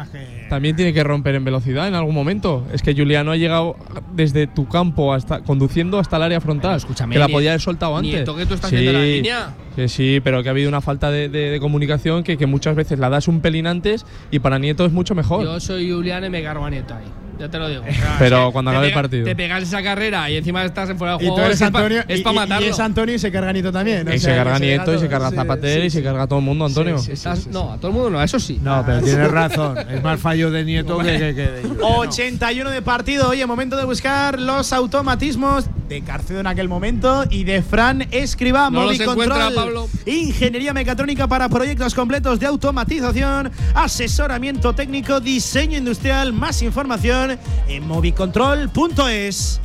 también 0.48 0.76
tiene 0.76 0.92
que 0.92 1.02
romper 1.02 1.34
en 1.34 1.44
velocidad 1.44 1.88
en 1.88 1.94
algún 1.94 2.14
momento. 2.14 2.66
Es 2.72 2.82
que 2.82 2.94
Juliano 2.94 3.32
ha 3.32 3.36
llegado 3.36 3.76
desde 4.12 4.46
tu 4.46 4.68
campo 4.68 5.12
hasta 5.14 5.40
conduciendo 5.40 5.98
hasta 5.98 6.16
el 6.16 6.22
área 6.22 6.40
frontal. 6.40 6.76
escúchame, 6.76 7.12
que 7.14 7.18
la 7.18 7.26
Nieto- 7.26 7.36
podía 7.36 7.50
haber 7.50 7.60
soltado 7.60 7.96
antes. 7.96 8.12
Nieto, 8.12 8.36
que 8.36 8.46
tú 8.46 8.54
estás 8.54 8.70
viendo 8.70 8.92
la 8.92 9.00
línea. 9.00 9.54
Que 9.76 9.88
sí, 9.88 10.20
pero 10.24 10.42
que 10.42 10.48
ha 10.48 10.52
habido 10.52 10.70
una 10.70 10.80
falta 10.80 11.10
de, 11.10 11.58
comunicación 11.60 12.24
que, 12.24 12.46
muchas 12.46 12.74
veces 12.74 12.98
la 12.98 13.10
das 13.10 13.28
un 13.28 13.42
pelín 13.42 13.66
antes 13.66 14.06
y 14.30 14.38
para 14.38 14.58
Nieto 14.58 14.86
es 14.86 14.92
mucho 14.92 15.14
mejor. 15.14 15.44
Yo 15.44 15.60
soy 15.60 15.92
Juliano 15.92 16.26
y 16.26 16.30
me 16.30 16.42
cargo 16.42 16.64
a 16.64 16.70
Nieto 16.70 16.94
ahí. 16.94 17.25
Ya 17.38 17.48
te 17.50 17.58
lo 17.58 17.68
digo. 17.68 17.82
Pero 18.18 18.50
cuando 18.52 18.70
acabe 18.70 18.86
el 18.86 18.92
pega- 18.92 19.02
partido. 19.02 19.24
Te 19.24 19.36
pegas 19.36 19.62
esa 19.62 19.82
carrera 19.82 20.30
y 20.30 20.36
encima 20.36 20.64
estás 20.64 20.88
en 20.90 20.96
fuera 20.98 21.16
de 21.18 21.24
Y 21.24 21.28
juego. 21.28 21.36
tú 21.36 21.42
eres 21.46 21.60
es 21.60 21.70
pa- 21.70 21.78
Antonio. 21.78 22.04
Es 22.08 22.20
y- 22.20 22.22
para 22.22 22.32
y- 22.32 22.36
matarlo. 22.38 22.66
Y 22.66 22.70
es 22.70 22.80
Antonio 22.80 23.14
y 23.14 23.18
se 23.18 23.30
carga 23.32 23.52
Nieto 23.52 23.72
también. 23.72 24.08
y 24.08 24.12
se 24.12 24.18
sea, 24.20 24.36
carga 24.36 24.58
Nieto 24.58 24.94
y 24.94 24.98
se 24.98 25.08
carga 25.08 25.30
Sí, 25.30 25.36
Zapater 25.36 25.80
sí, 25.80 25.86
y 25.86 25.90
se 25.90 26.02
carga 26.02 26.22
a 26.22 26.26
todo 26.26 26.38
el 26.38 26.44
mundo, 26.44 26.64
Antonio. 26.66 26.96
Estás- 26.96 27.46
no, 27.48 27.72
a 27.72 27.76
todo 27.76 27.88
el 27.88 27.94
mundo 27.94 28.10
no, 28.10 28.22
eso 28.22 28.38
sí. 28.40 28.58
No, 28.62 28.82
pero 28.86 29.00
tienes 29.02 29.30
razón. 29.30 29.78
Es 29.90 30.02
más 30.02 30.18
fallo 30.20 30.50
de 30.50 30.64
Nieto 30.64 30.98
que, 30.98 31.12
que- 31.12 31.34
que 31.34 31.46
de 31.46 31.62
Juliano. 31.62 31.98
81 31.98 32.70
de 32.70 32.82
partido. 32.82 33.28
Oye, 33.28 33.44
momento 33.46 33.76
de 33.76 33.84
buscar 33.84 34.40
los 34.40 34.72
automatismos 34.72 35.66
de 35.88 36.00
Carcedo 36.02 36.40
en 36.40 36.46
aquel 36.48 36.68
momento 36.68 37.24
y 37.30 37.44
de 37.44 37.62
Fran 37.62 38.06
Escriba. 38.10 38.70
No 38.70 38.84
los 38.84 38.96
Movicontrol, 38.98 39.26
encuentra, 39.26 39.50
Pablo. 39.62 39.88
Ingeniería 40.06 40.72
mecatrónica 40.72 41.28
para 41.28 41.48
proyectos 41.48 41.94
completos 41.94 42.40
de 42.40 42.46
automatización, 42.46 43.52
asesoramiento 43.74 44.74
técnico, 44.74 45.20
diseño 45.20 45.78
industrial. 45.78 46.32
Más 46.32 46.60
información 46.62 47.25
en 47.68 47.86
movicontrol.es. 47.86 49.60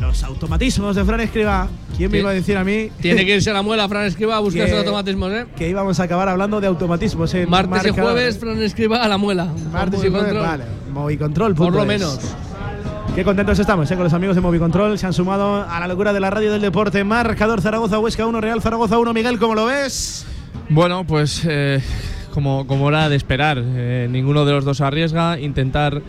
Los 0.00 0.22
automatismos 0.22 0.94
de 0.94 1.04
Fran 1.04 1.20
Escriba. 1.20 1.68
¿Quién 1.96 2.10
me 2.12 2.18
iba 2.18 2.30
a 2.30 2.32
decir 2.32 2.56
a 2.56 2.62
mí? 2.62 2.90
Tiene 3.00 3.26
que 3.26 3.34
irse 3.36 3.50
a 3.50 3.54
la 3.54 3.62
muela, 3.62 3.88
Fran 3.88 4.04
Escriba, 4.04 4.36
a 4.36 4.40
buscar 4.40 4.66
esos 4.66 4.78
automatismos, 4.78 5.32
¿eh? 5.32 5.46
Que 5.56 5.68
íbamos 5.68 5.98
a 5.98 6.04
acabar 6.04 6.28
hablando 6.28 6.60
de 6.60 6.68
automatismos. 6.68 7.34
en 7.34 7.50
Martes 7.50 7.86
y 7.86 7.90
jueves, 7.90 8.36
¿eh? 8.36 8.38
Fran 8.38 8.62
Escriba 8.62 9.02
a 9.02 9.08
la 9.08 9.18
muela. 9.18 9.52
Martes 9.72 10.04
y 10.04 10.08
jueves, 10.08 10.28
control. 10.28 10.46
vale. 10.46 10.64
Movicontrol. 10.92 11.54
Por 11.54 11.72
lo 11.74 11.84
menos. 11.84 12.20
Qué 13.14 13.24
contentos 13.24 13.58
estamos 13.58 13.90
eh, 13.90 13.94
con 13.96 14.04
los 14.04 14.12
amigos 14.12 14.36
de 14.36 14.42
Movicontrol. 14.42 14.96
Se 14.96 15.06
han 15.06 15.12
sumado 15.12 15.66
a 15.68 15.80
la 15.80 15.88
locura 15.88 16.12
de 16.12 16.20
la 16.20 16.30
radio 16.30 16.52
del 16.52 16.60
deporte. 16.60 17.02
Marcador 17.02 17.60
Zaragoza 17.60 17.98
Huesca 17.98 18.24
1, 18.24 18.40
Real 18.40 18.62
Zaragoza 18.62 18.96
1. 18.96 19.12
Miguel, 19.12 19.40
¿cómo 19.40 19.56
lo 19.56 19.66
ves? 19.66 20.24
Bueno, 20.68 21.04
pues 21.04 21.42
eh, 21.44 21.80
como, 22.32 22.66
como 22.68 22.88
era 22.90 23.08
de 23.08 23.16
esperar, 23.16 23.60
eh, 23.60 24.06
ninguno 24.08 24.44
de 24.44 24.52
los 24.52 24.64
dos 24.64 24.80
arriesga, 24.80 25.40
intentar 25.40 26.00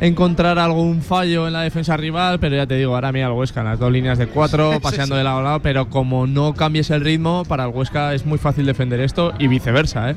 encontrar 0.00 0.58
algún 0.58 1.02
fallo 1.02 1.46
en 1.46 1.52
la 1.52 1.60
defensa 1.60 1.96
rival, 1.96 2.40
pero 2.40 2.56
ya 2.56 2.66
te 2.66 2.74
digo, 2.76 2.94
ahora 2.94 3.12
mira 3.12 3.26
el 3.26 3.32
Huesca 3.32 3.60
en 3.60 3.66
las 3.66 3.78
dos 3.78 3.92
líneas 3.92 4.18
de 4.18 4.26
cuatro, 4.26 4.78
paseando 4.82 5.14
de 5.14 5.24
lado 5.24 5.38
a 5.38 5.42
lado, 5.42 5.60
pero 5.60 5.88
como 5.88 6.26
no 6.26 6.54
cambies 6.54 6.90
el 6.90 7.02
ritmo, 7.02 7.44
para 7.44 7.64
el 7.64 7.70
Huesca 7.70 8.14
es 8.14 8.24
muy 8.24 8.38
fácil 8.38 8.66
defender 8.66 9.00
esto 9.00 9.32
y 9.38 9.46
viceversa, 9.46 10.10
¿eh? 10.10 10.16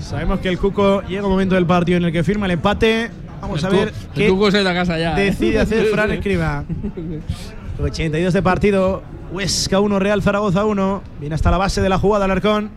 Sabemos 0.00 0.40
que 0.40 0.48
el 0.48 0.58
Cuco 0.58 1.02
llega 1.02 1.24
un 1.24 1.32
momento 1.32 1.56
del 1.56 1.66
partido 1.66 1.98
en 1.98 2.04
el 2.04 2.12
que 2.12 2.22
firma 2.22 2.46
el 2.46 2.52
empate. 2.52 3.10
Vamos 3.42 3.62
a 3.64 3.68
ver 3.68 3.88
el 3.88 3.94
qué 4.14 4.28
Cuco 4.28 4.50
se 4.50 4.58
ha 4.58 4.60
ido 4.62 4.70
a 4.70 4.74
casa 4.74 4.98
ya. 4.98 5.20
¿eh? 5.20 5.24
decide 5.24 5.58
hacer 5.58 5.86
Fran 5.92 6.10
Escriba. 6.12 6.64
82 7.82 8.32
de 8.32 8.42
partido. 8.42 9.02
Huesca 9.32 9.80
1, 9.80 9.98
Real 9.98 10.22
Zaragoza 10.22 10.64
1. 10.64 11.02
Viene 11.20 11.34
hasta 11.34 11.50
la 11.50 11.58
base 11.58 11.82
de 11.82 11.88
la 11.88 11.98
jugada 11.98 12.24
Alarcón. 12.24 12.70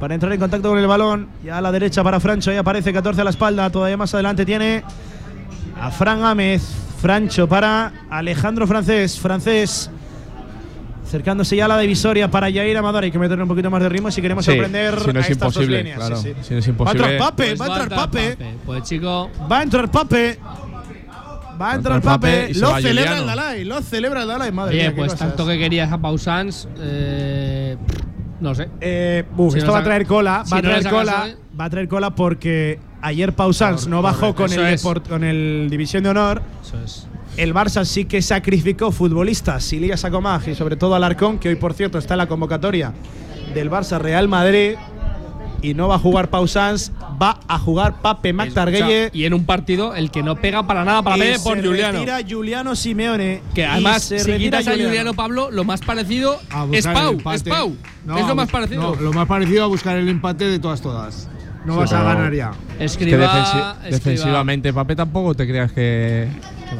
Para 0.00 0.14
entrar 0.14 0.32
en 0.32 0.40
contacto 0.40 0.70
con 0.70 0.78
el 0.78 0.86
balón. 0.86 1.28
Ya 1.44 1.58
a 1.58 1.60
la 1.60 1.70
derecha 1.70 2.02
para 2.02 2.18
Francho. 2.18 2.50
Ahí 2.50 2.56
aparece 2.56 2.92
14 2.92 3.20
a 3.20 3.24
la 3.24 3.30
espalda. 3.30 3.70
Todavía 3.70 3.96
más 3.96 4.12
adelante 4.14 4.44
tiene 4.44 4.82
a 5.80 5.90
Fran 5.90 6.20
Gámez. 6.20 6.62
Francho 7.00 7.46
para 7.48 7.92
Alejandro 8.10 8.66
Francés. 8.66 9.18
Francés. 9.20 9.90
Acercándose 11.04 11.54
ya 11.54 11.66
a 11.66 11.68
la 11.68 11.78
divisoria 11.78 12.28
para 12.30 12.48
Yair 12.50 12.76
Amador. 12.76 13.04
Hay 13.04 13.12
que 13.12 13.18
meterle 13.18 13.42
un 13.42 13.48
poquito 13.48 13.70
más 13.70 13.80
de 13.82 13.88
ritmo 13.88 14.10
si 14.10 14.20
queremos 14.20 14.44
Sí, 14.44 14.50
sorprender 14.52 14.98
si 15.00 15.12
no 15.12 15.20
es 15.20 15.28
a 15.28 15.32
estas 15.32 15.38
dos 15.38 15.54
imposible, 15.56 15.78
líneas. 15.78 15.96
claro. 15.98 16.16
Sí, 16.16 16.28
sí. 16.30 16.34
Si 16.42 16.52
no 16.54 16.58
es 16.58 16.66
Va 16.66 16.68
a 16.68 16.72
imposible. 16.72 17.02
entrar 17.12 17.18
Pape, 17.30 17.46
Pues 17.46 17.60
va 17.60 17.64
a 17.64 17.68
entrar 17.82 17.88
Pape. 18.00 18.38
Pues 18.64 18.82
chico, 18.82 19.30
Va 19.50 19.58
a 19.58 19.62
entrar 19.62 19.90
Pape. 19.90 20.38
Va 21.60 21.72
a 21.72 21.74
entrar 21.76 22.02
Pape 22.02 22.26
Pape. 22.48 22.54
Lo 22.54 22.74
celebra 22.76 22.90
Juliano. 23.12 23.16
el 23.20 23.26
Dalai. 23.26 23.64
Lo 23.64 23.82
celebra 23.82 24.22
el 24.22 24.28
Dalai. 24.28 24.52
Madre 24.52 24.74
oye, 24.74 24.82
mía, 24.82 24.90
qué 24.90 24.96
pues 24.96 25.12
cosas. 25.12 25.28
tanto 25.28 25.46
que 25.46 25.58
querías 25.58 25.92
a 25.92 25.98
Pausans, 25.98 26.68
eh, 26.80 27.76
no 28.40 28.54
sé. 28.54 28.68
Eh, 28.80 29.24
uf, 29.36 29.52
Si 29.52 29.58
esto 29.58 29.68
no 29.68 29.74
va 29.74 29.78
a 29.80 29.84
traer 29.84 30.06
cola. 30.06 30.42
si 30.44 30.50
va 30.52 30.58
a 30.58 30.62
traer 30.62 30.88
cola. 30.90 31.26
Va 31.58 31.64
a 31.66 31.70
traer 31.70 31.88
cola 31.88 32.10
porque 32.14 32.80
ayer 33.06 33.32
Pausans 33.32 33.86
no 33.86 34.02
bajó 34.02 34.34
con 34.34 34.52
el. 34.52 34.58
Deport- 34.58 35.08
con 35.08 35.24
el 35.24 35.68
División 35.70 36.02
de 36.02 36.10
Honor. 36.10 36.42
Eso 36.64 36.76
es. 36.84 37.06
El 37.36 37.52
Barça 37.54 37.84
sí 37.84 38.06
que 38.06 38.22
sacrificó 38.22 38.90
futbolistas, 38.92 39.62
Silvia 39.62 39.96
Sacomag 39.96 40.48
y 40.48 40.54
sobre 40.54 40.76
todo 40.76 40.94
Alarcón, 40.94 41.38
que 41.38 41.48
hoy 41.50 41.56
por 41.56 41.74
cierto 41.74 41.98
está 41.98 42.14
en 42.14 42.18
la 42.18 42.26
convocatoria 42.28 42.94
del 43.54 43.70
Barça 43.70 43.98
Real 43.98 44.26
Madrid 44.26 44.76
y 45.62 45.74
no 45.74 45.88
va 45.88 45.96
a 45.96 45.98
jugar 45.98 46.28
Pausans. 46.30 46.92
va 47.20 47.40
a 47.48 47.58
jugar 47.58 48.00
Pape 48.02 48.32
Mactarguelle. 48.32 49.10
Y 49.12 49.24
en 49.24 49.34
un 49.34 49.44
partido 49.44 49.94
el 49.94 50.10
que 50.10 50.22
no 50.22 50.36
pega 50.36 50.66
para 50.66 50.84
nada 50.84 51.02
para 51.02 51.16
mí 51.16 51.24
por 51.42 51.56
Juliano. 51.62 51.98
retira 51.98 52.18
Juliano 52.28 52.76
Simeone. 52.76 53.42
Que 53.54 53.64
además, 53.66 54.02
se 54.02 54.18
si 54.18 54.32
quitas 54.36 54.66
a 54.68 54.72
Juliano 54.72 55.14
Pablo, 55.14 55.50
lo 55.50 55.64
más 55.64 55.80
parecido 55.80 56.38
es 56.72 56.86
Pau. 56.86 57.18
Es 57.32 57.42
Pau. 57.42 57.76
No, 58.04 58.18
es 58.18 58.26
lo 58.26 58.34
más 58.34 58.50
parecido. 58.50 58.82
no, 58.82 58.94
lo 59.00 59.12
más 59.12 59.26
parecido 59.26 59.64
a 59.64 59.66
buscar 59.66 59.96
el 59.96 60.08
empate 60.08 60.44
de 60.46 60.58
todas, 60.58 60.80
todas. 60.80 61.28
No 61.66 61.72
Sí, 61.74 61.78
vas 61.80 61.92
a 61.92 62.02
ganar 62.02 62.32
ya. 62.32 62.52
Es 62.78 62.96
que 62.96 63.04
Escriba, 63.04 63.26
defensi- 63.26 63.70
escriba. 63.72 63.90
defensivamente, 63.90 64.72
Pape 64.72 64.94
tampoco 64.96 65.34
te 65.34 65.46
creas 65.46 65.72
que, 65.72 66.28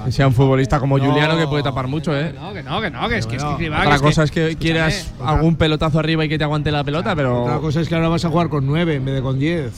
que 0.04 0.12
sea 0.12 0.26
un 0.28 0.32
futbolista 0.34 0.78
como 0.78 0.96
No. 0.98 1.04
Juliano 1.04 1.36
que 1.36 1.46
puede 1.46 1.62
tapar 1.62 1.88
mucho, 1.88 2.16
¿eh? 2.16 2.32
No, 2.40 2.52
que 2.54 2.62
no, 2.62 2.80
que 2.80 2.90
no, 2.90 3.08
que 3.08 3.18
es 3.18 3.26
que, 3.26 3.36
es 3.36 3.42
que 3.44 3.50
Escriba, 3.50 3.78
Otra 3.78 3.90
que 3.90 3.96
es 3.96 4.02
cosa 4.02 4.22
que- 4.22 4.24
es 4.24 4.30
que 4.30 4.40
escúchame. 4.50 4.56
quieras 4.60 5.12
algún 5.24 5.56
pelotazo 5.56 5.98
arriba 5.98 6.24
y 6.24 6.28
que 6.28 6.38
te 6.38 6.44
aguante 6.44 6.70
la 6.70 6.84
pelota, 6.84 7.14
pero 7.16 7.42
Otra 7.44 7.58
cosa 7.58 7.80
es 7.80 7.88
que 7.88 7.94
ahora 7.96 8.08
vas 8.08 8.24
a 8.24 8.28
jugar 8.28 8.48
con 8.48 8.64
9 8.66 8.94
en 8.94 9.04
vez 9.04 9.14
de 9.16 9.22
con 9.22 9.38
10. 9.38 9.72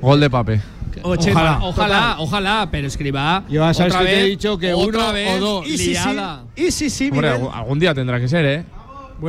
gol 0.00 0.20
de 0.20 0.30
Pape. 0.30 0.60
Ojalá, 1.02 1.18
Ojalá, 1.20 1.58
ojalá, 1.62 2.16
ojalá, 2.18 2.68
pero 2.70 2.86
escriba. 2.86 3.44
Yo 3.48 3.60
ya 3.60 3.74
sabes 3.74 3.92
otra 3.92 4.06
que 4.06 4.10
te 4.12 4.18
he 4.18 4.22
vez, 4.22 4.30
dicho 4.30 4.56
que 4.58 4.74
uno 4.74 5.12
vez, 5.12 5.36
o 5.36 5.44
dos. 5.44 5.66
Y 5.68 5.76
sí, 5.76 5.94
sí. 5.94 6.16
Y 6.56 6.70
sí, 6.70 6.88
sí, 6.88 7.10
Hombre, 7.12 7.28
algún 7.30 7.78
día 7.78 7.92
tendrá 7.94 8.18
que 8.18 8.26
ser, 8.28 8.44
¿eh? 8.46 8.64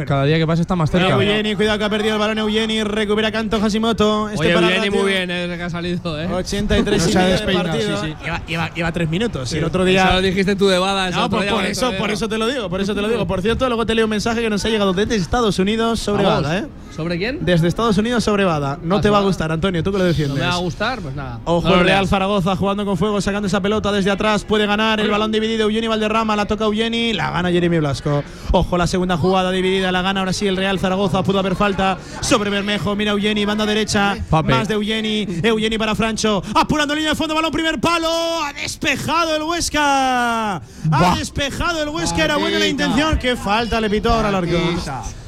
Cada 0.05 0.25
día 0.25 0.37
que 0.37 0.45
pasa 0.47 0.61
está 0.61 0.75
más 0.75 0.91
cerca. 0.91 1.09
Eugeni, 1.13 1.55
cuidado 1.55 1.77
que 1.77 1.83
ha 1.85 1.89
perdido 1.89 2.15
el 2.15 2.19
balón 2.19 2.37
Eugeni, 2.39 2.83
recupera 2.83 3.31
Canto 3.31 3.59
Hashimoto. 3.61 4.29
Este 4.29 4.41
Oye, 4.47 4.53
para 4.55 4.67
Eugeni 4.75 4.89
muy 4.89 5.11
bien 5.11 5.31
eh, 5.31 5.33
desde 5.41 5.57
que 5.57 5.63
ha 5.63 5.69
salido, 5.69 6.19
¿eh? 6.21 6.27
83 6.33 7.05
No 7.05 7.11
se 7.11 7.19
ha 7.19 7.25
de 7.25 7.53
partido. 7.53 8.01
sí, 8.01 8.07
sí. 8.07 8.15
Lleva, 8.25 8.45
lleva- 8.45 8.73
lleva 8.73 8.91
tres 8.91 9.09
minutos. 9.09 9.49
Sí. 9.49 9.55
Y 9.55 9.59
el 9.59 9.65
otro 9.65 9.83
Eso 9.83 9.89
día. 9.91 10.13
lo 10.13 10.21
dijiste 10.21 10.55
tú 10.55 10.67
de 10.67 10.77
Bada. 10.79 11.09
No, 11.11 11.29
pues 11.29 11.51
por 11.51 11.65
eso, 11.65 11.91
por 11.97 12.11
eso 12.11 12.27
te 12.27 12.37
lo 12.37 12.47
digo, 12.47 12.69
por 12.69 12.81
eso 12.81 12.93
te 12.93 13.01
lo 13.01 13.07
digo. 13.07 13.25
Por 13.25 13.41
cierto, 13.41 13.67
luego 13.67 13.85
te 13.85 13.95
leo 13.95 14.05
un 14.05 14.09
mensaje 14.11 14.41
que 14.41 14.49
nos 14.49 14.65
ha 14.65 14.69
llegado 14.69 14.93
desde 14.93 15.15
Estados 15.15 15.59
Unidos 15.59 15.99
sobre 15.99 16.23
Vamos. 16.23 16.43
Bada, 16.43 16.57
¿eh? 16.59 16.65
¿Sobre 16.95 17.17
quién? 17.17 17.39
Desde 17.41 17.67
Estados 17.67 17.97
Unidos 17.97 18.23
sobre 18.23 18.45
Bada. 18.45 18.79
No 18.81 18.97
Ah, 18.97 19.01
te 19.01 19.09
va 19.09 19.17
a 19.17 19.21
gustar, 19.21 19.51
Antonio, 19.51 19.83
tú 19.83 19.91
que 19.91 19.97
lo 19.97 20.03
¿No 20.05 20.07
defiendes. 20.07 20.39
me 20.39 20.45
va 20.47 20.53
a 20.53 20.57
gustar? 20.57 20.99
Pues 21.01 21.13
nada. 21.13 21.39
Ojo, 21.43 21.67
No 21.67 21.75
el 21.75 21.81
Real. 21.81 22.07
Zaragoza 22.07 22.55
jugando 22.55 22.85
con 22.85 22.95
fuego, 22.97 23.19
sacando 23.21 23.47
esa 23.47 23.61
pelota 23.61 23.91
desde 23.91 24.11
atrás. 24.11 24.45
Puede 24.45 24.65
ganar 24.65 24.99
el 25.01 25.09
balón 25.11 25.31
dividido. 25.31 25.63
Eugeni 25.65 25.87
Valderrama, 25.87 26.35
la 26.37 26.45
toca 26.45 26.63
Eugeni, 26.65 27.11
la 27.13 27.31
gana 27.31 27.51
Jeremy 27.51 27.79
Blasco. 27.79 28.23
Ojo, 28.51 28.77
la 28.77 28.87
segunda 28.87 29.17
jugada 29.17 29.51
dividida, 29.51 29.84
la 29.91 30.01
gana 30.01 30.19
ahora 30.21 30.33
sí 30.33 30.47
el 30.47 30.57
Real 30.57 30.79
Zaragoza. 30.79 31.23
Pudo 31.23 31.39
haber 31.39 31.55
falta 31.55 31.97
sobre 32.21 32.49
Bermejo. 32.49 32.95
Mira 32.95 33.11
Eugeni, 33.11 33.45
banda 33.45 33.65
derecha. 33.65 34.17
Más 34.29 34.67
de 34.67 34.73
Eugeni. 34.75 35.27
Eugeni 35.43 35.77
para 35.77 35.95
Francho. 35.95 36.41
Apurando 36.53 36.93
línea 36.95 37.11
de 37.11 37.15
fondo, 37.15 37.35
balón 37.35 37.51
primer 37.51 37.79
palo. 37.79 38.09
Ha 38.43 38.53
despejado 38.53 39.35
el 39.35 39.43
Huesca. 39.43 40.55
Ha 40.55 41.15
despejado 41.17 41.83
el 41.83 41.89
Huesca. 41.89 42.23
Era 42.23 42.37
buena 42.37 42.59
la 42.59 42.67
intención. 42.67 43.17
Qué 43.17 43.35
falta 43.35 43.79
le 43.81 43.89
pitó 43.89 44.11
ahora 44.13 44.29
al 44.29 44.35
arcón. 44.35 44.79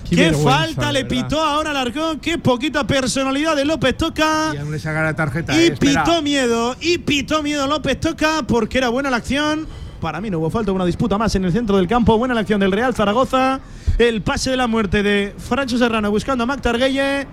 Qué 0.10 0.32
falta 0.32 0.92
le 0.92 1.04
verdad. 1.04 1.24
pitó 1.28 1.42
ahora 1.44 1.72
al 1.72 1.78
arcón. 1.78 2.20
Qué 2.20 2.38
poquita 2.38 2.88
personalidad 2.88 3.56
de 3.56 3.66
López 3.66 3.98
Toca. 3.98 4.54
Ya 4.54 4.64
no 4.64 4.72
le 4.72 4.80
saca 4.80 5.04
la 5.04 5.14
tarjeta. 5.16 5.54
Y 5.62 5.68
eh, 5.68 5.72
pitó 5.78 6.22
miedo, 6.22 6.76
y 6.80 6.98
pitó 7.00 7.44
miedo 7.44 7.68
López 7.68 8.00
Toca 8.00 8.44
porque 8.48 8.78
era 8.78 8.90
buena 8.90 9.10
la 9.10 9.18
acción. 9.18 9.68
Para 10.00 10.22
mí 10.22 10.30
no 10.30 10.40
hubo 10.40 10.50
falta, 10.50 10.72
una 10.72 10.86
disputa 10.86 11.18
más 11.18 11.34
en 11.36 11.44
el 11.44 11.52
centro 11.52 11.76
del 11.76 11.88
campo. 11.88 12.18
Buena 12.18 12.34
la 12.34 12.42
acción 12.42 12.60
del 12.60 12.72
Real 12.72 12.94
Zaragoza. 12.94 13.60
El 13.98 14.22
pase 14.22 14.52
de 14.52 14.57
la 14.57 14.68
muerte 14.68 15.02
de 15.02 15.34
Francho 15.38 15.78
Serrano 15.78 16.11
buscando 16.11 16.44
a 16.44 16.48
Mac 16.48 16.61
Targuelle. 16.61 17.26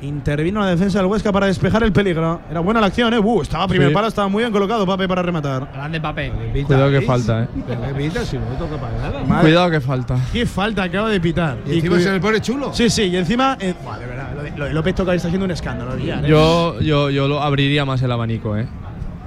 Intervino 0.00 0.60
la 0.60 0.66
defensa 0.66 0.98
del 0.98 1.06
Huesca 1.08 1.32
para 1.32 1.46
despejar 1.46 1.82
el 1.82 1.92
peligro. 1.92 2.40
Era 2.48 2.60
buena 2.60 2.80
la 2.80 2.86
acción, 2.86 3.12
¿eh? 3.14 3.18
Uh, 3.18 3.42
estaba 3.42 3.66
primer 3.66 3.88
Sí. 3.88 3.94
palo, 3.94 4.06
estaba 4.06 4.28
muy 4.28 4.42
bien 4.44 4.52
colocado 4.52 4.86
Pape 4.86 5.08
para 5.08 5.22
rematar. 5.22 5.68
Grande 5.72 6.00
Pape. 6.00 6.32
Cuidado 6.66 6.90
que 6.90 7.00
falta, 7.02 7.42
¿eh? 7.44 7.48
Pero 7.66 7.82
qué 7.82 7.94
pita 7.94 8.24
si 8.24 8.38
no 8.38 8.48
le 8.48 8.56
toca 8.56 8.76
para 8.80 8.96
nada. 8.96 9.24
Madre- 9.24 9.42
Cuidado 9.42 9.70
que 9.70 9.80
falta. 9.80 10.16
Qué 10.32 10.46
falta 10.46 10.84
acaba 10.84 11.08
de 11.08 11.20
pitar. 11.20 11.58
Y 11.66 11.74
encima 11.74 11.96
cuida- 11.96 12.04
se 12.06 12.12
le 12.12 12.20
pone 12.20 12.40
chulo. 12.40 12.72
Sí, 12.72 12.88
sí, 12.90 13.02
y 13.04 13.16
encima. 13.16 13.56
eh, 13.60 13.74
de 13.98 14.06
verdad, 14.06 14.30
lo 14.56 14.64
de, 14.64 14.72
López 14.72 14.94
Toca 14.94 15.14
está 15.14 15.28
haciendo 15.28 15.46
un 15.46 15.50
escándalo. 15.50 15.96
ya, 15.98 16.20
¿eh? 16.20 16.28
Yo, 16.28 16.80
yo, 16.80 17.10
yo 17.10 17.26
lo 17.26 17.42
abriría 17.42 17.84
más 17.84 18.00
el 18.02 18.12
abanico, 18.12 18.56
¿eh? 18.56 18.68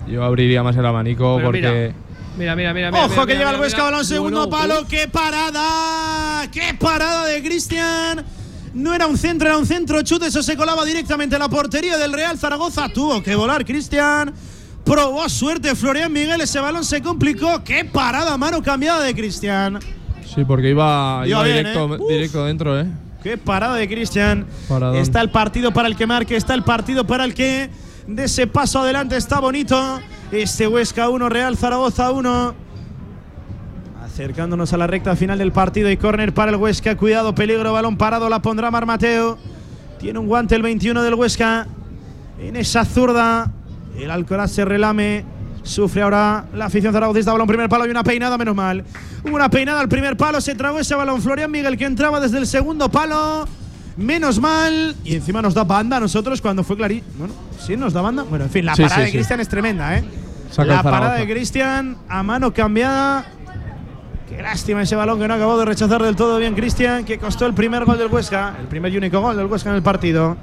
Yo 0.08 0.24
abriría 0.24 0.64
más 0.64 0.76
el 0.78 0.86
abanico 0.86 1.36
Pero 1.36 1.48
porque. 1.50 1.62
Mira, 1.62 2.11
mira, 2.38 2.56
mira. 2.56 2.74
mira 2.74 2.90
Ojo 2.90 3.10
mira, 3.10 3.22
que 3.26 3.34
mira, 3.34 3.38
llega 3.40 3.52
el 3.52 3.60
Huesca, 3.62 3.84
balón 3.84 4.06
segundo 4.06 4.48
Bueno, 4.48 4.50
palo. 4.50 4.82
uf. 4.82 4.88
¡Qué 4.88 5.08
parada! 5.08 6.50
¡Qué 6.52 6.74
parada 6.80 7.26
de 7.26 7.42
Cristian! 7.44 8.26
No 8.74 8.94
era 8.94 9.06
un 9.08 9.18
centro, 9.18 9.48
era 9.50 9.58
un 9.58 9.66
centro 9.66 10.02
chute. 10.02 10.28
Eso 10.28 10.42
se 10.42 10.56
colaba 10.56 10.86
directamente 10.86 11.36
a 11.36 11.40
la 11.40 11.50
portería 11.50 11.98
del 11.98 12.14
Real 12.14 12.38
Zaragoza. 12.38 12.88
Tuvo 12.90 13.22
que 13.22 13.36
volar 13.36 13.66
Cristian. 13.66 14.34
Probó 14.86 15.28
suerte 15.30 15.76
Florian 15.76 16.12
Miguel. 16.12 16.40
Ese 16.42 16.60
balón 16.60 16.86
se 16.86 17.02
complicó. 17.02 17.64
¡Qué 17.64 17.84
parada! 17.86 18.38
Mano 18.38 18.64
cambiada 18.64 19.04
de 19.04 19.14
Cristian. 19.14 19.80
Sí, 20.34 20.46
porque 20.46 20.70
iba, 20.70 21.24
Iba 21.26 21.28
iba 21.28 21.44
bien, 21.44 21.58
directo, 21.58 21.96
¿eh? 21.96 22.00
Directo 22.08 22.46
dentro, 22.46 22.80
¿eh? 22.80 22.86
¡Qué 23.22 23.38
parada 23.38 23.76
de 23.76 23.88
Cristian! 23.88 24.48
Está 24.96 25.20
el 25.22 25.30
partido 25.30 25.72
para 25.74 25.90
el 25.90 25.98
que 25.98 26.08
marque. 26.08 26.38
Está 26.38 26.54
el 26.54 26.64
partido 26.64 27.06
para 27.06 27.26
el 27.26 27.34
que 27.34 27.70
de 28.08 28.24
ese 28.24 28.48
paso 28.48 28.80
adelante 28.80 29.18
está 29.18 29.40
bonito. 29.42 30.00
Este 30.32 30.68
Huesca 30.68 31.10
1, 31.10 31.30
Real 31.30 31.58
Zaragoza 31.58 32.12
1. 32.12 32.54
Acercándonos 34.04 34.72
a 34.74 34.78
la 34.78 34.88
recta 34.88 35.16
final 35.16 35.38
del 35.38 35.52
partido 35.52 35.90
y 35.92 35.98
córner 35.98 36.34
para 36.34 36.52
el 36.52 36.58
Huesca. 36.58 36.96
Cuidado, 36.96 37.36
peligro, 37.36 37.74
balón 37.74 37.98
parado, 37.98 38.30
la 38.30 38.42
pondrá 38.42 38.72
Mar 38.72 38.86
Mateo. 38.86 39.38
Tiene 40.00 40.20
un 40.20 40.28
guante 40.28 40.56
el 40.56 40.62
21 40.62 41.02
del 41.04 41.14
Huesca. 41.16 41.68
En 42.40 42.56
esa 42.56 42.86
zurda, 42.86 43.52
el 43.98 44.10
Alcoraz 44.10 44.52
se 44.52 44.66
relame. 44.66 45.26
Sufre 45.64 46.02
ahora 46.02 46.46
la 46.56 46.66
afición 46.66 46.92
zaragozista. 46.94 47.32
Balón 47.34 47.48
primer 47.48 47.70
palo 47.70 47.86
y 47.86 47.92
una 47.92 48.04
peinada, 48.04 48.38
menos 48.38 48.56
mal. 48.56 48.84
Una 49.24 49.50
peinada 49.50 49.80
al 49.82 49.90
primer 49.90 50.18
palo. 50.18 50.40
Se 50.42 50.56
tragó 50.56 50.80
ese 50.80 50.96
balón 50.96 51.22
Florian 51.22 51.52
Miguel 51.52 51.78
que 51.78 51.86
entraba 51.86 52.20
desde 52.20 52.38
el 52.40 52.48
segundo 52.48 52.90
palo. 52.90 53.48
Menos 53.98 54.40
mal. 54.40 54.96
Y 55.04 55.16
encima 55.16 55.42
nos 55.42 55.54
da 55.54 55.64
banda 55.66 55.98
a 55.98 56.00
nosotros 56.00 56.42
cuando 56.42 56.64
fue 56.64 56.78
clarí. 56.78 57.04
Bueno, 57.18 57.34
sí, 57.60 57.78
nos 57.78 57.94
da 57.94 58.02
banda. 58.02 58.24
Bueno, 58.24 58.46
en 58.46 58.50
fin, 58.50 58.66
la 58.66 58.76
Sí, 58.76 58.82
parada 58.82 58.98
sí, 58.98 59.02
de 59.04 59.08
sí. 59.12 59.18
Cristian 59.18 59.40
es 59.42 59.48
tremenda, 59.50 59.98
¿eh? 59.98 60.04
Saca 60.52 60.76
la 60.76 60.84
parada 60.84 61.16
de 61.16 61.28
Cristian 61.28 61.98
a 62.10 62.24
mano 62.24 62.54
cambiada. 62.54 63.26
Qué 64.28 64.42
lástima 64.42 64.82
ese 64.82 64.96
balón 64.96 65.20
que 65.20 65.28
no 65.28 65.34
acabó 65.34 65.58
de 65.58 65.66
rechazar 65.66 66.04
del 66.04 66.16
todo 66.16 66.38
bien 66.38 66.54
Cristian, 66.56 67.06
que 67.06 67.18
costó 67.18 67.46
el 67.46 67.54
primer 67.54 67.86
gol 67.86 67.98
del 67.98 68.08
Huesca, 68.08 68.56
el 68.60 68.68
primer 68.68 68.94
y 68.94 68.98
único 68.98 69.22
gol 69.22 69.38
del 69.38 69.46
Huesca 69.46 69.70
en 69.70 69.78
el 69.78 69.82
partido. 69.82 70.36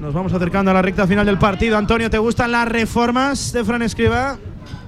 Nos 0.00 0.12
vamos 0.12 0.32
acercando 0.32 0.72
a 0.72 0.74
la 0.74 0.82
recta 0.82 1.06
final 1.06 1.24
del 1.24 1.38
partido. 1.38 1.78
Antonio, 1.78 2.10
¿te 2.10 2.18
gustan 2.18 2.52
las 2.52 2.68
reformas 2.68 3.52
de 3.52 3.64
Fran 3.64 3.82
Escriba? 3.82 4.38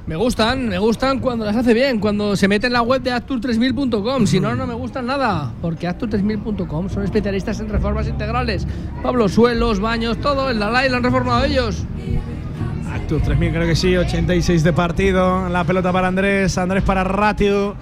Me 0.06 0.16
gustan, 0.16 0.68
me 0.68 0.78
gustan 0.78 1.20
cuando 1.20 1.44
las 1.44 1.54
hace 1.54 1.74
bien, 1.74 2.00
cuando 2.00 2.34
se 2.34 2.48
mete 2.48 2.66
en 2.66 2.72
la 2.72 2.82
web 2.82 3.02
de 3.02 3.12
Actur3000.com. 3.12 4.26
Si 4.26 4.40
no, 4.40 4.54
no 4.56 4.66
me 4.66 4.74
gustan 4.74 5.06
nada, 5.06 5.52
porque 5.60 5.88
Actur3000.com 5.88 6.88
son 6.88 7.04
especialistas 7.04 7.60
en 7.60 7.68
reformas 7.68 8.08
integrales. 8.08 8.66
Pablo, 9.02 9.28
suelos, 9.28 9.80
baños, 9.80 10.18
todo, 10.18 10.50
el 10.50 10.58
Dalai 10.58 10.88
lo 10.88 10.96
han 10.96 11.02
reformado 11.02 11.44
ellos. 11.44 11.84
Actur 13.08 13.22
3000, 13.22 13.52
creo 13.52 13.66
que 13.66 13.74
sí, 13.74 13.96
86 13.96 14.62
de 14.62 14.72
partido. 14.74 15.48
La 15.48 15.64
pelota 15.64 15.90
para 15.94 16.08
Andrés, 16.08 16.58
Andrés 16.58 16.82
para 16.82 17.04
Ratio. 17.04 17.74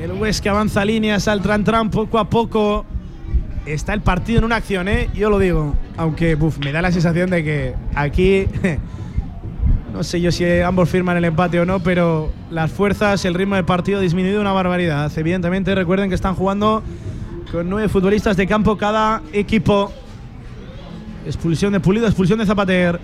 El 0.00 0.12
Huesca 0.12 0.52
avanza 0.52 0.86
líneas 0.86 1.28
al 1.28 1.42
tran 1.42 1.64
tran 1.64 1.90
poco 1.90 2.18
a 2.18 2.30
poco. 2.30 2.86
Está 3.66 3.92
el 3.92 4.00
partido 4.00 4.38
en 4.38 4.44
una 4.46 4.56
acción, 4.56 4.88
¿eh? 4.88 5.10
Yo 5.12 5.28
lo 5.28 5.38
digo. 5.38 5.74
Aunque 5.98 6.38
me 6.64 6.72
da 6.72 6.80
la 6.80 6.90
sensación 6.92 7.28
de 7.28 7.44
que 7.44 7.74
aquí. 7.94 8.46
No 9.92 10.02
sé 10.02 10.20
yo 10.20 10.32
si 10.32 10.44
ambos 10.60 10.88
firman 10.88 11.18
el 11.18 11.24
empate 11.24 11.60
o 11.60 11.66
no, 11.66 11.78
pero 11.78 12.32
las 12.50 12.72
fuerzas, 12.72 13.24
el 13.26 13.34
ritmo 13.34 13.54
del 13.54 13.64
partido 13.64 13.98
ha 13.98 14.02
disminuido 14.02 14.40
una 14.40 14.50
barbaridad. 14.50 15.12
Evidentemente, 15.14 15.72
recuerden 15.72 16.08
que 16.08 16.16
están 16.16 16.34
jugando 16.34 16.82
con 17.52 17.70
nueve 17.70 17.88
futbolistas 17.88 18.36
de 18.36 18.46
campo 18.46 18.76
cada 18.76 19.22
equipo. 19.32 19.92
Expulsión 21.26 21.74
de 21.74 21.80
Pulido, 21.80 22.06
expulsión 22.06 22.40
de 22.40 22.46
Zapater. 22.46 22.98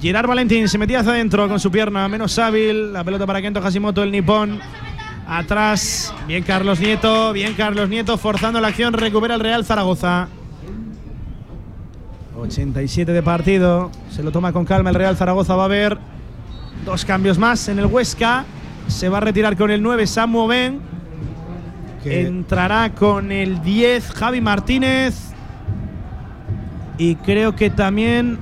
Gerard 0.00 0.26
Valentín 0.26 0.68
se 0.68 0.78
metía 0.78 1.00
hacia 1.00 1.12
adentro 1.12 1.48
con 1.48 1.58
su 1.58 1.70
pierna 1.70 2.06
menos 2.08 2.38
hábil. 2.38 2.92
La 2.92 3.02
pelota 3.02 3.26
para 3.26 3.40
Kento 3.40 3.60
Hashimoto, 3.62 4.02
el 4.02 4.12
nipón. 4.12 4.60
Atrás, 5.26 6.14
bien 6.28 6.44
Carlos 6.44 6.78
Nieto, 6.78 7.32
bien 7.32 7.54
Carlos 7.54 7.88
Nieto, 7.88 8.16
forzando 8.16 8.60
la 8.60 8.68
acción, 8.68 8.92
recupera 8.92 9.34
el 9.34 9.40
Real 9.40 9.64
Zaragoza. 9.64 10.28
87 12.38 13.12
de 13.12 13.22
partido, 13.22 13.90
se 14.10 14.22
lo 14.22 14.30
toma 14.30 14.52
con 14.52 14.64
calma 14.64 14.90
el 14.90 14.94
Real 14.94 15.16
Zaragoza, 15.16 15.56
va 15.56 15.62
a 15.62 15.66
haber 15.66 15.98
dos 16.84 17.04
cambios 17.04 17.38
más 17.38 17.68
en 17.68 17.78
el 17.78 17.86
Huesca. 17.86 18.44
Se 18.86 19.08
va 19.08 19.18
a 19.18 19.20
retirar 19.20 19.56
con 19.56 19.70
el 19.70 19.82
9 19.82 20.06
Samu 20.06 20.46
Ben. 20.46 20.80
Entrará 22.04 22.92
con 22.94 23.32
el 23.32 23.62
10 23.62 24.12
Javi 24.12 24.40
Martínez. 24.40 25.32
Y 26.98 27.16
creo 27.16 27.56
que 27.56 27.68
también. 27.70 28.38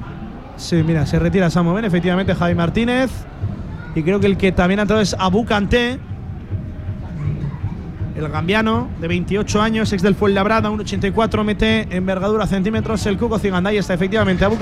Sí, 0.57 0.83
mira, 0.83 1.05
se 1.07 1.19
retira 1.19 1.51
Samu 1.51 1.75
Ben, 1.75 1.85
efectivamente 1.85 2.35
Javi 2.35 2.55
Martínez. 2.55 3.11
Y 3.95 4.03
creo 4.03 4.21
que 4.21 4.27
el 4.27 4.37
que 4.37 4.53
también 4.53 4.81
ha 4.81 4.83
entrado 4.83 5.03
es 5.03 5.15
Abu. 5.19 5.47
El 8.17 8.29
gambiano, 8.29 8.89
de 9.01 9.09
28 9.09 9.61
años, 9.61 9.93
ex 9.93 10.03
del 10.03 10.15
Fuenlabrada, 10.15 10.71
1,84, 10.71 11.45
mete 11.45 11.89
envergadura 11.97 12.47
centímetros 12.47 13.05
el 13.07 13.19
Cuco 13.19 13.39
Ciganda. 13.39 13.71
Ahí 13.71 13.79
está, 13.79 13.95
efectivamente, 13.95 14.45
Abu. 14.45 14.57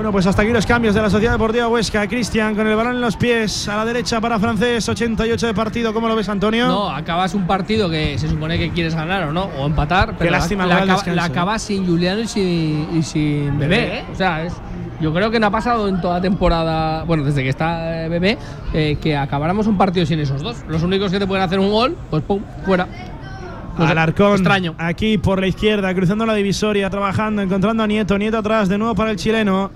Bueno, 0.00 0.12
pues 0.12 0.26
hasta 0.26 0.40
aquí 0.40 0.50
los 0.50 0.64
cambios 0.64 0.94
de 0.94 1.02
la 1.02 1.10
Sociedad 1.10 1.32
Deportiva 1.34 1.68
Huesca. 1.68 2.08
Cristian 2.08 2.54
con 2.54 2.66
el 2.66 2.74
balón 2.74 2.94
en 2.94 3.02
los 3.02 3.16
pies, 3.16 3.68
a 3.68 3.76
la 3.76 3.84
derecha 3.84 4.18
para 4.18 4.38
francés, 4.38 4.88
88 4.88 5.48
de 5.48 5.52
partido. 5.52 5.92
¿Cómo 5.92 6.08
lo 6.08 6.16
ves, 6.16 6.26
Antonio? 6.30 6.68
No, 6.68 6.88
acabas 6.88 7.34
un 7.34 7.46
partido 7.46 7.90
que 7.90 8.18
se 8.18 8.26
supone 8.26 8.56
que 8.56 8.70
quieres 8.70 8.94
ganar 8.94 9.24
o 9.24 9.32
no, 9.34 9.50
o 9.58 9.66
empatar, 9.66 10.14
pero 10.18 10.30
lástima 10.30 10.64
la, 10.64 10.86
la, 10.86 11.02
la 11.04 11.22
¿eh? 11.22 11.26
acabas 11.26 11.60
sin 11.60 11.86
Juliano 11.86 12.22
y 12.22 12.26
sin, 12.28 12.88
y 12.96 13.02
sin 13.02 13.58
Bebé. 13.58 13.98
¿eh? 13.98 14.04
O 14.10 14.14
sea, 14.14 14.42
es, 14.42 14.54
yo 15.02 15.12
creo 15.12 15.30
que 15.30 15.38
no 15.38 15.48
ha 15.48 15.50
pasado 15.50 15.86
en 15.86 16.00
toda 16.00 16.18
temporada, 16.18 17.04
bueno, 17.04 17.22
desde 17.22 17.42
que 17.42 17.50
está 17.50 18.06
eh, 18.06 18.08
Bebé, 18.08 18.38
eh, 18.72 18.96
que 19.02 19.18
acabáramos 19.18 19.66
un 19.66 19.76
partido 19.76 20.06
sin 20.06 20.18
esos 20.18 20.40
dos. 20.40 20.64
Los 20.66 20.82
únicos 20.82 21.12
que 21.12 21.18
te 21.18 21.26
pueden 21.26 21.44
hacer 21.44 21.58
un 21.58 21.70
gol, 21.70 21.94
pues 22.08 22.22
pum, 22.22 22.40
fuera. 22.64 22.88
Sé, 23.76 23.82
Alarcón, 23.82 24.32
Extraño. 24.32 24.74
aquí 24.78 25.18
por 25.18 25.40
la 25.40 25.46
izquierda, 25.46 25.94
cruzando 25.94 26.24
la 26.24 26.32
divisoria, 26.32 26.88
trabajando, 26.88 27.42
encontrando 27.42 27.82
a 27.82 27.86
Nieto. 27.86 28.16
Nieto 28.16 28.38
atrás, 28.38 28.70
de 28.70 28.78
nuevo 28.78 28.94
para 28.94 29.10
el 29.10 29.18
chileno. 29.18 29.70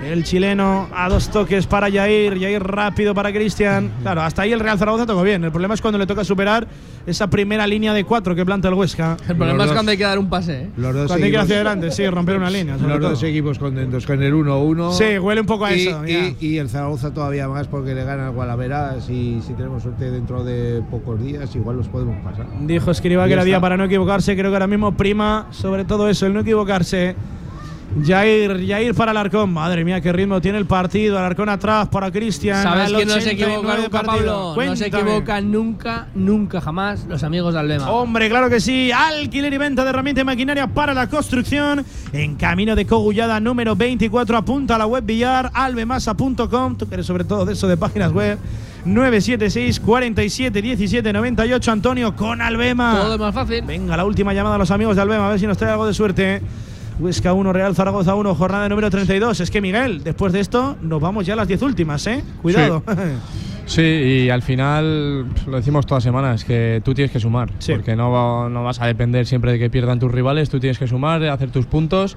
El 0.00 0.24
chileno 0.24 0.88
a 0.94 1.08
dos 1.08 1.28
toques 1.30 1.66
para 1.66 1.90
Jair. 1.90 2.38
Jair 2.40 2.62
rápido 2.62 3.14
para 3.14 3.32
Cristian. 3.32 3.90
Claro, 4.02 4.22
hasta 4.22 4.42
ahí 4.42 4.52
el 4.52 4.60
Real 4.60 4.78
Zaragoza 4.78 5.06
tocó 5.06 5.22
bien. 5.22 5.44
El 5.44 5.50
problema 5.52 5.74
es 5.74 5.80
cuando 5.80 5.98
le 5.98 6.06
toca 6.06 6.24
superar 6.24 6.66
esa 7.06 7.28
primera 7.30 7.66
línea 7.66 7.92
de 7.92 8.04
cuatro 8.04 8.34
que 8.34 8.44
planta 8.44 8.68
el 8.68 8.74
Huesca. 8.74 9.16
El 9.28 9.36
problema 9.36 9.64
es 9.64 9.72
cuando 9.72 9.90
hay 9.92 9.96
que 9.98 10.04
dar 10.04 10.18
un 10.18 10.28
pase. 10.28 10.62
¿eh? 10.62 10.70
Los 10.76 10.94
dos 10.94 11.06
Cuando 11.06 11.24
hay 11.24 11.30
que 11.30 11.36
ir 11.36 11.40
hacia 11.42 11.54
adelante, 11.56 11.90
sí, 11.92 12.06
romper 12.08 12.36
una 12.36 12.50
línea. 12.50 12.76
Los 12.76 12.98
todo. 12.98 13.10
dos 13.10 13.22
equipos 13.22 13.58
contentos 13.58 14.04
con 14.06 14.22
el 14.22 14.34
1-1. 14.34 14.92
Sí, 14.92 15.18
huele 15.18 15.40
un 15.40 15.46
poco 15.46 15.66
a 15.66 15.72
y, 15.74 15.86
eso, 15.86 16.04
y- 16.06 16.36
y 16.40 16.58
el 16.58 16.68
Zaragoza 16.68 17.12
todavía 17.14 17.46
más 17.48 17.68
porque 17.68 17.94
le 17.94 18.04
gana 18.04 18.26
al 18.28 18.32
Gualaveras 18.32 19.08
y 19.08 19.40
si 19.46 19.52
tenemos 19.54 19.82
suerte 19.84 20.10
dentro 20.10 20.42
de 20.42 20.82
pocos 20.90 21.22
días 21.22 21.54
igual 21.54 21.76
los 21.76 21.88
podemos 21.88 22.16
pasar. 22.24 22.46
Dijo 22.62 22.90
Escriba 22.90 23.26
que 23.26 23.34
era 23.34 23.44
día 23.44 23.60
para 23.60 23.76
no 23.76 23.84
equivocarse. 23.84 24.34
Creo 24.36 24.50
que 24.50 24.56
ahora 24.56 24.66
mismo 24.66 24.96
prima 24.96 25.46
sobre 25.50 25.84
todo 25.84 26.08
eso, 26.08 26.26
el 26.26 26.34
no 26.34 26.40
equivocarse. 26.40 27.14
Jair, 28.04 28.66
Jair 28.66 28.94
para 28.94 29.10
Alarcón. 29.10 29.52
Madre 29.52 29.84
mía, 29.84 30.00
qué 30.00 30.12
ritmo 30.12 30.40
tiene 30.40 30.58
el 30.58 30.66
partido. 30.66 31.18
Alarcón 31.18 31.48
atrás 31.48 31.88
para 31.88 32.10
Cristian. 32.10 32.62
¿Sabes 32.62 32.92
que 32.92 33.04
no 33.04 33.12
se 33.12 33.30
89 33.30 33.32
equivocan 33.32 33.76
de 33.76 33.82
nunca. 33.82 34.02
Pablo? 34.02 34.54
No 34.56 34.76
se 34.76 34.86
equivocan 34.86 35.52
nunca, 35.52 36.08
nunca 36.14 36.60
jamás 36.60 37.04
los 37.06 37.22
amigos 37.22 37.52
de 37.54 37.60
Albema. 37.60 37.90
Hombre, 37.90 38.28
claro 38.28 38.48
que 38.48 38.60
sí. 38.60 38.90
Alquiler 38.90 39.52
y 39.52 39.58
venta 39.58 39.84
de 39.84 39.90
herramientas 39.90 40.22
y 40.22 40.24
maquinaria 40.24 40.66
para 40.66 40.94
la 40.94 41.08
construcción. 41.08 41.84
En 42.12 42.36
camino 42.36 42.74
de 42.74 42.86
Cogullada 42.86 43.40
número 43.40 43.76
24. 43.76 44.36
Apunta 44.36 44.76
a 44.76 44.78
la 44.78 44.86
web 44.86 45.04
billar 45.04 45.50
albemasa.com. 45.52 46.76
Tú 46.76 46.88
que 46.88 46.94
eres 46.94 47.06
sobre 47.06 47.24
todo 47.24 47.44
de 47.44 47.52
eso 47.52 47.68
de 47.68 47.76
páginas 47.76 48.12
web. 48.12 48.38
976 48.84 49.80
47 49.80 50.62
17 50.62 51.12
98. 51.12 51.70
Antonio 51.72 52.16
con 52.16 52.40
Albema. 52.40 52.98
Todo 53.00 53.14
es 53.14 53.20
más 53.20 53.34
fácil. 53.34 53.62
Venga, 53.62 53.96
la 53.96 54.04
última 54.04 54.32
llamada 54.32 54.56
a 54.56 54.58
los 54.58 54.70
amigos 54.70 54.96
de 54.96 55.02
Albema. 55.02 55.26
A 55.26 55.30
ver 55.30 55.38
si 55.38 55.46
nos 55.46 55.58
trae 55.58 55.70
algo 55.70 55.86
de 55.86 55.94
suerte. 55.94 56.42
Huesca 56.98 57.32
1, 57.32 57.52
Real 57.52 57.74
Zaragoza 57.74 58.14
1, 58.14 58.34
jornada 58.34 58.68
número 58.68 58.90
32. 58.90 59.40
Es 59.40 59.50
que 59.50 59.60
Miguel, 59.60 60.04
después 60.04 60.32
de 60.32 60.40
esto, 60.40 60.76
nos 60.82 61.00
vamos 61.00 61.26
ya 61.26 61.32
a 61.32 61.36
las 61.36 61.48
10 61.48 61.62
últimas, 61.62 62.06
¿eh? 62.06 62.22
Cuidado. 62.42 62.82
Sí, 63.66 63.82
y 64.26 64.30
al 64.30 64.42
final 64.42 65.26
pf, 65.34 65.50
lo 65.50 65.56
decimos 65.56 65.86
todas 65.86 66.02
semanas, 66.04 66.44
que 66.44 66.80
tú 66.84 66.94
tienes 66.94 67.10
que 67.10 67.18
sumar, 67.20 67.50
Sí. 67.58 67.72
porque 67.72 67.96
no, 67.96 68.10
va- 68.10 68.48
no 68.48 68.62
vas 68.62 68.80
a 68.80 68.86
depender 68.86 69.26
siempre 69.26 69.52
de 69.52 69.58
que 69.58 69.70
pierdan 69.70 69.98
tus 69.98 70.12
rivales, 70.12 70.50
tú 70.50 70.60
tienes 70.60 70.78
que 70.78 70.86
sumar, 70.86 71.24
hacer 71.24 71.50
tus 71.50 71.66
puntos. 71.66 72.16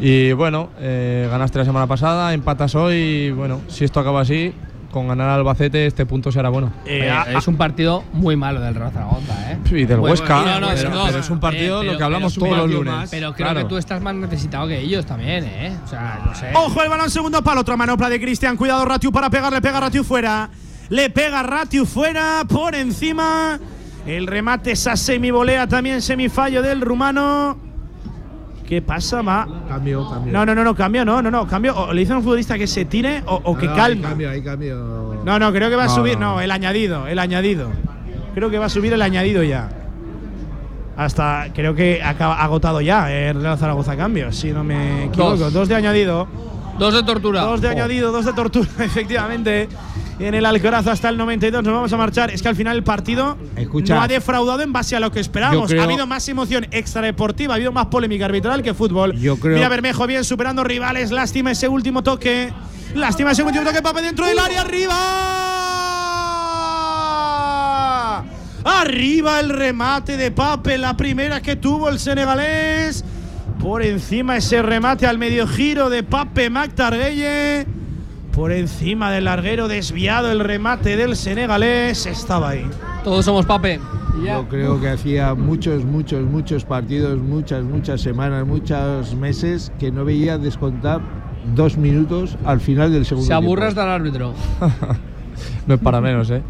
Y 0.00 0.32
bueno, 0.32 0.68
eh, 0.80 1.26
ganaste 1.30 1.58
la 1.58 1.64
semana 1.64 1.86
pasada, 1.86 2.32
empatas 2.32 2.74
hoy, 2.76 2.94
y 2.96 3.30
bueno, 3.30 3.60
si 3.68 3.84
esto 3.84 3.98
acaba 4.00 4.20
así, 4.22 4.52
con 4.90 5.06
ganar 5.08 5.28
al 5.28 5.40
Albacete 5.40 5.86
este 5.86 6.06
punto 6.06 6.32
será 6.32 6.48
bueno. 6.48 6.72
Eh, 6.86 7.12
es 7.36 7.46
un 7.46 7.56
partido 7.56 8.04
muy 8.12 8.36
malo 8.36 8.60
del 8.60 8.74
Real 8.74 8.90
Zaragoza, 8.90 9.52
¿eh? 9.52 9.58
Y 9.70 9.84
del 9.84 9.98
Muy 9.98 10.10
Huesca, 10.10 10.42
bueno. 10.42 10.60
No, 10.60 10.60
no, 10.68 10.74
pero, 10.74 10.90
no, 10.90 11.04
pero 11.06 11.18
es 11.18 11.30
un 11.30 11.40
partido 11.40 11.76
eh, 11.76 11.80
pero- 11.80 11.92
lo 11.92 11.98
que 11.98 12.04
hablamos 12.04 12.34
todos 12.34 12.56
los 12.56 12.70
lunes. 12.70 12.94
más, 12.94 13.10
Pero 13.10 13.32
creo 13.34 13.46
Claro. 13.48 13.60
que 13.60 13.68
tú 13.68 13.76
estás 13.76 14.00
más 14.00 14.14
necesitado 14.14 14.66
que 14.66 14.78
ellos 14.80 15.04
también, 15.04 15.44
¿eh? 15.44 15.76
O 15.84 15.88
sea, 15.88 16.20
no 16.24 16.34
sé. 16.34 16.50
Ojo 16.54 16.82
el 16.82 16.88
balón 16.88 17.10
segundo 17.10 17.42
palo, 17.42 17.60
otra 17.60 17.76
manopla 17.76 18.08
de 18.08 18.18
Cristian. 18.20 18.56
Cuidado 18.56 18.84
Ratiu 18.84 19.12
para 19.12 19.28
pegar, 19.30 19.52
le 19.52 19.60
pega 19.60 19.78
Ratiu 19.80 20.04
fuera. 20.04 20.48
Le 20.88 21.10
pega 21.10 21.42
Ratiu 21.42 21.84
fuera, 21.84 22.42
por 22.48 22.74
encima. 22.74 23.58
El 24.06 24.26
remate, 24.26 24.72
esa 24.72 24.96
semivolea 24.96 25.66
también, 25.66 26.00
semifallo 26.00 26.62
del 26.62 26.80
rumano. 26.80 27.58
¿Qué 28.68 28.82
pasa? 28.82 29.22
Va. 29.22 29.48
Cambio, 29.66 30.08
cambio. 30.10 30.32
No, 30.32 30.44
no, 30.44 30.54
no, 30.54 30.62
no, 30.62 30.74
cambio, 30.74 31.02
no, 31.04 31.22
no, 31.22 31.30
no, 31.30 31.46
cambio. 31.46 31.74
O 31.74 31.92
le 31.92 32.00
dice 32.00 32.12
a 32.12 32.16
un 32.18 32.22
futbolista 32.22 32.58
que 32.58 32.66
se 32.66 32.84
tire 32.84 33.22
o, 33.26 33.40
o 33.44 33.56
que 33.56 33.64
No, 33.66 33.70
no, 33.72 33.76
calme. 33.78 34.02
Hay 34.04 34.10
cambio, 34.10 34.30
hay 34.30 34.42
cambio. 34.42 35.22
No, 35.24 35.38
no, 35.38 35.52
creo 35.52 35.70
que 35.70 35.76
va 35.76 35.84
a 35.84 35.88
subir. 35.88 36.18
no. 36.18 36.34
No, 36.34 36.40
el 36.42 36.50
añadido, 36.50 37.06
el 37.06 37.18
añadido. 37.18 37.70
Creo 38.34 38.50
que 38.50 38.58
va 38.58 38.66
a 38.66 38.68
subir 38.68 38.92
el 38.92 39.00
añadido 39.00 39.42
ya. 39.42 39.70
Hasta, 40.96 41.46
creo 41.54 41.74
que 41.74 42.02
ha 42.02 42.10
acaba- 42.10 42.42
agotado 42.42 42.80
ya 42.80 43.10
el 43.10 43.40
Real 43.40 43.56
Zaragoza 43.56 43.96
cambios, 43.96 44.36
si 44.36 44.50
no 44.52 44.64
me 44.64 45.04
equivoco. 45.04 45.36
Dos. 45.36 45.52
Dos, 45.52 45.68
de 45.68 45.74
añadido. 45.76 46.26
Dos 46.78 46.92
de 46.92 47.02
tortura. 47.04 47.42
Dos 47.42 47.60
de 47.60 47.68
Oh. 47.68 47.70
añadido, 47.70 48.12
dos 48.12 48.24
de 48.26 48.32
tortura, 48.32 48.68
efectivamente. 48.80 49.68
En 50.20 50.34
el 50.34 50.44
Alcoraz 50.46 50.84
hasta 50.88 51.08
el 51.10 51.16
92 51.16 51.62
nos 51.62 51.72
vamos 51.72 51.92
a 51.92 51.96
marchar. 51.96 52.30
Es 52.32 52.42
que 52.42 52.48
al 52.48 52.56
final 52.56 52.76
el 52.76 52.82
partido 52.82 53.38
Escucha. 53.56 53.94
no 53.94 54.02
ha 54.02 54.08
defraudado 54.08 54.62
en 54.62 54.72
base 54.72 54.96
a 54.96 55.00
lo 55.00 55.12
que 55.12 55.20
esperábamos. 55.20 55.68
Creo- 55.70 55.80
Ha 55.80 55.84
habido 55.84 56.06
más 56.08 56.28
emoción 56.28 56.66
extradeportiva, 56.72 57.54
ha 57.54 57.56
habido 57.56 57.70
más 57.70 57.86
polémica 57.86 58.24
arbitral 58.24 58.60
que 58.62 58.74
fútbol. 58.74 59.16
Yo 59.16 59.36
creo- 59.38 59.54
Mira 59.56 59.68
Bermejo 59.68 60.06
bien 60.08 60.24
superando 60.24 60.64
rivales. 60.64 61.12
Lástima 61.12 61.52
ese 61.52 61.68
último 61.68 62.02
toque. 62.02 62.52
Lástima 62.96 63.30
ese 63.30 63.44
último 63.44 63.64
toque. 63.64 63.80
Pape 63.80 64.02
dentro 64.02 64.26
del 64.26 64.38
área. 64.40 64.62
¡Arriba! 64.62 64.94
Arriba 68.64 69.38
el 69.40 69.50
remate 69.50 70.16
de 70.16 70.30
Pape. 70.32 70.78
La 70.78 70.96
primera 70.96 71.40
que 71.40 71.54
tuvo 71.56 71.88
el 71.88 71.98
senegalés. 72.00 73.04
Por 73.60 73.82
encima 73.82 74.36
ese 74.36 74.62
remate 74.62 75.06
al 75.06 75.18
medio 75.18 75.46
giro 75.46 75.90
de 75.90 76.02
Pape 76.02 76.50
Mactarguelle. 76.50 77.66
Por 78.38 78.52
encima 78.52 79.10
del 79.10 79.24
larguero 79.24 79.66
desviado 79.66 80.30
el 80.30 80.38
remate 80.38 80.96
del 80.96 81.16
senegalés. 81.16 82.06
Estaba 82.06 82.50
ahí. 82.50 82.64
Todos 83.02 83.24
somos 83.24 83.44
Pape. 83.44 83.80
Yo 84.24 84.46
creo 84.48 84.80
que 84.80 84.90
hacía 84.90 85.34
muchos, 85.34 85.84
muchos, 85.84 86.22
muchos 86.22 86.64
partidos, 86.64 87.18
muchas, 87.18 87.64
muchas 87.64 88.00
semanas, 88.00 88.46
muchos 88.46 89.12
meses 89.16 89.72
que 89.80 89.90
no 89.90 90.04
veía 90.04 90.38
descontar 90.38 91.00
dos 91.56 91.76
minutos 91.76 92.38
al 92.44 92.60
final 92.60 92.92
del 92.92 93.04
segundo 93.04 93.26
Se 93.26 93.34
aburre 93.34 93.62
tiempo. 93.62 93.80
hasta 93.80 93.82
el 93.82 93.90
árbitro. 93.90 94.34
No 95.66 95.74
es 95.74 95.80
para 95.80 96.00
menos, 96.00 96.30
¿eh? 96.30 96.42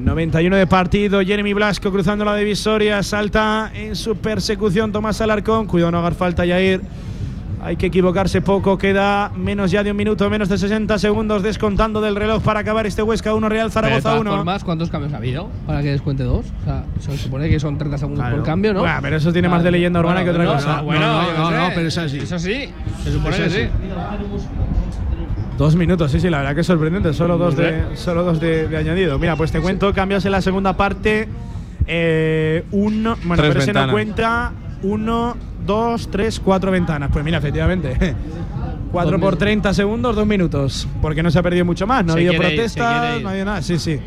91 0.00 0.56
de 0.56 0.66
partido, 0.66 1.20
Jeremy 1.22 1.54
Blasco 1.54 1.90
cruzando 1.92 2.24
la 2.24 2.34
divisoria, 2.34 3.00
salta 3.04 3.70
en 3.74 3.94
su 3.94 4.16
persecución 4.16 4.90
Tomás 4.90 5.20
Alarcón, 5.20 5.66
cuidado 5.66 5.92
no 5.92 5.98
hagar 5.98 6.14
falta 6.14 6.44
Yair. 6.44 6.80
Hay 7.64 7.76
que 7.76 7.86
equivocarse 7.86 8.40
poco, 8.42 8.76
queda 8.76 9.30
menos 9.36 9.70
ya 9.70 9.84
de 9.84 9.92
un 9.92 9.96
minuto, 9.96 10.28
menos 10.28 10.48
de 10.48 10.58
60 10.58 10.98
segundos 10.98 11.44
descontando 11.44 12.00
del 12.00 12.16
reloj 12.16 12.42
para 12.42 12.58
acabar 12.60 12.86
este 12.86 13.02
Huesca 13.04 13.32
1 13.34 13.48
Real 13.48 13.70
Zaragoza 13.70 14.00
todas 14.02 14.20
1. 14.20 14.30
formas, 14.36 14.64
¿cuántos 14.64 14.90
cambios 14.90 15.12
ha 15.12 15.18
habido 15.18 15.48
para 15.64 15.80
que 15.80 15.92
descuente 15.92 16.24
dos? 16.24 16.46
O 16.62 16.64
sea, 16.64 16.84
se 16.98 17.16
supone 17.18 17.48
que 17.48 17.60
son 17.60 17.78
30 17.78 17.98
segundos 17.98 18.26
por 18.28 18.42
cambio, 18.42 18.74
¿no? 18.74 18.80
Bueno, 18.80 18.98
pero 19.00 19.16
eso 19.16 19.32
tiene 19.32 19.48
más 19.48 19.62
de 19.62 19.70
leyenda 19.70 20.00
urbana 20.00 20.24
que 20.24 20.30
otra 20.30 20.44
no, 20.44 20.54
cosa. 20.54 20.76
no, 20.78 20.84
bueno, 20.84 21.22
No, 21.34 21.50
no, 21.52 21.68
pero 21.74 21.86
es 21.86 21.98
así. 21.98 22.18
Eso 22.18 22.36
sí, 22.38 22.68
se 23.04 23.12
supone 23.12 23.36
Eso 23.36 23.44
que 23.44 23.50
sí. 23.50 23.56
sí. 23.62 23.68
Dos 25.58 25.76
minutos, 25.76 26.10
sí, 26.10 26.18
sí, 26.18 26.30
la 26.30 26.38
verdad 26.38 26.54
que 26.54 26.62
es 26.62 26.66
sorprendente. 26.66 27.12
Solo 27.12 27.38
dos 27.38 27.56
de, 27.56 27.84
solo 27.94 28.24
dos 28.24 28.40
de, 28.40 28.66
de 28.66 28.76
añadido. 28.76 29.18
Mira, 29.18 29.36
pues 29.36 29.52
te 29.52 29.60
cuento, 29.60 29.92
cambias 29.92 30.24
en 30.24 30.32
la 30.32 30.40
segunda 30.40 30.76
parte. 30.76 31.28
Eh, 31.86 32.64
uno, 32.72 33.16
bueno, 33.24 33.42
Tres 33.42 33.52
pero 33.54 33.60
ese 33.62 33.72
no 33.72 33.92
cuenta. 33.92 34.52
Uno, 34.82 35.36
dos, 35.64 36.10
tres, 36.10 36.40
cuatro 36.40 36.70
ventanas. 36.70 37.10
Pues 37.12 37.24
mira, 37.24 37.38
efectivamente. 37.38 38.14
4 38.92 39.18
por 39.18 39.36
30 39.36 39.72
segundos, 39.72 40.14
dos 40.14 40.26
minutos. 40.26 40.86
Porque 41.00 41.22
no 41.22 41.30
se 41.30 41.38
ha 41.38 41.42
perdido 41.42 41.64
mucho 41.64 41.86
más. 41.86 42.04
No 42.04 42.12
ha 42.12 42.16
habido 42.16 42.34
protestas, 42.34 43.22
no 43.22 43.28
ha 43.28 43.30
habido 43.30 43.46
nada. 43.46 43.62
Sí, 43.62 43.78
sí. 43.78 43.98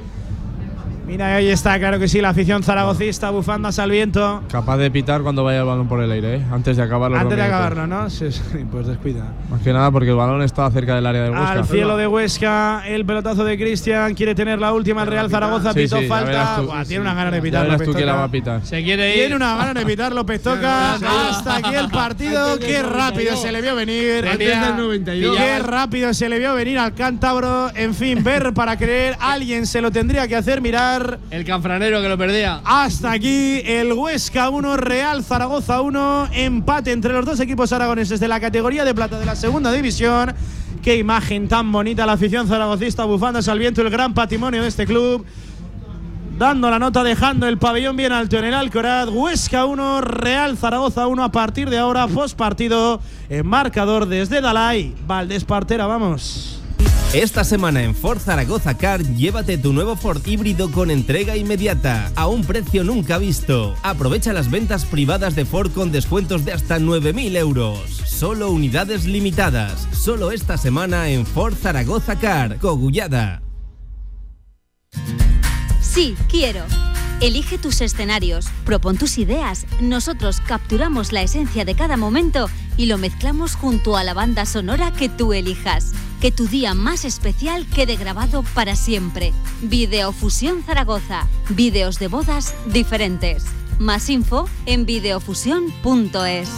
Mira, 1.08 1.36
ahí 1.36 1.50
está, 1.50 1.78
claro 1.78 2.00
que 2.00 2.08
sí, 2.08 2.20
la 2.20 2.30
afición 2.30 2.64
zaragocista, 2.64 3.30
bufandas 3.30 3.78
al 3.78 3.92
viento. 3.92 4.42
Capaz 4.52 4.78
de 4.78 4.90
pitar 4.90 5.22
cuando 5.22 5.44
vaya 5.44 5.60
el 5.60 5.66
balón 5.66 5.88
por 5.88 6.02
el 6.02 6.12
aire, 6.12 6.38
¿eh? 6.38 6.42
Antes 6.52 6.78
de 6.78 6.84
acabar 6.84 7.12
los 7.12 7.20
Antes 7.20 7.38
de 7.38 7.44
acabarlo, 7.44 7.86
¿no? 7.86 8.10
Sí, 8.10 8.32
sí, 8.32 8.42
pues 8.72 8.88
descuida. 8.88 9.26
Más 9.50 9.62
que 9.62 9.72
nada 9.72 9.92
porque 9.92 10.10
el 10.10 10.16
balón 10.16 10.42
está 10.42 10.70
cerca 10.72 10.96
del 10.96 11.06
área 11.06 11.22
del 11.24 11.32
Huesca. 11.32 11.52
Al 11.52 11.66
cielo 11.66 11.96
de 11.98 12.08
Huesca, 12.08 12.84
el 12.88 13.06
pelotazo 13.06 13.44
de 13.44 13.56
Cristian, 13.56 14.16
quiere 14.16 14.34
tener 14.34 14.60
la 14.60 14.74
última, 14.74 15.04
el 15.04 15.08
Real 15.10 15.30
Zaragoza, 15.30 15.74
Sí, 15.74 15.82
pitó 15.82 16.00
sí, 16.00 16.08
falta. 16.08 16.26
verás 16.30 16.56
tú. 16.58 16.64
Buah, 16.66 16.82
Sí, 16.84 16.88
tiene 16.90 17.04
sí. 17.04 17.08
una 17.08 17.14
ganas 17.14 17.32
de 17.34 17.38
Ya 17.38 17.44
pitar 17.44 17.82
tú 17.86 17.94
que 17.94 18.06
la 18.06 18.16
va 18.16 18.24
a 18.24 18.32
pitar. 18.32 18.66
Se 18.66 18.84
quiere 18.84 19.10
ir. 19.10 19.16
Tiene 19.22 19.36
una 19.36 19.56
ganas 19.58 19.74
de 19.76 19.86
pitar 19.86 20.12
López 20.12 20.42
Toca. 20.42 20.96
Hasta 20.96 21.58
aquí 21.58 21.76
el 21.76 21.90
partido. 21.90 22.58
Qué 22.60 22.82
rápido 22.82 23.36
se 23.38 23.52
le 23.52 23.62
vio 23.62 23.76
venir. 23.76 24.28
Antes 24.28 24.60
del 24.62 24.78
92. 24.78 25.38
Qué 25.38 25.60
rápido 25.60 26.14
se 26.16 26.30
le 26.30 26.40
vio 26.40 26.56
venir 26.56 26.80
al 26.80 26.94
cántabro. 26.96 27.70
En 27.76 27.94
fin, 27.94 28.24
ver 28.24 28.54
para 28.56 28.76
creer. 28.76 29.16
Alguien 29.20 29.68
se 29.68 29.82
lo 29.82 29.92
tendría 29.92 30.28
que 30.28 30.36
hacer 30.36 30.62
mirar. 30.62 30.95
El 31.32 31.46
canfranero 31.46 32.02
que 32.02 32.10
lo 32.10 32.18
perdía. 32.18 32.62
Hasta 32.64 33.12
aquí 33.12 33.62
el 33.66 33.94
Huesca 33.94 34.50
1, 34.50 34.78
Real 34.78 35.24
Zaragoza 35.24 35.82
1. 35.82 36.30
Empate 36.34 36.92
entre 36.92 37.14
los 37.14 37.26
dos 37.26 37.40
equipos 37.40 37.74
aragoneses 37.74 38.20
de 38.20 38.28
la 38.28 38.40
categoría 38.40 38.86
de 38.86 38.94
plata 38.94 39.20
de 39.20 39.26
la 39.26 39.36
segunda 39.36 39.72
división. 39.72 40.34
Qué 40.82 40.98
imagen 40.98 41.48
tan 41.48 41.72
bonita 41.72 42.06
la 42.06 42.14
afición 42.14 42.48
zaragocista 42.48 43.06
bufandas 43.06 43.48
al 43.48 43.60
viento, 43.60 43.82
el 43.82 43.90
gran 43.90 44.14
patrimonio 44.14 44.62
de 44.62 44.68
este 44.68 44.86
club. 44.86 45.26
dando 46.38 46.70
la 46.70 46.80
nota, 46.80 47.02
dejando 47.04 47.48
el 47.48 47.58
pabellón 47.58 47.96
bien 47.96 48.12
alto 48.12 48.38
en 48.38 48.46
el 48.46 48.54
Alcoraz. 48.54 49.08
Huesca 49.10 49.66
1, 49.66 50.02
Real 50.02 50.58
Zaragoza 50.58 51.08
1 51.08 51.24
a 51.24 51.32
partir 51.32 51.70
de 51.70 51.78
ahora, 51.78 52.08
post 52.08 52.38
partido 52.38 53.00
en 53.30 53.48
marcador 53.48 54.06
desde 54.08 54.42
Dalai. 54.42 54.94
Valdés 55.08 55.46
Partera, 55.46 55.88
vamos. 55.88 56.65
Esta 57.14 57.46
semana 57.46 57.84
en 57.84 57.96
Ford 57.96 58.20
Zaragoza 58.20 58.78
Car, 58.78 59.02
llévate 59.02 59.58
tu 59.58 59.72
nuevo 59.72 59.96
Ford 59.96 60.26
híbrido 60.26 60.70
con 60.72 60.92
entrega 60.92 61.38
inmediata, 61.38 62.12
a 62.16 62.28
un 62.28 62.44
precio 62.44 62.84
nunca 62.84 63.18
visto. 63.18 63.74
Aprovecha 63.84 64.34
las 64.34 64.52
ventas 64.52 64.86
privadas 64.86 65.36
de 65.36 65.46
Ford 65.46 65.72
con 65.72 65.92
descuentos 65.92 66.44
de 66.44 66.52
hasta 66.52 66.78
9.000 66.78 67.38
euros. 67.38 67.80
Solo 68.06 68.52
unidades 68.52 69.06
limitadas. 69.06 69.88
Solo 69.94 70.32
esta 70.32 70.58
semana 70.58 71.10
en 71.10 71.26
Ford 71.26 71.56
Zaragoza 71.56 72.18
Car, 72.20 72.58
Cogullada. 72.60 73.42
Sí, 75.82 76.16
quiero. 76.30 76.66
Elige 77.22 77.58
tus 77.58 77.80
escenarios, 77.80 78.48
propon 78.66 78.98
tus 78.98 79.18
ideas. 79.18 79.66
Nosotros 79.80 80.42
capturamos 80.42 81.14
la 81.14 81.22
esencia 81.22 81.64
de 81.64 81.74
cada 81.74 81.96
momento 81.96 82.50
y 82.76 82.88
lo 82.88 82.98
mezclamos 82.98 83.56
junto 83.56 83.96
a 83.96 84.04
la 84.04 84.14
banda 84.14 84.46
sonora 84.46 84.92
que 84.92 85.08
tú 85.08 85.32
elijas. 85.32 85.94
Que 86.20 86.32
tu 86.32 86.48
día 86.48 86.74
más 86.74 87.06
especial 87.06 87.66
quede 87.68 87.96
grabado 87.96 88.44
para 88.54 88.76
siempre. 88.76 89.32
Videofusión 89.62 90.64
Zaragoza. 90.64 91.28
Videos 91.50 92.00
de 92.00 92.10
bodas 92.10 92.54
diferentes. 92.66 93.46
Más 93.80 94.10
info 94.10 94.50
en 94.66 94.86
videofusión.es. 94.86 96.50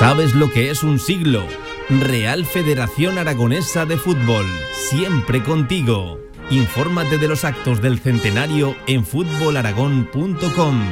¿Sabes 0.00 0.34
lo 0.34 0.50
que 0.50 0.70
es 0.70 0.82
un 0.82 0.98
siglo? 0.98 1.46
Real 1.90 2.44
Federación 2.44 3.18
Aragonesa 3.18 3.84
de 3.84 3.96
Fútbol, 3.98 4.46
siempre 4.72 5.42
contigo. 5.42 6.29
Infórmate 6.50 7.16
de 7.16 7.28
los 7.28 7.44
actos 7.44 7.80
del 7.80 8.00
centenario 8.00 8.74
en 8.88 9.06
fútbolaragón.com. 9.06 10.82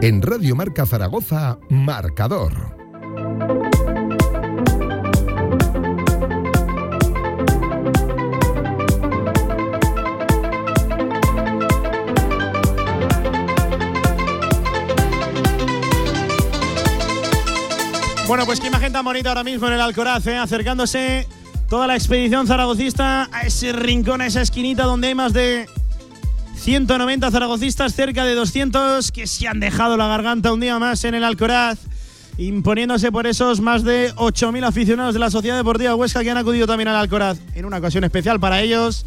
En 0.00 0.22
Radio 0.22 0.54
Marca 0.54 0.86
Zaragoza, 0.86 1.58
Marcador. 1.70 2.83
Bueno, 18.44 18.58
pues 18.58 18.60
qué 18.60 18.66
imagen 18.66 18.92
tan 18.92 19.06
bonita 19.06 19.30
ahora 19.30 19.42
mismo 19.42 19.66
en 19.68 19.72
el 19.72 19.80
Alcoraz, 19.80 20.26
¿eh? 20.26 20.36
acercándose 20.36 21.26
toda 21.70 21.86
la 21.86 21.96
expedición 21.96 22.46
zaragocista 22.46 23.26
a 23.32 23.46
ese 23.46 23.72
rincón, 23.72 24.20
a 24.20 24.26
esa 24.26 24.42
esquinita 24.42 24.84
donde 24.84 25.08
hay 25.08 25.14
más 25.14 25.32
de 25.32 25.66
190 26.54 27.30
zaragocistas, 27.30 27.94
cerca 27.94 28.22
de 28.26 28.34
200 28.34 29.12
que 29.12 29.26
se 29.26 29.48
han 29.48 29.60
dejado 29.60 29.96
la 29.96 30.08
garganta 30.08 30.52
un 30.52 30.60
día 30.60 30.78
más 30.78 31.04
en 31.04 31.14
el 31.14 31.24
Alcoraz, 31.24 31.78
imponiéndose 32.36 33.10
por 33.10 33.26
esos 33.26 33.62
más 33.62 33.82
de 33.82 34.14
8.000 34.14 34.66
aficionados 34.66 35.14
de 35.14 35.20
la 35.20 35.30
Sociedad 35.30 35.56
Deportiva 35.56 35.94
Huesca 35.94 36.22
que 36.22 36.30
han 36.30 36.36
acudido 36.36 36.66
también 36.66 36.88
al 36.88 36.96
Alcoraz 36.96 37.38
en 37.54 37.64
una 37.64 37.78
ocasión 37.78 38.04
especial 38.04 38.40
para 38.40 38.60
ellos. 38.60 39.06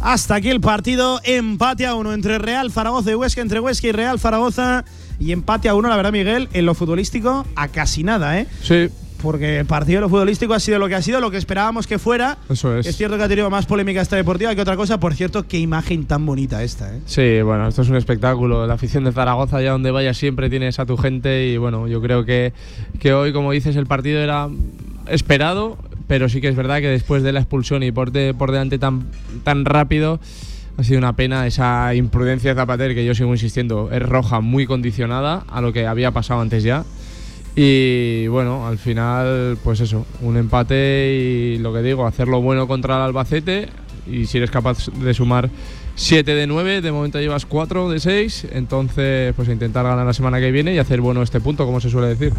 Hasta 0.00 0.36
aquí 0.36 0.48
el 0.48 0.62
partido, 0.62 1.20
empate 1.24 1.84
a 1.84 1.94
uno 1.94 2.14
entre 2.14 2.38
Real 2.38 2.72
Zaragoza 2.72 3.10
y 3.10 3.16
Huesca, 3.16 3.42
entre 3.42 3.60
Huesca 3.60 3.88
y 3.88 3.92
Real 3.92 4.18
Zaragoza. 4.18 4.86
Y 5.18 5.32
empate 5.32 5.68
a 5.68 5.74
uno, 5.74 5.88
la 5.88 5.96
verdad, 5.96 6.12
Miguel, 6.12 6.48
en 6.52 6.66
lo 6.66 6.74
futbolístico, 6.74 7.46
a 7.56 7.68
casi 7.68 8.02
nada, 8.02 8.38
¿eh? 8.40 8.46
Sí. 8.62 8.88
Porque 9.22 9.60
el 9.60 9.64
partido 9.66 9.96
de 9.96 10.00
lo 10.02 10.08
futbolístico 10.10 10.52
ha 10.52 10.60
sido 10.60 10.78
lo 10.78 10.88
que 10.88 10.94
ha 10.94 11.00
sido, 11.00 11.20
lo 11.20 11.30
que 11.30 11.38
esperábamos 11.38 11.86
que 11.86 11.98
fuera. 11.98 12.36
Eso 12.50 12.76
es. 12.76 12.86
Es 12.86 12.96
cierto 12.98 13.16
que 13.16 13.22
ha 13.24 13.28
tenido 13.28 13.48
más 13.48 13.64
polémica 13.64 14.02
esta 14.02 14.14
deportiva 14.16 14.54
que 14.54 14.60
otra 14.60 14.76
cosa. 14.76 15.00
Por 15.00 15.14
cierto, 15.14 15.48
qué 15.48 15.58
imagen 15.58 16.04
tan 16.04 16.26
bonita 16.26 16.62
esta, 16.62 16.94
¿eh? 16.94 17.00
Sí, 17.06 17.40
bueno, 17.40 17.66
esto 17.66 17.80
es 17.80 17.88
un 17.88 17.96
espectáculo. 17.96 18.66
La 18.66 18.74
afición 18.74 19.04
de 19.04 19.12
Zaragoza, 19.12 19.56
allá 19.56 19.70
donde 19.72 19.90
vayas, 19.90 20.18
siempre 20.18 20.50
tienes 20.50 20.78
a 20.78 20.84
tu 20.86 20.98
gente. 20.98 21.46
Y 21.48 21.56
bueno, 21.56 21.88
yo 21.88 22.02
creo 22.02 22.26
que, 22.26 22.52
que 23.00 23.14
hoy, 23.14 23.32
como 23.32 23.52
dices, 23.52 23.74
el 23.76 23.86
partido 23.86 24.20
era 24.20 24.48
esperado, 25.08 25.78
pero 26.08 26.28
sí 26.28 26.40
que 26.42 26.48
es 26.48 26.56
verdad 26.56 26.80
que 26.80 26.88
después 26.88 27.22
de 27.22 27.32
la 27.32 27.40
expulsión 27.40 27.82
y 27.82 27.92
por, 27.92 28.12
de- 28.12 28.34
por 28.34 28.52
delante 28.52 28.78
tan, 28.78 29.06
tan 29.44 29.64
rápido, 29.64 30.20
ha 30.78 30.84
sido 30.84 30.98
una 30.98 31.14
pena 31.14 31.46
esa 31.46 31.94
imprudencia 31.94 32.50
de 32.50 32.60
Zapater, 32.60 32.94
que 32.94 33.04
yo 33.04 33.14
sigo 33.14 33.32
insistiendo, 33.32 33.88
es 33.90 34.02
roja 34.02 34.40
muy 34.40 34.66
condicionada 34.66 35.44
a 35.48 35.60
lo 35.60 35.72
que 35.72 35.86
había 35.86 36.10
pasado 36.10 36.40
antes 36.40 36.62
ya. 36.62 36.84
Y 37.54 38.26
bueno, 38.26 38.66
al 38.66 38.76
final, 38.76 39.56
pues 39.64 39.80
eso, 39.80 40.04
un 40.20 40.36
empate 40.36 41.14
y 41.14 41.58
lo 41.58 41.72
que 41.72 41.80
digo, 41.80 42.06
hacerlo 42.06 42.42
bueno 42.42 42.68
contra 42.68 42.96
el 42.96 43.02
Albacete. 43.02 43.68
Y 44.06 44.26
si 44.26 44.36
eres 44.36 44.50
capaz 44.50 44.90
de 44.90 45.14
sumar 45.14 45.48
7 45.94 46.34
de 46.34 46.46
9, 46.46 46.82
de 46.82 46.92
momento 46.92 47.18
llevas 47.18 47.46
4 47.46 47.88
de 47.88 47.98
6, 47.98 48.48
entonces 48.52 49.32
pues 49.34 49.48
intentar 49.48 49.84
ganar 49.84 50.04
la 50.04 50.12
semana 50.12 50.38
que 50.38 50.52
viene 50.52 50.74
y 50.74 50.78
hacer 50.78 51.00
bueno 51.00 51.22
este 51.22 51.40
punto, 51.40 51.64
como 51.64 51.80
se 51.80 51.88
suele 51.88 52.08
decir. 52.08 52.32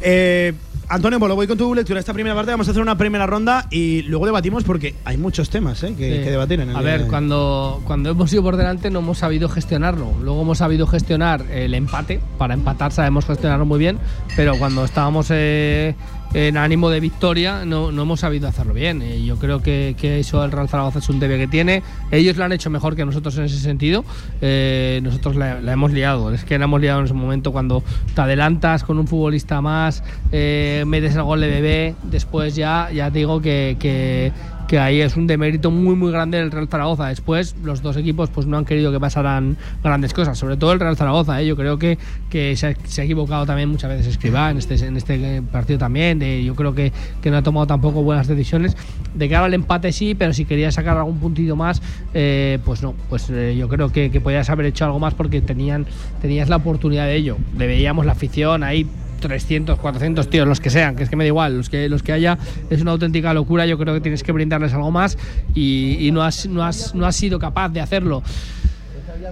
Eh, 0.00 0.54
Antonio, 0.94 1.18
pues 1.18 1.28
lo 1.28 1.34
voy 1.34 1.48
con 1.48 1.58
tu 1.58 1.74
lectura. 1.74 1.98
Esta 1.98 2.12
primera 2.12 2.36
parte 2.36 2.52
vamos 2.52 2.68
a 2.68 2.70
hacer 2.70 2.80
una 2.80 2.96
primera 2.96 3.26
ronda 3.26 3.66
y 3.68 4.02
luego 4.02 4.26
debatimos 4.26 4.62
porque 4.62 4.94
hay 5.04 5.16
muchos 5.16 5.50
temas 5.50 5.82
¿eh? 5.82 5.88
que, 5.98 6.18
Sí. 6.18 6.22
que 6.22 6.30
debatir 6.30 6.60
en 6.60 6.70
el 6.70 6.76
A 6.76 6.82
ver, 6.82 7.02
de- 7.02 7.08
cuando, 7.08 7.82
cuando 7.84 8.10
hemos 8.10 8.32
ido 8.32 8.44
por 8.44 8.56
delante 8.56 8.90
no 8.90 9.00
hemos 9.00 9.18
sabido 9.18 9.48
gestionarlo. 9.48 10.12
Luego 10.22 10.42
hemos 10.42 10.58
sabido 10.58 10.86
gestionar 10.86 11.42
el 11.50 11.74
empate. 11.74 12.20
Para 12.38 12.54
empatar 12.54 12.92
sabemos 12.92 13.24
gestionarlo 13.24 13.66
muy 13.66 13.80
bien, 13.80 13.98
pero 14.36 14.56
cuando 14.56 14.84
estábamos 14.84 15.26
eh, 15.30 15.96
en 16.34 16.56
ánimo 16.56 16.90
de 16.90 16.98
victoria 16.98 17.64
no, 17.64 17.92
no 17.92 18.02
hemos 18.02 18.20
sabido 18.20 18.48
hacerlo 18.48 18.74
bien. 18.74 19.00
Eh, 19.02 19.24
yo 19.24 19.36
creo 19.36 19.62
que, 19.62 19.94
que 19.98 20.18
eso 20.18 20.44
el 20.44 20.50
Real 20.50 20.68
Zaragoza 20.68 20.98
es 20.98 21.08
un 21.08 21.20
debe 21.20 21.38
que 21.38 21.46
tiene. 21.46 21.82
Ellos 22.10 22.36
lo 22.36 22.44
han 22.44 22.52
hecho 22.52 22.70
mejor 22.70 22.96
que 22.96 23.04
nosotros 23.04 23.38
en 23.38 23.44
ese 23.44 23.58
sentido. 23.58 24.04
Eh, 24.40 25.00
nosotros 25.02 25.36
la, 25.36 25.60
hemos 25.72 25.92
liado. 25.92 26.32
Es 26.32 26.44
que 26.44 26.58
la 26.58 26.64
hemos 26.64 26.80
liado 26.80 26.98
en 26.98 27.06
ese 27.06 27.14
momento 27.14 27.52
cuando 27.52 27.82
te 28.14 28.20
adelantas 28.20 28.82
con 28.82 28.98
un 28.98 29.06
futbolista 29.06 29.60
más, 29.60 30.02
eh, 30.32 30.84
metes 30.86 31.14
el 31.14 31.22
gol 31.22 31.40
de 31.40 31.48
bebé, 31.48 31.94
después 32.02 32.56
ya, 32.56 32.90
ya 32.92 33.10
digo 33.10 33.40
que, 33.40 33.76
que 33.78 34.32
que 34.66 34.78
ahí 34.78 35.00
es 35.00 35.16
un 35.16 35.26
demérito 35.26 35.70
muy 35.70 35.94
muy 35.94 36.10
grande 36.10 36.38
del 36.38 36.50
Real 36.50 36.68
Zaragoza. 36.68 37.08
Después 37.08 37.54
los 37.62 37.82
dos 37.82 37.96
equipos 37.96 38.30
pues 38.30 38.46
no 38.46 38.56
han 38.56 38.64
querido 38.64 38.92
que 38.92 39.00
pasaran 39.00 39.56
grandes 39.82 40.14
cosas, 40.14 40.38
sobre 40.38 40.56
todo 40.56 40.72
el 40.72 40.80
Real 40.80 40.96
Zaragoza. 40.96 41.40
¿eh? 41.40 41.46
Yo 41.46 41.56
creo 41.56 41.78
que, 41.78 41.98
que 42.30 42.56
se, 42.56 42.66
ha, 42.66 43.04
equivocado 43.04 43.46
también 43.46 43.68
muchas 43.68 43.90
veces 43.90 44.06
Escribá 44.06 44.50
en 44.50 44.58
este, 44.58 44.74
en 44.86 44.96
este 44.96 45.42
partido 45.42 45.78
también. 45.78 46.20
Yo 46.20 46.54
creo 46.54 46.74
que, 46.74 46.92
que 47.22 47.30
no 47.30 47.36
ha 47.36 47.42
tomado 47.42 47.66
tampoco 47.66 48.02
buenas 48.02 48.26
decisiones. 48.26 48.76
De 49.14 49.28
cara 49.28 49.46
al 49.46 49.54
empate 49.54 49.92
sí, 49.92 50.14
pero 50.14 50.32
si 50.32 50.44
quería 50.44 50.72
sacar 50.72 50.96
algún 50.96 51.18
puntito 51.18 51.56
más, 51.56 51.82
eh, 52.14 52.58
pues 52.64 52.82
no. 52.82 52.94
Pues 53.08 53.28
eh, 53.30 53.56
yo 53.56 53.68
creo 53.68 53.90
que, 53.90 54.10
que 54.10 54.20
podías 54.20 54.50
haber 54.50 54.66
hecho 54.66 54.84
algo 54.84 54.98
más 54.98 55.14
porque 55.14 55.40
tenían, 55.40 55.86
tenías 56.20 56.48
la 56.48 56.56
oportunidad 56.56 57.06
de 57.06 57.16
ello. 57.16 57.36
Le 57.58 57.66
veíamos 57.66 58.06
la 58.06 58.12
afición 58.12 58.62
ahí 58.62 58.86
300, 59.24 59.78
400 59.78 60.28
tíos, 60.28 60.46
los 60.46 60.60
que 60.60 60.68
sean, 60.68 60.96
que 60.96 61.04
es 61.04 61.08
que 61.08 61.16
me 61.16 61.24
da 61.24 61.28
igual, 61.28 61.56
los 61.56 61.70
que, 61.70 61.88
los 61.88 62.02
que 62.02 62.12
haya, 62.12 62.36
es 62.68 62.82
una 62.82 62.90
auténtica 62.90 63.32
locura. 63.32 63.64
Yo 63.64 63.78
creo 63.78 63.94
que 63.94 64.02
tienes 64.02 64.22
que 64.22 64.32
brindarles 64.32 64.74
algo 64.74 64.90
más 64.90 65.16
y, 65.54 65.96
y 66.06 66.10
no, 66.10 66.22
has, 66.22 66.46
no, 66.46 66.62
has, 66.62 66.94
no 66.94 67.06
has 67.06 67.16
sido 67.16 67.38
capaz 67.38 67.70
de 67.70 67.80
hacerlo. 67.80 68.22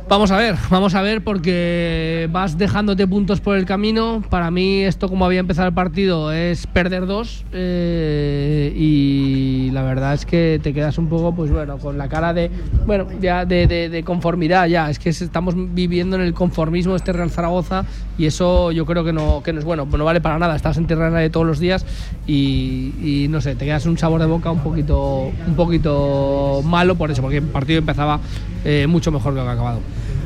Vamos 0.08 0.30
a 0.30 0.36
ver, 0.36 0.56
vamos 0.70 0.94
a 0.94 1.02
ver 1.02 1.24
porque 1.24 2.28
vas 2.30 2.58
dejándote 2.58 3.06
puntos 3.06 3.40
por 3.40 3.56
el 3.56 3.64
camino. 3.64 4.22
Para 4.28 4.50
mí 4.50 4.82
esto 4.82 5.08
como 5.08 5.24
había 5.24 5.40
empezado 5.40 5.68
el 5.68 5.74
partido 5.74 6.32
es 6.32 6.66
perder 6.66 7.06
dos 7.06 7.44
eh, 7.52 8.72
y 8.76 9.70
la 9.72 9.82
verdad 9.82 10.14
es 10.14 10.26
que 10.26 10.60
te 10.62 10.72
quedas 10.72 10.98
un 10.98 11.08
poco 11.08 11.34
pues 11.34 11.50
bueno 11.50 11.78
con 11.78 11.98
la 11.98 12.08
cara 12.08 12.34
de 12.34 12.50
bueno 12.86 13.06
ya 13.20 13.44
de, 13.44 14.02
conformidad 14.04 14.66
ya 14.66 14.90
es 14.90 14.98
que 14.98 15.10
estamos 15.10 15.54
viviendo 15.56 16.16
en 16.16 16.22
el 16.22 16.34
conformismo 16.34 16.92
de 16.92 16.98
este 16.98 17.12
Real 17.12 17.30
Zaragoza 17.30 17.84
y 18.18 18.26
eso 18.26 18.72
yo 18.72 18.84
creo 18.84 19.04
que 19.04 19.12
no, 19.12 19.42
que 19.42 19.52
no 19.52 19.58
es 19.58 19.64
bueno, 19.64 19.86
no 19.86 20.04
vale 20.04 20.20
para 20.20 20.38
nada. 20.38 20.56
Estás 20.56 20.76
en 20.76 20.86
tierra 20.86 21.10
de 21.10 21.30
todos 21.30 21.46
los 21.46 21.58
días 21.58 21.86
y, 22.26 22.92
y 23.02 23.26
no 23.28 23.40
sé, 23.40 23.54
te 23.54 23.64
quedas 23.64 23.86
un 23.86 23.98
sabor 23.98 24.20
de 24.20 24.26
boca 24.26 24.50
un 24.50 24.60
poquito 24.60 25.30
un 25.46 25.54
poquito 25.56 26.62
malo 26.64 26.94
por 26.96 27.10
eso 27.10 27.22
porque 27.22 27.38
el 27.38 27.44
partido 27.44 27.78
empezaba 27.78 28.20
eh, 28.64 28.86
mucho 28.86 29.10
mejor 29.10 29.32
que 29.32 29.38
lo 29.38 29.44
que 29.44 29.50
ha 29.50 29.52
acabado. 29.52 29.80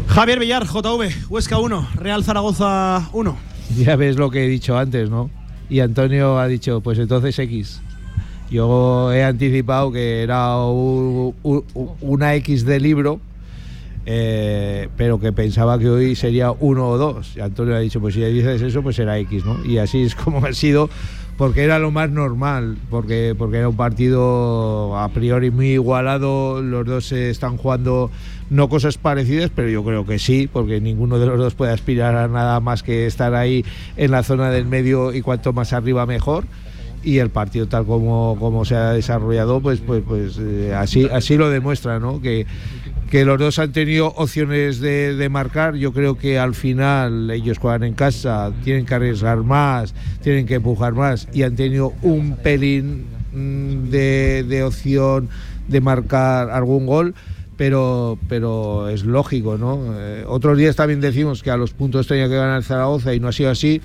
Javier 0.08 0.38
Villar, 0.38 0.66
JV, 0.66 1.10
Huesca 1.28 1.58
1, 1.58 1.88
Real 1.96 2.24
Zaragoza 2.24 3.08
1. 3.12 3.36
Ya 3.76 3.96
ves 3.96 4.16
lo 4.16 4.30
que 4.30 4.44
he 4.44 4.48
dicho 4.48 4.78
antes, 4.78 5.10
¿no? 5.10 5.28
Y 5.68 5.80
Antonio 5.80 6.38
ha 6.38 6.46
dicho, 6.46 6.80
pues 6.80 6.98
entonces 6.98 7.36
X. 7.38 7.80
Yo 8.48 9.12
he 9.12 9.24
anticipado 9.24 9.90
que 9.90 10.22
era 10.22 10.56
una 10.62 12.34
X 12.36 12.64
de 12.64 12.78
libro, 12.78 13.20
eh, 14.04 14.88
pero 14.96 15.18
que 15.18 15.32
pensaba 15.32 15.80
que 15.80 15.88
hoy 15.88 16.14
sería 16.14 16.52
uno 16.52 16.88
o 16.88 16.96
dos. 16.96 17.36
Y 17.36 17.40
Antonio 17.40 17.74
ha 17.74 17.80
dicho, 17.80 18.00
pues 18.00 18.14
si 18.14 18.20
ya 18.20 18.28
dices 18.28 18.62
eso, 18.62 18.82
pues 18.82 18.94
será 18.94 19.18
X, 19.18 19.44
¿no? 19.44 19.64
Y 19.64 19.78
así 19.78 20.02
es 20.02 20.14
como 20.14 20.38
ha 20.46 20.52
sido 20.52 20.88
porque 21.36 21.64
era 21.64 21.78
lo 21.78 21.90
más 21.90 22.10
normal, 22.10 22.78
porque, 22.88 23.34
porque 23.36 23.58
era 23.58 23.68
un 23.68 23.76
partido 23.76 24.96
a 24.98 25.08
priori 25.10 25.50
muy 25.50 25.72
igualado, 25.72 26.62
los 26.62 26.86
dos 26.86 27.12
están 27.12 27.58
jugando 27.58 28.10
no 28.48 28.68
cosas 28.68 28.96
parecidas, 28.96 29.50
pero 29.54 29.68
yo 29.68 29.84
creo 29.84 30.06
que 30.06 30.18
sí, 30.18 30.48
porque 30.50 30.80
ninguno 30.80 31.18
de 31.18 31.26
los 31.26 31.38
dos 31.38 31.54
puede 31.54 31.72
aspirar 31.72 32.16
a 32.16 32.28
nada 32.28 32.60
más 32.60 32.82
que 32.82 33.06
estar 33.06 33.34
ahí 33.34 33.64
en 33.96 34.12
la 34.12 34.22
zona 34.22 34.50
del 34.50 34.66
medio 34.66 35.12
y 35.12 35.20
cuanto 35.20 35.52
más 35.52 35.72
arriba 35.72 36.06
mejor. 36.06 36.44
Y 37.04 37.18
el 37.18 37.30
partido 37.30 37.68
tal 37.68 37.86
como, 37.86 38.36
como 38.40 38.64
se 38.64 38.74
ha 38.74 38.90
desarrollado 38.90 39.60
pues 39.60 39.78
pues 39.78 40.02
pues 40.04 40.38
eh, 40.40 40.74
así 40.74 41.06
así 41.12 41.36
lo 41.36 41.50
demuestra 41.50 42.00
no 42.00 42.20
que, 42.20 42.46
que 43.10 43.24
los 43.24 43.38
dos 43.38 43.58
han 43.58 43.72
tenido 43.72 44.08
opciones 44.08 44.80
de, 44.80 45.14
de, 45.14 45.28
marcar 45.28 45.76
yo 45.76 45.92
creo 45.92 46.16
que 46.16 46.38
al 46.38 46.54
final 46.54 47.30
ellos 47.30 47.58
juegan 47.58 47.84
en 47.84 47.94
casa 47.94 48.52
tienen 48.64 48.84
que 48.84 48.94
arriesgar 48.94 49.38
más 49.38 49.94
tienen 50.22 50.46
que 50.46 50.54
empujar 50.54 50.92
más 50.94 51.28
y 51.32 51.42
han 51.42 51.54
tenido 51.54 51.92
un 52.02 52.36
pelín 52.36 53.06
mm, 53.32 53.90
de, 53.90 54.44
de 54.48 54.62
opción 54.62 55.28
de 55.68 55.80
marcar 55.80 56.50
algún 56.50 56.86
gol 56.86 57.14
pero, 57.56 58.18
pero 58.28 58.88
es 58.88 59.04
lógico, 59.04 59.56
¿no? 59.56 59.94
Eh, 59.98 60.24
otros 60.26 60.58
días 60.58 60.76
también 60.76 61.00
decimos 61.00 61.42
que 61.42 61.50
a 61.50 61.56
los 61.56 61.72
puntos 61.72 62.06
tenía 62.06 62.28
que 62.28 62.36
ganar 62.36 62.62
Zaragoza 62.62 63.14
y 63.14 63.20
no 63.20 63.28
ha 63.28 63.32
sido 63.32 63.50
así. 63.50 63.80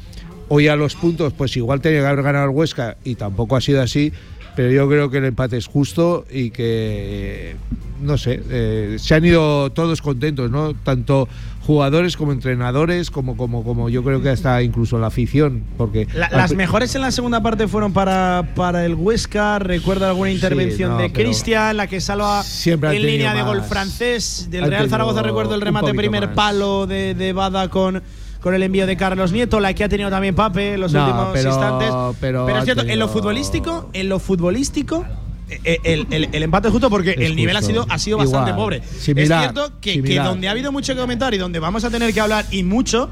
Hoy 0.50 0.68
a 0.68 0.76
los 0.76 0.96
puntos, 0.96 1.32
pues 1.34 1.56
igual 1.56 1.80
tenía 1.80 2.02
que 2.02 2.08
haber 2.08 2.24
ganado 2.24 2.46
el 2.46 2.52
Huesca 2.52 2.98
y 3.06 3.16
tampoco 3.16 3.56
ha 3.56 3.62
sido 3.62 3.82
así. 3.82 4.12
Pero 4.56 4.72
yo 4.72 4.88
creo 4.90 5.10
que 5.10 5.18
el 5.20 5.26
empate 5.26 5.58
es 5.58 5.68
justo 5.68 6.26
y 6.30 6.52
que, 6.52 7.56
no 8.02 8.18
sé, 8.18 8.42
eh, 8.50 8.98
se 9.00 9.16
han 9.16 9.24
ido 9.24 9.72
todos 9.72 10.02
contentos, 10.02 10.52
¿no? 10.52 10.74
Tanto 10.74 11.30
jugadores 11.66 12.18
como 12.18 12.32
entrenadores, 12.32 13.12
como, 13.12 13.38
como, 13.38 13.64
como 13.64 13.88
yo 13.88 14.04
creo 14.04 14.22
que 14.22 14.30
hasta 14.30 14.62
incluso 14.62 14.98
la 15.00 15.08
afición. 15.08 15.64
Porque 15.78 16.08
la, 16.14 16.30
las 16.30 16.54
mejores 16.54 16.96
en 16.96 17.02
la 17.02 17.12
segunda 17.12 17.42
parte 17.42 17.68
fueron 17.68 17.94
para, 17.94 18.54
para 18.56 18.86
el 18.86 18.96
Huesca. 18.96 19.60
Recuerdo 19.60 20.08
alguna 20.08 20.32
intervención 20.32 20.92
sí, 20.92 20.96
no, 20.96 21.02
de 21.02 21.14
Cristian, 21.14 21.78
la 21.78 21.88
que 21.88 22.02
salva 22.02 22.44
en 22.66 23.06
línea 23.06 23.34
de 23.34 23.44
gol 23.44 23.62
francés. 23.64 24.48
Del 24.50 24.70
Real 24.70 24.90
Zaragoza, 24.90 25.22
recuerdo 25.22 25.56
el 25.56 25.62
remate 25.62 25.94
primer 25.94 26.28
más. 26.28 26.36
palo 26.36 26.88
de, 26.88 27.16
de 27.16 27.32
Bada 27.34 27.70
con 27.70 28.02
con 28.42 28.54
el 28.56 28.64
envío 28.64 28.88
de 28.88 28.98
Carlos 28.98 29.32
Nieto, 29.32 29.60
la 29.60 29.74
que 29.74 29.84
ha 29.84 29.90
tenido 29.90 30.10
también 30.10 30.36
Pape 30.36 30.74
en 30.74 30.82
los 30.82 30.92
no, 30.94 31.06
últimos 31.06 31.30
pero, 31.34 31.50
instantes. 31.50 31.90
Pero, 32.20 32.46
pero 32.46 32.58
es 32.58 32.64
cierto, 32.66 32.82
tenido... 32.82 32.94
en 32.94 33.00
lo 33.00 33.08
futbolístico, 33.08 33.90
en 33.94 34.10
lo 34.10 34.20
futbolístico, 34.20 35.06
eh, 35.50 35.80
el, 35.84 36.08
el, 36.12 36.30
el, 36.32 36.44
empate 36.44 36.70
es 36.70 36.72
justo 36.72 36.90
porque 36.90 37.12
es 37.12 37.18
el 37.20 37.36
nivel 37.36 37.56
justo. 37.58 37.70
ha 37.70 37.72
sido, 37.72 37.86
ha 37.90 38.00
sido 38.00 38.18
Igual. 38.18 38.28
bastante 38.28 38.54
pobre. 38.54 38.82
Similar, 38.84 39.38
es 39.38 39.52
cierto 39.52 39.74
que, 39.80 40.02
que, 40.02 40.16
donde 40.16 40.48
ha 40.48 40.52
habido 40.52 40.72
mucho 40.72 40.94
que 40.96 41.02
comentar 41.02 41.34
y 41.34 41.38
donde 41.38 41.60
vamos 41.60 41.84
a 41.84 41.90
tener 41.90 42.14
que 42.14 42.22
hablar 42.22 42.46
y 42.52 42.64
mucho 42.64 43.10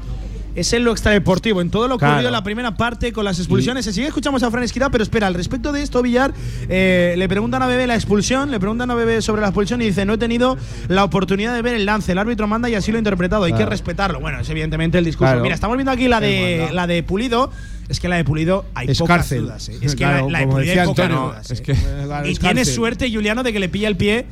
es 0.54 0.72
en 0.72 0.84
lo 0.84 0.90
extradeportivo, 0.92 1.60
en 1.60 1.70
todo 1.70 1.86
lo 1.88 1.94
ocurrido 1.94 2.14
Claro. 2.14 2.28
en 2.28 2.32
la 2.32 2.42
primera 2.42 2.76
parte 2.76 3.12
con 3.12 3.24
las 3.24 3.38
expulsiones. 3.38 3.86
Enseguida 3.86 4.08
escuchamos 4.08 4.42
a 4.42 4.50
Fran 4.50 4.64
Esquida, 4.64 4.90
pero 4.90 5.02
espera, 5.04 5.26
al 5.28 5.34
respecto 5.34 5.72
de 5.72 5.82
esto, 5.82 6.02
Villar, 6.02 6.32
eh, 6.68 7.14
le 7.16 7.28
preguntan 7.28 7.62
a 7.62 7.66
Bebé 7.66 7.86
la 7.86 7.94
expulsión, 7.94 8.50
le 8.50 8.58
preguntan 8.58 8.90
a 8.90 8.94
Bebé 8.94 9.22
sobre 9.22 9.40
la 9.42 9.48
expulsión 9.48 9.80
y 9.82 9.86
dice, 9.86 10.04
no 10.04 10.14
he 10.14 10.18
tenido 10.18 10.56
la 10.88 11.04
oportunidad 11.04 11.54
de 11.54 11.62
ver 11.62 11.74
el 11.76 11.86
lance, 11.86 12.12
el 12.12 12.18
árbitro 12.18 12.46
manda 12.48 12.68
y 12.68 12.74
así 12.74 12.90
lo 12.90 12.98
he 12.98 13.00
interpretado, 13.00 13.44
hay 13.44 13.52
que 13.52 13.64
respetarlo. 13.66 14.20
Bueno, 14.20 14.40
es 14.40 14.48
evidentemente 14.50 14.98
el 14.98 15.04
discurso. 15.04 15.30
Claro. 15.32 15.42
Mira, 15.42 15.54
estamos 15.54 15.76
viendo 15.76 15.92
aquí 15.92 16.08
la 16.08 16.20
de, 16.20 16.70
la 16.72 16.86
de 16.86 17.02
Pulido, 17.02 17.50
es 17.88 17.98
que 18.00 18.08
la 18.08 18.16
de 18.16 18.24
Pulido 18.24 18.64
hay 18.74 18.88
Es 18.90 18.98
pocas 18.98 19.18
cárcel. 19.18 19.42
dudas. 19.42 19.68
eh. 19.68 19.78
Es 19.80 19.94
que 19.94 20.04
la, 20.04 20.22
la 20.22 20.38
de 20.40 20.46
Pulido 20.46 20.80
hay 20.82 20.86
pocas 20.88 21.08
dudas. 21.08 21.50
es 21.50 21.60
eh. 21.60 21.62
que- 21.62 21.74
Claro, 21.74 22.28
y 22.28 22.32
es 22.32 22.38
tiene 22.38 22.64
suerte 22.64 23.10
Juliano 23.12 23.42
de 23.42 23.52
que 23.52 23.60
le 23.60 23.68
pilla 23.68 23.88
el 23.88 23.96
pie. 23.96 24.26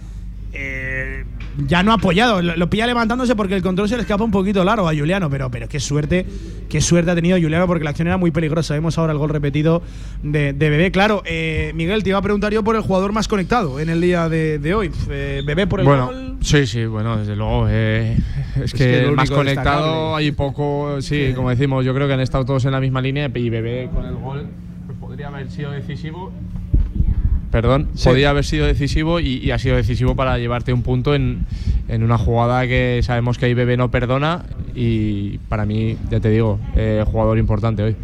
eh, 0.52 1.24
ya 1.66 1.82
no 1.82 1.92
apoyado, 1.92 2.40
lo, 2.40 2.56
lo 2.56 2.70
pilla 2.70 2.86
levantándose 2.86 3.34
porque 3.34 3.54
el 3.56 3.62
control 3.62 3.88
se 3.88 3.96
le 3.96 4.02
escapa 4.02 4.22
un 4.22 4.30
poquito 4.30 4.62
largo 4.64 4.88
a 4.88 4.94
Juliano, 4.94 5.28
pero, 5.28 5.50
pero 5.50 5.68
qué 5.68 5.80
suerte, 5.80 6.24
qué 6.68 6.80
suerte 6.80 7.10
ha 7.10 7.14
tenido 7.14 7.36
Juliano 7.38 7.66
porque 7.66 7.82
la 7.84 7.90
acción 7.90 8.06
era 8.08 8.16
muy 8.16 8.30
peligrosa. 8.30 8.74
Vemos 8.74 8.96
ahora 8.98 9.12
el 9.12 9.18
gol 9.18 9.30
repetido 9.30 9.82
de, 10.22 10.52
de 10.52 10.70
Bebé. 10.70 10.90
Claro, 10.92 11.22
eh, 11.26 11.72
Miguel, 11.74 12.02
te 12.02 12.10
iba 12.10 12.18
a 12.18 12.22
preguntar 12.22 12.52
yo 12.52 12.62
por 12.62 12.76
el 12.76 12.82
jugador 12.82 13.12
más 13.12 13.26
conectado 13.28 13.80
en 13.80 13.88
el 13.88 14.00
día 14.00 14.28
de, 14.28 14.58
de 14.58 14.74
hoy. 14.74 14.90
Eh, 15.10 15.42
Bebé 15.44 15.66
por 15.66 15.80
el 15.80 15.86
bueno, 15.86 16.06
gol. 16.06 16.36
sí, 16.42 16.66
sí, 16.66 16.84
bueno, 16.86 17.16
desde 17.16 17.34
luego. 17.34 17.66
eh, 17.68 18.16
es, 18.62 18.72
que, 18.72 18.78
que 18.78 18.98
el 19.04 19.12
más 19.12 19.30
conectado 19.30 19.80
destacable. 19.86 20.16
hay 20.26 20.32
poco. 20.32 21.00
Sí, 21.02 21.32
como 21.34 21.50
decimos, 21.50 21.84
yo 21.84 21.92
creo 21.94 22.06
que 22.06 22.14
han 22.14 22.20
estado 22.20 22.44
todos 22.44 22.64
en 22.66 22.72
la 22.72 22.80
misma 22.80 23.00
línea 23.00 23.30
y 23.34 23.50
Bebé 23.50 23.88
con 23.92 24.04
el 24.04 24.14
gol 24.14 24.46
pues 24.86 24.98
podría 24.98 25.28
haber 25.28 25.50
sido 25.50 25.70
decisivo. 25.72 26.32
Perdón, 27.50 27.88
Sí. 27.94 28.08
podía 28.08 28.30
haber 28.30 28.44
sido 28.44 28.66
decisivo 28.66 29.20
y, 29.20 29.38
y 29.38 29.50
ha 29.52 29.58
sido 29.58 29.76
decisivo 29.76 30.14
para 30.14 30.36
llevarte 30.38 30.72
un 30.72 30.82
punto 30.82 31.14
en, 31.14 31.46
en 31.88 32.02
una 32.02 32.18
jugada 32.18 32.66
que 32.66 33.00
sabemos 33.02 33.38
que 33.38 33.46
ahí 33.46 33.54
Bebé 33.54 33.76
no 33.78 33.90
perdona 33.90 34.44
y 34.74 35.38
para 35.48 35.64
mí, 35.64 35.96
ya 36.10 36.20
te 36.20 36.28
digo, 36.30 36.60
eh, 36.76 37.02
jugador 37.06 37.38
importante 37.38 37.82
hoy. 37.82 37.96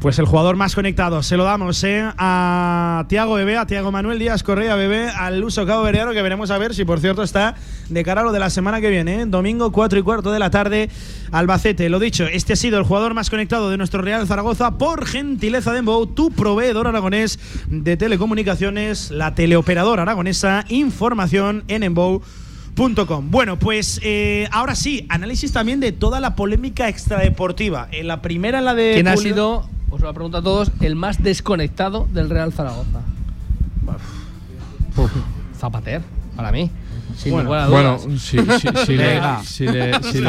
Pues 0.00 0.18
el 0.18 0.24
jugador 0.24 0.56
más 0.56 0.74
conectado, 0.74 1.22
se 1.22 1.36
lo 1.36 1.44
damos 1.44 1.84
eh, 1.84 2.02
a 2.16 3.04
Tiago 3.08 3.34
Bebé, 3.34 3.58
a 3.58 3.66
Tiago 3.66 3.92
Manuel 3.92 4.18
Díaz 4.18 4.42
Correa 4.42 4.74
Bebé, 4.74 5.10
al 5.10 5.44
uso 5.44 5.66
Cabo 5.66 5.82
Verdeano, 5.82 6.12
que 6.12 6.22
veremos 6.22 6.50
a 6.50 6.56
ver 6.56 6.74
si 6.74 6.86
por 6.86 7.00
cierto 7.00 7.22
está 7.22 7.54
de 7.90 8.02
cara 8.02 8.22
a 8.22 8.24
lo 8.24 8.32
de 8.32 8.38
la 8.38 8.48
semana 8.48 8.80
que 8.80 8.88
viene, 8.88 9.20
¿eh? 9.20 9.26
domingo 9.26 9.72
4 9.72 9.98
y 9.98 10.02
cuarto 10.02 10.32
de 10.32 10.38
la 10.38 10.48
tarde, 10.48 10.88
Albacete. 11.32 11.90
Lo 11.90 11.98
dicho, 11.98 12.24
este 12.26 12.54
ha 12.54 12.56
sido 12.56 12.78
el 12.78 12.84
jugador 12.84 13.12
más 13.12 13.28
conectado 13.28 13.68
de 13.68 13.76
nuestro 13.76 14.00
Real 14.00 14.26
Zaragoza 14.26 14.78
por 14.78 15.04
gentileza 15.04 15.70
de 15.74 15.80
Embo, 15.80 16.08
tu 16.08 16.30
proveedor 16.30 16.86
aragonés 16.86 17.38
de 17.68 17.98
telecomunicaciones, 17.98 19.10
la 19.10 19.34
teleoperadora 19.34 20.04
aragonesa, 20.04 20.64
información 20.70 21.62
en 21.68 21.82
embo.com. 21.82 23.30
Bueno, 23.30 23.58
pues 23.58 24.00
eh, 24.02 24.48
ahora 24.50 24.74
sí, 24.76 25.04
análisis 25.10 25.52
también 25.52 25.78
de 25.78 25.92
toda 25.92 26.20
la 26.20 26.36
polémica 26.36 26.88
extradeportiva. 26.88 27.86
En 27.92 28.06
la 28.06 28.22
primera, 28.22 28.60
en 28.60 28.64
la 28.64 28.74
de. 28.74 28.94
¿Quién 28.94 29.08
ha 29.08 29.18
sido, 29.18 29.68
os 29.90 30.00
lo 30.00 30.12
pregunto 30.14 30.38
a 30.38 30.42
todos, 30.42 30.70
el 30.80 30.94
más 30.96 31.22
desconectado 31.22 32.06
del 32.12 32.30
Real 32.30 32.52
Zaragoza? 32.52 33.00
Zapater, 35.56 36.02
para 36.36 36.52
mí. 36.52 36.70
Sin 37.16 37.32
Bueno, 37.34 37.98
si, 37.98 38.38
si- 38.38 38.38
si 38.86 38.96
le, 38.96 39.20
si 39.44 39.66
le- 39.66 39.92
le 40.20 40.26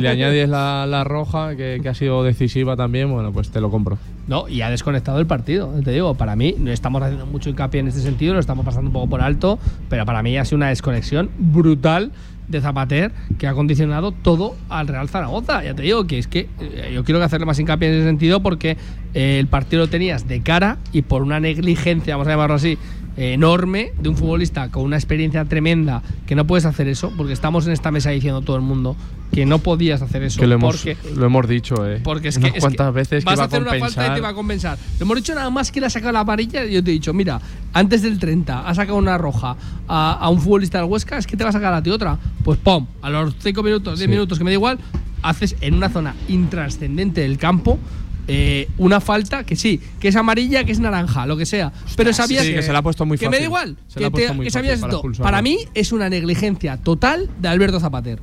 le 0.00 0.08
añades 0.10 0.48
la, 0.48 0.84
la 0.86 1.04
roja, 1.04 1.56
que, 1.56 1.78
que 1.82 1.88
ha 1.88 1.94
sido 1.94 2.22
decisiva 2.22 2.76
también, 2.76 3.10
bueno, 3.10 3.32
pues 3.32 3.50
te 3.50 3.60
lo 3.60 3.70
compro. 3.70 3.96
No, 4.26 4.46
y 4.48 4.60
ha 4.62 4.68
desconectado 4.68 5.20
el 5.20 5.26
partido. 5.26 5.72
Te 5.82 5.90
digo, 5.92 6.14
para 6.14 6.36
mí, 6.36 6.54
no 6.58 6.70
estamos 6.70 7.02
haciendo 7.02 7.24
mucho 7.26 7.48
hincapié 7.50 7.80
en 7.80 7.88
este 7.88 8.00
sentido, 8.02 8.34
lo 8.34 8.40
estamos 8.40 8.64
pasando 8.64 8.88
un 8.88 8.92
poco 8.92 9.08
por 9.08 9.22
alto, 9.22 9.58
pero 9.88 10.04
para 10.04 10.22
mí 10.22 10.36
ha 10.36 10.44
sido 10.44 10.56
una 10.56 10.68
desconexión 10.68 11.30
brutal 11.38 12.10
de 12.52 12.60
Zapater 12.60 13.10
que 13.38 13.48
ha 13.48 13.54
condicionado 13.54 14.12
todo 14.12 14.54
al 14.68 14.86
Real 14.86 15.08
Zaragoza. 15.08 15.64
Ya 15.64 15.74
te 15.74 15.82
digo 15.82 16.06
que 16.06 16.18
es 16.18 16.28
que 16.28 16.48
eh, 16.60 16.92
yo 16.94 17.02
quiero 17.02 17.22
hacerle 17.22 17.46
más 17.46 17.58
hincapié 17.58 17.88
en 17.88 17.94
ese 17.94 18.04
sentido 18.04 18.40
porque 18.40 18.76
eh, 19.14 19.38
el 19.40 19.48
partido 19.48 19.82
lo 19.82 19.88
tenías 19.88 20.28
de 20.28 20.40
cara 20.42 20.78
y 20.92 21.02
por 21.02 21.22
una 21.22 21.40
negligencia, 21.40 22.14
vamos 22.14 22.28
a 22.28 22.30
llamarlo 22.30 22.54
así, 22.54 22.78
enorme 23.16 23.92
de 24.00 24.08
un 24.08 24.16
futbolista 24.16 24.70
con 24.70 24.84
una 24.84 24.96
experiencia 24.96 25.44
tremenda 25.44 26.02
que 26.26 26.34
no 26.34 26.46
puedes 26.46 26.64
hacer 26.64 26.88
eso 26.88 27.12
porque 27.16 27.32
estamos 27.32 27.66
en 27.66 27.72
esta 27.72 27.90
mesa 27.90 28.10
diciendo 28.10 28.40
todo 28.40 28.56
el 28.56 28.62
mundo 28.62 28.96
que 29.32 29.46
no 29.46 29.58
podías 29.60 30.02
hacer 30.02 30.22
eso 30.22 30.38
que 30.40 30.46
lo 30.46 30.56
hemos, 30.56 30.76
porque 30.76 30.96
lo 31.16 31.24
hemos 31.24 31.48
dicho, 31.48 31.86
eh. 31.88 32.00
porque 32.04 32.28
es 32.28 32.38
que, 32.38 32.48
es 32.48 32.62
veces 32.92 33.24
vas 33.24 33.34
que 33.34 33.34
iba 33.34 33.42
a 33.42 33.46
hacer 33.46 33.62
una 33.62 33.74
falta 33.78 34.08
y 34.08 34.14
te 34.14 34.20
va 34.20 34.28
a 34.28 34.34
compensar. 34.34 34.78
Le 34.98 35.04
hemos 35.04 35.16
dicho 35.16 35.34
nada 35.34 35.48
más 35.48 35.72
que 35.72 35.80
le 35.80 35.86
ha 35.86 35.90
sacado 35.90 36.12
la 36.12 36.20
amarilla 36.20 36.64
y 36.66 36.74
yo 36.74 36.84
te 36.84 36.90
he 36.90 36.94
dicho, 36.94 37.14
mira, 37.14 37.40
antes 37.72 38.02
del 38.02 38.18
30 38.18 38.68
ha 38.68 38.74
sacado 38.74 38.98
una 38.98 39.16
roja 39.16 39.56
a, 39.88 40.12
a 40.12 40.28
un 40.28 40.38
futbolista 40.40 40.78
del 40.78 40.86
Huesca, 40.88 41.16
es 41.16 41.26
que 41.26 41.36
te 41.36 41.44
va 41.44 41.50
a 41.50 41.52
sacar 41.54 41.72
a 41.72 41.82
ti 41.82 41.88
otra. 41.88 42.18
Pues 42.44 42.58
pum, 42.58 42.86
a 43.00 43.08
los 43.08 43.34
5 43.38 43.62
minutos, 43.62 43.98
10 43.98 44.06
Sí. 44.06 44.10
minutos, 44.10 44.36
que 44.36 44.44
me 44.44 44.50
da 44.50 44.54
igual, 44.54 44.78
haces 45.22 45.56
en 45.62 45.74
una 45.74 45.88
zona 45.88 46.14
intrascendente 46.28 47.22
del 47.22 47.38
campo 47.38 47.78
eh, 48.28 48.68
una 48.78 49.00
falta 49.00 49.44
que 49.44 49.56
sí, 49.56 49.80
que 50.00 50.08
es 50.08 50.16
amarilla, 50.16 50.64
que 50.64 50.72
es 50.72 50.78
naranja, 50.80 51.26
lo 51.26 51.36
que 51.36 51.46
sea. 51.46 51.72
Pero 51.96 52.12
sabías 52.12 52.44
Sí, 52.46 52.52
que 52.54 52.62
se 52.62 52.72
la 52.72 52.78
ha 52.78 52.82
puesto 52.82 53.04
muy 53.04 53.18
que 53.18 53.26
me 53.26 53.30
da 53.30 53.32
fácil. 53.38 53.44
igual, 53.46 53.76
Se 53.88 54.00
la 54.00 54.06
ha 54.06 54.10
que, 54.10 54.12
puesto 54.12 54.30
te- 54.30 54.36
muy 54.36 54.44
que 54.46 54.50
fácil 54.50 54.68
sabías 54.68 54.80
para 54.80 54.92
esto. 55.10 55.22
Para 55.22 55.42
mí 55.42 55.58
es 55.74 55.92
una 55.92 56.08
negligencia 56.08 56.76
total 56.76 57.28
de 57.40 57.48
Alberto 57.48 57.80
Zapater. 57.80 58.20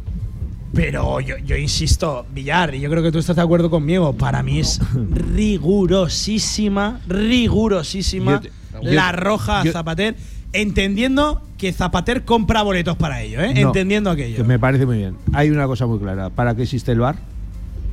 Pero 0.73 1.19
yo, 1.19 1.35
yo 1.39 1.57
insisto, 1.57 2.26
Villar, 2.34 2.76
y 2.76 2.80
yo 2.80 2.89
creo 2.91 3.01
que 3.01 3.11
tú 3.11 3.17
estás 3.17 3.35
de 3.35 3.41
acuerdo 3.41 3.69
conmigo, 3.71 4.13
para 4.13 4.43
mí 4.43 4.59
es 4.59 4.80
rigurosísima, 5.80 6.99
rigurosísima 7.07 8.39
te- 8.41 8.51
la 8.84 9.11
yo- 9.11 9.17
roja 9.17 9.63
yo- 9.63 9.71
Zapater, 9.71 10.15
entendiendo 10.53 11.41
que 11.57 11.73
Zapater 11.73 12.23
compra 12.23 12.61
boletos 12.61 12.95
para 12.97 13.21
ello, 13.21 13.41
¿eh? 13.41 13.53
No, 13.53 13.59
entendiendo 13.67 14.15
que 14.15 14.23
aquello. 14.26 14.45
me 14.45 14.59
parece 14.59 14.85
muy 14.85 14.97
bien. 14.97 15.15
Hay 15.34 15.49
una 15.49 15.65
cosa 15.67 15.85
muy 15.88 15.99
clara. 15.99 16.30
¿Para 16.30 16.55
qué 16.55 16.63
existe 16.63 16.91
el 16.91 16.99
bar? 16.99 17.17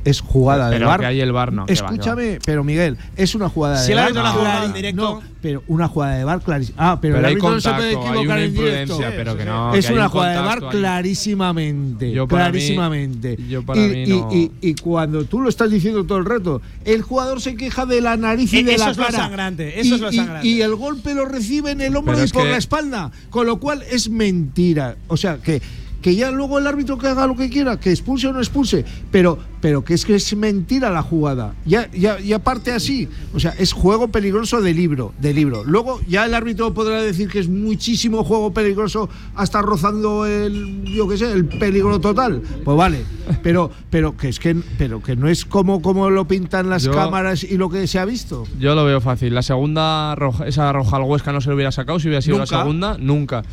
Es 0.07 0.21
jugada 0.21 0.69
del 0.69 0.79
Pero 0.79 0.87
bar. 0.87 0.99
que 1.01 1.05
hay 1.07 1.19
el 1.21 1.31
VAR, 1.33 1.51
no, 1.51 1.65
que 1.65 1.73
va, 1.73 1.77
que 1.77 1.83
va. 1.83 1.89
Escúchame, 1.89 2.39
pero 2.45 2.63
Miguel, 2.63 2.97
es 3.17 3.35
una 3.35 3.49
jugada 3.49 3.77
Si 3.77 3.87
de 3.87 3.93
el 3.93 3.97
bar. 3.97 4.05
árbitro 4.05 4.23
la 4.23 4.31
jugada 4.31 4.59
clari- 4.61 4.65
en 4.67 4.73
directo- 4.73 5.01
No, 5.01 5.21
pero 5.41 5.63
una 5.67 5.87
jugada 5.87 6.15
de 6.15 6.23
bar 6.23 6.41
clarísima. 6.41 6.75
Ah, 6.91 6.99
pero, 7.01 7.15
Pero 7.15 7.27
el 7.27 7.31
árbitro 7.33 7.49
no 7.51 7.59
se 7.61 7.69
puede 7.73 7.91
equivocar 7.91 8.39
en 8.39 8.53
directo. 8.53 8.61
imprudencia, 8.93 9.13
pero 9.17 9.37
que 9.37 9.45
no. 9.45 9.73
es 9.75 9.85
que 9.87 9.93
una 9.93 10.03
un 10.05 10.09
jugada 10.09 10.31
de 10.31 10.47
bar 10.47 10.59
clarísimamente. 10.69 12.11
Yo 12.11 12.27
para 12.27 12.45
mí- 12.45 12.51
clarísimamente. 12.51 13.37
yo 13.49 13.63
para 13.63 13.81
y, 13.85 13.89
mí 13.89 14.03
y- 14.03 14.07
no- 14.07 14.29
y- 14.33 14.51
y 14.61 14.75
cuando 14.75 15.25
tú 15.25 15.41
lo 15.41 15.49
estás 15.49 15.69
diciendo 15.71 16.05
todo 16.05 16.17
el 16.17 16.25
rato, 16.25 16.61
el 16.85 17.01
jugador 17.01 17.41
se 17.41 17.55
queja 17.55 17.85
de 17.85 18.01
la 18.01 18.17
nariz 18.17 18.53
y 18.53 18.59
Eh, 18.59 18.63
de 18.63 18.75
eso 18.75 18.85
la 18.85 18.91
es 18.91 18.97
lo 18.97 19.03
cara. 19.05 19.17
sangrante, 19.17 19.79
eso 19.79 19.89
y, 19.89 19.93
es 19.95 20.01
lo 20.01 20.11
y- 20.11 20.15
sangrante. 20.15 20.47
y 20.47 20.61
el 20.61 20.75
golpe 20.75 21.13
lo 21.13 21.25
recibe 21.25 21.71
en 21.71 21.81
el 21.81 21.95
hombro 21.95 22.13
Pero 22.15 22.25
y 22.27 22.29
por 22.31 22.43
que- 22.43 22.51
la 22.51 22.57
espalda. 22.57 23.11
Con 23.29 23.45
lo 23.47 23.57
cual 23.59 23.83
es 23.89 24.09
mentira. 24.09 24.95
O 25.07 25.17
sea, 25.17 25.37
que, 25.37 25.61
que 26.01 26.15
ya 26.15 26.31
luego 26.31 26.59
el 26.59 26.67
árbitro 26.67 26.97
que 26.97 27.07
haga 27.07 27.27
lo 27.27 27.35
que 27.35 27.49
quiera, 27.49 27.79
que 27.79 27.89
expulse 27.91 28.27
o 28.27 28.33
no 28.33 28.39
expulse. 28.39 28.85
Pero 29.11 29.37
pero 29.61 29.83
que 29.83 29.93
es 29.93 30.05
que 30.05 30.15
es 30.15 30.35
mentira 30.35 30.89
la 30.91 31.01
jugada. 31.01 31.53
Ya, 31.65 31.89
ya, 31.91 32.19
ya 32.19 32.39
parte 32.39 32.71
así. 32.71 33.07
O 33.33 33.39
sea, 33.39 33.53
es 33.57 33.73
juego 33.73 34.09
peligroso 34.09 34.61
de 34.61 34.73
libro, 34.73 35.13
de 35.19 35.33
libro. 35.33 35.63
Luego 35.63 35.99
ya 36.07 36.25
el 36.25 36.33
árbitro 36.33 36.73
podrá 36.73 37.01
decir 37.01 37.27
que 37.29 37.39
es 37.39 37.49
muchísimo 37.49 38.23
juego 38.23 38.53
peligroso 38.53 39.09
hasta 39.35 39.61
rozando 39.61 40.25
el, 40.25 40.83
yo 40.85 41.07
qué 41.07 41.17
sé, 41.17 41.31
el 41.31 41.45
peligro 41.45 41.99
total. 41.99 42.41
Pues 42.63 42.77
vale. 42.77 43.03
Pero, 43.43 43.71
pero 43.89 44.15
que 44.15 44.29
es 44.29 44.39
que, 44.39 44.55
pero 44.77 45.01
que 45.01 45.15
no 45.15 45.27
es 45.27 45.43
como, 45.45 45.81
como 45.81 46.09
lo 46.09 46.27
pintan 46.27 46.69
las 46.69 46.83
Yo- 46.83 46.91
cámaras 46.93 47.43
y 47.43 47.57
lo 47.57 47.69
que 47.69 47.87
se 47.87 47.99
ha 47.99 48.05
visto. 48.05 48.45
Yo 48.59 48.75
lo 48.75 48.85
veo 48.85 49.01
fácil. 49.01 49.33
La 49.33 49.41
segunda, 49.41 50.15
roja, 50.15 50.47
esa 50.47 50.71
roja 50.71 50.97
al 50.97 51.03
Huesca 51.03 51.31
no 51.33 51.41
se 51.41 51.49
lo 51.49 51.55
hubiera 51.55 51.71
sacado 51.71 51.99
si 51.99 52.07
hubiera 52.07 52.21
sido 52.21 52.37
Nunca. 52.37 52.55
la 52.55 52.61
segunda, 52.63 52.97
nunca. 52.99 53.43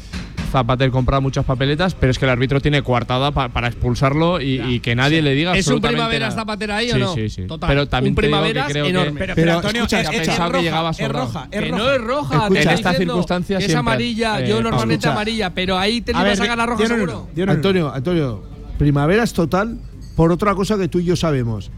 Zapater 0.52 0.91
compra 0.92 1.18
muchas 1.18 1.44
papeletas, 1.44 1.97
pero 1.97 2.12
es 2.12 2.18
que 2.18 2.26
el 2.26 2.31
árbitro 2.31 2.60
tiene 2.60 2.81
coartada 2.83 3.33
pa- 3.33 3.49
para 3.49 3.66
expulsarlo 3.66 4.41
y, 4.41 4.60
y 4.60 4.78
que 4.78 4.94
nadie 4.94 5.20
le 5.20 5.34
diga 5.34 5.50
¿Es 5.57 5.66
un 5.66 5.73
absolutamente 5.74 5.93
Primaveras 5.97 6.31
nada. 6.31 6.42
Zapater 6.42 6.70
ahí 6.73 6.90
o 6.90 6.94
Sí, 6.94 7.00
no? 7.00 7.14
Sí, 7.14 7.28
sí. 7.31 7.47
Total, 7.47 7.68
Pero 7.68 7.89
también 7.89 8.12
un 8.12 8.16
creo 8.16 8.86
enorme. 8.86 9.12
que 9.12 9.18
Pero- 9.18 9.34
pero, 9.34 9.52
Antonio, 9.56 9.82
escucha, 9.82 10.00
es- 10.00 10.08
que 10.10 10.18
roja, 10.52 10.60
llegaba 10.62 10.90
es 10.90 10.97
sobrado. 10.97 11.26
roja, 11.26 11.48
es 11.50 11.62
Que 11.62 11.70
no 11.73 11.90
es 11.92 12.00
roja, 12.00 12.34
Escucha, 12.42 12.62
en 12.62 12.68
estas 12.70 12.97
circunstancias 12.97 13.62
es 13.64 13.74
amarilla. 13.74 14.40
eh, 14.40 14.48
yo 14.48 14.60
normalmente 14.62 14.94
escucha. 14.94 15.12
amarilla, 15.12 15.50
pero 15.55 15.78
ahí 15.78 16.00
te 16.00 16.12
A 16.14 16.20
ibas 16.20 16.32
a 16.32 16.36
sacar 16.42 16.58
la 16.58 16.66
roja 16.66 16.86
seguro. 16.86 17.28
Antonio, 17.48 17.92
Antonio, 17.94 18.42
primavera 18.78 19.23
es 19.23 19.32
total 19.32 19.78
por 20.16 20.31
otra 20.32 20.55
cosa 20.55 20.76
que 20.78 20.89
tú 20.89 20.98
y 21.00 21.05
yo 21.05 21.16
sabemos. 21.16 21.70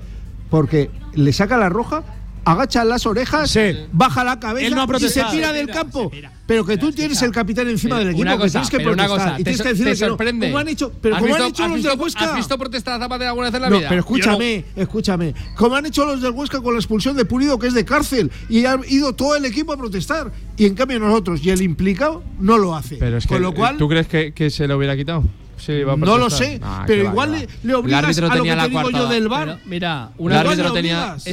Porque 0.51 0.91
le 1.15 1.33
saca 1.33 1.57
la 1.57 1.69
roja, 1.69 2.05
agacha 2.47 2.85
las 2.85 3.05
orejas, 3.07 3.51
Sí. 3.51 3.61
baja 3.93 4.23
la 4.25 4.39
cabeza 4.41 4.67
Él 4.69 4.75
no 4.75 4.83
ha 4.83 4.97
y 4.97 5.09
se 5.09 5.23
tira 5.25 5.53
del 5.53 5.67
campo. 5.69 6.11
Pero 6.47 6.65
que 6.65 6.79
tú 6.79 6.93
tienes 6.93 7.21
el 7.23 7.33
capitán 7.33 7.67
encima 7.69 7.99
del 7.99 8.09
equipo, 8.11 8.23
Una 8.23 8.33
que 8.37 8.39
cosa, 8.43 8.53
tienes 8.53 8.71
que 8.71 8.77
pero 8.79 8.93
una 8.93 9.05
protestar. 9.07 9.29
cosa, 9.33 9.41
y 9.41 9.45
tienes 9.45 9.59
que 9.61 9.63
te 9.65 9.69
decirle 9.71 9.95
que 9.97 10.01
no. 10.01 10.07
sorprende. 10.11 10.47
¿Cómo 10.47 10.59
han 10.59 10.69
hecho, 10.69 10.93
pero 11.03 11.17
¿Has 11.17 11.21
como 11.23 11.35
han 11.35 11.43
hecho 11.43 11.63
los 11.67 11.75
visto- 11.75 11.91
del 11.91 12.01
Huesca. 12.01 12.25
¿Has 12.31 12.37
visto 12.37 12.59
protestar 12.59 12.95
a 12.95 12.99
Zapatero 13.05 13.31
alguna 13.31 13.47
vez 13.49 13.55
en 13.57 13.63
la 13.63 13.71
No, 13.71 13.79
vida? 13.79 13.89
pero 13.89 13.97
no. 14.01 14.05
escúchame, 14.07 14.65
escúchame. 14.77 15.35
Como 15.57 15.75
han 15.75 15.87
hecho 15.87 16.05
los 16.07 16.23
del 16.23 16.31
Huesca 16.31 16.61
con 16.61 16.75
la 16.75 16.79
expulsión 16.79 17.17
de 17.17 17.25
Pulido, 17.25 17.59
que 17.59 17.67
es 17.67 17.75
de 17.75 17.85
cárcel, 17.85 18.31
y 18.49 18.65
ha 18.65 18.79
ido 18.89 19.13
todo 19.13 19.35
el 19.35 19.45
equipo 19.45 19.73
a 19.73 19.77
protestar. 19.77 20.31
Y 20.57 20.65
en 20.67 20.75
cambio 20.75 20.99
nosotros, 20.99 21.41
y 21.45 21.51
el 21.51 21.61
implicado, 21.63 22.23
no 22.39 22.57
lo 22.59 22.75
hace. 22.75 22.97
Pero 22.97 23.19
es 23.19 23.27
que, 23.27 23.35
Con 23.35 23.43
lo 23.43 23.53
cual, 23.55 23.77
¿tú 23.77 23.89
crees 23.89 24.07
que, 24.07 24.33
que 24.33 24.51
se 24.51 24.67
lo 24.67 24.77
hubiera 24.79 24.97
quitado? 24.97 25.23
Sí, 25.59 25.73
iba 25.73 25.95
a 25.95 25.97
no 25.97 26.19
lo 26.19 26.29
sé, 26.29 26.61
Ah, 26.63 26.85
pero 26.87 27.05
va, 27.05 27.11
igual 27.11 27.33
le, 27.33 27.49
le 27.63 27.75
obligas 27.75 28.01
el 28.01 28.05
árbitro 28.05 28.27
a 28.31 28.37
lo 28.37 28.43
que 28.45 28.57
la 28.57 28.63
te 28.65 28.69
digo 28.69 28.91
yo 28.91 29.09
del 29.09 29.27
bar. 29.29 29.47
Pero, 29.47 29.59
mira, 29.71 30.11
El 30.19 30.25
una 30.27 30.41
árbitro 30.41 30.65
cosa- 30.65 30.75
tenía 30.75 30.97
la 31.01 31.07
no 31.15 31.19
se 31.19 31.33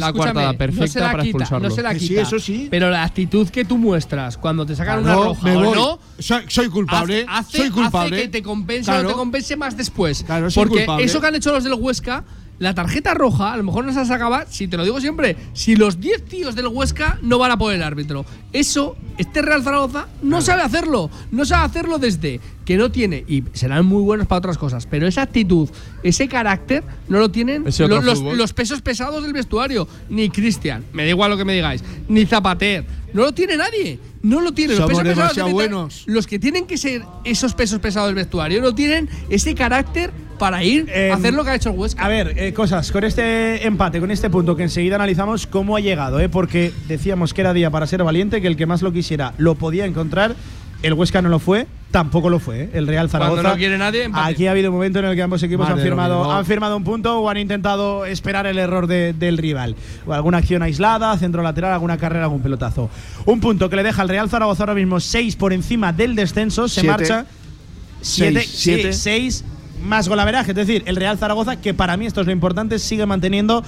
perfecta 0.58 1.00
la 1.02 1.12
para 1.12 1.24
quita, 1.24 1.38
expulsarlo. 1.40 1.70
No 1.70 1.76
se 1.76 1.82
la 1.82 1.94
Que 1.94 2.00
sí, 2.00 2.08
quita. 2.08 2.22
eso 2.22 2.40
sí. 2.40 2.68
Pero 2.72 2.90
la 2.90 3.04
actitud 3.04 3.50
que 3.50 3.66
tú 3.66 3.78
muestras 3.78 4.38
cuando 4.38 4.66
te 4.66 4.78
sacan 4.78 5.00
una 5.04 5.14
roja 5.16 5.44
me 5.44 5.58
o 5.58 5.60
voy. 5.66 5.76
no, 5.78 6.00
Soy, 6.20 6.42
soy 6.48 6.70
culpable. 6.70 7.26
hace, 7.28 7.58
soy 7.58 7.62
hace 7.68 7.72
culpable. 7.74 8.22
que 8.22 8.28
te 8.30 8.42
compense 8.42 8.90
o 8.92 8.94
Claro. 8.94 9.04
no 9.04 9.10
te 9.10 9.16
compense 9.16 9.56
más 9.58 9.76
después. 9.76 10.24
Claro, 10.24 10.50
soy 10.50 10.64
Porque 10.64 10.78
culpable. 10.86 11.04
eso 11.06 11.20
que 11.20 11.28
han 11.28 11.36
hecho 11.36 11.52
los 11.52 11.64
del 11.66 11.74
Huesca, 11.74 12.24
la 12.60 12.74
tarjeta 12.74 13.14
roja, 13.14 13.52
a 13.54 13.58
lo 13.58 13.64
mejor 13.64 13.84
no 13.84 13.92
se 13.94 14.06
sacaba, 14.06 14.46
si 14.48 14.68
te 14.68 14.78
lo 14.78 14.84
digo 14.84 15.02
siempre, 15.02 15.36
si 15.54 15.76
los 15.76 16.00
10 16.00 16.24
tíos 16.26 16.56
del 16.56 16.68
Huesca 16.68 17.18
no 17.22 17.38
van 17.38 17.52
a 17.52 17.58
por 17.58 17.74
el 17.74 17.84
árbitro. 17.84 18.26
Eso, 18.54 18.96
este 19.18 19.42
Real 19.42 19.64
Zaragoza 19.64 20.08
no 20.22 20.42
sabe 20.42 20.62
hacerlo. 20.62 21.10
No 21.32 21.44
sabe 21.46 21.66
hacerlo 21.66 21.98
desde 21.98 22.40
que 22.64 22.78
no 22.78 22.92
tiene, 22.92 23.26
y 23.28 23.44
serán 23.54 23.86
muy 23.86 24.02
buenos 24.04 24.28
para 24.28 24.38
otras 24.40 24.58
cosas, 24.58 24.86
pero 24.86 25.06
esa 25.08 25.24
actitud, 25.24 25.68
ese 26.04 26.28
carácter, 26.30 26.84
no 27.10 27.20
lo 27.20 27.30
tienen 27.32 27.66
lo- 27.90 27.96
los, 28.06 28.20
los 28.38 28.54
pesos 28.54 28.82
pesados 28.82 29.24
del 29.24 29.34
vestuario. 29.34 29.88
Ni 30.10 30.30
Cristian, 30.30 30.86
me 30.94 31.04
da 31.04 31.10
igual 31.10 31.32
lo 31.32 31.38
que 31.38 31.46
me 31.46 31.54
digáis, 31.54 31.84
ni 32.08 32.26
Zapater. 32.26 32.86
No 33.14 33.24
lo 33.24 33.32
tiene 33.34 33.58
nadie. 33.58 34.00
No 34.24 34.42
lo 34.42 34.54
tiene. 34.54 34.74
Los 34.74 34.90
Somos 34.90 35.04
pesos 35.04 35.30
pesados 35.30 35.52
buenos. 35.52 36.04
los 36.08 36.26
que 36.28 36.40
tienen 36.40 36.66
que 36.66 36.78
ser 36.78 37.04
esos 37.26 37.54
pesos 37.54 37.80
pesados 37.80 38.08
del 38.08 38.16
vestuario 38.16 38.62
no 38.62 38.74
tienen 38.74 39.10
ese 39.30 39.54
carácter 39.54 40.12
para 40.40 40.64
ir 40.64 40.88
Eh, 40.90 41.12
a 41.12 41.16
hacer 41.16 41.34
lo 41.34 41.44
que 41.44 41.52
ha 41.52 41.56
hecho 41.56 41.70
el 41.70 41.78
Huesca. 41.78 42.04
A 42.04 42.08
ver, 42.08 42.34
eh, 42.38 42.54
cosas, 42.54 42.92
con 42.92 43.04
este 43.04 43.68
empate, 43.68 44.00
con 44.00 44.10
este 44.12 44.30
punto 44.30 44.56
que 44.56 44.64
enseguida 44.64 44.96
analizamos 44.96 45.46
cómo 45.46 45.76
ha 45.76 45.80
llegado, 45.82 46.20
¿eh? 46.20 46.30
porque 46.30 46.72
decíamos 46.88 47.34
que 47.34 47.42
era 47.42 47.54
día 47.54 47.70
para 47.70 47.86
ser 47.86 48.04
valiente, 48.04 48.42
que 48.42 48.48
el 48.48 48.56
que 48.58 48.66
más 48.66 48.82
lo 48.82 48.92
quisiera 48.92 49.34
lo 49.38 49.56
podía 49.56 49.86
encontrar. 49.86 50.36
El 50.84 50.94
Huesca 50.94 51.22
no 51.22 51.30
lo 51.30 51.40
fue, 51.40 51.66
tampoco 51.92 52.30
lo 52.30 52.40
fue. 52.40 52.64
¿eh? 52.64 52.70
El 52.74 52.88
Real 52.88 53.10
Zaragoza. 53.10 53.42
Cuando 53.42 53.50
no 53.52 53.58
quiere 53.58 53.78
nadie, 53.78 54.04
empate. 54.04 54.32
Aquí 54.34 54.48
ha 54.48 54.52
habido 54.52 54.70
un 54.70 54.76
momento 54.76 55.00
en 55.00 55.06
el 55.06 55.16
que 55.16 55.22
ambos 55.24 55.42
equipos 55.42 55.68
han 55.68 55.80
firmado, 55.80 56.30
han 56.32 56.46
firmado 56.46 56.76
un 56.78 56.84
punto 56.84 57.20
o 57.20 57.30
han 57.30 57.38
intentado 57.38 58.06
esperar 58.06 58.46
el 58.48 58.60
error 58.60 58.86
de- 58.88 59.14
del 59.14 59.38
rival. 59.38 59.76
O 60.06 60.14
alguna 60.14 60.40
acción 60.40 60.62
aislada, 60.62 61.18
centro 61.18 61.42
lateral, 61.42 61.72
alguna 61.74 61.98
carrera, 61.98 62.26
algún 62.26 62.42
pelotazo. 62.42 62.90
Un 63.26 63.40
punto 63.40 63.70
que 63.70 63.78
le 63.78 63.84
deja 63.84 64.02
al 64.02 64.10
Real 64.10 64.30
Zaragoza 64.30 64.64
ahora 64.64 64.76
mismo 64.76 65.00
6 65.00 65.36
por 65.38 65.54
encima 65.54 65.94
del 65.94 66.16
descenso. 66.16 66.68
Se 66.68 66.82
Siete. 66.82 66.88
marcha 66.90 67.26
7, 68.02 68.40
Seis, 68.42 68.52
siete. 68.54 68.94
6 68.94 69.46
más 69.86 70.08
golaveraje. 70.10 70.52
Es 70.52 70.58
decir, 70.58 70.84
el 70.86 70.98
Real 70.98 71.18
Zaragoza, 71.18 71.58
que 71.62 71.74
para 71.74 71.96
mí 71.98 72.06
esto 72.06 72.20
es 72.22 72.28
lo 72.28 72.34
importante, 72.34 72.78
sigue 72.80 73.06
manteniendo 73.06 73.64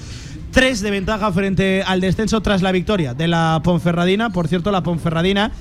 tres 0.50 0.80
de 0.80 0.90
ventaja 0.90 1.32
frente 1.32 1.82
al 1.86 2.00
descenso 2.00 2.40
tras 2.42 2.60
la 2.62 2.72
victoria 2.72 3.14
de 3.14 3.26
la 3.28 3.60
Ponferradina. 3.64 4.30
Por 4.30 4.48
cierto, 4.48 4.70
la 4.70 4.82
Ponferradina 4.82 5.52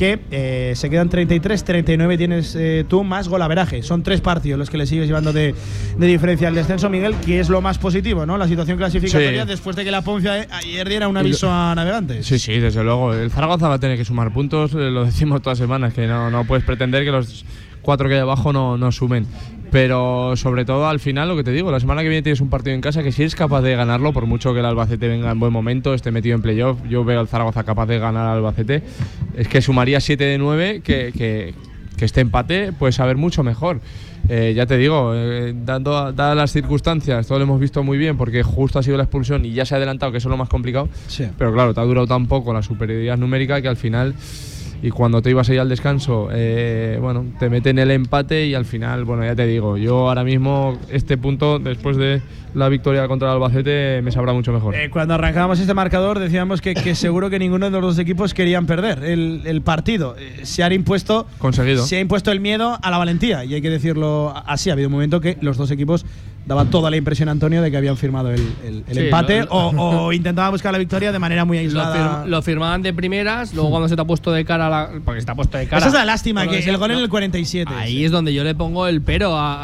que 0.00 0.18
eh, 0.30 0.72
se 0.76 0.88
quedan 0.88 1.10
33, 1.10 1.62
39 1.62 2.16
tienes 2.16 2.56
eh, 2.58 2.86
tú 2.88 3.04
más 3.04 3.28
golaveraje. 3.28 3.82
Son 3.82 4.02
tres 4.02 4.22
partidos 4.22 4.58
los 4.58 4.70
que 4.70 4.78
le 4.78 4.86
sigues 4.86 5.06
llevando 5.06 5.30
de, 5.34 5.54
de 5.98 6.06
diferencia 6.06 6.48
al 6.48 6.54
descenso, 6.54 6.88
Miguel, 6.88 7.14
que 7.16 7.38
es 7.38 7.50
lo 7.50 7.60
más 7.60 7.76
positivo, 7.76 8.24
¿no? 8.24 8.38
La 8.38 8.48
situación 8.48 8.78
clasificatoria 8.78 9.42
Sí. 9.42 9.48
después 9.48 9.76
de 9.76 9.84
que 9.84 9.90
la 9.90 10.00
Ponce 10.00 10.30
a- 10.30 10.46
ayer 10.56 10.88
diera 10.88 11.06
un 11.06 11.18
aviso 11.18 11.52
a 11.52 11.74
navegantes. 11.74 12.24
Sí, 12.26 12.38
sí, 12.38 12.58
desde 12.58 12.82
luego. 12.82 13.12
El 13.12 13.30
Zaragoza 13.30 13.68
va 13.68 13.74
a 13.74 13.78
tener 13.78 13.98
que 13.98 14.06
sumar 14.06 14.32
puntos, 14.32 14.72
eh, 14.72 14.88
lo 14.90 15.04
decimos 15.04 15.42
todas 15.42 15.58
las 15.58 15.66
semanas, 15.66 15.92
que 15.92 16.06
no, 16.06 16.30
no 16.30 16.46
puedes 16.46 16.64
pretender 16.64 17.04
que 17.04 17.10
los 17.10 17.44
cuatro 17.82 18.08
que 18.08 18.14
hay 18.14 18.20
abajo 18.20 18.54
no, 18.54 18.78
no 18.78 18.90
sumen. 18.92 19.26
Pero 19.70 20.36
sobre 20.36 20.64
todo 20.64 20.88
al 20.88 21.00
final, 21.00 21.28
lo 21.28 21.36
que 21.36 21.44
te 21.44 21.52
digo, 21.52 21.70
la 21.70 21.80
semana 21.80 22.02
que 22.02 22.08
viene 22.08 22.22
tienes 22.22 22.40
un 22.40 22.50
partido 22.50 22.74
en 22.74 22.80
casa 22.80 23.02
que 23.02 23.12
si 23.12 23.22
eres 23.22 23.34
capaz 23.34 23.62
de 23.62 23.76
ganarlo, 23.76 24.12
por 24.12 24.26
mucho 24.26 24.52
que 24.52 24.60
el 24.60 24.66
Albacete 24.66 25.08
venga 25.08 25.30
en 25.30 25.38
buen 25.38 25.52
momento, 25.52 25.94
esté 25.94 26.10
metido 26.10 26.34
en 26.34 26.42
playoff, 26.42 26.78
yo 26.88 27.04
veo 27.04 27.20
al 27.20 27.28
Zaragoza 27.28 27.62
capaz 27.62 27.86
de 27.86 27.98
ganar 27.98 28.26
al 28.26 28.38
Albacete, 28.38 28.82
es 29.36 29.48
que 29.48 29.62
sumaría 29.62 30.00
7 30.00 30.24
de 30.24 30.38
9, 30.38 30.80
que, 30.82 31.12
que, 31.16 31.54
que 31.96 32.04
este 32.04 32.20
empate 32.20 32.72
puede 32.72 32.92
saber 32.92 33.16
mucho 33.16 33.42
mejor. 33.42 33.80
Eh, 34.28 34.52
ya 34.54 34.66
te 34.66 34.76
digo, 34.76 35.12
eh, 35.14 35.54
dando, 35.56 36.12
dadas 36.12 36.36
las 36.36 36.52
circunstancias, 36.52 37.26
todo 37.26 37.38
lo 37.38 37.44
hemos 37.44 37.60
visto 37.60 37.82
muy 37.82 37.98
bien 37.98 38.16
porque 38.16 38.42
justo 38.42 38.78
ha 38.78 38.82
sido 38.82 38.96
la 38.96 39.04
expulsión 39.04 39.44
y 39.44 39.52
ya 39.52 39.64
se 39.64 39.74
ha 39.74 39.78
adelantado, 39.78 40.12
que 40.12 40.18
eso 40.18 40.28
es 40.28 40.30
lo 40.30 40.36
más 40.36 40.48
complicado. 40.48 40.88
Sí. 41.08 41.26
Pero 41.36 41.52
claro, 41.52 41.74
te 41.74 41.80
ha 41.80 41.84
durado 41.84 42.06
tan 42.06 42.26
poco 42.26 42.52
la 42.52 42.62
superioridad 42.62 43.16
numérica 43.16 43.60
que 43.60 43.68
al 43.68 43.76
final, 43.76 44.14
y 44.82 44.90
cuando 44.90 45.20
te 45.22 45.30
ibas 45.30 45.48
a 45.48 45.54
ir 45.54 45.60
al 45.60 45.68
descanso, 45.68 46.28
eh, 46.32 46.98
bueno, 47.00 47.26
te 47.38 47.50
meten 47.50 47.78
el 47.78 47.90
empate 47.90 48.46
y 48.46 48.54
al 48.54 48.64
final, 48.64 49.04
bueno, 49.04 49.24
ya 49.24 49.34
te 49.36 49.46
digo, 49.46 49.76
yo 49.76 50.08
ahora 50.08 50.24
mismo 50.24 50.78
este 50.90 51.18
punto, 51.18 51.58
después 51.58 51.96
de 51.96 52.22
la 52.54 52.68
victoria 52.68 53.06
contra 53.06 53.28
el 53.28 53.34
Albacete, 53.34 54.00
me 54.02 54.10
sabrá 54.10 54.32
mucho 54.32 54.52
mejor. 54.52 54.74
Eh, 54.74 54.90
cuando 54.90 55.14
arrancábamos 55.14 55.60
este 55.60 55.74
marcador 55.74 56.18
decíamos 56.18 56.60
que, 56.60 56.74
que 56.74 56.94
seguro 56.94 57.30
que 57.30 57.38
ninguno 57.38 57.66
de 57.66 57.72
los 57.72 57.82
dos 57.82 57.98
equipos 57.98 58.34
querían 58.34 58.66
perder 58.66 59.04
el, 59.04 59.42
el 59.44 59.62
partido. 59.62 60.16
Eh, 60.18 60.40
se 60.44 60.64
ha 60.64 60.72
impuesto 60.72 61.26
Conseguido. 61.38 61.84
se 61.84 61.96
ha 61.96 62.00
impuesto 62.00 62.32
el 62.32 62.40
miedo 62.40 62.78
a 62.82 62.90
la 62.90 62.98
valentía 62.98 63.44
y 63.44 63.54
hay 63.54 63.62
que 63.62 63.70
decirlo 63.70 64.34
así. 64.46 64.70
Ha 64.70 64.72
habido 64.72 64.88
un 64.88 64.92
momento 64.94 65.20
que 65.20 65.36
los 65.40 65.56
dos 65.58 65.70
equipos 65.70 66.04
daban 66.46 66.70
toda 66.70 66.90
la 66.90 66.96
impresión, 66.96 67.28
Antonio, 67.28 67.62
de 67.62 67.70
que 67.70 67.76
habían 67.76 67.96
firmado 67.96 68.30
el, 68.30 68.40
el- 68.64 68.84
el 68.88 68.94
Sí, 68.94 69.00
empate 69.04 69.40
lo- 69.40 69.46
lo- 69.46 69.50
o, 69.82 70.06
o 70.06 70.12
intentaban 70.20 70.50
buscar 70.50 70.72
la 70.72 70.78
victoria 70.78 71.12
de 71.12 71.18
manera 71.18 71.44
muy 71.44 71.58
Lo, 71.58 71.62
aislada. 71.62 71.94
firma- 71.94 72.24
lo 72.26 72.42
firmaban 72.42 72.82
de 72.82 72.92
primeras, 72.92 73.54
luego 73.54 73.70
cuando 73.70 73.88
se 73.88 73.94
te 73.96 74.02
ha 74.02 74.04
puesto 74.04 74.32
de 74.32 74.44
cara 74.44 74.68
la. 74.68 74.90
Porque 75.04 75.20
se 75.20 75.26
te 75.26 75.32
ha 75.32 75.34
puesto 75.34 75.58
de 75.58 75.66
cara. 75.66 75.78
Esa 75.78 75.88
es 75.88 75.94
la 75.94 76.04
lástima, 76.04 76.44
lo 76.44 76.50
que 76.50 76.58
el 76.58 76.76
gol 76.76 76.90
en 76.90 76.98
el 76.98 77.08
47. 77.08 77.72
Ahí 77.74 78.04
es 78.04 78.10
donde 78.10 78.32
yo 78.34 78.42
le 78.44 78.54
pongo 78.54 78.86
el 78.88 79.00
pero 79.02 79.36
a, 79.36 79.54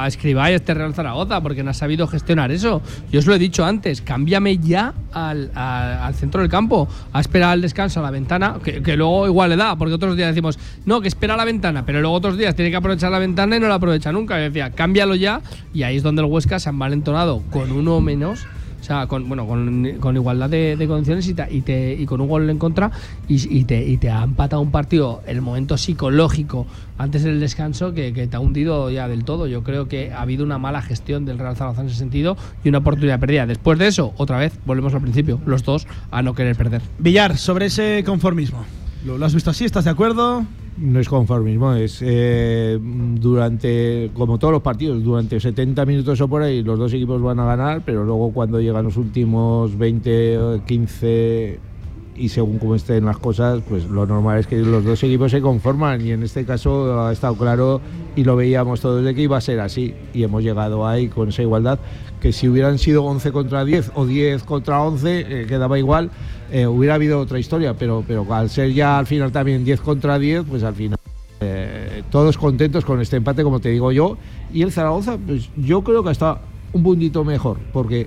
a, 0.00 0.04
a 0.04 0.06
Escribá 0.06 0.50
y 0.50 0.54
a 0.54 0.56
este 0.56 0.74
Real 0.74 0.94
Zaragoza, 0.94 1.40
porque 1.40 1.62
no 1.62 1.70
ha 1.70 1.74
sabido 1.74 2.06
gestionar 2.06 2.50
eso. 2.50 2.82
Yo 3.10 3.20
os 3.20 3.26
lo 3.26 3.34
he 3.34 3.38
dicho 3.38 3.64
antes, 3.64 4.02
cámbiame 4.02 4.58
ya 4.58 4.92
al, 5.12 5.50
a- 5.54 6.06
al 6.06 6.14
centro 6.14 6.40
del 6.40 6.50
campo, 6.50 6.88
a 7.12 7.20
esperar 7.20 7.50
al 7.50 7.60
descanso 7.62 8.00
a 8.00 8.02
la 8.02 8.10
ventana, 8.10 8.56
que, 8.62 8.82
que 8.82 8.96
luego 8.96 9.26
igual 9.26 9.50
le 9.50 9.56
da, 9.56 9.76
porque 9.76 9.94
otros 9.94 10.16
días 10.16 10.28
decimos, 10.28 10.58
no, 10.84 11.00
que 11.00 11.08
espera 11.08 11.34
a 11.34 11.36
la 11.36 11.44
ventana, 11.44 11.84
pero 11.86 12.00
luego 12.00 12.14
otros 12.16 12.36
días 12.36 12.54
tiene 12.54 12.70
que 12.70 12.76
aprovechar 12.76 13.10
la 13.10 13.18
ventana 13.18 13.56
y 13.56 13.60
no 13.60 13.68
la 13.68 13.74
aprovecha 13.76 14.12
nunca. 14.12 14.36
Yo 14.38 14.44
decía, 14.44 14.70
cámbialo 14.70 15.14
ya, 15.14 15.40
y 15.72 15.82
ahí 15.84 15.96
es 15.96 16.02
donde 16.02 16.22
el 16.24 16.32
Huesca 16.32 16.58
se 16.58 16.68
ha 16.68 16.72
envalentonado 16.72 17.42
con 17.50 17.70
uno 17.72 18.00
menos. 18.00 18.46
O 18.80 18.86
sea, 18.86 19.06
con, 19.06 19.26
bueno, 19.28 19.46
con, 19.46 19.92
con 19.98 20.14
igualdad 20.14 20.50
de, 20.50 20.76
de 20.76 20.86
condiciones 20.86 21.26
y, 21.26 21.32
te- 21.32 21.46
y, 21.50 21.62
te- 21.62 21.94
y 21.94 22.04
con 22.04 22.20
un 22.20 22.28
gol 22.28 22.50
en 22.50 22.58
contra 22.58 22.90
y, 23.26 23.58
y 23.60 23.64
te, 23.64 23.82
y 23.82 23.96
te 23.96 24.10
ha 24.10 24.22
empatado 24.22 24.60
un 24.60 24.70
partido, 24.70 25.22
el 25.26 25.40
momento 25.40 25.78
psicológico 25.78 26.66
antes 26.98 27.22
del 27.22 27.40
descanso 27.40 27.94
que, 27.94 28.12
que 28.12 28.26
te 28.26 28.36
ha 28.36 28.40
hundido 28.40 28.90
ya 28.90 29.08
del 29.08 29.24
todo. 29.24 29.46
Yo 29.46 29.62
creo 29.62 29.88
que 29.88 30.12
ha 30.12 30.20
habido 30.20 30.44
una 30.44 30.58
mala 30.58 30.82
gestión 30.82 31.24
del 31.24 31.38
Real 31.38 31.56
Zaragoza 31.56 31.80
en 31.80 31.86
ese 31.86 31.96
sentido 31.96 32.36
y 32.62 32.68
una 32.68 32.78
oportunidad 32.78 33.18
perdida. 33.18 33.46
Después 33.46 33.78
de 33.78 33.86
eso, 33.86 34.12
otra 34.18 34.36
vez, 34.36 34.52
volvemos 34.66 34.92
al 34.92 35.00
principio, 35.00 35.40
los 35.46 35.64
dos 35.64 35.86
a 36.10 36.20
no 36.20 36.34
querer 36.34 36.54
perder. 36.54 36.82
Villar, 36.98 37.38
sobre 37.38 37.66
ese 37.66 38.02
conformismo. 38.04 38.66
¿Lo, 39.04 39.22
has 39.22 39.34
visto 39.34 39.50
así? 39.50 39.66
¿Estás 39.66 39.84
de 39.84 39.90
acuerdo? 39.90 40.46
No 40.78 40.98
es 40.98 41.08
conformismo, 41.10 41.74
es 41.74 41.98
eh, 42.00 42.78
durante, 42.80 44.10
como 44.14 44.38
todos 44.38 44.52
los 44.52 44.62
partidos, 44.62 45.04
durante 45.04 45.38
70 45.38 45.84
minutos 45.84 46.20
o 46.22 46.26
por 46.26 46.42
ahí, 46.42 46.62
los 46.62 46.78
dos 46.78 46.92
equipos 46.94 47.20
van 47.20 47.38
a 47.38 47.44
ganar, 47.44 47.82
pero 47.84 48.02
luego 48.02 48.32
cuando 48.32 48.60
llegan 48.60 48.84
los 48.84 48.96
últimos 48.96 49.76
20, 49.76 50.38
o 50.38 50.64
15, 50.64 51.60
y 52.16 52.28
según 52.28 52.58
cómo 52.58 52.74
estén 52.74 53.04
las 53.04 53.18
cosas, 53.18 53.60
pues 53.68 53.84
lo 53.86 54.06
normal 54.06 54.38
es 54.38 54.46
que 54.46 54.56
los 54.56 54.84
dos 54.84 55.02
equipos 55.02 55.30
se 55.30 55.40
conforman 55.40 56.00
y 56.00 56.12
en 56.12 56.22
este 56.22 56.44
caso 56.44 57.06
ha 57.06 57.12
estado 57.12 57.34
claro 57.36 57.80
y 58.16 58.24
lo 58.24 58.36
veíamos 58.36 58.80
todos 58.80 59.04
de 59.04 59.14
que 59.14 59.22
iba 59.22 59.36
a 59.36 59.40
ser 59.40 59.60
así 59.60 59.94
y 60.12 60.22
hemos 60.22 60.42
llegado 60.42 60.86
ahí 60.86 61.08
con 61.08 61.28
esa 61.28 61.42
igualdad 61.42 61.78
que 62.24 62.32
si 62.32 62.48
hubieran 62.48 62.78
sido 62.78 63.04
11 63.04 63.32
contra 63.32 63.66
10 63.66 63.92
o 63.96 64.06
10 64.06 64.44
contra 64.44 64.80
11 64.80 65.42
eh, 65.42 65.46
quedaba 65.46 65.78
igual, 65.78 66.10
eh, 66.50 66.66
hubiera 66.66 66.94
habido 66.94 67.20
otra 67.20 67.38
historia, 67.38 67.74
pero, 67.74 68.02
pero 68.08 68.24
al 68.32 68.48
ser 68.48 68.72
ya 68.72 68.96
al 68.96 69.04
final 69.04 69.30
también 69.30 69.62
10 69.62 69.82
contra 69.82 70.18
10, 70.18 70.44
pues 70.48 70.62
al 70.62 70.74
final 70.74 70.98
eh, 71.40 72.02
todos 72.10 72.38
contentos 72.38 72.82
con 72.86 72.98
este 73.02 73.18
empate, 73.18 73.42
como 73.42 73.60
te 73.60 73.68
digo 73.68 73.92
yo, 73.92 74.16
y 74.54 74.62
el 74.62 74.72
Zaragoza, 74.72 75.18
pues 75.18 75.50
yo 75.54 75.84
creo 75.84 76.02
que 76.02 76.12
está 76.12 76.40
un 76.72 76.82
puntito 76.82 77.24
mejor, 77.24 77.58
porque 77.74 78.06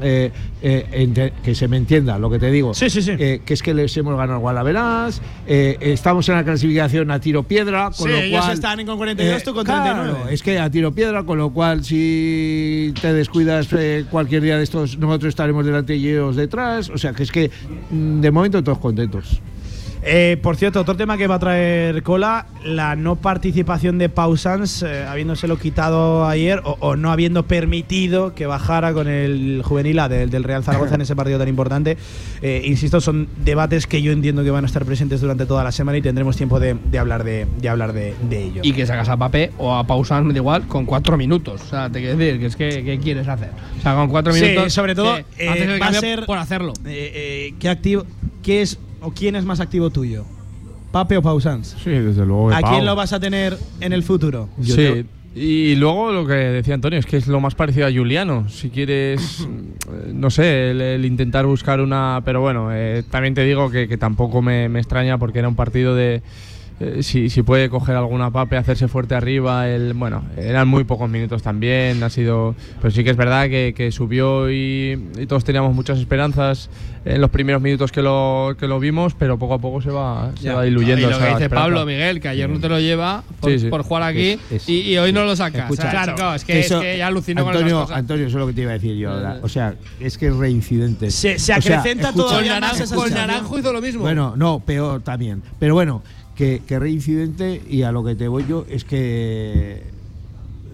eh, 0.00 0.30
eh, 0.62 1.32
que 1.42 1.54
se 1.54 1.68
me 1.68 1.76
entienda 1.76 2.18
lo 2.18 2.30
que 2.30 2.38
te 2.38 2.50
digo. 2.50 2.72
Eh, 2.80 3.40
que 3.44 3.54
es 3.54 3.62
que 3.62 3.74
les 3.74 3.96
hemos 3.96 4.16
ganado 4.16 4.34
al 4.34 4.40
Guadalaverás, 4.40 5.20
eh, 5.46 5.76
estamos 5.80 6.28
en 6.28 6.36
la 6.36 6.44
clasificación 6.44 7.10
a 7.10 7.20
tiro 7.20 7.42
piedra, 7.42 7.90
con 7.96 8.08
Sí, 8.08 8.12
lo 8.12 8.18
ellos 8.18 8.40
cual. 8.40 8.52
están 8.54 8.86
con 8.86 8.96
42, 8.96 9.42
tú 9.42 9.54
con 9.54 9.64
claro, 9.64 10.02
39. 10.02 10.34
Es 10.34 10.42
que 10.42 10.58
a 10.58 10.70
tiro 10.70 10.92
piedra, 10.92 11.22
con 11.24 11.38
lo 11.38 11.50
cual 11.50 11.84
si 11.84 12.92
te 13.00 13.12
descuidas 13.12 13.68
cualquier 14.10 14.42
día 14.42 14.56
de 14.56 14.64
estos, 14.64 14.98
nosotros 14.98 15.30
estaremos 15.30 15.64
delante 15.64 15.96
y 15.96 16.08
ellos 16.08 16.36
detrás. 16.36 16.90
O 16.90 16.98
sea, 16.98 17.12
que 17.12 17.22
es 17.22 17.32
que 17.32 17.50
mm, 17.90 18.20
de 18.20 18.30
momento 18.30 18.62
todos 18.62 18.78
contentos. 18.78 19.40
Eh, 20.10 20.38
por 20.42 20.56
cierto, 20.56 20.80
otro 20.80 20.96
tema 20.96 21.18
que 21.18 21.26
va 21.26 21.34
a 21.34 21.38
traer 21.38 22.02
cola, 22.02 22.46
la 22.64 22.96
no 22.96 23.16
participación 23.16 23.98
de 23.98 24.08
Pausans, 24.08 24.82
eh, 24.82 25.04
habiéndoselo 25.06 25.58
quitado 25.58 26.26
ayer 26.26 26.62
o, 26.64 26.78
o 26.80 26.96
no 26.96 27.12
habiendo 27.12 27.42
permitido 27.46 28.34
que 28.34 28.46
bajara 28.46 28.94
con 28.94 29.06
el 29.06 29.60
juvenil 29.62 29.98
A 29.98 30.08
del, 30.08 30.30
del 30.30 30.44
Real 30.44 30.64
Zaragoza 30.64 30.94
en 30.94 31.02
ese 31.02 31.14
partido 31.14 31.38
tan 31.38 31.48
importante. 31.48 31.98
Eh, 32.40 32.62
insisto, 32.64 33.02
son 33.02 33.28
debates 33.44 33.86
que 33.86 34.00
yo 34.00 34.10
entiendo 34.12 34.42
que 34.44 34.50
van 34.50 34.64
a 34.64 34.66
estar 34.66 34.84
presentes 34.86 35.20
durante 35.20 35.44
toda 35.44 35.62
la 35.62 35.72
semana 35.72 35.98
y 35.98 36.02
tendremos 36.02 36.36
tiempo 36.38 36.58
de, 36.58 36.74
de 36.90 36.98
hablar 36.98 37.22
de, 37.22 37.46
de 37.60 37.68
hablar 37.68 37.92
de, 37.92 38.14
de 38.30 38.44
ello. 38.44 38.60
Y 38.64 38.72
que 38.72 38.86
sacas 38.86 39.10
a 39.10 39.16
Papé 39.18 39.52
o 39.58 39.74
a 39.74 39.86
Pausan, 39.86 40.26
me 40.26 40.32
da 40.32 40.38
igual, 40.38 40.66
con 40.66 40.86
cuatro 40.86 41.18
minutos. 41.18 41.60
O 41.60 41.66
sea, 41.68 41.90
te 41.90 42.00
quiero 42.00 42.16
decir, 42.16 42.40
que 42.40 42.46
es 42.46 42.56
que 42.56 42.82
¿qué 42.82 42.98
quieres 42.98 43.28
hacer? 43.28 43.50
O 43.78 43.82
sea, 43.82 43.94
con 43.94 44.08
cuatro 44.08 44.32
Sí, 44.32 44.40
minutos. 44.42 44.72
sobre 44.72 44.94
todo, 44.94 45.18
eh, 45.18 45.24
el 45.38 45.82
va 45.82 45.88
a 45.88 45.92
ser- 45.92 46.24
por 46.24 46.38
hacerlo. 46.38 46.72
Eh, 46.86 47.12
eh, 47.50 47.54
¿qué, 47.58 47.68
activo, 47.68 48.06
¿Qué 48.42 48.62
es 48.62 48.78
o 49.08 49.10
quién 49.10 49.36
es 49.36 49.44
más 49.44 49.60
activo 49.60 49.90
tuyo? 49.90 50.24
¿Pape 50.92 51.16
o 51.16 51.22
Pausans? 51.22 51.76
Sí, 51.82 51.90
desde 51.90 52.24
luego. 52.24 52.50
¿A 52.50 52.60
Pau. 52.60 52.72
quién 52.72 52.86
lo 52.86 52.94
vas 52.94 53.12
a 53.12 53.20
tener 53.20 53.58
en 53.80 53.92
el 53.92 54.02
futuro? 54.02 54.48
Sí. 54.62 55.04
Y 55.34 55.76
luego 55.76 56.10
lo 56.10 56.26
que 56.26 56.34
decía 56.34 56.74
Antonio 56.74 56.98
es 56.98 57.06
que 57.06 57.16
es 57.18 57.28
lo 57.28 57.40
más 57.40 57.54
parecido 57.54 57.86
a 57.86 57.92
Juliano. 57.92 58.48
Si 58.48 58.70
quieres, 58.70 59.46
no 60.12 60.30
sé, 60.30 60.70
el, 60.70 60.80
el 60.80 61.04
intentar 61.04 61.46
buscar 61.46 61.80
una. 61.80 62.22
Pero 62.24 62.40
bueno, 62.40 62.70
eh, 62.72 63.04
también 63.10 63.34
te 63.34 63.44
digo 63.44 63.70
que, 63.70 63.88
que 63.88 63.96
tampoco 63.98 64.42
me, 64.42 64.68
me 64.68 64.78
extraña 64.80 65.18
porque 65.18 65.38
era 65.38 65.48
un 65.48 65.56
partido 65.56 65.94
de. 65.94 66.22
Eh, 66.80 67.02
si, 67.02 67.28
si 67.30 67.42
puede 67.42 67.68
coger 67.68 67.96
alguna 67.96 68.30
pape, 68.30 68.56
hacerse 68.56 68.86
fuerte 68.88 69.14
arriba, 69.14 69.68
el, 69.68 69.94
bueno, 69.94 70.22
eran 70.36 70.68
muy 70.68 70.84
pocos 70.84 71.10
minutos 71.10 71.42
también, 71.42 72.02
ha 72.02 72.10
sido, 72.10 72.54
pero 72.80 72.90
sí 72.92 73.02
que 73.04 73.10
es 73.10 73.16
verdad 73.16 73.48
que, 73.48 73.74
que 73.76 73.90
subió 73.90 74.50
y, 74.50 75.08
y 75.18 75.26
todos 75.26 75.44
teníamos 75.44 75.74
muchas 75.74 75.98
esperanzas 75.98 76.70
en 77.04 77.20
los 77.20 77.30
primeros 77.30 77.62
minutos 77.62 77.90
que 77.90 78.02
lo, 78.02 78.54
que 78.60 78.68
lo 78.68 78.78
vimos, 78.80 79.14
pero 79.14 79.38
poco 79.38 79.54
a 79.54 79.58
poco 79.58 79.80
se 79.80 79.90
va, 79.90 80.30
se 80.40 80.50
va 80.52 80.62
diluyendo. 80.62 81.00
Y 81.06 81.10
lo 81.10 81.16
esa 81.16 81.18
que 81.18 81.30
dice 81.32 81.42
esperanza. 81.44 81.64
Pablo, 81.70 81.86
Miguel, 81.86 82.20
que 82.20 82.28
ayer 82.28 82.48
no 82.50 82.60
te 82.60 82.68
lo 82.68 82.78
lleva 82.80 83.22
por, 83.40 83.50
Sí, 83.50 83.58
sí. 83.60 83.68
por 83.68 83.82
jugar 83.82 84.02
aquí 84.02 84.32
Es- 84.50 84.52
es- 84.52 84.68
y, 84.68 84.82
y 84.82 84.98
hoy 84.98 85.12
no 85.12 85.24
lo 85.24 85.34
sacas. 85.34 85.62
Escucha, 85.62 85.88
O 85.88 85.90
sea, 85.90 86.04
chico, 86.14 86.34
es, 86.34 86.44
que, 86.44 86.60
eso- 86.60 86.76
es 86.76 86.82
que 86.82 86.98
ya 86.98 87.06
alucino 87.06 87.42
con 87.44 87.52
Antonio, 87.54 87.68
esas 87.76 87.82
cosas. 87.86 87.98
Antonio, 87.98 88.26
eso 88.26 88.36
es 88.36 88.40
lo 88.40 88.46
que 88.46 88.52
te 88.52 88.60
iba 88.62 88.70
a 88.70 88.74
decir 88.74 88.96
yo 88.96 89.10
ahora. 89.10 89.38
O 89.42 89.48
sea, 89.48 89.74
es 90.00 90.18
que 90.18 90.26
es 90.28 90.36
reincidente. 90.36 91.10
Se- 91.10 91.38
se 91.38 91.52
O 91.54 91.60
sea, 91.62 91.76
acrecenta 91.78 92.08
escucha- 92.10 92.28
todavía 92.28 92.60
Con 92.60 92.62
Naranjo- 92.68 92.94
con. 92.94 93.10
Naranjo 93.14 93.58
hizo 93.58 93.72
lo 93.72 93.80
mismo. 93.80 94.00
Bueno, 94.02 94.34
no, 94.36 94.60
peor 94.60 95.00
también. 95.02 95.42
Pero 95.58 95.74
bueno, 95.74 96.02
que, 96.38 96.78
reincidente 96.78 97.60
y 97.68 97.82
a 97.82 97.90
lo 97.90 98.04
que 98.04 98.14
te 98.14 98.28
voy 98.28 98.44
yo 98.48 98.64
es 98.70 98.84
que 98.84 99.82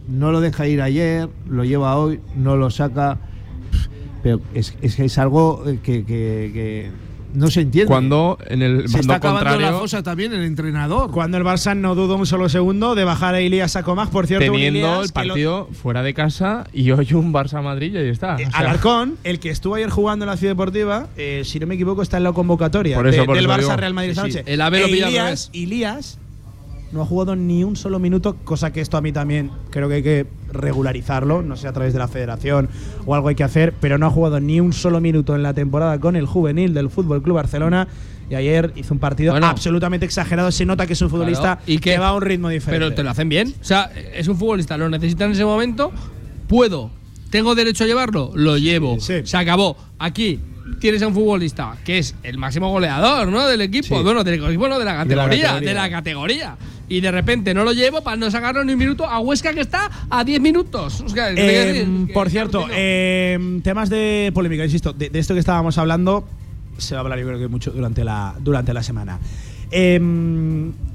no 0.08 0.30
lo 0.30 0.42
deja 0.42 0.68
ir 0.68 0.82
ayer, 0.82 1.30
lo 1.48 1.64
lleva 1.64 1.96
hoy, 1.96 2.20
no 2.36 2.56
lo 2.56 2.68
saca. 2.68 3.16
Pero 4.22 4.42
es, 4.52 4.76
es, 4.82 4.98
es 5.00 5.18
algo 5.18 5.64
eh, 5.66 5.78
que 5.82 6.90
no 7.34 7.50
se 7.50 7.60
entiende. 7.60 7.88
Cuando 7.88 8.38
en 8.46 8.62
el 8.62 8.88
se 8.88 9.00
está 9.00 9.16
acabando 9.16 9.40
contrario. 9.50 9.70
la 9.72 9.78
fosa 9.78 10.02
también 10.02 10.32
el 10.32 10.44
entrenador. 10.44 11.10
Cuando 11.10 11.36
el 11.36 11.44
Barça 11.44 11.76
no 11.76 11.94
dudó 11.94 12.16
un 12.16 12.26
solo 12.26 12.48
segundo 12.48 12.94
de 12.94 13.04
bajar 13.04 13.34
a 13.34 13.40
Ilías 13.40 13.76
a 13.76 13.82
Comas, 13.82 14.08
por 14.08 14.26
cierto, 14.26 14.50
teniendo 14.50 15.00
el 15.02 15.08
lo- 15.08 15.12
partido 15.12 15.68
fuera 15.82 16.02
de 16.02 16.14
casa 16.14 16.66
y 16.72 16.90
hoy 16.92 17.12
un 17.12 17.32
Barça-Madrid 17.32 17.94
y 17.94 17.98
ahí 17.98 18.08
está. 18.08 18.34
O 18.36 18.38
sea, 18.38 18.48
Alarcón, 18.52 19.16
el 19.24 19.38
que 19.40 19.50
estuvo 19.50 19.74
ayer 19.74 19.90
jugando 19.90 20.24
en 20.24 20.30
la 20.30 20.36
Ciudad 20.36 20.52
Deportiva, 20.52 21.08
eh, 21.16 21.42
si 21.44 21.58
no 21.60 21.66
me 21.66 21.74
equivoco, 21.74 22.02
está 22.02 22.16
en 22.16 22.24
la 22.24 22.32
convocatoria 22.32 22.96
Por 22.96 23.08
eso, 23.08 23.20
de- 23.20 23.26
por 23.26 23.36
del 23.36 23.44
eso 23.46 23.54
Barça 23.54 23.60
digo. 23.60 23.76
Real 23.76 23.94
Madrid 23.94 24.10
esta 24.10 24.24
Sí, 24.24 24.32
sí. 24.32 24.38
El 24.46 24.60
AVE 24.60 24.80
lo 24.80 24.86
E 24.86 24.88
revés. 25.10 25.50
Ilías 25.52 26.18
no 26.94 27.02
ha 27.02 27.06
jugado 27.06 27.36
ni 27.36 27.64
un 27.64 27.76
solo 27.76 27.98
minuto, 27.98 28.36
cosa 28.44 28.72
que 28.72 28.80
esto 28.80 28.96
a 28.96 29.00
mí 29.02 29.12
también 29.12 29.50
creo 29.70 29.88
que 29.88 29.94
hay 29.96 30.02
que 30.02 30.26
regularizarlo, 30.52 31.42
no 31.42 31.56
sé 31.56 31.68
a 31.68 31.72
través 31.72 31.92
de 31.92 31.98
la 31.98 32.08
federación 32.08 32.68
o 33.04 33.14
algo 33.14 33.28
hay 33.28 33.34
que 33.34 33.44
hacer, 33.44 33.74
pero 33.80 33.98
no 33.98 34.06
ha 34.06 34.10
jugado 34.10 34.40
ni 34.40 34.60
un 34.60 34.72
solo 34.72 35.00
minuto 35.00 35.34
en 35.34 35.42
la 35.42 35.52
temporada 35.54 35.98
con 36.00 36.16
el 36.16 36.26
juvenil 36.26 36.72
del 36.72 36.88
Fútbol 36.90 37.22
Club 37.22 37.36
Barcelona. 37.36 37.88
Y 38.30 38.36
ayer 38.36 38.72
hizo 38.74 38.94
un 38.94 39.00
partido 39.00 39.32
Bueno. 39.32 39.48
absolutamente 39.48 40.06
exagerado. 40.06 40.50
Se 40.50 40.64
nota 40.64 40.86
que 40.86 40.94
es 40.94 41.02
un 41.02 41.10
futbolista 41.10 41.56
Claro, 41.56 41.60
y 41.66 41.74
que, 41.78 41.90
que- 41.92 41.98
va 41.98 42.08
a 42.08 42.14
un 42.14 42.22
ritmo 42.22 42.48
diferente. 42.48 42.84
Pero 42.86 42.94
te 42.94 43.02
lo 43.02 43.10
hacen 43.10 43.28
bien. 43.28 43.52
O 43.60 43.64
sea, 43.64 43.90
es 44.14 44.28
un 44.28 44.38
futbolista, 44.38 44.78
lo 44.78 44.88
necesitan 44.88 45.26
en 45.26 45.32
ese 45.32 45.44
momento. 45.44 45.92
Puedo. 46.48 46.90
¿Tengo 47.30 47.54
derecho 47.54 47.84
a 47.84 47.86
llevarlo? 47.86 48.30
Lo 48.34 48.56
llevo. 48.56 48.98
Se 49.00 49.24
acabó. 49.36 49.76
Aquí 49.98 50.40
tienes 50.80 51.02
a 51.02 51.08
un 51.08 51.12
futbolista 51.14 51.76
que 51.84 51.98
es 51.98 52.14
el 52.22 52.38
máximo 52.38 52.70
goleador, 52.70 53.28
¿no? 53.28 53.46
Del 53.46 53.60
equipo. 53.60 53.98
Sí. 53.98 54.02
Bueno, 54.02 54.24
del 54.24 54.42
equipo, 54.42 54.68
no, 54.68 54.78
de 54.78 54.84
la 54.86 55.04
De 55.04 55.14
la 55.16 55.24
categoría. 55.24 55.42
categoría. 55.48 55.68
De 55.68 55.74
la 55.74 55.90
categoría. 55.90 56.56
Y 56.88 57.00
de 57.00 57.10
repente 57.10 57.54
no 57.54 57.64
lo 57.64 57.72
llevo 57.72 58.02
para 58.02 58.16
no 58.16 58.30
sacarlo 58.30 58.62
ni 58.64 58.74
un 58.74 58.78
minuto 58.78 59.06
a 59.06 59.18
Huesca 59.20 59.52
que 59.54 59.60
está 59.60 59.90
a 60.10 60.22
10 60.24 60.40
minutos. 60.40 61.00
O 61.00 61.08
sea, 61.08 61.30
¿qué 61.30 61.34
te 61.36 61.40
quiero 61.48 61.70
Eh? 61.70 62.04
Que- 62.06 62.12
por 62.12 62.24
que 62.26 62.30
cierto, 62.30 62.66
eh, 62.72 63.60
temas 63.62 63.88
de 63.90 64.30
polémica, 64.34 64.64
insisto, 64.64 64.92
de, 64.92 65.08
de 65.08 65.18
esto 65.18 65.32
que 65.34 65.40
estábamos 65.40 65.78
hablando, 65.78 66.26
se 66.78 66.94
va 66.94 67.00
a 67.00 67.02
hablar 67.02 67.18
yo 67.18 67.26
creo 67.26 67.38
que 67.38 67.48
mucho 67.48 67.70
durante 67.70 68.04
la, 68.04 68.34
durante 68.40 68.74
la 68.74 68.82
semana. 68.82 69.18
Eh, 69.70 69.98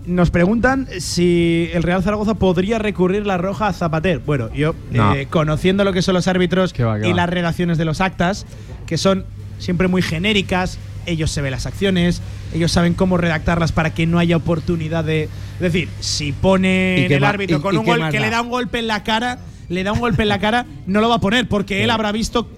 nos 0.06 0.30
preguntan 0.32 0.88
si 1.00 1.70
el 1.74 1.84
Real 1.84 2.02
Zaragoza 2.04 2.36
podría 2.36 2.80
recurrir 2.80 3.26
la 3.26 3.38
roja 3.38 3.68
a 3.68 3.74
Zapater. 3.74 4.20
Bueno, 4.20 4.54
yo, 4.54 4.74
No. 4.92 5.14
eh, 5.16 5.28
conociendo 5.30 5.84
lo 5.84 5.92
que 5.94 6.02
son 6.02 6.14
los 6.16 6.28
árbitros 6.28 6.72
va, 6.84 6.98
y 7.00 7.10
va. 7.10 7.16
las 7.16 7.30
redacciones 7.30 7.78
de 7.78 7.86
los 7.86 8.00
actas, 8.02 8.46
que 8.86 8.98
son 8.98 9.26
siempre 9.58 9.88
muy 9.88 10.02
genéricas, 10.02 10.78
ellos 11.06 11.32
se 11.32 11.42
ven 11.42 11.52
las 11.52 11.66
acciones, 11.66 12.22
ellos 12.54 12.72
saben 12.72 12.94
cómo 12.94 13.18
redactarlas 13.18 13.72
para 13.72 13.94
que 13.94 14.06
no 14.08 14.20
haya 14.20 14.38
oportunidad 14.38 15.04
de. 15.04 15.24
Es 15.24 15.60
decir, 15.60 15.90
si 16.00 16.32
pone 16.32 16.96
¿Y 16.98 17.02
en 17.04 17.08
qué 17.10 17.16
el 17.16 17.24
árbitro 17.24 17.58
y- 17.58 17.62
con 17.62 17.74
y 17.74 17.78
un 17.78 17.86
gol 17.86 18.10
que 18.10 18.20
le 18.20 18.30
da 18.30 18.42
un 18.42 18.50
golpe 18.50 18.80
en 18.80 18.88
la 18.88 19.04
cara, 19.04 19.40
le 19.70 19.84
da 19.84 19.92
un 19.94 20.00
golpe 20.00 20.24
en 20.24 20.30
la 20.30 20.40
cara, 20.40 20.66
no 20.88 21.02
lo 21.02 21.10
va 21.10 21.16
a 21.16 21.20
poner 21.20 21.48
porque 21.48 21.84
él 21.84 21.90
habrá 21.90 22.12
visto 22.12 22.50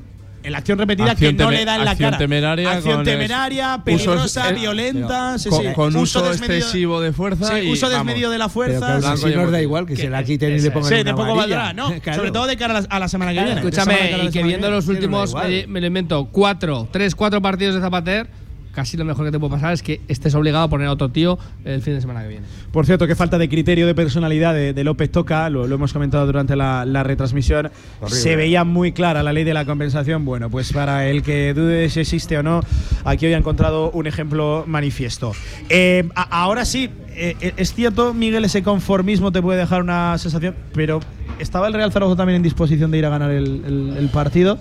en 0.44 0.52
la 0.52 0.58
acción 0.60 0.78
repetida 0.80 1.12
Acción 1.12 1.36
que 1.38 1.44
no 1.44 1.52
le 1.52 1.66
da 1.66 1.76
en 1.76 1.86
la 1.86 1.92
acción 1.92 2.08
cara. 2.12 2.18
temeraria 2.18 2.72
acción 2.72 3.04
temeraria, 3.04 3.82
peligrosa, 3.84 4.42
usos- 4.42 4.52
eh, 4.52 4.54
violenta, 4.56 5.38
sí, 5.40 5.50
con, 5.50 5.62
sí. 5.62 5.68
con 5.74 5.96
uso, 5.96 6.22
desmedido- 6.24 6.58
excesivo 6.58 7.02
de 7.02 7.14
fuerza 7.14 7.48
Sí, 7.48 7.68
y 7.68 7.72
uso 7.72 7.90
desmedido 7.90 8.32
de 8.32 8.38
la 8.38 8.46
Pero 8.46 8.54
fuerza. 8.54 9.18
si 9.18 9.28
y 9.30 9.36
nos 9.36 9.52
da 9.52 9.62
igual 9.62 9.86
que, 9.86 9.94
Que- 9.96 10.02
se 10.04 10.10
la 10.10 10.24
quiten 10.24 10.56
y 10.56 10.60
le 10.60 10.72
pongan 10.72 10.90
Sí, 10.90 10.96
una 10.96 11.04
de 11.04 11.12
poco 11.12 11.32
amarilla. 11.32 11.58
valdrá, 11.58 11.74
¿no? 11.74 11.94
Claro. 12.02 12.18
Sobre 12.20 12.32
todo 12.32 12.48
de 12.48 12.58
cara 12.58 12.78
a 12.78 12.82
la, 12.82 12.88
a 12.90 13.00
la 13.00 13.08
semana 13.08 13.34
que 13.34 13.44
viene. 13.44 13.60
Escúchame, 13.60 14.24
y 14.24 14.30
que 14.32 14.44
viendo 14.44 14.70
los 14.72 14.88
últimos, 14.88 15.34
me, 15.36 15.68
me 15.68 15.82
lo 15.82 15.88
invento, 15.88 16.26
cuatro, 16.32 16.88
tres, 16.92 17.14
cuatro 17.16 17.42
partidos 17.42 17.76
de 17.76 17.82
Zapater, 17.82 18.28
casi 18.74 18.98
lo 18.98 19.06
mejor 19.06 19.26
que 19.26 19.32
te 19.32 19.40
puede 19.40 19.52
pasar 19.54 19.74
es 19.74 19.82
que 19.84 20.02
estés 20.08 20.34
obligado 20.36 20.66
a 20.66 20.70
poner 20.70 20.88
a 20.88 20.92
otro 20.92 21.10
tío 21.10 21.38
el 21.66 21.82
fin 21.82 21.94
de 21.96 22.02
semana 22.02 22.22
que 22.24 22.28
viene. 22.30 22.46
Por 22.72 22.86
cierto, 22.86 23.08
qué 23.08 23.16
falta 23.16 23.38
de 23.38 23.50
criterio 23.50 23.86
de 23.88 23.94
personalidad 23.96 24.54
de, 24.54 24.74
de 24.74 24.84
López 24.84 25.12
Toca, 25.12 25.50
lo, 25.50 25.68
lo 25.68 25.76
hemos 25.76 25.94
comentado 25.94 26.26
durante 26.26 26.56
la, 26.56 26.86
la 26.86 27.04
retransmisión. 27.04 27.70
Se 28.08 28.36
veía 28.36 28.64
muy 28.64 28.92
clara 28.92 29.24
la 29.24 29.34
ley 29.34 29.44
de 29.44 29.54
la 29.54 29.66
compensación. 29.66 30.26
Bueno, 30.26 30.50
pues 30.50 30.72
para 30.74 31.08
el 31.08 31.22
que 31.24 31.54
dude 31.54 31.90
si 31.90 32.00
existe 32.02 32.38
o 32.38 32.44
no, 32.44 32.62
aquí 33.06 33.26
hoy 33.26 33.34
ha 33.34 33.38
encontrado 33.38 33.92
un 33.92 34.08
ejemplo 34.08 34.64
manifiesto. 34.68 35.34
Eh, 35.70 36.08
a- 36.16 36.42
ahora 36.44 36.66
sí, 36.66 36.90
eh, 37.10 37.36
eh, 37.42 37.54
es 37.58 37.74
cierto, 37.74 38.14
Miguel, 38.14 38.46
ese 38.46 38.64
conformismo 38.64 39.32
te 39.32 39.42
puede 39.42 39.60
dejar 39.60 39.82
una 39.82 40.18
sensación, 40.18 40.56
pero 40.74 41.00
¿estaba 41.40 41.68
el 41.68 41.74
Real 41.74 41.92
Zaragoza 41.92 42.16
también 42.18 42.38
en 42.38 42.44
disposición 42.44 42.90
de 42.92 42.98
ir 43.00 43.06
a 43.06 43.10
ganar 43.10 43.32
el, 43.32 43.64
el- 43.66 43.96
el 43.98 44.10
partido? 44.10 44.58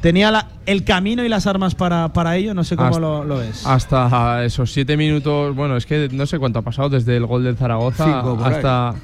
¿Tenía 0.00 0.30
la- 0.30 0.48
el 0.66 0.84
camino 0.84 1.24
y 1.24 1.28
las 1.28 1.46
armas 1.46 1.74
para, 1.74 2.12
para 2.12 2.36
ello? 2.36 2.54
No 2.54 2.64
sé 2.64 2.76
cómo 2.76 2.88
Hasta- 2.88 3.00
lo, 3.00 3.24
lo 3.24 3.38
ves. 3.38 3.66
Hasta 3.66 4.44
esos 4.44 4.70
siete 4.72 4.96
minutos, 4.96 5.54
bueno, 5.56 5.76
es 5.76 5.86
que 5.86 6.08
no 6.12 6.26
sé 6.26 6.38
cuánto 6.38 6.58
ha 6.60 6.62
pasado 6.62 6.88
desde 6.90 7.16
el 7.16 7.26
gol 7.26 7.42
del 7.44 7.56
Zaragoza 7.56 8.04
Cinco, 8.04 8.36
por 8.36 8.46
ahí. 8.46 8.54
hasta, 8.54 8.94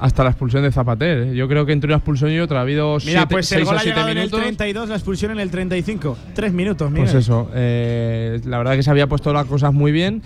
hasta 0.00 0.24
la 0.24 0.30
expulsión 0.30 0.62
de 0.62 0.72
Zapater. 0.72 1.18
¿eh? 1.18 1.34
Yo 1.34 1.48
creo 1.48 1.66
que 1.66 1.72
entre 1.72 1.88
una 1.88 1.96
expulsión 1.96 2.30
y 2.30 2.38
otra 2.38 2.58
ha 2.60 2.62
habido 2.62 2.96
Mira, 3.04 3.20
siete, 3.20 3.26
pues 3.26 3.52
el 3.52 3.58
seis 3.58 3.66
gol 3.66 3.74
o 3.74 3.78
ha 3.78 3.82
siete 3.82 3.94
llegado 3.96 4.10
en 4.12 4.18
el 4.18 4.24
minutos. 4.24 4.40
32, 4.40 4.88
la 4.88 4.94
expulsión 4.94 5.32
en 5.32 5.40
el 5.40 5.50
35. 5.50 6.16
Tres 6.34 6.52
minutos, 6.52 6.90
Miguel. 6.90 7.04
Pues 7.10 7.14
eso, 7.24 7.50
eh, 7.54 8.40
la 8.44 8.58
verdad 8.58 8.74
que 8.76 8.82
se 8.82 8.90
había 8.90 9.06
puesto 9.06 9.32
las 9.32 9.46
cosas 9.46 9.74
muy 9.74 9.90
bien, 9.92 10.22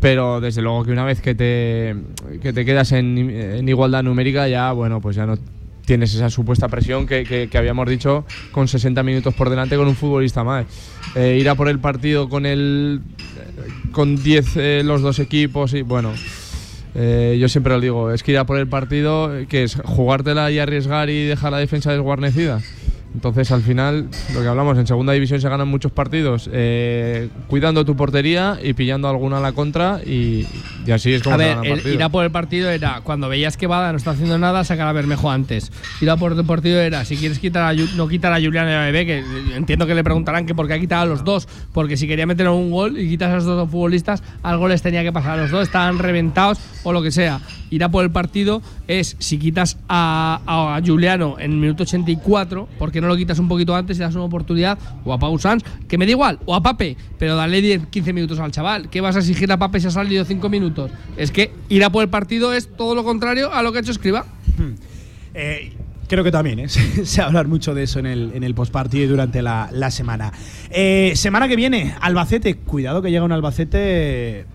pero 0.00 0.40
desde 0.40 0.62
luego 0.62 0.84
que 0.84 0.92
una 0.92 1.04
vez 1.04 1.20
que 1.20 1.34
te, 1.34 1.94
que 2.40 2.52
te 2.54 2.64
quedas 2.64 2.92
en, 2.92 3.18
en 3.18 3.68
igualdad 3.68 4.02
numérica 4.02 4.48
ya, 4.48 4.72
bueno, 4.72 5.00
pues 5.02 5.14
ya 5.16 5.26
no 5.26 5.36
tienes 5.90 6.14
esa 6.14 6.30
supuesta 6.30 6.68
presión 6.68 7.04
que, 7.04 7.24
que- 7.24 7.48
que 7.48 7.58
habíamos 7.58 7.88
dicho 7.88 8.24
con 8.52 8.68
60 8.68 9.02
minutos 9.02 9.34
por 9.34 9.50
delante 9.50 9.74
con 9.76 9.88
un 9.88 9.96
futbolista 9.96 10.44
más. 10.44 10.64
Eh, 11.16 11.36
ir 11.40 11.48
a 11.48 11.56
por 11.56 11.68
el 11.68 11.80
partido 11.80 12.28
con 12.28 12.46
el, 12.46 13.00
con 13.90 14.14
10 14.22 14.56
eh, 14.56 14.82
los 14.84 15.02
dos 15.02 15.18
equipos 15.18 15.74
y 15.74 15.82
bueno. 15.82 16.12
eh, 16.94 17.36
yo 17.40 17.48
siempre 17.48 17.72
lo 17.72 17.80
digo, 17.80 18.12
es 18.12 18.22
que 18.22 18.30
ir 18.30 18.38
a 18.38 18.44
por 18.46 18.56
el 18.58 18.68
partido, 18.68 19.36
eh, 19.36 19.46
que 19.48 19.64
es 19.64 19.74
jugártela 19.84 20.48
y 20.52 20.60
arriesgar 20.60 21.10
y 21.10 21.24
dejar 21.24 21.50
la 21.50 21.58
defensa 21.58 21.90
desguarnecida. 21.90 22.60
Entonces, 23.12 23.50
al 23.50 23.62
final, 23.62 24.08
lo 24.34 24.40
que 24.40 24.46
hablamos, 24.48 24.78
en 24.78 24.86
segunda 24.86 25.12
división 25.12 25.40
se 25.40 25.48
ganan 25.48 25.66
muchos 25.66 25.90
partidos 25.90 26.48
eh, 26.52 27.28
cuidando 27.48 27.84
tu 27.84 27.96
portería 27.96 28.58
y 28.62 28.72
pillando 28.74 29.08
alguna 29.08 29.38
a 29.38 29.40
la 29.40 29.52
contra 29.52 30.00
y, 30.06 30.46
y 30.86 30.90
así 30.92 31.12
es 31.12 31.22
como 31.22 31.34
A 31.34 31.38
se 31.38 31.44
ver, 31.44 31.56
el- 31.64 31.70
partidos. 31.72 31.94
ir 31.94 32.02
a 32.04 32.08
por 32.08 32.24
el 32.24 32.30
partido 32.30 32.70
era 32.70 33.00
cuando 33.02 33.28
veías 33.28 33.56
que 33.56 33.66
Bada 33.66 33.90
no 33.90 33.98
está 33.98 34.12
haciendo 34.12 34.38
nada, 34.38 34.62
sacar 34.62 34.86
a 34.86 34.92
Bermejo 34.92 35.28
antes. 35.30 35.72
Ir 36.00 36.08
a 36.08 36.16
por 36.16 36.32
el 36.32 36.44
partido 36.44 36.80
era 36.80 37.04
si 37.04 37.16
quieres 37.16 37.40
quitar 37.40 37.64
a, 37.64 37.72
no 37.96 38.06
quitar 38.06 38.32
a 38.32 38.36
Julián 38.36 38.68
y 38.68 38.72
a 38.72 38.80
Bebé, 38.82 39.04
que 39.06 39.18
eh, 39.18 39.24
entiendo 39.56 39.86
que 39.88 39.94
le 39.96 40.04
preguntarán 40.04 40.46
que 40.46 40.54
por 40.54 40.68
qué 40.68 40.74
ha 40.74 40.78
quitado 40.80 41.02
a 41.02 41.06
los 41.06 41.24
dos, 41.24 41.48
porque 41.72 41.96
si 41.96 42.06
quería 42.06 42.26
meter 42.26 42.48
un 42.48 42.70
gol 42.70 42.96
y 42.96 43.08
quitas 43.08 43.30
a 43.32 43.34
los 43.36 43.44
dos 43.44 43.68
futbolistas, 43.70 44.22
algo 44.44 44.68
les 44.68 44.82
tenía 44.82 45.02
que 45.02 45.12
pasar 45.12 45.38
a 45.38 45.42
los 45.42 45.50
dos, 45.50 45.62
estaban 45.64 45.98
reventados 45.98 46.58
o 46.84 46.92
lo 46.92 47.02
que 47.02 47.10
sea. 47.10 47.40
Ir 47.70 47.84
a 47.84 47.88
por 47.88 48.02
el 48.04 48.10
partido 48.10 48.62
es 48.88 49.14
si 49.20 49.38
quitas 49.38 49.78
a, 49.88 50.40
a 50.46 50.80
Juliano 50.84 51.36
en 51.38 51.52
el 51.52 51.56
minuto 51.58 51.84
84, 51.84 52.68
porque 52.78 52.99
no 53.00 53.08
lo 53.08 53.16
quitas 53.16 53.38
un 53.38 53.48
poquito 53.48 53.74
antes 53.74 53.96
y 53.98 54.00
das 54.00 54.14
una 54.14 54.24
oportunidad, 54.24 54.78
o 55.04 55.12
a 55.12 55.18
Pau 55.18 55.38
Sanz, 55.38 55.62
que 55.88 55.98
me 55.98 56.06
da 56.06 56.12
igual, 56.12 56.38
o 56.46 56.54
a 56.54 56.62
Pape, 56.62 56.96
pero 57.18 57.36
dale 57.36 57.60
10, 57.60 57.86
15 57.86 58.12
minutos 58.12 58.38
al 58.38 58.50
chaval. 58.50 58.88
¿Qué 58.90 59.00
vas 59.00 59.16
a 59.16 59.20
exigir 59.20 59.50
a 59.52 59.58
Pape 59.58 59.80
si 59.80 59.86
ha 59.86 59.90
salido 59.90 60.24
5 60.24 60.48
minutos? 60.48 60.90
Es 61.16 61.30
que 61.30 61.52
ir 61.68 61.84
a 61.84 61.90
por 61.90 62.02
el 62.02 62.08
partido 62.10 62.52
es 62.52 62.68
todo 62.76 62.94
lo 62.94 63.04
contrario 63.04 63.52
a 63.52 63.62
lo 63.62 63.72
que 63.72 63.78
ha 63.78 63.80
hecho 63.80 63.92
Escriba. 63.92 64.24
Eh, 65.34 65.72
creo 66.08 66.24
que 66.24 66.32
también, 66.32 66.58
¿eh? 66.58 66.68
se 66.68 67.06
se 67.06 67.20
va 67.20 67.24
a 67.24 67.28
hablar 67.28 67.48
mucho 67.48 67.74
de 67.74 67.84
eso 67.84 67.98
en 67.98 68.06
el, 68.06 68.32
en 68.34 68.44
el 68.44 68.54
postpartido 68.54 69.04
y 69.04 69.08
durante 69.08 69.42
la, 69.42 69.70
la 69.72 69.90
semana. 69.90 70.32
Eh, 70.70 71.12
semana 71.14 71.48
que 71.48 71.56
viene, 71.56 71.94
Albacete. 72.00 72.56
Cuidado 72.56 73.02
que 73.02 73.10
llega 73.10 73.24
un 73.24 73.32
Albacete. 73.32 74.46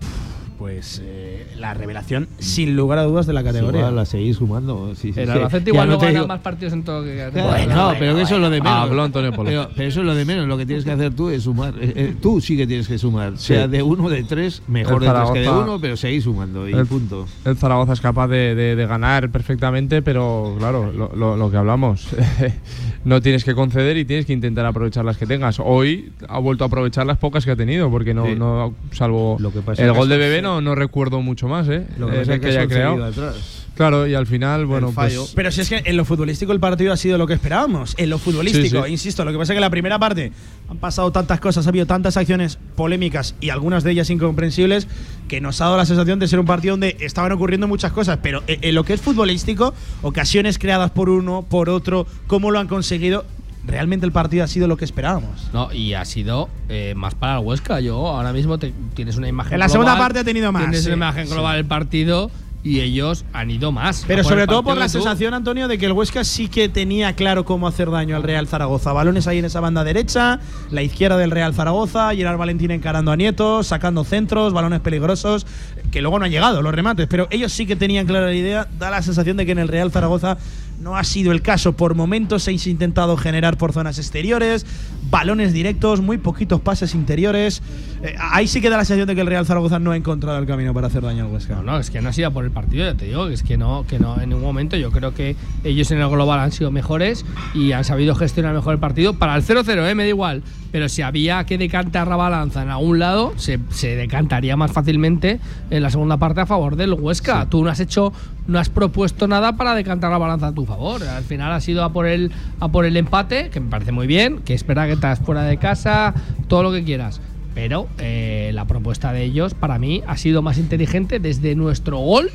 Pues 0.58 1.02
eh, 1.04 1.35
la 1.58 1.74
revelación, 1.74 2.28
sin 2.38 2.76
lugar 2.76 2.98
a 2.98 3.02
dudas, 3.04 3.26
de 3.26 3.32
la 3.32 3.42
categoría. 3.44 3.80
Igual 3.80 3.96
la 3.96 4.04
seguís 4.04 4.36
sumando. 4.36 4.92
sí, 4.94 5.12
sí, 5.12 5.20
El. 5.20 5.30
Albacete 5.30 5.70
igual 5.70 5.88
no 5.88 5.98
gana 5.98 6.12
digo- 6.12 6.26
más 6.26 6.40
partidos 6.40 6.72
en 6.72 6.82
todo 6.84 7.02
que 7.04 7.30
Bueno, 7.32 7.92
pero 7.98 8.14
que 8.14 8.22
eso 8.22 8.34
es 8.36 8.40
lo 8.40 8.50
de 8.50 8.60
menos. 8.60 8.78
Habló 8.78 9.02
Antonio 9.02 9.32
Polo. 9.32 9.48
Pero, 9.50 9.68
pero 9.74 9.88
eso 9.88 10.00
es 10.00 10.06
lo 10.06 10.14
de 10.14 10.24
menos. 10.24 10.46
Lo 10.46 10.56
que 10.58 10.66
tienes 10.66 10.84
que 10.84 10.90
hacer 10.92 11.14
tú 11.14 11.28
es 11.30 11.42
sumar. 11.44 11.74
Eh, 11.80 11.92
eh, 11.96 12.14
tú 12.20 12.40
sí 12.40 12.56
que 12.56 12.66
tienes 12.66 12.86
que 12.88 12.98
sumar. 12.98 13.32
Sí. 13.36 13.54
Sea 13.54 13.68
de 13.68 13.82
uno, 13.82 14.08
de 14.08 14.22
tres, 14.24 14.62
mejor 14.68 15.02
El 15.02 15.08
de 15.08 15.14
tres 15.14 15.30
que 15.32 15.40
de 15.40 15.48
uno, 15.50 15.80
pero 15.80 15.96
seguís 15.96 16.24
sumando. 16.24 16.68
Y 16.68 16.72
el, 16.72 16.86
punto. 16.86 17.26
el 17.44 17.56
Zaragoza 17.56 17.92
es 17.92 18.00
capaz 18.00 18.28
de, 18.28 18.54
de- 18.54 18.76
de 18.76 18.86
ganar 18.86 19.30
perfectamente, 19.30 20.02
pero 20.02 20.54
claro, 20.58 20.92
lo, 20.92 21.14
lo- 21.14 21.36
lo 21.36 21.50
que 21.50 21.56
hablamos, 21.56 22.08
no 23.04 23.20
tienes 23.20 23.44
que 23.44 23.54
conceder 23.54 23.96
y 23.96 24.04
tienes 24.04 24.26
que 24.26 24.32
intentar 24.32 24.66
aprovechar 24.66 25.04
las 25.04 25.16
que 25.16 25.26
tengas. 25.26 25.60
Hoy 25.60 26.12
ha 26.28 26.38
vuelto 26.38 26.64
a 26.64 26.66
aprovechar 26.66 27.06
las 27.06 27.18
pocas 27.18 27.44
que 27.44 27.50
ha 27.52 27.56
tenido, 27.56 27.90
porque 27.90 28.14
no, 28.14 28.26
Sí. 28.26 28.34
no 28.36 28.74
salvo 28.92 29.38
pasa 29.64 29.82
el 29.82 29.90
es 29.90 29.96
gol 29.96 30.08
de 30.08 30.16
que- 30.16 30.20
Bebé 30.20 30.42
no, 30.42 30.60
no 30.60 30.74
recuerdo 30.74 31.20
mucho 31.22 31.45
más, 31.48 31.68
¿eh? 31.68 31.86
Lo 31.98 32.08
que 32.08 32.16
Eh, 32.16 32.18
pasa 32.20 32.30
del 32.32 32.40
es 32.40 32.40
que 32.40 32.58
haya 32.58 32.66
creado. 32.68 33.04
atrás. 33.04 33.62
Claro, 33.76 34.06
y 34.06 34.14
al 34.14 34.26
final, 34.26 34.64
bueno, 34.64 34.90
pues 34.94 35.32
Pero 35.34 35.50
si 35.50 35.60
es 35.60 35.68
que 35.68 35.82
en 35.84 35.98
lo 35.98 36.06
futbolístico 36.06 36.50
el 36.52 36.60
partido 36.60 36.94
ha 36.94 36.96
sido 36.96 37.18
lo 37.18 37.26
que 37.26 37.34
esperábamos. 37.34 37.94
En 37.98 38.08
lo 38.08 38.18
futbolístico, 38.18 38.78
Sí, 38.78 38.86
sí. 38.86 38.92
insisto, 38.92 39.22
lo 39.22 39.32
que 39.32 39.36
pasa 39.36 39.52
es 39.52 39.54
que 39.54 39.58
en 39.58 39.62
la 39.62 39.68
primera 39.70 39.98
parte 39.98 40.32
han 40.70 40.78
pasado 40.78 41.12
tantas 41.12 41.40
cosas, 41.40 41.66
ha 41.66 41.68
habido 41.68 41.84
tantas 41.84 42.16
acciones 42.16 42.58
polémicas 42.74 43.34
y 43.38 43.50
algunas 43.50 43.84
de 43.84 43.90
ellas 43.90 44.08
incomprensibles 44.08 44.88
que 45.28 45.42
nos 45.42 45.60
ha 45.60 45.64
dado 45.64 45.76
la 45.76 45.84
sensación 45.84 46.18
de 46.18 46.26
ser 46.26 46.40
un 46.40 46.46
partido 46.46 46.72
donde 46.72 46.96
estaban 47.00 47.30
ocurriendo 47.32 47.68
muchas 47.68 47.92
cosas. 47.92 48.18
Pero 48.22 48.42
en 48.46 48.60
en 48.62 48.74
lo 48.74 48.82
que 48.84 48.94
es 48.94 49.02
futbolístico, 49.02 49.74
ocasiones 50.00 50.58
creadas 50.58 50.90
por 50.92 51.10
uno, 51.10 51.44
por 51.46 51.68
otro, 51.68 52.06
cómo 52.28 52.50
lo 52.50 52.58
han 52.58 52.68
conseguido, 52.68 53.26
realmente 53.66 54.06
el 54.06 54.12
partido 54.12 54.44
ha 54.44 54.46
sido 54.48 54.68
lo 54.68 54.76
que 54.76 54.84
esperábamos. 54.84 55.48
No, 55.52 55.72
y 55.72 55.94
ha 55.94 56.04
sido 56.04 56.48
eh, 56.68 56.94
más 56.96 57.14
para 57.14 57.38
el 57.38 57.44
Huesca. 57.44 57.80
Yo 57.80 58.06
ahora 58.08 58.32
mismo 58.32 58.58
te- 58.58 58.72
tienes 58.94 59.16
una 59.16 59.28
imagen 59.28 59.54
En 59.54 59.60
la 59.60 59.66
global, 59.66 59.84
segunda 59.86 59.98
parte 59.98 60.18
ha 60.20 60.24
tenido 60.24 60.52
más, 60.52 60.62
Tienes 60.62 60.80
sí, 60.82 60.86
una 60.88 60.96
imagen 60.96 61.28
global 61.28 61.56
del 61.56 61.66
partido 61.66 62.30
y 62.62 62.80
ellos 62.80 63.24
han 63.32 63.48
ido 63.52 63.70
más. 63.70 64.04
Pero 64.08 64.24
sobre 64.24 64.48
todo 64.48 64.64
por 64.64 64.76
la 64.76 64.88
sensación, 64.88 65.34
Antonio, 65.34 65.68
de 65.68 65.78
que 65.78 65.86
el 65.86 65.92
Huesca 65.92 66.24
sí 66.24 66.48
que 66.48 66.68
tenía 66.68 67.12
claro 67.14 67.44
cómo 67.44 67.68
hacer 67.68 67.90
daño 67.92 68.16
al 68.16 68.24
Real 68.24 68.48
Zaragoza. 68.48 68.92
Balones 68.92 69.28
ahí 69.28 69.38
en 69.38 69.44
esa 69.44 69.60
banda 69.60 69.84
derecha, 69.84 70.40
la 70.72 70.82
izquierda 70.82 71.16
del 71.16 71.30
Real 71.30 71.54
Zaragoza, 71.54 72.12
Gerard 72.12 72.38
Valentín 72.38 72.72
encarando 72.72 73.12
a 73.12 73.16
Nieto, 73.16 73.62
sacando 73.62 74.02
centros, 74.02 74.52
balones 74.52 74.80
peligrosos, 74.80 75.46
que 75.92 76.02
luego 76.02 76.18
no 76.18 76.24
han 76.24 76.32
llegado 76.32 76.60
los 76.60 76.74
remates, 76.74 77.06
pero 77.08 77.28
ellos 77.30 77.52
sí 77.52 77.66
que 77.66 77.76
tenían 77.76 78.04
clara 78.06 78.26
la 78.26 78.34
idea. 78.34 78.66
Da 78.80 78.90
la 78.90 79.00
sensación 79.00 79.36
de 79.36 79.46
que 79.46 79.52
en 79.52 79.60
el 79.60 79.68
Real 79.68 79.92
Zaragoza 79.92 80.36
no 80.80 80.96
ha 80.96 81.04
sido 81.04 81.32
el 81.32 81.42
caso. 81.42 81.74
Por 81.74 81.94
momentos 81.94 82.44
se 82.44 82.50
ha 82.50 82.54
intentado 82.54 83.16
generar 83.16 83.56
por 83.56 83.72
zonas 83.72 83.98
exteriores, 83.98 84.66
balones 85.10 85.52
directos, 85.52 86.00
muy 86.00 86.18
poquitos 86.18 86.60
pases 86.60 86.94
interiores. 86.94 87.62
Eh, 88.06 88.14
ahí 88.20 88.46
sí 88.46 88.60
que 88.60 88.70
da 88.70 88.76
la 88.76 88.84
sensación 88.84 89.08
de 89.08 89.16
que 89.16 89.20
el 89.20 89.26
Real 89.26 89.44
Zaragoza 89.44 89.80
no 89.80 89.90
ha 89.90 89.96
encontrado 89.96 90.38
el 90.38 90.46
camino 90.46 90.72
para 90.72 90.86
hacer 90.86 91.02
daño 91.02 91.24
al 91.24 91.32
Huesca. 91.32 91.56
No, 91.56 91.62
no, 91.62 91.78
es 91.78 91.90
que 91.90 92.00
no 92.00 92.08
ha 92.08 92.12
sido 92.12 92.30
por 92.30 92.44
el 92.44 92.52
partido, 92.52 92.84
ya 92.84 92.96
te 92.96 93.06
digo, 93.06 93.26
es 93.26 93.42
que 93.42 93.56
no, 93.56 93.84
que 93.88 93.98
no 93.98 94.20
en 94.20 94.28
ningún 94.28 94.44
momento. 94.44 94.76
Yo 94.76 94.92
creo 94.92 95.12
que 95.12 95.34
ellos 95.64 95.90
en 95.90 96.00
el 96.00 96.08
global 96.08 96.38
han 96.38 96.52
sido 96.52 96.70
mejores 96.70 97.26
y 97.52 97.72
han 97.72 97.82
sabido 97.82 98.14
gestionar 98.14 98.54
mejor 98.54 98.74
el 98.74 98.80
partido. 98.80 99.14
Para 99.14 99.34
el 99.34 99.42
0-0, 99.42 99.90
¿eh? 99.90 99.94
me 99.96 100.04
da 100.04 100.08
igual. 100.08 100.42
Pero 100.70 100.88
si 100.88 101.02
había 101.02 101.44
que 101.46 101.58
decantar 101.58 102.06
la 102.06 102.16
balanza 102.16 102.62
en 102.62 102.70
algún 102.70 103.00
lado, 103.00 103.32
se, 103.36 103.58
se 103.70 103.96
decantaría 103.96 104.56
más 104.56 104.70
fácilmente 104.70 105.40
en 105.70 105.82
la 105.82 105.90
segunda 105.90 106.16
parte 106.16 106.42
a 106.42 106.46
favor 106.46 106.76
del 106.76 106.92
Huesca. 106.92 107.48
Tú 107.48 107.64
no 107.64 107.70
has 107.70 107.80
hecho, 107.80 108.12
no 108.46 108.60
has 108.60 108.68
propuesto 108.68 109.26
nada 109.26 109.56
para 109.56 109.74
decantar 109.74 110.12
la 110.12 110.18
balanza 110.18 110.48
a 110.48 110.52
tu 110.52 110.64
favor. 110.64 111.02
Al 111.02 111.24
final 111.24 111.50
ha 111.52 111.60
sido 111.60 111.82
a 111.82 111.92
por 111.92 112.06
el, 112.06 112.30
a 112.60 112.68
por 112.68 112.84
el 112.84 112.96
empate, 112.96 113.50
que 113.50 113.58
me 113.58 113.68
parece 113.68 113.90
muy 113.90 114.06
bien, 114.06 114.40
que 114.40 114.54
espera 114.54 114.86
que 114.86 114.92
estás 114.92 115.18
fuera 115.18 115.42
de 115.42 115.56
casa, 115.56 116.14
todo 116.46 116.62
lo 116.62 116.72
que 116.72 116.84
quieras. 116.84 117.20
Pero 117.56 117.88
eh, 117.98 118.50
la 118.54 118.66
propuesta 118.66 119.12
de 119.12 119.24
ellos, 119.24 119.54
para 119.54 119.78
mí, 119.78 120.02
ha 120.06 120.16
sido 120.16 120.42
más 120.42 120.58
inteligente 120.58 121.18
desde 121.18 121.54
nuestro 121.56 121.96
gol. 121.98 122.30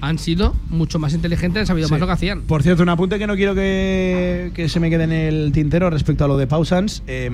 Han 0.00 0.18
sido 0.18 0.56
mucho 0.70 0.98
más 0.98 1.12
inteligentes, 1.14 1.60
han 1.60 1.66
sabido 1.68 1.86
Sí. 1.86 1.92
más 1.92 2.00
lo 2.00 2.06
que 2.06 2.12
hacían. 2.14 2.42
Por 2.42 2.64
cierto, 2.64 2.82
un 2.82 2.88
apunte 2.88 3.18
que 3.20 3.26
no 3.28 3.36
quiero 3.36 3.54
que, 3.54 4.50
que 4.54 4.68
se 4.68 4.80
me 4.80 4.90
quede 4.90 5.04
en 5.04 5.12
el 5.12 5.52
tintero 5.52 5.90
respecto 5.90 6.24
a 6.24 6.28
lo 6.28 6.36
de 6.38 6.48
Pausans. 6.48 7.04
eh, 7.06 7.30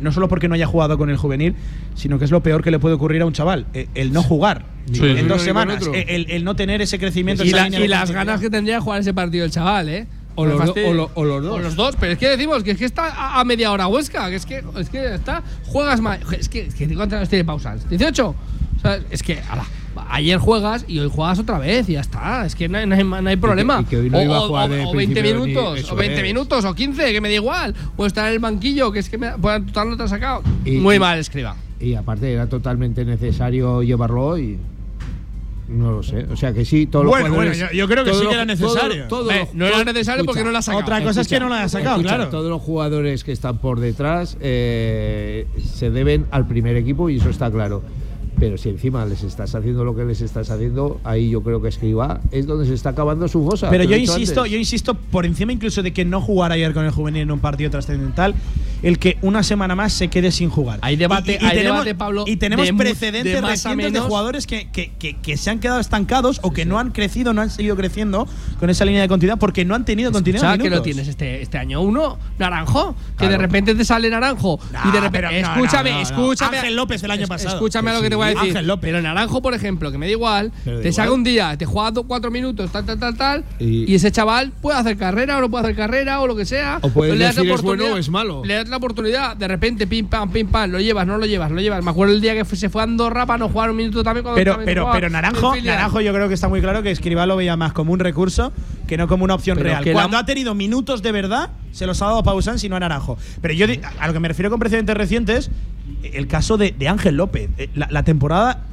no 0.00 0.12
solo 0.12 0.28
porque 0.28 0.46
no 0.46 0.54
haya 0.54 0.66
jugado 0.66 0.96
con 0.98 1.08
el 1.10 1.16
juvenil, 1.16 1.54
sino 1.94 2.18
que 2.18 2.26
es 2.26 2.30
lo 2.30 2.42
peor 2.42 2.62
que 2.62 2.70
le 2.70 2.78
puede 2.78 2.94
ocurrir 2.94 3.20
a 3.22 3.26
un 3.26 3.32
chaval. 3.32 3.66
eh, 3.74 3.88
el 3.94 4.12
no 4.12 4.22
jugar 4.22 4.64
Sí. 4.92 5.04
en 5.04 5.16
Sí. 5.18 5.22
dos 5.24 5.42
semanas. 5.42 5.88
El, 5.92 6.30
el 6.30 6.44
no 6.44 6.54
tener 6.54 6.80
ese 6.82 6.98
crecimiento. 6.98 7.44
Y, 7.44 7.48
esa 7.48 7.56
la- 7.56 7.64
línea 7.64 7.80
y 7.84 7.88
las 7.88 8.10
ganas 8.12 8.40
que 8.40 8.48
tendría 8.48 8.76
de 8.76 8.80
jugar 8.80 9.00
ese 9.00 9.12
partido 9.12 9.44
el 9.44 9.50
chaval, 9.50 9.88
¿eh? 9.88 10.06
O 10.36 10.46
los 10.46 10.54
do- 10.58 10.64
fastidies. 10.66 10.90
o 10.90 10.94
lo- 10.94 11.10
o 11.14 11.24
los 11.24 11.42
dos. 11.42 11.52
O 11.54 11.58
los 11.58 11.76
dos, 11.76 11.96
pero 11.98 12.12
es 12.12 12.18
que 12.18 12.28
decimos 12.28 12.62
que 12.62 12.70
es 12.72 12.78
que 12.78 12.84
está 12.84 13.06
a, 13.06 13.40
a 13.40 13.44
media 13.44 13.72
hora 13.72 13.86
Huesca, 13.88 14.28
que 14.30 14.36
es 14.36 14.46
que, 14.46 14.62
es 14.78 14.88
que 14.88 15.14
está, 15.14 15.42
juegas 15.66 16.00
más. 16.00 16.20
Es 16.32 16.48
que, 16.48 16.66
es 16.66 16.74
que 16.74 16.86
¿cuántos 16.94 17.16
años 17.16 17.28
tiene 17.28 17.44
pausas? 17.44 17.88
¿18? 17.90 18.20
O 18.28 18.34
sea, 18.80 19.00
es 19.10 19.22
que, 19.22 19.40
ala, 19.50 19.64
ayer 20.10 20.38
juegas 20.38 20.84
y 20.86 20.98
hoy 20.98 21.08
juegas 21.10 21.38
otra 21.38 21.58
vez 21.58 21.88
y 21.88 21.94
ya 21.94 22.00
está. 22.02 22.44
Es 22.44 22.54
que 22.54 22.68
no 22.68 22.76
hay, 22.78 22.86
no 22.86 22.94
hay, 22.94 23.02
no 23.04 23.28
hay 23.30 23.36
problema. 23.36 23.80
y 23.80 23.84
que 23.86 23.96
hoy 23.96 24.10
no 24.10 24.18
o, 24.18 24.22
iba 24.22 24.36
a 24.36 24.40
o- 24.42 24.48
jugar 24.48 24.70
o- 24.70 24.74
de 24.74 24.84
o 24.84 24.92
20 24.94 25.14
principio 25.14 25.40
ni- 25.46 25.46
minutos, 25.52 25.90
o 25.90 25.96
20 25.96 26.16
es. 26.18 26.22
minutos, 26.22 26.64
o 26.66 26.74
15, 26.74 27.12
que 27.12 27.20
me 27.22 27.28
da 27.28 27.34
igual. 27.34 27.74
O 27.96 28.04
estar 28.06 28.26
en 28.26 28.34
el 28.34 28.38
banquillo, 28.38 28.92
que 28.92 28.98
es 28.98 29.08
que 29.08 29.16
me, 29.18 29.30
pues, 29.38 29.64
total 29.66 29.90
no 29.90 29.96
te 29.96 30.02
ha 30.02 30.08
sacado. 30.08 30.42
Y- 30.64 30.72
Muy 30.72 30.98
mal, 30.98 31.18
escriba. 31.18 31.56
Y 31.80 31.94
aparte 31.94 32.30
era 32.32 32.46
totalmente 32.46 33.04
necesario 33.04 33.82
llevarlo 33.82 34.26
hoy. 34.26 34.58
No 35.68 35.90
lo 35.90 36.02
sé. 36.02 36.24
O 36.30 36.36
sea 36.36 36.52
que 36.52 36.64
sí, 36.64 36.86
todos 36.86 37.06
Bueno, 37.06 37.26
los 37.26 37.34
jugadores- 37.34 37.58
bueno, 37.58 37.72
yo- 37.72 37.76
yo 37.78 37.88
creo 37.88 38.04
que 38.04 38.14
sí 38.14 38.26
que 38.26 38.34
era 38.34 38.44
necesario. 38.44 39.08
todo- 39.08 39.22
todo 39.24 39.30
Eh, 39.32 39.40
los- 39.40 39.54
no 39.54 39.66
era 39.66 39.82
necesario 39.84 40.24
porque 40.24 40.44
no 40.44 40.50
lo 40.52 40.58
ha 40.58 40.62
sacado. 40.62 40.82
Otra 40.82 41.02
cosa 41.02 41.20
es 41.22 41.28
que 41.28 41.40
no 41.40 41.48
lo 41.48 41.54
haya 41.54 41.68
sacado, 41.68 41.96
escucha, 41.96 42.14
claro. 42.16 42.30
Todos 42.30 42.50
los 42.50 42.62
jugadores 42.62 43.24
que 43.24 43.32
están 43.32 43.58
por 43.58 43.80
detrás 43.80 44.36
eh, 44.40 45.46
se 45.74 45.90
deben 45.90 46.26
al 46.30 46.46
primer 46.46 46.76
equipo 46.76 47.10
y 47.10 47.16
eso 47.16 47.30
está 47.30 47.50
claro. 47.50 47.82
Pero 48.38 48.58
si 48.58 48.68
encima 48.68 49.04
les 49.06 49.22
estás 49.22 49.54
haciendo 49.54 49.84
lo 49.84 49.94
que 49.96 50.04
les 50.04 50.20
estás 50.20 50.50
haciendo, 50.50 51.00
ahí 51.04 51.30
yo 51.30 51.42
creo 51.42 51.62
que 51.62 51.68
Escriba 51.68 52.20
es 52.30 52.46
donde 52.46 52.66
se 52.66 52.74
está 52.74 52.90
acabando 52.90 53.28
su 53.28 53.44
cosa. 53.46 53.70
Pero 53.70 53.84
yo 53.84 53.96
insisto, 53.96 54.40
antes. 54.40 54.52
yo 54.52 54.58
insisto, 54.58 54.94
por 54.94 55.24
encima 55.26 55.52
incluso 55.52 55.82
de 55.82 55.92
que 55.92 56.04
no 56.04 56.20
jugara 56.20 56.54
ayer 56.54 56.74
con 56.74 56.84
el 56.84 56.90
juvenil 56.90 57.22
en 57.22 57.30
un 57.30 57.40
partido 57.40 57.70
trascendental, 57.70 58.34
el 58.82 58.98
que 58.98 59.16
una 59.22 59.42
semana 59.42 59.74
más 59.74 59.94
se 59.94 60.08
quede 60.08 60.30
sin 60.30 60.50
jugar. 60.50 60.78
Hay 60.82 60.96
debate- 60.96 61.38
hay 61.40 61.56
tenemos, 61.56 61.78
debate, 61.84 61.94
Pablo, 61.94 62.24
Y 62.26 62.36
tenemos 62.36 62.66
de 62.66 62.74
precedentes 62.74 63.32
de 63.32 63.40
recientes 63.40 63.92
de 63.94 64.00
jugadores 64.00 64.46
que, 64.46 64.68
que- 64.70 64.92
que- 64.98 65.16
que 65.16 65.36
se 65.38 65.48
han 65.48 65.58
quedado 65.60 65.80
estancados 65.80 66.40
o 66.42 66.52
que 66.52 66.66
no 66.66 66.78
han 66.78 66.90
crecido, 66.90 67.32
no 67.32 67.40
han 67.40 67.48
seguido 67.50 67.74
creciendo 67.74 68.28
con 68.60 68.68
esa 68.68 68.84
línea 68.84 69.00
de 69.00 69.08
continuidad 69.08 69.38
porque 69.38 69.64
no 69.64 69.74
han 69.74 69.86
tenido 69.86 70.12
continuidad. 70.12 70.50
Escucha, 70.52 70.62
en 70.66 70.70
que 70.70 70.76
lo 70.76 70.82
tienes 70.82 71.08
este, 71.08 71.40
este 71.40 71.56
año 71.56 71.80
uno, 71.80 72.18
Naranjo, 72.38 72.94
que 73.16 73.24
de 73.24 73.28
Claro. 73.30 73.42
repente 73.42 73.74
te 73.74 73.84
sale 73.84 74.10
Naranjo 74.10 74.60
y 74.62 74.92
de 74.92 75.00
Nah, 75.00 75.08
repente. 75.08 75.40
escúchame, 75.40 75.90
no, 75.90 75.96
no, 75.96 76.02
no. 76.02 76.08
escúchame. 76.10 76.58
Ángel 76.58 76.76
López 76.76 77.02
el 77.02 77.10
año 77.10 77.26
pasado. 77.26 77.54
Escúchame 77.56 77.92
lo 77.94 78.02
que 78.02 78.10
te 78.10 78.14
voy 78.14 78.25
a 78.25 78.25
decir. 78.34 78.50
Ángel 78.50 78.66
López. 78.66 78.88
Pero 78.90 79.02
Naranjo, 79.02 79.42
por 79.42 79.54
ejemplo, 79.54 79.90
que 79.92 79.98
me 79.98 80.06
da 80.06 80.12
igual, 80.12 80.52
Pero 80.64 80.80
te 80.80 80.92
saca 80.92 81.12
un 81.12 81.24
día, 81.24 81.56
te 81.56 81.64
juega 81.66 81.90
do- 81.90 82.04
cuatro 82.04 82.30
minutos, 82.30 82.70
tal, 82.70 82.84
tal, 82.84 82.98
tal, 82.98 83.16
tal, 83.16 83.44
y, 83.58 83.90
Y- 83.90 83.94
ese 83.94 84.10
chaval 84.12 84.52
puede 84.60 84.78
hacer 84.78 84.96
carrera 84.96 85.38
o 85.38 85.40
no 85.40 85.50
puede 85.50 85.64
hacer 85.64 85.76
carrera 85.76 86.20
o 86.20 86.26
lo 86.26 86.36
que 86.36 86.44
sea. 86.44 86.78
O 86.82 86.90
puedes 86.90 87.16
le 87.16 87.24
das 87.24 87.36
la 87.36 87.42
decir 87.42 87.54
es 87.54 87.62
bueno 87.62 87.72
oportunidad- 87.84 87.96
o 87.96 87.98
es 87.98 88.08
malo. 88.10 88.42
Le 88.44 88.54
das 88.54 88.68
la 88.68 88.76
oportunidad, 88.76 89.36
de 89.36 89.48
repente, 89.48 89.86
pim, 89.86 90.06
pam, 90.06 90.30
pim, 90.30 90.46
pam, 90.48 90.70
lo 90.70 90.80
llevas, 90.80 91.06
no 91.06 91.18
lo 91.18 91.26
llevas, 91.26 91.50
lo 91.50 91.60
llevas. 91.60 91.82
Me 91.84 91.90
acuerdo 91.90 92.14
el 92.14 92.20
día 92.20 92.34
que 92.34 92.44
se 92.56 92.68
fue 92.68 92.82
a 92.82 92.84
Andorra 92.84 93.26
para 93.26 93.38
no 93.38 93.48
jugar 93.48 93.70
un 93.70 93.76
minuto 93.76 94.02
también 94.02 94.22
cuando 94.22 94.36
Pero, 94.36 94.52
también 94.52 94.66
pero, 94.66 94.82
jugaba 94.82 94.94
pero 94.96 95.06
en 95.08 95.12
Naranjo. 95.12 95.56
Naranjo 95.56 96.00
yo 96.00 96.12
creo 96.12 96.28
que 96.28 96.34
está 96.34 96.48
muy 96.48 96.60
claro 96.60 96.82
que 96.82 96.90
Escribá 96.90 97.26
lo 97.26 97.36
veía 97.36 97.56
más 97.56 97.72
como 97.72 97.92
un 97.92 97.98
recurso 97.98 98.52
que 98.86 98.96
no 98.96 99.08
como 99.08 99.24
una 99.24 99.34
opción 99.34 99.56
Pero 99.58 99.70
real. 99.70 99.84
que 99.84 99.90
la- 99.90 99.94
Cuando 100.00 100.16
ha 100.18 100.24
tenido 100.26 100.54
minutos 100.54 101.02
de 101.02 101.12
verdad, 101.12 101.50
se 101.72 101.86
los 101.86 102.00
ha 102.02 102.06
dado 102.06 102.18
a 102.18 102.22
Pausán, 102.22 102.58
sino 102.58 102.76
a 102.76 102.80
Naranjo. 102.80 103.18
Pero 103.42 103.52
yo 103.54 103.66
a 103.98 104.06
lo 104.06 104.12
que 104.12 104.20
me 104.20 104.28
refiero 104.28 104.50
con 104.50 104.58
precedentes 104.58 104.96
recientes 104.96 105.50
el 106.14 106.26
caso 106.26 106.56
de, 106.56 106.74
de 106.76 106.88
Ángel 106.88 107.16
López. 107.16 107.50
Eh, 107.58 107.68
La, 107.74 107.88
la 107.90 108.02
temporada 108.02 108.64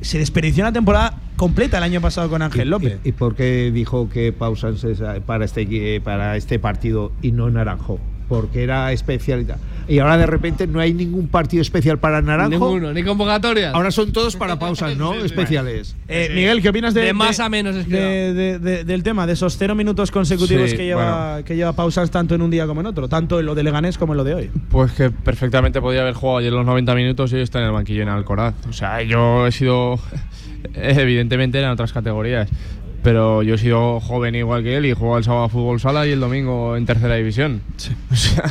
se 0.00 0.18
desperdició 0.18 0.64
una 0.64 0.72
temporada 0.72 1.14
completa 1.36 1.78
el 1.78 1.84
año 1.84 2.00
pasado 2.00 2.28
con 2.30 2.42
Ángel 2.42 2.70
López. 2.70 2.98
¿Y, 3.04 3.08
y 3.10 3.12
por 3.12 3.34
qué 3.34 3.70
dijo 3.72 4.08
que 4.08 4.32
Pausans 4.32 4.84
es 4.84 5.00
eh, 5.00 5.20
para 5.24 5.44
este, 5.44 6.00
para 6.02 6.36
este 6.36 6.58
partido 6.58 7.12
y 7.22 7.32
no 7.32 7.50
Naranjo? 7.50 7.98
Porque 8.28 8.62
era 8.62 8.92
especialidad. 8.92 9.56
Y 9.88 10.00
ahora 10.00 10.18
de 10.18 10.26
repente 10.26 10.66
no 10.66 10.80
hay 10.80 10.92
ningún 10.92 11.28
partido 11.28 11.62
especial 11.62 11.98
para 11.98 12.20
Naranjo. 12.20 12.50
Ninguno, 12.50 12.92
ni 12.92 13.02
convocatorias. 13.02 13.74
Ahora 13.74 13.90
son 13.90 14.12
todos 14.12 14.36
para 14.36 14.58
pausas, 14.58 14.94
¿no? 14.98 15.14
Especiales. 15.24 15.96
Eh, 16.08 16.30
Miguel, 16.34 16.60
¿qué 16.60 16.68
opinas 16.68 16.92
de, 16.92 17.00
De 17.04 17.12
más 17.14 17.38
de- 17.38 17.42
a 17.42 17.48
menos, 17.48 17.74
de- 17.88 18.34
de- 18.34 18.58
de- 18.58 18.84
del 18.84 19.02
tema, 19.02 19.26
de 19.26 19.32
esos 19.32 19.56
cero 19.56 19.74
minutos 19.74 20.10
consecutivos 20.10 20.70
Sí, 20.70 20.76
que, 20.76 20.84
lleva, 20.84 21.42
que 21.42 21.56
lleva 21.56 21.72
pausas 21.72 22.10
tanto 22.10 22.34
en 22.34 22.42
un 22.42 22.50
día 22.50 22.66
como 22.66 22.82
en 22.82 22.86
otro? 22.88 23.08
Tanto 23.08 23.40
en 23.40 23.46
lo 23.46 23.54
de 23.54 23.62
Leganés 23.62 23.96
como 23.96 24.12
en 24.12 24.18
lo 24.18 24.24
de 24.24 24.34
hoy. 24.34 24.50
Pues 24.68 24.92
que 24.92 25.10
perfectamente 25.10 25.80
podía 25.80 26.02
haber 26.02 26.12
jugado 26.12 26.38
ayer 26.40 26.52
los 26.52 26.66
90 26.66 26.94
minutos 26.94 27.32
y 27.32 27.36
hoy 27.36 27.40
está 27.42 27.60
en 27.60 27.64
el 27.64 27.72
banquillo 27.72 28.02
en 28.02 28.10
Alcoraz. 28.10 28.54
O 28.68 28.74
sea, 28.74 29.02
yo 29.02 29.46
he 29.46 29.52
sido. 29.52 29.98
Evidentemente 30.74 31.58
eran 31.58 31.70
otras 31.70 31.92
categorías. 31.92 32.48
Pero 33.08 33.42
yo 33.42 33.54
he 33.54 33.58
sido 33.58 34.00
joven 34.00 34.34
igual 34.34 34.62
que 34.62 34.76
él 34.76 34.84
y 34.84 34.92
juego 34.92 35.16
el 35.16 35.24
sábado 35.24 35.44
a 35.44 35.48
fútbol 35.48 35.80
sala 35.80 36.06
y 36.06 36.10
el 36.10 36.20
domingo 36.20 36.76
en 36.76 36.84
tercera 36.84 37.14
división. 37.14 37.62
O 38.12 38.14
sea, 38.14 38.44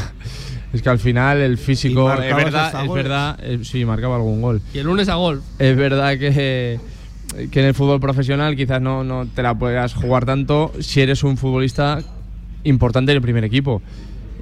es 0.73 0.81
que 0.81 0.89
al 0.89 0.97
final 0.97 1.37
el 1.37 1.53
¿Y 1.53 1.57
físico. 1.57 2.11
Es 2.11 2.35
verdad. 2.35 3.37
eh, 3.43 3.59
sí, 3.61 3.85
marcaba 3.85 4.15
algún 4.15 4.41
gol. 4.41 4.59
Y 4.73 4.79
el 4.79 4.87
lunes 4.87 5.09
a 5.09 5.13
gol. 5.13 5.43
Es 5.59 5.77
verdad 5.77 6.17
que, 6.17 6.79
que 7.51 7.59
en 7.59 7.65
el 7.67 7.75
fútbol 7.75 7.99
profesional 7.99 8.55
quizás 8.55 8.81
no, 8.81 9.03
no 9.03 9.27
te 9.27 9.43
la 9.43 9.53
puedas 9.53 9.93
jugar 9.93 10.25
tanto 10.25 10.71
si 10.79 11.01
eres 11.01 11.23
un 11.23 11.37
futbolista 11.37 11.99
importante 12.63 13.11
en 13.11 13.17
el 13.17 13.21
primer 13.21 13.43
equipo. 13.43 13.83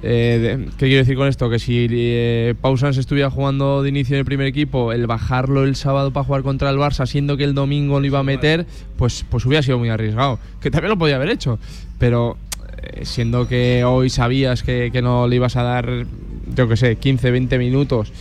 Eh, 0.08 0.68
¿Qué 0.78 0.86
quiero 0.86 0.98
decir 0.98 1.16
con 1.16 1.26
esto? 1.26 1.50
Que 1.50 1.58
si 1.58 1.88
eh, 1.90 2.54
Pausans 2.60 2.96
estuviera 2.96 3.28
jugando 3.28 3.82
de 3.82 3.88
inicio 3.88 4.14
en 4.14 4.20
el 4.20 4.24
primer 4.24 4.46
equipo, 4.46 4.92
el 4.92 5.08
bajarlo 5.08 5.64
el 5.64 5.74
sábado 5.74 6.12
para 6.12 6.22
jugar 6.22 6.42
contra 6.42 6.70
el 6.70 6.76
Barça, 6.76 7.06
siendo 7.06 7.36
que 7.36 7.42
el 7.42 7.54
domingo 7.54 7.98
lo 7.98 8.06
iba 8.06 8.20
a 8.20 8.22
meter, 8.22 8.66
pues, 8.96 9.24
pues 9.28 9.44
hubiera 9.46 9.64
sido 9.64 9.80
muy 9.80 9.88
arriesgado. 9.88 10.38
Que 10.60 10.70
también 10.70 10.90
lo 10.90 10.96
podía 10.96 11.16
haber 11.16 11.30
hecho. 11.30 11.58
Pero 11.98 12.36
eh, 12.82 13.04
siendo 13.04 13.48
que 13.48 13.82
hoy 13.82 14.08
sabías 14.08 14.62
que, 14.62 14.90
que 14.92 15.02
no 15.02 15.26
le 15.26 15.34
ibas 15.36 15.56
a 15.56 15.64
dar, 15.64 16.06
yo 16.54 16.68
que 16.68 16.76
sé, 16.76 16.94
15, 16.94 17.32
20 17.32 17.58
minutos, 17.58 18.12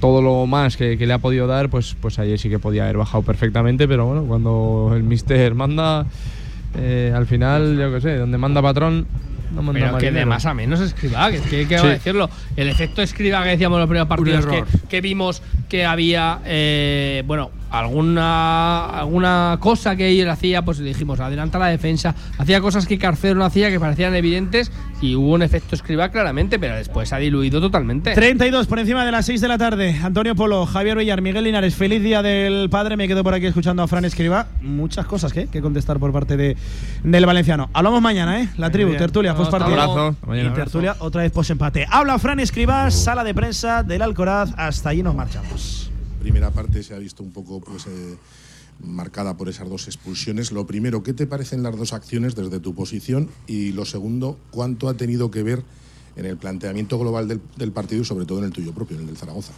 todo 0.00 0.22
lo 0.22 0.44
más 0.46 0.76
que, 0.76 0.98
que 0.98 1.06
le 1.06 1.12
ha 1.12 1.18
podido 1.18 1.46
dar, 1.46 1.70
pues, 1.70 1.94
pues 2.00 2.18
ayer 2.18 2.36
sí 2.36 2.50
que 2.50 2.58
podía 2.58 2.82
haber 2.82 2.96
bajado 2.96 3.22
perfectamente, 3.22 3.86
pero 3.86 4.06
bueno, 4.06 4.24
cuando 4.24 4.90
el 4.96 5.04
mister 5.04 5.54
manda, 5.54 6.04
eh, 6.74 7.12
al 7.14 7.26
final, 7.26 7.78
yo 7.78 7.92
que 7.92 8.00
sé, 8.00 8.16
donde 8.16 8.38
manda 8.38 8.60
patrón, 8.60 9.06
no 9.52 9.72
Pero 9.72 9.98
que 9.98 10.10
de 10.10 10.26
más 10.26 10.46
a 10.46 10.54
menos 10.54 10.80
escriba, 10.80 11.30
que, 11.30 11.66
que, 11.66 11.78
Sí. 11.78 11.86
decirlo. 11.86 12.30
El 12.56 12.68
efecto 12.68 13.02
escriba 13.02 13.42
que 13.42 13.50
decíamos 13.50 13.76
en 13.76 13.80
los 13.80 13.88
primeros 13.88 14.08
partidos, 14.08 14.46
que, 14.46 14.64
que 14.88 15.00
vimos 15.00 15.42
que 15.68 15.84
había, 15.84 16.40
eh, 16.44 17.22
bueno, 17.26 17.50
alguna 17.72 18.86
alguna 18.86 19.56
cosa 19.60 19.96
que 19.96 20.20
él 20.20 20.28
hacía, 20.28 20.62
pues 20.62 20.78
dijimos, 20.78 21.18
adelanta 21.20 21.58
la 21.58 21.68
defensa, 21.68 22.14
hacía 22.38 22.60
cosas 22.60 22.86
que 22.86 22.98
Carcero 22.98 23.34
no 23.34 23.44
hacía 23.44 23.70
que 23.70 23.80
parecían 23.80 24.14
evidentes 24.14 24.70
y 25.00 25.16
hubo 25.16 25.32
un 25.32 25.42
efecto 25.42 25.74
escriba 25.74 26.10
claramente, 26.10 26.58
pero 26.58 26.76
después 26.76 27.08
se 27.08 27.14
ha 27.14 27.18
diluido 27.18 27.60
totalmente. 27.60 28.14
32 28.14 28.66
por 28.66 28.78
encima 28.78 29.04
de 29.04 29.12
las 29.12 29.26
6 29.26 29.40
de 29.40 29.48
la 29.48 29.58
tarde. 29.58 29.98
Antonio 30.02 30.36
Polo, 30.36 30.64
Javier 30.64 30.96
Villar, 30.96 31.22
Miguel 31.22 31.44
Linares. 31.44 31.74
Feliz 31.74 32.02
día 32.02 32.22
del 32.22 32.70
padre. 32.70 32.96
Me 32.96 33.08
quedo 33.08 33.24
por 33.24 33.34
aquí 33.34 33.46
escuchando 33.46 33.82
a 33.82 33.88
Fran 33.88 34.04
Escriba. 34.04 34.46
Muchas 34.60 35.06
cosas 35.06 35.32
que, 35.32 35.48
que 35.48 35.60
contestar 35.60 35.98
por 35.98 36.12
parte 36.12 36.36
de, 36.36 36.56
del 37.02 37.26
valenciano. 37.26 37.68
Hablamos 37.72 38.00
mañana, 38.00 38.40
¿eh? 38.40 38.48
La 38.56 38.70
tribu, 38.70 38.94
tertulia. 38.94 39.32
Hasta 39.32 39.58
mañana. 39.58 40.50
Y 40.50 40.54
tertulia, 40.54 40.96
otra 41.00 41.22
vez 41.22 41.32
posempate. 41.32 41.86
Habla 41.90 42.18
Fran 42.18 42.38
Escriba, 42.40 42.90
sala 42.90 43.24
de 43.24 43.34
prensa 43.34 43.82
del 43.82 44.02
Alcoraz. 44.02 44.52
Hasta 44.56 44.90
allí 44.90 45.02
nos 45.02 45.14
marchamos. 45.14 45.91
Primera 46.22 46.50
parte 46.50 46.82
se 46.82 46.94
ha 46.94 46.98
visto 46.98 47.22
un 47.22 47.32
poco 47.32 47.60
pues, 47.60 47.86
eh, 47.86 48.16
marcada 48.84 49.36
por 49.36 49.48
esas 49.48 49.68
dos 49.68 49.86
expulsiones. 49.86 50.52
Lo 50.52 50.66
primero, 50.66 51.02
¿qué 51.02 51.12
te 51.12 51.26
parecen 51.26 51.62
las 51.62 51.76
dos 51.76 51.92
acciones 51.92 52.34
desde 52.34 52.60
tu 52.60 52.74
posición? 52.74 53.28
Y 53.46 53.72
lo 53.72 53.84
segundo, 53.84 54.38
¿cuánto 54.50 54.88
ha 54.88 54.94
tenido 54.94 55.30
que 55.30 55.42
ver 55.42 55.62
en 56.16 56.24
el 56.26 56.36
planteamiento 56.36 56.98
global 56.98 57.26
del, 57.28 57.40
del 57.56 57.72
partido 57.72 58.02
y 58.02 58.04
sobre 58.04 58.24
todo 58.26 58.38
en 58.38 58.44
el 58.44 58.52
tuyo 58.52 58.72
propio, 58.72 58.96
en 58.96 59.02
el 59.02 59.06
del 59.08 59.16
Zaragoza? 59.16 59.52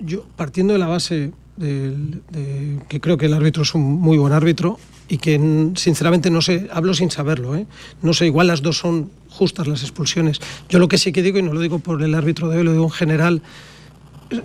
Yo, 0.00 0.24
partiendo 0.36 0.72
de 0.74 0.78
la 0.78 0.86
base 0.86 1.32
del- 1.56 2.22
de 2.30 2.78
que 2.88 3.00
creo 3.00 3.16
que 3.16 3.26
el 3.26 3.34
árbitro 3.34 3.62
es 3.62 3.74
un 3.74 3.82
muy 3.82 4.18
buen 4.18 4.32
árbitro 4.32 4.78
y 5.08 5.18
que 5.18 5.72
sinceramente 5.76 6.30
no 6.30 6.40
sé, 6.42 6.68
hablo 6.72 6.94
sin 6.94 7.10
saberlo, 7.10 7.56
¿eh? 7.56 7.66
no 8.02 8.12
sé, 8.12 8.26
igual 8.26 8.46
las 8.48 8.60
dos 8.62 8.76
son 8.78 9.10
justas 9.30 9.66
las 9.66 9.82
expulsiones. 9.82 10.40
Yo 10.68 10.78
lo 10.78 10.86
que 10.88 10.98
sí 10.98 11.12
que 11.12 11.22
digo, 11.22 11.38
y 11.38 11.42
no 11.42 11.52
lo 11.54 11.60
digo 11.60 11.78
por 11.78 12.02
el 12.02 12.14
árbitro 12.14 12.48
de 12.48 12.58
hoy, 12.58 12.64
lo 12.64 12.72
digo 12.72 12.84
en 12.84 12.90
general, 12.90 13.42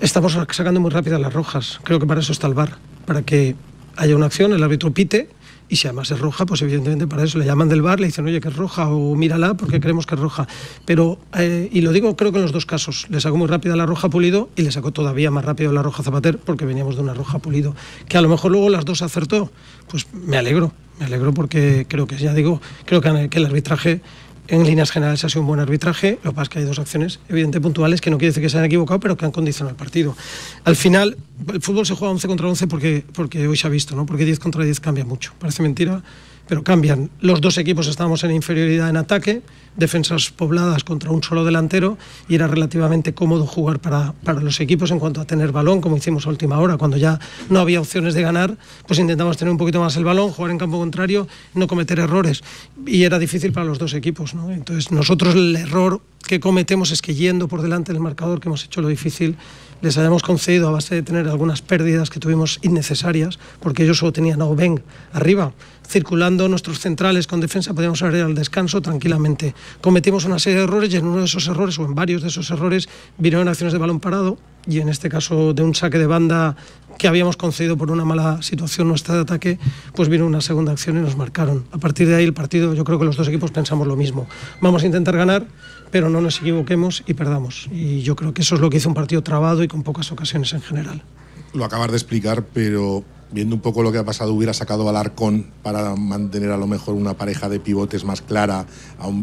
estamos 0.01 0.37
sacando 0.51 0.79
muy 0.79 0.91
rápidas 0.91 1.19
las 1.19 1.33
rojas. 1.33 1.79
Creo 1.83 1.99
que 1.99 2.05
para 2.05 2.21
eso 2.21 2.31
está 2.31 2.47
el 2.47 2.53
VAR, 2.53 2.77
para 3.05 3.21
que 3.23 3.55
haya 3.95 4.15
una 4.15 4.25
acción, 4.25 4.53
el 4.53 4.63
árbitro 4.63 4.91
pite 4.91 5.29
y 5.69 5.77
si 5.77 5.87
además 5.87 6.11
es 6.11 6.19
roja, 6.19 6.45
pues 6.45 6.61
evidentemente 6.61 7.07
para 7.07 7.23
eso 7.23 7.39
le 7.39 7.45
llaman 7.45 7.69
del 7.69 7.81
bar, 7.81 7.99
le 7.99 8.07
dicen, 8.07 8.25
oye, 8.25 8.39
que 8.41 8.49
es 8.49 8.55
roja 8.55 8.89
o 8.89 9.15
mírala 9.15 9.55
porque 9.55 9.79
creemos 9.79 10.05
que 10.05 10.15
es 10.15 10.21
roja. 10.21 10.47
Pero, 10.85 11.17
eh, 11.35 11.69
y 11.71 11.81
lo 11.81 11.91
digo 11.91 12.15
creo 12.15 12.31
que 12.31 12.37
en 12.37 12.43
los 12.43 12.51
dos 12.51 12.65
casos, 12.65 13.07
le 13.09 13.19
sacó 13.21 13.37
muy 13.37 13.47
rápida 13.47 13.75
la 13.75 13.85
roja 13.85 14.09
pulido 14.09 14.49
y 14.55 14.61
le 14.61 14.71
sacó 14.71 14.91
todavía 14.91 15.31
más 15.31 15.45
rápido 15.45 15.71
la 15.71 15.81
roja 15.81 16.03
zapater 16.03 16.37
porque 16.37 16.65
veníamos 16.65 16.95
de 16.95 17.01
una 17.01 17.13
roja 17.13 17.39
pulido. 17.39 17.75
Que 18.07 18.17
a 18.17 18.21
lo 18.21 18.29
mejor 18.29 18.51
luego 18.51 18.69
las 18.69 18.85
dos 18.85 19.01
acertó, 19.01 19.51
pues 19.87 20.05
me 20.13 20.37
alegro, 20.37 20.73
me 20.99 21.05
alegro 21.05 21.33
porque 21.33 21.85
creo 21.87 22.07
que, 22.07 22.17
ya 22.17 22.33
digo, 22.33 22.61
creo 22.85 23.01
que 23.01 23.29
el 23.31 23.45
arbitraje 23.45 24.01
en 24.47 24.65
líneas 24.65 24.91
generales 24.91 25.23
ha 25.23 25.29
sido 25.29 25.41
un 25.41 25.47
buen 25.47 25.59
arbitraje. 25.59 26.19
Lo 26.23 26.31
que 26.31 26.35
pasa 26.35 26.43
es 26.43 26.49
que 26.49 26.59
hay 26.59 26.65
dos 26.65 26.79
acciones, 26.79 27.19
evidente, 27.29 27.61
puntuales, 27.61 28.01
que 28.01 28.09
no 28.09 28.17
quiere 28.17 28.29
decir 28.29 28.43
que 28.43 28.49
se 28.49 28.57
hayan 28.57 28.65
equivocado, 28.65 28.99
pero 28.99 29.17
que 29.17 29.25
han 29.25 29.31
condicionado 29.31 29.71
el 29.71 29.75
partido. 29.75 30.15
Al 30.63 30.75
final, 30.75 31.17
el 31.51 31.61
fútbol 31.61 31.85
se 31.85 31.95
juega 31.95 32.11
11 32.11 32.27
contra 32.27 32.47
11 32.47 32.67
porque, 32.67 33.05
porque 33.13 33.47
hoy 33.47 33.57
se 33.57 33.67
ha 33.67 33.69
visto, 33.69 33.95
¿no? 33.95 34.05
Porque 34.05 34.25
10 34.25 34.39
contra 34.39 34.63
10 34.63 34.79
cambia 34.79 35.05
mucho. 35.05 35.33
Parece 35.39 35.63
mentira, 35.63 36.03
pero 36.47 36.63
cambian. 36.63 37.09
Los 37.21 37.41
dos 37.41 37.57
equipos 37.57 37.87
estábamos 37.87 38.23
en 38.23 38.31
inferioridad 38.31 38.89
en 38.89 38.97
ataque, 38.97 39.41
defensas 39.75 40.29
pobladas 40.31 40.83
contra 40.83 41.11
un 41.11 41.23
solo 41.23 41.45
delantero, 41.45 41.97
y 42.27 42.35
era 42.35 42.47
relativamente 42.47 43.13
cómodo 43.13 43.45
jugar 43.45 43.79
para, 43.79 44.13
los 44.41 44.59
equipos 44.59 44.91
en 44.91 44.99
cuanto 44.99 45.21
a 45.21 45.25
tener 45.25 45.51
balón, 45.51 45.81
como 45.81 45.97
hicimos 45.97 46.27
a 46.27 46.29
última 46.29 46.59
hora, 46.59 46.77
cuando 46.77 46.97
ya 46.97 47.19
no 47.49 47.59
había 47.59 47.79
opciones 47.79 48.13
de 48.13 48.21
ganar, 48.21 48.57
pues 48.87 48.99
intentamos 48.99 49.37
tener 49.37 49.51
un 49.51 49.57
poquito 49.57 49.79
más 49.79 49.95
el 49.95 50.03
balón, 50.03 50.31
jugar 50.31 50.51
en 50.51 50.57
campo 50.57 50.77
contrario, 50.77 51.27
no 51.53 51.67
cometer 51.67 51.99
errores. 51.99 52.43
Y 52.85 53.03
era 53.03 53.19
difícil 53.19 53.51
para 53.51 53.65
los 53.65 53.79
dos 53.79 53.93
equipos. 53.93 54.33
Entonces, 54.49 54.91
nosotros 54.91 55.35
el 55.35 55.55
error 55.55 56.01
que 56.27 56.39
cometemos 56.39 56.91
es 56.91 57.01
que 57.01 57.15
yendo 57.15 57.47
por 57.47 57.61
delante 57.61 57.93
del 57.93 58.01
marcador, 58.01 58.39
que 58.39 58.47
hemos 58.47 58.63
hecho 58.63 58.81
lo 58.81 58.87
difícil, 58.87 59.35
les 59.81 59.97
hayamos 59.97 60.23
concedido 60.23 60.69
a 60.69 60.71
base 60.71 60.95
de 60.95 61.03
tener 61.03 61.27
algunas 61.27 61.61
pérdidas 61.61 62.09
que 62.09 62.19
tuvimos 62.19 62.59
innecesarias, 62.61 63.37
porque 63.59 63.83
ellos 63.83 63.97
solo 63.97 64.13
tenían 64.13 64.41
a 64.41 64.45
Oben 64.45 64.81
arriba, 65.11 65.51
circulando 65.87 66.47
nuestros 66.49 66.79
centrales 66.79 67.27
con 67.27 67.39
defensa, 67.39 67.73
podíamos 67.73 68.01
ido 68.01 68.25
al 68.25 68.35
descanso 68.35 68.81
tranquilamente. 68.81 69.53
Cometimos 69.81 70.25
una 70.25 70.39
serie 70.39 70.59
de 70.59 70.63
errores 70.65 70.93
y 70.93 70.97
en 70.97 71.05
uno 71.05 71.19
de 71.19 71.25
esos 71.25 71.47
errores, 71.47 71.77
o 71.79 71.85
en 71.85 71.95
varios 71.95 72.21
de 72.21 72.29
esos 72.29 72.49
errores, 72.51 72.89
vinieron 73.17 73.47
acciones 73.47 73.73
de 73.73 73.79
balón 73.79 73.99
parado 73.99 74.37
y 74.67 74.79
en 74.79 74.89
este 74.89 75.09
caso 75.09 75.53
de 75.53 75.63
un 75.63 75.75
saque 75.75 75.99
de 75.99 76.07
banda 76.07 76.55
que 76.97 77.07
habíamos 77.07 77.37
concedido 77.37 77.77
por 77.77 77.91
una 77.91 78.05
mala 78.05 78.41
situación 78.41 78.87
nuestra 78.87 79.15
de 79.15 79.21
ataque, 79.21 79.59
pues 79.95 80.09
vino 80.09 80.25
una 80.25 80.41
segunda 80.41 80.71
acción 80.71 80.97
y 80.97 81.01
nos 81.01 81.17
marcaron. 81.17 81.65
A 81.71 81.77
partir 81.77 82.07
de 82.07 82.15
ahí 82.15 82.23
el 82.23 82.33
partido, 82.33 82.73
yo 82.73 82.83
creo 82.83 82.99
que 82.99 83.05
los 83.05 83.17
dos 83.17 83.27
equipos 83.27 83.51
pensamos 83.51 83.87
lo 83.87 83.95
mismo. 83.95 84.27
Vamos 84.61 84.83
a 84.83 84.85
intentar 84.85 85.17
ganar, 85.17 85.45
pero 85.91 86.09
no 86.09 86.21
nos 86.21 86.39
equivoquemos 86.39 87.03
y 87.07 87.13
perdamos. 87.13 87.67
Y 87.71 88.01
yo 88.01 88.15
creo 88.15 88.33
que 88.33 88.41
eso 88.41 88.55
es 88.55 88.61
lo 88.61 88.69
que 88.69 88.77
hizo 88.77 88.89
un 88.89 88.95
partido 88.95 89.21
trabado 89.21 89.63
y 89.63 89.67
con 89.67 89.83
pocas 89.83 90.11
ocasiones 90.11 90.53
en 90.53 90.61
general. 90.61 91.03
Lo 91.53 91.65
acabas 91.65 91.91
de 91.91 91.97
explicar, 91.97 92.45
pero 92.53 93.03
viendo 93.33 93.55
un 93.55 93.61
poco 93.61 93.83
lo 93.83 93.91
que 93.91 93.97
ha 93.97 94.05
pasado, 94.05 94.33
hubiera 94.33 94.53
sacado 94.53 94.87
al 94.87 94.95
Arcón 94.95 95.47
para 95.61 95.95
mantener 95.95 96.51
a 96.51 96.57
lo 96.57 96.67
mejor 96.67 96.95
una 96.95 97.15
pareja 97.15 97.49
de 97.49 97.59
pivotes 97.59 98.03
más 98.05 98.21
clara, 98.21 98.65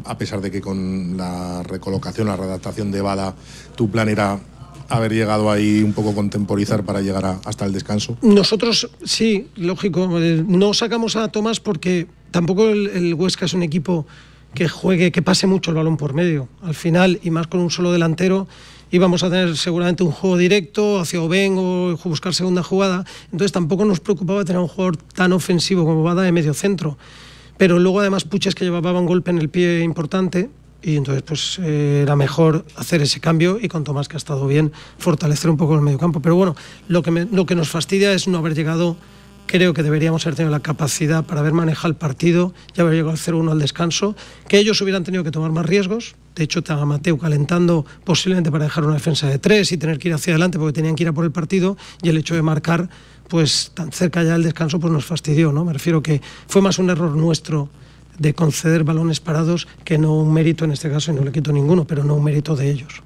a 0.05 0.19
pesar 0.19 0.41
de 0.41 0.51
que 0.51 0.61
con 0.61 1.17
la 1.17 1.63
recolocación, 1.63 2.27
la 2.27 2.37
redactación 2.37 2.91
de 2.91 3.01
Bada, 3.01 3.35
tu 3.77 3.91
plan 3.91 4.09
era 4.09 4.41
haber 4.89 5.13
llegado 5.13 5.51
ahí 5.51 5.83
un 5.83 5.93
poco 5.93 6.15
contemporizar 6.15 6.85
para 6.85 7.01
llegar 7.01 7.39
hasta 7.45 7.65
el 7.65 7.73
descanso. 7.73 8.17
Nosotros, 8.23 8.91
sí, 9.05 9.47
lógico, 9.55 10.19
eh, 10.21 10.45
no 10.47 10.75
sacamos 10.75 11.15
a 11.15 11.29
Tomás 11.29 11.61
porque 11.61 12.09
tampoco 12.33 12.69
el 12.69 13.15
Huesca 13.15 13.45
es 13.45 13.55
un 13.55 13.63
equipo 13.63 14.07
que 14.55 14.69
juegue, 14.69 15.13
que 15.13 15.23
pase 15.23 15.47
mucho 15.47 15.71
el 15.71 15.77
balón 15.77 15.97
por 15.97 16.15
medio. 16.15 16.49
Al 16.63 16.75
final, 16.75 17.21
y 17.23 17.31
más 17.31 17.47
con 17.47 17.61
un 17.61 17.71
solo 17.71 17.93
delantero, 17.93 18.49
íbamos 18.91 19.23
a 19.23 19.31
tener 19.31 19.57
seguramente 19.57 20.03
un 20.03 20.11
juego 20.11 20.37
directo 20.37 21.01
hacia 21.01 21.23
Oben 21.23 21.57
o 21.59 21.99
buscar 22.05 22.35
segunda 22.35 22.63
jugada. 22.63 23.05
Entonces 23.33 23.53
tampoco 23.53 23.85
nos 23.85 24.01
preocupaba 24.01 24.45
tener 24.45 24.61
un 24.61 24.69
jugador 24.69 24.97
tan 24.97 25.33
ofensivo 25.33 25.85
como 25.85 26.03
Bada 26.03 26.23
de 26.23 26.33
medio 26.33 26.55
centro. 26.55 26.99
Pero 27.57 27.79
luego 27.79 28.01
además 28.01 28.25
Puches 28.25 28.55
que 28.55 28.65
llevaba 28.65 28.99
un 28.99 29.07
golpe 29.07 29.31
en 29.31 29.39
el 29.39 29.49
pie 29.49 29.83
importante 29.83 30.51
y 30.83 30.97
entonces 30.97 31.23
pues 31.23 31.59
eh, 31.63 32.01
era 32.03 32.17
mejor 32.17 32.65
hacer 32.77 33.03
ese 33.03 33.21
cambio 33.21 33.59
y 33.61 33.69
con 33.69 33.85
Tomás 33.85 34.09
que 34.09 34.17
ha 34.17 34.19
estado 34.19 34.47
bien 34.47 34.73
fortalecer 34.99 35.51
un 35.51 35.57
poco 35.57 35.75
el 35.75 35.83
medio 35.83 35.99
campo. 35.99 36.21
Pero 36.21 36.37
bueno, 36.37 36.57
lo 36.89 37.03
que, 37.03 37.11
lo 37.31 37.47
que 37.47 37.55
nos 37.55 37.69
fastidia 37.69 38.13
es 38.13 38.29
no 38.29 38.39
haber 38.39 38.55
llegado 38.55 38.97
creo 39.51 39.75
que 39.75 39.83
deberíamos 39.83 40.25
haber 40.25 40.37
tenido 40.37 40.53
la 40.53 40.61
capacidad 40.61 41.25
para 41.25 41.41
haber 41.41 41.53
manejado 41.53 41.89
el 41.89 41.97
partido 41.97 42.55
y 42.77 42.81
haber 42.81 42.95
llegado 42.95 43.11
al 43.11 43.17
0-1 43.17 43.51
al 43.51 43.59
descanso, 43.59 44.15
que 44.47 44.59
ellos 44.59 44.81
hubieran 44.81 45.03
tenido 45.03 45.25
que 45.25 45.33
tomar 45.33 45.51
más 45.51 45.67
riesgos. 45.67 46.15
De 46.37 46.45
hecho, 46.45 46.61
estaba 46.61 46.87
Mateo 46.87 47.19
calentando 47.19 47.85
posiblemente 48.05 48.53
para 48.53 48.65
dejar 48.65 48.85
una 48.85 48.95
defensa 48.95 49.27
de 49.27 49.41
tres 49.41 49.73
y 49.73 49.77
tener 49.77 49.99
que 49.99 50.07
ir 50.07 50.15
hacia 50.15 50.35
adelante 50.35 50.57
porque 50.57 50.75
tenían 50.75 50.95
que 50.95 51.03
ir 51.03 51.09
a 51.09 51.13
por 51.13 51.25
el 51.25 51.33
partido 51.33 51.77
y 52.01 52.11
el 52.11 52.17
hecho 52.17 52.37
de 52.37 52.43
marcar 52.43 52.91
pues 53.27 53.73
tan 53.75 53.91
cerca 53.91 54.23
ya 54.23 54.35
del 54.35 54.45
descanso 54.45 54.79
pues 54.79 54.93
nos 54.93 55.05
fastidió, 55.05 55.51
¿no? 55.51 55.65
Me 55.65 55.73
refiero 55.73 56.01
que 56.01 56.23
fue 56.47 56.63
más 56.63 56.79
un 56.79 56.89
error 56.89 57.17
nuestro 57.17 57.71
de 58.19 58.35
conceder 58.35 58.85
balones 58.85 59.19
parados 59.19 59.67
que 59.83 59.99
no 59.99 60.15
un 60.15 60.33
mérito 60.33 60.65
en 60.65 60.71
este 60.71 60.89
caso, 60.89 61.11
y 61.11 61.17
no 61.17 61.25
le 61.25 61.33
quito 61.33 61.53
ninguno, 61.53 61.87
pero 61.89 62.05
no 62.05 62.15
un 62.15 62.23
mérito 62.23 62.55
de 62.55 62.71
ellos. 62.71 63.03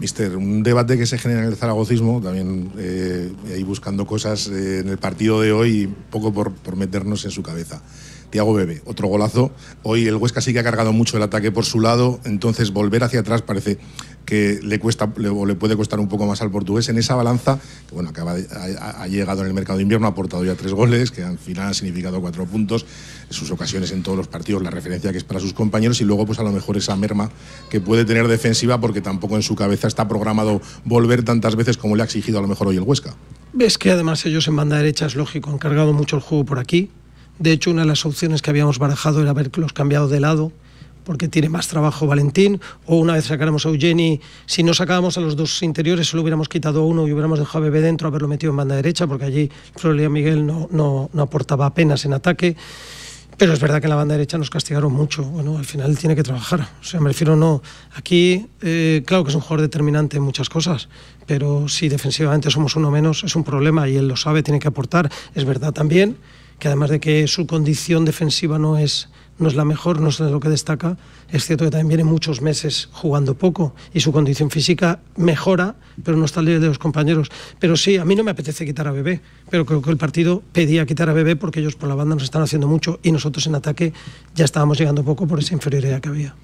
Mister, 0.00 0.36
un 0.36 0.62
debate 0.62 0.96
que 0.96 1.06
se 1.06 1.18
genera 1.18 1.42
en 1.42 1.48
el 1.48 1.56
zaragocismo, 1.56 2.20
también 2.20 2.70
eh, 2.78 3.32
ahí 3.52 3.64
buscando 3.64 4.06
cosas 4.06 4.46
eh, 4.48 4.78
en 4.80 4.88
el 4.88 4.98
partido 4.98 5.40
de 5.40 5.50
hoy, 5.50 5.92
poco 6.10 6.32
por, 6.32 6.52
por 6.52 6.76
meternos 6.76 7.24
en 7.24 7.32
su 7.32 7.42
cabeza. 7.42 7.82
Tiago 8.30 8.52
Bebe, 8.52 8.82
otro 8.84 9.08
golazo. 9.08 9.50
Hoy 9.82 10.06
el 10.06 10.16
Huesca 10.16 10.42
sí 10.42 10.52
que 10.52 10.58
ha 10.58 10.62
cargado 10.62 10.92
mucho 10.92 11.16
el 11.16 11.22
ataque 11.22 11.50
por 11.50 11.64
su 11.64 11.80
lado, 11.80 12.20
entonces 12.24 12.72
volver 12.72 13.02
hacia 13.02 13.20
atrás 13.20 13.40
parece 13.40 13.78
que 14.26 14.60
le 14.62 14.78
cuesta 14.78 15.10
o 15.34 15.46
le 15.46 15.54
puede 15.54 15.74
costar 15.78 15.98
un 15.98 16.08
poco 16.08 16.26
más 16.26 16.42
al 16.42 16.50
portugués 16.50 16.90
en 16.90 16.98
esa 16.98 17.14
balanza, 17.14 17.58
que 17.88 17.94
bueno, 17.94 18.10
acaba 18.10 18.34
de- 18.34 18.46
ha, 18.78 19.02
ha 19.02 19.08
llegado 19.08 19.40
en 19.40 19.46
el 19.48 19.54
mercado 19.54 19.78
de 19.78 19.84
invierno, 19.84 20.06
ha 20.06 20.10
aportado 20.10 20.44
ya 20.44 20.54
tres 20.54 20.74
goles, 20.74 21.10
que 21.10 21.22
al 21.24 21.38
final 21.38 21.68
han 21.68 21.74
significado 21.74 22.20
cuatro 22.20 22.44
puntos, 22.44 22.84
sus 23.30 23.50
ocasiones 23.50 23.92
en 23.92 24.02
todos 24.02 24.16
los 24.16 24.28
partidos, 24.28 24.62
la 24.62 24.70
referencia 24.70 25.12
que 25.12 25.18
es 25.18 25.24
para 25.24 25.40
sus 25.40 25.52
compañeros 25.52 26.00
y 26.00 26.04
luego 26.04 26.26
pues 26.26 26.38
a 26.38 26.42
lo 26.42 26.52
mejor 26.52 26.76
esa 26.76 26.96
merma 26.96 27.30
que 27.68 27.80
puede 27.80 28.04
tener 28.04 28.28
defensiva 28.28 28.80
porque 28.80 29.00
tampoco 29.00 29.36
en 29.36 29.42
su 29.42 29.54
cabeza 29.54 29.88
está 29.88 30.08
programado 30.08 30.60
volver 30.84 31.22
tantas 31.22 31.56
veces 31.56 31.76
como 31.76 31.96
le 31.96 32.02
ha 32.02 32.04
exigido 32.04 32.38
a 32.38 32.42
lo 32.42 32.48
mejor 32.48 32.68
hoy 32.68 32.76
el 32.76 32.82
Huesca. 32.82 33.14
Ves 33.52 33.78
que 33.78 33.90
además 33.90 34.24
ellos 34.26 34.46
en 34.48 34.56
banda 34.56 34.76
derecha 34.76 35.06
es 35.06 35.16
lógico, 35.16 35.50
han 35.50 35.58
cargado 35.58 35.92
mucho 35.92 36.16
el 36.16 36.22
juego 36.22 36.44
por 36.44 36.58
aquí. 36.58 36.90
De 37.38 37.52
hecho, 37.52 37.70
una 37.70 37.82
de 37.82 37.88
las 37.88 38.04
opciones 38.04 38.42
que 38.42 38.50
habíamos 38.50 38.78
barajado 38.78 39.22
era 39.22 39.30
haberlos 39.30 39.72
cambiado 39.72 40.08
de 40.08 40.20
lado, 40.20 40.52
porque 41.04 41.28
tiene 41.28 41.48
más 41.48 41.68
trabajo 41.68 42.06
Valentín, 42.06 42.60
o 42.84 42.96
una 42.96 43.14
vez 43.14 43.26
sacáramos 43.26 43.64
a 43.64 43.70
Eugeni, 43.70 44.20
si 44.44 44.62
no 44.62 44.74
sacábamos 44.74 45.16
a 45.16 45.22
los 45.22 45.36
dos 45.36 45.62
interiores, 45.62 46.08
solo 46.08 46.22
hubiéramos 46.22 46.48
quitado 46.48 46.84
uno 46.84 47.06
y 47.06 47.12
hubiéramos 47.12 47.38
dejado 47.38 47.58
a 47.58 47.60
Bebé 47.62 47.80
dentro, 47.80 48.08
haberlo 48.08 48.28
metido 48.28 48.50
en 48.50 48.58
banda 48.58 48.74
derecha, 48.74 49.06
porque 49.06 49.24
allí 49.24 49.50
Florida 49.76 50.10
Miguel 50.10 50.44
no, 50.44 50.68
no, 50.70 51.08
no 51.12 51.22
aportaba 51.22 51.64
apenas 51.64 52.04
en 52.04 52.12
ataque. 52.12 52.56
Pero 53.38 53.52
es 53.52 53.60
verdad 53.60 53.80
que 53.80 53.86
en 53.86 53.90
la 53.90 53.96
banda 53.96 54.14
derecha 54.14 54.36
nos 54.36 54.50
castigaron 54.50 54.92
mucho. 54.92 55.22
Bueno, 55.22 55.56
al 55.56 55.64
final 55.64 55.96
tiene 55.96 56.16
que 56.16 56.24
trabajar. 56.24 56.68
O 56.80 56.84
sea, 56.84 56.98
me 56.98 57.08
refiero 57.08 57.36
no. 57.36 57.62
Aquí, 57.94 58.48
eh, 58.62 59.04
claro 59.06 59.22
que 59.22 59.30
es 59.30 59.36
un 59.36 59.40
jugador 59.40 59.60
determinante 59.60 60.16
en 60.16 60.24
muchas 60.24 60.48
cosas, 60.48 60.88
pero 61.24 61.68
si 61.68 61.88
defensivamente 61.88 62.50
somos 62.50 62.74
uno 62.74 62.90
menos, 62.90 63.22
es 63.22 63.36
un 63.36 63.44
problema 63.44 63.88
y 63.88 63.96
él 63.96 64.08
lo 64.08 64.16
sabe, 64.16 64.42
tiene 64.42 64.58
que 64.58 64.66
aportar. 64.66 65.08
Es 65.36 65.44
verdad 65.44 65.72
también 65.72 66.16
que 66.58 66.66
además 66.66 66.90
de 66.90 66.98
que 66.98 67.28
su 67.28 67.46
condición 67.46 68.04
defensiva 68.04 68.58
no 68.58 68.76
es, 68.76 69.08
no 69.38 69.48
es 69.48 69.54
la 69.54 69.64
mejor, 69.64 70.00
no 70.00 70.08
es 70.08 70.18
lo 70.20 70.40
que 70.40 70.48
destaca, 70.48 70.96
es 71.30 71.44
cierto 71.44 71.64
que 71.64 71.70
también 71.70 71.88
viene 71.88 72.04
muchos 72.04 72.42
meses 72.42 72.88
jugando 72.92 73.34
poco 73.34 73.74
y 73.94 74.00
su 74.00 74.12
condición 74.12 74.50
física 74.50 75.00
mejora, 75.16 75.76
pero 76.02 76.16
no 76.16 76.24
está 76.24 76.40
al 76.40 76.46
nivel 76.46 76.60
de 76.60 76.66
los 76.68 76.78
compañeros. 76.78 77.28
Pero 77.58 77.76
sí, 77.76 77.96
a 77.96 78.04
mí 78.04 78.14
no 78.16 78.24
me 78.24 78.30
apetece 78.32 78.64
quitar 78.66 78.88
a 78.88 78.92
Bebé, 78.92 79.20
pero 79.50 79.64
creo 79.64 79.80
que 79.82 79.90
el 79.90 79.96
partido 79.96 80.42
pedía 80.52 80.84
quitar 80.86 81.08
a 81.08 81.12
Bebé 81.12 81.36
porque 81.36 81.60
ellos 81.60 81.76
por 81.76 81.88
la 81.88 81.94
banda 81.94 82.14
nos 82.14 82.24
están 82.24 82.42
haciendo 82.42 82.66
mucho 82.68 82.98
y 83.02 83.12
nosotros 83.12 83.46
en 83.46 83.54
ataque 83.54 83.92
ya 84.34 84.44
estábamos 84.44 84.78
llegando 84.78 85.04
poco 85.04 85.26
por 85.26 85.38
esa 85.38 85.54
inferioridad 85.54 86.00
que 86.00 86.08
había. 86.08 86.34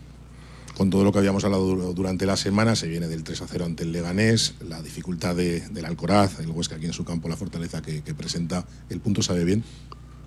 con 0.77 0.91
todo 0.91 1.05
lo 1.05 1.13
que 1.13 1.21
habíamos 1.21 1.45
hablado 1.45 1.69
dur- 1.71 1.95
durante 1.95 2.27
la 2.27 2.37
semana, 2.37 2.75
se 2.75 2.89
viene 2.89 3.07
del 3.07 3.23
3 3.23 3.43
a 3.43 3.47
0 3.47 3.65
ante 3.65 3.85
el 3.85 3.93
Leganés, 3.93 4.55
la 4.69 4.83
dificultad 4.83 5.37
de- 5.37 5.61
del 5.69 5.85
Alcoraz, 5.85 6.41
el 6.41 6.49
Huesca 6.51 6.75
aquí 6.75 6.87
en 6.87 6.93
su 6.93 7.05
campo, 7.05 7.29
la 7.29 7.37
fortaleza 7.37 7.81
que, 7.81 8.03
que 8.03 8.13
presenta. 8.13 8.67
¿El 8.91 8.99
punto 8.99 9.23
sabe 9.23 9.45
bien? 9.45 9.63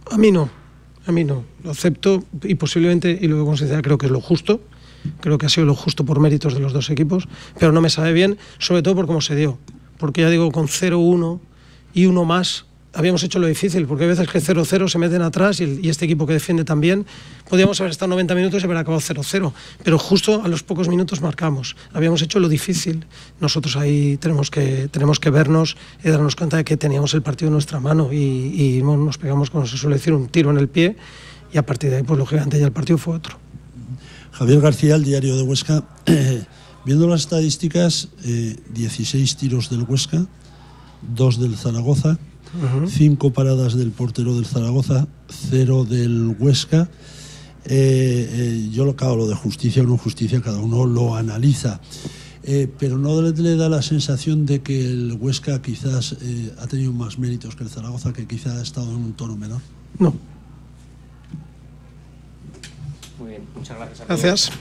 A 0.10 0.18
mí 0.18 0.32
no, 0.32 0.50
a 1.08 1.12
mí 1.12 1.24
no. 1.24 1.44
Lo 1.64 1.72
acepto 1.72 2.24
y 2.44 2.56
posiblemente, 2.56 3.18
y 3.20 3.28
lo 3.28 3.46
con 3.46 3.58
sinceridad, 3.58 3.82
creo 3.82 3.98
que 3.98 4.06
es 4.06 4.12
lo 4.12 4.22
justo. 4.22 4.62
Creo 5.22 5.38
que 5.38 5.46
ha 5.46 5.50
sido 5.50 5.66
lo 5.66 5.74
justo 5.74 6.06
por 6.06 6.20
méritos 6.20 6.54
de 6.54 6.60
los 6.60 6.74
dos 6.74 6.90
equipos, 6.90 7.28
pero 7.58 7.72
no 7.72 7.82
me 7.82 7.90
sabe 7.90 8.12
bien, 8.12 8.38
sobre 8.60 8.82
todo 8.82 8.96
por 8.96 9.08
cómo 9.08 9.22
se 9.22 9.36
dio. 9.36 9.58
Porque 9.98 10.22
ya 10.22 10.30
digo, 10.30 10.52
con 10.52 10.68
0-1 10.68 11.40
y 11.94 12.06
uno 12.06 12.26
más, 12.26 12.66
habíamos 12.98 13.22
hecho 13.24 13.38
lo 13.38 13.48
difícil, 13.48 13.86
porque 13.86 14.04
hay 14.06 14.10
veces 14.10 14.28
que 14.28 14.40
0-0 14.40 14.90
se 14.90 14.98
meten 14.98 15.22
atrás 15.22 15.62
y, 15.62 15.88
este 15.88 16.06
equipo 16.06 16.26
que 16.26 16.34
defiende 16.34 16.66
también, 16.66 17.06
podíamos 17.48 17.80
haber 17.80 17.92
estado 17.92 18.10
90 18.10 18.36
minutos 18.36 18.62
y 18.62 18.66
haber 18.66 18.78
acabado 18.78 19.00
0-0, 19.00 19.54
pero 19.84 20.00
justo 20.00 20.42
a 20.44 20.48
los 20.48 20.64
pocos 20.64 20.90
minutos 20.90 21.22
marcamos. 21.22 21.76
Habíamos 21.94 22.22
hecho 22.24 22.40
lo 22.40 22.50
difícil. 22.50 23.06
Nosotros 23.40 23.78
ahí 23.78 24.18
tenemos 24.18 24.50
que, 24.50 24.90
tenemos 24.90 25.20
que 25.20 25.30
vernos 25.30 25.78
y 26.04 26.10
darnos 26.10 26.36
cuenta 26.36 26.58
de 26.58 26.66
que 26.66 26.76
teníamos 26.76 27.14
el 27.14 27.22
partido 27.22 27.48
en 27.48 27.54
nuestra 27.54 27.80
mano 27.80 28.12
y, 28.12 28.82
nos 28.84 29.18
pegamos, 29.18 29.52
como 29.52 29.68
se 29.68 29.78
suele 29.78 29.98
decir, 29.98 30.14
un 30.14 30.28
tiro 30.28 30.50
en 30.50 30.58
el 30.58 30.68
pie 30.68 30.98
y 31.54 31.58
a 31.58 31.66
partir 31.66 31.92
de 31.92 31.98
ahí, 31.98 32.04
pues 32.04 32.18
lógicamente 32.18 32.60
ya 32.60 32.66
el 32.66 32.72
partido 32.72 32.98
fue 32.98 33.16
otro. 33.16 33.38
Javier 34.32 34.60
García, 34.60 34.96
el 34.96 35.04
diario 35.04 35.38
de 35.38 35.44
Huesca. 35.44 35.84
viendo 36.88 37.06
las 37.06 37.22
estadísticas, 37.22 38.08
eh, 38.24 38.56
16 38.74 39.36
tiros 39.36 39.70
del 39.70 39.84
Huesca, 39.84 40.26
2 41.16 41.40
del 41.42 41.58
Zaragoza, 41.58 42.18
5 42.88 43.34
paradas 43.34 43.76
del 43.76 43.92
portero 43.92 44.36
del 44.36 44.46
Zaragoza, 44.46 45.08
0 45.50 45.86
del 45.86 46.36
Huesca. 46.40 46.90
Eh, 47.66 48.30
eh, 48.32 48.70
yo 48.72 48.86
lo 48.86 48.96
claro, 48.96 49.18
lo 49.18 49.28
de 49.28 49.36
justicia 49.36 49.84
o 49.84 49.86
no 49.86 49.98
justicia, 49.98 50.42
cada 50.42 50.60
uno 50.60 50.86
lo 50.86 51.16
analiza. 51.16 51.82
Eh, 52.50 52.72
pero 52.80 52.98
no 52.98 53.22
le, 53.22 53.32
le 53.34 53.58
da 53.58 53.68
la 53.68 53.82
sensación 53.82 54.46
de 54.46 54.62
que 54.62 54.80
el 54.80 55.18
Huesca 55.20 55.62
quizás 55.62 56.16
eh, 56.22 56.54
ha 56.60 56.68
tenido 56.68 56.94
más 56.94 57.20
méritos 57.20 57.58
que 57.58 57.64
el 57.64 57.70
Zaragoza, 57.70 58.14
que 58.14 58.26
quizás 58.26 58.58
ha 58.58 58.62
estado 58.62 58.90
en 58.90 58.96
un 58.96 59.14
tono 59.14 59.36
menor. 59.36 59.60
No. 60.00 60.16
Muy 63.20 63.32
bien, 63.32 63.44
muchas 63.54 63.78
gracias. 63.78 64.08
Gracias. 64.08 64.52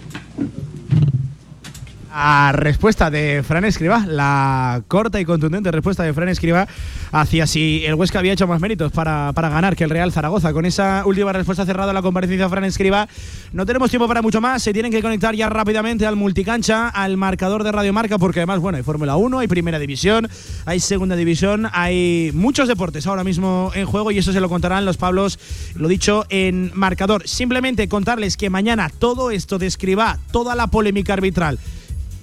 A 2.19 2.53
respuesta 2.53 3.11
de 3.11 3.43
Fran 3.47 3.67
Escriba, 3.67 4.07
la 4.07 4.83
corta 4.89 5.20
y 5.20 5.27
contundente 5.27 5.70
respuesta 5.70 6.03
de 6.03 6.15
Fran 6.15 6.31
Escriba 6.31 6.67
hacia 7.12 7.47
si 7.47 7.85
el 7.85 7.95
Huesca 7.95 8.20
había 8.20 8.33
hecho 8.33 8.47
más 8.47 8.59
méritos 8.59 8.91
para, 8.91 9.35
para 9.35 9.51
ganar 9.51 9.77
que 9.77 9.85
el 9.85 9.91
Real 9.91 10.11
Zaragoza. 10.12 10.55
Con 10.55 10.65
esa 10.65 11.03
última 11.05 11.35
respuesta 11.35 11.67
cerrada 11.67 11.93
la 11.93 12.01
comparecencia 12.01 12.47
de 12.47 12.51
Fran 12.51 12.65
Escriba, 12.65 13.07
no 13.53 13.67
tenemos 13.67 13.91
tiempo 13.91 14.09
para 14.09 14.23
mucho 14.23 14.41
más. 14.41 14.62
Se 14.62 14.73
tienen 14.73 14.91
que 14.91 15.03
conectar 15.03 15.35
ya 15.35 15.51
rápidamente 15.51 16.07
al 16.07 16.17
multicancha, 16.17 16.89
al 16.89 17.19
marcador 17.19 17.65
de 17.65 17.73
Radio 17.73 17.93
Marca, 17.93 18.17
porque 18.17 18.41
además, 18.41 18.61
bueno, 18.61 18.78
hay 18.78 18.83
Fórmula 18.83 19.17
1, 19.17 19.41
hay 19.41 19.47
Primera 19.47 19.78
División, 19.78 20.27
hay 20.65 20.81
Segunda 20.81 21.17
División, 21.17 21.69
hay 21.70 22.31
muchos 22.33 22.67
deportes 22.67 23.07
ahora 23.07 23.25
mismo 23.25 23.73
en 23.75 23.85
juego 23.85 24.11
y 24.11 24.17
eso 24.17 24.33
se 24.33 24.41
lo 24.41 24.49
contarán 24.49 24.86
los 24.86 24.97
Pablos, 24.97 25.39
lo 25.75 25.86
dicho, 25.86 26.25
en 26.31 26.70
marcador. 26.73 27.28
Simplemente 27.28 27.89
contarles 27.89 28.39
que 28.39 28.49
mañana 28.49 28.89
todo 28.89 29.31
esto 29.31 29.59
de 29.59 29.67
Escriba, 29.67 30.19
toda 30.33 30.55
la 30.55 30.69
polémica 30.69 31.12
arbitral 31.12 31.59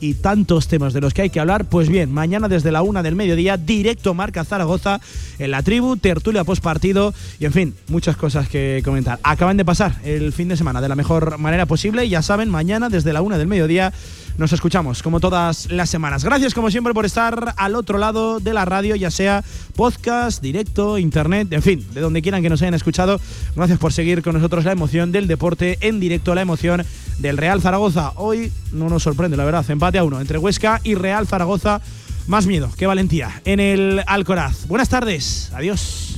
y 0.03 0.15
tantos 0.15 0.67
temas 0.67 0.91
de 0.91 0.99
los 0.99 1.13
que 1.13 1.21
hay 1.21 1.29
que 1.29 1.39
hablar, 1.39 1.63
pues 1.63 1.87
bien, 1.87 2.11
mañana 2.11 2.49
desde 2.49 2.73
la 2.73 2.81
una 2.81 3.01
del 3.03 3.15
mediodía, 3.15 3.55
directo 3.55 4.13
Marca 4.13 4.43
Zaragoza 4.43 4.99
en 5.39 5.51
la 5.51 5.63
tribu, 5.63 5.95
tertulia 5.95 6.43
post 6.43 6.61
partido 6.61 7.13
y 7.39 7.45
en 7.45 7.53
fin, 7.53 7.73
muchas 7.87 8.17
cosas 8.17 8.49
que 8.49 8.81
comentar. 8.83 9.19
Acaban 9.23 9.55
de 9.55 9.63
pasar 9.63 9.95
el 10.03 10.33
fin 10.33 10.49
de 10.49 10.57
semana 10.57 10.81
de 10.81 10.89
la 10.89 10.95
mejor 10.95 11.37
manera 11.37 11.65
posible, 11.67 12.09
ya 12.09 12.21
saben, 12.21 12.49
mañana 12.49 12.89
desde 12.89 13.13
la 13.13 13.21
una 13.21 13.37
del 13.37 13.47
mediodía 13.47 13.93
nos 14.37 14.51
escuchamos 14.51 15.03
como 15.03 15.19
todas 15.19 15.71
las 15.71 15.89
semanas. 15.89 16.23
Gracias 16.23 16.53
como 16.53 16.71
siempre 16.71 16.93
por 16.93 17.05
estar 17.05 17.53
al 17.55 17.75
otro 17.75 17.97
lado 17.97 18.39
de 18.39 18.53
la 18.53 18.65
radio, 18.65 18.95
ya 18.95 19.11
sea 19.11 19.43
podcast, 19.75 20.41
directo, 20.41 20.97
internet, 20.97 21.53
en 21.53 21.61
fin, 21.61 21.85
de 21.93 22.01
donde 22.01 22.21
quieran 22.21 22.41
que 22.41 22.49
nos 22.49 22.61
hayan 22.61 22.73
escuchado. 22.73 23.21
Gracias 23.55 23.79
por 23.79 23.93
seguir 23.93 24.21
con 24.21 24.33
nosotros 24.33 24.65
la 24.65 24.71
emoción 24.71 25.11
del 25.11 25.27
deporte 25.27 25.77
en 25.81 25.99
directo, 25.99 26.35
la 26.35 26.41
emoción 26.41 26.83
del 27.19 27.37
Real 27.37 27.61
Zaragoza. 27.61 28.13
Hoy 28.15 28.51
no 28.71 28.89
nos 28.89 29.03
sorprende, 29.03 29.37
la 29.37 29.45
verdad, 29.45 29.69
empate 29.69 29.92
a 29.97 30.03
uno 30.03 30.21
entre 30.21 30.37
Huesca 30.37 30.81
y 30.83 30.95
Real 30.95 31.27
Zaragoza. 31.27 31.81
Más 32.27 32.45
miedo 32.45 32.71
que 32.77 32.87
valentía 32.87 33.41
en 33.45 33.59
el 33.59 34.03
Alcoraz. 34.07 34.67
Buenas 34.67 34.89
tardes, 34.89 35.51
adiós. 35.53 36.09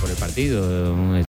por 0.00 0.10
el 0.10 0.16
partido. 0.16 1.24